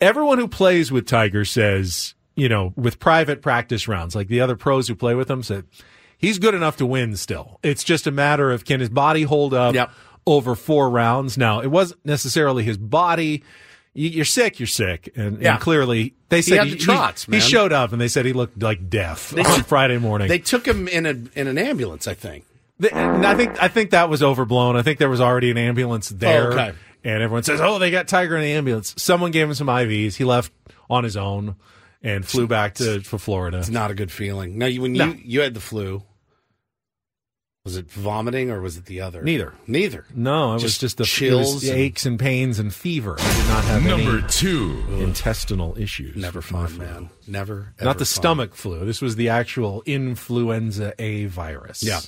Everyone 0.00 0.38
who 0.38 0.46
plays 0.46 0.92
with 0.92 1.06
Tiger 1.06 1.44
says, 1.44 2.14
you 2.36 2.48
know, 2.48 2.72
with 2.76 3.00
private 3.00 3.42
practice 3.42 3.88
rounds, 3.88 4.14
like 4.14 4.28
the 4.28 4.40
other 4.40 4.54
pros 4.54 4.86
who 4.88 4.94
play 4.94 5.14
with 5.16 5.28
him 5.30 5.42
said, 5.42 5.64
he's 6.18 6.38
good 6.38 6.54
enough 6.54 6.76
to 6.78 6.86
win 6.86 7.16
still. 7.16 7.58
It's 7.62 7.84
just 7.84 8.06
a 8.06 8.10
matter 8.10 8.50
of 8.50 8.64
can 8.64 8.80
his 8.80 8.88
body 8.88 9.22
hold 9.22 9.54
up 9.54 9.74
Yep. 9.74 9.90
over 10.26 10.54
four 10.54 10.90
rounds. 10.90 11.36
Now, 11.38 11.60
it 11.60 11.68
wasn't 11.70 12.04
necessarily 12.04 12.64
his 12.64 12.76
body. 12.78 13.42
You- 13.94 14.10
You're 14.10 14.24
sick, 14.26 14.60
you're 14.60 14.66
sick. 14.66 15.10
And, 15.16 15.40
Yeah. 15.40 15.52
and 15.54 15.60
clearly, 15.60 16.14
they 16.28 16.42
said 16.42 16.58
had 16.58 16.68
the 16.70 16.76
trots, 16.76 17.24
he, 17.24 17.30
man. 17.32 17.40
showed 17.40 17.72
up 17.72 17.92
and 17.92 18.00
they 18.00 18.08
said 18.08 18.26
he 18.26 18.32
looked 18.34 18.62
like 18.62 18.90
death 18.90 19.30
They 19.30 19.42
on 19.42 19.62
Friday 19.62 19.98
morning. 19.98 20.28
They 20.28 20.38
took 20.38 20.66
him 20.66 20.86
in 20.88 21.06
a 21.06 21.10
in 21.38 21.46
an 21.46 21.56
ambulance, 21.58 22.06
I 22.06 22.14
think. 22.14 22.44
I 22.92 23.34
think 23.34 23.62
I 23.62 23.68
think 23.68 23.90
that 23.92 24.10
was 24.10 24.22
overblown. 24.22 24.76
I 24.76 24.82
think 24.82 24.98
there 24.98 25.08
was 25.08 25.20
already 25.20 25.50
an 25.50 25.56
ambulance 25.56 26.12
oh, 26.12 26.16
there, 26.18 26.48
Oh, 26.52 26.54
okay. 26.54 26.72
and 27.04 27.22
everyone 27.22 27.42
says, 27.42 27.58
"Oh, 27.62 27.78
they 27.78 27.90
got 27.90 28.06
Tiger 28.06 28.36
in 28.36 28.42
the 28.42 28.52
ambulance." 28.52 28.92
Someone 28.98 29.30
gave 29.30 29.48
him 29.48 29.54
some 29.54 29.68
IVs. 29.68 30.16
He 30.16 30.24
left 30.24 30.52
on 30.90 31.02
his 31.02 31.16
own 31.16 31.56
and 32.02 32.26
flew 32.26 32.46
back 32.46 32.74
to 32.76 33.00
for 33.00 33.18
Florida. 33.18 33.58
It's 33.58 33.68
not 33.68 33.90
a 33.90 33.94
good 33.94 34.10
feeling. 34.12 34.58
Now, 34.58 34.66
you, 34.66 34.82
when 34.82 34.92
No. 34.92 35.06
you 35.06 35.20
you 35.24 35.40
had 35.40 35.54
the 35.54 35.60
flu, 35.60 36.02
was 37.64 37.76
it 37.76 37.90
vomiting 37.90 38.50
or 38.50 38.60
was 38.60 38.76
it 38.76 38.84
the 38.84 39.00
other? 39.00 39.22
Neither. 39.22 39.52
Neither. 39.66 40.04
No, 40.14 40.50
it 40.50 40.54
was 40.54 40.62
Just 40.62 40.80
just 40.80 40.96
the 40.98 41.04
chills 41.04 41.50
it 41.50 41.54
was 41.54 41.62
the 41.62 41.70
and- 41.70 41.78
aches 41.80 42.06
and 42.06 42.18
pains 42.18 42.58
and 42.60 42.72
fever. 42.72 43.16
I 43.18 43.36
did 43.36 43.48
not 43.48 43.64
have 43.64 43.84
Number 43.84 44.18
any 44.18 44.28
two. 44.28 44.84
intestinal 44.98 45.76
issues. 45.76 46.14
Never 46.16 46.38
with 46.38 46.44
fun, 46.46 46.78
man. 46.78 47.10
Never. 47.26 47.74
Not 47.80 47.94
the 47.98 48.04
fun. 48.04 48.06
stomach 48.06 48.54
flu. 48.54 48.84
This 48.84 49.02
was 49.02 49.16
the 49.16 49.30
actual 49.30 49.82
influenza 49.84 50.94
A 51.00 51.26
virus. 51.26 51.82
Yeah. 51.82 52.00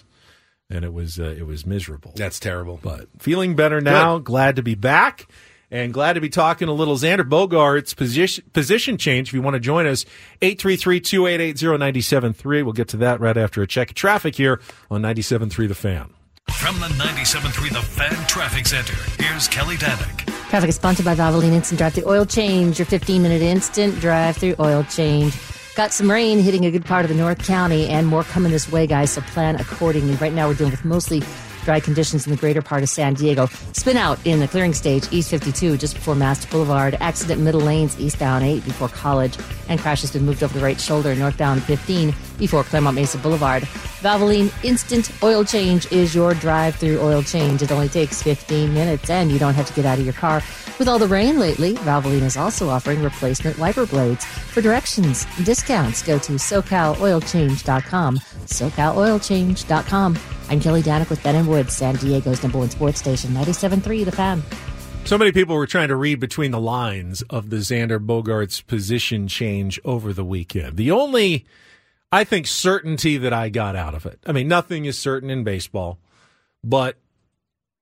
and 0.70 0.84
it 0.84 0.92
was 0.92 1.18
uh, 1.18 1.34
it 1.36 1.44
was 1.46 1.66
miserable. 1.66 2.12
That's 2.14 2.38
terrible. 2.38 2.78
but 2.80 3.08
feeling 3.18 3.56
better 3.56 3.80
now. 3.80 4.18
Glad 4.18 4.56
to 4.56 4.62
be 4.62 4.76
back. 4.76 5.26
And 5.70 5.92
glad 5.92 6.14
to 6.14 6.20
be 6.20 6.30
talking 6.30 6.66
a 6.68 6.72
little 6.72 6.96
Xander 6.96 7.28
Bogaerts' 7.28 7.94
position 7.94 8.42
position 8.54 8.96
change. 8.96 9.28
If 9.28 9.34
you 9.34 9.42
want 9.42 9.52
to 9.54 9.60
join 9.60 9.86
us, 9.86 10.06
833-288-0973. 10.40 12.64
We'll 12.64 12.72
get 12.72 12.88
to 12.88 12.96
that 12.98 13.20
right 13.20 13.36
after 13.36 13.60
a 13.60 13.66
check 13.66 13.90
of 13.90 13.94
traffic 13.94 14.36
here 14.36 14.62
on 14.90 15.02
97.3 15.02 15.68
The 15.68 15.74
Fan. 15.74 16.14
From 16.52 16.80
the 16.80 16.86
97.3 16.86 17.68
The 17.70 17.82
Fan 17.82 18.26
Traffic 18.26 18.66
Center, 18.66 18.94
here's 19.22 19.46
Kelly 19.48 19.76
Danick. 19.76 20.24
Traffic 20.48 20.70
is 20.70 20.76
sponsored 20.76 21.04
by 21.04 21.14
Valvoline 21.14 21.52
Instant 21.52 21.76
Drive 21.78 21.92
Through 21.92 22.08
Oil 22.08 22.24
Change, 22.24 22.78
your 22.78 22.86
15 22.86 23.20
minute 23.20 23.42
instant 23.42 24.00
drive 24.00 24.38
through 24.38 24.54
oil 24.58 24.82
change. 24.84 25.34
Got 25.74 25.92
some 25.92 26.10
rain 26.10 26.38
hitting 26.38 26.64
a 26.64 26.70
good 26.70 26.86
part 26.86 27.04
of 27.04 27.10
the 27.10 27.14
North 27.14 27.46
County 27.46 27.86
and 27.88 28.06
more 28.06 28.24
coming 28.24 28.50
this 28.50 28.72
way, 28.72 28.86
guys, 28.86 29.10
so 29.10 29.20
plan 29.20 29.56
accordingly. 29.56 30.14
Right 30.14 30.32
now, 30.32 30.48
we're 30.48 30.54
dealing 30.54 30.70
with 30.70 30.86
mostly 30.86 31.22
dry 31.68 31.80
conditions 31.80 32.26
in 32.26 32.30
the 32.30 32.38
greater 32.38 32.62
part 32.62 32.82
of 32.82 32.88
San 32.88 33.12
Diego. 33.12 33.44
Spin 33.74 33.98
out 33.98 34.18
in 34.26 34.40
the 34.40 34.48
clearing 34.48 34.72
stage, 34.72 35.06
East 35.12 35.28
52, 35.28 35.76
just 35.76 35.94
before 35.94 36.14
Mast 36.14 36.48
Boulevard. 36.48 36.96
Accident 36.98 37.42
middle 37.42 37.60
lanes, 37.60 38.00
eastbound 38.00 38.42
8 38.42 38.64
before 38.64 38.88
College. 38.88 39.36
And 39.68 39.78
crash 39.78 40.00
has 40.00 40.10
been 40.10 40.24
moved 40.24 40.42
over 40.42 40.58
the 40.58 40.64
right 40.64 40.80
shoulder, 40.80 41.14
northbound 41.14 41.62
15 41.64 42.14
before 42.38 42.64
Clairemont 42.64 42.94
Mesa 42.94 43.18
Boulevard. 43.18 43.64
Valvoline 44.00 44.50
Instant 44.64 45.10
Oil 45.22 45.44
Change 45.44 45.92
is 45.92 46.14
your 46.14 46.32
drive 46.32 46.74
through 46.76 47.00
oil 47.00 47.22
change. 47.22 47.60
It 47.60 47.70
only 47.70 47.90
takes 47.90 48.22
15 48.22 48.72
minutes 48.72 49.10
and 49.10 49.30
you 49.30 49.38
don't 49.38 49.52
have 49.52 49.66
to 49.66 49.74
get 49.74 49.84
out 49.84 49.98
of 49.98 50.06
your 50.06 50.14
car. 50.14 50.36
With 50.78 50.88
all 50.88 50.98
the 50.98 51.06
rain 51.06 51.38
lately, 51.38 51.74
Valvoline 51.74 52.22
is 52.22 52.38
also 52.38 52.70
offering 52.70 53.02
replacement 53.02 53.58
wiper 53.58 53.84
blades. 53.84 54.24
For 54.24 54.62
directions 54.62 55.26
and 55.36 55.44
discounts, 55.44 56.02
go 56.02 56.18
to 56.18 56.32
SoCalOilChange.com. 56.32 58.20
SoCalOilChange.com. 58.48 60.18
I'm 60.48 60.60
Kelly 60.60 60.82
Danick 60.82 61.10
with 61.10 61.22
Ben 61.22 61.36
and 61.36 61.48
Woods, 61.48 61.76
San 61.76 61.96
Diego's 61.96 62.42
number 62.42 62.58
one 62.58 62.70
sports 62.70 62.98
station, 62.98 63.30
97.3 63.30 64.04
The 64.04 64.12
Fan. 64.12 64.42
So 65.04 65.16
many 65.16 65.32
people 65.32 65.54
were 65.56 65.66
trying 65.66 65.88
to 65.88 65.96
read 65.96 66.20
between 66.20 66.50
the 66.50 66.60
lines 66.60 67.22
of 67.30 67.50
the 67.50 67.56
Xander 67.56 67.98
Bogaerts' 67.98 68.66
position 68.66 69.26
change 69.26 69.80
over 69.84 70.12
the 70.12 70.24
weekend. 70.24 70.76
The 70.76 70.90
only, 70.90 71.46
I 72.12 72.24
think, 72.24 72.46
certainty 72.46 73.16
that 73.16 73.32
I 73.32 73.48
got 73.48 73.74
out 73.74 73.94
of 73.94 74.04
it. 74.04 74.18
I 74.26 74.32
mean, 74.32 74.48
nothing 74.48 74.84
is 74.84 74.98
certain 74.98 75.30
in 75.30 75.44
baseball, 75.44 75.98
but 76.62 76.96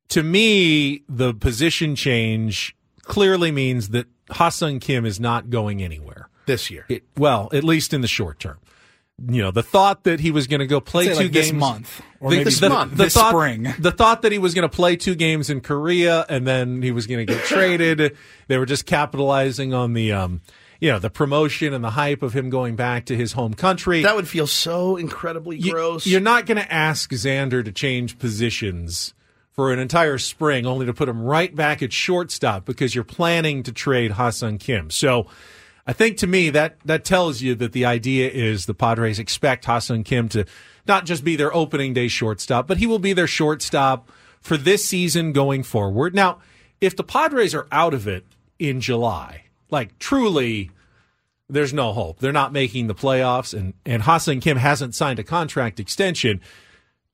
to 0.08 0.22
me, 0.22 1.02
the 1.08 1.34
position 1.34 1.96
change 1.96 2.76
clearly 3.02 3.50
means 3.50 3.88
that 3.88 4.06
Ha-Seong 4.30 4.80
Kim 4.80 5.04
is 5.04 5.18
not 5.18 5.50
going 5.50 5.82
anywhere 5.82 6.28
this 6.46 6.70
year. 6.70 6.84
It, 6.88 7.04
well, 7.16 7.48
at 7.52 7.64
least 7.64 7.92
in 7.92 8.00
the 8.00 8.08
short 8.08 8.38
term. 8.38 8.58
You 9.18 9.40
know, 9.42 9.50
the 9.50 9.62
thought 9.62 10.04
that 10.04 10.20
he 10.20 10.30
was 10.30 10.46
going 10.46 10.60
to 10.60 10.66
go 10.66 10.78
play 10.78 11.06
two 11.06 11.14
like, 11.14 11.32
this 11.32 11.46
games 11.46 11.58
month, 11.58 12.02
or 12.20 12.30
the, 12.30 12.36
maybe 12.36 12.50
the- 12.50 12.68
month. 12.68 12.90
the 12.92 13.04
this 13.04 13.14
thought, 13.14 13.30
spring. 13.30 13.66
The 13.78 13.90
thought 13.90 14.22
that 14.22 14.32
he 14.32 14.38
was 14.38 14.52
going 14.52 14.68
to 14.68 14.74
play 14.74 14.96
two 14.96 15.14
games 15.14 15.48
in 15.48 15.62
Korea 15.62 16.26
and 16.28 16.46
then 16.46 16.82
he 16.82 16.92
was 16.92 17.06
going 17.06 17.26
to 17.26 17.32
get 17.32 17.42
traded. 17.44 18.14
They 18.48 18.58
were 18.58 18.66
just 18.66 18.84
capitalizing 18.84 19.72
on 19.72 19.94
the, 19.94 20.12
um, 20.12 20.42
you 20.80 20.90
know, 20.90 20.98
the 20.98 21.08
promotion 21.08 21.72
and 21.72 21.82
the 21.82 21.90
hype 21.90 22.22
of 22.22 22.34
him 22.34 22.50
going 22.50 22.76
back 22.76 23.06
to 23.06 23.16
his 23.16 23.32
home 23.32 23.54
country. 23.54 24.02
That 24.02 24.16
would 24.16 24.28
feel 24.28 24.46
so 24.46 24.96
incredibly 24.96 25.58
gross. 25.58 26.06
You're 26.06 26.20
not 26.20 26.44
going 26.44 26.58
to 26.58 26.70
ask 26.70 27.10
Xander 27.10 27.64
to 27.64 27.72
change 27.72 28.18
positions 28.18 29.14
for 29.52 29.72
an 29.72 29.78
entire 29.78 30.18
spring, 30.18 30.66
only 30.66 30.84
to 30.84 30.92
put 30.92 31.08
him 31.08 31.22
right 31.22 31.54
back 31.54 31.82
at 31.82 31.90
shortstop 31.90 32.66
because 32.66 32.94
you're 32.94 33.02
planning 33.04 33.62
to 33.62 33.72
trade 33.72 34.10
Ha-Seong 34.10 34.60
Kim. 34.60 34.90
So 34.90 35.28
I 35.86 35.92
think 35.92 36.16
to 36.18 36.26
me 36.26 36.50
that 36.50 36.78
that 36.84 37.04
tells 37.04 37.42
you 37.42 37.54
that 37.56 37.72
the 37.72 37.84
idea 37.84 38.28
is 38.28 38.66
the 38.66 38.74
Padres 38.74 39.18
expect 39.18 39.66
Ha-Seong 39.66 40.04
Kim 40.04 40.28
to 40.30 40.44
not 40.86 41.06
just 41.06 41.24
be 41.24 41.36
their 41.36 41.54
opening 41.54 41.94
day 41.94 42.08
shortstop, 42.08 42.66
but 42.66 42.78
he 42.78 42.86
will 42.86 42.98
be 42.98 43.12
their 43.12 43.26
shortstop 43.26 44.10
for 44.40 44.56
this 44.56 44.84
season 44.84 45.32
going 45.32 45.62
forward. 45.62 46.14
Now, 46.14 46.38
if 46.80 46.96
the 46.96 47.04
Padres 47.04 47.54
are 47.54 47.66
out 47.70 47.94
of 47.94 48.08
it 48.08 48.24
in 48.58 48.80
July, 48.80 49.44
like 49.70 49.98
truly 49.98 50.70
there's 51.48 51.72
no 51.72 51.92
hope. 51.92 52.18
They're 52.18 52.32
not 52.32 52.52
making 52.52 52.88
the 52.88 52.94
playoffs, 52.94 53.56
and 53.56 53.74
and 53.84 54.02
Ha-Seong 54.02 54.42
Kim 54.42 54.56
hasn't 54.56 54.94
signed 54.94 55.18
a 55.20 55.24
contract 55.24 55.78
extension. 55.78 56.40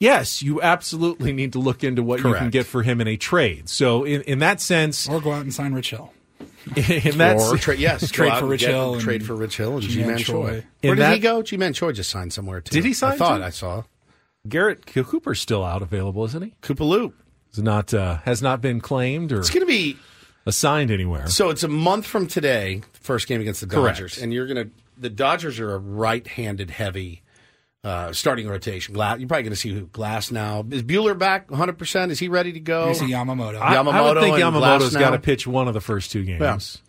yes, 0.01 0.43
you 0.43 0.61
absolutely 0.63 1.33
need 1.33 1.53
to 1.53 1.59
look 1.59 1.85
into 1.85 2.03
what 2.03 2.21
you 2.25 2.35
can 2.35 2.51
get 2.51 2.67
for 2.67 2.83
him 2.83 3.01
in 3.01 3.07
a 3.07 3.17
trade. 3.17 3.69
So 3.69 4.05
in, 4.05 4.23
in 4.23 4.39
that 4.41 4.61
sense, 4.61 5.09
or 5.09 5.21
go 5.21 5.33
out 5.33 5.43
and 5.43 5.53
sign 5.53 5.75
Rich 5.75 5.91
Hill. 5.91 6.13
in 6.77 7.19
that 7.19 7.37
or 7.39 7.57
tra- 7.57 7.77
yes, 7.77 8.11
Trade 8.13 8.39
for 8.39 8.47
Rich 8.47 8.65
Hill 8.65 8.95
and 8.95 9.03
trade 9.03 9.25
for 9.25 9.35
Rich 9.35 9.57
Hill 9.57 9.75
and 9.75 9.83
Ji-Man 9.83 10.19
Ji-Man 10.19 10.19
Choi. 10.19 10.65
Where 10.81 10.95
did 10.95 10.99
that- 10.99 11.15
he 11.15 11.19
go? 11.19 11.43
Ji-Man 11.43 11.73
Choi 11.73 11.93
just 11.93 12.11
signed 12.11 12.33
somewhere 12.33 12.61
too. 12.61 12.73
Did 12.75 12.85
he 12.85 12.93
sign 12.93 13.13
I 13.13 13.17
thought 13.17 13.39
too? 13.39 13.45
I 13.45 13.51
saw. 13.51 13.83
Garrett 14.49 14.87
Cooper's 14.87 15.41
still 15.41 15.65
out 15.65 15.83
available, 15.83 16.25
isn't 16.25 16.43
he? 16.43 16.55
Koopaloop. 16.63 17.13
Is 17.53 17.59
not 17.59 17.93
uh, 17.93 18.17
has 18.25 18.41
not 18.41 18.61
been 18.61 18.81
claimed 18.81 19.31
or 19.31 19.41
It's 19.41 19.51
going 19.51 19.61
to 19.61 19.67
be 19.67 19.99
assigned 20.47 20.91
anywhere. 20.91 21.27
So 21.29 21.51
it's 21.51 21.63
a 21.63 21.69
month 21.69 22.07
from 22.07 22.27
today, 22.27 22.81
first 22.95 23.29
game 23.29 23.41
against 23.43 23.61
the 23.61 23.67
Correct. 23.67 23.99
Dodgers, 23.99 24.19
and 24.19 24.33
you're 24.33 24.47
gonna. 24.47 24.67
The 24.97 25.11
Dodgers 25.11 25.61
are 25.61 25.75
a 25.75 25.79
right-handed 25.79 26.71
heavy 26.71 27.22
uh, 27.85 28.13
starting 28.13 28.49
rotation. 28.49 28.95
Glass, 28.95 29.19
you're 29.19 29.29
probably 29.29 29.45
going 29.45 29.53
to 29.53 29.57
see 29.57 29.73
Glasnow. 29.73 30.73
Is 30.73 30.83
Buehler 30.83 31.19
back 31.19 31.51
100? 31.51 31.79
percent 31.79 32.13
Is 32.13 32.19
he 32.19 32.29
ready 32.29 32.53
to 32.53 32.61
go? 32.61 32.89
You 32.89 32.95
see 32.95 33.11
Yamamoto. 33.11 33.61
I, 33.61 33.77
Yamamoto 33.77 33.93
I 33.93 34.13
would 34.13 34.21
think 34.23 34.37
Yamamoto's 34.37 34.97
got 34.97 35.11
to 35.11 35.19
pitch 35.19 35.47
one 35.47 35.69
of 35.69 35.75
the 35.75 35.81
first 35.81 36.11
two 36.11 36.25
games. 36.25 36.81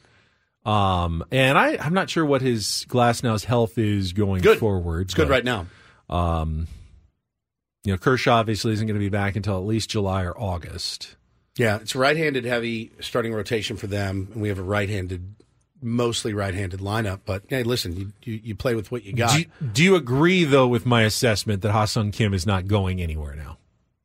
Um, 0.65 1.25
and 1.31 1.57
I, 1.57 1.77
I'm 1.77 1.93
not 1.93 2.09
sure 2.09 2.25
what 2.25 2.41
his 2.41 2.85
Glasnow's 2.87 3.43
health 3.43 3.77
is 3.77 4.13
going 4.13 4.41
Good. 4.41 4.59
forward. 4.59 5.07
It's 5.07 5.13
good 5.13 5.27
but, 5.27 5.33
right 5.33 5.43
now. 5.43 5.65
Um, 6.09 6.67
you 7.83 7.91
know, 7.91 7.97
Kershaw 7.97 8.35
obviously 8.35 8.71
isn't 8.73 8.87
going 8.87 8.95
to 8.95 9.03
be 9.03 9.09
back 9.09 9.35
until 9.35 9.57
at 9.57 9.65
least 9.65 9.89
July 9.89 10.23
or 10.23 10.37
August. 10.39 11.17
Yeah, 11.57 11.77
it's 11.77 11.95
a 11.95 11.99
right-handed 11.99 12.45
heavy 12.45 12.91
starting 12.99 13.33
rotation 13.33 13.77
for 13.77 13.87
them, 13.87 14.29
and 14.33 14.41
we 14.41 14.47
have 14.47 14.57
a 14.57 14.63
right-handed, 14.63 15.35
mostly 15.83 16.33
right-handed 16.33 16.79
lineup. 16.79 17.19
But 17.25 17.43
hey, 17.47 17.63
listen, 17.63 17.95
you 17.95 18.11
you, 18.23 18.39
you 18.43 18.55
play 18.55 18.75
with 18.75 18.91
what 18.91 19.03
you 19.03 19.13
got. 19.13 19.33
Do 19.33 19.39
you, 19.39 19.45
do 19.73 19.83
you 19.83 19.95
agree 19.95 20.43
though 20.43 20.67
with 20.67 20.85
my 20.85 21.03
assessment 21.03 21.61
that 21.61 21.71
Ha-Seong 21.71 22.13
Kim 22.13 22.33
is 22.33 22.45
not 22.45 22.67
going 22.67 23.01
anywhere 23.01 23.35
now? 23.35 23.57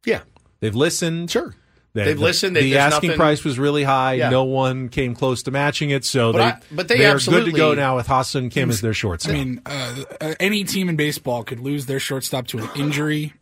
yeah, 0.05 0.21
They've 0.61 0.75
listened. 0.75 1.31
sure. 1.31 1.55
They- 1.95 2.05
They've 2.05 2.17
the- 2.19 2.23
listened. 2.23 2.55
The 2.57 2.77
asking 2.77 3.09
nothing- 3.09 3.19
price 3.19 3.45
was 3.45 3.59
really 3.59 3.83
high. 3.83 4.15
Yeah. 4.15 4.29
No 4.31 4.45
one 4.45 4.89
came 4.91 5.15
close 5.15 5.43
to 5.45 5.51
matching 5.51 5.91
it, 5.91 6.05
so 6.05 6.33
But 6.33 6.39
they 6.39 6.45
I- 6.45 6.59
but 6.71 6.89
they 6.89 6.99
they're 6.99 7.19
good 7.19 7.47
to 7.47 7.53
go 7.53 7.75
now 7.75 7.97
with 7.97 8.07
Ha-Seong 8.07 8.51
Kim 8.51 8.69
as 8.71 8.81
their 8.83 8.93
shortstop. 8.95 9.35
I 9.35 9.39
mean, 9.39 9.61
uh, 9.67 10.03
uh, 10.21 10.35
any 10.39 10.65
team 10.65 10.89
in 10.89 10.97
baseball 10.97 11.43
could 11.45 11.61
lose 11.61 11.87
their 11.87 11.99
shortstop 11.99 12.47
to 12.49 12.59
an 12.59 12.69
injury. 12.77 13.33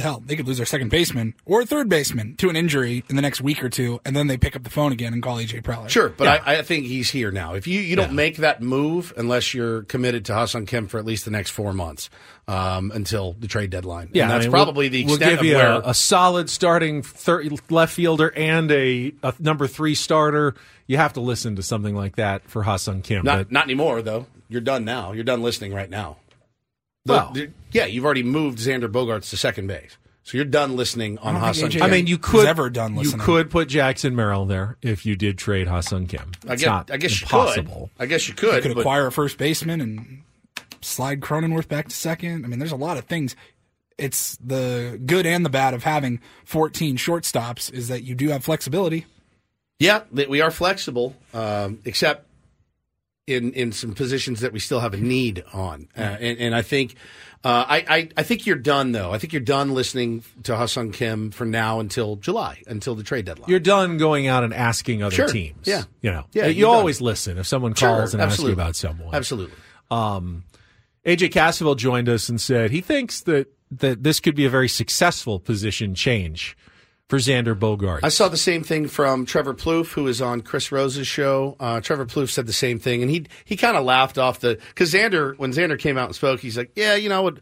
Hell, 0.00 0.22
they 0.26 0.34
could 0.36 0.46
lose 0.46 0.56
their 0.56 0.66
second 0.66 0.90
baseman 0.90 1.34
or 1.46 1.64
third 1.64 1.88
baseman 1.88 2.36
to 2.36 2.48
an 2.48 2.56
injury 2.56 3.04
in 3.08 3.16
the 3.16 3.22
next 3.22 3.40
week 3.40 3.62
or 3.62 3.68
two, 3.68 4.00
and 4.04 4.16
then 4.16 4.26
they 4.26 4.36
pick 4.36 4.56
up 4.56 4.62
the 4.64 4.70
phone 4.70 4.92
again 4.92 5.12
and 5.12 5.22
call 5.22 5.36
AJ 5.36 5.62
Preller. 5.62 5.88
Sure, 5.88 6.08
but 6.08 6.26
I, 6.46 6.58
I 6.58 6.62
think 6.62 6.86
he's 6.86 7.10
here 7.10 7.30
now. 7.30 7.54
If 7.54 7.66
you, 7.66 7.80
you 7.80 7.96
don't 7.96 8.12
make 8.14 8.38
that 8.38 8.60
move 8.62 9.12
unless 9.16 9.54
you're 9.54 9.82
committed 9.84 10.24
to 10.26 10.34
Ha-Seong 10.34 10.66
Kim 10.66 10.88
for 10.88 10.98
at 10.98 11.04
least 11.04 11.24
the 11.24 11.30
next 11.30 11.50
four 11.50 11.72
months 11.72 12.10
um, 12.48 12.90
until 12.94 13.34
the 13.38 13.46
trade 13.46 13.70
deadline. 13.70 14.10
yeah, 14.12 14.22
and 14.24 14.30
that's 14.32 14.44
I 14.44 14.48
mean, 14.48 14.52
we'll- 14.52 14.64
probably 14.64 14.88
the 14.88 15.04
we'll 15.04 15.14
extent 15.14 15.30
give 15.32 15.40
of 15.40 15.46
you 15.46 15.54
where. 15.56 15.72
a, 15.72 15.90
a 15.90 15.94
solid 15.94 16.50
starting 16.50 17.02
thir- 17.02 17.44
left 17.68 17.92
fielder 17.94 18.32
and 18.34 18.70
a, 18.72 19.12
a 19.22 19.34
number 19.38 19.66
three 19.66 19.94
starter. 19.94 20.54
You 20.86 20.96
have 20.96 21.12
to 21.12 21.20
listen 21.20 21.56
to 21.56 21.62
something 21.62 21.94
like 21.94 22.16
that 22.16 22.48
for 22.50 22.62
Ha-Seong 22.64 23.04
Kim. 23.04 23.24
not 23.24 23.38
but 23.38 23.52
not 23.52 23.64
anymore 23.64 24.02
though. 24.02 24.26
You're 24.48 24.60
done 24.60 24.84
now. 24.84 25.12
You're 25.12 25.22
done 25.24 25.42
listening 25.42 25.72
right 25.72 25.88
now. 25.88 26.16
The- 27.04 27.12
Well- 27.12 27.30
the- 27.32 27.50
yeah, 27.72 27.86
you've 27.86 28.04
already 28.04 28.22
moved 28.22 28.58
Xander 28.58 28.88
Bogaerts 28.90 29.30
to 29.30 29.36
second 29.36 29.66
base, 29.68 29.96
so 30.22 30.36
you're 30.36 30.44
done 30.44 30.76
listening 30.76 31.18
on 31.18 31.36
I 31.36 31.38
Ha-Seong. 31.40 31.70
Kim. 31.70 31.82
I 31.82 31.88
mean, 31.88 32.06
you 32.06 32.16
Who's 32.16 32.30
could 32.42 32.46
ever 32.46 32.68
done 32.70 32.96
you 32.96 33.12
could 33.12 33.50
put 33.50 33.68
Jackson 33.68 34.14
Merrill 34.14 34.44
there 34.46 34.76
if 34.82 35.06
you 35.06 35.16
did 35.16 35.38
trade 35.38 35.66
Ha-Seong 35.68 36.08
Kim. 36.08 36.32
I 36.46 36.56
guess, 36.56 36.66
not 36.66 36.90
I 36.90 36.96
guess 36.98 37.22
impossible. 37.22 37.72
you 37.72 37.90
could. 37.98 38.02
I 38.02 38.06
guess 38.06 38.28
you 38.28 38.34
could. 38.34 38.46
You 38.46 38.52
could. 38.54 38.62
could 38.62 38.74
but- 38.74 38.80
acquire 38.80 39.06
a 39.06 39.12
first 39.12 39.38
baseman 39.38 39.80
and 39.80 40.22
slide 40.82 41.20
Cronenworth 41.20 41.68
back 41.68 41.88
to 41.88 41.96
second. 41.96 42.44
I 42.44 42.48
mean, 42.48 42.58
there's 42.58 42.72
a 42.72 42.76
lot 42.76 42.96
of 42.98 43.04
things. 43.06 43.34
It's 43.98 44.36
the 44.42 44.98
good 45.04 45.26
and 45.26 45.44
the 45.44 45.50
bad 45.50 45.74
of 45.74 45.84
having 45.84 46.20
14 46.46 46.96
shortstops 46.96 47.70
is 47.72 47.88
that 47.88 48.02
you 48.02 48.14
do 48.14 48.28
have 48.30 48.42
flexibility. 48.44 49.04
Yeah, 49.78 50.02
we 50.10 50.40
are 50.40 50.50
flexible, 50.50 51.16
um, 51.34 51.80
except 51.84 52.26
in 53.26 53.52
in 53.52 53.72
some 53.72 53.94
positions 53.94 54.40
that 54.40 54.52
we 54.52 54.58
still 54.58 54.80
have 54.80 54.94
a 54.94 54.96
need 54.96 55.44
on, 55.52 55.88
uh, 55.96 56.00
and, 56.00 56.38
and 56.38 56.54
I 56.54 56.62
think. 56.62 56.94
Uh, 57.42 57.64
I, 57.66 57.76
I, 57.88 58.08
I 58.18 58.22
think 58.22 58.44
you're 58.44 58.54
done 58.56 58.92
though. 58.92 59.12
I 59.12 59.18
think 59.18 59.32
you're 59.32 59.40
done 59.40 59.72
listening 59.72 60.22
to 60.42 60.54
Ha-Seong 60.54 60.92
Kim 60.92 61.30
for 61.30 61.46
now 61.46 61.80
until 61.80 62.16
July, 62.16 62.60
until 62.66 62.94
the 62.94 63.02
trade 63.02 63.24
deadline. 63.24 63.48
You're 63.48 63.60
done 63.60 63.96
going 63.96 64.26
out 64.26 64.44
and 64.44 64.52
asking 64.52 65.02
other 65.02 65.16
Sure. 65.16 65.26
teams. 65.26 65.66
Yeah. 65.66 65.84
You 66.02 66.10
know, 66.10 66.26
Yeah, 66.34 66.48
you 66.48 66.52
you're 66.60 66.68
done. 66.68 66.76
always 66.76 67.00
listen 67.00 67.38
if 67.38 67.46
someone 67.46 67.72
Sure, 67.72 67.88
calls 67.96 68.12
and 68.12 68.22
asks 68.22 68.42
you 68.42 68.52
about 68.52 68.76
someone. 68.76 69.14
Absolutely. 69.14 69.56
Um, 69.90 70.44
AJ 71.06 71.30
Cassavell 71.30 71.78
joined 71.78 72.10
us 72.10 72.28
and 72.28 72.38
said 72.38 72.72
he 72.72 72.82
thinks 72.82 73.22
that, 73.22 73.46
that 73.70 74.02
this 74.02 74.20
could 74.20 74.34
be 74.34 74.44
a 74.44 74.50
very 74.50 74.68
successful 74.68 75.40
position 75.40 75.94
change 75.94 76.58
for 77.10 77.16
Xander 77.16 77.58
Bogaerts. 77.58 78.00
I 78.04 78.08
saw 78.08 78.28
the 78.28 78.36
same 78.36 78.62
thing 78.62 78.86
from 78.86 79.26
Trevor 79.26 79.52
Plouffe, 79.52 79.92
who 79.92 80.04
was 80.04 80.22
on 80.22 80.42
Chris 80.42 80.70
Rose's 80.70 81.08
show. 81.08 81.56
Uh, 81.58 81.80
Trevor 81.80 82.06
Plouffe 82.06 82.30
said 82.30 82.46
the 82.46 82.52
same 82.52 82.78
thing, 82.78 83.02
and 83.02 83.10
he 83.10 83.26
he 83.44 83.56
kind 83.56 83.76
of 83.76 83.84
laughed 83.84 84.16
off 84.16 84.38
the 84.38 84.58
because 84.68 84.94
Xander 84.94 85.36
when 85.36 85.52
Xander 85.52 85.78
came 85.78 85.98
out 85.98 86.06
and 86.06 86.14
spoke, 86.14 86.38
he's 86.38 86.56
like, 86.56 86.70
"Yeah, 86.76 86.94
you 86.94 87.08
know, 87.08 87.22
what, 87.22 87.40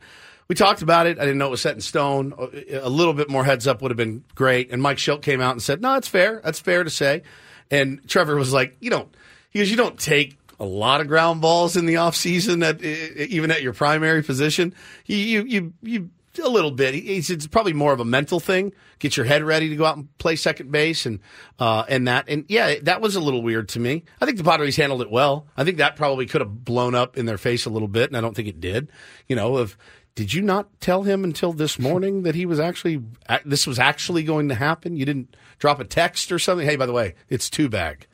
we 0.49 0.55
talked 0.55 0.81
about 0.81 1.07
it. 1.07 1.19
I 1.19 1.21
didn't 1.21 1.37
know 1.37 1.49
it 1.49 1.51
was 1.51 1.61
set 1.61 1.75
in 1.75 1.83
stone. 1.83 2.33
A 2.73 2.89
little 2.89 3.13
bit 3.13 3.29
more 3.29 3.45
heads 3.45 3.67
up 3.67 3.83
would 3.83 3.91
have 3.91 3.99
been 3.99 4.25
great." 4.35 4.73
And 4.73 4.81
Mike 4.81 4.97
Shildt 4.97 5.21
came 5.21 5.43
out 5.43 5.53
and 5.53 5.63
said, 5.63 5.83
"No, 5.83 5.95
it's 5.97 6.09
fair. 6.09 6.41
That's 6.43 6.59
fair 6.59 6.83
to 6.83 6.91
say." 6.91 7.23
And 7.71 8.01
Trevor 8.09 8.37
was 8.37 8.55
like, 8.55 8.75
"You 8.81 8.89
don't," 8.89 9.15
he 9.51 9.59
goes, 9.59 9.71
"You 9.71 9.77
don't 9.77 9.99
take." 9.99 10.37
A 10.61 10.65
lot 10.65 11.01
of 11.01 11.07
ground 11.07 11.41
balls 11.41 11.77
in 11.77 11.87
the 11.87 11.95
offseason 11.95 12.67
at 12.67 12.83
even 12.83 13.53
at 13.53 13.63
your 13.63 13.73
primary 13.73 14.25
position. 14.25 14.75
You 15.07 15.17
you 15.17 15.43
you, 15.45 15.73
you 15.83 16.11
a 16.45 16.49
little 16.49 16.71
bit. 16.71 16.95
He- 16.95 17.21
He 17.21 17.33
it's 17.33 17.47
probably 17.47 17.73
more 17.73 17.93
of 17.93 18.01
a 18.01 18.05
mental 18.05 18.41
thing. 18.41 18.73
Get 18.99 19.17
your 19.17 19.27
head 19.27 19.43
ready 19.43 19.69
to 19.69 19.77
go 19.77 19.85
out 19.85 19.97
and 19.97 20.09
play 20.19 20.37
second 20.37 20.71
base 20.73 21.07
and 21.07 21.21
uh, 21.59 21.85
and 21.89 22.09
that 22.09 22.25
and 22.29 22.45
yeah, 22.49 22.77
that 22.83 23.01
was 23.01 23.17
a 23.17 23.21
little 23.21 23.43
weird 23.43 23.69
to 23.71 23.81
me. 23.81 24.05
I 24.21 24.27
think 24.27 24.39
the 24.39 24.45
Padres 24.45 24.77
handled 24.77 25.03
it 25.03 25.11
well. 25.11 25.47
I 25.57 25.65
think 25.65 25.79
that 25.79 25.97
probably 25.97 26.27
could 26.27 26.41
have 26.41 26.65
blown 26.65 26.95
up 26.95 27.17
in 27.17 27.27
their 27.27 27.39
face 27.39 27.65
a 27.67 27.71
little 27.71 27.89
bit, 27.89 28.11
and 28.11 28.17
I 28.17 28.21
don't 28.21 28.35
think 28.35 28.49
it 28.49 28.61
did. 28.61 28.91
You 29.29 29.37
know, 29.37 29.57
of 29.57 29.77
did 30.15 30.35
you 30.35 30.43
not 30.43 30.81
tell 30.81 31.05
him 31.05 31.23
until 31.23 31.53
this 31.53 31.79
morning 31.89 32.23
that 32.25 32.35
he 32.35 32.45
was 32.47 32.59
actually 32.59 33.03
this 33.45 33.67
was 33.67 33.79
actually 33.79 34.25
going 34.25 34.49
to 34.49 34.55
happen? 34.57 34.97
You 34.97 35.05
didn't 35.05 35.37
drop 35.59 35.79
a 35.81 35.85
text 35.85 36.33
or 36.33 36.39
something. 36.39 36.67
Hey, 36.67 36.77
by 36.77 36.87
the 36.87 36.93
way, 36.93 37.15
it's 37.29 37.49
two 37.51 37.69
bag. 37.69 38.07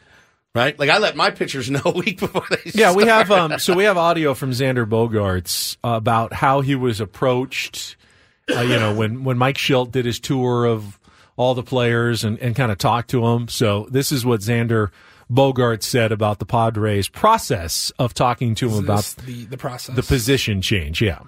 Right, 0.54 0.78
like 0.78 0.88
I 0.88 0.98
let 0.98 1.16
my 1.16 1.30
pitchers 1.32 1.68
know 1.70 1.80
a 1.84 1.90
week 1.90 2.20
before 2.20 2.44
they. 2.48 2.70
yeah, 2.74 2.94
we 2.94 3.06
have 3.06 3.28
um, 3.32 3.58
so 3.58 3.74
we 3.74 3.84
have 3.84 3.96
audio 3.96 4.34
from 4.34 4.52
Xander 4.52 4.86
Bogaerts 4.88 5.78
about 5.82 6.32
how 6.32 6.60
he 6.60 6.76
was 6.76 7.00
approached. 7.00 7.96
Uh, 8.50 8.60
you 8.60 8.76
know, 8.78 8.94
when 8.94 9.24
when 9.24 9.38
Mike 9.38 9.56
Shildt 9.56 9.90
did 9.92 10.04
his 10.04 10.20
tour 10.20 10.66
of 10.66 10.98
all 11.36 11.54
the 11.54 11.62
players 11.62 12.24
and, 12.24 12.38
and 12.38 12.54
kind 12.54 12.70
of 12.70 12.78
talked 12.78 13.10
to 13.10 13.22
them. 13.22 13.48
So 13.48 13.88
this 13.90 14.12
is 14.12 14.24
what 14.24 14.40
Xander 14.40 14.90
Bogart 15.28 15.82
said 15.82 16.12
about 16.12 16.38
the 16.38 16.46
Padres 16.46 17.08
process 17.08 17.90
of 17.98 18.14
talking 18.14 18.54
to 18.56 18.68
him 18.68 18.84
about 18.84 19.04
the, 19.24 19.46
the 19.46 19.56
process. 19.56 19.96
the 19.96 20.02
position 20.02 20.62
change. 20.62 21.02
Yeah. 21.02 21.20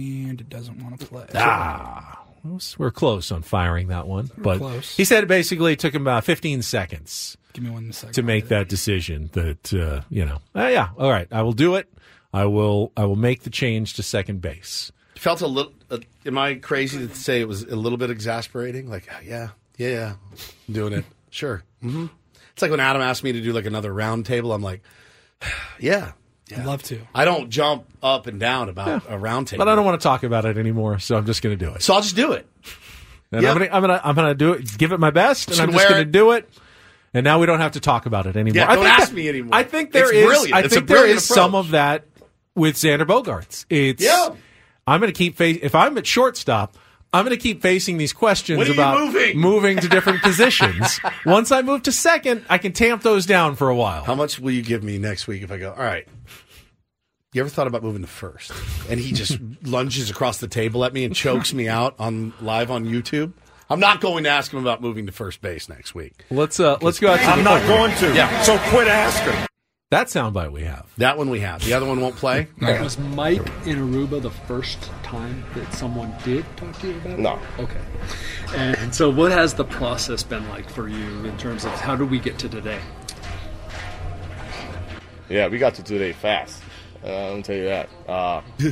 and 0.00 0.40
it 0.40 0.48
doesn't 0.48 0.82
want 0.82 0.98
to 0.98 1.06
play. 1.06 1.26
Ah, 1.34 2.24
we're 2.78 2.90
close 2.90 3.30
on 3.30 3.42
firing 3.42 3.88
that 3.88 4.06
one, 4.06 4.30
but 4.38 4.58
close. 4.58 4.96
he 4.96 5.04
said 5.04 5.24
it 5.24 5.26
basically 5.26 5.76
took 5.76 5.94
him 5.94 6.02
about 6.02 6.24
15 6.24 6.62
seconds 6.62 7.36
Give 7.52 7.64
me 7.64 7.70
one 7.70 7.92
second. 7.92 8.14
to 8.14 8.22
make 8.22 8.48
that 8.48 8.68
decision. 8.68 9.28
That 9.32 9.74
uh, 9.74 10.02
you 10.08 10.24
know, 10.24 10.38
ah, 10.54 10.68
yeah, 10.68 10.88
all 10.96 11.10
right, 11.10 11.28
I 11.30 11.42
will 11.42 11.52
do 11.52 11.74
it. 11.74 11.92
I 12.32 12.44
will. 12.46 12.92
I 12.96 13.04
will 13.06 13.16
make 13.16 13.42
the 13.42 13.50
change 13.50 13.94
to 13.94 14.02
second 14.02 14.40
base. 14.40 14.92
felt 15.16 15.40
a 15.40 15.46
little. 15.46 15.72
Uh, 15.90 15.98
am 16.24 16.38
I 16.38 16.54
crazy 16.54 17.06
to 17.06 17.14
say 17.14 17.40
it 17.40 17.48
was 17.48 17.62
a 17.62 17.76
little 17.76 17.98
bit 17.98 18.10
exasperating? 18.10 18.88
Like, 18.88 19.12
uh, 19.12 19.18
yeah, 19.24 19.48
yeah, 19.76 19.88
yeah, 19.88 20.12
I'm 20.68 20.74
doing 20.74 20.92
it. 20.92 21.04
Sure. 21.32 21.62
hmm 21.80 22.06
It's 22.52 22.60
like 22.62 22.72
when 22.72 22.80
Adam 22.80 23.00
asked 23.00 23.22
me 23.22 23.30
to 23.30 23.40
do 23.40 23.52
like 23.52 23.64
another 23.64 23.94
round 23.94 24.26
table. 24.26 24.52
I'm 24.52 24.62
like, 24.62 24.82
yeah, 25.78 26.12
I'd 26.56 26.64
love 26.66 26.82
to. 26.84 27.00
I 27.14 27.24
don't 27.24 27.50
jump 27.50 27.84
up 28.02 28.26
and 28.26 28.40
down 28.40 28.68
about 28.68 29.04
a 29.08 29.16
round 29.16 29.46
table, 29.46 29.64
But 29.64 29.70
I 29.70 29.76
don't 29.76 29.84
want 29.84 30.00
to 30.00 30.02
talk 30.02 30.24
about 30.24 30.44
it 30.44 30.58
anymore, 30.58 30.98
so 30.98 31.16
I'm 31.16 31.24
just 31.26 31.40
going 31.40 31.56
to 31.56 31.64
do 31.64 31.72
it. 31.74 31.82
So 31.82 31.94
I'll 31.94 32.00
just 32.02 32.16
do 32.16 32.32
it. 32.32 32.48
And 33.32 33.42
Yep. 33.42 33.50
I'm 33.52 33.58
going 33.58 33.68
to. 33.70 33.76
I'm 33.76 33.82
going 33.82 33.98
to. 34.00 34.06
I'm 34.08 34.14
going 34.16 34.28
to 34.28 34.34
do 34.34 34.52
it. 34.54 34.76
Give 34.76 34.90
it 34.90 34.98
my 34.98 35.10
best, 35.10 35.50
and 35.52 35.60
I'm 35.60 35.70
just 35.70 35.88
going 35.88 36.00
to 36.04 36.10
do 36.10 36.32
it. 36.32 36.48
And 37.14 37.22
now 37.22 37.38
we 37.38 37.46
don't 37.46 37.60
have 37.60 37.72
to 37.72 37.80
talk 37.80 38.06
about 38.06 38.26
it 38.26 38.36
anymore. 38.36 38.56
Yeah, 38.56 38.70
I 38.70 38.74
don't 38.74 38.84
think 38.84 38.98
ask 38.98 39.08
that- 39.10 39.14
me 39.16 39.28
anymore. 39.28 39.54
I 39.54 39.62
think 39.62 39.92
there 39.92 40.04
It's 40.08 40.12
is. 40.14 40.26
brilliant. 40.26 40.54
I 40.54 40.60
It's 40.62 40.74
think 40.74 40.88
there 40.88 40.96
brilliant 40.98 41.20
some 41.22 41.54
of 41.54 41.70
that 41.70 42.04
with 42.54 42.76
Xander 42.76 43.06
Bogaerts. 43.06 43.66
It's. 43.70 44.02
Yeah. 44.02 44.34
I'm 44.86 45.00
going 45.00 45.12
to 45.12 45.16
keep 45.16 45.36
face. 45.36 45.58
If 45.62 45.74
I'm 45.74 45.96
at 45.98 46.06
shortstop, 46.06 46.76
I'm 47.12 47.24
going 47.24 47.36
to 47.36 47.42
keep 47.42 47.62
facing 47.62 47.98
these 47.98 48.12
questions 48.12 48.58
When 48.58 48.66
are 48.66 48.70
you 48.70 48.74
about 48.74 48.98
moving? 48.98 49.36
moving 49.40 49.78
to 49.78 49.88
different 49.88 50.22
positions. 50.22 51.00
Once 51.26 51.50
I 51.52 51.62
move 51.62 51.82
to 51.84 51.92
second, 51.92 52.44
I 52.48 52.58
can 52.58 52.72
tamp 52.72 53.02
those 53.02 53.26
down 53.26 53.56
for 53.56 53.68
a 53.68 53.74
while. 53.74 54.04
How 54.04 54.14
much 54.14 54.38
will 54.38 54.52
you 54.52 54.62
give 54.62 54.82
me 54.82 54.98
next 54.98 55.26
week 55.26 55.42
if 55.42 55.50
I 55.50 55.58
go? 55.58 55.70
All 55.72 55.82
right. 55.82 56.06
You 57.32 57.40
ever 57.42 57.50
thought 57.50 57.68
about 57.68 57.84
moving 57.84 58.02
to 58.02 58.08
first? 58.08 58.52
And 58.88 58.98
he 58.98 59.12
just 59.12 59.38
lunges 59.62 60.10
across 60.10 60.38
the 60.38 60.48
table 60.48 60.84
at 60.84 60.92
me 60.92 61.04
and 61.04 61.14
chokes 61.14 61.52
me 61.54 61.68
out 61.68 61.94
on 61.98 62.32
live 62.40 62.70
on 62.70 62.84
YouTube. 62.84 63.32
I'm 63.68 63.78
not 63.78 64.00
going 64.00 64.24
to 64.24 64.30
ask 64.30 64.52
him 64.52 64.58
about 64.58 64.80
moving 64.80 65.06
to 65.06 65.12
first 65.12 65.40
base 65.40 65.68
next 65.68 65.94
week. 65.94 66.24
Let's 66.30 66.58
uh, 66.58 66.78
let's 66.82 66.98
go 66.98 67.12
out. 67.12 67.20
To 67.20 67.24
I'm 67.26 67.44
not 67.44 67.64
going 67.68 67.94
to. 67.98 68.14
Yeah. 68.16 68.42
So 68.42 68.58
quit 68.70 68.88
asking. 68.88 69.46
That 69.90 70.06
soundbite 70.06 70.52
we 70.52 70.62
have. 70.62 70.86
That 70.98 71.18
one 71.18 71.30
we 71.30 71.40
have. 71.40 71.64
The 71.64 71.72
other 71.72 71.84
one 71.84 72.00
won't 72.00 72.14
play. 72.14 72.46
Was 72.60 72.96
Mike 72.96 73.44
in 73.66 73.76
Aruba 73.76 74.22
the 74.22 74.30
first 74.30 74.80
time 75.02 75.42
that 75.56 75.74
someone 75.74 76.14
did 76.22 76.44
talk 76.56 76.78
to 76.78 76.86
you 76.86 76.96
about 76.98 77.14
it? 77.14 77.18
No. 77.18 77.40
Okay. 77.58 77.80
And 78.54 78.94
so, 78.94 79.10
what 79.10 79.32
has 79.32 79.54
the 79.54 79.64
process 79.64 80.22
been 80.22 80.48
like 80.48 80.70
for 80.70 80.86
you 80.86 81.24
in 81.24 81.36
terms 81.38 81.64
of 81.64 81.72
how 81.72 81.96
do 81.96 82.06
we 82.06 82.20
get 82.20 82.38
to 82.38 82.48
today? 82.48 82.78
Yeah, 85.28 85.48
we 85.48 85.58
got 85.58 85.74
to 85.74 85.82
today 85.82 86.12
fast. 86.12 86.62
Uh, 87.02 87.34
I'll 87.34 87.42
tell 87.42 87.56
you 87.56 87.64
that. 87.64 87.88
Uh, 88.06 88.42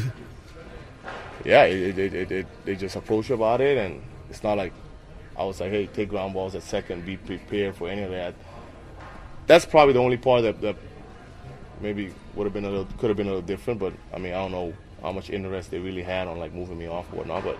yeah, 1.45 1.65
it, 1.65 1.99
it, 1.99 2.15
it, 2.15 2.31
it, 2.31 2.47
they 2.65 2.77
just 2.77 2.95
approach 2.95 3.31
about 3.31 3.61
it, 3.61 3.77
and 3.77 4.01
it's 4.31 4.45
not 4.45 4.57
like 4.57 4.73
I 5.37 5.43
was 5.43 5.59
like, 5.59 5.73
hey, 5.73 5.87
take 5.87 6.11
ground 6.11 6.35
balls 6.35 6.55
at 6.55 6.63
second, 6.63 7.05
be 7.05 7.17
prepared 7.17 7.75
for 7.75 7.89
any 7.89 8.03
of 8.03 8.13
that. 8.13 8.37
That's 9.49 9.67
probably 9.67 9.95
the 9.95 10.01
only 10.01 10.19
part 10.19 10.43
that, 10.43 10.61
that 10.61 10.77
maybe 11.81 12.13
would 12.35 12.45
have 12.45 12.53
been 12.53 12.65
a 12.65 12.71
little, 12.71 12.89
could 12.99 13.11
have 13.11 13.17
been 13.17 13.27
a 13.27 13.31
little 13.31 13.47
different. 13.47 13.81
But 13.81 13.93
I 14.13 14.19
mean, 14.19 14.33
I 14.33 14.37
don't 14.37 14.53
know 14.53 14.75
how 15.03 15.13
much 15.13 15.31
interest 15.31 15.71
they 15.71 15.79
really 15.79 16.03
had 16.03 16.29
on 16.29 16.39
like 16.39 16.53
moving 16.53 16.79
me 16.79 16.87
off 16.87 17.13
or 17.13 17.17
whatnot. 17.17 17.45
But 17.45 17.59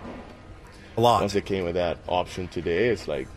a 0.97 1.01
lot. 1.01 1.21
Once 1.21 1.33
they 1.33 1.41
came 1.41 1.63
with 1.63 1.75
that 1.75 1.97
option 2.07 2.47
today, 2.47 2.89
it's 2.89 3.07
like, 3.07 3.27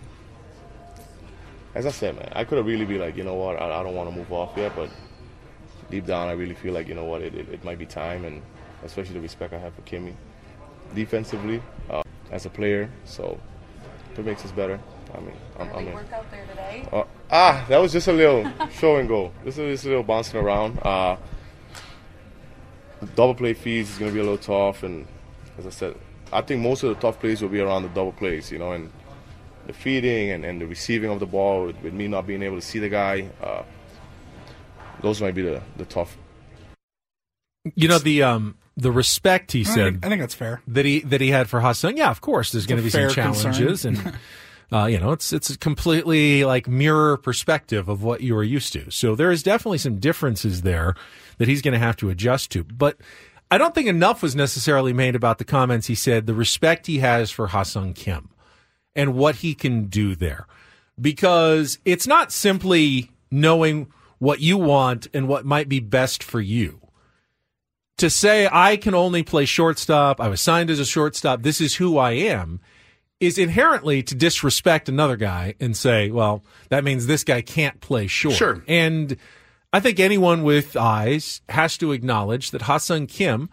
as 1.75 1.87
I 1.87 1.91
said, 1.91 2.17
man, 2.17 2.33
I 2.35 2.45
could 2.45 2.59
have 2.59 2.67
really 2.67 2.85
be 2.85 2.99
like, 2.99 3.17
you 3.17 3.25
know 3.25 3.35
what, 3.35 3.61
I, 3.61 3.81
I 3.81 3.83
don't 3.83 3.95
want 3.95 4.11
to 4.11 4.17
move 4.17 4.33
off 4.33 4.57
yet, 4.57 4.75
but 4.75 4.91
deep 5.91 6.07
down, 6.07 6.29
I 6.29 6.33
really 6.33 6.55
feel 6.55 6.75
like 6.75 6.89
you 6.89 6.95
know 6.95 7.05
what, 7.05 7.23
it, 7.23 7.35
it, 7.35 7.49
it 7.49 7.65
might 7.65 7.79
be 7.79 7.87
time, 7.87 8.25
and 8.25 8.43
especially 8.85 9.15
the 9.15 9.21
respect 9.21 9.53
I 9.53 9.59
have 9.59 9.75
for 9.75 9.83
Kimmy 9.83 10.15
defensively 10.95 11.63
uh, 11.89 12.03
as 12.31 12.47
a 12.47 12.51
player. 12.51 12.91
So 13.05 13.39
it 14.17 14.25
makes 14.25 14.45
us 14.45 14.53
better. 14.53 14.81
I 15.15 15.21
mean, 15.21 15.35
I'm, 15.59 15.69
I'm 15.77 15.87
in. 15.89 15.95
work 15.95 16.13
out 16.13 16.31
there 16.31 16.47
today? 16.47 16.89
Uh, 16.93 17.05
ah, 17.31 17.65
that 17.69 17.79
was 17.79 17.93
just 17.93 18.09
a 18.09 18.13
little 18.13 18.51
show 18.71 18.97
and 18.97 19.09
go. 19.09 19.31
This 19.45 19.59
is 19.59 19.75
just 19.81 19.85
a 19.85 19.89
little 19.89 20.03
bouncing 20.03 20.41
around. 20.41 20.79
Uh, 20.79 21.17
double 23.15 23.35
play 23.35 23.53
feeds 23.55 23.91
is 23.91 23.99
going 23.99 24.11
to 24.11 24.15
be 24.15 24.21
a 24.21 24.23
little 24.23 24.39
tough, 24.39 24.83
and 24.83 25.07
as 25.59 25.67
I 25.67 25.71
said, 25.71 25.97
I 26.33 26.41
think 26.41 26.63
most 26.63 26.83
of 26.83 26.89
the 26.91 26.95
tough 27.01 27.21
plays 27.21 27.43
will 27.43 27.49
be 27.49 27.61
around 27.61 27.83
the 27.83 27.89
double 27.91 28.13
plays, 28.13 28.51
you 28.51 28.59
know, 28.59 28.73
and 28.73 28.91
the 29.67 29.73
feeding 29.73 30.31
and, 30.31 30.45
and 30.45 30.61
the 30.61 30.67
receiving 30.67 31.11
of 31.11 31.21
the 31.21 31.27
ball 31.27 31.67
with, 31.67 31.81
with 31.83 31.93
me 31.93 32.09
not 32.09 32.27
being 32.27 32.43
able 32.43 32.57
to 32.57 32.63
see 32.63 32.79
the 32.79 32.89
guy. 32.89 33.29
Uh, 33.43 33.63
those 35.03 35.21
might 35.21 35.35
be 35.35 35.43
the, 35.43 35.61
the 35.77 35.85
tough. 35.85 36.17
You 37.77 37.87
know 37.89 37.99
the 37.99 38.23
um 38.25 38.57
the 38.77 38.91
respect 38.91 39.53
he 39.53 39.61
I 39.61 39.65
said. 39.65 39.93
think- 39.93 40.07
I 40.07 40.09
think 40.09 40.21
that's 40.21 40.35
fair. 40.35 40.63
That 40.67 40.85
he 40.85 41.01
that 41.01 41.21
he 41.21 41.29
had 41.29 41.49
for 41.49 41.61
Ha-Seong. 41.61 41.97
Yeah, 41.97 42.11
of 42.11 42.21
course. 42.21 42.51
There's 42.51 42.67
going 42.67 42.79
to 42.79 42.83
be 42.83 42.91
some 42.91 43.03
fair 43.03 43.11
concern. 43.25 43.53
challenges, 43.53 43.85
and 43.85 43.99
uh, 44.73 44.87
you 44.87 44.99
know 44.99 45.13
it's 45.13 45.33
it's 45.33 45.51
a 45.51 45.59
completely 45.59 46.45
like 46.45 46.67
mirror 46.67 47.17
perspective 47.17 47.89
of 47.89 48.03
what 48.03 48.21
you 48.21 48.37
are 48.37 48.45
used 48.45 48.73
to. 48.73 48.91
So 48.91 49.15
there 49.15 49.31
is 49.31 49.43
definitely 49.43 49.79
some 49.79 49.99
differences 49.99 50.63
there 50.63 50.95
that 51.39 51.49
he's 51.49 51.63
going 51.63 51.73
to 51.73 51.79
have 51.79 51.97
to 51.99 52.11
adjust 52.11 52.51
to. 52.53 52.65
But 52.65 52.99
I 53.51 53.59
don't 53.59 53.75
think 53.75 53.89
enough 53.89 54.23
was 54.23 54.35
necessarily 54.35 54.93
made 54.93 55.15
about 55.15 55.39
the 55.39 55.45
comments 55.45 55.87
he 55.87 55.95
said. 55.95 56.27
The 56.27 56.35
respect 56.35 56.87
he 56.87 56.99
has 56.99 57.31
for 57.31 57.49
Ha-Seong 57.49 57.95
Kim 57.95 58.31
and 58.97 59.15
what 59.15 59.37
he 59.37 59.55
can 59.55 59.87
do 59.87 60.15
there, 60.15 60.47
because 61.01 61.79
it's 61.85 62.07
not 62.07 62.33
simply 62.33 63.11
knowing 63.31 63.93
what 64.19 64.41
you 64.41 64.57
want 64.57 65.09
and 65.13 65.29
what 65.29 65.45
might 65.45 65.69
be 65.69 65.81
best 65.81 66.23
for 66.23 66.41
you 66.41 66.83
to 68.03 68.11
say 68.11 68.49
I 68.51 68.77
can 68.77 68.95
only 68.95 69.23
play 69.23 69.45
shortstop, 69.45 70.21
I 70.21 70.29
was 70.29 70.41
signed 70.41 70.71
as 70.71 70.81
a 70.81 70.85
shortstop, 70.85 71.43
this 71.43 71.61
is 71.61 71.77
who 71.77 71.99
I 71.99 72.13
am, 72.13 72.61
is 73.23 73.39
inherently 73.39 74.03
to 74.03 74.17
disrespect 74.17 74.89
another 74.89 75.17
guy 75.17 75.55
and 75.61 75.77
say, 75.77 76.11
well, 76.11 76.43
that 76.71 76.83
means 76.83 77.07
this 77.07 77.23
guy 77.23 77.41
can't 77.41 77.81
play 77.81 78.09
short. 78.09 78.35
Sure. 78.35 78.65
And 78.67 79.17
I 79.73 79.79
think 79.79 80.01
anyone 80.01 80.43
with 80.43 80.77
eyes 80.77 81.41
has 81.49 81.79
to 81.79 81.93
acknowledge 81.93 82.51
that 82.51 82.63
Ha-Seong 82.63 83.09
Kim 83.09 83.49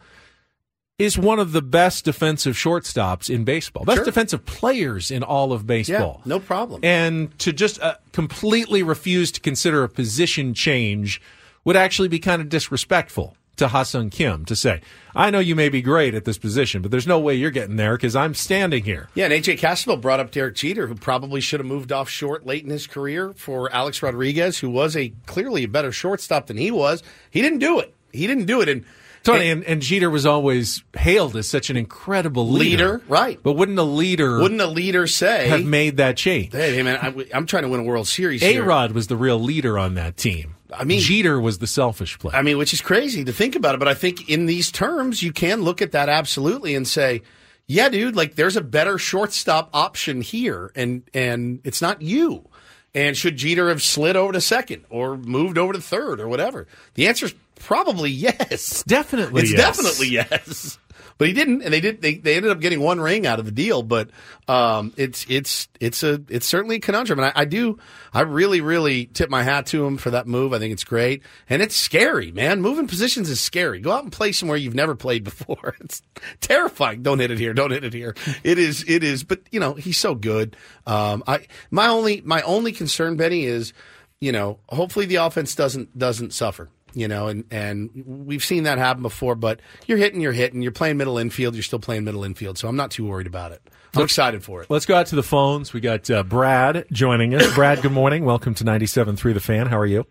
is 0.97 1.17
one 1.19 1.39
of 1.39 1.51
the 1.51 1.61
best 1.61 2.03
defensive 2.03 2.55
shortstops 2.55 3.33
in 3.33 3.43
baseball, 3.43 3.85
best 3.85 3.97
Sure. 3.97 4.05
defensive 4.05 4.43
players 4.45 5.11
in 5.11 5.21
all 5.21 5.53
of 5.53 5.67
baseball. 5.67 6.21
Yeah, 6.25 6.29
no 6.29 6.39
problem. 6.39 6.81
And 6.83 7.37
to 7.39 7.53
just 7.53 7.79
uh, 7.79 7.95
completely 8.11 8.81
refuse 8.81 9.31
to 9.33 9.39
consider 9.39 9.83
a 9.83 9.89
position 9.89 10.53
change 10.55 11.21
would 11.63 11.75
actually 11.77 12.07
be 12.07 12.17
kind 12.19 12.41
of 12.41 12.49
disrespectful 12.49 13.37
to 13.59 13.67
Ha-Seong 13.67 14.11
Kim 14.11 14.45
to 14.45 14.55
say, 14.55 14.81
I 15.15 15.29
know 15.29 15.39
you 15.39 15.55
may 15.55 15.69
be 15.69 15.81
great 15.81 16.13
at 16.15 16.25
this 16.25 16.37
position, 16.37 16.81
but 16.81 16.91
there's 16.91 17.07
no 17.07 17.19
way 17.19 17.35
you're 17.35 17.51
getting 17.51 17.75
there 17.75 17.95
because 17.95 18.15
I'm 18.15 18.33
standing 18.33 18.83
here. 18.83 19.09
Yeah, 19.13 19.25
and 19.25 19.33
AJ 19.33 19.59
Cassavell 19.59 20.01
brought 20.01 20.19
up 20.19 20.31
Derek 20.31 20.55
Jeter, 20.55 20.87
who 20.87 20.95
probably 20.95 21.41
should 21.41 21.59
have 21.59 21.67
moved 21.67 21.91
off 21.91 22.09
short 22.09 22.45
late 22.45 22.63
in 22.63 22.69
his 22.69 22.87
career 22.87 23.33
for 23.35 23.71
Alex 23.73 24.01
Rodriguez, 24.01 24.59
who 24.59 24.69
was 24.69 24.95
a 24.95 25.13
clearly 25.25 25.63
a 25.63 25.67
better 25.67 25.91
shortstop 25.91 26.47
than 26.47 26.57
he 26.57 26.71
was. 26.71 27.03
He 27.29 27.41
didn't 27.41 27.59
do 27.59 27.79
it. 27.79 27.93
He 28.11 28.27
didn't 28.27 28.45
do 28.45 28.61
it. 28.61 28.69
And 28.69 28.85
Tony, 29.23 29.49
and, 29.49 29.63
and 29.63 29.81
Jeter 29.81 30.09
was 30.09 30.25
always 30.25 30.83
hailed 30.97 31.35
as 31.35 31.49
such 31.49 31.69
an 31.69 31.77
incredible 31.77 32.47
leader. 32.47 32.93
Leader, 32.93 33.01
right. 33.07 33.39
But 33.41 33.53
wouldn't 33.53 33.77
a 33.77 33.83
leader 33.83 34.39
wouldn't 34.39 34.61
a 34.61 34.67
leader 34.67 35.07
say 35.07 35.49
have 35.49 35.65
made 35.65 35.97
that 35.97 36.17
change? 36.17 36.53
Hey, 36.53 36.75
hey, 36.75 36.83
man, 36.83 36.97
I, 37.01 37.37
am 37.37 37.45
trying 37.45 37.63
to 37.63 37.69
win 37.69 37.81
a 37.81 37.83
World 37.83 38.07
Series. 38.07 38.41
A. 38.41 38.59
Rod 38.59 38.93
was 38.93 39.07
the 39.07 39.17
real 39.17 39.39
leader 39.39 39.77
on 39.77 39.95
that 39.95 40.17
team. 40.17 40.55
I 40.73 40.83
mean, 40.83 40.99
Jeter 40.99 41.39
was 41.39 41.57
the 41.59 41.67
selfish 41.67 42.19
player. 42.19 42.35
I 42.35 42.41
mean, 42.41 42.57
which 42.57 42.73
is 42.73 42.81
crazy 42.81 43.23
to 43.23 43.33
think 43.33 43.55
about 43.55 43.75
it, 43.75 43.79
but 43.79 43.87
I 43.87 43.93
think 43.93 44.29
in 44.29 44.45
these 44.45 44.71
terms, 44.71 45.23
you 45.23 45.31
can 45.31 45.61
look 45.61 45.81
at 45.81 45.93
that 45.93 46.09
absolutely 46.09 46.75
and 46.75 46.87
say, 46.87 47.21
yeah, 47.65 47.89
dude, 47.89 48.15
like 48.15 48.35
there's 48.35 48.57
a 48.57 48.61
better 48.61 48.97
shortstop 48.97 49.69
option 49.73 50.21
here, 50.21 50.71
and 50.75 51.03
and 51.13 51.61
it's 51.63 51.81
not 51.81 52.01
you. 52.01 52.47
And 52.95 53.15
should 53.15 53.37
Jeter 53.37 53.69
have 53.69 53.83
slid 53.83 54.15
over 54.15 54.33
to 54.33 54.41
second 54.41 54.85
or 54.89 55.15
moved 55.17 55.59
over 55.59 55.73
to 55.73 55.81
third 55.81 56.19
or 56.19 56.27
whatever? 56.27 56.65
The 56.95 57.07
answer 57.07 57.27
is 57.27 57.35
probably 57.55 58.09
yes. 58.11 58.83
Definitely, 58.83 59.43
it's 59.43 59.51
yes. 59.51 59.77
definitely 59.77 60.09
yes. 60.09 60.79
But 61.19 61.27
he 61.27 61.33
didn't, 61.33 61.63
and 61.63 61.73
they 61.73 61.81
did. 61.81 62.01
They, 62.01 62.15
they 62.15 62.37
ended 62.37 62.49
up 62.49 62.61
getting 62.61 62.79
one 62.79 63.01
ring 63.01 63.27
out 63.27 63.39
of 63.39 63.45
the 63.45 63.51
deal. 63.51 63.83
But 63.83 64.09
um, 64.47 64.93
it's 64.95 65.25
it's 65.27 65.67
it's 65.81 66.01
a 66.01 66.23
it's 66.29 66.47
certainly 66.47 66.77
a 66.77 66.79
conundrum, 66.79 67.19
and 67.19 67.25
I, 67.25 67.41
I 67.41 67.45
do 67.45 67.77
I 68.13 68.21
really 68.21 68.61
really 68.61 69.05
tip 69.07 69.29
my 69.29 69.43
hat 69.43 69.65
to 69.67 69.85
him 69.85 69.97
for 69.97 70.11
that 70.11 70.27
move. 70.27 70.53
I 70.53 70.59
think 70.59 70.71
it's 70.71 70.85
great, 70.85 71.21
and 71.49 71.61
it's 71.61 71.75
scary, 71.75 72.31
man. 72.31 72.61
Moving 72.61 72.87
positions 72.87 73.29
is 73.29 73.41
scary. 73.41 73.81
Go 73.81 73.91
out 73.91 74.03
and 74.03 74.13
play 74.13 74.31
somewhere 74.31 74.57
you've 74.57 74.73
never 74.73 74.95
played 74.95 75.23
before. 75.23 75.75
It's 75.89 76.01
terrifying. 76.41 77.03
Don't 77.03 77.19
hit 77.19 77.31
it 77.31 77.39
here. 77.39 77.53
Don't 77.53 77.71
hit 77.71 77.83
it 77.83 77.93
here. 77.93 78.15
It 78.43 78.59
is 78.59 78.85
it 78.87 79.03
is. 79.03 79.23
But 79.23 79.41
you 79.51 79.59
know 79.59 79.73
he's 79.73 79.97
so 79.97 80.15
good. 80.15 80.55
Um, 80.85 81.23
I 81.27 81.47
my 81.69 81.87
only 81.87 82.21
my 82.21 82.41
only 82.43 82.71
concern, 82.71 83.17
Benny, 83.17 83.43
is 83.43 83.73
you 84.21 84.31
know 84.31 84.59
hopefully 84.69 85.05
the 85.05 85.15
offense 85.15 85.53
doesn't 85.53 85.97
doesn't 85.97 86.33
suffer 86.33 86.69
you 86.93 87.07
know, 87.07 87.27
and, 87.27 87.43
and 87.51 87.89
we've 88.05 88.43
seen 88.43 88.63
that 88.63 88.77
happen 88.77 89.01
before, 89.01 89.35
but 89.35 89.59
you're 89.87 89.97
hitting, 89.97 90.21
you're 90.21 90.31
hitting, 90.33 90.61
you're 90.61 90.71
playing 90.71 90.97
middle 90.97 91.17
infield, 91.17 91.55
you're 91.55 91.63
still 91.63 91.79
playing 91.79 92.03
middle 92.03 92.23
infield, 92.23 92.57
so 92.57 92.67
I'm 92.67 92.75
not 92.75 92.91
too 92.91 93.05
worried 93.07 93.27
about 93.27 93.51
it. 93.51 93.61
I'm 93.95 94.03
excited 94.03 94.43
for 94.43 94.61
it. 94.61 94.69
Let's 94.69 94.85
go 94.85 94.95
out 94.95 95.07
to 95.07 95.15
the 95.15 95.23
phones. 95.23 95.73
We 95.73 95.79
got 95.81 96.09
uh, 96.11 96.21
Brad 96.23 96.85
joining 96.91 97.33
us. 97.33 97.53
Brad, 97.55 97.81
good 97.81 97.91
morning. 97.91 98.23
Welcome 98.23 98.53
to 98.55 98.63
97.3 98.63 99.33
The 99.33 99.39
Fan. 99.39 99.65
How 99.67 99.79
are 99.79 99.85
you? 99.85 100.05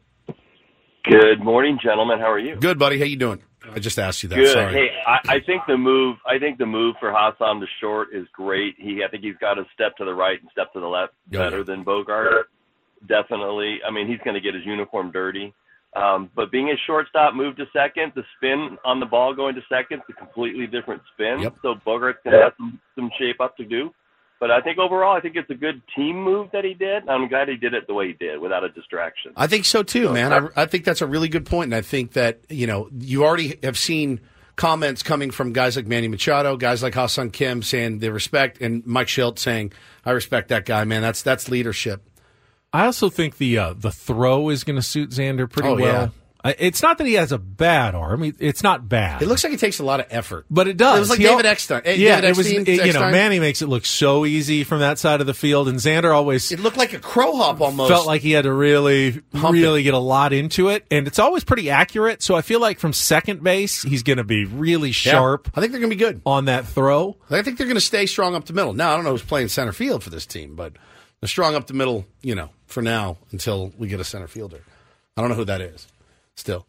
Good 1.05 1.41
morning, 1.43 1.79
gentlemen. 1.83 2.19
How 2.19 2.31
are 2.31 2.39
you? 2.39 2.57
Good, 2.57 2.79
buddy. 2.79 2.99
How 2.99 3.05
you 3.05 3.17
doing? 3.17 3.41
I 3.71 3.79
just 3.79 3.99
asked 3.99 4.23
you 4.23 4.29
that. 4.31 4.37
Good. 4.37 4.53
Sorry. 4.53 4.73
Hey, 4.73 4.89
I, 5.07 5.19
I 5.37 5.41
think 5.41 5.63
the 5.69 5.77
move. 5.77 6.17
I 6.27 6.39
think 6.39 6.59
the 6.59 6.67
move 6.67 6.97
for 7.01 7.11
Ha-Seong 7.13 7.61
to 7.61 7.67
short 7.81 8.09
is 8.15 8.27
great. 8.33 8.75
He, 8.79 9.03
I 9.07 9.09
think 9.11 9.23
he's 9.23 9.37
got 9.41 9.59
a 9.59 9.65
step 9.75 9.97
to 9.99 10.05
the 10.05 10.15
right 10.15 10.41
and 10.41 10.51
step 10.51 10.73
to 10.73 10.81
the 10.81 10.87
left 10.87 11.13
Oh, 11.35 11.39
better 11.39 11.59
yeah. 11.59 11.63
than 11.65 11.83
Bogart. 11.85 12.47
Definitely. 13.07 13.79
I 13.87 13.91
mean, 13.93 14.07
he's 14.09 14.19
going 14.25 14.35
to 14.35 14.41
get 14.41 14.55
his 14.55 14.65
uniform 14.67 15.13
dirty. 15.13 15.55
Um, 15.97 16.31
but 16.37 16.53
being 16.53 16.69
a 16.69 16.77
shortstop, 16.87 17.35
move 17.35 17.57
to 17.57 17.65
second, 17.73 18.13
the 18.15 18.23
spin 18.37 18.77
on 18.85 19.01
the 19.01 19.07
ball 19.07 19.35
going 19.35 19.55
to 19.55 19.63
second, 19.69 20.03
is 20.09 20.15
a 20.17 20.19
completely 20.19 20.67
different 20.67 21.03
spin. 21.15 21.41
Yep. 21.41 21.57
So 21.63 21.75
Bogaerts' 21.87 22.23
going 22.25 22.37
to 22.37 22.43
have 22.43 22.53
some, 22.57 22.81
some 22.95 23.11
shape 23.19 23.41
up 23.41 23.57
to 23.57 23.65
do. 23.65 23.91
But 24.41 24.53
I 24.53 24.61
think 24.61 24.79
overall, 24.79 25.17
I 25.17 25.21
think 25.21 25.35
it's 25.35 25.51
a 25.51 25.55
good 25.55 25.83
team 25.97 26.23
move 26.23 26.51
that 26.53 26.65
he 26.65 26.73
did. 26.75 27.09
I'm 27.09 27.27
glad 27.29 27.49
he 27.49 27.57
did 27.57 27.75
it 27.75 27.89
the 27.89 27.95
way 27.95 28.09
he 28.09 28.13
did, 28.13 28.39
without 28.39 28.63
a 28.63 28.69
distraction. 28.69 29.33
I 29.37 29.49
think 29.49 29.65
so 29.65 29.83
too, 29.83 30.13
man. 30.13 30.33
I, 30.33 30.63
I 30.63 30.67
think 30.67 30.85
that's 30.85 31.03
a 31.03 31.07
really 31.07 31.29
good 31.29 31.45
point, 31.45 31.65
and 31.65 31.75
I 31.75 31.81
think 31.81 32.13
that 32.13 32.41
you 32.49 32.69
know 32.69 32.89
you 32.97 33.25
already 33.25 33.59
have 33.65 33.77
seen 33.77 34.21
comments 34.55 35.03
coming 35.03 35.31
from 35.31 35.53
guys 35.53 35.75
like 35.75 35.87
Manny 35.87 36.07
Machado, 36.07 36.57
guys 36.57 36.83
like 36.83 36.95
Ha-Seong 36.95 37.33
Kim 37.33 37.63
saying 37.63 37.99
they 37.99 38.11
respect, 38.11 38.61
and 38.61 38.87
Mike 38.87 39.09
Shildt 39.09 39.39
saying 39.41 39.73
I 40.05 40.13
respect 40.13 40.49
that 40.49 40.67
guy, 40.67 40.85
man. 40.85 41.03
That's 41.03 41.23
that's 41.23 41.49
leadership. 41.49 42.08
I 42.83 42.87
also 42.87 43.09
think 43.11 43.39
the 43.39 43.59
uh, 43.59 43.75
the 43.77 43.91
throw 43.91 44.49
is 44.51 44.65
going 44.65 44.77
to 44.77 44.83
suit 44.83 45.11
Xander 45.11 45.51
pretty 45.51 45.69
Oh, 45.71 45.75
well. 45.75 45.85
yeah. 45.85 46.09
I- 46.45 46.55
It's 46.61 46.83
not 46.83 46.99
that 46.99 47.07
he 47.09 47.15
has 47.15 47.33
a 47.33 47.39
bad 47.39 47.97
arm. 47.97 48.23
It- 48.23 48.37
It's 48.39 48.63
not 48.63 48.89
bad. 48.89 49.21
It 49.23 49.27
looks 49.27 49.43
like 49.43 49.53
it 49.53 49.59
takes 49.59 49.81
a 49.81 49.85
lot 49.85 49.99
of 49.99 50.07
effort, 50.11 50.47
But 50.49 50.69
it 50.69 50.77
does. 50.77 50.97
It 50.97 51.01
was 51.01 51.11
like 51.11 51.19
He 51.19 51.25
David 51.25 51.47
Eckstein. 51.47 51.83
Hey, 51.85 51.97
yeah, 51.97 52.21
David 52.21 52.31
it 52.31 52.37
was. 52.37 52.47
It- 52.53 52.69
you 52.87 52.93
know, 52.93 53.11
Manny 53.11 53.41
makes 53.41 53.61
it 53.61 53.67
look 53.69 53.85
so 53.85 54.25
easy 54.25 54.63
from 54.63 54.79
that 54.79 55.01
side 55.01 55.21
of 55.21 55.27
the 55.27 55.35
field, 55.35 55.67
and 55.69 55.79
Xander 55.81 56.15
always 56.15 56.53
It 56.53 56.61
looked 56.61 56.77
like 56.77 56.93
a 56.93 57.01
crow 57.01 57.37
hop 57.37 57.61
almost. 57.61 57.91
felt 57.91 58.07
like 58.07 58.23
he 58.23 58.31
had 58.31 58.45
to 58.45 58.53
really, 58.53 59.21
Hump 59.35 59.53
really 59.53 59.83
get 59.83 59.95
a 59.95 59.99
lot 59.99 60.33
into 60.33 60.69
it, 60.69 60.87
and 60.93 61.09
it's 61.09 61.19
always 61.19 61.43
pretty 61.43 61.71
accurate. 61.71 62.23
So 62.23 62.37
I 62.37 62.43
feel 62.43 62.61
like 62.61 62.79
from 62.79 62.93
second 62.93 63.43
base, 63.43 63.83
he's 63.83 64.05
going 64.05 64.19
to 64.19 64.25
be 64.25 64.45
really 64.45 64.91
Yeah. 64.91 64.93
sharp 65.11 65.51
I 65.57 65.61
think 65.61 65.73
they're 65.73 65.81
going 65.81 65.91
to 65.91 65.97
be 65.97 65.99
good. 66.05 66.21
on 66.25 66.45
that 66.45 66.69
throw. 66.69 67.17
I 67.29 67.43
think 67.43 67.59
they're 67.59 67.67
going 67.67 67.75
to 67.75 67.81
stay 67.81 68.07
strong 68.07 68.37
up 68.37 68.45
the 68.45 68.53
middle. 68.53 68.75
Now 68.75 68.93
I 68.93 68.95
don't 68.95 69.03
know 69.05 69.11
who's 69.11 69.23
playing 69.23 69.49
center 69.49 69.73
field 69.73 70.05
for 70.05 70.11
this 70.11 70.25
team, 70.25 70.55
but 70.55 70.75
they're 71.21 71.29
strong 71.29 71.55
up 71.55 71.67
the 71.67 71.75
middle. 71.75 72.07
You 72.23 72.35
know, 72.35 72.51
for 72.67 72.83
now 72.83 73.19
until 73.33 73.73
we 73.79 73.89
get 73.89 74.01
a 74.01 74.05
center 74.05 74.29
fielder. 74.29 74.63
I 75.17 75.21
don't 75.21 75.31
know 75.31 75.37
who 75.37 75.45
that 75.47 75.61
is. 75.61 75.89
Still, 76.37 76.67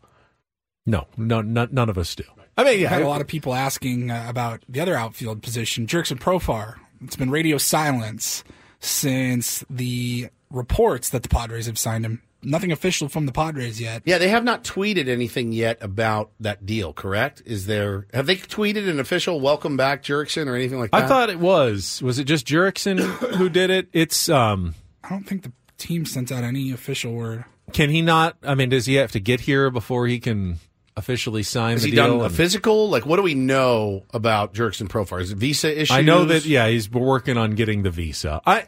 No, 0.87 1.05
no, 1.15 1.41
none, 1.41 1.69
none 1.71 1.89
of 1.89 1.97
us 1.99 2.15
do. 2.15 2.23
I 2.57 2.63
mean, 2.63 2.85
I 2.85 2.89
had 2.89 3.03
a 3.03 3.07
lot 3.07 3.21
of 3.21 3.27
people 3.27 3.53
asking 3.53 4.09
uh, 4.09 4.25
about 4.27 4.63
the 4.67 4.79
other 4.81 4.95
outfield 4.95 5.43
position, 5.43 5.85
Jurickson 5.85 6.19
Profar. 6.19 6.75
It's 7.01 7.15
been 7.15 7.29
radio 7.29 7.57
silence 7.57 8.43
since 8.79 9.63
the 9.69 10.29
reports 10.49 11.09
that 11.11 11.23
the 11.23 11.29
Padres 11.29 11.67
have 11.67 11.77
signed 11.77 12.05
him. 12.05 12.21
Nothing 12.41 12.71
official 12.71 13.09
from 13.09 13.25
the 13.25 13.31
Padres 13.33 13.81
yet. 13.81 14.01
Yeah, 14.05 14.17
they 14.17 14.29
have 14.29 14.43
not 14.45 14.63
tweeted 14.63 15.09
anything 15.09 15.51
yet 15.51 15.77
about 15.81 16.31
that 16.39 16.65
deal. 16.65 16.93
Correct? 16.93 17.41
Is 17.45 17.65
there? 17.65 18.07
Have 18.13 18.27
they 18.27 18.37
tweeted 18.37 18.87
an 18.89 18.99
official 18.99 19.41
welcome 19.41 19.75
back 19.75 20.03
Jurickson 20.03 20.47
or 20.47 20.55
anything 20.55 20.79
like 20.79 20.91
that? 20.91 21.03
I 21.03 21.07
thought 21.07 21.29
it 21.29 21.39
was. 21.39 22.01
Was 22.01 22.17
it 22.17 22.23
just 22.23 22.47
Jurickson 22.47 22.99
who 23.35 23.49
did 23.49 23.69
it? 23.69 23.89
It's 23.91 24.29
um. 24.29 24.75
I 25.03 25.09
don't 25.09 25.23
think 25.23 25.43
the 25.43 25.51
team 25.77 26.05
sent 26.05 26.31
out 26.31 26.43
any 26.45 26.71
official 26.71 27.13
word. 27.13 27.43
Can 27.73 27.89
he 27.89 28.01
not? 28.01 28.37
I 28.43 28.55
mean, 28.55 28.69
does 28.69 28.85
he 28.85 28.95
have 28.95 29.11
to 29.11 29.19
get 29.19 29.41
here 29.41 29.69
before 29.69 30.07
he 30.07 30.19
can 30.19 30.59
officially 30.95 31.43
sign 31.43 31.73
Has 31.73 31.83
the 31.83 31.89
he 31.89 31.95
deal? 31.95 32.07
done 32.07 32.19
a 32.21 32.23
And- 32.25 32.35
physical? 32.35 32.89
Like, 32.89 33.05
what 33.05 33.17
do 33.17 33.21
we 33.21 33.33
know 33.35 34.05
about 34.13 34.53
Jurickson 34.53 34.87
Profar? 34.87 35.21
Is 35.21 35.31
it 35.31 35.37
visa 35.37 35.73
issues? 35.73 35.91
I 35.91 36.01
know 36.01 36.25
that. 36.25 36.45
Yeah, 36.45 36.67
he's 36.69 36.89
working 36.89 37.37
on 37.37 37.51
getting 37.55 37.83
the 37.83 37.91
visa. 37.91 38.41
I 38.45 38.65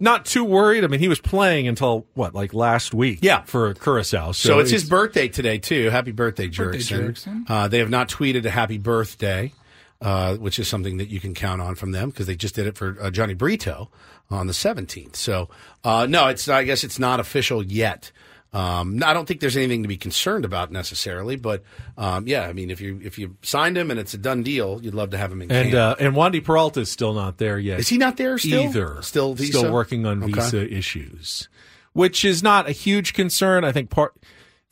not 0.00 0.24
too 0.26 0.44
worried. 0.44 0.84
I 0.84 0.88
mean, 0.88 1.00
he 1.00 1.08
was 1.08 1.20
playing 1.20 1.68
until 1.68 2.06
what, 2.14 2.34
like 2.34 2.52
last 2.52 2.92
week? 2.94 3.20
Yeah. 3.22 3.42
for 3.42 3.74
Curacao. 3.74 4.32
So, 4.32 4.48
So, 4.48 4.58
it's, 4.58 4.70
his 4.70 4.88
birthday 4.88 5.28
today 5.28 5.58
too. 5.58 5.90
Happy 5.90 6.12
birthday, 6.12 6.48
Birthday, 6.48 6.78
Jurickson. 6.78 7.12
Jurickson. 7.12 7.44
Uh, 7.50 7.68
they 7.68 7.78
have 7.78 7.90
not 7.90 8.08
tweeted 8.08 8.44
a 8.44 8.50
happy 8.50 8.78
birthday, 8.78 9.52
uh, 10.00 10.34
which 10.36 10.58
is 10.58 10.68
something 10.68 10.96
that 10.98 11.08
you 11.08 11.20
can 11.20 11.34
count 11.34 11.62
on 11.62 11.74
from 11.74 11.92
them 11.92 12.10
because 12.10 12.26
they 12.26 12.36
just 12.36 12.54
did 12.54 12.66
it 12.66 12.76
for 12.76 12.96
uh, 13.00 13.10
Jhony 13.10 13.36
Brito 13.36 13.90
on 14.30 14.46
the 14.46 14.52
17th. 14.52 15.16
So 15.16 15.48
uh, 15.84 16.06
no, 16.08 16.28
it's 16.28 16.48
I 16.48 16.64
guess 16.64 16.84
it's 16.84 16.98
not 16.98 17.20
official 17.20 17.62
yet. 17.62 18.10
Um, 18.54 19.02
I 19.04 19.12
don't 19.12 19.26
think 19.26 19.40
there's 19.40 19.56
anything 19.56 19.82
to 19.82 19.88
be 19.88 19.96
concerned 19.96 20.44
about 20.44 20.70
necessarily, 20.70 21.34
but 21.34 21.64
um, 21.98 22.28
yeah, 22.28 22.42
I 22.42 22.52
mean, 22.52 22.70
if 22.70 22.80
you 22.80 23.00
if 23.02 23.18
you 23.18 23.36
signed 23.42 23.76
him 23.76 23.90
and 23.90 23.98
it's 23.98 24.14
a 24.14 24.18
done 24.18 24.44
deal, 24.44 24.80
you'd 24.80 24.94
love 24.94 25.10
to 25.10 25.18
have 25.18 25.32
him 25.32 25.42
in 25.42 25.50
and 25.50 25.72
camp. 25.72 25.98
uh, 26.00 26.02
and 26.02 26.14
Wandy 26.14 26.42
Peralta 26.42 26.80
is 26.80 26.90
still 26.90 27.14
not 27.14 27.38
there 27.38 27.58
yet. 27.58 27.80
Is 27.80 27.88
he 27.88 27.98
not 27.98 28.16
there 28.16 28.38
still? 28.38 28.62
Either. 28.62 29.02
Still 29.02 29.34
visa? 29.34 29.58
Still 29.58 29.72
working 29.72 30.06
on 30.06 30.22
Okay. 30.22 30.32
visa 30.34 30.72
issues, 30.72 31.48
which 31.94 32.24
is 32.24 32.42
not 32.44 32.68
a 32.68 32.72
huge 32.72 33.12
concern. 33.12 33.64
I 33.64 33.72
think 33.72 33.90
part 33.90 34.14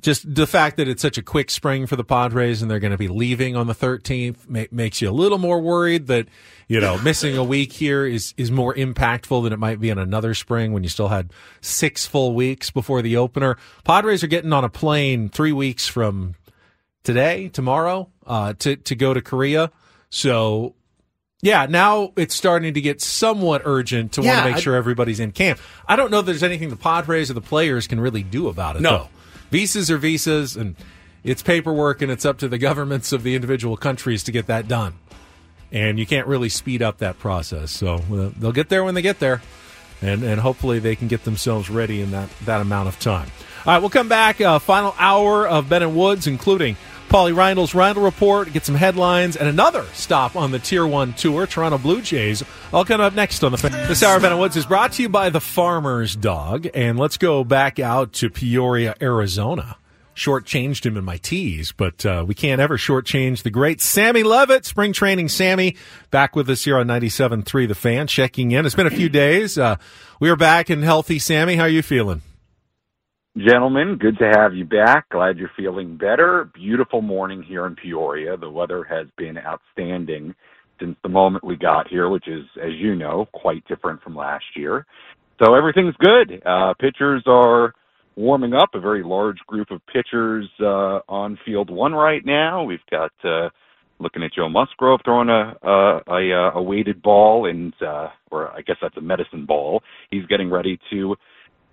just 0.03 0.35
the 0.35 0.47
fact 0.47 0.77
that 0.77 0.89
it's 0.89 1.01
such 1.01 1.17
a 1.17 1.23
quick 1.23 1.49
spring 1.51 1.87
for 1.87 1.97
the 1.97 2.05
Padres 2.05 2.61
and 2.61 2.71
they're 2.71 2.81
going 2.81 2.91
to 2.91 2.99
be 2.99 3.09
leaving 3.09 3.57
on 3.57 3.69
the 3.69 3.75
13th 3.75 4.49
ma- 4.49 4.65
makes 4.71 5.01
you 5.01 5.09
a 5.09 5.13
little 5.13 5.39
more 5.39 5.61
worried 5.61 6.09
that 6.09 6.27
you 6.69 6.81
know 6.81 6.99
missing 7.03 7.39
a 7.39 7.45
week 7.45 7.73
here 7.73 8.05
is 8.05 8.35
is 8.37 8.51
more 8.51 8.75
impactful 8.75 9.43
than 9.45 9.53
it 9.53 9.59
might 9.59 9.81
be 9.81 9.89
in 9.91 9.99
another 9.99 10.35
spring 10.35 10.73
when 10.73 10.83
you 10.83 10.89
still 10.89 11.09
had 11.09 11.33
six 11.61 12.05
full 12.05 12.35
weeks 12.35 12.69
before 12.71 13.01
the 13.01 13.17
opener. 13.17 13.57
Padres 13.85 14.23
are 14.23 14.29
getting 14.29 14.53
on 14.53 14.65
a 14.65 14.69
plane 14.69 15.29
three 15.29 15.53
weeks 15.53 15.87
from 15.87 16.35
today, 17.05 17.49
tomorrow, 17.49 18.11
uh, 18.27 18.55
to 18.59 18.77
to 18.77 18.95
go 18.95 19.15
to 19.15 19.23
Korea. 19.23 19.71
So 20.11 20.75
yeah, 21.43 21.67
now 21.67 22.13
it's 22.17 22.35
starting 22.35 22.75
to 22.75 22.81
get 22.81 23.01
somewhat 23.01 23.63
urgent 23.65 24.13
to 24.13 24.23
want 24.23 24.39
to 24.39 24.45
make 24.45 24.57
I- 24.57 24.61
sure 24.61 24.75
everybody's 24.75 25.21
in 25.21 25.33
camp. 25.33 25.59
I 25.87 25.97
don't 25.97 26.11
know 26.11 26.21
if 26.21 26.27
there's 26.27 26.43
anything 26.43 26.71
the 26.71 26.77
Padres 26.77 27.31
or 27.31 27.35
the 27.35 27.41
players 27.41 27.87
can 27.87 27.99
really 28.01 28.23
do 28.23 28.49
about 28.49 28.77
it. 28.77 28.83
No. 28.83 28.91
though. 28.91 29.09
Visas 29.53 29.91
are 29.91 29.99
visas, 29.99 30.57
and 30.57 30.75
it's 31.23 31.43
paperwork, 31.43 32.03
and 32.03 32.11
it's 32.11 32.25
up 32.25 32.39
to 32.39 32.49
the 32.49 32.59
governments 32.59 33.13
of 33.13 33.23
the 33.23 33.37
individual 33.37 33.77
countries 33.77 34.25
to 34.25 34.33
get 34.33 34.47
that 34.47 34.67
done. 34.67 34.95
And 35.71 35.99
you 35.99 36.07
can't 36.07 36.27
really 36.27 36.49
speed 36.49 36.83
up 36.83 36.99
that 36.99 37.19
process. 37.19 37.71
So 37.71 37.97
uh, 37.97 38.31
they'll 38.37 38.53
get 38.53 38.69
there 38.69 38.83
when 38.83 38.95
they 38.95 39.03
get 39.03 39.21
there, 39.21 39.41
and 40.01 40.23
and 40.23 40.41
hopefully 40.41 40.81
they 40.81 40.97
can 40.97 41.09
get 41.09 41.25
themselves 41.25 41.71
ready 41.71 42.01
in 42.01 42.11
that 42.11 42.29
that 42.47 42.61
amount 42.61 42.89
of 42.89 42.99
time. 42.99 43.31
All 43.65 43.75
right, 43.75 43.79
we'll 43.79 43.91
come 43.91 44.09
back. 44.09 44.41
Uh, 44.41 44.59
final 44.59 44.95
hour 44.99 45.47
of 45.47 45.69
Ben 45.69 45.83
and 45.83 45.97
Woods, 45.97 46.27
including 46.27 46.77
Paulie 47.13 47.35
Reindel's 47.35 47.75
Reindl 47.75 48.03
Report, 48.03 48.51
get 48.55 48.65
some 48.65 48.75
headlines, 48.75 49.37
and 49.37 49.47
another 49.47 49.85
stop 49.93 50.35
on 50.35 50.51
the 50.51 50.59
Tier 50.59 50.87
1 50.87 51.13
Tour, 51.13 51.47
Toronto 51.47 51.77
Blue 51.77 52.01
Jays. 52.01 52.43
All 52.73 52.87
coming 52.87 53.05
up 53.05 53.13
next 53.13 53.45
on 53.45 53.53
the 53.53 53.59
fan. 53.59 53.73
This 53.87 54.03
hour 54.03 54.17
of 54.17 54.39
Woods 54.39 54.57
is 54.57 54.65
brought 54.65 54.93
to 54.93 55.03
you 55.03 55.11
by 55.11 55.29
the 55.29 55.39
Farmer's 55.39 56.17
Dog. 56.17 56.69
And 56.73 56.99
let's 56.99 57.19
go 57.19 57.45
back 57.45 57.79
out 57.79 58.15
to 58.15 58.31
Peoria, 58.31 58.95
Arizona. 59.03 59.77
Shortchanged 60.17 60.87
him 60.87 60.97
in 60.97 61.05
my 61.05 61.19
teas, 61.19 61.71
but 61.71 62.07
uh, 62.07 62.25
we 62.27 62.35
can't 62.35 62.63
ever 62.63 62.79
shortchange 62.79 63.43
the 63.43 63.51
great 63.51 63.83
Sammy 63.83 64.23
Levitt. 64.23 64.65
Spring 64.65 64.95
training 64.95 65.29
Sammy 65.29 65.77
back 66.11 66.35
with 66.35 66.49
us 66.49 66.65
here 66.65 66.79
on 66.79 66.87
97.3 66.87 67.69
The 67.69 67.75
Fan, 67.75 68.07
checking 68.07 68.53
in. 68.53 68.65
It's 68.65 68.75
been 68.75 68.87
a 68.87 68.91
few 68.91 69.11
days. 69.11 69.59
Uh, 69.59 69.77
we 70.19 70.31
are 70.31 70.37
back 70.37 70.71
and 70.71 70.83
healthy. 70.83 71.19
Sammy, 71.19 71.57
how 71.57 71.65
are 71.65 71.69
you 71.69 71.83
feeling? 71.83 72.23
Gentlemen, 73.39 73.97
good 73.99 74.19
to 74.19 74.31
have 74.37 74.53
you 74.53 74.67
back. 74.67 75.09
Glad 75.09 75.39
you're 75.39 75.51
feeling 75.57 75.97
better. 75.97 76.51
Beautiful 76.53 77.01
morning 77.01 77.43
here 77.43 77.65
in 77.65 77.75
Peoria. 77.75 78.37
The 78.37 78.51
weather 78.51 78.85
has 78.85 79.07
been 79.17 79.39
outstanding 79.39 80.35
since 80.79 80.97
the 81.03 81.09
moment 81.09 81.43
we 81.43 81.57
got 81.57 81.89
here, 81.89 82.11
which 82.11 82.29
is, 82.29 82.45
as 82.63 82.73
you 82.75 82.95
know, 82.95 83.27
quite 83.33 83.67
different 83.67 84.03
from 84.03 84.15
last 84.15 84.45
year. 84.55 84.85
So 85.43 85.55
everything's 85.55 85.95
good. 85.99 86.43
Uh, 86.45 86.75
pitchers 86.79 87.23
are 87.27 87.73
warming 88.17 88.53
up. 88.53 88.75
A 88.75 88.81
very 88.81 89.03
large 89.03 89.39
group 89.47 89.71
of 89.71 89.81
pitchers 89.87 90.47
uh, 90.61 91.01
on 91.09 91.39
field 91.43 91.71
one 91.71 91.95
right 91.95 92.27
now. 92.27 92.63
We've 92.65 92.81
got 92.91 93.13
uh, 93.25 93.49
looking 93.99 94.23
at 94.23 94.35
Joe 94.35 94.51
Musgrove 94.51 95.01
throwing 95.07 95.31
a 95.31 95.57
a, 95.63 96.01
a, 96.07 96.51
a 96.57 96.63
weighted 96.63 97.01
ball, 97.01 97.47
and 97.47 97.73
uh, 97.81 98.09
or 98.31 98.51
I 98.51 98.61
guess 98.61 98.77
that's 98.83 98.99
a 98.99 99.01
medicine 99.01 99.47
ball. 99.47 99.83
He's 100.11 100.27
getting 100.27 100.51
ready 100.51 100.79
to 100.91 101.17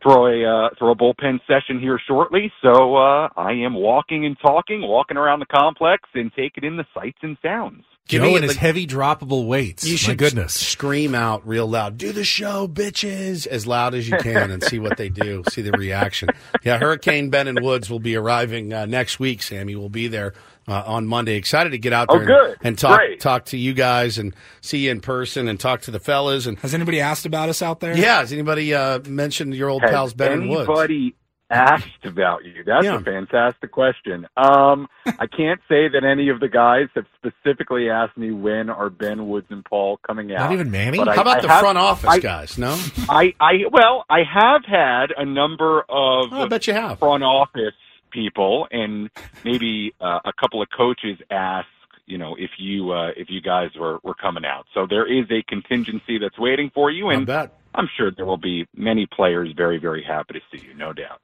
throw 0.02 0.28
a 0.28 0.44
uh, 0.46 0.70
throw 0.78 0.92
a 0.92 0.96
bullpen 0.96 1.40
session 1.48 1.80
here 1.80 2.00
shortly. 2.08 2.52
So 2.62 2.96
uh, 2.96 3.30
I 3.38 3.52
am 3.54 3.74
walking 3.74 4.26
and 4.26 4.38
talking, 4.42 4.82
walking 4.82 5.18
around 5.18 5.40
the 5.40 5.46
complex 5.46 6.10
and 6.14 6.32
taking 6.36 6.64
in 6.64 6.78
the 6.78 6.86
sights 6.94 7.20
and 7.22 7.38
sounds. 7.42 7.84
Give 8.08 8.24
Joe 8.24 8.28
me 8.30 8.36
and 8.38 8.44
his 8.44 8.56
the- 8.56 8.60
heavy 8.60 8.88
droppable 8.88 9.46
weights. 9.46 9.86
You 9.86 9.94
My 9.94 9.98
should 9.98 10.18
goodness. 10.18 10.56
scream 10.56 11.14
out 11.14 11.48
real 11.48 11.68
loud. 11.68 11.98
Do 12.00 12.12
the 12.12 12.24
show, 12.24 12.68
bitches, 12.68 13.46
as 13.46 13.68
loud 13.68 13.94
as 13.94 14.10
you 14.10 14.18
can, 14.18 14.50
and 14.50 14.64
see 14.64 14.80
what 14.80 14.98
they 14.98 15.10
do. 15.10 15.44
See 15.50 15.62
the 15.62 15.74
reaction. 15.74 16.30
Yeah, 16.64 16.80
Hurricane 16.80 17.30
Ben 17.30 17.48
and 17.48 17.60
Woods 17.64 17.88
will 17.88 18.00
be 18.00 18.16
arriving 18.16 18.74
uh, 18.74 18.88
next 18.88 19.20
week. 19.20 19.44
Sammy 19.44 19.76
will 19.76 19.90
be 19.90 20.08
there 20.08 20.34
uh, 20.70 20.84
on 20.86 21.08
Monday. 21.08 21.36
Excited 21.36 21.72
to 21.72 21.78
get 21.78 21.92
out 21.94 22.08
Oh, 22.10 22.18
there 22.20 22.28
good. 22.28 22.50
and, 22.60 22.68
and 22.68 22.78
talk 22.78 22.98
Great. 23.00 23.20
talk 23.20 23.46
to 23.46 23.58
you 23.58 23.74
guys 23.74 24.18
and 24.18 24.36
see 24.62 24.86
you 24.86 24.92
in 24.92 25.02
person 25.02 25.48
and 25.48 25.60
talk 25.60 25.82
to 25.82 25.92
the 25.92 26.00
fellas. 26.00 26.46
And 26.46 26.58
Has 26.60 26.74
anybody 26.74 27.02
asked 27.02 27.26
about 27.26 27.50
us 27.50 27.62
out 27.62 27.80
there? 27.80 27.98
yeah, 27.98 28.20
has 28.20 28.32
anybody 28.34 28.74
uh, 28.74 29.00
mentioned 29.08 29.56
your 29.56 29.70
old 29.70 29.82
Has 29.82 29.92
pals 29.92 30.14
Ben 30.14 30.32
and 30.34 30.50
Woods? 30.50 30.70
anybody 30.70 31.16
asked 31.52 32.06
about 32.06 32.46
you? 32.46 32.64
That's 32.64 32.86
Yeah. 32.86 32.98
a 32.98 33.02
fantastic 33.02 33.72
question. 33.72 34.28
Um, 34.38 34.88
I 35.06 35.26
can't 35.26 35.60
say 35.68 35.88
that 35.88 36.04
any 36.04 36.30
of 36.30 36.40
the 36.40 36.48
guys 36.48 36.90
have 36.94 37.06
specifically 37.18 37.90
asked 37.90 38.16
me 38.18 38.30
when 38.30 38.70
are 38.70 38.92
Ben 38.92 39.28
Woods 39.28 39.48
and 39.50 39.66
Paul 39.66 39.98
coming 40.06 40.32
out. 40.32 40.42
Not 40.42 40.52
even 40.54 40.70
Manny? 40.70 41.00
But 41.00 41.08
I- 41.10 41.16
How 41.16 41.22
about 41.24 41.38
I 41.40 41.42
the 41.42 41.48
have- 41.48 41.60
front 41.62 41.78
office 41.80 42.10
I- 42.10 42.20
guys? 42.20 42.58
No, 42.60 42.78
I, 43.10 43.34
I 43.40 43.54
well, 43.72 44.06
I 44.10 44.20
have 44.32 44.64
had 44.66 45.08
a 45.18 45.26
number 45.26 45.80
of 45.82 46.32
Oh, 46.32 46.44
I 46.44 46.48
bet 46.48 46.68
you 46.68 46.74
have. 46.74 47.00
front 47.00 47.24
office 47.24 47.74
people 48.12 48.68
and 48.72 49.10
maybe 49.44 49.94
uh, 50.02 50.20
a 50.26 50.34
couple 50.40 50.62
of 50.62 50.70
coaches 50.76 51.18
ask, 51.32 51.68
you 52.06 52.18
know, 52.18 52.36
if 52.40 52.52
you 52.58 52.92
uh, 52.92 53.10
if 53.16 53.30
you 53.30 53.42
guys 53.42 53.70
were 53.80 54.00
were 54.04 54.16
coming 54.16 54.46
out. 54.46 54.66
So 54.74 54.88
there 54.90 55.06
is 55.06 55.26
a 55.30 55.44
contingency 55.44 56.18
that's 56.18 56.40
waiting 56.40 56.72
for 56.74 56.90
you, 56.90 57.10
I 57.10 57.16
and. 57.16 57.28
I'm 57.76 57.88
sure 57.96 58.10
there 58.10 58.26
will 58.26 58.38
be 58.38 58.66
many 58.76 59.06
players 59.06 59.54
very 59.56 59.78
very 59.78 60.04
happy 60.04 60.34
to 60.34 60.40
see 60.52 60.66
you, 60.66 60.74
no 60.74 60.92
doubt. 60.92 61.22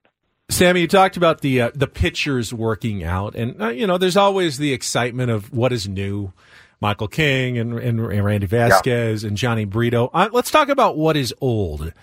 Sammy, 0.49 0.81
you 0.81 0.87
talked 0.87 1.17
about 1.17 1.41
the 1.41 1.61
uh, 1.61 1.71
the 1.73 1.87
pitchers 1.87 2.53
working 2.53 3.03
out, 3.03 3.35
and 3.35 3.59
uh, 3.59 3.69
you 3.69 3.87
know, 3.87 3.97
there's 3.97 4.15
always 4.15 4.59
the 4.59 4.73
excitement 4.73 5.31
of 5.31 5.51
what 5.51 5.73
is 5.73 5.87
new. 5.87 6.33
Michael 6.81 7.07
King 7.07 7.57
and, 7.57 7.79
and, 7.79 7.99
and 7.99 8.25
Randy 8.25 8.47
Vasquez 8.47 9.23
and 9.23 9.37
Jhony 9.37 9.67
Brito. 9.67 10.11
Uh, 10.13 10.29
let's 10.33 10.51
talk 10.51 10.67
about 10.67 10.97
what 10.97 11.15
is 11.15 11.33
old, 11.39 11.93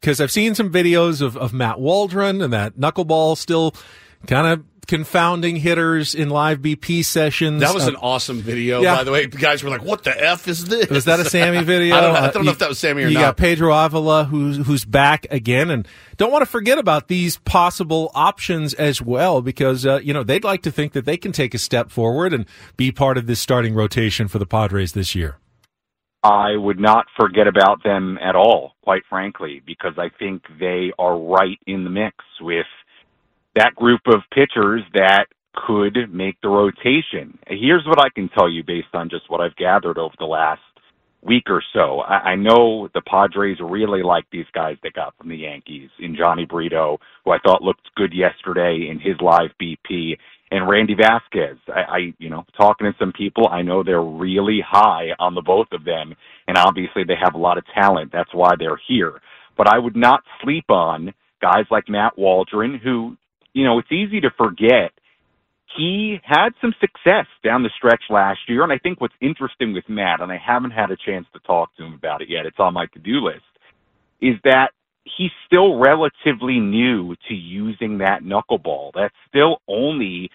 because 0.00 0.20
I've 0.20 0.32
seen 0.32 0.54
some 0.54 0.72
videos 0.72 1.20
of, 1.20 1.36
of 1.36 1.52
Matt 1.52 1.78
Waldron 1.78 2.40
and 2.40 2.52
that 2.52 2.76
knuckleball 2.76 3.36
still 3.36 3.74
kind 4.26 4.46
of 4.46 4.64
confounding 4.86 5.56
hitters 5.56 6.14
in 6.14 6.28
live 6.28 6.58
BP 6.60 7.02
sessions. 7.02 7.62
That 7.62 7.72
was 7.72 7.86
Uh, 7.86 7.92
an 7.92 7.96
awesome 7.96 8.40
video, 8.42 8.82
yeah. 8.82 8.96
by 8.96 9.04
the 9.04 9.12
way. 9.12 9.24
The 9.24 9.38
guys 9.38 9.64
were 9.64 9.70
like, 9.70 9.82
"What 9.82 10.04
the 10.04 10.10
f 10.28 10.46
is 10.46 10.66
this?" 10.66 10.90
Was 10.90 11.06
that 11.06 11.20
a 11.20 11.24
Sammy 11.24 11.62
video? 11.64 11.96
I 11.96 12.00
don't, 12.02 12.12
know, 12.12 12.18
I 12.20 12.22
Uh, 12.24 12.30
don't 12.30 12.44
know 12.44 12.50
you- 12.50 12.52
if 12.52 12.58
that 12.58 12.68
was 12.68 12.78
Sammy 12.78 13.02
or 13.04 13.08
you 13.08 13.14
not. 13.14 13.20
got 13.22 13.36
Pedro 13.38 13.72
Avila, 13.74 14.24
who's 14.24 14.66
who's 14.66 14.84
back 14.84 15.26
again, 15.30 15.70
and 15.70 15.88
don't 16.18 16.30
want 16.30 16.42
to 16.42 16.46
forget 16.50 16.76
about 16.78 17.08
these 17.08 17.38
possible 17.38 18.10
options 18.14 18.74
as 18.74 19.00
well, 19.00 19.40
because 19.40 19.86
uh, 19.86 20.00
you 20.02 20.12
know 20.12 20.22
they'd 20.22 20.44
like 20.44 20.60
to 20.62 20.70
think 20.70 20.92
that 20.92 21.06
they 21.06 21.16
can 21.16 21.32
take 21.32 21.54
a 21.54 21.58
step 21.58 21.90
forward 21.90 22.34
and 22.34 22.44
be 22.76 22.92
part 22.92 23.16
of 23.16 23.26
this 23.26 23.40
starting 23.40 23.74
rotation 23.74 24.28
for 24.28 24.38
the 24.38 24.46
Padres 24.46 24.92
this 24.92 25.14
year. 25.14 25.36
I 26.22 26.56
would 26.56 26.80
not 26.80 27.06
forget 27.20 27.46
about 27.46 27.82
them 27.84 28.18
at 28.22 28.34
all, 28.34 28.72
quite 28.82 29.02
frankly, 29.10 29.60
because 29.66 29.92
I 29.98 30.08
think 30.18 30.42
they 30.58 30.90
are 30.98 31.18
right 31.18 31.58
in 31.66 31.84
the 31.84 31.90
mix 31.90 32.16
with 32.40 32.64
that 33.56 33.74
group 33.74 34.00
of 34.06 34.20
pitchers 34.32 34.82
that 34.94 35.26
could 35.54 36.12
make 36.12 36.40
the 36.42 36.48
rotation. 36.48 37.38
Here's 37.46 37.86
what 37.86 38.00
I 38.00 38.08
can 38.10 38.28
tell 38.30 38.48
you 38.48 38.64
based 38.64 38.88
on 38.92 39.08
just 39.08 39.30
what 39.30 39.40
I've 39.40 39.56
gathered 39.56 39.98
over 39.98 40.14
the 40.18 40.24
last 40.24 40.60
week 41.22 41.44
or 41.48 41.62
so. 41.72 42.00
I, 42.00 42.32
I 42.32 42.36
know 42.36 42.88
the 42.92 43.02
Padres 43.02 43.58
really 43.60 44.02
like 44.02 44.24
these 44.30 44.46
guys 44.52 44.76
they 44.82 44.90
got 44.90 45.16
from 45.16 45.28
the 45.28 45.36
Yankees 45.36 45.90
in 45.98 46.16
Jhony 46.16 46.48
Brito, 46.48 46.98
who 47.24 47.30
I 47.30 47.38
thought 47.38 47.62
looked 47.62 47.94
good 47.96 48.12
yesterday 48.12 48.88
in 48.90 48.98
his 48.98 49.14
live 49.20 49.50
BP, 49.60 50.18
and 50.50 50.68
Randy 50.68 50.94
Vasquez. 50.94 51.56
I, 51.68 51.80
I 51.80 51.98
you 52.18 52.30
know, 52.30 52.44
talking 52.56 52.86
to 52.86 52.98
some 52.98 53.12
people, 53.12 53.48
I 53.48 53.62
know 53.62 53.82
they're 53.82 54.02
really 54.02 54.60
high 54.66 55.08
on 55.18 55.34
the 55.34 55.42
both 55.42 55.68
of 55.72 55.84
them, 55.84 56.14
and 56.46 56.58
obviously 56.58 57.04
they 57.04 57.16
have 57.20 57.34
a 57.34 57.38
lot 57.38 57.58
of 57.58 57.64
talent. 57.74 58.12
That's 58.12 58.32
why 58.34 58.50
they're 58.58 58.80
here. 58.86 59.20
But 59.56 59.68
I 59.68 59.78
would 59.78 59.96
not 59.96 60.22
sleep 60.42 60.68
on 60.68 61.14
guys 61.40 61.64
like 61.70 61.88
Matt 61.88 62.18
Waldron, 62.18 62.80
who, 62.82 63.16
you 63.54 63.64
know, 63.64 63.78
it's 63.78 63.92
easy 63.92 64.20
to 64.20 64.30
forget 64.36 64.92
he 65.76 66.20
had 66.22 66.50
some 66.60 66.74
success 66.80 67.26
down 67.42 67.62
the 67.62 67.70
stretch 67.76 68.02
last 68.10 68.40
year. 68.48 68.62
And 68.62 68.72
I 68.72 68.78
think 68.78 69.00
what's 69.00 69.14
interesting 69.20 69.72
with 69.72 69.88
Matt, 69.88 70.20
and 70.20 70.30
I 70.30 70.38
haven't 70.38 70.70
had 70.70 70.90
a 70.90 70.96
chance 70.96 71.26
to 71.32 71.40
talk 71.40 71.74
to 71.76 71.84
him 71.84 71.94
about 71.94 72.22
it 72.22 72.28
yet, 72.28 72.46
it's 72.46 72.60
on 72.60 72.74
my 72.74 72.86
to 72.86 72.98
do 72.98 73.20
list, 73.20 73.42
is 74.20 74.34
that 74.44 74.68
he's 75.04 75.30
still 75.46 75.78
relatively 75.78 76.60
new 76.60 77.14
to 77.28 77.34
using 77.34 77.98
that 77.98 78.22
knuckleball. 78.22 78.92
That's 78.94 79.14
still 79.28 79.60
only 79.68 80.30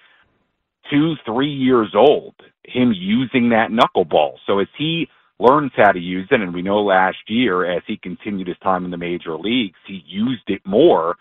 two, 0.92 1.16
three 1.26 1.52
years 1.52 1.94
old, 1.96 2.36
him 2.64 2.94
using 2.96 3.50
that 3.50 3.70
knuckleball. 3.72 4.36
So 4.46 4.60
as 4.60 4.68
he 4.78 5.08
learns 5.40 5.72
how 5.76 5.92
to 5.92 6.00
use 6.00 6.28
it, 6.32 6.42
and 6.42 6.54
we 6.54 6.62
know 6.62 6.82
last 6.82 7.18
year 7.28 7.66
as 7.72 7.82
he 7.88 7.98
continued 7.98 8.48
his 8.48 8.58
time 8.62 8.86
in 8.86 8.92
the 8.92 8.98
major 8.98 9.38
leagues, 9.38 9.78
he 9.88 10.04
used 10.06 10.48
it 10.48 10.62
more. 10.66 11.16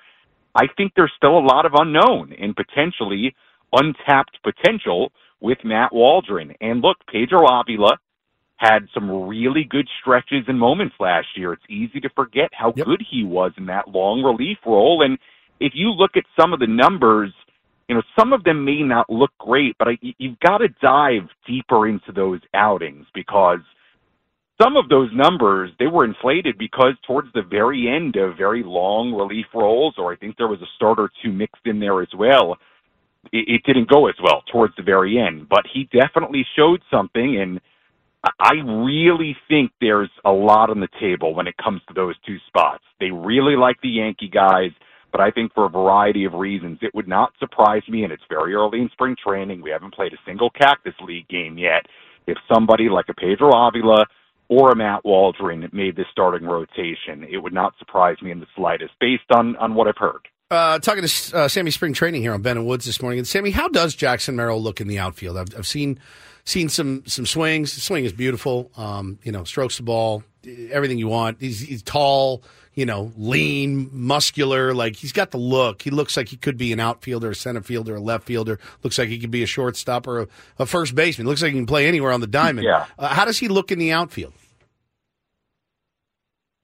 I 0.59 0.67
think 0.77 0.93
there's 0.97 1.13
still 1.17 1.39
a 1.39 1.47
lot 1.47 1.67
of 1.67 1.73
unknown 1.75 2.33
and 2.33 2.57
potentially 2.57 3.33
untapped 3.73 4.39
potential 4.43 5.13
with 5.41 5.59
Matt 5.63 5.95
Waldron. 5.95 6.53
And 6.61 6.81
look, 6.81 6.97
Pedro 7.07 7.47
Avila 7.47 7.99
had 8.57 8.89
some 8.93 9.29
really 9.29 9.63
good 9.63 9.89
stretches 10.01 10.45
and 10.49 10.59
moments 10.59 10.97
last 10.99 11.29
year. 11.37 11.53
It's 11.53 11.63
easy 11.71 12.01
to 12.01 12.09
forget 12.09 12.51
how 12.53 12.73
yep. 12.75 12.87
good 12.87 13.03
he 13.09 13.23
was 13.23 13.53
in 13.57 13.67
that 13.67 13.87
long 13.87 14.21
relief 14.25 14.59
role. 14.67 15.03
And 15.03 15.17
if 15.61 15.75
you 15.77 15.91
look 15.91 16.17
at 16.17 16.25
some 16.39 16.53
of 16.53 16.59
the 16.59 16.67
numbers, 16.67 17.33
you 17.89 17.95
know, 17.95 18.03
some 18.19 18.33
of 18.33 18.43
them 18.43 18.65
may 18.65 18.83
not 18.83 19.09
look 19.09 19.31
great, 19.39 19.77
but 19.79 19.87
I, 19.87 19.99
you've 20.19 20.41
got 20.41 20.59
to 20.59 20.69
dive 20.83 21.29
deeper 21.47 21.87
into 21.87 22.11
those 22.11 22.41
outings 22.53 23.07
because 23.15 23.61
some 24.61 24.77
of 24.77 24.89
those 24.89 25.11
numbers 25.15 25.71
they 25.79 25.87
were 25.87 26.05
inflated 26.05 26.59
because 26.59 26.95
towards 27.07 27.29
the 27.35 27.43
very 27.43 27.89
end 27.89 28.17
of 28.17 28.37
very 28.37 28.63
long 28.65 29.13
relief 29.13 29.47
roles, 29.55 29.95
or 29.99 30.13
I 30.13 30.17
think 30.17 30.37
there 30.37 30.49
was 30.49 30.61
a 30.63 30.71
start 30.77 30.99
or 30.99 31.11
two 31.23 31.33
mixed 31.33 31.67
in 31.67 31.81
there 31.81 32.03
as 32.03 32.09
well 32.17 32.57
it, 33.33 33.49
it 33.49 33.63
didn't 33.65 33.89
go 33.89 34.09
as 34.09 34.15
well 34.23 34.43
towards 34.51 34.75
the 34.77 34.83
very 34.83 35.19
end. 35.19 35.49
But 35.49 35.65
he 35.73 35.89
definitely 35.93 36.47
showed 36.57 36.83
something, 36.91 37.41
and 37.41 37.61
I 38.41 38.55
really 38.65 39.37
think 39.49 39.73
there's 39.81 40.11
a 40.25 40.31
lot 40.31 40.71
on 40.71 40.81
the 40.81 40.89
table 41.01 41.35
when 41.35 41.47
it 41.47 41.57
comes 41.63 41.81
to 41.89 41.95
those 41.95 42.15
two 42.27 42.37
spots. 42.47 42.85
They 43.01 43.11
really 43.11 43.57
like 43.57 43.81
the 43.83 43.89
Yankee 43.89 44.29
guys, 44.29 44.71
but 45.13 45.21
I 45.21 45.31
think 45.31 45.53
for 45.55 45.67
a 45.67 45.71
variety 45.71 46.25
of 46.25 46.35
reasons, 46.35 46.79
it 46.83 46.95
would 46.95 47.09
not 47.09 47.33
surprise 47.39 47.83
me, 47.89 48.05
and 48.05 48.13
it's 48.13 48.23
very 48.29 48.55
early 48.55 48.81
in 48.81 48.91
spring 48.93 49.17
training. 49.25 49.63
We 49.63 49.71
haven't 49.71 49.95
played 49.95 50.13
a 50.13 50.19
single 50.27 50.51
Cactus 50.51 50.95
League 51.01 51.29
game 51.29 51.59
yet. 51.59 51.87
If 52.27 52.37
somebody 52.53 52.89
like 52.91 53.07
a 53.09 53.15
Pedro 53.15 53.51
Avila 53.55 54.05
or 54.49 54.73
a 54.73 54.77
Matt 54.77 55.05
Waldron 55.05 55.69
made 55.73 55.97
this 55.97 56.07
starting 56.11 56.47
rotation, 56.47 57.25
it 57.31 57.39
would 57.39 57.53
not 57.53 57.75
surprise 57.79 58.17
me 58.23 58.31
in 58.31 58.41
the 58.41 58.47
slightest 58.57 58.93
based 59.01 59.31
on, 59.31 59.57
on 59.57 59.75
what 59.75 59.89
I've 59.89 59.99
heard. 59.99 60.29
Uh, 60.51 60.79
talking 60.79 61.05
to 61.07 61.37
uh, 61.37 61.49
Sammy 61.49 61.71
Spring 61.71 61.93
Training 61.93 62.23
here 62.23 62.33
on 62.33 62.41
Ben 62.41 62.57
and 62.57 62.67
Woods 62.67 62.87
this 62.87 63.03
morning. 63.03 63.19
And 63.19 63.29
Sammy, 63.29 63.51
how 63.51 63.69
does 63.69 63.95
Jackson 63.95 64.35
Merrill 64.35 64.63
look 64.63 64.81
in 64.81 64.89
the 64.89 64.99
outfield? 64.99 65.37
I've, 65.37 65.55
I've 65.57 65.67
seen 65.67 65.99
seen 66.45 66.71
some 66.71 67.03
some 67.07 67.27
swings. 67.27 67.75
The 67.75 67.83
swing 67.83 68.07
is 68.07 68.15
beautiful. 68.15 68.71
Um, 68.75 69.19
you 69.23 69.31
know, 69.31 69.45
strokes 69.45 69.77
the 69.77 69.83
ball, 69.83 70.23
everything 70.71 70.97
you 70.97 71.09
want. 71.09 71.37
He's, 71.39 71.61
he's 71.61 71.83
tall, 71.83 72.43
you 72.79 72.87
know, 72.87 73.11
lean, 73.17 73.91
muscular. 73.93 74.73
Like 74.73 74.95
he's 74.95 75.11
got 75.11 75.33
the 75.33 75.39
look. 75.39 75.83
He 75.83 75.91
looks 75.91 76.17
like 76.17 76.29
he 76.29 76.37
could 76.37 76.57
be 76.57 76.73
an 76.73 76.79
outfielder, 76.79 77.31
a 77.31 77.35
center 77.35 77.61
fielder, 77.61 77.97
a 77.97 78.01
left 78.01 78.23
fielder. 78.23 78.61
Looks 78.85 78.99
like 78.99 79.09
he 79.09 79.19
could 79.19 79.33
be 79.33 79.43
a 79.43 79.47
shortstop 79.47 80.07
or 80.07 80.21
a, 80.21 80.29
a 80.61 80.67
first 80.67 80.95
baseman. 80.95 81.27
Looks 81.27 81.43
like 81.43 81.53
he 81.53 81.59
can 81.59 81.67
play 81.67 81.89
anywhere 81.89 82.13
on 82.13 82.21
the 82.21 82.29
diamond. 82.29 82.67
Yeah. 82.67 82.87
Uh, 82.97 83.09
how 83.09 83.25
does 83.25 83.39
he 83.39 83.49
look 83.49 83.73
in 83.73 83.81
the 83.81 83.91
outfield? 83.91 84.33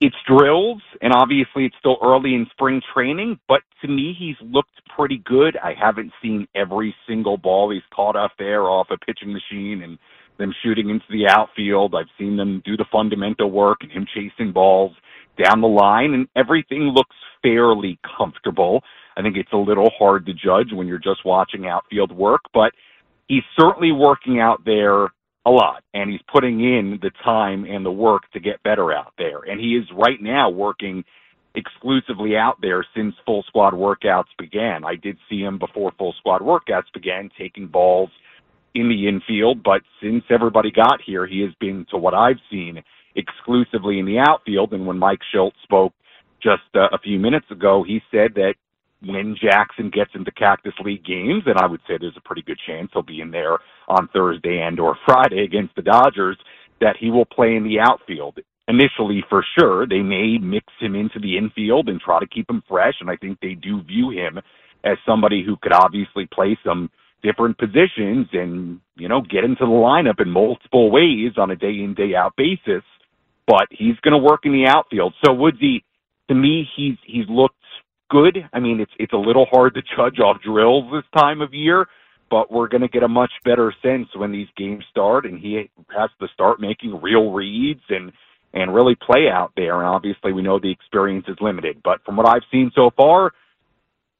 it's 0.01 0.15
drills, 0.27 0.81
and 1.01 1.13
obviously 1.13 1.65
it's 1.65 1.75
still 1.79 1.97
early 2.03 2.35
in 2.35 2.45
spring 2.51 2.81
training, 2.93 3.39
but 3.47 3.61
to 3.81 3.87
me, 3.87 4.13
he's 4.17 4.35
looked 4.41 4.81
pretty 4.95 5.21
good. 5.25 5.57
I 5.57 5.73
haven't 5.73 6.11
seen 6.21 6.47
every 6.53 6.93
single 7.07 7.37
ball 7.37 7.71
he's 7.71 7.81
caught 7.93 8.15
up 8.15 8.31
there 8.37 8.63
off 8.63 8.87
a 8.91 8.97
pitching 8.97 9.33
machine 9.33 9.81
and 9.83 9.97
them 10.37 10.53
shooting 10.61 10.89
into 10.89 11.05
the 11.09 11.27
outfield. 11.27 11.95
I've 11.95 12.11
seen 12.19 12.35
them 12.35 12.61
do 12.65 12.75
the 12.75 12.85
fundamental 12.91 13.49
work 13.49 13.79
and 13.81 13.91
him 13.91 14.05
chasing 14.13 14.51
balls 14.51 14.91
down 15.37 15.61
the 15.61 15.67
line, 15.67 16.13
and 16.13 16.27
everything 16.35 16.93
looks 16.95 17.15
fairly 17.41 17.99
comfortable. 18.17 18.83
I 19.17 19.21
think 19.21 19.37
it's 19.37 19.53
a 19.53 19.57
little 19.57 19.89
hard 19.97 20.25
to 20.25 20.33
judge 20.33 20.73
when 20.73 20.87
you're 20.87 20.97
just 20.97 21.25
watching 21.25 21.67
outfield 21.67 22.11
work, 22.11 22.41
but 22.53 22.71
he's 23.27 23.43
certainly 23.57 23.91
working 23.91 24.39
out 24.39 24.63
there 24.65 25.09
a 25.47 25.51
lot 25.51 25.83
and 25.93 26.09
he's 26.09 26.21
putting 26.31 26.59
in 26.59 26.99
the 27.01 27.11
time 27.23 27.65
and 27.65 27.85
the 27.85 27.91
work 27.91 28.23
to 28.33 28.39
get 28.39 28.61
better 28.63 28.91
out 28.91 29.13
there. 29.17 29.41
And 29.47 29.59
he 29.59 29.75
is 29.75 29.85
right 29.95 30.21
now 30.21 30.49
working 30.49 31.03
exclusively 31.53 32.35
out 32.35 32.57
there 32.61 32.85
since 32.95 33.15
full 33.25 33.43
squad 33.43 33.73
workouts 33.73 34.33
began. 34.37 34.83
I 34.83 34.95
did 34.95 35.17
see 35.29 35.39
him 35.39 35.57
before 35.57 35.93
full 35.97 36.13
squad 36.19 36.41
workouts 36.41 36.91
began 36.93 37.29
taking 37.37 37.67
balls 37.67 38.09
in 38.73 38.89
the 38.89 39.07
infield, 39.07 39.63
but 39.63 39.81
since 40.01 40.23
everybody 40.29 40.69
got 40.69 40.99
here, 41.05 41.25
he 41.25 41.39
has 41.41 41.51
been, 41.61 41.85
to 41.91 41.97
what 41.97 42.13
I've 42.13 42.39
seen, 42.51 42.83
exclusively 43.15 43.99
in 43.99 44.05
the 44.05 44.19
outfield. 44.19 44.73
And 44.73 44.85
when 44.85 44.99
Mike 44.99 45.21
Shildt 45.33 45.53
spoke 45.63 45.93
just 46.41 46.63
uh, 46.75 46.87
a 46.91 46.99
few 46.99 47.19
minutes 47.19 47.49
ago, 47.49 47.83
he 47.85 48.01
said 48.11 48.35
that 48.35 48.55
when 49.03 49.35
Jackson 49.39 49.89
gets 49.89 50.11
into 50.15 50.31
Cactus 50.31 50.73
League 50.83 51.05
games, 51.05 51.43
and 51.45 51.57
I 51.57 51.67
would 51.67 51.81
say 51.87 51.95
there's 51.99 52.17
a 52.17 52.27
pretty 52.27 52.41
good 52.41 52.59
chance 52.65 52.89
he'll 52.93 53.03
be 53.03 53.21
in 53.21 53.31
there 53.31 53.57
on 53.87 54.09
Thursday 54.13 54.61
and 54.61 54.79
or 54.79 54.97
Friday 55.05 55.43
against 55.43 55.75
the 55.75 55.81
Dodgers, 55.81 56.37
that 56.81 56.95
he 56.99 57.09
will 57.09 57.25
play 57.25 57.55
in 57.55 57.63
the 57.63 57.79
outfield. 57.79 58.39
Initially, 58.67 59.23
for 59.29 59.45
sure, 59.57 59.85
they 59.85 59.99
may 59.99 60.37
mix 60.39 60.65
him 60.79 60.95
into 60.95 61.19
the 61.19 61.37
infield 61.37 61.87
and 61.87 62.01
try 62.01 62.19
to 62.19 62.27
keep 62.27 62.49
him 62.49 62.63
fresh, 62.67 62.95
and 62.99 63.09
I 63.09 63.15
think 63.15 63.39
they 63.39 63.53
do 63.53 63.83
view 63.83 64.09
him 64.09 64.39
as 64.83 64.97
somebody 65.05 65.43
who 65.45 65.55
could 65.61 65.73
obviously 65.73 66.27
play 66.33 66.57
some 66.65 66.89
different 67.21 67.57
positions 67.57 68.27
and, 68.33 68.79
you 68.95 69.07
know, 69.07 69.21
get 69.21 69.43
into 69.43 69.65
the 69.65 69.71
lineup 69.71 70.21
in 70.21 70.29
multiple 70.29 70.91
ways 70.91 71.33
on 71.37 71.51
a 71.51 71.55
day 71.55 71.81
in, 71.83 71.93
day 71.95 72.15
out 72.15 72.33
basis. 72.37 72.83
But 73.47 73.67
he's 73.69 73.95
going 74.01 74.13
to 74.13 74.17
work 74.17 74.41
in 74.43 74.51
the 74.51 74.65
outfield. 74.67 75.13
So 75.23 75.33
Woodsy, 75.33 75.83
to 76.29 76.35
me, 76.35 76.67
he's 76.75 76.97
he's 77.05 77.25
looked 77.29 77.55
good. 78.09 78.37
I 78.53 78.59
mean, 78.59 78.79
it's 78.79 78.91
it's 78.97 79.13
a 79.13 79.17
little 79.17 79.45
hard 79.51 79.75
to 79.75 79.81
judge 79.95 80.19
off 80.19 80.41
drills 80.41 80.91
this 80.91 81.03
time 81.21 81.41
of 81.41 81.53
year, 81.53 81.87
but 82.29 82.51
we're 82.51 82.67
going 82.67 82.81
to 82.81 82.87
get 82.87 83.03
a 83.03 83.07
much 83.07 83.31
better 83.43 83.73
sense 83.81 84.07
when 84.15 84.31
these 84.31 84.47
games 84.57 84.83
start, 84.89 85.25
and 85.25 85.39
he 85.39 85.69
has 85.95 86.09
to 86.19 86.27
start 86.33 86.59
making 86.59 86.99
real 87.01 87.31
reads 87.31 87.81
and 87.89 88.11
and 88.53 88.73
really 88.73 88.95
play 88.95 89.27
out 89.31 89.51
there. 89.55 89.75
And 89.75 89.87
obviously, 89.87 90.31
we 90.31 90.41
know 90.41 90.59
the 90.59 90.71
experience 90.71 91.25
is 91.27 91.37
limited, 91.41 91.81
but 91.83 92.03
from 92.05 92.15
what 92.15 92.27
I've 92.27 92.49
seen 92.51 92.71
so 92.73 92.89
far, 92.95 93.31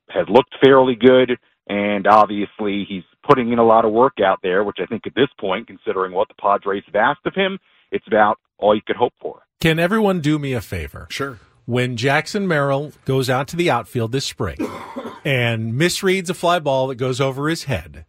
has 0.10 0.27
looked 0.30 0.53
fairly 0.64 0.95
good. 0.95 1.38
And 1.68 2.06
obviously, 2.06 2.85
he's 2.88 3.03
putting 3.27 3.52
in 3.52 3.60
a 3.60 3.65
lot 3.65 3.85
of 3.85 3.91
work 3.91 4.19
out 4.23 4.39
there, 4.43 4.64
which 4.64 4.77
I 4.80 4.85
think 4.85 5.07
at 5.07 5.15
this 5.15 5.30
point, 5.39 5.68
considering 5.68 6.11
what 6.11 6.27
the 6.27 6.35
Padres 6.35 6.84
have 6.85 6.95
asked 6.95 7.26
of 7.26 7.34
him, 7.34 7.57
it's 7.91 8.06
about 8.06 8.38
all 8.57 8.76
you 8.76 8.82
could 8.86 8.95
hope 8.95 9.14
for. 9.22 9.44
Can 9.60 9.80
everyone 9.80 10.22
do 10.22 10.38
me 10.38 10.53
a 10.53 10.61
favor? 10.61 11.07
Sure 11.10 11.40
when 11.65 11.98
Jackson 11.98 12.48
Merrill 12.48 12.94
goes 13.06 13.30
out 13.30 13.48
to 13.49 13.56
the 13.56 13.69
outfield 13.69 14.11
this 14.11 14.26
spring 14.26 14.57
and 15.26 15.73
misreads 15.73 16.30
a 16.30 16.34
fly 16.34 16.60
ball 16.60 16.88
that 16.88 16.95
goes 16.95 17.19
over 17.19 17.49
his 17.49 17.64
head, 17.64 18.06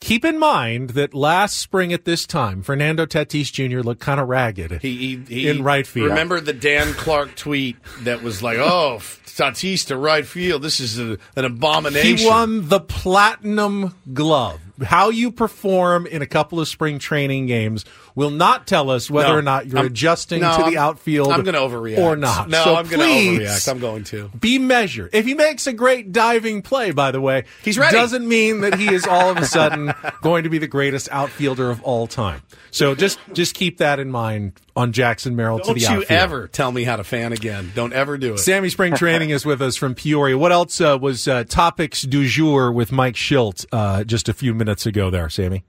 keep 0.00 0.24
in 0.24 0.38
mind 0.38 0.90
that 0.90 1.14
last 1.14 1.56
spring 1.56 1.92
at 1.92 2.04
this 2.04 2.26
time, 2.26 2.62
Fernando 2.62 3.06
Tatis 3.06 3.50
Jr. 3.52 3.80
looked 3.80 4.00
kind 4.00 4.20
of 4.20 4.28
ragged 4.28 4.80
he, 4.82 4.96
he, 4.96 5.16
he, 5.28 5.48
in 5.48 5.64
right 5.64 5.86
field. 5.86 6.10
Remember 6.10 6.40
the 6.40 6.52
Dan 6.52 6.92
Clark 6.94 7.34
tweet 7.36 7.76
that 8.00 8.22
was 8.22 8.42
like, 8.42 8.58
"Oh, 8.58 8.98
Tatis 9.26 9.86
to 9.86 9.96
right 9.96 10.26
field. 10.26 10.62
This 10.62 10.80
is 10.80 10.98
a, 10.98 11.18
an 11.36 11.44
abomination." 11.44 12.16
He 12.18 12.26
won 12.26 12.68
the 12.68 12.80
platinum 12.80 13.94
glove 14.12 14.60
how 14.82 15.10
you 15.10 15.30
perform 15.30 16.06
in 16.06 16.22
a 16.22 16.26
couple 16.26 16.60
of 16.60 16.68
spring 16.68 16.98
training 16.98 17.46
games 17.46 17.84
will 18.14 18.30
not 18.30 18.66
tell 18.66 18.90
us 18.90 19.10
whether 19.10 19.28
no, 19.28 19.36
or 19.36 19.42
not 19.42 19.66
you're 19.66 19.78
I'm, 19.78 19.86
adjusting 19.86 20.40
no, 20.40 20.56
to 20.56 20.70
the 20.70 20.78
outfield. 20.78 21.32
I'm 21.32 21.42
going 21.42 21.54
to 21.54 21.60
overreact 21.60 21.98
or 21.98 22.16
not. 22.16 22.48
No, 22.48 22.64
so 22.64 22.74
I'm 22.74 22.86
going 22.86 23.00
to 23.00 23.42
overreact. 23.44 23.68
I'm 23.68 23.78
going 23.78 24.04
to 24.04 24.28
be 24.28 24.58
measured. 24.58 25.10
If 25.12 25.24
he 25.24 25.34
makes 25.34 25.66
a 25.66 25.72
great 25.72 26.12
diving 26.12 26.62
play, 26.62 26.90
by 26.90 27.10
the 27.10 27.20
way, 27.20 27.44
he's 27.62 27.78
ready. 27.78 27.96
Doesn't 27.96 28.26
mean 28.26 28.62
that 28.62 28.78
he 28.78 28.92
is 28.92 29.06
all 29.06 29.30
of 29.30 29.36
a 29.36 29.46
sudden 29.46 29.94
going 30.22 30.44
to 30.44 30.50
be 30.50 30.58
the 30.58 30.68
greatest 30.68 31.08
outfielder 31.10 31.70
of 31.70 31.82
all 31.82 32.06
time. 32.06 32.42
So 32.70 32.94
just 32.94 33.18
just 33.32 33.54
keep 33.54 33.78
that 33.78 33.98
in 33.98 34.10
mind 34.10 34.52
on 34.76 34.92
Jackson 34.92 35.36
Merrill 35.36 35.58
Don't 35.58 35.74
to 35.74 35.74
the 35.74 35.86
outfield. 35.86 36.10
you 36.10 36.16
ever 36.16 36.48
tell 36.48 36.70
me 36.72 36.84
how 36.84 36.96
to 36.96 37.04
fan 37.04 37.32
again. 37.32 37.72
Don't 37.74 37.92
ever 37.92 38.16
do 38.16 38.34
it. 38.34 38.38
Sammy 38.38 38.70
Spring 38.70 38.94
Training 38.94 39.30
is 39.30 39.44
with 39.44 39.60
us 39.60 39.76
from 39.76 39.94
Peoria. 39.94 40.38
What 40.38 40.52
else 40.52 40.80
uh, 40.80 40.96
was 41.00 41.26
uh, 41.26 41.44
topics 41.44 42.02
du 42.02 42.26
jour 42.26 42.72
with 42.72 42.92
Mike 42.92 43.16
Shildt 43.16 43.66
uh, 43.72 44.04
just 44.04 44.28
a 44.28 44.32
few 44.32 44.54
minutes 44.54 44.69
ago 44.86 45.10
there, 45.10 45.28
Sammy? 45.28 45.64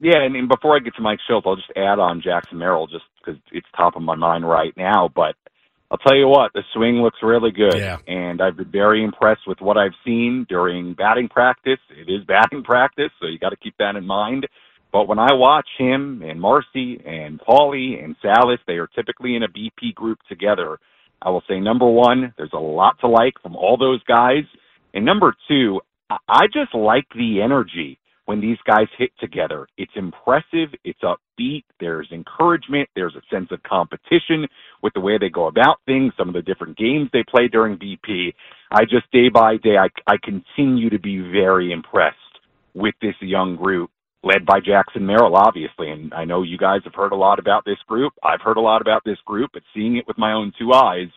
Yeah, 0.00 0.22
and, 0.22 0.34
and 0.34 0.48
before 0.48 0.76
I 0.76 0.78
get 0.78 0.94
to 0.96 1.02
Mike 1.02 1.18
Shildt, 1.28 1.42
I'll 1.44 1.56
just 1.56 1.70
add 1.76 1.98
on 1.98 2.22
Jackson 2.22 2.58
Merrill 2.58 2.86
just 2.86 3.04
because 3.18 3.40
it's 3.52 3.66
top 3.76 3.96
of 3.96 4.02
my 4.02 4.14
mind 4.14 4.48
right 4.48 4.74
now. 4.76 5.10
But 5.14 5.34
I'll 5.90 5.98
tell 5.98 6.16
you 6.16 6.26
what, 6.26 6.52
the 6.54 6.62
swing 6.72 7.02
looks 7.02 7.18
really 7.22 7.50
good, 7.50 7.74
Yeah. 7.76 7.98
and 8.06 8.40
I've 8.40 8.56
been 8.56 8.70
very 8.70 9.04
impressed 9.04 9.46
with 9.46 9.60
what 9.60 9.76
I've 9.76 9.92
seen 10.04 10.46
during 10.48 10.94
batting 10.94 11.28
practice. 11.28 11.80
It 11.90 12.10
is 12.10 12.24
batting 12.28 12.62
practice, 12.62 13.10
so 13.20 13.26
you 13.26 13.38
got 13.38 13.50
to 13.50 13.56
keep 13.56 13.74
that 13.78 13.96
in 13.96 14.06
mind. 14.06 14.46
But 14.92 15.06
when 15.06 15.18
I 15.18 15.32
watch 15.34 15.68
him 15.78 16.22
and 16.22 16.40
Marsee 16.40 17.00
and 17.06 17.38
Pauley 17.38 18.02
and 18.02 18.16
Salas, 18.22 18.58
they 18.66 18.74
are 18.78 18.88
typically 18.88 19.36
in 19.36 19.42
a 19.44 19.48
BP 19.48 19.94
group 19.94 20.18
together. 20.28 20.78
I 21.22 21.30
will 21.30 21.44
say 21.48 21.60
number 21.60 21.86
one, 21.88 22.32
there's 22.38 22.54
a 22.54 22.58
lot 22.58 22.98
to 23.00 23.06
like 23.06 23.34
from 23.42 23.54
all 23.54 23.76
those 23.76 24.02
guys. 24.04 24.44
And 24.94 25.04
number 25.04 25.34
two, 25.46 25.80
I- 26.08 26.16
I 26.28 26.46
just 26.48 26.74
like 26.74 27.06
the 27.14 27.40
energy 27.42 27.99
when 28.30 28.40
these 28.40 28.58
guys 28.64 28.86
hit 28.96 29.10
together. 29.18 29.66
It's 29.76 29.90
impressive. 29.96 30.68
It's 30.84 31.00
upbeat. 31.00 31.64
There's 31.80 32.08
encouragement. 32.12 32.88
There's 32.94 33.16
a 33.16 33.34
sense 33.34 33.48
of 33.50 33.60
competition 33.64 34.46
with 34.84 34.92
the 34.94 35.00
way 35.00 35.18
they 35.18 35.30
go 35.30 35.48
about 35.48 35.78
things, 35.84 36.12
some 36.16 36.28
of 36.28 36.34
the 36.34 36.42
different 36.42 36.78
games 36.78 37.10
they 37.12 37.24
play 37.28 37.48
during 37.48 37.76
BP. 37.76 38.32
I 38.70 38.82
just 38.84 39.10
day 39.10 39.30
by 39.30 39.56
day, 39.56 39.76
I, 39.76 39.88
I 40.06 40.14
continue 40.22 40.90
to 40.90 41.00
be 41.00 41.18
very 41.18 41.72
impressed 41.72 42.16
with 42.72 42.94
this 43.02 43.16
young 43.20 43.56
group 43.56 43.90
led 44.22 44.46
by 44.46 44.60
Jackson 44.60 45.04
Merrill, 45.04 45.34
obviously. 45.34 45.90
And 45.90 46.14
I 46.14 46.24
know 46.24 46.44
you 46.44 46.56
guys 46.56 46.82
have 46.84 46.94
heard 46.94 47.10
a 47.10 47.16
lot 47.16 47.40
about 47.40 47.64
this 47.64 47.78
group. 47.88 48.12
I've 48.22 48.42
heard 48.42 48.58
a 48.58 48.60
lot 48.60 48.80
about 48.80 49.02
this 49.04 49.18
group, 49.26 49.50
but 49.54 49.64
seeing 49.74 49.96
it 49.96 50.06
with 50.06 50.18
my 50.18 50.34
own 50.34 50.52
two 50.56 50.72
eyes, 50.72 51.08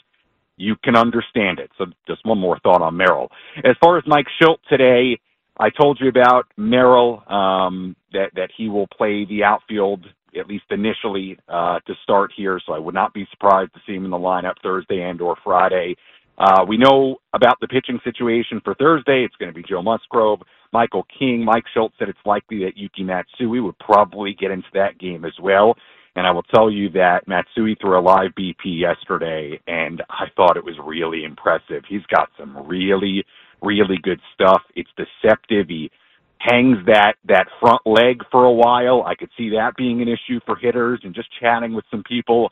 you 0.57 0.75
can 0.83 0.95
understand 0.95 1.59
it. 1.59 1.69
So 1.77 1.85
just 2.07 2.25
one 2.25 2.39
more 2.39 2.57
thought 2.63 2.81
on 2.81 2.97
Merrill. 2.97 3.29
As 3.57 3.75
far 3.79 3.99
as 3.99 4.03
Mike 4.07 4.25
Shildt 4.41 4.57
today, 4.67 5.19
I 5.57 5.69
told 5.69 5.99
you 6.01 6.09
about 6.09 6.47
Merrill, 6.57 7.23
um, 7.27 7.95
that, 8.11 8.31
that 8.35 8.49
he 8.55 8.69
will 8.69 8.87
play 8.87 9.25
the 9.25 9.43
outfield 9.43 10.05
at 10.39 10.47
least 10.47 10.65
initially, 10.71 11.37
uh, 11.47 11.79
to 11.85 11.93
start 12.03 12.31
here. 12.35 12.59
So 12.65 12.73
I 12.73 12.79
would 12.79 12.95
not 12.95 13.13
be 13.13 13.27
surprised 13.31 13.73
to 13.73 13.79
see 13.85 13.93
him 13.93 14.05
in 14.05 14.11
the 14.11 14.17
lineup 14.17 14.55
Thursday 14.63 15.01
and 15.01 15.21
or 15.21 15.35
Friday. 15.43 15.95
Uh, 16.37 16.65
we 16.67 16.77
know 16.77 17.17
about 17.33 17.59
the 17.61 17.67
pitching 17.67 17.99
situation 18.03 18.59
for 18.63 18.73
Thursday. 18.75 19.23
It's 19.23 19.35
going 19.35 19.51
to 19.51 19.55
be 19.55 19.63
Joe 19.67 19.83
Musgrove, 19.83 20.41
Michael 20.71 21.05
King. 21.19 21.45
Mike 21.45 21.65
Shildt 21.75 21.91
said 21.99 22.09
it's 22.09 22.17
likely 22.25 22.63
that 22.63 22.75
Yuki 22.75 23.03
Matsui 23.03 23.59
would 23.59 23.77
probably 23.77 24.33
get 24.33 24.51
into 24.51 24.67
that 24.73 24.97
game 24.97 25.25
as 25.25 25.33
well. 25.39 25.75
And 26.15 26.27
I 26.27 26.31
will 26.31 26.43
tell 26.43 26.69
you 26.69 26.89
that 26.91 27.27
Matsui 27.27 27.75
threw 27.79 27.97
a 27.97 28.01
live 28.01 28.31
BP 28.37 28.79
yesterday, 28.79 29.59
and 29.67 30.01
I 30.09 30.25
thought 30.35 30.57
it 30.57 30.65
was 30.65 30.75
really 30.83 31.23
impressive. 31.23 31.83
He's 31.87 32.05
got 32.13 32.29
some 32.37 32.67
really, 32.67 33.23
really 33.63 33.97
good 34.01 34.19
stuff. 34.33 34.61
It's 34.75 34.89
deceptive. 34.97 35.67
He 35.69 35.91
hangs 36.39 36.77
that 36.87 37.13
that 37.25 37.47
front 37.59 37.81
leg 37.85 38.21
for 38.31 38.45
a 38.45 38.51
while. 38.51 39.03
I 39.05 39.15
could 39.15 39.29
see 39.37 39.49
that 39.51 39.75
being 39.77 40.01
an 40.01 40.07
issue 40.07 40.39
for 40.45 40.55
hitters, 40.55 41.01
and 41.03 41.15
just 41.15 41.29
chatting 41.39 41.73
with 41.73 41.85
some 41.89 42.03
people 42.03 42.51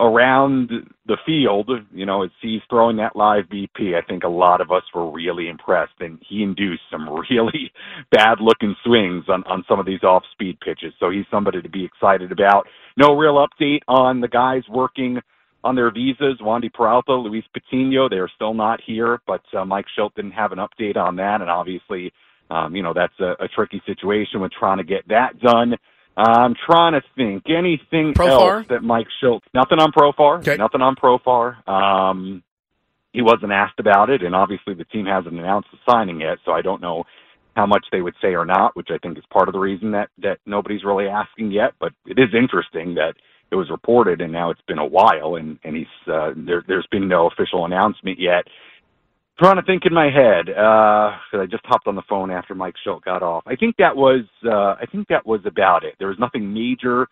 around 0.00 0.70
the 1.06 1.16
field, 1.26 1.68
you 1.92 2.06
know, 2.06 2.22
as 2.22 2.30
he's 2.40 2.60
throwing 2.70 2.96
that 2.96 3.16
live 3.16 3.44
BP, 3.46 3.96
I 3.96 4.02
think 4.06 4.22
a 4.22 4.28
lot 4.28 4.60
of 4.60 4.70
us 4.70 4.84
were 4.94 5.10
really 5.10 5.48
impressed, 5.48 5.94
and 6.00 6.22
he 6.28 6.42
induced 6.42 6.82
some 6.90 7.08
really 7.30 7.72
bad 8.12 8.40
looking 8.40 8.76
swings 8.84 9.24
on 9.28 9.44
on 9.44 9.64
some 9.68 9.80
of 9.80 9.86
these 9.86 10.02
off 10.02 10.24
speed 10.32 10.58
pitches. 10.60 10.92
So 11.00 11.10
he's 11.10 11.26
somebody 11.30 11.62
to 11.62 11.68
be 11.68 11.84
excited 11.84 12.32
about. 12.32 12.66
No 12.96 13.14
real 13.16 13.44
update 13.46 13.80
on 13.88 14.20
the 14.20 14.28
guys 14.28 14.62
working 14.68 15.20
on 15.64 15.74
their 15.74 15.90
visas. 15.90 16.38
Wandy 16.40 16.72
Peralta, 16.72 17.14
Luis 17.14 17.44
Patino, 17.52 18.08
they're 18.08 18.30
still 18.34 18.54
not 18.54 18.80
here, 18.84 19.20
but 19.26 19.42
uh, 19.56 19.64
Mike 19.64 19.86
Shildt 19.96 20.14
didn't 20.14 20.32
have 20.32 20.52
an 20.52 20.58
update 20.58 20.96
on 20.96 21.16
that, 21.16 21.40
and 21.40 21.50
obviously, 21.50 22.12
um, 22.50 22.74
you 22.74 22.82
know, 22.82 22.92
that's 22.94 23.18
a, 23.20 23.44
a 23.44 23.48
tricky 23.48 23.82
situation 23.86 24.40
with 24.40 24.52
trying 24.52 24.78
to 24.78 24.84
get 24.84 25.06
that 25.08 25.40
done. 25.40 25.74
I'm 26.16 26.54
trying 26.66 26.94
to 26.94 27.02
think 27.16 27.44
anything 27.48 28.12
Profar? 28.14 28.58
else 28.58 28.66
that 28.68 28.82
Mike 28.82 29.06
Shildt. 29.22 29.40
Nothing 29.54 29.78
on 29.78 29.92
Profar. 29.92 30.58
Nothing 30.58 30.82
on 30.82 30.96
Profar. 30.96 31.68
Um, 31.68 32.42
he 33.12 33.22
wasn't 33.22 33.52
asked 33.52 33.78
about 33.78 34.10
it, 34.10 34.22
and 34.22 34.34
obviously 34.34 34.74
the 34.74 34.84
team 34.84 35.06
hasn't 35.06 35.38
announced 35.38 35.68
the 35.72 35.78
signing 35.88 36.20
yet, 36.20 36.38
so 36.44 36.52
I 36.52 36.62
don't 36.62 36.82
know 36.82 37.04
how 37.56 37.66
much 37.66 37.84
they 37.90 38.00
would 38.00 38.14
say 38.22 38.34
or 38.34 38.44
not, 38.44 38.76
which 38.76 38.88
I 38.90 38.98
think 38.98 39.18
is 39.18 39.24
part 39.30 39.48
of 39.48 39.52
the 39.52 39.58
reason 39.58 39.90
that 39.92 40.10
that 40.22 40.38
nobody's 40.46 40.84
really 40.84 41.06
asking 41.06 41.50
yet. 41.50 41.72
But 41.80 41.92
it 42.06 42.18
is 42.18 42.34
interesting 42.34 42.94
that 42.94 43.14
it 43.50 43.56
was 43.56 43.70
reported, 43.70 44.20
and 44.20 44.32
now 44.32 44.50
it's 44.50 44.60
been 44.68 44.78
a 44.78 44.86
while, 44.86 45.36
and 45.36 45.58
and 45.64 45.76
he's 45.76 45.86
uh, 46.12 46.30
there. 46.36 46.64
There's 46.66 46.86
been 46.90 47.08
no 47.08 47.26
official 47.28 47.64
announcement 47.64 48.18
yet. 48.20 48.44
Trying 49.38 49.56
to 49.56 49.62
think 49.62 49.84
in 49.86 49.94
my 49.94 50.10
head, 50.10 50.50
uh, 50.50 51.14
I 51.38 51.46
just 51.48 51.64
hopped 51.64 51.86
on 51.86 51.94
the 51.94 52.02
phone 52.08 52.30
after 52.32 52.56
Mike 52.56 52.74
Shildt 52.84 53.04
got 53.04 53.22
off. 53.22 53.44
I 53.46 53.54
think 53.54 53.76
that 53.78 53.94
was, 53.94 54.24
uh, 54.44 54.74
I 54.82 54.84
think 54.90 55.06
that 55.08 55.24
was 55.24 55.40
about 55.46 55.84
it. 55.84 55.94
There 56.00 56.08
was 56.08 56.18
nothing 56.18 56.52
major 56.52 57.06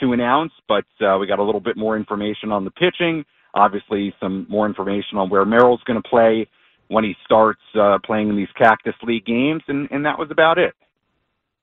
to 0.00 0.12
announce, 0.12 0.52
but 0.68 0.84
uh, 1.00 1.16
we 1.18 1.26
got 1.26 1.38
a 1.38 1.42
little 1.42 1.62
bit 1.62 1.78
more 1.78 1.96
information 1.96 2.52
on 2.52 2.66
the 2.66 2.70
pitching. 2.72 3.24
Obviously, 3.54 4.14
some 4.20 4.46
more 4.50 4.66
information 4.66 5.16
on 5.16 5.30
where 5.30 5.46
Merrill's 5.46 5.82
going 5.86 6.00
to 6.00 6.06
play 6.06 6.46
when 6.88 7.04
he 7.04 7.14
starts 7.24 7.62
uh, 7.80 7.96
playing 8.04 8.28
in 8.28 8.36
these 8.36 8.52
Cactus 8.58 8.94
League 9.02 9.24
games, 9.24 9.62
and, 9.66 9.88
and 9.90 10.04
that 10.04 10.18
was 10.18 10.28
about 10.30 10.58
it. 10.58 10.74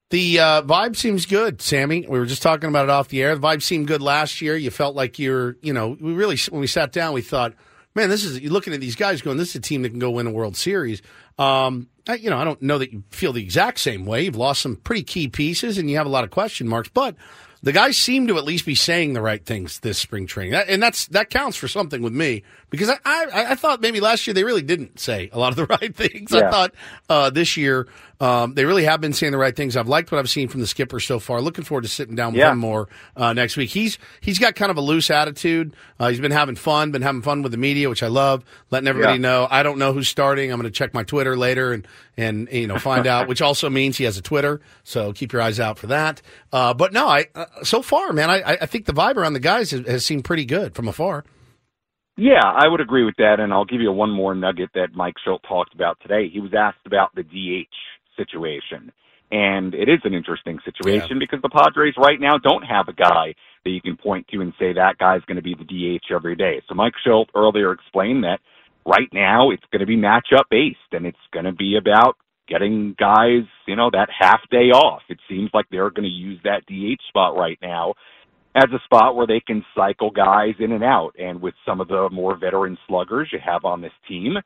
The 0.09 0.39
uh, 0.39 0.61
vibe 0.63 0.95
seems 0.95 1.27
good, 1.27 1.61
Sammy. 1.61 2.05
We 2.07 2.17
were 2.17 2.25
just 2.25 2.41
talking 2.41 2.67
about 2.67 2.85
it 2.85 2.89
off 2.89 3.09
the 3.09 3.21
air. 3.21 3.35
The 3.35 3.41
vibe 3.41 3.61
seemed 3.61 3.88
good 3.88 4.01
last 4.01 4.41
year. 4.41 4.55
You 4.55 4.71
felt 4.71 4.95
like 4.95 5.19
you're, 5.19 5.55
you 5.61 5.71
know, 5.71 5.95
we 5.99 6.13
really, 6.13 6.35
when 6.49 6.61
we 6.61 6.67
sat 6.67 6.91
down, 6.91 7.13
we 7.13 7.21
thought, 7.21 7.53
man, 7.93 8.09
this 8.09 8.23
is, 8.23 8.39
you're 8.39 8.51
looking 8.51 8.73
at 8.73 8.79
these 8.79 8.95
guys 8.95 9.21
going, 9.21 9.38
this 9.38 9.49
is 9.49 9.55
a 9.55 9.61
team 9.61 9.83
that 9.83 9.89
can 9.89 9.99
go 9.99 10.09
win 10.09 10.25
a 10.25 10.31
World 10.31 10.57
Series. 10.57 11.03
Um, 11.38 11.89
I, 12.07 12.15
you 12.15 12.31
know, 12.31 12.38
I 12.38 12.43
don't 12.43 12.59
know 12.59 12.79
that 12.79 12.91
you 12.91 13.03
feel 13.11 13.33
the 13.33 13.43
exact 13.43 13.79
same 13.79 14.05
way. 14.05 14.23
You've 14.23 14.35
lost 14.35 14.63
some 14.63 14.77
pretty 14.77 15.03
key 15.03 15.27
pieces 15.27 15.77
and 15.77 15.88
you 15.89 15.97
have 15.97 16.07
a 16.07 16.09
lot 16.09 16.23
of 16.23 16.31
question 16.31 16.67
marks, 16.67 16.89
but 16.89 17.15
the 17.61 17.71
guys 17.71 17.95
seem 17.95 18.25
to 18.27 18.38
at 18.38 18.45
least 18.45 18.65
be 18.65 18.73
saying 18.73 19.13
the 19.13 19.21
right 19.21 19.45
things 19.45 19.79
this 19.81 19.99
spring 19.99 20.25
training. 20.25 20.53
That, 20.53 20.69
and 20.69 20.81
that's, 20.81 21.05
that 21.07 21.29
counts 21.29 21.55
for 21.55 21.67
something 21.67 22.01
with 22.01 22.13
me 22.13 22.41
because 22.69 22.89
I, 22.89 22.98
I, 23.06 23.45
I 23.51 23.56
thought 23.56 23.81
maybe 23.81 23.99
last 23.99 24.27
year 24.27 24.33
they 24.33 24.43
really 24.43 24.61
didn't 24.61 24.99
say 24.99 25.30
a 25.33 25.39
lot 25.39 25.49
of 25.49 25.56
the 25.56 25.65
right 25.81 25.95
things. 25.95 26.33
I 26.33 26.49
thought, 26.51 26.73
uh, 27.09 27.30
this 27.30 27.57
year, 27.57 27.88
um, 28.22 28.53
they 28.53 28.65
really 28.65 28.83
have 28.83 28.99
been 29.01 29.14
saying 29.14 29.31
the 29.31 29.38
right 29.38 29.56
things. 29.56 29.77
I've 29.77 29.88
liked 29.88 30.11
what 30.11 30.19
I've 30.19 30.30
seen 30.30 30.49
from 30.49 30.59
the 30.61 30.67
skipper 30.67 30.99
so 30.99 31.19
far. 31.19 31.41
Looking 31.41 31.64
forward 31.64 31.83
to 31.83 31.88
sitting 31.88 32.15
down 32.15 32.33
with 32.33 32.39
Yeah. 32.39 32.51
him 32.51 32.57
more 32.59 32.89
uh, 33.15 33.33
next 33.33 33.56
week. 33.57 33.69
He's 33.69 33.98
he's 34.22 34.38
got 34.39 34.56
kind 34.56 34.69
of 34.72 34.77
a 34.77 34.81
loose 34.81 35.09
attitude. 35.09 35.73
Uh, 35.99 36.09
he's 36.09 36.19
been 36.19 36.31
having 36.31 36.56
fun, 36.56 36.91
been 36.91 37.01
having 37.01 37.22
fun 37.22 37.41
with 37.41 37.51
the 37.53 37.57
media, 37.57 37.89
which 37.89 38.03
I 38.03 38.07
love. 38.07 38.43
Letting 38.72 38.88
everybody 38.88 39.14
Yeah. 39.19 39.22
know. 39.30 39.48
I 39.49 39.64
don't 39.64 39.77
know 39.80 39.93
who's 39.93 40.07
starting. 40.09 40.51
I'm 40.51 40.59
going 40.59 40.72
to 40.72 40.77
check 40.77 40.93
my 40.93 41.03
Twitter 41.03 41.38
later 41.38 41.72
and 41.73 41.88
and 42.17 42.49
you 42.51 42.67
know 42.67 42.77
find 42.77 43.07
out. 43.07 43.27
Which 43.27 43.41
also 43.41 43.69
means 43.69 43.98
he 43.98 44.03
has 44.03 44.17
a 44.17 44.22
Twitter, 44.22 44.59
so 44.83 45.14
keep 45.14 45.31
your 45.31 45.41
eyes 45.41 45.59
out 45.59 45.80
for 45.80 45.88
that. 45.88 46.22
Uh, 46.51 46.73
but 46.73 46.91
no, 46.93 47.07
I 47.07 47.27
uh, 47.35 47.45
so 47.64 47.81
far, 47.81 48.11
man, 48.14 48.30
I 48.30 48.57
I 48.61 48.65
think 48.65 48.85
the 48.85 48.93
vibe 48.93 49.15
around 49.15 49.33
the 49.33 49.39
guys 49.39 49.72
has, 49.72 49.88
has 49.88 50.06
seemed 50.06 50.25
pretty 50.25 50.45
good 50.45 50.75
from 50.75 50.88
afar. 50.88 51.23
Yeah, 52.19 52.43
I 52.43 52.67
would 52.67 52.81
agree 52.81 53.06
with 53.06 53.15
that, 53.17 53.39
and 53.39 53.53
I'll 53.53 53.64
give 53.64 53.80
you 53.80 53.93
one 53.93 54.11
more 54.11 54.35
nugget 54.35 54.72
that 54.75 54.89
Mike 54.93 55.14
Shildt 55.25 55.39
talked 55.48 55.73
about 55.73 55.98
today. 56.01 56.27
He 56.27 56.41
was 56.41 56.51
asked 56.53 56.85
about 56.85 57.15
the 57.15 57.23
DH 57.23 57.73
situation, 58.17 58.91
and 59.31 59.73
it 59.73 59.88
is 59.88 60.01
an 60.03 60.14
interesting 60.14 60.59
situation 60.65 61.17
because 61.17 61.41
the 61.41 61.48
Padres 61.48 61.93
right 61.98 62.19
now 62.19 62.38
don't 62.38 62.64
have 62.64 62.89
a 62.89 62.93
guy 62.93 63.35
that 63.64 63.69
you 63.69 63.80
can 63.80 63.95
point 63.95 64.27
to 64.27 64.41
and 64.41 64.51
say 64.59 64.73
that 64.73 64.98
guy's 64.98 65.23
going 65.27 65.38
to 65.38 65.41
be 65.41 65.56
the 65.56 65.64
DH 65.64 66.14
every 66.14 66.35
day. 66.35 66.61
So 66.67 66.75
Mike 66.75 66.95
Shildt 67.07 67.27
earlier 67.35 67.72
explained 67.72 68.25
that 68.25 68.41
right 68.85 69.07
now 69.14 69.51
it's 69.51 69.64
going 69.72 69.80
to 69.80 69.85
be 69.85 69.95
matchup 69.95 70.43
based, 70.51 70.91
and 70.91 71.06
it's 71.06 71.17
going 71.31 71.45
to 71.45 71.53
be 71.53 71.77
about 71.77 72.17
getting 72.49 72.95
guys, 72.99 73.48
you 73.65 73.77
know, 73.77 73.89
that 73.91 74.09
half 74.11 74.41
day 74.51 74.72
off. 74.72 75.03
It 75.07 75.19
seems 75.30 75.51
like 75.53 75.67
they're 75.72 75.89
going 75.89 76.03
to 76.03 76.09
use 76.09 76.41
that 76.43 76.65
DH 76.67 77.01
spot 77.07 77.38
right 77.38 77.59
now 77.61 77.93
as 78.59 78.69
a 78.73 78.83
spot 78.83 79.15
where 79.15 79.27
they 79.27 79.39
can 79.39 79.65
cycle 79.75 80.11
guys 80.11 80.53
in 80.59 80.71
and 80.71 80.83
out. 80.83 81.11
And 81.17 81.41
with 81.41 81.55
some 81.65 81.81
of 81.81 81.88
the 81.88 82.09
more 82.11 82.38
veteran 82.38 82.77
sluggers 82.88 83.29
you 83.31 83.39
have 83.43 83.65
on 83.65 83.81
this 83.81 83.93
team, 84.07 84.38
I 84.38 84.41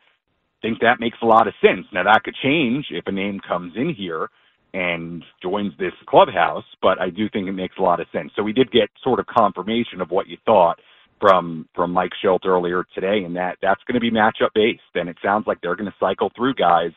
think 0.62 0.80
that 0.80 1.00
makes 1.00 1.18
a 1.22 1.26
lot 1.26 1.48
of 1.48 1.54
sense. 1.62 1.86
Now 1.92 2.04
that 2.04 2.24
could 2.24 2.36
change 2.42 2.86
if 2.92 3.06
a 3.08 3.12
name 3.12 3.40
comes 3.46 3.74
in 3.76 3.94
here 3.94 4.30
and 4.74 5.24
joins 5.42 5.74
this 5.78 5.94
clubhouse, 6.08 6.64
but 6.82 7.00
I 7.00 7.10
do 7.10 7.30
think 7.30 7.48
it 7.48 7.54
makes 7.54 7.76
a 7.78 7.82
lot 7.82 8.00
of 8.00 8.08
sense. 8.12 8.32
So 8.36 8.44
we 8.44 8.54
did 8.54 8.72
get 8.72 8.90
sort 9.04 9.20
of 9.20 9.26
confirmation 9.28 10.02
of 10.02 10.10
what 10.10 10.28
you 10.28 10.38
thought 10.46 10.80
from 11.20 11.68
from 11.76 11.92
Mike 11.92 12.12
Shildt 12.24 12.46
earlier 12.46 12.86
today, 12.96 13.24
and 13.26 13.36
that 13.36 13.58
that's 13.62 13.82
going 13.88 13.96
to 13.96 14.02
be 14.02 14.12
matchup 14.12 14.50
based. 14.54 14.82
And 14.96 15.10
it 15.10 15.18
sounds 15.24 15.48
like 15.48 15.60
they're 15.62 15.76
going 15.76 15.90
to 15.90 15.96
cycle 16.00 16.32
through 16.36 16.56
guys 16.56 16.92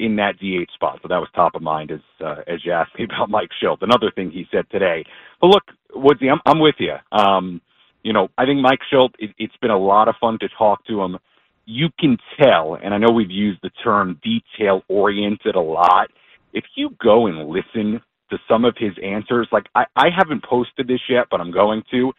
in 0.00 0.16
that 0.16 0.38
DH 0.38 0.72
spot. 0.74 0.98
So 1.02 1.08
that 1.08 1.18
was 1.18 1.28
top 1.34 1.54
of 1.54 1.62
mind 1.62 1.90
as 1.90 2.00
uh, 2.24 2.42
as 2.48 2.64
you 2.64 2.72
asked 2.72 2.98
me 2.98 3.04
about 3.14 3.30
Mike 3.30 3.50
Shildt. 3.62 3.82
Another 3.82 4.10
thing 4.14 4.30
he 4.30 4.46
said 4.50 4.64
today. 4.70 5.04
But 5.40 5.48
look, 5.48 5.64
Woodsy, 5.94 6.28
I'm 6.28 6.40
I'm 6.46 6.58
with 6.58 6.76
you. 6.78 6.94
Um, 7.12 7.60
you 8.02 8.12
know, 8.12 8.28
I 8.38 8.46
think 8.46 8.60
Mike 8.60 8.80
Shildt. 8.92 9.10
It, 9.18 9.30
it's 9.38 9.56
been 9.60 9.70
a 9.70 9.78
lot 9.78 10.08
of 10.08 10.14
fun 10.20 10.38
to 10.40 10.48
talk 10.58 10.84
to 10.86 11.00
him. 11.02 11.18
You 11.66 11.88
can 12.00 12.16
tell, 12.40 12.78
and 12.82 12.92
I 12.92 12.98
know 12.98 13.12
we've 13.12 13.30
used 13.30 13.60
the 13.62 13.70
term 13.84 14.18
detail 14.24 14.82
oriented 14.88 15.54
a 15.54 15.60
lot. 15.60 16.08
If 16.52 16.64
you 16.74 16.90
go 17.00 17.26
and 17.26 17.48
listen 17.48 18.00
to 18.30 18.38
some 18.48 18.64
of 18.64 18.74
his 18.76 18.92
answers, 19.04 19.48
like 19.52 19.66
I, 19.74 19.84
I 19.94 20.06
haven't 20.16 20.42
posted 20.42 20.88
this 20.88 21.00
yet, 21.08 21.26
but 21.30 21.40
I'm 21.40 21.52
going 21.52 21.82
to. 21.92 22.12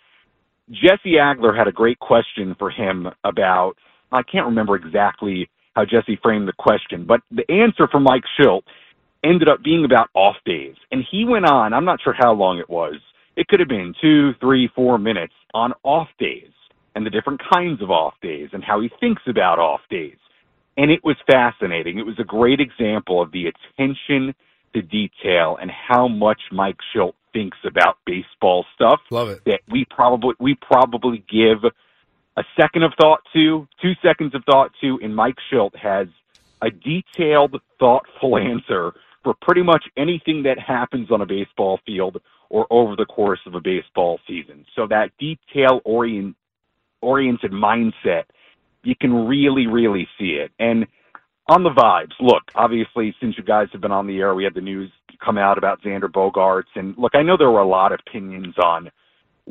Jesse 0.69 1.18
Agler 1.19 1.58
had 1.58 1.68
a 1.68 1.72
great 1.72 2.00
question 2.00 2.56
for 2.58 2.69
him 2.69 3.08
about, 3.26 3.74
I 4.10 4.24
can't 4.24 4.45
remember 4.45 4.77
exactly 4.77 5.50
how 5.75 5.85
Jesse 5.85 6.19
framed 6.22 6.48
the 6.48 6.53
question, 6.53 7.06
but 7.06 7.22
the 7.32 7.50
answer 7.50 7.88
from 7.88 8.03
Mike 8.03 8.24
Shildt 8.40 8.64
ended 9.24 9.48
up 9.48 9.64
being 9.64 9.85
about 9.85 10.09
off 10.14 10.35
days. 10.45 10.75
And 10.91 11.03
he 11.09 11.25
went 11.25 11.45
on, 11.45 11.74
I'm 11.74 11.85
not 11.85 12.01
sure 12.03 12.16
how 12.17 12.33
long 12.33 12.59
it 12.59 12.69
was, 12.69 12.95
It 13.35 13.48
could 13.48 13.59
have 13.59 13.69
been 13.69 13.93
two, 14.01 14.33
three, 14.40 14.69
four 14.75 14.98
minutes 14.98 15.33
on 15.53 15.74
off 15.83 16.09
days 16.19 16.51
and 16.95 17.06
the 17.06 17.09
different 17.09 17.41
kinds 17.51 17.82
of 17.82 17.90
off 17.90 18.14
days 18.22 18.50
and 18.53 18.64
how 18.64 18.82
he 18.82 18.90
thinks 19.00 19.22
about 19.27 19.59
off 19.59 19.82
days. 19.90 20.17
And 20.77 20.91
it 20.91 21.03
was 21.03 21.16
fascinating. 21.30 21.98
It 21.98 22.06
was 22.06 22.19
a 22.19 22.24
great 22.24 22.59
example 22.59 23.22
of 23.22 23.32
the 23.32 23.45
attention 23.48 24.33
to 24.74 24.82
detail 24.82 25.58
and 25.61 25.69
how 25.72 26.08
much 26.08 26.40
Mike 26.51 26.77
Shildt 26.93 27.14
thinks 27.33 27.58
about 27.66 27.98
baseball 28.06 28.66
stuff. 28.75 29.00
Love 29.09 29.30
it. 29.30 29.41
That 29.45 29.61
we 29.69 29.85
probably 29.90 30.35
we 30.40 30.56
probably 30.56 31.24
give 31.30 31.64
a 32.38 32.43
second 32.60 32.84
of 32.84 32.93
thought 33.00 33.22
to, 33.34 33.68
two 33.82 33.93
seconds 34.01 34.34
of 34.35 34.43
thought 34.45 34.72
to, 34.82 35.00
and 35.03 35.16
Mike 35.16 35.35
Shildt 35.51 35.76
has 35.76 36.08
a 36.61 36.69
detailed, 36.69 37.60
thoughtful 37.80 38.38
answer 38.38 38.93
for 39.24 39.34
pretty 39.42 39.61
much 39.61 39.84
anything 39.98 40.43
that 40.43 40.58
happens 40.60 41.11
on 41.11 41.22
a 41.22 41.26
baseball 41.26 41.80
field 41.85 42.22
or 42.50 42.68
over 42.69 42.95
the 42.95 43.06
course 43.06 43.40
of 43.45 43.56
a 43.56 43.61
baseball 43.61 44.19
season. 44.27 44.66
So 44.76 44.88
that 44.88 45.11
detail 45.19 45.82
orient, 45.85 46.35
oriented 47.01 47.51
mindset, 47.51 48.24
you 48.84 48.95
can 49.00 49.27
really, 49.27 49.68
really 49.68 50.08
see 50.19 50.32
it. 50.32 50.51
And 50.60 50.88
on 51.48 51.64
the 51.64 51.69
vibes, 51.69 52.14
look, 52.19 52.43
obviously, 52.56 53.16
since 53.19 53.38
you 53.38 53.43
guys 53.43 53.68
have 53.72 53.82
been 53.82 53.92
on 53.92 54.08
the 54.08 54.19
air, 54.19 54.34
we 54.34 54.43
had 54.43 54.53
the 54.53 54.61
news 54.61 54.92
come 55.24 55.38
out 55.38 55.58
about 55.58 55.82
Xander 55.82 56.10
Bogaerts. 56.11 56.72
And 56.76 56.98
look, 56.98 57.14
I 57.14 57.22
know 57.22 57.38
there 57.38 57.51
were 57.51 57.60
a 57.60 57.68
lot 57.68 57.92
of 57.92 58.00
opinions 58.06 58.56
on 58.58 58.90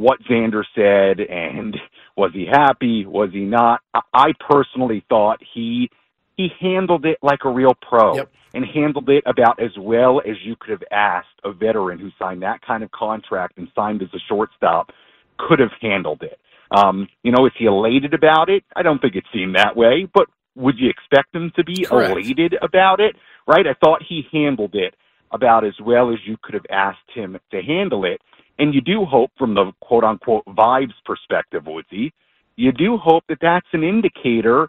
what 0.01 0.19
Xander 0.23 0.65
said 0.75 1.21
and 1.21 1.77
was 2.17 2.31
he 2.33 2.47
happy, 2.51 3.05
was 3.05 3.29
he 3.33 3.41
not. 3.41 3.83
I 4.15 4.33
personally 4.49 5.05
thought 5.11 5.41
he 5.55 5.91
he 6.39 6.49
handled 6.59 7.05
it 7.05 7.19
like 7.23 7.41
a 7.45 7.51
real 7.51 7.75
pro 7.87 8.17
Yep. 8.17 8.31
and 8.55 8.65
handled 8.65 9.11
it 9.11 9.23
about 9.27 9.61
as 9.61 9.77
well 9.79 10.23
as 10.27 10.37
you 10.43 10.57
could 10.59 10.71
have 10.71 10.83
asked 10.91 11.39
a 11.45 11.53
veteran 11.53 11.99
who 11.99 12.09
signed 12.19 12.43
that 12.43 12.63
kind 12.63 12.83
of 12.83 12.91
contract 12.93 13.59
and 13.59 13.69
signed 13.75 14.01
as 14.01 14.09
a 14.15 14.19
shortstop 14.27 14.91
could 15.39 15.59
have 15.59 15.73
handled 15.83 16.23
it. 16.23 16.39
Um, 16.71 17.07
you 17.23 17.31
know, 17.31 17.45
is 17.45 17.53
he 17.59 17.67
elated 17.67 18.15
about 18.15 18.49
it? 18.49 18.65
I 18.75 18.81
don't 18.83 19.03
think 19.03 19.17
it 19.17 19.25
seemed 19.35 19.55
that 19.57 19.77
way, 19.77 20.09
but 20.15 20.29
would 20.57 20.79
you 20.79 20.89
expect 20.89 21.35
him 21.35 21.53
to 21.57 21.63
be 21.65 21.85
Correct. 21.85 22.13
elated 22.13 22.55
about 22.63 23.01
it? 23.01 23.17
Right? 23.47 23.67
I 23.67 23.75
thought 23.75 24.03
he 24.09 24.23
handled 24.33 24.75
it 24.75 24.95
about 25.31 25.67
as 25.67 25.79
well 25.79 26.11
as 26.11 26.19
you 26.25 26.39
could 26.43 26.55
have 26.55 26.67
asked 26.71 27.11
him 27.15 27.39
to 27.51 27.61
handle 27.61 28.07
it. 28.07 28.23
And 28.61 28.75
you 28.75 28.83
do 28.83 29.07
hope 29.07 29.31
from 29.39 29.55
the 29.55 29.73
quote 29.81 30.05
unquote 30.05 30.45
vibes 30.45 30.93
perspective, 31.07 31.65
Woodsy, 31.67 32.13
you 32.57 32.73
do 32.73 32.99
hope 32.99 33.25
that 33.31 33.39
that's 33.41 33.67
an 33.73 33.83
indicator 33.83 34.69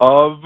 of 0.00 0.44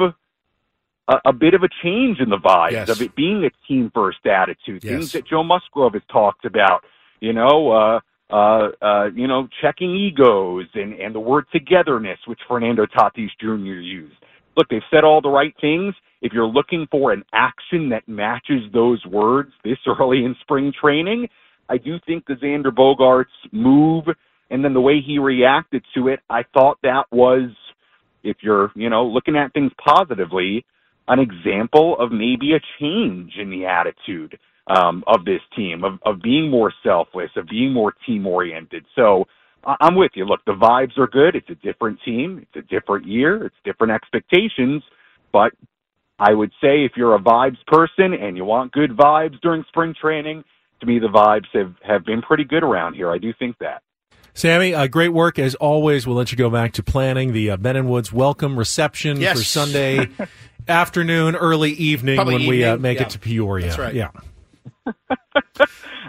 a, 1.09 1.19
a 1.25 1.33
bit 1.33 1.55
of 1.55 1.65
a 1.65 1.69
change 1.83 2.21
in 2.21 2.31
the 2.31 2.39
vibes 2.39 2.71
Yes. 2.73 2.89
of 2.89 3.03
it 3.03 3.15
being 3.17 3.45
a 3.45 3.51
team 3.67 3.91
first 3.93 4.25
attitude. 4.25 4.85
Yes. 4.85 4.93
Things 4.93 5.13
that 5.13 5.27
Joe 5.27 5.43
Musgrove 5.43 5.95
has 5.95 6.03
talked 6.11 6.45
about, 6.45 6.85
you 7.21 7.33
know, 7.33 7.73
uh, 7.73 8.01
uh, 8.33 8.69
uh, 8.81 9.07
you 9.15 9.27
know, 9.27 9.49
checking 9.61 9.95
egos 9.97 10.67
and, 10.75 10.95
and 10.95 11.13
the 11.13 11.21
word 11.21 11.47
togetherness, 11.53 12.19
which 12.27 12.41
Fernando 12.47 12.87
Tatis 12.87 13.31
Jr. 13.41 13.81
used. 13.81 14.15
Look, 14.57 14.69
they've 14.69 14.81
said 14.93 15.03
all 15.03 15.21
the 15.21 15.29
right 15.29 15.55
things. 15.61 15.93
If 16.23 16.33
you're 16.33 16.47
looking 16.47 16.87
for 16.91 17.13
an 17.13 17.25
action 17.33 17.89
that 17.91 18.07
matches 18.09 18.63
those 18.73 19.05
words 19.07 19.53
this 19.65 19.79
early 20.01 20.25
in 20.25 20.37
spring 20.41 20.73
training, 20.81 21.29
I 21.69 21.79
do 21.79 21.99
think 22.07 22.27
the 22.27 22.35
Xander 22.35 22.67
Bogaerts 22.67 23.25
move 23.53 24.05
and 24.51 24.65
then 24.65 24.75
the 24.75 24.81
way 24.81 25.01
he 25.05 25.19
reacted 25.19 25.85
to 25.95 26.09
it, 26.09 26.21
I 26.31 26.45
thought 26.55 26.79
that 26.83 27.05
was, 27.11 27.51
if 28.23 28.37
you're, 28.43 28.71
you 28.75 28.91
know, 28.91 29.05
looking 29.05 29.37
at 29.37 29.53
things 29.53 29.73
positively, 29.85 30.65
an 31.09 31.19
example 31.19 31.97
of 31.99 32.13
maybe 32.13 32.53
a 32.55 32.61
change 32.81 33.33
in 33.41 33.51
the 33.51 33.67
attitude 33.67 34.39
um, 34.69 35.05
of 35.07 35.25
this 35.25 35.41
team, 35.55 35.85
of, 35.85 35.99
of 36.05 36.23
being 36.23 36.51
more 36.51 36.73
selfless, 36.85 37.31
of 37.37 37.47
being 37.49 37.73
more 37.73 37.95
team 38.07 38.27
oriented. 38.27 38.85
So 38.95 39.27
I'm 39.65 39.97
with 39.97 40.13
you. 40.15 40.25
Look, 40.25 40.45
the 40.47 40.53
vibes 40.53 40.97
are 40.99 41.07
good. 41.09 41.35
It's 41.35 41.51
a 41.51 41.55
different 41.57 41.99
team. 42.05 42.41
It's 42.43 42.65
a 42.65 42.69
different 42.69 43.07
year. 43.07 43.47
It's 43.47 43.57
different 43.65 43.93
expectations. 43.93 44.83
But 45.33 45.53
I 46.19 46.33
would 46.33 46.51
say 46.61 46.85
if 46.85 46.93
you're 46.97 47.17
a 47.17 47.21
vibes 47.21 47.59
person 47.67 48.15
and 48.15 48.37
you 48.37 48.45
want 48.45 48.73
good 48.73 48.91
vibes 48.91 49.41
during 49.41 49.65
spring 49.69 49.95
training, 50.01 50.45
to 50.81 50.87
me 50.87 50.99
the 50.99 51.09
vibes 51.09 51.47
have, 51.53 51.75
have 51.83 52.05
been 52.05 52.23
pretty 52.23 52.45
good 52.45 52.63
around 52.63 52.95
here. 52.95 53.11
I 53.11 53.19
do 53.19 53.33
think 53.39 53.57
that. 53.59 53.83
Sammy, 54.35 54.75
uh, 54.75 54.87
great 54.87 55.09
work 55.11 55.39
as 55.39 55.55
always. 55.55 56.07
We'll 56.07 56.17
let 56.17 56.31
you 56.31 56.37
go 56.39 56.51
back 56.51 56.73
to 56.75 56.83
planning 56.83 57.33
the 57.33 57.53
uh, 57.53 57.57
Ben 57.57 57.77
and 57.77 57.89
Woods 57.89 58.13
welcome 58.13 58.59
reception 58.59 59.19
Yes. 59.19 59.39
for 59.39 59.45
Sunday 59.45 60.09
afternoon, 60.69 61.37
early 61.37 61.71
evening 61.73 62.17
Probably 62.17 62.35
when 62.35 62.47
we 62.47 62.65
uh, 62.65 62.77
make 62.77 62.99
Yeah. 62.99 63.05
it 63.07 63.11
to 63.11 63.19
Peoria. 63.19 63.67
That's 63.67 63.79
right. 63.79 63.95
Yeah. 63.95 64.11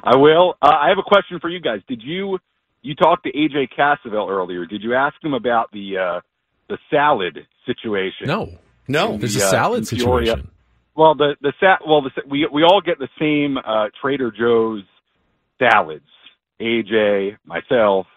I 0.04 0.16
will. 0.16 0.56
Uh, 0.62 0.68
I 0.68 0.90
have 0.90 0.98
a 0.98 1.04
question 1.04 1.40
for 1.40 1.50
you 1.50 1.60
guys. 1.60 1.80
Did 1.88 2.02
you 2.04 2.38
you 2.82 2.96
talked 2.96 3.24
to 3.26 3.32
AJ 3.32 3.70
Cassavell 3.78 4.30
earlier? 4.30 4.66
Did 4.66 4.84
you 4.84 4.94
ask 4.94 5.16
him 5.24 5.34
about 5.34 5.72
the 5.72 5.98
uh, 5.98 6.22
the 6.70 6.78
salad 6.90 7.40
situation? 7.66 8.28
No. 8.28 8.52
No. 8.88 9.14
In 9.14 9.20
There's 9.20 9.36
the, 9.36 9.42
a 9.44 9.48
uh, 9.48 9.50
salad 9.52 9.88
Peoria? 9.88 10.26
situation. 10.28 10.52
Well, 10.98 11.16
the 11.16 11.38
the 11.42 11.54
sa- 11.62 11.80
well 11.88 12.04
the, 12.04 12.12
we 12.30 12.48
we 12.54 12.64
all 12.64 12.82
get 12.82 13.00
the 13.00 13.10
same 13.20 13.58
uh, 13.60 13.90
Trader 14.02 14.32
Joe's 14.32 14.84
salads. 15.60 16.06
AJ, 16.62 17.38
myself, 17.46 18.08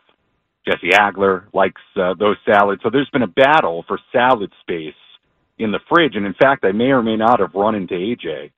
Jesse 0.66 0.90
Agler 0.92 1.44
likes 1.54 1.80
uh, 1.96 2.14
those 2.18 2.36
salads. 2.46 2.82
So 2.84 2.90
there's 2.90 3.10
been 3.10 3.22
a 3.22 3.28
battle 3.28 3.84
for 3.88 3.98
salad 4.12 4.52
space 4.62 4.94
in 5.58 5.72
the 5.72 5.80
fridge, 5.88 6.16
and 6.16 6.26
in 6.26 6.34
fact, 6.34 6.64
I 6.64 6.72
may 6.72 6.86
or 6.92 7.02
may 7.02 7.16
not 7.16 7.40
have 7.40 7.54
run 7.54 7.74
into 7.76 7.94
AJ 7.94 8.52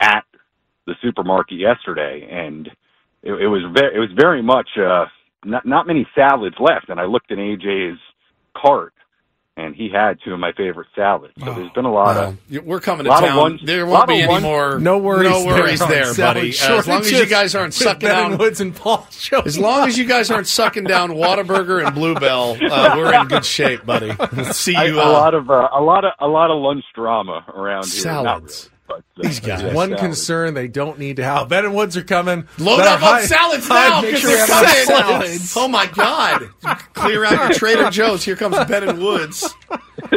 at 0.00 0.24
the 0.86 0.94
supermarket 1.02 1.58
yesterday, 1.58 2.28
and 2.30 2.68
it, 3.22 3.32
it 3.34 3.48
was 3.48 3.62
very 3.74 3.96
it 3.96 4.00
was 4.00 4.10
very 4.18 4.42
much 4.42 4.68
uh, 4.78 5.06
not 5.44 5.66
not 5.66 5.86
many 5.86 6.06
salads 6.14 6.56
left. 6.60 6.90
And 6.90 7.00
I 7.00 7.06
looked 7.06 7.30
in 7.32 7.38
AJ's 7.38 7.98
cart, 8.56 8.94
and 9.60 9.74
he 9.74 9.88
had 9.90 10.18
two 10.24 10.32
of 10.32 10.40
my 10.40 10.52
favorite 10.52 10.88
salads. 10.94 11.32
So 11.44 11.52
there's 11.54 11.70
been 11.72 11.84
a 11.84 11.92
lot 11.92 12.16
Well, 12.16 12.28
of 12.60 12.64
we're 12.66 12.80
coming 12.80 13.04
to 13.04 13.10
lot 13.10 13.22
of 13.22 13.28
town. 13.30 13.38
lunch- 13.38 13.60
there 13.64 13.86
won't 13.86 14.08
be 14.08 14.14
of 14.14 14.20
any 14.20 14.32
lunch- 14.32 14.42
more. 14.42 14.78
No 14.78 14.98
worries 14.98 15.28
No 15.30 15.44
worries 15.44 15.78
there, 15.80 16.12
there, 16.12 16.14
buddy. 16.14 16.50
Uh, 16.58 16.74
as 16.78 16.86
long 16.88 17.00
as 17.00 17.10
you 17.12 17.26
guys 17.26 17.54
aren't 17.54 17.74
sucking 17.74 18.08
Ben 18.08 18.16
down 18.16 18.30
and 18.32 18.40
Woods 18.40 18.60
and 18.60 18.74
Paul 18.74 19.06
As 19.44 19.58
long 19.58 19.86
as 19.88 19.98
you 19.98 20.04
guys 20.06 20.30
aren't 20.30 20.46
sucking 20.46 20.84
down 20.84 21.10
Whataburger 21.10 21.84
and 21.86 21.94
Bluebell, 21.94 22.56
uh, 22.70 22.94
we're 22.96 23.12
in 23.14 23.28
good 23.28 23.44
shape, 23.44 23.84
buddy. 23.86 24.12
We'll 24.34 24.46
see 24.52 24.74
I- 24.74 24.84
you. 24.86 24.98
a 24.98 25.04
uh, 25.04 25.12
lot 25.12 25.34
of 25.34 25.50
uh, 25.50 25.68
a 25.72 25.80
lot 25.80 26.04
of 26.04 26.12
a 26.18 26.26
lot 26.28 26.50
of 26.50 26.60
lunch 26.60 26.84
drama 26.94 27.44
around 27.54 27.84
here. 27.84 28.02
Salads. 28.02 28.70
Really, 28.90 29.02
but, 29.16 29.24
uh, 29.24 29.28
These 29.28 29.40
guys. 29.40 29.62
yeah, 29.62 29.74
One 29.74 29.88
salads. 29.90 30.02
concern 30.02 30.54
they 30.54 30.68
don't 30.68 30.98
need 30.98 31.16
to 31.16 31.24
have. 31.24 31.48
Ben 31.48 31.64
and 31.64 31.74
Woods 31.74 31.96
are 31.96 32.02
coming. 32.04 32.46
Load 32.58 32.78
Better 32.78 32.88
up 32.90 33.02
on 33.02 33.22
salads 33.22 33.68
hide- 33.68 33.88
now 33.90 34.00
because 34.02 34.20
sure 34.20 34.30
they're 34.36 34.46
coming. 34.46 34.70
salads. 34.86 35.54
Oh 35.56 35.68
my 35.68 35.86
God! 35.86 36.48
Clear 36.94 37.24
out 37.24 37.32
your 37.32 37.52
Trader 37.52 37.90
Joe's. 37.90 38.24
Here 38.24 38.36
comes 38.36 38.56
Ben 38.66 38.88
and 38.88 38.98
Woods. 39.02 39.54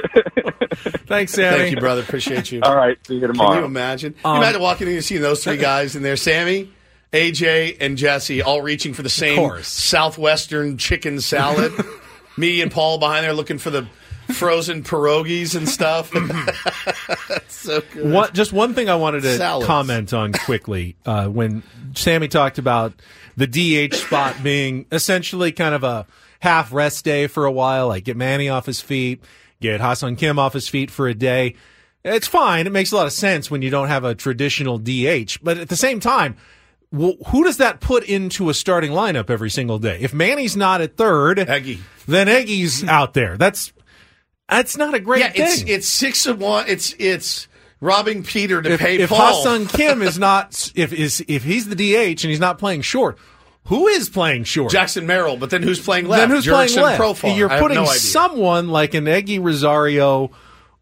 Thanks, 1.07 1.33
Sammy. 1.33 1.57
Thank 1.57 1.75
you, 1.75 1.79
brother. 1.79 2.01
Appreciate 2.01 2.51
you. 2.51 2.61
All 2.63 2.75
right, 2.75 2.97
see 3.05 3.15
you 3.15 3.27
tomorrow. 3.27 3.51
Can 3.51 3.59
you 3.59 3.65
imagine? 3.65 4.15
Um, 4.25 4.35
you 4.35 4.41
imagine 4.41 4.61
walking 4.61 4.87
in 4.87 4.95
and 4.95 5.03
seeing 5.03 5.21
those 5.21 5.43
three 5.43 5.57
guys 5.57 5.95
in 5.95 6.01
there, 6.03 6.15
Sammy, 6.15 6.71
AJ, 7.11 7.77
and 7.79 7.97
Jesse, 7.97 8.41
all 8.41 8.61
reaching 8.61 8.93
for 8.93 9.01
the 9.03 9.09
same 9.09 9.61
southwestern 9.63 10.77
chicken 10.77 11.19
salad. 11.21 11.71
Me 12.37 12.61
and 12.61 12.71
Paul 12.71 12.97
behind 12.97 13.23
there 13.23 13.33
looking 13.33 13.59
for 13.59 13.69
the 13.69 13.85
frozen 14.33 14.83
pierogies 14.83 15.55
and 15.55 15.67
stuff. 15.69 16.11
That's 17.29 17.55
so 17.55 17.81
good. 17.93 18.33
Just 18.33 18.53
one 18.53 18.73
thing 18.73 18.89
I 18.89 18.95
wanted 18.95 19.23
to 19.23 19.37
Salads. 19.37 19.65
comment 19.67 20.13
on 20.13 20.33
quickly 20.33 20.95
uh, 21.05 21.27
when 21.27 21.63
Sammy 21.95 22.27
talked 22.27 22.57
about 22.57 22.93
the 23.37 23.47
DH 23.47 23.95
spot 23.95 24.35
being 24.43 24.85
essentially 24.91 25.51
kind 25.51 25.73
of 25.75 25.83
a 25.83 26.05
half 26.39 26.73
rest 26.73 27.05
day 27.05 27.27
for 27.27 27.45
a 27.45 27.51
while, 27.51 27.87
like 27.87 28.03
get 28.03 28.17
Manny 28.17 28.49
off 28.49 28.65
his 28.65 28.81
feet, 28.81 29.23
get 29.61 29.79
Ha-Seong 29.81 30.17
Kim 30.17 30.37
off 30.39 30.53
his 30.53 30.67
feet 30.67 30.91
for 30.91 31.07
a 31.07 31.13
day. 31.13 31.55
It's 32.03 32.27
fine. 32.27 32.67
It 32.67 32.71
makes 32.73 32.91
a 32.91 32.95
lot 32.97 33.05
of 33.07 33.13
sense 33.13 33.49
when 33.49 33.61
you 33.61 33.69
don't 33.69 33.87
have 33.87 34.03
a 34.03 34.13
traditional 34.13 34.77
DH, 34.77 35.39
but 35.41 35.57
at 35.57 35.69
the 35.69 35.77
same 35.77 36.01
time, 36.01 36.35
wh- 36.93 37.15
who 37.27 37.45
does 37.45 37.57
that 37.57 37.79
put 37.79 38.03
into 38.03 38.49
a 38.49 38.53
starting 38.53 38.91
lineup 38.91 39.29
every 39.29 39.49
single 39.49 39.79
day? 39.79 39.99
If 40.01 40.13
Manny's 40.13 40.57
not 40.57 40.81
at 40.81 40.97
third, 40.97 41.37
Eguy. 41.37 41.79
then 42.05 42.27
Eguy's 42.27 42.83
out 42.83 43.13
there. 43.13 43.37
That's 43.37 43.71
that's 44.49 44.77
not 44.77 44.93
a 44.93 44.99
great 44.99 45.19
yeah, 45.21 45.31
thing. 45.31 45.41
it's 45.43 45.61
it's 45.63 45.87
six 45.87 46.25
of 46.25 46.39
one. 46.39 46.65
It's 46.67 46.93
it's 46.99 47.47
robbing 47.79 48.23
Peter 48.23 48.61
to 48.61 48.73
if, 48.73 48.79
pay 48.79 48.97
if 48.97 49.09
Paul. 49.09 49.43
Ha-Seong 49.43 49.69
Kim 49.73 50.01
is 50.01 50.17
not 50.19 50.71
if 50.75 50.93
is 50.93 51.23
if 51.27 51.43
he's 51.43 51.67
the 51.67 51.75
DH 51.75 52.23
and 52.23 52.31
he's 52.31 52.39
not 52.39 52.57
playing 52.57 52.81
short, 52.81 53.17
who 53.65 53.87
is 53.87 54.09
playing 54.09 54.43
short? 54.43 54.71
Jackson 54.71 55.05
Merrill, 55.07 55.37
but 55.37 55.49
then 55.49 55.63
who's 55.63 55.79
playing 55.79 56.07
left? 56.07 56.21
then 56.21 56.29
who's 56.29 56.45
Jurickson 56.45 56.81
playing 56.81 56.97
left? 56.97 57.01
Profar. 57.01 57.37
You're 57.37 57.49
putting 57.49 57.75
no 57.75 57.85
someone 57.85 58.69
like 58.69 58.93
an 58.93 59.05
Eguy 59.05 59.41
Rosario 59.41 60.31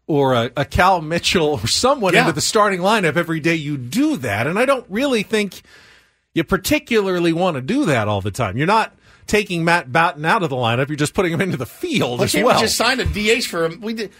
or 0.08 0.34
a, 0.34 0.50
a 0.56 0.64
Cal 0.64 1.00
Mitchell 1.00 1.60
or 1.60 1.66
someone 1.68 2.12
Yeah. 2.14 2.22
into 2.22 2.32
the 2.32 2.40
starting 2.40 2.80
lineup 2.80 3.16
every 3.16 3.40
day. 3.40 3.54
You 3.54 3.76
do 3.76 4.16
that, 4.18 4.46
and 4.46 4.58
I 4.58 4.66
don't 4.66 4.84
really 4.88 5.22
think 5.22 5.62
you 6.34 6.42
particularly 6.44 7.32
want 7.32 7.56
to 7.56 7.60
do 7.60 7.84
that 7.86 8.08
all 8.08 8.20
the 8.20 8.30
time. 8.30 8.56
You're 8.56 8.66
not 8.66 8.94
taking 9.26 9.64
Matt 9.64 9.90
Batten 9.92 10.24
out 10.24 10.42
of 10.42 10.50
the 10.50 10.56
lineup. 10.56 10.88
You're 10.88 10.96
just 10.96 11.14
putting 11.14 11.32
him 11.32 11.40
into 11.40 11.56
the 11.56 11.66
field 11.66 12.18
Why 12.20 12.24
as 12.26 12.32
can't 12.32 12.44
well. 12.46 12.56
we 12.56 12.62
just 12.62 12.76
signed 12.76 13.00
a 13.00 13.04
DH 13.04 13.44
for 13.46 13.64
him? 13.64 13.80
We 13.80 13.94
did. 13.94 14.12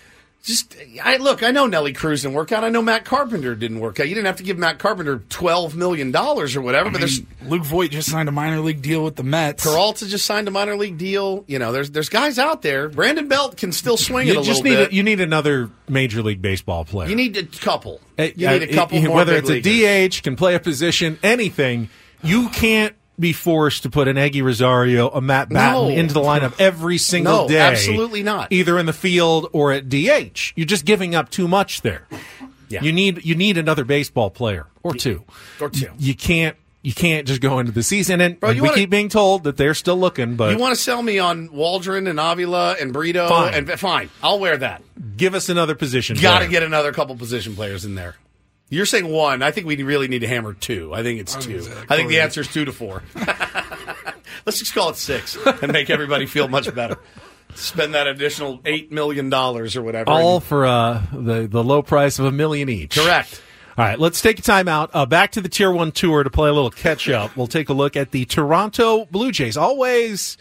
Just, 0.44 0.74
I 1.00 1.18
look. 1.18 1.44
I 1.44 1.52
know 1.52 1.66
Nelly 1.66 1.92
Cruz 1.92 2.22
didn't 2.22 2.34
work 2.34 2.50
out. 2.50 2.64
I 2.64 2.68
know 2.68 2.82
Matt 2.82 3.05
Carpenter 3.05 3.55
didn't 3.55 3.78
work 3.78 4.00
out. 4.00 4.08
You 4.08 4.14
didn't 4.16 4.26
have 4.26 4.39
to 4.39 4.42
give 4.42 4.58
Matt 4.58 4.81
Carpenter 4.81 5.22
twelve 5.28 5.76
million 5.76 6.10
dollars 6.10 6.56
or 6.56 6.62
whatever. 6.62 6.89
I 6.89 6.92
but 6.92 7.00
mean, 7.00 7.08
there's 7.40 7.48
Luke 7.48 7.62
Voit 7.62 7.92
just 7.92 8.10
signed 8.10 8.28
a 8.28 8.32
minor 8.32 8.58
league 8.58 8.82
deal 8.82 9.05
with 9.05 9.14
the 9.14 9.22
Mets. 9.22 9.62
Peralta 9.62 10.05
just 10.08 10.26
signed 10.26 10.48
a 10.48 10.50
minor 10.50 10.74
league 10.74 10.98
deal. 10.98 11.44
You 11.47 11.60
know, 11.60 11.70
there's 11.70 11.92
there's 11.92 12.08
guys 12.08 12.40
out 12.40 12.62
there. 12.62 12.89
Brandon 12.89 13.28
Belt 13.28 13.56
can 13.56 13.70
still 13.70 13.97
swing 13.97 14.26
it 14.26 14.34
You 14.34 14.40
a 14.40 14.42
just 14.42 14.64
little 14.64 14.78
need 14.78 14.84
bit. 14.86 14.90
a, 14.90 14.94
you 14.97 15.05
need 15.05 15.20
another 15.20 15.70
major 15.89 16.22
league 16.24 16.42
baseball 16.42 16.84
player. 16.84 17.08
you 17.08 17.14
need 17.14 17.36
a 17.36 17.44
couple. 17.44 18.00
Uh, 18.18 18.24
You 18.34 18.48
need 18.48 18.64
a 18.64 18.74
couple 18.74 18.98
uh, 18.98 19.02
more. 19.02 19.14
Whether 19.18 19.40
big 19.42 19.64
it's 19.64 20.10
a. 20.12 20.18
DH, 20.18 20.22
can 20.24 20.34
play 20.34 20.56
a 20.56 20.60
position, 20.60 21.20
anything. 21.22 21.89
You 22.24 22.48
can't 22.48 22.97
be 23.18 23.32
forced 23.32 23.82
to 23.84 23.91
put 23.91 24.08
an 24.08 24.16
Eguy 24.16 24.42
Rosario, 24.42 25.08
a 25.10 25.20
Matt 25.20 25.49
Batten 25.50 25.82
No. 25.82 25.89
into 25.89 26.15
the 26.15 26.20
lineup 26.20 26.55
every 26.58 26.99
single 26.99 27.42
No, 27.42 27.49
day. 27.49 27.58
absolutely 27.60 28.23
not. 28.23 28.50
Either 28.52 28.78
in 28.78 28.86
the 28.86 28.92
field 28.92 29.49
or 29.52 29.73
at 29.73 29.89
DH. 29.89 30.52
You're 30.57 30.66
just 30.66 30.84
giving 30.84 31.15
up 31.15 31.31
too 31.31 31.47
much 31.47 31.82
there. 31.82 32.07
Yeah. 32.68 32.82
You 32.82 32.92
need 32.92 33.24
you 33.24 33.34
need 33.34 33.58
another 33.58 33.84
baseball 33.84 34.31
player 34.31 34.66
or 34.82 34.94
two. 34.94 35.24
Or 35.60 35.68
two. 35.68 35.89
You 35.99 36.15
can't 36.15 36.57
you 36.81 36.92
can't 36.94 37.28
just 37.28 37.41
go 37.41 37.60
into 37.60 37.70
the 37.70 37.82
season 37.84 38.20
and, 38.20 38.41
Bro, 38.41 38.50
and 38.50 38.60
we 38.60 38.66
wanna- 38.66 38.81
keep 38.81 38.91
being 38.91 39.08
told 39.08 39.44
that 39.44 39.57
they're 39.57 39.74
still 39.74 39.97
looking, 40.00 40.34
but 40.34 40.50
you 40.50 40.58
want 40.58 40.74
to 40.74 40.81
sell 40.82 41.00
me 41.00 41.18
on 41.20 41.52
Waldron 41.52 42.08
and 42.08 42.18
Avila 42.18 42.74
and 42.81 42.92
Brito? 42.92 43.28
Fine. 43.28 43.55
And 43.55 43.70
fine, 43.78 44.08
I'll 44.23 44.41
wear 44.41 44.57
that. 44.57 44.82
give 45.16 45.34
us 45.36 45.49
another 45.49 45.74
position. 45.76 46.16
Got 46.20 46.41
to 46.41 46.49
get 46.49 46.62
another 46.65 46.92
couple 46.92 47.15
position 47.15 47.55
players 47.55 47.84
in 47.84 47.94
there. 47.94 48.16
You're 48.73 48.86
saying 48.86 49.07
one. 49.07 49.42
I 49.42 49.51
think 49.51 49.67
we 49.67 49.81
really 49.83 50.09
need 50.09 50.20
to 50.20 50.26
hammer 50.28 50.55
two. 50.55 50.94
I 50.94 51.02
think 51.02 51.20
it's 51.20 51.36
two. 51.36 51.59
I 51.91 51.97
think 51.97 52.09
the 52.09 52.20
answer 52.20 52.41
is 52.41 52.49
two 52.49 52.65
to 52.65 52.73
four. 52.73 53.02
Let's 54.47 54.59
just 54.59 54.75
call 54.75 54.89
it 54.89 54.97
six 54.97 55.36
and 55.36 55.73
make 55.73 55.91
everybody 55.91 56.25
feel 56.25 56.49
much 56.49 56.75
better. 56.75 56.97
Spend 57.55 57.92
that 57.92 58.07
additional 58.07 58.60
eight 58.65 58.91
million 58.91 59.28
dollars 59.28 59.76
or 59.76 59.83
whatever. 59.83 60.10
all 60.10 60.41
for 60.41 60.65
uh, 60.65 61.02
the 61.12 61.47
the 61.47 61.62
low 61.62 61.83
price 61.83 62.18
of 62.18 62.25
a 62.25 62.33
million 62.33 62.70
each. 62.70 62.97
Correct. 62.97 63.42
All 63.76 63.84
right, 63.84 63.99
let's 63.99 64.23
take 64.23 64.39
a 64.39 64.42
time 64.42 64.68
out. 64.68 64.91
Uh, 64.94 65.05
back 65.05 65.33
to 65.33 65.42
the 65.42 65.49
Tier 65.51 65.70
One 65.70 65.92
tour 65.92 66.23
to 66.23 66.31
play 66.31 66.49
a 66.49 66.52
little 66.52 66.70
catch 66.70 67.10
up. 67.10 67.36
We'll 67.36 67.47
take 67.47 67.68
a 67.68 67.75
look 67.75 67.94
at 67.97 68.10
the 68.10 68.25
Toronto 68.25 69.05
Blue 69.07 69.33
Jays. 69.33 69.57
Always, 69.59 70.39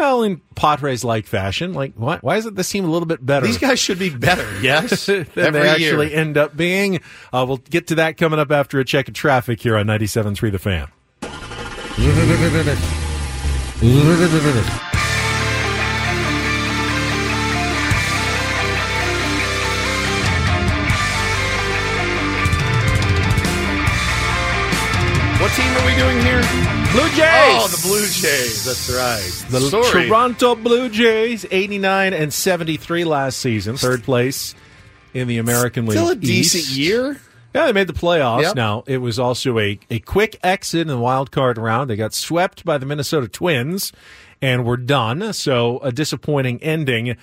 well, 0.00 0.22
in 0.22 0.40
Padres 0.54 1.04
like 1.04 1.26
fashion. 1.26 1.74
Like, 1.74 1.92
why, 1.94 2.18
why 2.22 2.36
doesn't 2.36 2.54
this 2.54 2.66
seem 2.68 2.86
a 2.86 2.90
little 2.90 3.06
bit 3.06 3.24
better? 3.24 3.46
These 3.46 3.58
guys 3.58 3.78
should 3.78 3.98
be 3.98 4.10
better. 4.10 4.48
Yes, 4.60 5.06
than 5.06 5.26
every 5.36 5.60
they 5.60 5.68
actually 5.68 6.10
year. 6.10 6.20
end 6.20 6.36
up 6.36 6.56
being. 6.56 7.00
Uh, 7.32 7.44
we'll 7.46 7.56
get 7.58 7.86
to 7.88 7.94
that 7.96 8.16
coming 8.16 8.38
up 8.38 8.50
after 8.50 8.78
a 8.78 8.84
check 8.84 9.08
of 9.08 9.14
traffic 9.14 9.60
here 9.60 9.76
on 9.76 9.86
97.3 9.86 10.52
The 10.52 10.58
Fan. 10.58 10.88
What 25.40 25.52
team 25.52 25.72
are 25.74 25.86
we 25.86 25.94
doing 25.96 26.20
here? 26.20 26.79
Blue 26.92 27.08
Jays. 27.10 27.16
Oh, 27.22 27.68
the 27.70 27.86
Blue 27.86 28.00
Jays. 28.06 28.64
That's 28.64 28.90
right. 28.90 29.50
The 29.50 29.60
Sorry. 29.60 30.08
Toronto 30.08 30.56
Blue 30.56 30.88
Jays, 30.88 31.46
89 31.48 32.12
and 32.12 32.32
73 32.34 33.04
last 33.04 33.38
season, 33.38 33.76
third 33.76 34.02
place 34.02 34.56
in 35.14 35.28
the 35.28 35.38
American 35.38 35.86
League. 35.86 35.96
Still 35.96 36.10
a 36.10 36.16
decent 36.16 36.64
East. 36.64 36.76
year. 36.76 37.20
Yeah, 37.54 37.66
they 37.66 37.72
made 37.72 37.86
the 37.86 37.92
playoffs. 37.92 38.42
Yep. 38.42 38.54
Now, 38.56 38.82
it 38.88 38.98
was 38.98 39.20
also 39.20 39.58
a, 39.60 39.78
a 39.88 40.00
quick 40.00 40.36
exit 40.42 40.82
in 40.82 40.88
the 40.88 40.98
wild 40.98 41.30
card 41.30 41.58
round. 41.58 41.88
They 41.90 41.96
got 41.96 42.12
swept 42.12 42.64
by 42.64 42.76
the 42.76 42.86
Minnesota 42.86 43.28
Twins 43.28 43.92
and 44.42 44.64
were 44.64 44.76
done. 44.76 45.32
So, 45.32 45.78
a 45.78 45.92
disappointing 45.92 46.60
ending 46.60 47.16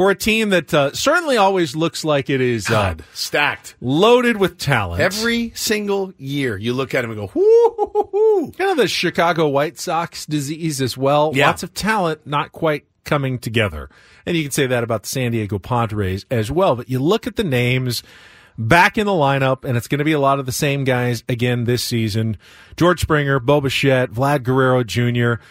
for 0.00 0.10
a 0.10 0.14
team 0.14 0.48
that 0.48 0.72
uh, 0.72 0.90
certainly 0.94 1.36
always 1.36 1.76
looks 1.76 2.06
like 2.06 2.30
it 2.30 2.40
is 2.40 2.66
uh, 2.68 2.72
God, 2.72 3.04
stacked. 3.12 3.74
loaded 3.82 4.38
with 4.38 4.56
talent. 4.56 5.02
Every 5.02 5.52
single 5.54 6.14
year, 6.16 6.56
you 6.56 6.72
look 6.72 6.94
at 6.94 7.04
him 7.04 7.10
and 7.10 7.20
go, 7.20 7.26
"Whoo!" 7.34 7.74
hoo, 7.76 7.90
hoo, 7.92 8.08
hoo." 8.10 8.52
kind 8.52 8.70
of 8.70 8.78
the 8.78 8.88
Chicago 8.88 9.46
White 9.48 9.78
Sox 9.78 10.24
disease 10.24 10.80
as 10.80 10.96
well. 10.96 11.32
Yeah. 11.34 11.48
Lots 11.48 11.64
of 11.64 11.74
talent 11.74 12.26
not 12.26 12.50
quite 12.50 12.86
coming 13.04 13.38
together. 13.38 13.90
And 14.24 14.38
you 14.38 14.42
can 14.42 14.52
say 14.52 14.66
that 14.68 14.82
about 14.82 15.02
the 15.02 15.10
San 15.10 15.32
Diego 15.32 15.58
Padres 15.58 16.24
as 16.30 16.50
well. 16.50 16.76
But 16.76 16.88
you 16.88 16.98
look 16.98 17.26
at 17.26 17.36
the 17.36 17.44
names 17.44 18.02
back 18.56 18.96
in 18.96 19.04
the 19.04 19.12
lineup, 19.12 19.66
and 19.66 19.76
it's 19.76 19.86
going 19.86 19.98
to 19.98 20.04
be 20.04 20.12
a 20.12 20.18
lot 20.18 20.38
of 20.38 20.46
the 20.46 20.52
same 20.52 20.84
guys 20.84 21.24
again 21.28 21.64
this 21.64 21.84
season. 21.84 22.38
George 22.74 23.02
Springer, 23.02 23.38
Bo 23.38 23.60
Bichette, 23.60 24.12
Vlad 24.12 24.44
Guerrero 24.44 24.82
Jr. 24.82 25.42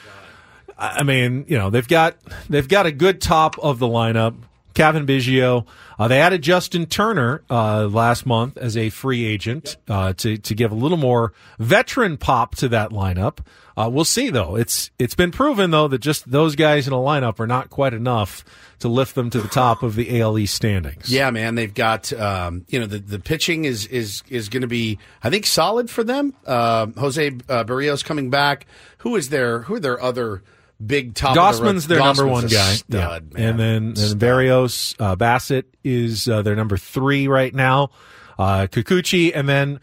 I 0.79 1.03
mean, 1.03 1.45
you 1.47 1.57
know, 1.57 1.69
they've 1.69 1.87
got 1.87 2.15
they've 2.49 2.67
got 2.67 2.85
a 2.85 2.91
good 2.91 3.21
top 3.21 3.59
of 3.59 3.79
the 3.79 3.87
lineup. 3.87 4.35
Cavan 4.73 5.05
Biggio. 5.05 5.65
Uh, 5.97 6.07
they 6.07 6.21
added 6.21 6.41
Justin 6.41 6.85
Turner 6.85 7.43
uh, 7.49 7.87
last 7.87 8.25
month 8.25 8.57
as 8.57 8.77
a 8.77 8.89
free 8.89 9.25
agent 9.25 9.75
uh, 9.89 10.13
to 10.13 10.37
to 10.37 10.55
give 10.55 10.71
a 10.71 10.75
little 10.75 10.97
more 10.97 11.33
veteran 11.57 12.15
pop 12.15 12.55
to 12.55 12.69
that 12.69 12.91
lineup. 12.91 13.39
Uh, 13.75 13.89
we'll 13.91 14.05
see 14.05 14.29
though. 14.29 14.55
It's 14.55 14.89
it's 14.97 15.15
been 15.15 15.31
proven 15.31 15.71
though 15.71 15.89
that 15.89 15.99
just 15.99 16.31
those 16.31 16.55
guys 16.55 16.87
in 16.87 16.93
a 16.93 16.97
lineup 16.97 17.41
are 17.41 17.47
not 17.47 17.69
quite 17.69 17.93
enough 17.93 18.45
to 18.79 18.87
lift 18.87 19.15
them 19.15 19.29
to 19.31 19.41
the 19.41 19.49
top 19.49 19.83
of 19.83 19.95
the 19.95 20.21
AL 20.21 20.37
East 20.37 20.55
standings. 20.55 21.09
Yeah, 21.09 21.29
man, 21.31 21.55
they've 21.55 21.73
got 21.73 22.13
um, 22.13 22.65
you 22.69 22.79
know 22.79 22.85
the 22.85 22.99
the 22.99 23.19
pitching 23.19 23.65
is 23.65 23.85
is 23.87 24.23
is 24.29 24.47
going 24.47 24.61
to 24.61 24.67
be 24.67 24.97
I 25.23 25.29
think 25.29 25.45
solid 25.45 25.89
for 25.89 26.05
them. 26.05 26.33
Uh, 26.45 26.87
Jose 26.97 27.27
uh, 27.27 27.63
Berrios 27.65 28.03
coming 28.05 28.29
back. 28.29 28.65
Who 28.99 29.17
is 29.17 29.27
their 29.27 29.63
who 29.63 29.75
are 29.75 29.79
their 29.81 30.01
other 30.01 30.41
big 30.85 31.13
top? 31.15 31.35
Gausman's 31.35 31.87
their 31.87 31.99
number 31.99 32.25
one 32.27 32.47
guy, 32.47 32.73
stud, 32.73 33.31
Yeah. 33.35 33.49
and 33.49 33.59
then 33.59 33.83
and 33.87 33.95
Berrios 34.19 34.95
uh, 34.99 35.15
Bassett 35.15 35.73
is 35.83 36.27
uh, 36.29 36.41
their 36.41 36.55
number 36.55 36.77
three 36.77 37.27
right 37.27 37.53
now. 37.53 37.91
Uh, 38.37 38.67
Kikuchi, 38.71 39.31
and 39.35 39.49
then 39.49 39.79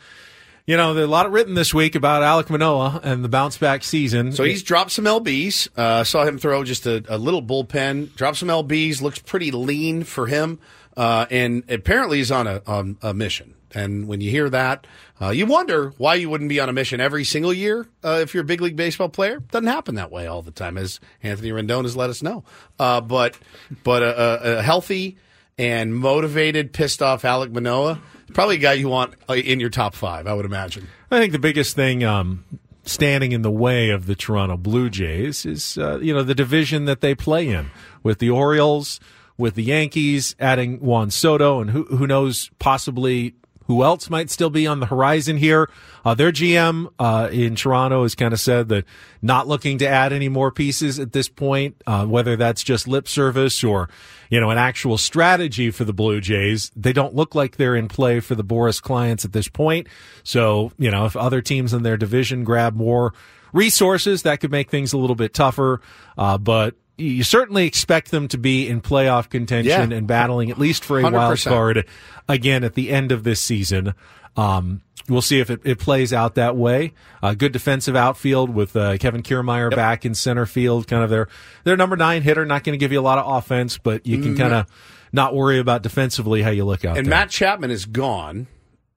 you 0.67 0.77
know 0.77 0.95
there's 0.95 1.07
a 1.07 1.11
lot 1.11 1.31
written 1.31 1.55
this 1.55 1.75
week 1.75 1.95
about 1.95 2.23
Alek 2.23 2.49
Manoah 2.49 3.01
and 3.03 3.23
the 3.23 3.29
bounce 3.29 3.59
back 3.59 3.85
season. 3.85 4.33
So 4.33 4.45
he's 4.45 4.63
dropped 4.63 4.93
some 4.93 5.05
lbs. 5.05 5.69
Uh, 5.77 6.05
saw 6.05 6.25
him 6.25 6.39
throw 6.39 6.65
just 6.65 6.87
a, 6.87 7.05
a 7.09 7.19
little 7.19 7.43
bullpen. 7.43 8.15
Dropped 8.15 8.39
some 8.39 8.49
lbs. 8.49 9.03
Looks 9.03 9.19
pretty 9.19 9.51
lean 9.51 10.05
for 10.05 10.27
him, 10.27 10.59
uh, 10.97 11.27
and 11.31 11.65
apparently 11.69 12.19
he's 12.19 12.31
on 12.31 12.47
a 12.47 12.63
on 12.67 12.97
a 13.03 13.13
mission. 13.13 13.55
And 13.77 14.09
when 14.09 14.23
you 14.23 14.31
hear 14.31 14.49
that, 14.49 14.87
uh, 15.21 15.29
you 15.29 15.45
wonder 15.45 15.91
why 15.99 16.15
you 16.15 16.31
wouldn't 16.31 16.49
be 16.49 16.59
on 16.61 16.71
a 16.71 16.73
mission 16.73 16.99
every 16.99 17.25
single 17.25 17.53
year 17.53 17.87
uh, 18.03 18.21
if 18.23 18.33
you're 18.33 18.41
a 18.41 18.47
big 18.47 18.63
league 18.63 18.75
baseball 18.75 19.11
player. 19.11 19.39
Doesn't 19.39 19.69
happen 19.69 19.97
that 19.97 20.11
way 20.11 20.27
all 20.27 20.41
the 20.41 20.51
time, 20.51 20.79
as 20.79 20.99
Anthony 21.23 21.51
Rendon 21.51 21.83
has 21.83 21.95
let 21.95 22.09
us 22.09 22.23
know. 22.23 22.43
Uh, 22.79 23.03
but 23.03 23.39
but 23.85 24.03
a, 24.03 24.59
a, 24.59 24.63
healthy 24.63 25.19
and 25.59 25.95
motivated, 25.95 26.73
pissed 26.73 27.03
off 27.03 27.23
Alek 27.23 27.53
Manoah, 27.53 28.01
probably 28.33 28.57
a 28.57 28.61
guy 28.61 28.73
you 28.73 28.89
want 28.89 29.15
uh, 29.29 29.35
in 29.35 29.61
your 29.61 29.71
top 29.71 29.95
five, 29.95 30.27
I 30.27 30.33
would 30.33 30.47
imagine. 30.47 30.89
I 31.11 31.19
think 31.19 31.33
the 31.33 31.39
biggest 31.39 31.77
thing 31.77 32.03
um, 32.03 32.45
standing 32.85 33.33
in 33.33 33.43
the 33.43 33.51
way 33.51 33.91
of 33.91 34.07
the 34.07 34.15
Toronto 34.15 34.57
Blue 34.57 34.89
Jays 34.89 35.45
is 35.45 35.77
uh, 35.77 35.99
you 35.99 36.15
know 36.15 36.23
the 36.23 36.35
division 36.35 36.87
that 36.87 37.03
they 37.03 37.15
play 37.15 37.49
in 37.49 37.71
with 38.03 38.21
the 38.21 38.31
Orioles, 38.31 39.01
with 39.37 39.55
the 39.55 39.65
Yankees, 39.65 40.35
adding 40.41 40.81
Juan 40.81 41.11
Soto, 41.11 41.61
and 41.61 41.69
who 41.69 41.85
who 41.85 42.07
knows 42.07 42.51
possibly 42.59 43.35
who 43.67 43.83
else 43.83 44.09
might 44.11 44.31
still 44.31 44.51
be 44.51 44.67
on 44.67 44.81
the 44.81 44.87
horizon 44.87 45.37
here. 45.37 45.69
Uh, 46.05 46.15
their 46.15 46.33
GM 46.33 46.89
uh, 46.99 47.29
in 47.33 47.57
Toronto 47.57 48.03
has 48.03 48.15
kind 48.15 48.33
of 48.33 48.41
said 48.41 48.69
that 48.69 48.85
not 49.23 49.49
looking 49.49 49.79
to 49.79 49.89
add 49.89 50.13
any 50.13 50.29
more 50.29 50.51
pieces 50.51 50.99
at 50.99 51.13
this 51.13 51.29
point, 51.29 51.77
uh, 51.87 52.07
whether 52.07 52.37
that's 52.37 52.63
just 52.63 52.87
lip 52.87 53.09
service 53.09 53.63
or 53.65 53.89
you 54.31 54.41
know 54.41 54.51
an 54.51 54.59
actual 54.59 54.99
strategy 54.99 55.71
for 55.71 55.85
the 55.85 55.93
Blue 55.93 56.21
Jays. 56.21 56.71
They 56.77 56.93
don't 56.93 57.15
look 57.15 57.35
like 57.35 57.57
they're 57.57 57.77
in 57.77 57.89
play 57.89 58.21
for 58.21 58.35
the 58.35 58.45
Boras 58.45 58.81
clients 58.81 59.25
at 59.25 59.33
this 59.33 59.49
point. 59.49 59.89
So 60.23 60.73
you 60.79 60.91
know 60.91 61.07
if 61.07 61.17
other 61.17 61.43
teams 61.43 61.73
in 61.73 61.83
their 61.83 61.97
division 61.97 62.45
grab 62.45 62.75
more 62.75 63.13
resources, 63.53 64.23
that 64.23 64.41
could 64.41 64.51
make 64.51 64.71
things 64.71 64.93
a 64.93 64.99
little 64.99 65.17
bit 65.17 65.35
tougher. 65.35 65.81
Uh, 66.17 66.39
but 66.39 66.75
you 66.99 67.23
certainly 67.25 67.67
expect 67.67 68.11
them 68.11 68.29
to 68.29 68.39
be 68.39 68.69
in 68.69 68.81
playoff 68.81 69.29
contention 69.29 69.91
Yeah. 69.91 69.97
and 69.97 70.07
battling 70.07 70.51
at 70.51 70.59
least 70.59 70.85
for 70.85 70.99
a 70.99 71.03
wild 71.03 71.15
100%. 71.39 71.45
card 71.49 71.87
again 72.29 72.65
at 72.65 72.75
the 72.75 72.91
end 72.91 73.13
of 73.13 73.23
this 73.25 73.41
season. 73.41 73.95
Um, 74.37 74.83
we'll 75.09 75.23
see 75.23 75.41
if 75.41 75.49
it, 75.51 75.61
it 75.65 75.79
plays 75.79 76.13
out 76.13 76.35
that 76.35 76.57
way. 76.57 76.93
Uh, 77.23 77.35
good 77.35 77.53
defensive 77.53 77.97
outfield 77.97 78.51
with 78.51 78.77
uh, 78.77 78.99
Kevin 78.99 79.23
Kiermaier 79.23 79.75
back 79.75 80.05
in 80.05 80.15
center 80.15 80.45
field, 80.47 80.87
kind 80.89 81.03
of 81.03 81.11
their 81.11 81.29
their 81.65 81.77
number 81.77 81.97
nine 81.97 82.23
hitter. 82.23 82.45
Not 82.45 82.65
going 82.65 82.75
to 82.75 82.79
give 82.79 82.93
you 82.93 83.01
a 83.01 83.03
lot 83.03 83.19
of 83.19 83.27
offense, 83.37 83.79
but 83.79 84.07
you 84.07 84.19
can 84.21 84.35
Mm. 84.35 84.39
kind 84.39 84.53
of 84.55 84.67
not 85.13 85.35
worry 85.35 85.59
about 85.59 85.83
defensively 85.83 86.43
how 86.43 86.51
you 86.51 86.65
look 86.65 86.85
out 86.85 86.99
And 86.99 87.07
there. 87.07 87.11
Matt 87.11 87.31
Chapman 87.31 87.71
is 87.71 87.87
gone. 87.87 88.47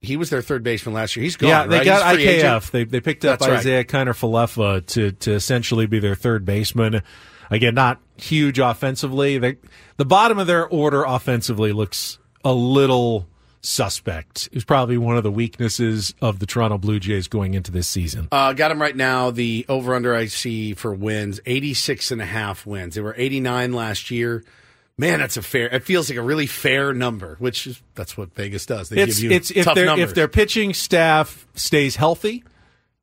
He 0.02 0.16
was 0.16 0.28
their 0.30 0.42
third 0.42 0.62
baseman 0.62 0.94
last 0.94 1.14
year. 1.16 1.24
He's 1.24 1.36
gone. 1.36 1.48
yeah, 1.48 1.66
they 1.66 1.76
right? 1.78 1.84
got 1.84 2.16
IKF. 2.16 2.26
agent. 2.26 2.72
They 2.72 2.84
they 2.84 3.00
picked 3.00 3.24
up 3.24 3.38
That's 3.38 3.50
right. 3.50 3.60
Isiah 3.60 3.84
Kiner 3.84 4.14
Falefa 4.18 4.84
to 4.86 5.12
to 5.12 5.32
essentially 5.32 5.86
be 5.86 5.98
their 6.00 6.14
third 6.14 6.44
baseman. 6.44 7.02
Again, 7.50 7.74
not 7.74 8.00
huge 8.16 8.58
offensively. 8.58 9.38
They, 9.38 9.56
the 9.96 10.04
bottom 10.04 10.38
of 10.38 10.46
their 10.46 10.66
order 10.66 11.04
offensively 11.04 11.72
looks 11.72 12.18
a 12.44 12.52
little 12.52 13.26
suspect. 13.62 14.48
It's 14.52 14.64
probably 14.64 14.96
one 14.96 15.16
of 15.16 15.22
the 15.22 15.30
weaknesses 15.30 16.14
of 16.22 16.38
the 16.38 16.46
Toronto 16.46 16.78
Blue 16.78 16.98
Jays 17.00 17.28
going 17.28 17.54
into 17.54 17.70
this 17.70 17.88
season. 17.88 18.28
Uh, 18.32 18.52
got 18.52 18.70
him 18.70 18.80
right 18.80 18.96
now. 18.96 19.30
The 19.30 19.66
over 19.68 19.94
under 19.94 20.14
I 20.14 20.26
see 20.26 20.74
for 20.74 20.94
wins 20.94 21.40
86 21.44 22.10
and 22.12 22.22
a 22.22 22.26
half 22.26 22.66
wins. 22.66 22.94
They 22.94 23.00
were 23.00 23.14
89 23.16 23.72
last 23.72 24.10
year. 24.10 24.44
Man, 24.96 25.18
that's 25.18 25.38
a 25.38 25.42
fair. 25.42 25.66
It 25.68 25.82
feels 25.84 26.10
like 26.10 26.18
a 26.18 26.22
really 26.22 26.46
fair 26.46 26.92
number, 26.92 27.36
which 27.38 27.66
is 27.66 27.80
that's 27.94 28.18
what 28.18 28.34
Vegas 28.34 28.66
does. 28.66 28.90
They 28.90 29.00
it's 29.00 29.16
give 29.18 29.30
you 29.30 29.36
it's 29.36 29.50
if 29.50 29.64
tough 29.64 29.74
their 29.74 29.86
numbers. 29.86 30.10
if 30.10 30.14
their 30.14 30.28
pitching 30.28 30.74
staff 30.74 31.46
stays 31.54 31.96
healthy 31.96 32.44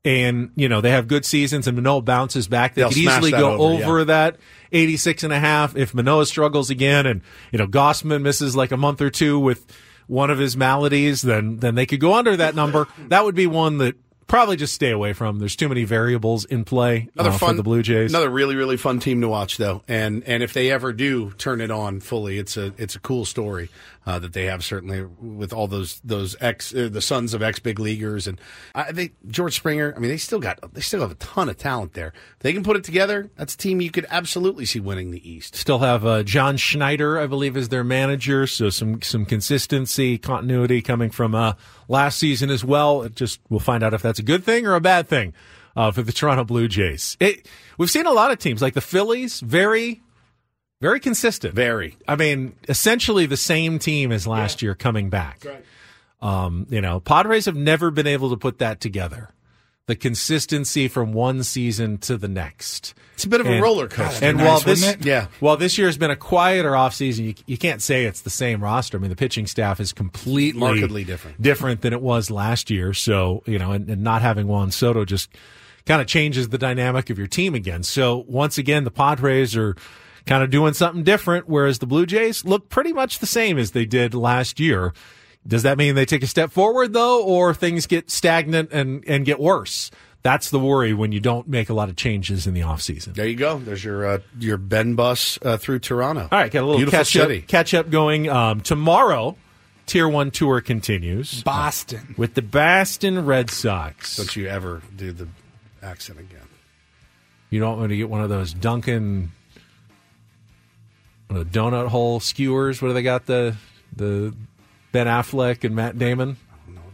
and 0.04 0.50
you 0.56 0.68
know 0.68 0.80
they 0.80 0.90
have 0.90 1.08
good 1.08 1.24
seasons 1.24 1.66
and 1.66 1.76
Manoah 1.76 2.02
bounces 2.02 2.48
back, 2.48 2.74
they 2.74 2.82
They'll 2.82 2.90
could 2.90 2.98
easily 2.98 3.30
go 3.30 3.52
over, 3.52 3.84
over, 3.84 3.98
yeah. 4.00 4.04
that 4.04 4.36
86 4.72 5.24
and 5.24 5.32
a 5.32 5.38
half. 5.38 5.76
If 5.76 5.94
Manoah 5.94 6.26
struggles 6.26 6.70
again 6.70 7.06
and 7.06 7.22
you 7.52 7.58
know 7.58 7.66
Gausman 7.66 8.22
misses 8.22 8.56
like 8.56 8.72
a 8.72 8.76
month 8.76 9.00
or 9.00 9.10
two 9.10 9.38
with 9.38 9.66
one 10.06 10.30
of 10.30 10.38
his 10.38 10.56
maladies, 10.56 11.22
then 11.22 11.56
then 11.58 11.74
they 11.74 11.86
could 11.86 12.00
go 12.00 12.14
under 12.14 12.36
that 12.36 12.54
number. 12.54 12.86
that 13.08 13.24
would 13.24 13.34
be 13.34 13.46
one 13.46 13.78
that 13.78 13.96
probably 14.28 14.56
just 14.56 14.74
stay 14.74 14.90
away 14.90 15.12
from. 15.14 15.38
There's 15.38 15.56
too 15.56 15.68
many 15.68 15.84
variables 15.84 16.44
in 16.44 16.64
play 16.64 17.08
Another 17.14 17.30
uh, 17.30 17.38
fun 17.38 17.50
for 17.50 17.56
the 17.56 17.62
Blue 17.62 17.82
Jays. 17.82 18.12
Another 18.12 18.30
really 18.30 18.54
really 18.54 18.76
fun 18.76 19.00
team 19.00 19.20
to 19.22 19.28
watch 19.28 19.56
though, 19.56 19.82
and 19.88 20.22
and 20.24 20.42
if 20.42 20.52
they 20.52 20.70
ever 20.70 20.92
do 20.92 21.32
turn 21.32 21.60
it 21.60 21.70
on 21.70 22.00
fully, 22.00 22.38
it's 22.38 22.56
a 22.56 22.72
it's 22.78 22.94
a 22.94 23.00
cool 23.00 23.24
story 23.24 23.68
uh, 24.06 24.18
that 24.18 24.32
they 24.32 24.46
have 24.46 24.64
certainly 24.64 25.02
with 25.20 25.52
all 25.52 25.66
those 25.66 26.00
those 26.04 26.36
ex 26.40 26.74
uh, 26.74 26.88
the 26.90 27.02
sons 27.02 27.34
of 27.34 27.42
ex 27.42 27.58
big 27.58 27.78
leaguers 27.78 28.26
and 28.26 28.40
I 28.74 28.92
think 28.92 29.14
George 29.28 29.54
Springer. 29.54 29.92
I 29.96 29.98
mean, 29.98 30.10
they 30.10 30.16
still 30.16 30.40
got 30.40 30.74
they 30.74 30.80
still 30.80 31.00
have 31.00 31.10
a 31.10 31.16
ton 31.16 31.48
of 31.48 31.56
talent 31.56 31.94
there. 31.94 32.12
If 32.36 32.40
they 32.40 32.52
can 32.52 32.62
put 32.62 32.76
it 32.76 32.84
together. 32.84 33.30
That's 33.36 33.54
a 33.54 33.58
team 33.58 33.80
you 33.80 33.90
could 33.90 34.06
absolutely 34.10 34.66
see 34.66 34.80
winning 34.80 35.10
the 35.10 35.30
East. 35.30 35.54
Still 35.54 35.80
have 35.80 36.04
uh, 36.06 36.22
John 36.22 36.56
Schneider, 36.56 37.18
I 37.18 37.26
believe, 37.26 37.56
is 37.56 37.68
their 37.68 37.84
manager. 37.84 38.46
So 38.46 38.70
some 38.70 39.02
some 39.02 39.24
consistency, 39.24 40.18
continuity 40.18 40.82
coming 40.82 41.10
from 41.10 41.34
uh, 41.34 41.54
last 41.88 42.18
season 42.18 42.50
as 42.50 42.64
well. 42.64 43.02
It 43.02 43.14
just 43.14 43.40
we'll 43.48 43.60
find 43.60 43.82
out 43.82 43.94
if 43.94 44.02
that's 44.02 44.18
a 44.18 44.24
good 44.24 44.44
thing 44.44 44.66
or 44.66 44.74
a 44.74 44.80
bad 44.80 45.08
thing 45.08 45.34
uh, 45.76 45.90
for 45.90 46.02
the 46.02 46.12
Toronto 46.12 46.44
Blue 46.44 46.68
Jays. 46.68 47.16
It, 47.20 47.46
we've 47.78 47.90
seen 47.90 48.06
a 48.06 48.12
lot 48.12 48.30
of 48.30 48.38
teams 48.38 48.60
like 48.60 48.74
the 48.74 48.80
Phillies, 48.80 49.40
very 49.40 50.02
very 50.80 51.00
consistent. 51.00 51.54
Very. 51.54 51.96
I 52.06 52.16
mean, 52.16 52.54
essentially 52.68 53.26
the 53.26 53.36
same 53.36 53.78
team 53.78 54.12
as 54.12 54.26
last 54.26 54.62
year 54.62 54.74
coming 54.74 55.10
back. 55.10 55.44
Um, 56.20 56.66
you 56.70 56.80
know, 56.80 57.00
Padres 57.00 57.46
have 57.46 57.56
never 57.56 57.90
been 57.90 58.06
able 58.06 58.30
to 58.30 58.36
put 58.36 58.58
that 58.58 58.80
together. 58.80 59.30
The 59.86 59.96
consistency 59.96 60.86
from 60.86 61.14
one 61.14 61.42
season 61.42 61.96
to 61.98 62.18
the 62.18 62.28
next. 62.28 62.92
It's 63.14 63.24
a 63.24 63.28
bit 63.28 63.40
of 63.40 63.46
a 63.46 63.58
roller 63.58 63.88
coaster. 63.88 64.22
And 64.22 64.36
Nice, 64.36 64.46
while 64.46 64.60
this. 64.60 64.96
Yeah. 65.00 65.28
while 65.40 65.56
this 65.56 65.78
year 65.78 65.86
has 65.86 65.96
been 65.96 66.10
a 66.10 66.16
quieter 66.16 66.72
offseason, 66.72 67.24
you, 67.24 67.34
you 67.46 67.56
can't 67.56 67.80
say 67.80 68.04
it's 68.04 68.20
the 68.20 68.28
same 68.30 68.62
roster. 68.62 68.98
I 68.98 69.00
mean, 69.00 69.08
the 69.08 69.16
pitching 69.16 69.46
staff 69.46 69.80
is 69.80 69.92
completely 69.94 70.60
Markedly 70.60 71.04
different. 71.04 71.40
different 71.40 71.80
than 71.80 71.94
it 71.94 72.02
was 72.02 72.30
last 72.30 72.68
year. 72.70 72.92
So, 72.92 73.42
you 73.46 73.58
know, 73.58 73.72
and, 73.72 73.88
and 73.88 74.02
not 74.02 74.20
having 74.20 74.46
Juan 74.46 74.72
Soto 74.72 75.06
just 75.06 75.30
kind 75.86 76.02
of 76.02 76.06
changes 76.06 76.50
the 76.50 76.58
dynamic 76.58 77.08
of 77.08 77.16
your 77.16 77.26
team 77.26 77.54
again. 77.54 77.82
So 77.82 78.24
once 78.28 78.58
again, 78.58 78.84
the 78.84 78.90
Padres 78.90 79.56
are 79.56 79.74
kind 80.28 80.44
of 80.44 80.50
doing 80.50 80.74
something 80.74 81.02
different, 81.02 81.48
whereas 81.48 81.80
the 81.80 81.86
Blue 81.86 82.06
Jays 82.06 82.44
look 82.44 82.68
pretty 82.68 82.92
much 82.92 83.18
the 83.18 83.26
same 83.26 83.58
as 83.58 83.72
they 83.72 83.84
did 83.86 84.14
last 84.14 84.60
year. 84.60 84.92
Does 85.46 85.62
that 85.64 85.78
mean 85.78 85.94
they 85.94 86.04
take 86.04 86.22
a 86.22 86.26
step 86.26 86.52
forward 86.52 86.92
though, 86.92 87.24
or 87.24 87.54
things 87.54 87.86
get 87.86 88.10
stagnant 88.10 88.70
and, 88.70 89.02
and 89.08 89.24
get 89.24 89.40
worse? 89.40 89.90
That's 90.22 90.50
the 90.50 90.58
worry 90.58 90.92
when 90.92 91.12
you 91.12 91.20
don't 91.20 91.48
make 91.48 91.70
a 91.70 91.74
lot 91.74 91.88
of 91.88 91.96
changes 91.96 92.46
in 92.46 92.52
the 92.52 92.60
offseason. 92.60 93.14
There 93.14 93.26
you 93.26 93.36
go. 93.36 93.58
There's 93.58 93.82
your 93.82 94.04
uh, 94.04 94.18
your 94.38 94.58
Ben 94.58 94.94
bus 94.94 95.38
uh, 95.42 95.56
through 95.56 95.78
Toronto. 95.78 96.22
All 96.30 96.38
right, 96.38 96.50
got 96.50 96.60
a 96.60 96.66
little 96.66 96.78
Beautiful 96.78 96.98
catch 96.98 97.12
city. 97.12 97.38
up, 97.38 97.46
catch 97.46 97.72
up 97.72 97.88
going. 97.88 98.28
Um, 98.28 98.60
tomorrow, 98.60 99.36
Tier 99.86 100.08
One 100.08 100.30
tour 100.32 100.60
continues. 100.60 101.42
Boston 101.44 102.14
with 102.18 102.34
the 102.34 102.42
Boston 102.42 103.24
Red 103.24 103.48
Sox. 103.48 104.16
Don't 104.16 104.36
you 104.36 104.48
ever 104.48 104.82
do 104.94 105.12
the 105.12 105.28
accent 105.82 106.18
again? 106.18 106.40
You 107.48 107.60
don't 107.60 107.78
want 107.78 107.90
to 107.90 107.96
get 107.96 108.10
one 108.10 108.20
of 108.20 108.28
those 108.28 108.52
Dunkin' 108.52 109.30
donut 111.28 111.88
hole 111.88 112.20
skewers. 112.20 112.80
What 112.82 112.88
do 112.88 112.94
they 112.94 113.02
got? 113.02 113.26
The 113.26 113.56
the 113.94 114.34
Ben 114.92 115.06
Affleck 115.06 115.64
and 115.64 115.74
Matt 115.76 115.98
Damon 115.98 116.36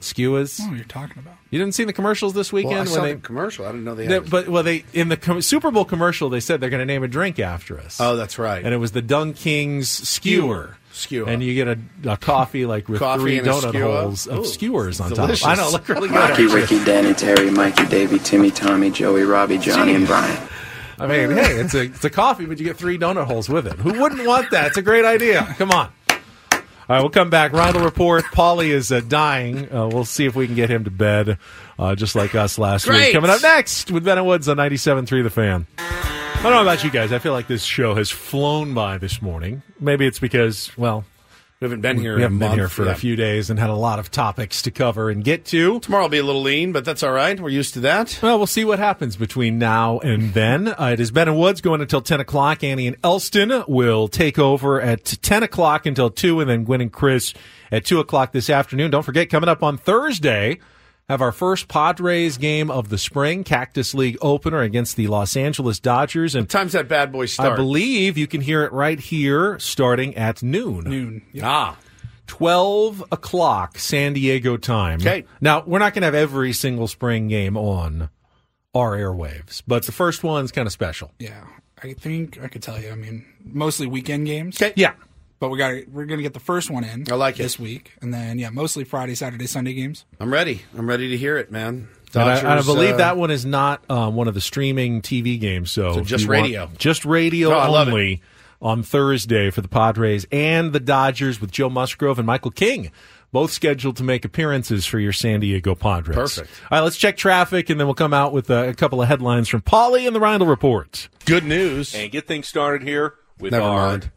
skewers. 0.00 0.60
Oh, 0.62 0.74
you're 0.74 0.84
talking 0.84 1.18
about. 1.18 1.34
You 1.50 1.58
didn't 1.60 1.74
see 1.74 1.84
the 1.84 1.92
commercials 1.92 2.34
this 2.34 2.52
weekend 2.52 2.72
Well, 2.72 2.80
I 2.80 2.84
when 2.84 2.94
saw 2.94 3.02
they 3.02 3.12
the 3.14 3.20
commercial. 3.20 3.64
I 3.64 3.68
didn't 3.68 3.84
know 3.84 3.94
they 3.94 4.06
they- 4.08 4.14
had. 4.14 4.28
but 4.30 4.48
well, 4.48 4.62
they 4.64 4.84
in 4.92 5.08
the 5.08 5.16
com- 5.16 5.40
Super 5.40 5.70
Bowl 5.70 5.84
commercial 5.84 6.28
they 6.28 6.40
said 6.40 6.60
they're 6.60 6.70
going 6.70 6.80
to 6.80 6.84
name 6.86 7.04
a 7.04 7.08
drink 7.08 7.38
after 7.38 7.78
us. 7.78 8.00
Oh, 8.00 8.16
that's 8.16 8.38
right. 8.38 8.64
And 8.64 8.74
it 8.74 8.78
was 8.78 8.90
the 8.92 9.02
Dunk 9.02 9.36
Kings 9.36 9.88
skewer. 9.88 10.76
Skewer. 10.92 11.28
And 11.28 11.42
you 11.42 11.54
get 11.54 11.66
a, 11.68 11.78
a 12.12 12.16
coffee 12.16 12.66
like 12.66 12.88
with 12.88 13.00
Coffee 13.00 13.20
three 13.22 13.38
donut 13.40 13.80
holes 13.80 14.26
of 14.26 14.40
Ooh, 14.40 14.44
skewers 14.44 15.00
on 15.00 15.10
delicious. 15.12 15.40
top. 15.40 15.50
I 15.58 15.60
know, 15.62 15.70
look 15.70 15.88
really 15.88 16.08
good. 16.08 16.16
Rocky. 16.16 16.46
Ricky, 16.46 16.84
Danny, 16.84 17.14
Terry, 17.14 17.50
Mikey, 17.50 17.86
Davey, 17.86 18.18
Timmy, 18.20 18.50
Tommy, 18.50 18.90
Joey, 18.90 19.22
Robbie, 19.22 19.58
Johnny, 19.58 19.94
and 19.94 20.06
Brian. 20.06 20.40
I 20.98 21.06
mean, 21.06 21.30
hey, 21.30 21.54
it's 21.60 21.74
a 21.74 21.82
it's 21.82 22.04
a 22.04 22.10
coffee, 22.10 22.46
but 22.46 22.58
you 22.58 22.64
get 22.64 22.76
three 22.76 22.98
donut 22.98 23.26
holes 23.26 23.48
with 23.48 23.66
it. 23.66 23.74
Who 23.78 24.00
wouldn't 24.00 24.26
want 24.26 24.50
that? 24.50 24.68
It's 24.68 24.76
a 24.76 24.82
great 24.82 25.04
idea. 25.04 25.54
Come 25.58 25.70
on. 25.70 25.92
All 26.86 26.96
right, 26.96 27.00
we'll 27.00 27.10
come 27.10 27.30
back. 27.30 27.52
Will 27.52 27.82
report. 27.82 28.24
Paulie 28.26 28.68
is 28.68 28.92
uh, 28.92 29.00
dying. 29.00 29.72
Uh, 29.72 29.88
we'll 29.88 30.04
see 30.04 30.26
if 30.26 30.36
we 30.36 30.44
can 30.46 30.54
get 30.54 30.68
him 30.68 30.84
to 30.84 30.90
bed, 30.90 31.38
uh, 31.78 31.94
just 31.94 32.14
like 32.14 32.34
us 32.34 32.58
last 32.58 32.84
Great. 32.84 33.06
week. 33.06 33.12
Coming 33.14 33.30
up 33.30 33.40
next 33.40 33.90
with 33.90 34.04
Ben 34.04 34.18
and 34.18 34.26
Woods 34.26 34.50
on 34.50 34.58
97.3 34.58 35.22
The 35.22 35.30
Fan. 35.30 35.66
I 35.78 36.42
don't 36.42 36.52
know 36.52 36.60
about 36.60 36.84
you 36.84 36.90
guys. 36.90 37.10
I 37.10 37.18
feel 37.20 37.32
like 37.32 37.46
this 37.46 37.64
show 37.64 37.94
has 37.94 38.10
flown 38.10 38.74
by 38.74 38.98
this 38.98 39.22
morning. 39.22 39.62
Maybe 39.80 40.06
it's 40.06 40.18
because, 40.18 40.76
well, 40.76 41.06
we 41.60 41.66
haven't 41.66 41.82
been 41.82 41.98
here. 41.98 42.16
We 42.16 42.16
in 42.16 42.20
a 42.20 42.24
haven't 42.24 42.38
been 42.40 42.48
month, 42.48 42.58
here 42.58 42.68
for 42.68 42.84
yeah. 42.84 42.92
a 42.92 42.94
few 42.96 43.16
days 43.16 43.48
and 43.48 43.58
had 43.58 43.70
a 43.70 43.74
lot 43.74 43.98
of 43.98 44.10
topics 44.10 44.60
to 44.62 44.70
cover 44.70 45.08
and 45.08 45.22
get 45.22 45.44
to. 45.46 45.78
Tomorrow 45.80 46.04
will 46.04 46.08
be 46.10 46.18
a 46.18 46.24
little 46.24 46.42
lean, 46.42 46.72
but 46.72 46.84
that's 46.84 47.02
all 47.02 47.12
right. 47.12 47.38
We're 47.38 47.48
used 47.48 47.74
to 47.74 47.80
that. 47.80 48.18
Well, 48.22 48.38
we'll 48.38 48.46
see 48.46 48.64
what 48.64 48.78
happens 48.78 49.16
between 49.16 49.58
now 49.58 50.00
and 50.00 50.34
then. 50.34 50.68
Uh, 50.68 50.90
it 50.92 51.00
is 51.00 51.10
Ben 51.10 51.28
and 51.28 51.38
Woods 51.38 51.60
going 51.60 51.80
until 51.80 52.00
10 52.00 52.20
o'clock. 52.20 52.64
Annie 52.64 52.88
and 52.88 52.96
Elston 53.04 53.64
will 53.68 54.08
take 54.08 54.38
over 54.38 54.80
at 54.80 55.04
10 55.04 55.44
o'clock 55.44 55.86
until 55.86 56.10
2, 56.10 56.40
and 56.40 56.50
then 56.50 56.64
Gwen 56.64 56.80
and 56.80 56.92
Chris 56.92 57.32
at 57.70 57.84
2 57.84 58.00
o'clock 58.00 58.32
this 58.32 58.50
afternoon. 58.50 58.90
Don't 58.90 59.04
forget, 59.04 59.30
coming 59.30 59.48
up 59.48 59.62
on 59.62 59.78
Thursday, 59.78 60.58
have 61.08 61.20
our 61.20 61.32
first 61.32 61.68
Padres 61.68 62.38
game 62.38 62.70
of 62.70 62.88
the 62.88 62.98
spring, 62.98 63.44
Cactus 63.44 63.94
League 63.94 64.16
opener 64.22 64.60
against 64.60 64.96
the 64.96 65.06
Los 65.06 65.36
Angeles 65.36 65.78
Dodgers. 65.78 66.34
And 66.34 66.44
What 66.44 66.50
time's 66.50 66.72
that 66.72 66.88
bad 66.88 67.12
boy 67.12 67.26
start? 67.26 67.52
I 67.52 67.56
believe 67.56 68.16
you 68.16 68.26
can 68.26 68.40
hear 68.40 68.64
it 68.64 68.72
right 68.72 68.98
here 68.98 69.58
starting 69.58 70.16
at 70.16 70.42
noon. 70.42 70.84
Noon. 70.84 71.22
Ah. 71.42 71.76
12 72.26 73.04
o'clock 73.12 73.78
San 73.78 74.14
Diego 74.14 74.56
time. 74.56 75.00
Okay. 75.00 75.26
Now, 75.42 75.62
we're 75.66 75.78
not 75.78 75.92
going 75.92 76.02
to 76.02 76.06
have 76.06 76.14
every 76.14 76.54
single 76.54 76.88
spring 76.88 77.28
game 77.28 77.56
on 77.56 78.08
our 78.74 78.96
airwaves, 78.96 79.62
but 79.66 79.84
the 79.84 79.92
first 79.92 80.24
one's 80.24 80.50
kind 80.50 80.66
of 80.66 80.72
special. 80.72 81.12
Yeah, 81.18 81.44
I 81.82 81.92
think 81.92 82.42
I 82.42 82.48
could 82.48 82.62
tell 82.62 82.80
you. 82.80 82.90
I 82.90 82.94
mean, 82.94 83.26
mostly 83.44 83.86
weekend 83.86 84.26
games. 84.26 84.60
Okay. 84.60 84.72
Yeah. 84.74 84.94
But 85.44 85.50
we 85.50 85.58
got 85.58 85.88
we're 85.92 86.06
gonna 86.06 86.22
get 86.22 86.32
the 86.32 86.40
first 86.40 86.70
one 86.70 86.84
in. 86.84 87.04
I 87.10 87.16
like 87.16 87.38
it. 87.38 87.42
this 87.42 87.58
week, 87.58 87.92
and 88.00 88.14
then 88.14 88.38
yeah, 88.38 88.48
mostly 88.48 88.82
Friday, 88.84 89.14
Saturday, 89.14 89.46
Sunday 89.46 89.74
games. 89.74 90.06
I'm 90.18 90.32
ready. 90.32 90.62
I'm 90.76 90.88
ready 90.88 91.10
to 91.10 91.18
hear 91.18 91.36
it, 91.36 91.52
man. 91.52 91.88
And 92.14 92.22
I, 92.22 92.38
and 92.38 92.48
I 92.48 92.62
believe 92.62 92.94
uh, 92.94 92.98
that 92.98 93.16
one 93.18 93.30
is 93.30 93.44
not 93.44 93.82
um, 93.90 94.14
one 94.14 94.26
of 94.26 94.32
the 94.34 94.40
streaming 94.40 95.02
TV 95.02 95.38
games. 95.38 95.70
So, 95.70 95.92
So 95.94 96.00
just 96.00 96.24
you 96.24 96.30
want- 96.30 96.42
radio. 96.44 96.70
just 96.78 97.04
radio 97.04 97.50
I 97.50 97.66
love 97.68 97.88
it. 97.88 97.90
only 97.90 98.22
on 98.62 98.82
Thursday 98.82 99.50
for 99.50 99.60
the 99.60 99.68
Padres 99.68 100.24
and 100.32 100.72
the 100.72 100.80
Dodgers 100.80 101.40
with 101.42 101.50
Joe 101.50 101.68
Musgrove 101.68 102.18
and 102.18 102.24
Michael 102.26 102.52
King, 102.52 102.90
both 103.32 103.50
scheduled 103.50 103.96
to 103.98 104.04
make 104.04 104.24
appearances 104.24 104.86
for 104.86 104.98
your 104.98 105.12
San 105.12 105.40
Diego 105.40 105.74
Padres. 105.74 106.16
Perfect. 106.16 106.50
All 106.70 106.78
right, 106.78 106.84
let's 106.84 106.96
check 106.96 107.16
traffic, 107.18 107.68
and 107.68 107.78
then 107.78 107.86
we'll 107.86 107.94
come 107.94 108.14
out 108.14 108.32
with 108.32 108.48
uh, 108.50 108.64
a 108.68 108.74
couple 108.74 109.02
of 109.02 109.08
headlines 109.08 109.48
from 109.50 109.60
Polly 109.60 110.06
and 110.06 110.16
the 110.16 110.20
Reindl 110.20 110.48
Report. 110.48 111.08
Good 111.26 111.44
news. 111.44 111.94
and 111.94 112.10
get 112.10 112.26
things 112.26 112.48
started 112.48 112.86
here 112.86 113.14
with 113.40 113.50
Never 113.52 113.64
our 113.66 113.88
mind. 113.88 114.10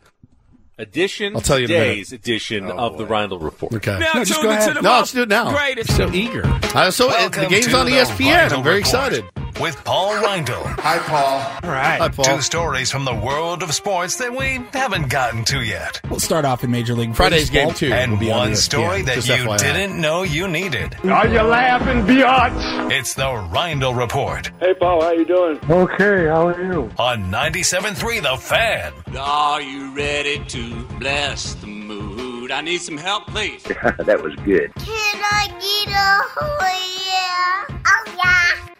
Edition, 0.79 1.35
I'll 1.35 1.41
tell 1.41 1.57
you 1.57 1.63
in 1.65 1.69
today's 1.69 2.13
edition 2.13 2.65
of 2.69 2.99
the 2.99 3.05
Reindl 3.07 3.41
Report. 3.41 3.73
Okay. 3.73 3.97
Now 3.97 4.11
No, 4.13 4.23
just 4.23 4.33
tune 4.39 4.43
go 4.43 4.51
into 4.51 4.61
ahead. 4.61 4.75
the 4.77 4.81
No, 4.83 4.89
most 4.89 4.99
let's 4.99 5.11
do 5.13 5.21
it 5.23 5.29
now. 5.29 5.49
Greatest. 5.51 5.95
So 5.97 6.11
eager. 6.13 6.43
Uh, 6.45 6.91
so 6.91 7.09
uh, 7.09 7.29
the 7.29 7.47
game's 7.47 7.73
on 7.73 7.87
the 7.87 7.93
ESPN. 7.93 8.49
Reindl 8.49 8.57
I'm 8.57 8.63
very 8.63 8.75
Report 8.75 8.79
excited. 8.79 9.25
With 9.59 9.83
Paul 9.83 10.13
Reindl. 10.21 10.63
Hi, 10.81 10.99
Paul. 10.99 11.39
All 11.63 11.75
right. 11.75 11.99
Hi, 11.99 12.09
Paul. 12.09 12.25
Two 12.25 12.41
stories 12.41 12.91
from 12.91 13.05
the 13.05 13.13
world 13.15 13.63
of 13.63 13.73
sports 13.73 14.17
that 14.17 14.31
we 14.31 14.59
haven't 14.71 15.09
gotten 15.09 15.43
to 15.45 15.61
yet. 15.63 15.99
We'll 16.11 16.19
start 16.19 16.45
off 16.45 16.63
in 16.63 16.69
Major 16.69 16.93
League 16.93 17.15
Friday's 17.15 17.49
Baseball. 17.49 17.69
game 17.71 17.73
two. 17.75 17.91
And 17.91 18.11
will 18.11 18.19
be 18.19 18.31
on 18.31 18.37
one 18.39 18.55
story 18.55 19.01
that 19.01 19.15
just 19.15 19.27
you 19.27 19.33
FYI. 19.33 19.57
didn't 19.57 19.99
know 19.99 20.21
you 20.21 20.47
needed. 20.47 20.95
Are 21.05 21.27
you 21.27 21.41
laughing, 21.41 22.03
biatch? 22.05 22.91
It's 22.91 23.15
the 23.15 23.23
Reindl 23.23 23.97
Report 23.97 24.51
Hey, 24.59 24.75
Paul, 24.75 25.01
how 25.01 25.11
you 25.11 25.25
doing? 25.25 25.59
Okay, 25.69 26.27
how 26.27 26.49
are 26.49 26.61
you? 26.61 26.91
on 26.99 27.31
97.3 27.31 28.21
The 28.21 28.37
Fan. 28.37 28.93
Are 29.17 29.61
you 29.61 29.95
ready 29.95 30.37
to 30.45 30.83
bless 30.99 31.55
the 31.55 31.65
mood? 31.67 32.51
I 32.51 32.61
need 32.61 32.81
some 32.81 32.97
help, 32.97 33.25
please. 33.27 33.63
that 33.63 34.21
was 34.21 34.35
good. 34.45 34.71
Can 34.75 35.21
I 35.23 35.47
get 35.47 35.93
a 35.95 36.21
oh 36.41 36.59
yeah? 37.07 37.77
Oh 37.87 38.15
yeah. 38.17 38.36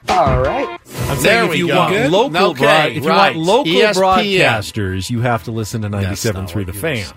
All 0.09 0.41
right. 0.41 0.67
I'm 0.69 0.77
There 1.07 1.17
saying 1.17 1.43
if 1.45 1.49
we 1.51 1.57
you 1.57 1.67
go. 1.67 1.75
want 1.77 1.93
Good. 1.93 2.11
local, 2.11 2.49
Okay, 2.51 2.63
broad- 2.63 2.91
if 2.91 3.03
you 3.03 3.09
want 3.09 3.35
local 3.37 3.71
ESPN. 3.73 3.93
broadcasters, 3.93 5.09
you 5.09 5.21
have 5.21 5.43
to 5.43 5.51
listen 5.51 5.81
to 5.83 5.89
That's 5.89 6.25
not 6.25 6.35
97.3 6.35 6.65
The 6.65 6.73
you 6.73 6.79
Fan. 6.79 7.05
said. 7.05 7.13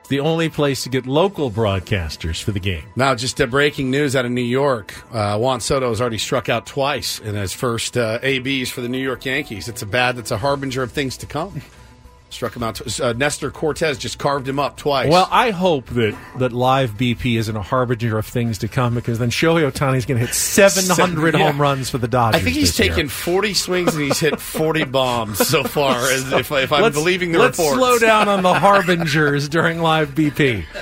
It's 0.00 0.08
the 0.08 0.20
only 0.20 0.48
place 0.48 0.82
to 0.84 0.88
get 0.88 1.06
local 1.06 1.50
broadcasters 1.50 2.42
for 2.42 2.50
the 2.52 2.60
game. 2.60 2.84
Now, 2.96 3.14
just 3.14 3.40
uh, 3.40 3.46
breaking 3.46 3.90
news 3.90 4.16
out 4.16 4.24
of 4.24 4.30
New 4.30 4.40
York. 4.40 4.94
Uh, 5.12 5.36
Juan 5.38 5.60
Soto 5.60 5.90
has 5.90 6.00
already 6.00 6.16
struck 6.18 6.48
out 6.48 6.64
twice 6.66 7.18
in 7.20 7.34
his 7.34 7.52
first 7.52 7.96
uh, 7.96 8.18
ABs 8.22 8.70
for 8.70 8.80
the 8.80 8.88
New 8.88 8.98
York 9.02 9.24
Yankees. 9.26 9.68
It's 9.68 9.82
a 9.82 9.86
bad, 9.86 10.16
that's 10.16 10.30
a 10.30 10.38
harbinger 10.38 10.82
of 10.82 10.92
things 10.92 11.16
to 11.18 11.26
come. 11.26 11.60
Struck 12.30 12.54
him 12.54 12.62
out. 12.62 12.74
tw- 12.74 13.00
Uh, 13.00 13.14
Nestor 13.14 13.50
Cortes 13.50 13.96
just 13.96 14.18
carved 14.18 14.46
him 14.46 14.58
up 14.58 14.76
twice. 14.76 15.10
Well, 15.10 15.26
I 15.30 15.50
hope 15.50 15.86
that, 15.86 16.14
that 16.38 16.52
live 16.52 16.90
BP 16.92 17.38
isn't 17.38 17.56
a 17.56 17.62
harbinger 17.62 18.18
of 18.18 18.26
things 18.26 18.58
to 18.58 18.68
come 18.68 18.94
because 18.94 19.18
then 19.18 19.30
Shohei 19.30 19.68
Ohtani's 19.70 20.04
going 20.04 20.20
to 20.20 20.26
hit 20.26 20.34
700 20.34 21.34
Yeah. 21.38 21.46
home 21.50 21.58
runs 21.60 21.88
for 21.88 21.96
the 21.96 22.06
Dodgers. 22.06 22.40
I 22.40 22.44
think 22.44 22.54
he's 22.56 22.76
this 22.76 22.84
year. 22.84 22.94
taken 22.94 23.08
40 23.08 23.54
swings 23.54 23.94
and 23.94 24.04
he's 24.04 24.20
hit 24.20 24.38
40 24.38 24.84
bombs 24.84 25.38
so 25.48 25.64
far, 25.64 25.96
as 25.96 26.30
if, 26.30 26.52
if 26.52 26.70
I'm 26.72 26.82
Let's- 26.82 26.94
believing 26.96 27.32
the 27.32 27.38
let's 27.38 27.58
reports. 27.58 27.78
slow 27.78 27.98
down 27.98 28.28
on 28.28 28.42
the 28.42 28.52
harbingers 28.54 29.48
during 29.48 29.80
live 29.80 30.10
BP. 30.14 30.64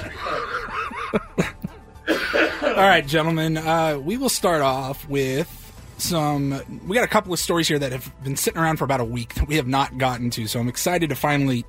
All 2.62 2.83
right, 2.83 3.07
gentlemen. 3.07 3.57
Uh, 3.57 3.99
we 4.02 4.16
will 4.16 4.28
start 4.28 4.62
off 4.62 5.08
with 5.08 5.66
some. 5.99 6.60
We 6.86 6.94
got 6.94 7.05
a 7.05 7.08
couple 7.08 7.33
of 7.33 7.39
stories 7.39 7.68
here 7.68 7.78
that 7.78 7.92
have 7.92 8.12
been 8.23 8.36
sitting 8.36 8.60
around 8.60 8.76
for 8.76 8.84
about 8.84 9.00
a 9.00 9.05
week 9.05 9.34
that 9.34 9.49
we 9.49 9.57
have 9.57 9.66
not 9.66 9.99
gotten 9.99 10.31
to. 10.31 10.47
So 10.47 10.60
I'm 10.60 10.68
excited 10.68 11.10
to 11.10 11.16
finally 11.16 11.65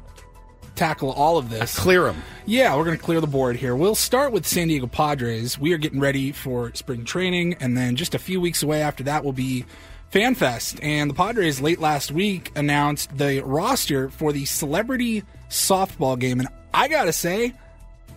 tackle 0.75 1.11
all 1.11 1.37
of 1.37 1.49
this. 1.49 1.77
Uh, 1.77 1.81
clear 1.81 2.03
them. 2.03 2.21
Yeah, 2.45 2.75
we're 2.75 2.85
going 2.85 2.97
to 2.97 3.03
clear 3.03 3.19
the 3.19 3.27
board 3.27 3.57
here. 3.57 3.75
We'll 3.75 3.95
start 3.95 4.31
with 4.31 4.45
San 4.45 4.67
Diego 4.69 4.87
Padres. 4.87 5.59
We 5.59 5.73
are 5.73 5.77
getting 5.77 5.99
ready 5.99 6.31
for 6.31 6.73
spring 6.75 7.03
training, 7.03 7.55
and 7.59 7.75
then 7.75 7.95
just 7.95 8.15
a 8.15 8.19
few 8.19 8.39
weeks 8.39 8.63
away 8.63 8.81
after 8.81 9.03
that 9.03 9.25
will 9.25 9.33
be 9.33 9.65
FanFest. 10.11 10.79
And 10.81 11.09
the 11.09 11.15
Padres 11.15 11.59
late 11.59 11.79
last 11.79 12.11
week 12.11 12.51
announced 12.55 13.17
the 13.17 13.41
roster 13.41 14.09
for 14.09 14.31
the 14.31 14.45
celebrity 14.45 15.23
softball 15.49 16.17
game. 16.17 16.39
And 16.39 16.47
I 16.73 16.87
got 16.87 17.05
to 17.05 17.13
say, 17.13 17.53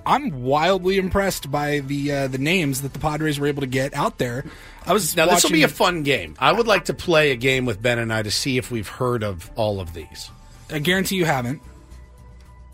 I'm 0.07 0.43
wildly 0.43 0.97
impressed 0.99 1.51
by 1.51 1.81
the 1.81 2.13
uh, 2.13 2.29
the 2.29 2.39
names 2.39 2.83
that 2.83 2.93
the 2.93 2.99
Padres 2.99 3.39
were 3.39 3.47
able 3.47 3.61
to 3.61 3.67
get 3.67 3.95
out 3.95 4.19
there. 4.19 4.45
I 4.87 4.93
was 4.93 5.15
Now, 5.17 5.27
this 5.27 5.45
will 5.45 5.51
be 5.51 5.63
a 5.63 5.69
fun 5.69 6.03
game. 6.03 6.35
I 6.39 6.53
would 6.53 6.67
like 6.67 6.87
to 6.87 6.95
play 6.95 7.33
a 7.33 7.37
game 7.37 7.67
with 7.67 7.81
Ben 7.83 7.99
and 7.99 8.13
I 8.13 8.23
to 8.23 8.31
see 8.31 8.57
if 8.59 8.71
we've 8.71 8.89
heard 8.89 9.23
of 9.23 9.51
all 9.57 9.81
of 9.81 9.93
these. 9.95 10.31
I 10.71 10.79
guarantee 10.79 11.17
you 11.17 11.25
haven't. 11.27 11.61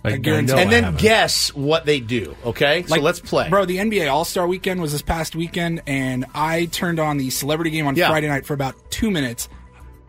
I, 0.04 0.10
I 0.10 0.16
guarantee- 0.18 0.52
and 0.54 0.70
then 0.70 0.84
haven't. 0.84 1.00
guess 1.00 1.52
what 1.54 1.84
they 1.84 1.98
do, 1.98 2.36
okay? 2.44 2.84
so 2.86 3.00
let's 3.00 3.18
play. 3.18 3.48
Bro, 3.48 3.64
the 3.64 3.78
NBA 3.78 4.08
All 4.10 4.24
Star 4.24 4.46
weekend 4.46 4.80
was 4.80 4.92
this 4.92 5.02
past 5.02 5.34
weekend, 5.34 5.82
and 5.86 6.26
I 6.32 6.66
turned 6.66 7.00
on 7.00 7.16
the 7.16 7.30
celebrity 7.30 7.70
game 7.70 7.86
on 7.88 7.96
Yeah. 7.96 8.08
Friday 8.08 8.28
night 8.28 8.46
for 8.46 8.54
about 8.54 8.76
two 8.90 9.10
minutes. 9.10 9.48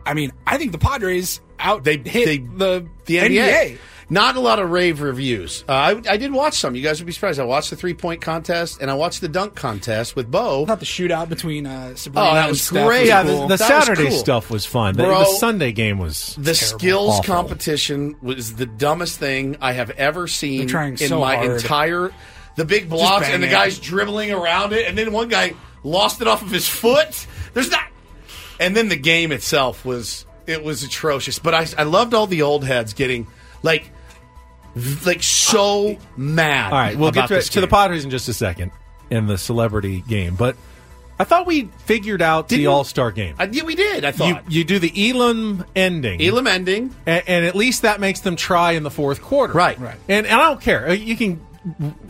I 0.06 0.14
mean, 0.14 0.32
I 0.46 0.56
think 0.56 0.70
the 0.72 0.78
Padres 0.78 1.40
out 1.58 1.82
They 1.82 1.96
hit 1.98 2.24
they, 2.24 2.38
the, 2.38 2.86
the 3.06 3.16
NBA. 3.16 3.28
NBA. 3.28 3.78
Not 4.10 4.36
a 4.36 4.40
lot 4.40 4.58
of 4.58 4.70
rave 4.70 5.02
reviews. 5.02 5.64
Uh, 5.68 5.72
I, 5.72 6.02
I 6.08 6.16
did 6.16 6.32
watch 6.32 6.54
some. 6.54 6.74
You 6.74 6.82
guys 6.82 6.98
would 6.98 7.06
be 7.06 7.12
surprised. 7.12 7.38
I 7.38 7.44
watched 7.44 7.68
the 7.68 7.76
three 7.76 7.92
point 7.92 8.22
contest 8.22 8.78
and 8.80 8.90
I 8.90 8.94
watched 8.94 9.20
the 9.20 9.28
dunk 9.28 9.54
contest 9.54 10.16
with 10.16 10.30
Bo. 10.30 10.64
Not 10.64 10.80
the 10.80 10.86
shootout 10.86 11.28
between 11.28 11.66
uh, 11.66 11.94
Sabrina 11.94 12.28
Oh, 12.30 12.34
that 12.34 12.40
and 12.44 12.48
was 12.48 12.62
Steph 12.62 12.86
great. 12.86 13.06
Yeah, 13.06 13.22
cool. 13.22 13.32
the, 13.42 13.56
the 13.56 13.56
That 13.58 13.70
was 13.78 13.86
Saturday 13.86 14.08
cool. 14.08 14.18
stuff 14.18 14.50
was 14.50 14.64
fun. 14.64 14.96
The, 14.96 15.02
Bro, 15.02 15.18
the 15.18 15.24
Sunday 15.38 15.72
game 15.72 15.98
was 15.98 16.34
The 16.36 16.54
terrible. 16.54 16.78
skills 16.78 17.10
Awful. 17.18 17.34
competition 17.34 18.16
was 18.22 18.54
the 18.54 18.64
dumbest 18.64 19.18
thing 19.18 19.58
I 19.60 19.72
have 19.72 19.90
ever 19.90 20.26
seen 20.26 20.68
trying 20.68 20.92
in 20.92 21.08
so 21.08 21.20
my 21.20 21.36
hard. 21.36 21.50
entire. 21.60 22.10
The 22.56 22.64
big 22.64 22.88
blocks 22.88 23.28
and 23.28 23.42
the 23.42 23.46
it. 23.48 23.50
guys 23.50 23.78
dribbling 23.78 24.32
around 24.32 24.72
it, 24.72 24.88
and 24.88 24.96
then 24.96 25.12
one 25.12 25.28
guy 25.28 25.52
lost 25.84 26.20
it 26.22 26.26
off 26.28 26.40
of 26.42 26.50
his 26.50 26.66
foot. 26.66 27.26
There's 27.52 27.70
not. 27.70 27.84
And 28.58 28.74
then 28.74 28.88
the 28.88 28.96
game 28.96 29.32
itself 29.32 29.84
was 29.84 30.24
it 30.46 30.64
was 30.64 30.82
atrocious. 30.82 31.38
But 31.38 31.52
I 31.54 31.66
I 31.76 31.82
loved 31.84 32.14
all 32.14 32.26
the 32.26 32.40
old 32.42 32.64
heads 32.64 32.94
getting 32.94 33.26
like 33.62 33.90
like 35.04 35.22
so 35.22 35.96
mad. 36.16 36.72
All 36.72 36.78
right, 36.78 36.96
we'll 36.96 37.10
get 37.10 37.28
to, 37.28 37.40
to 37.40 37.60
the 37.60 37.66
game. 37.66 37.70
Padres 37.70 38.04
in 38.04 38.10
just 38.10 38.28
a 38.28 38.32
second 38.34 38.70
in 39.10 39.26
the 39.26 39.38
celebrity 39.38 40.02
game, 40.06 40.34
but 40.36 40.56
I 41.20 41.24
thought 41.24 41.46
we 41.46 41.64
figured 41.86 42.22
out 42.22 42.48
the 42.48 42.56
Didn't- 42.58 42.68
All 42.72 42.84
Star 42.84 43.10
game. 43.10 43.34
I, 43.38 43.44
yeah, 43.50 43.64
we 43.64 43.74
did. 43.74 44.04
I 44.04 44.08
You, 44.08 44.12
thought 44.12 44.52
you 44.52 44.64
do 44.64 44.78
the 44.78 45.10
Elam 45.10 45.64
ending, 45.74 46.22
Elam 46.22 46.46
ending. 46.46 46.94
and, 47.06 47.24
and 47.26 47.44
at 47.44 47.56
least 47.56 47.82
that 47.82 47.98
makes 48.00 48.20
them 48.20 48.36
try 48.36 48.72
in 48.72 48.82
the 48.84 48.90
fourth 48.90 49.20
quarter, 49.20 49.52
Right. 49.52 49.78
Right. 49.80 49.96
And, 50.08 50.26
and 50.26 50.40
I 50.40 50.44
don't 50.44 50.60
care. 50.60 50.90
Uh, 50.90 50.92
You 50.92 51.16
can, 51.16 51.40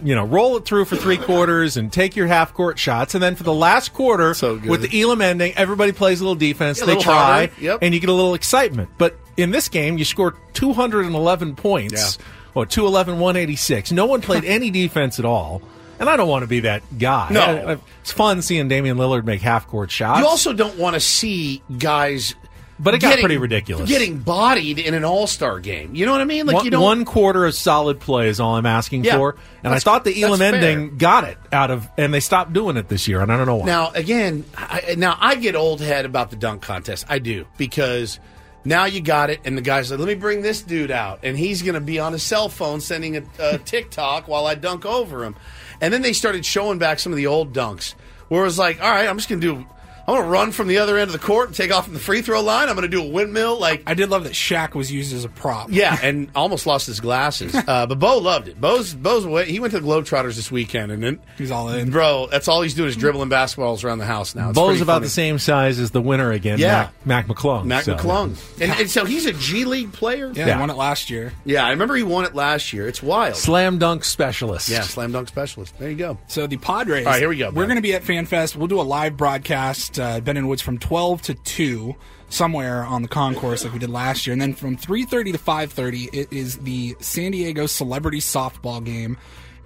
you 0.05 0.15
know, 0.15 0.25
roll 0.25 0.57
it 0.59 0.67
through 0.67 0.85
for 0.85 0.97
three 0.97 1.17
quarters 1.17 1.79
and 1.79 1.91
take 1.91 2.17
your 2.17 2.27
half 2.27 2.53
court 2.53 2.79
shots, 2.79 3.15
and 3.15 3.23
then 3.23 3.35
for 3.35 3.45
the 3.45 3.55
last 3.55 3.95
quarter, 3.95 4.35
So 4.35 4.57
with 4.59 4.83
the 4.91 5.01
Elam 5.01 5.23
ending, 5.23 5.55
everybody 5.57 5.93
plays 5.93 6.21
a 6.21 6.25
little 6.25 6.35
defense. 6.35 6.79
Yeah, 6.79 6.85
a 6.85 6.87
they 6.89 6.93
little 6.97 7.03
try. 7.05 7.51
Yep. 7.61 7.79
and 7.81 7.95
you 7.95 8.01
get 8.01 8.11
a 8.11 8.13
little 8.13 8.35
excitement. 8.35 8.91
But 8.99 9.17
in 9.39 9.51
this 9.53 9.69
game, 9.71 9.97
you 9.97 10.05
scored 10.05 10.37
211 10.53 11.55
points. 11.57 12.19
Yeah. 12.19 12.25
Or 12.59 12.67
211, 12.67 13.19
186. 13.21 13.93
No 13.93 14.07
one 14.07 14.21
played 14.21 14.45
any 14.45 14.71
defense 14.71 15.19
at 15.19 15.25
all. 15.25 15.63
And 16.01 16.09
I 16.09 16.17
don't 16.17 16.29
want 16.29 16.43
to 16.43 16.47
be 16.47 16.61
that 16.61 16.83
guy. 16.99 17.29
No. 17.31 17.41
I- 17.41 17.73
I- 17.73 17.79
it's 18.03 18.13
fun 18.13 18.41
seeing 18.43 18.69
Damian 18.69 18.97
Lillard 18.99 19.25
make 19.25 19.41
half 19.41 19.67
court 19.67 19.91
shots. 19.91 20.21
You 20.21 20.27
also 20.27 20.53
don't 20.53 20.77
want 20.79 20.95
to 20.95 21.01
see 21.01 21.63
guys. 21.79 22.35
But 22.81 22.95
it 22.95 23.01
got 23.01 23.09
getting- 23.09 23.23
pretty 23.25 23.39
ridiculous. 23.39 23.89
Getting 23.89 24.19
bodied 24.19 24.79
in 24.79 24.95
an 24.95 25.05
All 25.05 25.27
Star 25.27 25.59
game. 25.59 25.97
You 25.97 26.07
know 26.07 26.13
what 26.13 26.21
I 26.21 26.25
mean? 26.25 26.47
Like 26.47 26.55
one, 26.57 26.65
you 26.65 26.71
don't. 26.71 26.83
one 26.83 27.05
quarter 27.05 27.45
of 27.47 27.57
solid 27.57 27.99
play 27.99 28.29
is 28.29 28.39
all 28.39 28.55
I'm 28.55 28.67
asking 28.67 29.03
Yeah. 29.03 29.17
for. 29.17 29.35
And 29.65 29.75
I 29.75 29.81
thought 29.81 30.05
the 30.05 30.23
Elam 30.23 30.41
ending 30.41 30.91
fair. 30.91 30.97
got 30.99 31.25
it 31.25 31.39
out 31.53 31.73
of, 31.73 31.89
and 31.99 32.15
they 32.15 32.21
stopped 32.21 32.53
doing 32.53 32.77
it 32.77 32.89
this 32.89 33.09
year, 33.09 33.21
and 33.21 33.33
I 33.33 33.37
don't 33.37 33.47
know 33.47 33.57
why. 33.57 33.67
Now 33.67 33.91
again, 33.97 34.45
I, 34.57 34.95
now 34.97 35.17
I 35.21 35.35
get 35.35 35.57
old 35.57 35.81
head 35.81 36.05
about 36.05 36.31
the 36.31 36.37
dunk 36.37 36.63
contest. 36.63 37.05
I 37.09 37.19
do 37.19 37.47
because 37.57 38.21
now 38.65 38.85
you 38.85 39.01
got 39.01 39.31
it, 39.31 39.41
and 39.45 39.57
the 39.57 39.63
guy's 39.63 39.91
like, 39.91 40.01
"Let 40.01 40.09
me 40.09 40.15
bring 40.15 40.43
this 40.43 40.63
dude 40.63 40.91
out," 40.91 41.21
and 41.23 41.39
he's 41.39 41.63
going 41.63 41.75
to 41.75 41.81
be 41.81 41.99
on 41.99 42.13
his 42.13 42.23
cell 42.23 42.49
phone 42.49 42.81
sending 42.81 43.17
a, 43.17 43.23
a 43.39 43.59
TikTok 43.65 44.29
while 44.29 44.47
I 44.47 44.55
dunk 44.55 44.85
over 44.85 45.25
him. 45.25 45.37
And 45.81 45.95
then 45.95 46.03
they 46.03 46.13
started 46.13 46.45
showing 46.45 46.79
back 46.79 46.99
some 46.99 47.13
of 47.13 47.17
the 47.17 47.27
old 47.27 47.53
dunks, 47.53 47.95
where 48.29 48.43
it 48.43 48.45
was 48.45 48.59
like, 48.59 48.83
"All 48.83 48.91
right, 48.91 49.09
I'm 49.09 49.17
just 49.17 49.29
going 49.29 49.41
to 49.41 49.55
do." 49.55 49.67
I'm 50.09 50.15
going 50.15 50.25
to 50.25 50.29
run 50.31 50.53
from 50.53 50.69
the 50.69 50.79
other 50.79 50.97
end 50.99 51.09
of 51.09 51.13
the 51.13 51.19
court 51.25 51.49
and 51.49 51.57
take 51.57 51.71
off 51.71 51.85
from 51.85 51.93
the 51.95 52.01
free 52.01 52.23
throw 52.23 52.41
line. 52.41 52.69
I'm 52.69 52.75
going 52.75 52.83
to 52.83 52.97
do 52.97 53.03
a 53.05 53.09
windmill. 53.09 53.59
Like 53.61 53.83
I 53.87 53.93
did 53.95 54.09
love 54.11 54.25
that 54.25 54.33
Shaq 54.33 54.75
was 54.75 54.91
used 54.91 55.13
as 55.15 55.25
a 55.25 55.29
prop. 55.29 55.69
Yeah, 55.71 55.97
and 56.03 56.31
almost 56.35 56.67
lost 56.67 56.87
his 56.87 56.99
glasses. 57.01 57.55
Uh, 57.69 57.85
but 57.87 57.99
Bo 57.99 58.17
loved 58.19 58.49
it. 58.49 58.59
Bo's 58.59 58.95
Bo's 58.95 59.27
away. 59.27 59.45
He 59.51 59.61
went 59.61 59.73
to 59.75 59.81
the 59.81 59.87
Globetrotters 59.87 60.37
this 60.37 60.51
weekend, 60.51 60.91
and 60.91 61.03
then 61.03 61.21
He's 61.37 61.51
all 61.51 61.69
in. 61.69 61.91
bro. 61.91 62.27
That's 62.31 62.49
all 62.49 62.63
he's 62.63 62.73
doing 62.73 62.89
is 62.89 62.97
dribbling 62.97 63.29
basketballs 63.29 63.85
around 63.85 63.99
the 63.99 64.07
house 64.07 64.35
now. 64.35 64.49
It's 64.51 64.57
Bo's 64.59 64.69
pretty 64.69 64.83
about 64.85 64.95
funny. 64.95 65.07
the 65.07 65.11
same 65.11 65.39
size 65.39 65.79
as 65.79 65.91
the 65.91 66.01
winner 66.01 66.33
again, 66.33 66.59
Yeah. 66.59 66.89
Mac, 67.05 67.27
Mac 67.29 67.37
McClung. 67.37 67.67
Mac 67.67 67.85
so- 67.85 67.95
McClung, 67.97 68.39
and, 68.61 68.73
and 68.73 68.91
so 68.91 69.05
he's 69.05 69.27
a 69.27 69.35
G 69.35 69.67
League 69.67 69.93
player. 69.93 70.33
Yeah, 70.35 70.47
Yeah. 70.47 70.55
he 70.55 70.61
won 70.61 70.71
it 70.71 70.77
last 70.77 71.11
year. 71.11 71.35
Yeah, 71.45 71.67
I 71.67 71.71
remember 71.71 71.95
he 71.97 72.03
won 72.05 72.25
it 72.25 72.35
last 72.35 72.73
year. 72.73 72.89
It's 72.89 73.03
wild. 73.03 73.37
Slam 73.37 73.79
dunk 73.79 74.03
specialist. 74.05 74.69
yeah, 74.71 74.81
slam 74.83 75.13
dunk 75.13 75.29
specialist. 75.29 75.79
There 75.79 75.91
you 75.91 75.97
go. 75.97 76.17
So 76.29 76.47
the 76.47 76.57
Padres. 76.57 77.05
All 77.07 77.13
right, 77.13 77.19
here 77.21 77.29
we 77.29 77.37
go, 77.37 77.49
We're 77.49 77.63
Ben. 77.65 77.69
going 77.69 77.77
to 77.77 77.83
be 77.83 77.93
at 77.93 78.03
FanFest. 78.03 78.57
We'll 78.57 78.69
do 78.69 78.81
a 78.81 78.83
live 78.83 79.17
broadcast, 79.19 79.98
uh, 79.99 80.21
Ben 80.21 80.37
and 80.37 80.49
Woods, 80.49 80.63
from 80.63 80.79
12 80.79 81.23
to 81.23 81.35
2, 81.35 81.95
somewhere 82.29 82.85
on 82.85 83.03
the 83.03 83.09
concourse 83.09 83.65
like 83.65 83.73
we 83.73 83.79
did 83.79 83.91
last 83.91 84.27
year. 84.27 84.33
And 84.33 84.41
then 84.43 84.55
from 84.55 84.77
3.30 84.77 85.33
to 85.33 85.39
5.30, 85.39 86.09
it 86.13 86.33
is 86.33 86.59
the 86.59 86.97
San 87.01 87.33
Diego 87.33 87.67
Celebrity 87.67 88.19
Softball 88.21 88.85
Game. 88.85 89.17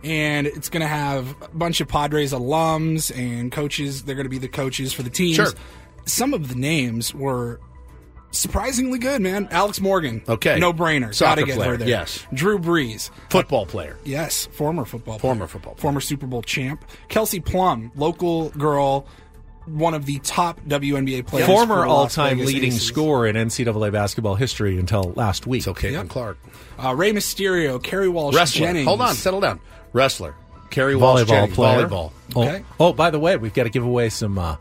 And 0.05 0.47
it's 0.47 0.69
going 0.69 0.81
to 0.81 0.89
have 0.89 1.35
a 1.43 1.49
bunch 1.49 1.81
of 1.81 1.89
Padres 1.89 2.33
alums 2.33 3.17
and 3.17 3.53
coaches. 3.53 4.03
They're 4.03 4.17
going 4.17 4.27
to 4.27 4.31
be 4.31 4.39
the 4.39 4.49
coaches 4.49 4.93
for 4.93 5.03
the 5.03 5.11
teams. 5.11 5.37
Sure. 5.37 5.53
Some 6.07 6.35
of 6.35 6.49
the 6.49 6.57
names 6.57 7.15
were 7.15 7.61
surprisingly 8.33 8.99
good, 8.99 9.21
man. 9.23 9.47
Alex 9.51 9.81
Morgan. 9.81 10.23
Okay. 10.29 10.59
No 10.59 10.73
brainer. 10.73 11.17
Gotta 11.19 11.45
get 11.45 11.57
player, 11.57 11.73
her 11.73 11.77
there. 11.77 11.89
yes. 11.89 12.27
Drew 12.35 12.59
Brees. 12.59 13.11
Football 13.31 13.67
player. 13.67 13.97
Yes, 14.05 14.47
former 14.47 14.85
football 14.85 15.19
player. 15.19 15.35
Former 15.35 15.47
football 15.47 15.75
player. 15.75 15.83
Former 15.83 16.01
Super 16.01 16.27
Bowl 16.27 16.43
champ. 16.43 16.85
Kelsey 17.09 17.41
Plum, 17.41 17.93
local 17.95 18.51
girl, 18.51 19.07
one 19.67 19.95
of 19.95 20.07
the 20.07 20.19
top 20.21 20.61
WNBA 20.67 21.27
players. 21.27 21.47
Former 21.47 21.83
the 21.83 21.89
all-time 21.89 22.39
leading 22.39 22.73
Aces. 22.73 22.87
scorer 22.87 23.27
in 23.27 23.37
NCAA 23.37 23.93
basketball 23.93 24.35
history 24.35 24.79
until 24.79 25.13
last 25.17 25.47
week. 25.47 25.63
So 25.63 25.73
Caitlin 25.75 25.93
Yep. 25.93 26.09
Clark, 26.09 26.39
Uh, 26.83 26.95
Rey 26.95 27.13
Mysterio, 27.13 27.83
Kerry 27.83 28.09
Walsh 28.09 28.35
wrestler. 28.35 28.67
Jennings. 28.67 28.87
Hold 28.89 29.01
on, 29.01 29.15
settle 29.15 29.41
down. 29.41 29.61
Wrestler, 29.93 30.35
Kerry 30.71 30.97
Walsh 30.97 31.23
volleyball 31.23 31.27
Jennings, 31.29 31.55
player. 31.55 31.87
volleyball. 31.87 32.11
Oh, 32.35 32.43
Okay. 32.43 32.65
oh, 32.81 32.93
by 32.93 33.11
the 33.11 33.19
way, 33.21 33.37
we've 33.37 33.55
got 33.55 33.65
to 33.65 33.71
give 33.71 33.85
away 33.85 34.09
some 34.09 34.39
uh, 34.39 34.57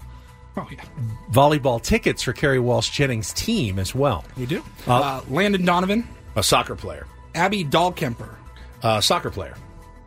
Oh, 0.57 0.67
yeah. 0.69 0.83
volleyball 1.31 1.81
tickets 1.81 2.21
for 2.23 2.33
Kerry 2.33 2.59
Walsh 2.59 2.89
Jennings' 2.89 3.31
team 3.33 3.79
as 3.79 3.95
well. 3.95 4.25
We 4.37 4.45
do. 4.45 4.63
Uh, 4.87 4.93
Uh, 4.95 5.21
Landon 5.29 5.63
Donovan, 5.65 6.07
A 6.35 6.43
soccer 6.43 6.75
player. 6.75 7.07
Abby 7.33 7.63
Dahlkemper. 7.63 8.35
Uh, 8.83 8.99
soccer 9.01 9.29
player. 9.31 9.55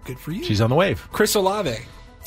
Good 0.05 0.19
for 0.19 0.33
you. 0.33 0.45
She's 0.45 0.61
on 0.61 0.69
the 0.69 0.77
wave. 0.77 1.07
Chris 1.13 1.35
Olave. 1.35 1.79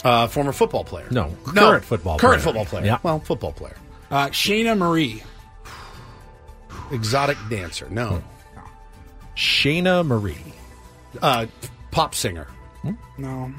Uh, 0.04 0.28
former 0.28 0.52
football 0.52 0.84
player. 0.84 1.08
No, 1.12 1.36
current 1.46 1.84
football 1.84 2.18
Current 2.20 2.42
player. 2.42 2.54
football 2.54 2.66
player. 2.66 2.86
Yeah. 2.86 3.00
Well, 3.04 3.20
football 3.20 3.52
player. 3.52 3.76
Uh, 4.12 4.28
Scheana 4.28 4.78
Marie. 4.78 5.24
Exotic 6.92 7.38
dancer. 7.50 7.88
No. 7.90 8.22
Scheana 9.36 10.06
Marie. 10.06 10.38
Uh, 11.22 11.48
pop 11.92 12.16
singer. 12.16 12.48
No. 13.18 13.52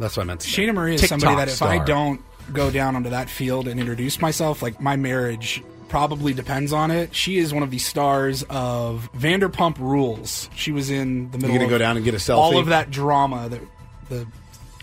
That's 0.00 0.16
what 0.16 0.24
I 0.24 0.26
meant 0.26 0.40
to 0.40 0.48
say. 0.48 0.62
Scheana 0.66 0.74
Marie 0.74 0.94
is 0.94 1.02
TikTok 1.02 1.20
somebody 1.20 1.36
that 1.46 1.48
if 1.52 1.62
I 1.62 1.84
don't 1.84 2.20
go 2.52 2.70
down 2.70 2.96
onto 2.96 3.10
that 3.10 3.28
field 3.30 3.68
and 3.68 3.78
introduce 3.78 4.20
myself, 4.20 4.62
like 4.62 4.80
my 4.80 4.96
marriage 4.96 5.62
probably 5.88 6.32
depends 6.32 6.72
on 6.72 6.90
it. 6.90 7.14
She 7.14 7.38
is 7.38 7.52
one 7.54 7.62
of 7.62 7.70
the 7.70 7.78
stars 7.78 8.42
of 8.48 9.10
Vanderpump 9.16 9.78
Rules. 9.78 10.48
She 10.56 10.72
was 10.72 10.90
in 10.90 11.30
the 11.30 11.36
middle. 11.38 11.50
You 11.52 11.58
gonna 11.58 11.64
of 11.66 11.70
go 11.70 11.78
down 11.78 11.96
and 11.96 12.04
get 12.04 12.14
a 12.14 12.16
selfie? 12.16 12.38
All 12.38 12.58
of 12.58 12.66
that 12.68 12.90
drama, 12.90 13.48
that 13.50 13.60
the 14.08 14.26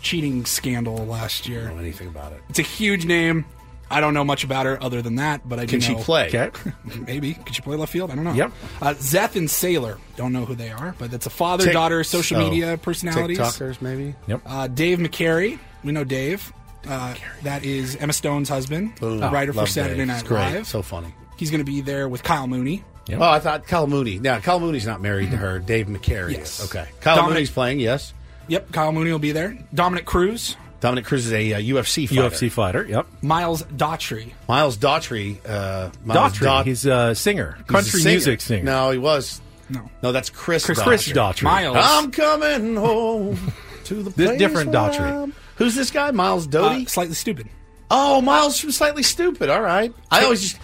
cheating 0.01 0.45
scandal 0.45 0.97
last 1.05 1.47
year. 1.47 1.59
I 1.59 1.61
year. 1.61 1.67
don't 1.69 1.77
know 1.77 1.83
anything 1.83 2.07
about 2.07 2.31
it. 2.33 2.41
It's 2.49 2.59
a 2.59 2.63
huge 2.63 3.05
name. 3.05 3.45
I 3.91 4.01
don't 4.01 4.13
know 4.13 4.23
much 4.23 4.43
about 4.43 4.67
her 4.67 4.81
other 4.83 5.01
than 5.01 5.15
that, 5.15 5.47
but 5.49 5.57
I 5.59 5.65
do 5.65 5.71
Can 5.71 5.81
she 5.81 5.95
know- 5.95 6.03
play? 6.03 6.27
Okay. 6.27 6.51
Maybe. 7.07 7.33
Could 7.33 7.55
she 7.55 7.61
play 7.63 7.75
left 7.75 7.91
field? 7.91 8.11
I 8.11 8.15
don't 8.15 8.23
know. 8.23 8.33
Yep. 8.33 8.51
Uh, 8.81 8.93
Zeth 8.93 9.35
and 9.35 9.49
Sailor. 9.49 9.97
Don't 10.15 10.31
know 10.31 10.45
who 10.45 10.53
they 10.53 10.69
are, 10.69 10.93
but 10.99 11.11
it's 11.11 11.25
a 11.25 11.29
father 11.31 11.63
Tik- 11.65 11.73
daughter 11.73 12.03
social 12.03 12.37
oh, 12.37 12.43
media 12.49 12.77
personalities. 12.77 13.39
TikTokers, 13.39 13.81
maybe. 13.81 14.13
Yep. 14.27 14.41
Uh, 14.45 14.67
Dave 14.67 14.99
McCary. 14.99 15.57
We 15.83 15.91
know 15.91 16.03
Dave. 16.03 16.53
Uh, 16.87 17.15
that 17.43 17.63
is 17.65 17.95
Emma 17.95 18.13
Stone's 18.13 18.47
husband, 18.47 18.95
Boom. 18.99 19.19
writer 19.21 19.53
for 19.53 19.59
Love 19.59 19.69
Saturday 19.69 19.97
Dave. 19.97 20.07
Night 20.07 20.19
It's 20.19 20.27
great. 20.27 20.53
Live. 20.53 20.67
So 20.67 20.81
funny. 20.83 21.13
He's 21.37 21.49
going 21.51 21.59
to 21.59 21.65
be 21.69 21.81
there 21.81 22.07
with 22.07 22.21
Kyle 22.23 22.47
Mooney. 22.47 22.83
Yep. 23.07 23.19
Oh, 23.21 23.23
I 23.29 23.39
thought 23.39 23.65
Kyle 23.65 23.87
Mooney. 23.87 24.19
Now, 24.19 24.39
Kyle 24.39 24.59
Mooney's 24.59 24.85
not 24.85 25.01
married 25.01 25.31
to 25.31 25.37
her. 25.37 25.57
Dave 25.59 25.87
McCary 25.87 26.33
Yes. 26.33 26.59
is. 26.59 26.69
Okay. 26.69 26.87
Kyle 27.01 27.15
Dominic- 27.15 27.33
Mooney's 27.33 27.49
playing, 27.49 27.79
yes. 27.79 28.13
Yep, 28.49 28.71
Kyle 28.71 28.91
Mooney 28.91 29.11
will 29.11 29.19
be 29.19 29.31
there. 29.31 29.57
Dominick 29.73 30.05
Cruz, 30.05 30.55
Dominick 30.81 31.05
Cruz 31.05 31.25
is 31.25 31.33
a 31.33 31.53
uh, 31.53 31.59
UFC 31.59 32.07
fighter. 32.07 32.21
UFC 32.35 32.51
fighter. 32.51 32.85
Yep. 32.87 33.07
Miles 33.21 33.63
Daughtry. 33.63 34.33
Miles 34.47 34.77
Daughtry. 34.77 35.37
Uh, 35.47 35.91
Miles 36.03 36.33
Daughtry. 36.33 36.45
Daughtry. 36.47 36.65
He's 36.65 36.85
a 36.85 37.15
singer, 37.15 37.53
He's 37.57 37.61
a 37.61 37.67
country 37.67 37.99
singer. 38.01 38.13
music 38.13 38.41
singer. 38.41 38.63
No, 38.63 38.91
he 38.91 38.97
was. 38.97 39.41
No. 39.69 39.89
No, 40.01 40.11
that's 40.11 40.29
Chris 40.29 40.65
Chris- 40.65 40.79
Daughtry. 40.79 40.83
Chris 40.85 41.07
Daughtry. 41.09 41.43
Miles. 41.43 41.77
I'm 41.79 42.11
coming 42.11 42.75
home 42.75 43.37
to 43.85 43.93
the 43.95 44.09
This 44.09 44.27
place 44.27 44.39
different 44.39 44.71
where 44.71 44.89
Daughtry. 44.89 44.99
I'm- 45.01 45.33
Who's 45.57 45.75
this 45.75 45.91
guy? 45.91 46.11
Miles 46.11 46.47
Doty? 46.47 46.83
Uh, 46.83 46.87
slightly 46.87 47.15
stupid. 47.15 47.49
oh, 47.91 48.21
Miles 48.21 48.57
from 48.59 48.71
Slightly 48.71 49.03
Stoopid. 49.03 49.53
All 49.53 49.61
right. 49.61 49.93
I 50.09 50.23
always 50.23 50.41
just... 50.41 50.57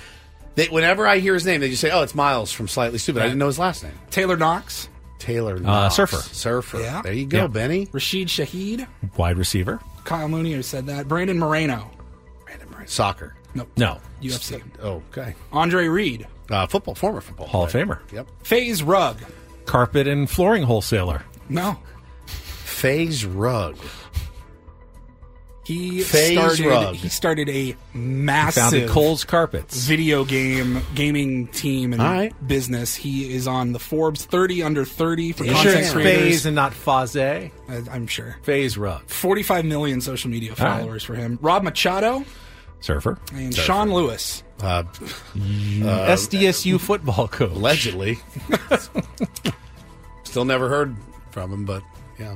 They, 0.56 0.68
whenever 0.68 1.06
I 1.06 1.18
hear 1.18 1.34
his 1.34 1.46
name, 1.46 1.60
they 1.60 1.70
just 1.70 1.82
say, 1.82 1.92
oh, 1.92 2.02
it's 2.02 2.16
Miles 2.16 2.54
from 2.54 2.70
Slightly 2.70 2.98
Stoopid. 2.98 3.20
I 3.20 3.24
didn't 3.24 3.40
know 3.40 3.48
his 3.48 3.60
last 3.60 3.84
name. 3.84 3.92
Taylor 4.10 4.38
Knox. 4.38 4.88
Taylor 5.26 5.60
Uh, 5.66 5.90
surfer. 5.90 6.18
Surfer. 6.18 6.80
Yeah. 6.80 7.02
There 7.02 7.12
you 7.14 7.26
go, 7.26 7.38
Yeah. 7.40 7.48
Benny. 7.48 7.88
Rashid 7.92 8.28
Shaheed. 8.28 8.86
Wide 9.18 9.38
receiver. 9.38 9.80
Kyle 10.04 10.28
Mooney 10.30 10.54
who 10.54 10.62
said 10.62 10.86
that. 10.86 11.08
Brandon 11.08 11.40
Moreno. 11.40 11.90
Brandon 12.46 12.70
Moreno. 12.70 12.86
Soccer. 12.88 13.36
Nope. 13.56 13.70
No. 13.76 13.98
UFC. 14.22 14.62
Oh, 14.84 15.02
okay. 15.12 15.34
Andre 15.52 15.88
Reed. 15.88 16.28
Uh, 16.52 16.68
football, 16.68 16.94
former 16.94 17.22
football. 17.22 17.48
Hall 17.48 17.64
of. 17.64 17.72
Famer. 17.74 18.00
Yep. 18.12 18.28
FaZe 18.44 18.84
Rug. 18.84 19.18
Carpet 19.66 20.08
and 20.08 20.30
flooring 20.30 20.62
wholesaler. 20.64 21.24
No. 21.50 21.80
FaZe 22.28 23.26
Rug. 23.26 23.78
He 25.66 26.02
FaZe 26.02 26.34
started 26.34 26.66
Rug. 26.68 26.96
he 26.96 27.10
started 27.10 27.50
a 27.50 27.72
Founded 27.72 27.96
massive 27.96 28.90
Cole's 28.90 29.24
Carpets. 29.24 29.86
video 29.88 30.24
game 30.24 30.82
gaming 30.94 31.48
team 31.48 31.92
and 31.92 32.02
All 32.02 32.08
right. 32.12 32.48
business. 32.48 32.96
He 32.96 33.34
is 33.34 33.48
on 33.48 33.72
the 33.74 33.80
Forbes 33.80 34.26
30 34.26 34.62
under 34.64 34.86
30 34.86 35.32
for 35.32 35.44
You 35.44 35.54
content 35.54 35.72
sure 35.74 35.82
it's 35.82 35.92
creators. 35.92 36.22
Phase 36.24 36.46
and 36.46 36.56
not 36.56 36.74
Faze? 36.74 37.52
I- 37.68 37.84
I'm 37.92 38.06
sure. 38.06 38.38
FaZe 38.44 38.78
Rug. 38.78 39.10
45 39.10 39.66
million 39.66 40.02
social 40.02 40.30
media 40.30 40.52
All 40.58 40.64
right. 40.66 40.80
followers 40.82 41.04
for 41.04 41.16
him. 41.16 41.40
Rob 41.42 41.64
Machado 41.64 42.24
Surfer. 42.82 43.18
and 43.34 43.56
Sean 43.56 43.92
Lewis. 43.92 44.44
Uh, 44.62 44.84
SDSU 45.36 46.80
football 46.80 47.28
coach. 47.28 47.52
allegedly. 47.52 48.20
Still 50.24 50.46
never 50.46 50.70
heard 50.70 50.96
from 51.32 51.52
him, 51.52 51.66
but 51.66 51.82
yeah. 52.20 52.36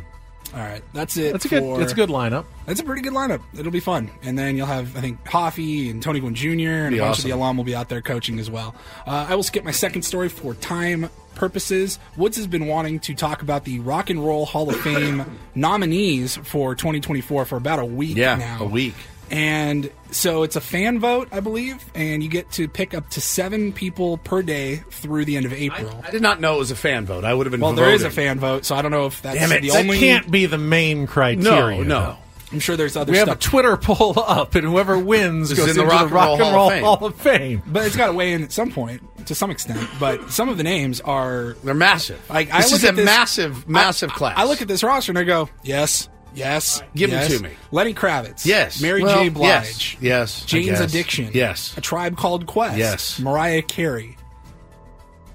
All 0.53 0.60
right, 0.60 0.82
that's 0.94 1.16
it. 1.18 1.32
That's 1.32 1.45
a 1.45 1.50
good. 1.50 1.61
for- 1.61 1.78
That's 1.78 1.92
a 1.92 1.95
good 1.95 2.10
lineup. 2.10 2.45
That's 2.66 2.80
a 2.80 2.84
pretty 2.84 3.02
good 3.02 3.14
lineup. 3.14 3.42
It'll 3.58 3.72
be 3.72 3.80
fun. 3.80 4.10
And 4.24 4.38
then 4.38 4.58
you'll 4.58 4.66
have, 4.66 4.95
I 4.98 5.02
think, 5.02 5.28
Hoffy 5.28 5.90
and 5.90 6.02
Tony 6.02 6.19
Gwynn 6.19 6.34
Jr. 6.36 6.50
and 6.50 6.95
a 6.95 7.00
bunch 7.00 7.02
awesome. 7.11 7.22
of 7.22 7.24
the 7.26 7.32
alum 7.32 7.58
will 7.58 7.64
be 7.64 7.76
out 7.76 7.90
there 7.90 8.02
coaching 8.02 8.40
as 8.40 8.50
well. 8.50 8.74
Uh, 9.06 9.28
I 9.30 9.36
will 9.36 9.44
skip 9.44 9.64
my 9.64 9.72
second 9.72 10.02
story 10.03 10.28
for 10.30 10.56
time 10.56 11.10
purposes. 11.36 12.00
Woods 12.18 12.36
has 12.38 12.48
been 12.48 12.66
wanting 12.68 13.00
to 13.02 13.14
talk 13.14 13.42
about 13.42 13.64
the 13.64 13.80
Rock 13.80 14.10
and 14.10 14.26
Roll 14.26 14.45
Hall 14.45 14.69
of 14.69 14.80
Fame 14.82 15.24
nominees 15.56 16.36
for 16.38 16.74
2024 16.76 17.45
for 17.45 17.56
about 17.58 17.80
a 17.80 17.86
week 17.86 18.18
Yeah, 18.18 18.36
now. 18.36 18.58
a 18.61 18.66
week. 18.66 18.95
And 19.32 19.91
so 20.11 20.43
it's 20.43 20.56
a 20.56 20.61
fan 20.61 20.99
vote, 20.99 21.27
I 21.32 21.40
believe, 21.40 21.83
and 21.93 22.24
you 22.24 22.30
get 22.30 22.51
to 22.53 22.67
pick 22.67 22.93
up 22.93 23.09
to 23.11 23.22
seven 23.22 23.72
people 23.74 24.17
per 24.17 24.41
day 24.41 24.77
through 24.90 25.25
the 25.25 25.38
end 25.38 25.45
of 25.45 25.53
April. 25.53 26.01
I 26.03 26.11
did 26.11 26.22
not 26.22 26.41
know 26.41 26.56
it 26.56 26.59
was 26.59 26.72
a 26.72 26.75
fan 26.75 27.06
vote. 27.06 27.24
I 27.24 27.33
would 27.33 27.45
have 27.45 27.51
been 27.51 27.61
well, 27.61 27.74
there 27.74 27.91
is 27.93 28.03
a 28.03 28.09
fan 28.09 28.40
vote, 28.40 28.66
so 28.66 28.75
I 28.75 28.82
don't 28.82 28.91
know 28.91 29.06
if 29.06 29.22
that's 29.22 29.38
Damn 29.38 29.51
it! 29.51 29.61
the 29.61 29.69
that 29.69 29.80
only. 29.83 29.99
can't 29.99 30.30
be 30.32 30.45
the 30.48 30.58
main 30.58 31.06
criteria. 31.08 31.83
No, 31.83 31.83
no. 31.83 32.17
I'm 32.51 32.59
sure 32.59 32.75
there's 32.75 32.98
other 32.98 33.11
We 33.11 33.19
have 33.19 33.27
a 33.27 33.35
Twitter 33.35 33.77
poll 33.77 34.16
up, 34.19 34.56
and 34.56 34.66
whoever 34.66 34.98
wins 34.98 35.49
This 35.49 35.59
goes 35.59 35.69
in 35.69 35.75
the 35.75 35.83
the 35.83 35.88
Rock 35.88 36.09
Rock 36.09 36.40
and 36.40 36.56
Roll, 36.56 36.69
Fame. 36.72 36.83
Hall 36.83 37.06
of 37.06 37.16
Fame. 37.16 37.61
But 37.67 37.85
it's 37.85 37.95
got 37.95 38.08
to 38.08 38.14
weigh 38.14 38.33
in 38.33 38.43
at 38.43 38.51
some 38.51 38.72
point, 38.72 39.03
to 39.27 39.35
some 39.35 39.51
extent. 39.51 39.88
But 39.99 40.32
some 40.32 40.49
of 40.49 40.58
the 40.58 40.64
names 40.64 40.99
are 41.01 41.56
They're 41.64 41.75
massive. 41.75 42.19
like 42.27 42.49
I 42.51 42.64
look 42.64 42.72
is 42.72 42.83
at 42.85 42.93
a 42.93 42.95
this, 42.95 43.06
massive, 43.06 43.69
massive 43.69 44.09
I, 44.09 44.16
class. 44.16 44.33
I 44.40 44.45
look 44.45 44.64
at 44.64 44.67
this 44.67 44.82
roster 44.82 45.11
and 45.11 45.19
I 45.19 45.25
go, 45.25 45.48
yes, 45.61 46.09
yes, 46.33 46.82
Give 46.95 47.09
yes. 47.09 47.35
to 47.35 47.43
me. 47.43 47.51
Lenny 47.72 47.93
Kravitz, 47.93 48.45
Yes. 48.45 48.82
Mary 48.82 49.03
Well, 49.03 49.24
J. 49.24 49.30
Blige, 49.30 49.98
yes, 50.01 50.01
yes, 50.01 50.45
Jane's. 50.45 50.80
Addiction, 50.80 51.32
Yes. 51.33 51.75
A 51.77 51.82
Tribe 51.82 52.17
Called 52.17 52.45
Quest, 52.45 52.77
Yes. 52.77 53.19
Mariah 53.19 53.61
Carey, 53.61 54.17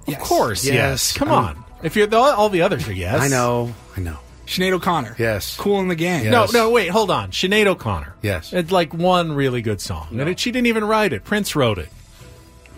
Of 0.06 0.18
course, 0.18 0.64
yes. 0.64 0.74
Yes. 0.74 1.12
Come 1.16 1.28
I'm- 1.30 1.44
on. 1.44 1.64
If 1.82 1.96
you're 1.96 2.06
the, 2.06 2.16
all 2.16 2.48
the 2.48 2.62
others 2.62 2.88
are 2.88 2.92
yes. 2.92 3.20
I 3.20 3.28
know. 3.28 3.74
I 3.96 4.00
know. 4.00 4.18
Sinead 4.46 4.72
O'Connor, 4.72 5.16
Yes. 5.18 5.56
Kool 5.56 5.80
in 5.80 5.88
the 5.88 5.94
Gang, 5.94 6.24
Yes. 6.24 6.52
No, 6.52 6.64
no, 6.66 6.70
wait, 6.70 6.88
hold 6.88 7.10
on. 7.10 7.30
Sinead 7.30 7.66
O'Connor. 7.66 8.14
Yes. 8.22 8.52
It's 8.52 8.70
like 8.72 8.92
one 8.94 9.32
really 9.32 9.60
good 9.62 9.80
song. 9.80 10.08
And 10.12 10.28
it, 10.28 10.38
she 10.40 10.50
didn't 10.50 10.66
even 10.68 10.84
write 10.84 11.12
it. 11.12 11.24
Prince 11.24 11.54
wrote 11.56 11.78
it. 11.78 11.88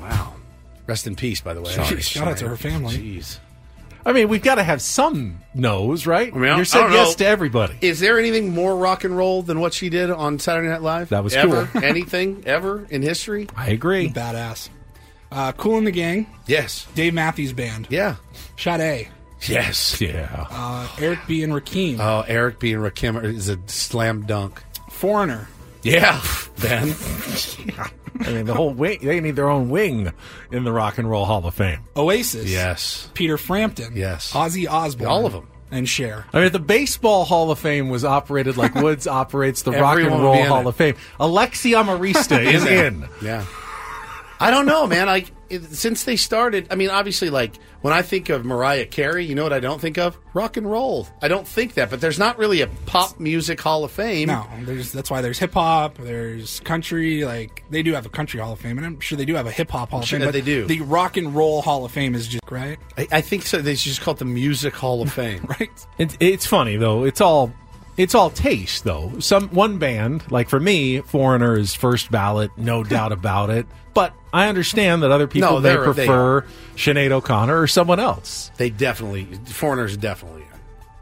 Wow. 0.01 0.35
Rest 0.87 1.07
in 1.09 1.17
peace, 1.17 1.41
by 1.41 1.55
the 1.55 1.61
way. 1.63 1.73
Sorry. 1.73 2.01
Shout 2.01 2.29
out 2.29 2.37
to 2.39 2.49
her 2.49 2.57
family. 2.57 2.97
Jeez. 2.97 3.39
I 4.07 4.13
mean, 4.13 4.29
we've 4.29 4.43
got 4.43 4.55
to 4.55 4.63
have 4.63 4.81
some 4.81 5.41
no's, 5.53 6.07
right? 6.07 6.33
I 6.33 6.39
mean, 6.39 6.51
I- 6.51 6.55
you 6.55 6.61
I 6.61 6.65
said 6.65 6.81
don't 6.83 6.93
yes 6.93 7.09
know. 7.11 7.15
to 7.25 7.27
everybody. 7.27 7.75
Is 7.81 7.99
there 8.01 8.19
anything 8.21 8.55
more 8.55 8.77
rock 8.77 9.03
and 9.05 9.17
roll 9.17 9.43
than 9.43 9.59
what 9.59 9.75
she 9.75 9.89
did 9.89 10.11
on 10.13 10.39
Saturday 10.39 10.69
Night 10.69 10.81
Live? 10.83 11.09
That 11.09 11.25
was 11.25 11.35
ever? 11.35 11.67
cool. 11.67 11.83
Anything 11.85 12.45
ever 12.47 12.87
in 12.89 13.03
history? 13.03 13.49
I 13.57 13.71
agree. 13.71 14.09
badass. 14.11 14.69
Uh, 15.33 15.51
Kool 15.53 15.77
in 15.79 15.85
the 15.85 15.91
Gang, 15.91 16.29
Yes. 16.47 16.87
Dave 16.95 17.13
Matthews 17.13 17.53
Band, 17.53 17.89
Yeah. 17.91 18.15
Sade, 18.57 19.09
Yes. 19.49 20.01
Yeah. 20.01 20.47
uh, 20.51 20.87
Eric 21.01 21.19
B 21.27 21.43
and 21.43 21.53
Rakim, 21.53 21.99
Oh, 21.99 22.25
Eric 22.29 22.61
B. 22.61 22.73
and 22.73 22.83
Rakim 22.85 23.23
is 23.25 23.49
a 23.49 23.59
slam 23.67 24.23
dunk. 24.25 24.63
Foreigner, 24.91 25.49
Yeah, 25.93 26.21
Ben. 26.61 26.95
I 28.21 28.33
mean, 28.33 28.47
the 28.47 28.55
whole 28.55 28.73
wing, 28.73 28.99
they 29.03 29.21
need 29.21 29.37
their 29.37 29.51
own 29.51 29.69
wing 29.69 30.13
in 30.51 30.65
the 30.65 30.73
Rock 30.73 30.99
and 30.99 31.09
Roll 31.09 31.25
Hall 31.27 31.47
of 31.47 31.55
Fame. 31.55 31.81
Oasis, 31.97 32.51
Yes. 32.51 33.11
Peter 33.15 33.37
Frampton, 33.37 33.93
Yes. 33.95 34.33
Ozzy 34.33 34.69
Osbourne, 34.69 35.09
All 35.09 35.27
of 35.27 35.35
'em. 35.35 35.47
and 35.71 35.87
Cher. 35.89 36.25
I 36.33 36.41
mean, 36.41 36.53
the 36.53 36.59
Baseball 36.59 37.25
Hall 37.27 37.51
of 37.51 37.59
Fame 37.59 37.89
was 37.91 38.05
operated 38.05 38.57
like 38.57 38.75
Woods 38.83 39.07
operates 39.07 39.63
the 39.63 39.73
Rock 39.73 39.99
and 39.99 40.07
Roll 40.09 40.43
Hall 40.45 40.61
it. 40.63 40.67
of 40.69 40.77
Fame, 40.77 40.95
Alexi 41.21 41.73
Amarista 41.77 42.43
is 42.55 42.65
in. 42.65 43.07
Yeah. 43.23 43.45
I 44.41 44.51
don't 44.51 44.67
know, 44.67 44.87
man. 44.87 45.07
Like 45.07 45.31
since 45.71 46.05
they 46.05 46.17
started, 46.17 46.67
I 46.71 46.75
mean, 46.75 46.91
obviously, 46.91 47.31
like 47.31 47.57
when 47.83 47.93
I 47.95 48.03
think 48.03 48.29
of 48.29 48.45
Mariah 48.45 48.87
Carey, 48.87 49.25
you 49.25 49.35
know 49.35 49.43
what 49.43 49.53
I 49.53 49.61
don't 49.61 49.81
think 49.81 49.99
of? 49.99 50.19
Rock 50.35 50.57
and 50.57 50.71
roll. 50.71 51.09
I 51.23 51.29
don't 51.29 51.47
think 51.47 51.75
that, 51.75 51.91
but 51.91 52.01
there's 52.01 52.19
not 52.19 52.39
really 52.39 52.61
a 52.61 52.67
pop 52.87 53.19
music 53.21 53.61
Hall 53.61 53.85
of 53.85 53.93
Fame. 53.93 54.29
No, 54.29 54.47
there's 54.63 54.93
that's 54.93 55.11
why 55.11 55.21
there's 55.21 55.39
hip 55.39 55.55
hop, 55.55 55.97
there's 55.99 56.61
country. 56.61 57.25
Like 57.25 57.65
they 57.71 57.83
do 57.83 57.93
have 57.95 58.07
a 58.07 58.11
country 58.11 58.41
Hall 58.41 58.53
of 58.53 58.61
Fame, 58.61 58.79
and 58.79 58.87
I'm 58.87 59.01
sure 59.01 59.17
they 59.17 59.25
do 59.25 59.35
have 59.35 59.47
a 59.47 59.53
hip 59.53 59.71
hop 59.71 59.91
Hall 59.91 60.01
of 60.01 60.07
Sure 60.07 60.19
Fame. 60.19 60.27
that 60.27 60.33
but 60.33 60.45
they 60.45 60.45
do. 60.45 60.67
The 60.67 60.81
Rock 60.81 61.17
and 61.17 61.35
Roll 61.35 61.63
Hall 61.63 61.85
of 61.85 61.93
Fame 61.93 62.15
is 62.15 62.29
just 62.29 62.43
right, 62.51 62.79
I, 62.99 63.09
I 63.13 63.21
think 63.21 63.43
so. 63.45 63.61
They 63.63 63.75
should 63.75 63.91
just 63.91 64.01
call 64.01 64.15
it 64.15 64.19
the 64.19 64.25
Music 64.25 64.75
Hall 64.75 65.03
of 65.03 65.13
Fame. 65.13 65.45
right. 65.61 65.71
It, 65.99 66.17
it's 66.21 66.47
funny 66.47 66.77
though. 66.77 67.05
It's 67.05 67.21
all 67.21 67.53
it's 67.97 68.15
all 68.15 68.31
taste 68.31 68.85
though. 68.85 69.19
Some 69.21 69.49
one 69.49 69.79
band, 69.79 70.31
like 70.31 70.49
for 70.49 70.61
me, 70.61 71.01
Foreigner 71.01 71.57
is 71.59 71.75
first 71.75 72.11
ballot, 72.11 72.51
no 72.57 72.83
doubt 72.85 73.13
about 73.13 73.51
it. 73.51 73.67
But 73.95 74.13
I 74.33 74.49
understand 74.49 75.03
that 75.03 75.11
other 75.11 75.27
people 75.27 75.51
No, 75.51 75.57
may 75.57 75.71
they're- 75.71 75.93
they 75.93 76.05
prefer 76.07 76.43
Sinead 76.77 77.11
O'Connor 77.11 77.59
or 77.61 77.67
someone 77.67 77.99
else. 78.01 78.51
They 78.59 78.69
definitely, 78.71 79.25
foreigners 79.47 79.97
definitely, 79.97 80.45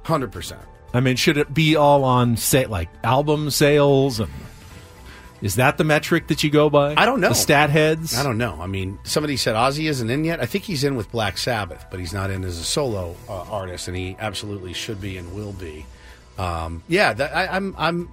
hundred 0.05 0.31
percent. 0.33 0.61
I 0.93 1.01
mean, 1.01 1.17
should 1.17 1.37
it 1.39 1.53
be 1.53 1.75
all 1.75 2.05
on 2.05 2.37
say 2.37 2.67
like 2.67 2.89
album 3.03 3.51
sales 3.51 4.21
and 4.21 4.31
is 5.43 5.57
that 5.57 5.77
the 5.77 5.85
metric 5.85 6.29
that 6.29 6.43
you 6.43 6.49
go 6.51 6.71
by? 6.71 6.95
I 6.97 7.05
don't 7.05 7.21
know. 7.21 7.29
The 7.31 7.35
stat 7.35 7.69
heads. 7.69 8.17
I 8.17 8.23
don't 8.23 8.39
know. 8.39 8.57
I 8.61 8.67
mean, 8.67 8.99
somebody 9.03 9.37
said 9.37 9.57
Ozzy 9.57 9.91
isn't 9.91 10.09
in 10.09 10.25
yet. 10.25 10.41
I 10.41 10.47
think 10.47 10.65
he's 10.65 10.85
in 10.85 10.95
with 10.97 11.11
Black 11.13 11.37
Sabbath, 11.37 11.85
but 11.91 12.01
he's 12.01 12.15
not 12.15 12.31
in 12.31 12.45
as 12.45 12.59
a 12.59 12.65
solo 12.65 13.15
uh, 13.29 13.43
artist, 13.43 13.89
and 13.89 13.97
he 13.97 14.17
absolutely 14.21 14.73
should 14.73 15.01
be 15.03 15.19
and 15.19 15.35
will 15.35 15.53
be. 15.53 15.85
Um, 16.39 16.83
yeah, 16.89 17.13
that, 17.13 17.35
I, 17.37 17.47
I'm. 17.49 17.75
I'm. 17.79 18.11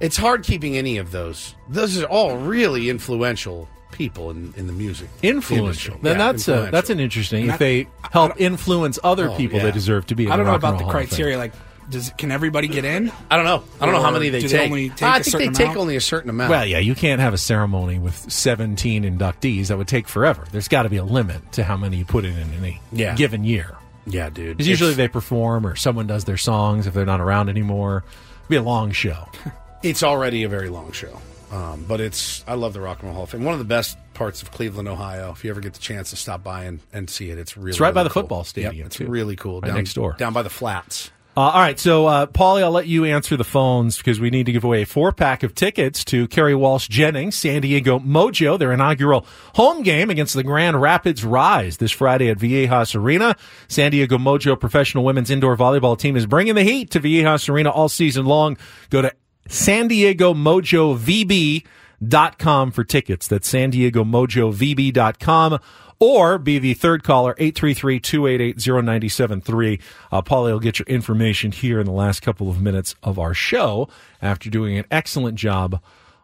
It's 0.00 0.16
hard 0.16 0.44
keeping 0.44 0.76
any 0.78 0.96
of 0.96 1.10
those. 1.10 1.54
Those 1.68 2.00
are 2.00 2.06
all 2.06 2.36
really 2.38 2.88
influential 2.88 3.68
people 3.92 4.30
in, 4.30 4.54
in 4.56 4.66
the 4.66 4.72
music 4.72 5.08
Influential. 5.22 5.66
industry. 5.66 5.94
Then 6.02 6.18
Yeah, 6.18 6.32
that's 6.32 6.48
a, 6.48 6.68
that's 6.72 6.88
an 6.90 7.00
interesting. 7.00 7.42
And 7.42 7.48
If 7.50 7.54
I- 7.56 7.58
they 7.58 7.86
help 8.10 8.40
influence 8.40 8.98
other 9.04 9.28
Oh, 9.28 9.36
people 9.36 9.58
yeah. 9.58 9.64
that 9.66 9.74
deserve 9.74 10.06
to 10.06 10.14
be. 10.14 10.24
In 10.26 10.32
I 10.32 10.36
don't 10.36 10.46
know 10.46 10.54
about 10.54 10.78
the 10.78 10.84
Hall 10.84 10.92
criteria. 10.92 11.36
Like, 11.36 11.52
does 11.90 12.10
can 12.16 12.30
everybody 12.30 12.66
get 12.68 12.84
in? 12.86 13.12
I 13.30 13.36
don't 13.36 13.44
know. 13.44 13.62
I 13.80 13.84
don't 13.84 13.94
know 13.94 14.00
how 14.00 14.10
many 14.12 14.30
they 14.30 14.40
do 14.40 14.48
they 14.48 14.56
take. 14.58 14.70
only 14.70 14.88
take 14.90 15.02
I 15.02 15.18
a 15.18 15.22
think 15.22 15.24
they 15.24 15.30
certain 15.32 15.52
take 15.52 15.64
amount? 15.66 15.78
only 15.80 15.96
a 15.96 16.00
certain 16.00 16.30
amount. 16.30 16.50
Well, 16.50 16.64
yeah, 16.64 16.78
you 16.78 16.94
can't 16.94 17.20
have 17.20 17.34
a 17.34 17.38
ceremony 17.38 17.98
with 17.98 18.32
17 18.32 19.02
inductees. 19.02 19.66
That 19.66 19.76
would 19.76 19.88
take 19.88 20.06
forever. 20.08 20.46
There's 20.50 20.68
got 20.68 20.84
to 20.84 20.88
be 20.88 20.96
a 20.98 21.04
limit 21.04 21.52
to 21.52 21.64
how 21.64 21.76
many 21.76 21.98
you 21.98 22.04
put 22.06 22.24
in 22.24 22.38
in 22.38 22.54
any 22.54 22.80
Yeah. 22.92 23.14
given 23.16 23.44
year. 23.44 23.76
Yeah, 24.10 24.28
dude. 24.30 24.56
Because 24.56 24.68
usually 24.68 24.94
they 24.94 25.08
perform 25.08 25.66
or 25.66 25.76
someone 25.76 26.06
does 26.06 26.24
their 26.24 26.36
songs 26.36 26.86
if 26.86 26.94
they're 26.94 27.06
not 27.06 27.20
around 27.20 27.48
anymore. 27.48 28.04
It'd 28.40 28.48
be 28.48 28.56
a 28.56 28.62
long 28.62 28.92
show. 28.92 29.28
it's 29.82 30.02
already 30.02 30.42
a 30.42 30.48
very 30.48 30.68
long 30.68 30.92
show. 30.92 31.20
Um, 31.52 31.84
but 31.88 32.00
it's 32.00 32.44
I 32.46 32.54
love 32.54 32.74
the 32.74 32.80
Rock 32.80 32.98
and 33.00 33.06
Roll 33.08 33.14
Hall 33.14 33.24
of 33.24 33.30
Fame. 33.30 33.42
One 33.44 33.54
of 33.54 33.58
the 33.58 33.64
best 33.64 33.98
parts 34.14 34.40
of 34.42 34.52
Cleveland, 34.52 34.86
Ohio. 34.88 35.32
If 35.32 35.42
you 35.44 35.50
ever 35.50 35.60
get 35.60 35.72
the 35.72 35.80
chance 35.80 36.10
to 36.10 36.16
stop 36.16 36.44
by 36.44 36.64
and, 36.64 36.78
and 36.92 37.10
see 37.10 37.30
it, 37.30 37.38
it's 37.38 37.56
really 37.56 37.70
It's 37.70 37.80
right 37.80 37.92
by 37.92 38.04
the 38.04 38.08
cool. 38.10 38.22
football 38.22 38.44
stadium, 38.44 38.76
Yep, 38.76 38.86
it's 38.86 38.96
too. 38.96 39.06
really 39.08 39.34
cool. 39.34 39.60
Right 39.60 39.68
down, 39.68 39.76
next 39.78 39.94
door. 39.94 40.14
down 40.18 40.32
by 40.32 40.42
the 40.42 40.50
flats. 40.50 41.10
Uh, 41.36 41.42
all 41.42 41.60
right, 41.60 41.78
so 41.78 42.06
uh, 42.06 42.26
Paulie, 42.26 42.62
I'll 42.62 42.72
let 42.72 42.88
you 42.88 43.04
answer 43.04 43.36
the 43.36 43.44
phones 43.44 43.96
because 43.96 44.18
we 44.18 44.30
need 44.30 44.46
to 44.46 44.52
give 44.52 44.64
away 44.64 44.82
a 44.82 44.86
four 44.86 45.12
pack 45.12 45.44
of 45.44 45.54
tickets 45.54 46.04
to 46.06 46.26
Kerry 46.26 46.56
Walsh 46.56 46.88
Jennings, 46.88 47.36
San 47.36 47.62
Diego 47.62 48.00
Mojo, 48.00 48.58
their 48.58 48.72
inaugural 48.72 49.24
home 49.54 49.84
game 49.84 50.10
against 50.10 50.34
the 50.34 50.42
Grand 50.42 50.82
Rapids 50.82 51.24
Rise 51.24 51.76
this 51.76 51.92
Friday 51.92 52.28
at 52.30 52.38
Viejas 52.38 52.96
Arena. 52.96 53.36
San 53.68 53.92
Diego 53.92 54.18
Mojo 54.18 54.58
professional 54.58 55.04
women's 55.04 55.30
indoor 55.30 55.56
volleyball 55.56 55.96
team 55.96 56.16
is 56.16 56.26
bringing 56.26 56.56
the 56.56 56.64
heat 56.64 56.90
to 56.90 57.00
Viejas 57.00 57.48
Arena 57.48 57.70
all 57.70 57.88
season 57.88 58.26
long. 58.26 58.58
Go 58.90 59.02
to 59.02 59.12
San 59.48 59.86
Diego 59.86 60.34
Mojo 60.34 60.98
VB 60.98 61.64
dot 62.06 62.38
com 62.38 62.72
for 62.72 62.82
tickets. 62.82 63.28
That's 63.28 63.48
San 63.48 63.70
Diego 63.70 64.02
Mojo 64.02 64.52
VB 64.52 64.92
dot 64.92 65.20
com 65.20 65.60
or 66.00 66.38
be 66.38 66.58
the 66.58 66.74
third 66.74 67.04
caller 67.04 67.34
833-288-0973. 67.34 69.80
Uh, 70.10 70.22
Paulie 70.22 70.50
will 70.50 70.58
get 70.58 70.78
your 70.78 70.86
information 70.86 71.52
here 71.52 71.78
in 71.78 71.86
the 71.86 71.92
last 71.92 72.22
couple 72.22 72.48
of 72.48 72.60
minutes 72.60 72.94
of 73.02 73.18
our 73.18 73.34
show 73.34 73.88
after 74.20 74.50
doing 74.50 74.78
an 74.78 74.86
excellent 74.90 75.36
job 75.36 75.80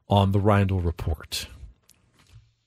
on 0.09 0.33
the 0.33 0.41
Reindl 0.41 0.85
report. 0.85 1.49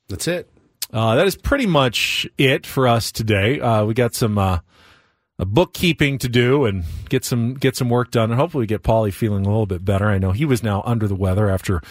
That's 0.08 0.28
it. 0.28 0.50
Uh, 0.92 1.16
that 1.16 1.28
is 1.28 1.36
pretty 1.36 1.66
much 1.66 2.28
it 2.38 2.66
for 2.66 2.88
us 2.88 3.12
today. 3.12 3.60
Uh, 3.60 3.86
we 3.86 3.94
got 3.94 4.16
some 4.16 4.38
uh, 4.38 4.60
uh, 5.38 5.46
bookkeeping 5.46 6.18
to 6.20 6.28
do 6.28 6.66
and 6.66 6.84
get 7.10 7.24
some 7.24 7.54
get 7.54 7.76
some 7.76 7.90
work 7.90 8.10
done, 8.10 8.32
and 8.32 8.40
hopefully 8.40 8.66
get 8.66 8.82
Paulie 8.82 9.14
feeling 9.14 9.46
a 9.46 9.50
little 9.50 9.68
bit 9.68 9.86
better. 9.86 10.08
I 10.08 10.18
know 10.18 10.32
he 10.32 10.46
was 10.46 10.64
now 10.64 10.82
under 10.86 11.08
the 11.08 11.16
weather 11.16 11.48
after 11.48 11.82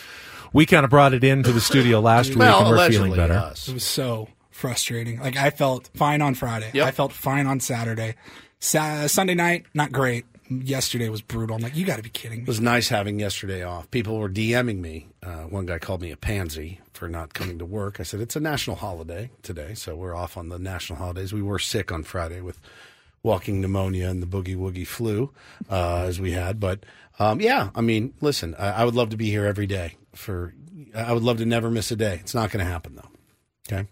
we 0.53 0.67
kind 0.67 0.85
of 0.85 0.91
brought 0.91 1.15
it 1.15 1.23
into 1.23 1.53
the 1.53 1.61
studio 1.61 2.01
last 2.01 2.29
week, 2.31 2.41
and 2.41 2.69
we're 2.69 2.89
feeling 2.89 3.15
better. 3.15 3.35
It 3.35 3.73
was 3.73 3.85
so 3.85 4.29
frustrating. 4.59 5.21
Like 5.21 5.37
I 5.37 5.51
felt 5.51 5.89
fine 5.95 6.21
on 6.21 6.35
Friday. 6.35 6.71
I 6.83 6.91
felt 6.91 7.13
fine 7.13 7.47
on 7.47 7.61
Saturday. 7.61 8.15
Sa- 8.59 9.07
Sunday 9.07 9.35
night, 9.35 9.67
not 9.73 9.93
great. 9.93 10.27
Yesterday 10.51 11.09
was 11.11 11.21
brutal. 11.23 11.57
I'm 11.57 11.63
like, 11.63 11.77
you 11.77 11.85
got 11.85 11.97
to 11.97 12.03
be 12.03 12.09
kidding 12.09 12.39
me. 12.39 12.43
It 12.43 12.49
was 12.49 12.61
nice 12.61 12.89
having 12.89 13.21
yesterday 13.21 13.63
off. 13.63 13.91
People 13.91 14.19
were 14.19 14.31
DMing 14.31 14.81
me. 14.81 15.09
Uh, 15.23 15.43
one 15.43 15.67
guy 15.67 15.79
called 15.79 16.01
me 16.01 16.11
a 16.11 16.17
pansy 16.17 16.81
for 16.95 17.07
not 17.09 17.35
coming 17.35 17.59
to 17.59 17.67
work. 17.67 18.01
I 18.01 18.03
said 18.03 18.21
it's 18.21 18.35
a 18.35 18.41
national 18.41 18.77
holiday 18.77 19.31
today, 19.43 19.75
so 19.75 19.95
we're 19.95 20.15
off 20.15 20.37
on 20.37 20.49
the 20.49 20.59
national 20.59 20.99
holidays. 20.99 21.33
We 21.33 21.43
were 21.43 21.59
sick 21.59 21.93
on 21.93 22.03
Friday 22.03 22.41
with 22.41 22.59
walking 23.23 23.61
pneumonia 23.61 24.09
and 24.09 24.23
the 24.23 24.27
boogie 24.27 24.57
woogie 24.57 24.87
flu 24.87 25.31
uh, 25.71 26.05
as 26.07 26.19
we 26.19 26.33
had, 26.33 26.59
but 26.59 26.85
um, 27.19 27.41
yeah, 27.41 27.71
I 27.75 27.81
mean, 27.81 28.15
listen, 28.21 28.55
I, 28.59 28.69
I 28.71 28.85
would 28.85 28.95
love 28.95 29.11
to 29.11 29.17
be 29.17 29.29
here 29.29 29.45
every 29.45 29.67
day. 29.67 29.97
For 30.15 30.55
I 30.95 31.13
would 31.13 31.23
love 31.25 31.39
to 31.39 31.47
never 31.47 31.71
miss 31.71 31.91
a 31.91 31.97
day. 31.97 32.19
It's 32.21 32.35
not 32.35 32.51
going 32.51 32.65
to 32.65 32.71
happen 32.71 32.95
though. 32.97 33.11
Okay. 33.77 33.89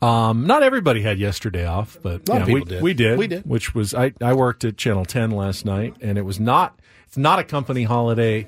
Um, 0.00 0.46
not 0.46 0.62
everybody 0.62 1.02
had 1.02 1.18
yesterday 1.18 1.66
off, 1.66 1.98
but 2.02 2.22
yeah, 2.28 2.44
we, 2.46 2.62
did. 2.62 2.82
we 2.82 2.94
did. 2.94 3.18
We 3.18 3.26
did. 3.26 3.44
Which 3.44 3.74
was 3.74 3.94
I, 3.94 4.12
I 4.22 4.32
worked 4.34 4.64
at 4.64 4.76
Channel 4.76 5.04
Ten 5.04 5.30
last 5.32 5.64
night, 5.64 5.96
and 6.00 6.16
it 6.18 6.22
was 6.22 6.38
not 6.38 6.78
it's 7.06 7.16
not 7.16 7.38
a 7.38 7.44
company 7.44 7.82
holiday 7.82 8.46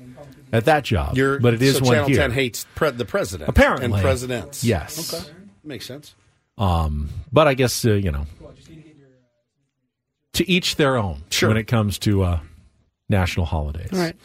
at 0.53 0.65
that 0.65 0.83
job, 0.83 1.17
You're, 1.17 1.39
but 1.39 1.53
it 1.53 1.61
is 1.61 1.77
so 1.77 1.85
one 1.85 1.93
Channel 1.93 2.09
here. 2.09 2.17
10 2.17 2.31
hates 2.31 2.65
pre- 2.75 2.91
the 2.91 3.05
president. 3.05 3.49
Apparently. 3.49 3.85
And 3.85 3.95
presidents. 3.95 4.63
Yes. 4.63 5.13
Okay. 5.13 5.29
Makes 5.63 5.85
sense. 5.85 6.15
Um, 6.57 7.09
but 7.31 7.47
I 7.47 7.53
guess 7.53 7.85
uh, 7.85 7.91
you 7.93 8.11
know, 8.11 8.25
to 10.33 10.49
each 10.49 10.75
their 10.77 10.97
own 10.97 11.23
Sure. 11.29 11.49
when 11.49 11.57
it 11.57 11.67
comes 11.67 11.99
to 11.99 12.23
uh, 12.23 12.39
national 13.09 13.45
holidays. 13.45 13.89
All 13.91 13.99
right. 13.99 14.15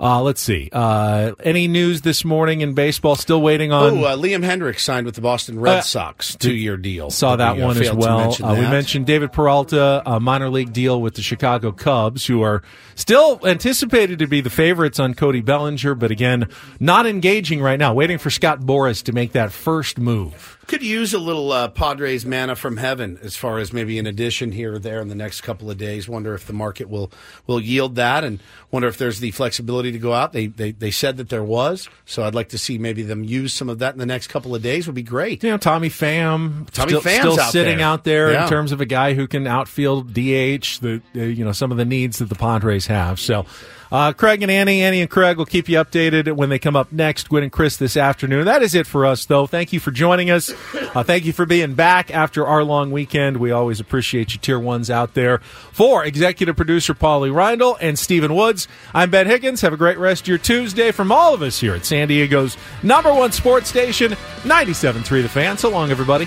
Uh, 0.00 0.22
let's 0.22 0.40
see. 0.40 0.68
Uh, 0.72 1.32
any 1.40 1.68
news 1.68 2.00
this 2.02 2.24
morning 2.24 2.60
in 2.60 2.74
baseball? 2.74 3.14
Still 3.16 3.40
waiting 3.40 3.72
on. 3.72 3.98
Oh, 3.98 4.04
uh, 4.04 4.16
Liam 4.16 4.44
Hendriks 4.44 4.80
signed 4.80 5.06
with 5.06 5.14
the 5.14 5.20
Boston 5.20 5.58
Red 5.60 5.78
Uh, 5.78 5.80
Sox, 5.82 6.34
two-year 6.36 6.76
deal. 6.76 7.10
Saw 7.10 7.36
that 7.36 7.56
We, 7.56 7.62
uh, 7.62 7.66
one 7.66 7.76
as 7.80 7.92
well. 7.92 8.18
mention 8.18 8.44
Uh, 8.44 8.54
we 8.54 8.60
mentioned 8.62 9.06
David 9.06 9.32
Peralta, 9.32 10.02
a 10.06 10.18
minor 10.20 10.50
league 10.50 10.72
deal 10.72 11.00
with 11.00 11.14
the 11.14 11.22
Chicago 11.22 11.72
Cubs, 11.72 12.26
who 12.26 12.42
are 12.42 12.62
still 12.94 13.40
anticipated 13.44 14.18
to 14.18 14.26
be 14.26 14.40
the 14.40 14.50
favorites 14.50 14.98
on 14.98 15.14
Cody 15.14 15.40
Bellinger, 15.40 15.94
but 15.94 16.10
again, 16.10 16.48
not 16.80 17.06
engaging 17.06 17.60
right 17.60 17.78
now. 17.78 17.94
Waiting 17.94 18.18
for 18.18 18.30
Scott 18.30 18.60
Boras 18.60 19.02
to 19.04 19.12
make 19.12 19.32
that 19.32 19.52
first 19.52 19.98
move. 19.98 20.58
Could 20.66 20.82
use 20.82 21.12
a 21.14 21.18
little 21.18 21.52
uh, 21.52 21.68
Padres 21.68 22.24
manna 22.24 22.56
from 22.56 22.76
heaven 22.78 23.18
as 23.22 23.36
far 23.36 23.58
as 23.58 23.72
maybe 23.72 23.98
an 23.98 24.06
addition 24.06 24.52
here 24.52 24.74
or 24.74 24.78
there 24.78 25.00
in 25.00 25.08
the 25.08 25.14
next 25.14 25.42
couple 25.42 25.70
of 25.70 25.76
days. 25.78 26.08
Wonder 26.08 26.34
if 26.34 26.46
the 26.46 26.52
market 26.52 26.88
will 26.88 27.10
will 27.46 27.60
yield 27.60 27.96
that, 27.96 28.24
and 28.24 28.40
wonder 28.70 28.88
if 28.88 28.96
there's 28.98 29.20
the 29.20 29.30
flexibility 29.32 29.92
to 29.92 29.98
go 29.98 30.12
out. 30.12 30.32
They 30.32 30.46
they, 30.46 30.70
they 30.72 30.90
said 30.90 31.16
that 31.18 31.28
there 31.28 31.44
was, 31.44 31.88
so 32.06 32.22
I'd 32.24 32.34
like 32.34 32.48
to 32.50 32.58
see 32.58 32.78
maybe 32.78 33.02
them 33.02 33.24
use 33.24 33.52
some 33.52 33.68
of 33.68 33.78
that 33.80 33.92
in 33.94 33.98
the 33.98 34.06
next 34.06 34.28
couple 34.28 34.54
of 34.54 34.62
days. 34.62 34.86
Would 34.86 34.94
be 34.94 35.02
great. 35.02 35.42
You 35.44 35.50
know, 35.50 35.58
Tommy 35.58 35.88
Pham, 35.90 36.68
Tommy 36.70 36.90
still, 36.90 37.00
Pham's 37.00 37.18
still 37.20 37.40
out 37.40 37.52
sitting 37.52 37.78
there. 37.78 37.86
out 37.86 38.04
there 38.04 38.32
Yeah. 38.32 38.44
in 38.44 38.48
terms 38.48 38.72
of 38.72 38.80
a 38.80 38.86
guy 38.86 39.14
who 39.14 39.26
can 39.26 39.46
outfield 39.46 40.12
DH. 40.14 40.80
The 40.80 41.00
uh, 41.14 41.18
you 41.20 41.44
know 41.44 41.52
some 41.52 41.70
of 41.70 41.76
the 41.78 41.84
needs 41.84 42.18
that 42.18 42.28
the 42.28 42.34
Padres 42.34 42.86
have. 42.86 43.20
So, 43.20 43.46
uh, 43.94 44.12
Craig 44.12 44.42
and 44.42 44.50
Annie, 44.50 44.82
Annie 44.82 45.02
and 45.02 45.08
Craig 45.08 45.36
will 45.36 45.46
keep 45.46 45.68
you 45.68 45.78
updated 45.78 46.32
when 46.32 46.48
they 46.48 46.58
come 46.58 46.74
up 46.74 46.90
next. 46.90 47.28
Gwen 47.28 47.44
and 47.44 47.52
Chris 47.52 47.76
this 47.76 47.96
afternoon. 47.96 48.44
That 48.44 48.60
is 48.60 48.74
it 48.74 48.88
for 48.88 49.06
us, 49.06 49.24
though. 49.24 49.46
Thank 49.46 49.72
you 49.72 49.78
for 49.78 49.92
joining 49.92 50.32
us. 50.32 50.50
Uh, 50.74 51.04
thank 51.04 51.24
you 51.24 51.32
for 51.32 51.46
being 51.46 51.74
back 51.74 52.12
after 52.12 52.44
our 52.44 52.64
long 52.64 52.90
weekend. 52.90 53.36
We 53.36 53.52
always 53.52 53.78
appreciate 53.78 54.34
you, 54.34 54.40
tier 54.40 54.58
ones 54.58 54.90
out 54.90 55.14
there. 55.14 55.38
For 55.38 56.04
executive 56.04 56.56
producer 56.56 56.92
Paulie 56.92 57.32
Reindl 57.32 57.76
and 57.80 57.96
Stephen 57.96 58.34
Woods, 58.34 58.66
I'm 58.92 59.10
Ben 59.10 59.28
Higgins. 59.28 59.60
Have 59.60 59.72
a 59.72 59.76
great 59.76 59.98
rest 59.98 60.22
of 60.22 60.28
your 60.28 60.38
Tuesday 60.38 60.90
from 60.90 61.12
all 61.12 61.32
of 61.32 61.42
us 61.42 61.60
here 61.60 61.76
at 61.76 61.86
San 61.86 62.08
Diego's 62.08 62.56
number 62.82 63.14
one 63.14 63.30
sports 63.30 63.68
station, 63.68 64.10
97.3 64.42 65.22
The 65.22 65.28
Fan. 65.28 65.56
So 65.56 65.70
long, 65.70 65.92
everybody. 65.92 66.26